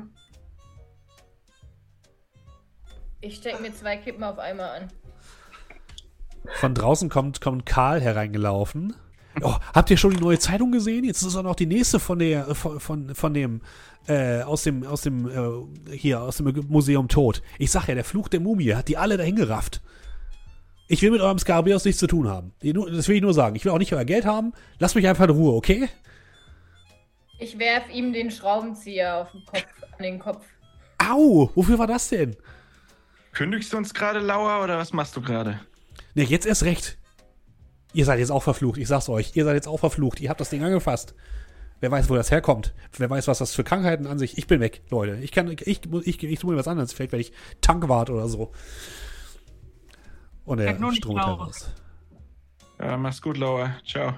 Ich 3.19 3.35
stecke 3.35 3.61
mir 3.61 3.73
zwei 3.73 3.97
Kippen 3.97 4.23
auf 4.23 4.39
einmal 4.39 4.81
an. 4.81 4.91
Von 6.45 6.73
draußen 6.73 7.09
kommt, 7.09 7.41
kommt 7.41 7.65
Karl 7.65 8.01
hereingelaufen. 8.01 8.95
Oh, 9.41 9.55
habt 9.73 9.89
ihr 9.89 9.97
schon 9.97 10.11
die 10.11 10.19
neue 10.19 10.39
Zeitung 10.39 10.71
gesehen? 10.71 11.05
Jetzt 11.05 11.21
ist 11.21 11.35
auch 11.35 11.43
noch 11.43 11.55
die 11.55 11.65
nächste 11.65 11.99
von 11.99 12.19
der 12.19 12.53
von, 12.53 12.79
von, 12.79 13.15
von 13.15 13.33
dem 13.33 13.61
äh, 14.07 14.41
aus 14.41 14.63
dem 14.63 14.85
aus 14.85 15.01
dem 15.01 15.29
äh, 15.29 15.95
hier 15.95 16.21
aus 16.21 16.37
dem 16.37 16.65
Museum 16.67 17.07
Tod. 17.07 17.41
Ich 17.57 17.71
sag 17.71 17.87
ja, 17.87 17.95
der 17.95 18.03
Fluch 18.03 18.27
der 18.27 18.41
Mumie 18.41 18.73
hat 18.73 18.89
die 18.89 18.97
alle 18.97 19.17
dahin 19.17 19.35
gerafft. 19.35 19.81
Ich 20.87 21.01
will 21.01 21.11
mit 21.11 21.21
eurem 21.21 21.39
Skarabeus 21.39 21.85
nichts 21.85 21.99
zu 21.99 22.07
tun 22.07 22.27
haben. 22.27 22.51
Das 22.61 23.07
will 23.07 23.15
ich 23.15 23.21
nur 23.21 23.33
sagen. 23.33 23.55
Ich 23.55 23.63
will 23.63 23.71
auch 23.71 23.77
nicht 23.77 23.93
euer 23.93 24.03
Geld 24.03 24.25
haben. 24.25 24.51
Lasst 24.77 24.95
mich 24.95 25.07
einfach 25.07 25.23
in 25.23 25.29
Ruhe, 25.29 25.53
okay? 25.53 25.87
Ich 27.39 27.57
werf 27.57 27.83
ihm 27.93 28.11
den 28.11 28.29
Schraubenzieher 28.29 29.21
auf 29.21 29.31
den 29.31 29.45
Kopf, 29.45 29.65
an 29.97 30.03
den 30.03 30.19
Kopf. 30.19 30.45
Au, 30.97 31.49
wofür 31.55 31.79
war 31.79 31.87
das 31.87 32.09
denn? 32.09 32.35
Kündigst 33.31 33.71
du 33.71 33.77
uns 33.77 33.93
gerade, 33.93 34.19
Lauer, 34.19 34.61
oder 34.63 34.77
was 34.77 34.91
machst 34.91 35.15
du 35.15 35.21
gerade? 35.21 35.61
Ne, 36.15 36.23
jetzt 36.23 36.45
erst 36.45 36.63
recht. 36.63 36.97
Ihr 37.93 38.05
seid 38.05 38.19
jetzt 38.19 38.31
auch 38.31 38.43
verflucht, 38.43 38.77
ich 38.77 38.87
sag's 38.87 39.09
euch. 39.09 39.35
Ihr 39.35 39.43
seid 39.43 39.55
jetzt 39.55 39.67
auch 39.67 39.79
verflucht. 39.79 40.19
Ihr 40.21 40.29
habt 40.29 40.39
das 40.39 40.49
Ding 40.49 40.63
angefasst. 40.63 41.13
Wer 41.81 41.91
weiß, 41.91 42.09
wo 42.09 42.15
das 42.15 42.31
herkommt. 42.31 42.73
Wer 42.97 43.09
weiß, 43.09 43.27
was 43.27 43.39
das 43.39 43.55
für 43.55 43.63
Krankheiten 43.63 44.05
an 44.05 44.19
sich. 44.19 44.37
Ich 44.37 44.47
bin 44.47 44.59
weg, 44.59 44.83
Leute. 44.89 45.17
Ich 45.17 45.31
kann, 45.31 45.49
ich, 45.49 45.65
ich, 45.65 45.81
ich, 46.05 46.23
ich 46.23 46.39
tue 46.39 46.51
mir 46.53 46.59
was 46.59 46.67
anderes. 46.67 46.93
Vielleicht 46.93 47.11
werde 47.11 47.21
ich 47.21 47.33
Tankwart 47.59 48.09
oder 48.09 48.29
so. 48.29 48.51
Und 50.45 50.59
er 50.59 50.77
Lauch. 50.77 50.93
heraus. 50.93 51.71
Ja, 52.79 52.97
mach's 52.97 53.21
gut, 53.21 53.37
Laura. 53.37 53.75
Ciao. 53.85 54.13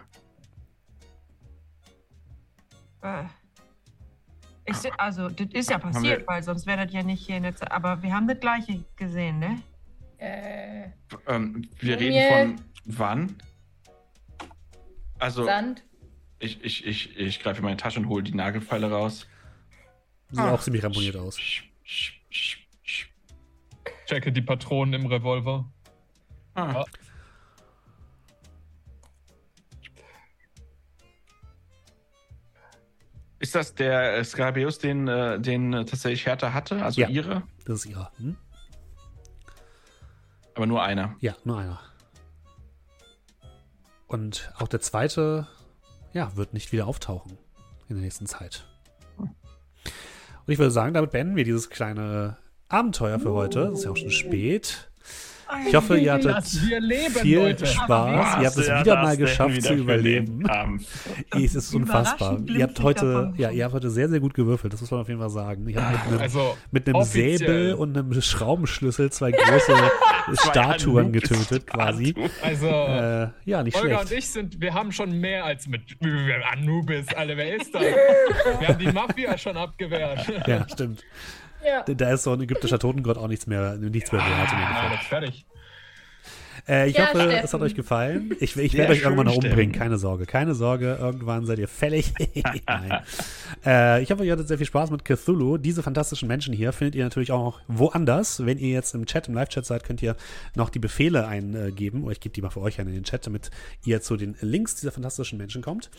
Äh. 3.02 3.24
Ich, 4.66 4.78
also, 4.98 5.30
das 5.30 5.48
ist 5.52 5.70
ja 5.70 5.78
passiert, 5.78 6.26
weil 6.26 6.42
sonst 6.42 6.66
wäre 6.66 6.86
das 6.86 6.94
ja 6.94 7.04
nicht 7.04 7.26
hier 7.26 7.38
in 7.38 7.44
der 7.44 7.56
Zeit. 7.56 7.72
Aber 7.72 8.02
wir 8.02 8.14
haben 8.14 8.28
das 8.28 8.40
gleiche 8.40 8.84
gesehen, 8.96 9.40
ne? 9.40 9.62
Äh, 10.24 10.90
Ähm, 11.28 11.68
wir 11.80 11.98
Mir- 11.98 12.00
reden 12.00 12.56
von 12.56 12.66
wann? 12.86 13.36
Also, 15.20 15.44
Sand. 15.46 15.84
ich, 16.40 16.64
ich, 16.64 16.86
ich, 16.88 17.18
ich 17.18 17.40
greife 17.42 17.58
in 17.60 17.66
meine 17.66 17.78
Tasche 17.78 18.00
und 18.00 18.08
hole 18.08 18.24
die 18.24 18.34
Nagelfeile 18.34 18.90
raus. 18.90 19.28
Sieht 20.32 20.40
auch 20.40 20.62
ziemlich 20.62 20.84
ramponiert 20.84 21.16
aus. 21.18 21.38
Checke 24.06 24.32
die 24.32 24.42
Patronen 24.42 24.94
im 25.02 25.06
Revolver. 25.08 25.70
Ah. 26.56 26.84
Ist 33.40 33.56
das 33.56 33.76
der 33.76 34.18
äh, 34.18 34.24
Skarabäus, 34.24 34.80
den, 34.80 35.08
äh, 35.08 35.40
den 35.40 35.72
tatsächlich 35.72 36.26
Hertha 36.26 36.54
hatte? 36.54 36.84
Also 36.84 37.02
Ja. 37.02 37.10
ihre? 37.10 37.44
Das 37.66 37.80
ist 37.80 37.86
ihrer. 37.88 38.12
Hm? 38.18 38.38
Aber 40.56 40.66
nur 40.66 40.84
einer. 40.84 41.16
Ja, 41.20 41.36
nur 41.44 41.58
einer. 41.58 41.80
Und 44.08 44.52
auch 44.58 44.68
der 44.68 44.82
zweite, 44.82 45.48
ja, 46.14 46.36
wird 46.36 46.54
nicht 46.54 46.72
wieder 46.72 46.88
auftauchen 46.88 47.38
in 47.90 47.96
der 47.96 48.04
nächsten 48.04 48.28
Zeit. 48.28 48.66
Und 50.46 50.52
ich 50.52 50.60
würde 50.60 50.72
sagen, 50.72 50.94
damit 50.94 51.12
beenden 51.12 51.36
wir 51.36 51.46
dieses 51.46 51.70
kleine 51.70 52.38
Abenteuer 52.68 53.20
für 53.20 53.32
heute. 53.32 53.62
Es 53.68 53.80
ist 53.80 53.86
ja 53.86 53.92
auch 53.92 53.98
schon 53.98 54.12
spät. 54.12 54.92
Ich 55.68 55.76
hoffe, 55.76 55.98
ihr 55.98 56.14
hattet 56.14 56.54
leben, 56.80 57.14
viel 57.16 57.38
Leute. 57.38 57.66
Spaß. 57.66 58.42
Ihr 58.42 58.48
habt 58.48 58.58
es 58.58 58.68
Ja, 58.68 58.80
wieder 58.82 58.96
mal 59.02 59.18
geschafft 59.18 59.56
wieder 59.56 59.68
zu 59.70 59.74
überleben. 59.76 60.44
Es 61.36 61.56
ist 61.56 61.74
unfassbar. 61.74 62.40
Ihr 62.48 62.64
habt 62.64 62.80
heute, 62.82 63.34
ja, 63.38 63.50
ihr 63.50 63.64
habt 63.66 63.74
heute 63.74 63.90
sehr, 63.90 64.08
sehr 64.10 64.20
gut 64.20 64.34
gewürfelt. 64.34 64.74
Das 64.74 64.82
muss 64.82 64.92
man 64.92 65.02
auf 65.02 65.08
jeden 65.08 65.20
Fall 65.20 65.30
sagen. 65.30 65.68
Ihr 65.68 65.82
habt 65.84 66.06
mit 66.06 66.12
einem, 66.14 66.22
Also, 66.22 66.58
mit 66.72 66.88
einem. 66.88 67.04
Säbel 67.04 67.74
und 67.74 67.98
einem 67.98 68.22
Schraubenschlüssel 68.22 69.12
zwei 69.12 69.32
große 69.32 69.74
Statuen 70.50 71.12
getötet, 71.12 71.68
quasi. 71.68 72.16
also 72.42 72.68
Äh, 72.68 73.28
ja, 73.46 73.64
nicht 73.64 73.76
Olga 73.76 73.88
schlecht. 74.00 74.12
und 74.12 74.18
ich 74.18 74.30
sind, 74.30 74.62
wir 74.62 74.74
haben 74.74 74.92
schon 74.92 75.12
mehr 75.20 75.46
als 75.46 75.68
mit 75.68 75.82
Anubis, 76.52 77.08
alle, 77.16 77.36
wer 77.38 77.56
ist 77.56 77.74
das? 77.76 77.82
wir 77.82 78.68
haben 78.68 78.80
die 78.80 78.92
Mafia 78.92 79.38
schon 79.38 79.58
abgewehrt. 79.58 80.26
Ja, 80.48 80.68
stimmt. 80.70 81.04
Ja. 81.66 81.84
Da 81.84 82.12
ist 82.12 82.24
so 82.24 82.34
ein 82.34 82.42
ägyptischer 82.42 82.80
Totengott 82.80 83.18
auch 83.18 83.28
nichts 83.28 83.48
mehr, 83.48 83.76
nichts 83.78 84.12
mehr 84.12 84.22
wert 84.22 84.50
Ah, 84.54 84.98
fertig. 84.98 85.46
Äh, 86.68 86.90
ich 86.90 86.98
Ja, 86.98 87.08
hoffe, 87.08 87.22
Steffen. 87.22 87.42
es 87.44 87.54
hat 87.54 87.62
euch 87.62 87.76
gefallen. 87.76 88.36
Ich, 88.40 88.56
ich 88.56 88.74
werde 88.76 88.94
euch 88.94 89.02
irgendwann 89.02 89.26
noch 89.26 89.36
umbringen, 89.36 89.74
keine 89.74 89.98
Sorge. 89.98 90.26
Keine 90.26 90.56
Sorge, 90.56 90.98
irgendwann 91.00 91.46
seid 91.46 91.60
ihr 91.60 91.68
fällig. 91.68 92.14
Nein. 92.68 93.02
Äh, 93.66 94.02
ich 94.04 94.12
hoffe, 94.12 94.26
ihr 94.26 94.32
hattet 94.32 94.48
sehr 94.48 94.58
viel 94.58 94.68
Spaß 94.68 94.90
mit 94.92 95.04
Cthulhu. 95.04 95.58
Diese 95.58 95.84
fantastischen 95.84 96.28
Menschen 96.28 96.54
hier 96.54 96.72
findet 96.72 96.96
ihr 96.96 97.04
natürlich 97.04 97.32
auch 97.32 97.44
noch 97.44 97.62
woanders. 97.68 98.46
Wenn 98.46 98.58
ihr 98.58 98.70
jetzt 98.70 98.96
im 98.96 99.06
Chat, 99.06 99.28
im 99.28 99.34
Live-Chat 99.34 99.66
seid, 99.66 99.84
könnt 99.84 100.02
ihr 100.02 100.16
noch 100.56 100.70
die 100.70 100.80
Befehle 100.80 101.28
eingeben. 101.28 102.04
Oder 102.04 102.14
ich 102.14 102.20
gebe 102.22 102.34
die 102.34 102.42
mal 102.42 102.50
für 102.50 102.62
euch 102.62 102.80
ein 102.80 102.88
in 102.88 102.94
den 102.94 103.04
Chat, 103.04 103.26
damit 103.26 103.52
ihr 103.86 104.02
zu 104.02 104.16
den 104.16 104.36
Links 104.42 104.76
dieser 104.76 104.92
fantastischen 104.92 105.38
Menschen 105.38 105.62
kommt. 105.62 105.90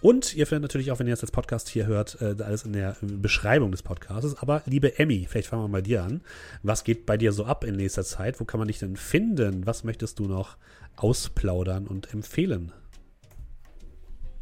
Und 0.00 0.34
ihr 0.34 0.46
findet 0.46 0.62
natürlich 0.62 0.90
auch, 0.90 0.98
wenn 0.98 1.06
ihr 1.06 1.12
jetzt 1.12 1.22
das 1.22 1.30
Podcast 1.30 1.68
hier 1.68 1.86
hört, 1.86 2.18
äh, 2.20 2.34
alles 2.42 2.64
in 2.64 2.72
der 2.72 2.96
Beschreibung 3.02 3.70
des 3.70 3.82
Podcasts. 3.82 4.36
Aber 4.40 4.62
liebe 4.66 4.98
Emmy, 4.98 5.26
vielleicht 5.28 5.48
fangen 5.48 5.62
wir 5.62 5.68
mal 5.68 5.78
bei 5.78 5.82
dir 5.82 6.02
an. 6.02 6.20
Was 6.62 6.82
geht 6.84 7.06
bei 7.06 7.16
dir 7.16 7.32
so 7.32 7.44
ab 7.44 7.64
in 7.64 7.76
nächster 7.76 8.04
Zeit? 8.04 8.40
Wo 8.40 8.44
kann 8.44 8.58
man 8.58 8.68
dich 8.68 8.78
denn 8.78 8.96
finden? 8.96 9.66
Was 9.66 9.84
möchtest 9.84 10.07
du 10.14 10.26
noch 10.26 10.56
ausplaudern 10.96 11.86
und 11.86 12.12
empfehlen? 12.12 12.72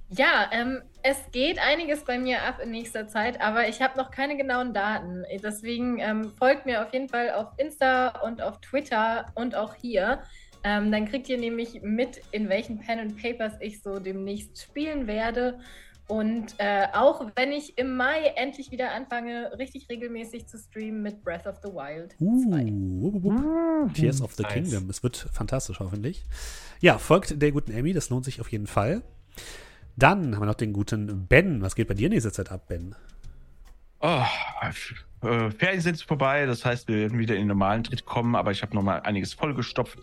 Ja, 0.08 0.48
ähm, 0.52 0.82
es 1.02 1.16
geht 1.32 1.58
einiges 1.58 2.04
bei 2.04 2.16
mir 2.16 2.42
ab 2.44 2.60
in 2.62 2.70
nächster 2.70 3.08
Zeit, 3.08 3.40
aber 3.40 3.68
ich 3.68 3.82
habe 3.82 3.98
noch 3.98 4.12
keine 4.12 4.36
genauen 4.36 4.72
Daten. 4.72 5.24
Deswegen 5.42 5.98
ähm, 5.98 6.32
folgt 6.38 6.64
mir 6.64 6.84
auf 6.84 6.92
jeden 6.92 7.08
Fall 7.08 7.30
auf 7.30 7.48
Insta 7.58 8.20
und 8.20 8.40
auf 8.40 8.60
Twitter 8.60 9.26
und 9.34 9.56
auch 9.56 9.74
hier. 9.74 10.22
Ähm, 10.62 10.92
dann 10.92 11.06
kriegt 11.06 11.28
ihr 11.28 11.38
nämlich 11.38 11.82
mit, 11.82 12.22
in 12.30 12.48
welchen 12.48 12.80
Pen 12.80 13.00
and 13.00 13.20
Papers 13.20 13.54
ich 13.60 13.82
so 13.82 13.98
demnächst 13.98 14.62
spielen 14.62 15.06
werde. 15.06 15.58
Und 16.08 16.54
äh, 16.58 16.86
auch 16.92 17.26
wenn 17.34 17.50
ich 17.50 17.78
im 17.78 17.96
Mai 17.96 18.32
endlich 18.36 18.70
wieder 18.70 18.92
anfange, 18.92 19.50
richtig 19.58 19.88
regelmäßig 19.88 20.46
zu 20.46 20.56
streamen 20.56 21.02
mit 21.02 21.24
Breath 21.24 21.46
of 21.46 21.56
the 21.62 21.68
Wild 21.68 22.14
2. 22.18 22.22
Uh, 22.22 23.22
wup. 23.22 23.94
Tears 23.94 24.22
of 24.22 24.34
the 24.34 24.44
Nice. 24.44 24.52
Kingdom. 24.52 24.88
Es 24.88 25.02
wird 25.02 25.16
fantastisch, 25.32 25.80
hoffentlich. 25.80 26.24
Ja, 26.80 26.98
folgt 26.98 27.42
der 27.42 27.50
guten 27.50 27.72
Emmy, 27.72 27.92
das 27.92 28.08
lohnt 28.10 28.24
sich 28.24 28.40
auf 28.40 28.52
jeden 28.52 28.68
Fall. 28.68 29.02
Dann 29.96 30.34
haben 30.34 30.42
wir 30.42 30.46
noch 30.46 30.54
den 30.54 30.72
guten 30.72 31.26
Ben. 31.26 31.62
Was 31.62 31.74
geht 31.74 31.88
bei 31.88 31.94
dir 31.94 32.06
in 32.06 32.12
nächster 32.12 32.32
Zeit 32.32 32.52
ab, 32.52 32.68
Ben? 32.68 32.94
Oh, 34.00 34.22
äh, 35.26 35.50
Ferien 35.50 35.80
sind 35.80 36.00
vorbei, 36.00 36.46
das 36.46 36.64
heißt, 36.64 36.88
wir 36.88 36.96
werden 36.96 37.18
wieder 37.18 37.34
in 37.34 37.42
den 37.42 37.48
normalen 37.48 37.84
Tritt 37.84 38.04
kommen, 38.04 38.34
aber 38.34 38.50
ich 38.50 38.62
habe 38.62 38.74
noch 38.74 38.82
mal 38.82 39.00
einiges 39.00 39.34
vollgestopft. 39.34 39.98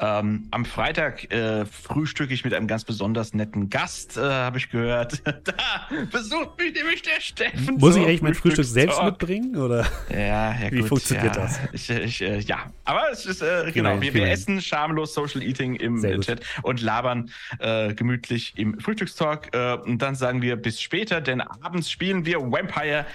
Ähm, 0.00 0.48
am 0.50 0.64
Freitag 0.64 1.32
äh, 1.32 1.64
frühstücke 1.64 2.34
ich 2.34 2.44
mit 2.44 2.52
einem 2.52 2.66
ganz 2.66 2.84
besonders 2.84 3.32
netten 3.34 3.70
Gast, 3.70 4.16
äh, 4.16 4.20
habe 4.20 4.58
ich 4.58 4.70
gehört. 4.70 5.22
da 5.24 5.88
besucht 6.10 6.58
mich 6.58 6.74
nämlich 6.74 7.02
der 7.02 7.20
Steffen. 7.20 7.76
Muss 7.76 7.90
ich 7.90 8.02
zur 8.02 8.08
eigentlich 8.08 8.22
mein 8.22 8.34
Frühstück 8.34 8.64
selbst 8.64 9.02
mitbringen? 9.02 9.56
Oder? 9.56 9.86
Ja, 10.10 10.18
ja, 10.18 10.70
Wie 10.70 10.80
gut, 10.80 10.88
funktioniert 10.88 11.36
ja. 11.36 11.42
das? 11.42 11.60
Ich, 11.72 11.90
ich, 11.90 12.22
äh, 12.22 12.38
ja, 12.40 12.66
aber 12.84 13.10
es 13.12 13.24
ist, 13.26 13.42
äh, 13.42 13.70
genau, 13.72 13.92
Immerhin, 13.92 14.14
wir, 14.14 14.22
wir 14.22 14.30
essen 14.30 14.60
schamlos 14.60 15.14
Social 15.14 15.42
Eating 15.42 15.76
im 15.76 15.98
Sehr 15.98 16.12
äh, 16.12 16.16
gut. 16.16 16.26
Chat 16.26 16.40
und 16.62 16.80
labern 16.80 17.30
äh, 17.60 17.94
gemütlich 17.94 18.54
im 18.56 18.78
Frühstückstalk. 18.80 19.50
Und 19.84 19.98
dann 19.98 20.14
sagen 20.14 20.42
wir 20.42 20.56
bis 20.56 20.80
später, 20.80 21.20
denn 21.20 21.40
abends 21.40 21.90
spielen 21.90 22.26
wir 22.26 22.40
Vampire 22.40 23.06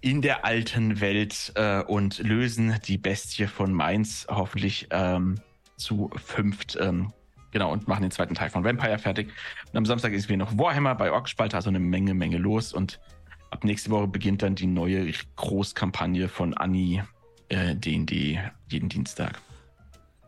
in 0.00 0.22
der 0.22 0.44
alten 0.44 1.00
Welt 1.00 1.52
äh, 1.54 1.82
und 1.82 2.18
lösen 2.18 2.76
die 2.86 2.98
Bestie 2.98 3.46
von 3.46 3.72
Mainz 3.72 4.26
hoffentlich 4.28 4.88
ähm, 4.90 5.36
zu 5.76 6.10
fünft. 6.16 6.78
Ähm, 6.80 7.12
Genau, 7.52 7.72
und 7.72 7.88
machen 7.88 8.02
den 8.02 8.10
zweiten 8.10 8.34
Teil 8.34 8.50
von 8.50 8.64
Vampire 8.64 8.98
fertig. 8.98 9.28
Und 9.72 9.78
am 9.78 9.86
Samstag 9.86 10.12
ist 10.12 10.28
wieder 10.28 10.36
noch 10.36 10.58
Warhammer 10.58 10.94
bei 10.94 11.10
Orkspalter, 11.10 11.56
also 11.56 11.70
eine 11.70 11.78
Menge, 11.78 12.12
Menge 12.12 12.36
los. 12.36 12.74
Und 12.74 13.00
ab 13.48 13.64
nächste 13.64 13.88
Woche 13.88 14.08
beginnt 14.08 14.42
dann 14.42 14.54
die 14.56 14.66
neue 14.66 15.10
Großkampagne 15.36 16.28
von 16.28 16.52
Anni 16.52 17.02
äh, 17.48 17.74
D&D 17.74 18.38
jeden 18.68 18.88
Dienstag. 18.90 19.40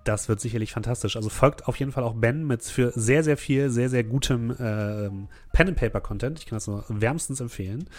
Das 0.05 0.31
wird 0.31 0.41
sicherlich 0.41 0.73
fantastisch. 0.73 1.17
Also 1.17 1.29
folgt 1.29 1.69
auf 1.69 1.77
jeden 1.77 1.93
Fall 1.93 2.03
auch 2.03 2.15
Ben 2.15 2.47
mit 2.47 2.63
für 2.63 2.93
sehr, 2.95 3.23
sehr 3.23 3.37
viel, 3.37 3.69
sehr, 3.69 3.91
sehr 3.91 4.05
gutem 4.05 4.57
ähm, 4.59 5.29
Pen-and-Paper-Content. 5.53 6.39
Ich 6.39 6.47
kann 6.47 6.57
das 6.57 6.67
nur 6.67 6.87
wärmstens 6.89 7.41
empfehlen. 7.41 7.91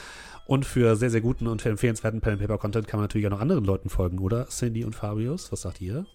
Und 0.50 0.66
für 0.66 0.96
sehr, 0.96 1.12
sehr 1.12 1.22
guten 1.22 1.46
und 1.46 1.64
empfehlenswerten 1.64 2.22
Pen-and-Paper-Content 2.22 2.88
kann 2.88 2.98
man 2.98 3.04
natürlich 3.04 3.28
auch 3.28 3.32
noch 3.32 3.40
anderen 3.40 3.64
Leuten 3.64 3.88
folgen, 3.88 4.18
oder? 4.18 4.48
Cindy 4.48 4.84
und 4.84 4.96
Fabius, 4.96 5.52
was 5.52 5.62
sagt 5.62 5.80
ihr? 5.80 6.08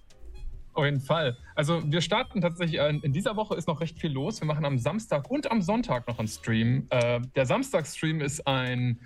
Auf 0.72 0.84
jeden 0.84 1.00
Fall. 1.00 1.36
Also 1.54 1.80
wir 1.86 2.00
starten 2.00 2.40
tatsächlich, 2.40 2.80
äh, 2.80 2.98
in 3.00 3.12
dieser 3.12 3.36
Woche 3.36 3.54
ist 3.54 3.68
noch 3.68 3.80
recht 3.80 3.96
viel 4.00 4.10
los. 4.10 4.40
Wir 4.40 4.46
machen 4.48 4.64
am 4.64 4.76
Samstag 4.76 5.30
und 5.30 5.48
am 5.52 5.62
Sonntag 5.62 6.08
noch 6.08 6.18
einen 6.18 6.26
Stream. 6.26 6.88
Äh, 6.90 7.20
der 7.36 7.46
Samstag-Stream 7.46 8.20
ist 8.20 8.44
ein 8.44 8.98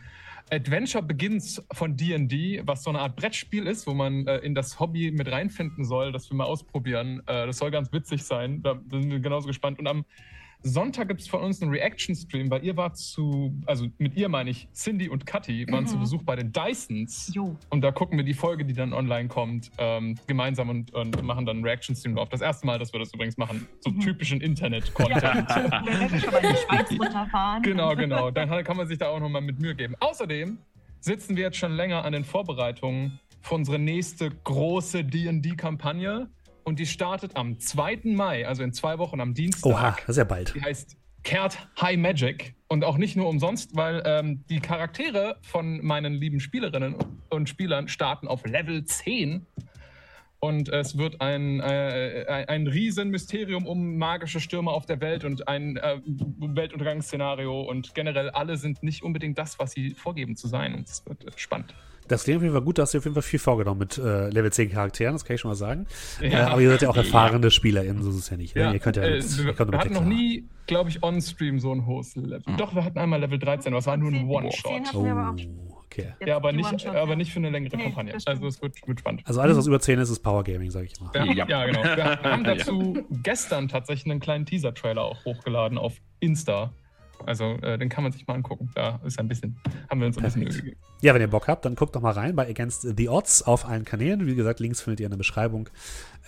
Adventure 0.50 1.05
Begins 1.05 1.62
von 1.73 1.94
D&D, 1.94 2.62
was 2.65 2.84
so 2.84 2.89
eine 2.89 3.00
Art 3.00 3.15
Brettspiel 3.16 3.66
ist, 3.66 3.86
wo 3.86 3.92
man 3.92 4.26
äh, 4.26 4.39
in 4.39 4.55
das 4.55 4.81
Hobby 4.81 5.10
mit 5.10 5.31
reinfinden 5.31 5.84
soll, 5.84 6.10
das 6.10 6.31
wir 6.31 6.39
mal 6.39 6.44
ausprobieren. 6.44 7.20
Das 7.26 7.58
soll 7.58 7.70
ganz 7.70 7.92
witzig 7.92 8.23
sein. 8.23 8.62
Da 8.62 8.81
sind 8.90 9.10
wir 9.10 9.20
genauso 9.20 9.47
gespannt. 9.47 9.78
Und 9.78 9.89
am 9.89 10.07
Sonntag 10.62 11.09
gibt 11.09 11.20
es 11.20 11.28
von 11.28 11.41
uns 11.41 11.62
einen 11.62 11.70
Reaction-Stream, 11.70 12.51
weil 12.51 12.65
ihr 12.65 12.77
wart 12.77 12.97
zu, 12.99 13.55
also 13.67 13.87
mit 13.99 14.17
ihr 14.17 14.28
meine 14.28 14.51
ich, 14.51 14.69
Cindy 14.75 15.09
und 15.09 15.25
Kathi 15.25 15.67
waren 15.70 15.85
Mhm. 15.85 15.89
zu 15.89 15.99
Besuch 15.99 16.23
bei 16.25 16.35
den 16.37 16.53
Dysons. 16.53 17.31
Jo. 17.35 17.57
Und 17.70 17.81
da 17.83 17.93
gucken 17.93 18.19
wir 18.19 18.25
die 18.25 18.35
Folge, 18.35 18.65
die 18.65 18.75
dann 18.75 18.93
online 18.93 19.28
kommt, 19.28 19.70
ähm, 19.78 20.17
gemeinsam 20.27 20.69
und, 20.69 20.93
und 20.95 21.23
machen 21.23 21.47
dann 21.47 21.59
einen 21.59 21.65
Reaction-Stream 21.65 22.17
drauf. 22.17 22.28
Das 22.28 22.41
erste 22.41 22.67
Mal, 22.67 22.78
dass 22.78 22.93
wir 22.93 22.99
das 23.01 23.12
übrigens 23.15 23.37
machen. 23.37 23.67
So 23.81 23.91
Mhm. 23.91 24.01
typischen 24.01 24.41
Internet-Content. 24.41 25.23
Ja, 25.49 25.83
runterfahren. 26.99 27.62
Genau, 27.62 27.95
genau. 27.95 28.31
Dann 28.31 28.49
kann 28.65 28.77
man 28.77 28.87
sich 28.89 28.99
da 28.99 29.09
auch 29.09 29.20
nochmal 29.20 29.43
mit 29.43 29.61
Mühe 29.61 29.75
geben. 29.75 29.95
Außerdem 30.01 30.59
sitzen 31.01 31.37
wir 31.37 31.45
jetzt 31.45 31.57
schon 31.57 31.73
länger 31.73 32.05
an 32.05 32.12
den 32.12 32.25
Vorbereitungen 32.25 33.19
für 33.41 33.55
unsere 33.55 33.78
nächste 33.78 34.31
große 34.31 35.05
D&D-Kampagne. 35.05 36.28
Und 36.68 36.78
die 36.78 36.84
startet 36.84 37.34
am 37.34 37.58
2. 37.58 38.00
Mai, 38.05 38.47
also 38.47 38.62
in 38.62 38.74
zwei 38.74 38.98
Wochen 38.98 39.22
am 39.22 39.32
Dienstag. 39.32 39.72
Oha, 39.72 39.97
das 40.00 40.10
ist 40.10 40.16
ja 40.18 40.24
bald. 40.24 40.55
Die 40.55 40.60
heißt 40.60 40.98
Kehrt 41.22 41.66
High 41.80 41.97
Magic 41.97 42.56
und 42.68 42.84
auch 42.84 42.98
nicht 42.98 43.16
nur 43.16 43.26
umsonst, 43.26 43.74
weil 43.74 44.02
ähm, 44.05 44.44
die 44.50 44.60
Charaktere 44.60 45.38
von 45.40 45.82
meinen 45.82 46.12
lieben 46.12 46.40
Spielerinnen 46.40 46.94
und 47.30 47.48
Spielern 47.48 47.88
starten 47.88 48.28
auf 48.28 48.44
Level 48.44 48.84
10 48.84 49.47
Und 50.41 50.68
es 50.68 50.97
wird 50.97 51.20
ein, 51.20 51.58
äh, 51.60 52.44
ein, 52.47 52.68
Riesenmysterium 52.68 53.67
um 53.67 53.97
magische 53.99 54.39
Stürme 54.39 54.70
auf 54.70 54.86
der 54.86 55.00
Welt 55.00 55.25
und 55.25 55.49
ein 55.49 55.76
äh, 55.78 56.00
Weltuntergangsszenario. 56.07 57.60
Und 57.62 57.94
generell 57.94 58.31
alle 58.31 58.57
sind 58.57 58.83
nicht 58.83 59.02
unbedingt 59.02 59.36
das, 59.39 59.58
was 59.58 59.73
sie 59.73 59.91
vorgeben 59.94 60.36
zu 60.36 60.47
sein. 60.47 60.75
Und 60.75 60.89
es 60.89 61.05
wird 61.07 61.25
äh, 61.25 61.31
spannend. 61.36 61.75
Das 62.07 62.25
klingt 62.25 62.39
auf 62.39 62.42
jeden 62.42 62.55
Fall 62.55 62.62
gut, 62.62 62.78
da 62.78 62.83
hast 62.83 62.94
du 62.94 62.99
auf 62.99 63.05
jeden 63.05 63.15
Fall 63.15 63.23
viel 63.23 63.39
vorgenommen 63.39 63.81
mit 63.81 63.99
äh, 63.99 64.31
Level 64.31 64.50
10 64.50 64.70
Charakteren, 64.70 65.12
das 65.15 65.26
kann 65.26 65.34
ich 65.34 65.41
schon 65.42 65.50
mal 65.50 65.57
sagen. 65.57 65.86
Äh, 66.23 66.31
Ja. 66.31 66.49
aber 66.49 66.62
ihr 66.62 66.70
seid 66.70 66.81
ja 66.83 66.89
auch 66.89 66.97
erfahrene 66.97 67.50
SpielerInnen, 67.50 68.02
so 68.02 68.08
ist 68.08 68.17
es 68.17 68.31
ja 68.31 68.39
nicht. 68.39 68.57
Ne? 68.57 68.73
Ihr 68.73 68.78
könnt 68.78 68.97
ja, 68.97 69.02
äh, 69.02 69.17
mit- 69.18 69.44
wir, 69.44 69.58
wir 69.73 69.78
hatten 69.78 69.92
noch 69.92 70.07
nie, 70.07 70.44
glaube 70.67 70.89
ich, 70.89 71.02
on-stream 71.02 71.58
so 71.60 71.70
ein 71.70 71.84
hohes 71.84 72.17
Level. 72.17 72.42
Doch, 72.57 72.75
wir 72.75 72.83
hatten 72.84 72.99
einmal 72.99 73.20
Level 73.20 73.39
13, 73.39 73.73
aber 73.75 73.81
es 73.81 73.86
war 73.86 73.99
nur 73.99 74.10
ein 74.10 74.26
One-Shot. 74.26 74.73
zehn 74.73 74.86
hatten 74.86 75.05
wir 75.05 75.12
aber 75.12 75.31
auch 75.33 75.36
Oh, 75.68 75.77
okay. 75.91 76.15
Jetzt 76.20 76.28
Ja, 76.28 76.36
aber 76.36 76.52
nicht, 76.52 76.86
aber 76.86 77.10
ja. 77.10 77.17
nicht 77.17 77.33
für 77.33 77.39
eine 77.39 77.50
längere 77.50 77.76
Nee, 77.76 77.84
Kampagne. 77.84 78.15
Also 78.25 78.47
es 78.47 78.62
wird, 78.62 78.86
wird 78.86 79.00
spannend. 79.00 79.23
Also 79.25 79.41
alles, 79.41 79.57
was 79.57 79.67
über 79.67 79.81
10 79.81 79.99
ist, 79.99 80.10
ist 80.10 80.20
Power 80.20 80.44
Gaming, 80.44 80.70
sag 80.70 80.84
ich 80.84 81.00
mal. 81.00 81.10
Ja, 81.15 81.25
Ja. 81.25 81.47
ja. 81.49 81.67
genau. 81.67 81.83
Wir 81.83 82.05
haben 82.23 82.44
dazu 82.44 83.05
gestern 83.23 83.68
tatsächlich 83.68 84.10
einen 84.10 84.20
kleinen 84.20 84.47
Teaser-Trailer 84.47 85.02
auch 85.02 85.25
hochgeladen 85.25 85.78
auf 85.78 85.94
Insta. 86.20 86.73
Also 87.26 87.55
äh, 87.62 87.78
den 87.78 87.89
kann 87.89 88.05
man 88.05 88.12
sich 88.12 88.26
mal 88.26 88.34
angucken. 88.34 88.70
Da 88.75 89.00
ist 89.05 89.18
ein 89.18 89.28
bisschen, 89.28 89.58
haben 89.91 90.00
wir 90.00 90.07
uns 90.07 90.18
ein 90.18 90.23
bisschen 90.23 90.42
Mühe 90.42 90.52
gegeben. 90.52 90.76
Ja, 91.02 91.15
wenn 91.15 91.20
ihr 91.20 91.28
Bock 91.28 91.49
habt, 91.49 91.65
dann 91.65 91.75
guckt 91.75 91.97
doch 91.97 92.00
mal 92.00 92.12
rein 92.12 92.36
bei 92.36 92.49
Against 92.49 92.97
the 92.97 93.08
Odds 93.08 93.42
auf 93.42 93.67
allen 93.67 93.84
Kanälen. 93.84 94.26
Wie 94.26 94.34
gesagt, 94.34 94.60
Links 94.60 94.81
findet 94.81 95.00
ihr 95.00 95.07
in 95.07 95.10
der 95.10 95.18
Beschreibung. 95.18 95.68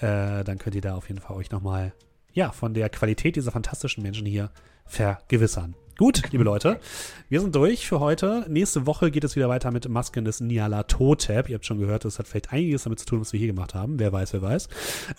Äh, 0.00 0.42
dann 0.44 0.58
könnt 0.58 0.74
ihr 0.74 0.82
da 0.82 0.96
auf 0.96 1.08
jeden 1.08 1.20
Fall 1.20 1.36
euch 1.36 1.50
nochmal 1.50 1.92
ja, 2.32 2.50
von 2.50 2.74
der 2.74 2.88
Qualität 2.88 3.36
dieser 3.36 3.52
fantastischen 3.52 4.02
Menschen 4.02 4.26
hier 4.26 4.50
vergewissern. 4.86 5.74
Gut, 6.00 6.22
liebe 6.32 6.44
Leute, 6.44 6.80
wir 7.28 7.42
sind 7.42 7.54
durch 7.54 7.86
für 7.86 8.00
heute. 8.00 8.46
Nächste 8.48 8.86
Woche 8.86 9.10
geht 9.10 9.22
es 9.22 9.36
wieder 9.36 9.50
weiter 9.50 9.70
mit 9.70 9.86
Masken 9.86 10.24
des 10.24 10.40
Niala 10.40 10.84
Totep. 10.84 11.50
Ihr 11.50 11.56
habt 11.56 11.66
schon 11.66 11.78
gehört, 11.78 12.06
das 12.06 12.18
hat 12.18 12.26
vielleicht 12.26 12.54
einiges 12.54 12.84
damit 12.84 13.00
zu 13.00 13.04
tun, 13.04 13.20
was 13.20 13.34
wir 13.34 13.38
hier 13.38 13.48
gemacht 13.48 13.74
haben. 13.74 13.98
Wer 13.98 14.10
weiß, 14.10 14.32
wer 14.32 14.40
weiß. 14.40 14.68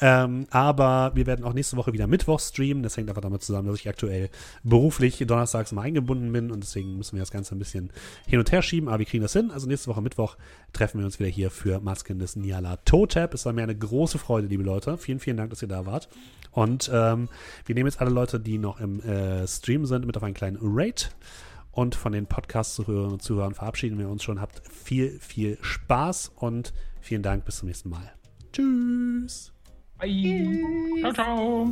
Ähm, 0.01 0.47
aber 0.49 1.11
wir 1.13 1.27
werden 1.27 1.45
auch 1.45 1.53
nächste 1.53 1.77
Woche 1.77 1.93
wieder 1.93 2.07
Mittwoch 2.07 2.39
streamen. 2.39 2.81
Das 2.81 2.97
hängt 2.97 3.09
einfach 3.09 3.21
damit 3.21 3.43
zusammen, 3.43 3.67
dass 3.67 3.79
ich 3.79 3.87
aktuell 3.87 4.31
beruflich 4.63 5.19
donnerstags 5.19 5.71
mal 5.71 5.83
eingebunden 5.83 6.33
bin 6.33 6.49
und 6.49 6.63
deswegen 6.63 6.97
müssen 6.97 7.15
wir 7.15 7.21
das 7.21 7.29
Ganze 7.29 7.53
ein 7.53 7.59
bisschen 7.59 7.91
hin 8.25 8.39
und 8.39 8.51
her 8.51 8.63
schieben. 8.63 8.89
Aber 8.89 8.97
wir 8.97 9.05
kriegen 9.05 9.21
das 9.21 9.33
hin. 9.33 9.51
Also 9.51 9.67
nächste 9.67 9.87
Woche 9.91 10.01
Mittwoch 10.01 10.35
treffen 10.73 10.99
wir 10.99 11.05
uns 11.05 11.19
wieder 11.19 11.29
hier 11.29 11.51
für 11.51 11.79
Masken 11.79 12.19
des 12.19 12.35
Niala 12.35 12.77
Totep. 12.77 13.33
Es 13.33 13.45
war 13.45 13.53
mir 13.53 13.63
eine 13.63 13.77
große 13.77 14.17
Freude, 14.17 14.47
liebe 14.47 14.63
Leute. 14.63 14.97
Vielen, 14.97 15.19
vielen 15.19 15.37
Dank, 15.37 15.49
dass 15.49 15.61
ihr 15.61 15.67
da 15.67 15.85
wart. 15.85 16.09
Und 16.51 16.89
ähm, 16.93 17.29
wir 17.65 17.75
nehmen 17.75 17.87
jetzt 17.87 18.01
alle 18.01 18.11
Leute, 18.11 18.39
die 18.39 18.57
noch 18.57 18.79
im 18.79 19.01
äh, 19.01 19.47
Stream 19.47 19.85
sind, 19.85 20.05
mit 20.05 20.17
auf 20.17 20.23
einen 20.23 20.33
kleinen 20.33 20.57
Raid. 20.61 21.11
Und 21.71 21.95
von 21.95 22.11
den 22.11 22.25
Podcast-Zuhörerinnen 22.25 23.13
und 23.13 23.21
Zuhörern 23.21 23.53
verabschieden 23.53 23.97
wir 23.97 24.09
uns 24.09 24.23
schon. 24.23 24.41
Habt 24.41 24.61
viel, 24.67 25.17
viel 25.19 25.57
Spaß 25.61 26.33
und 26.35 26.73
vielen 26.99 27.23
Dank. 27.23 27.45
Bis 27.45 27.57
zum 27.57 27.67
nächsten 27.67 27.89
Mal. 27.89 28.11
Tschüss. 28.51 29.53
Bye. 29.97 30.59
Ciao, 31.01 31.13
ciao. 31.13 31.71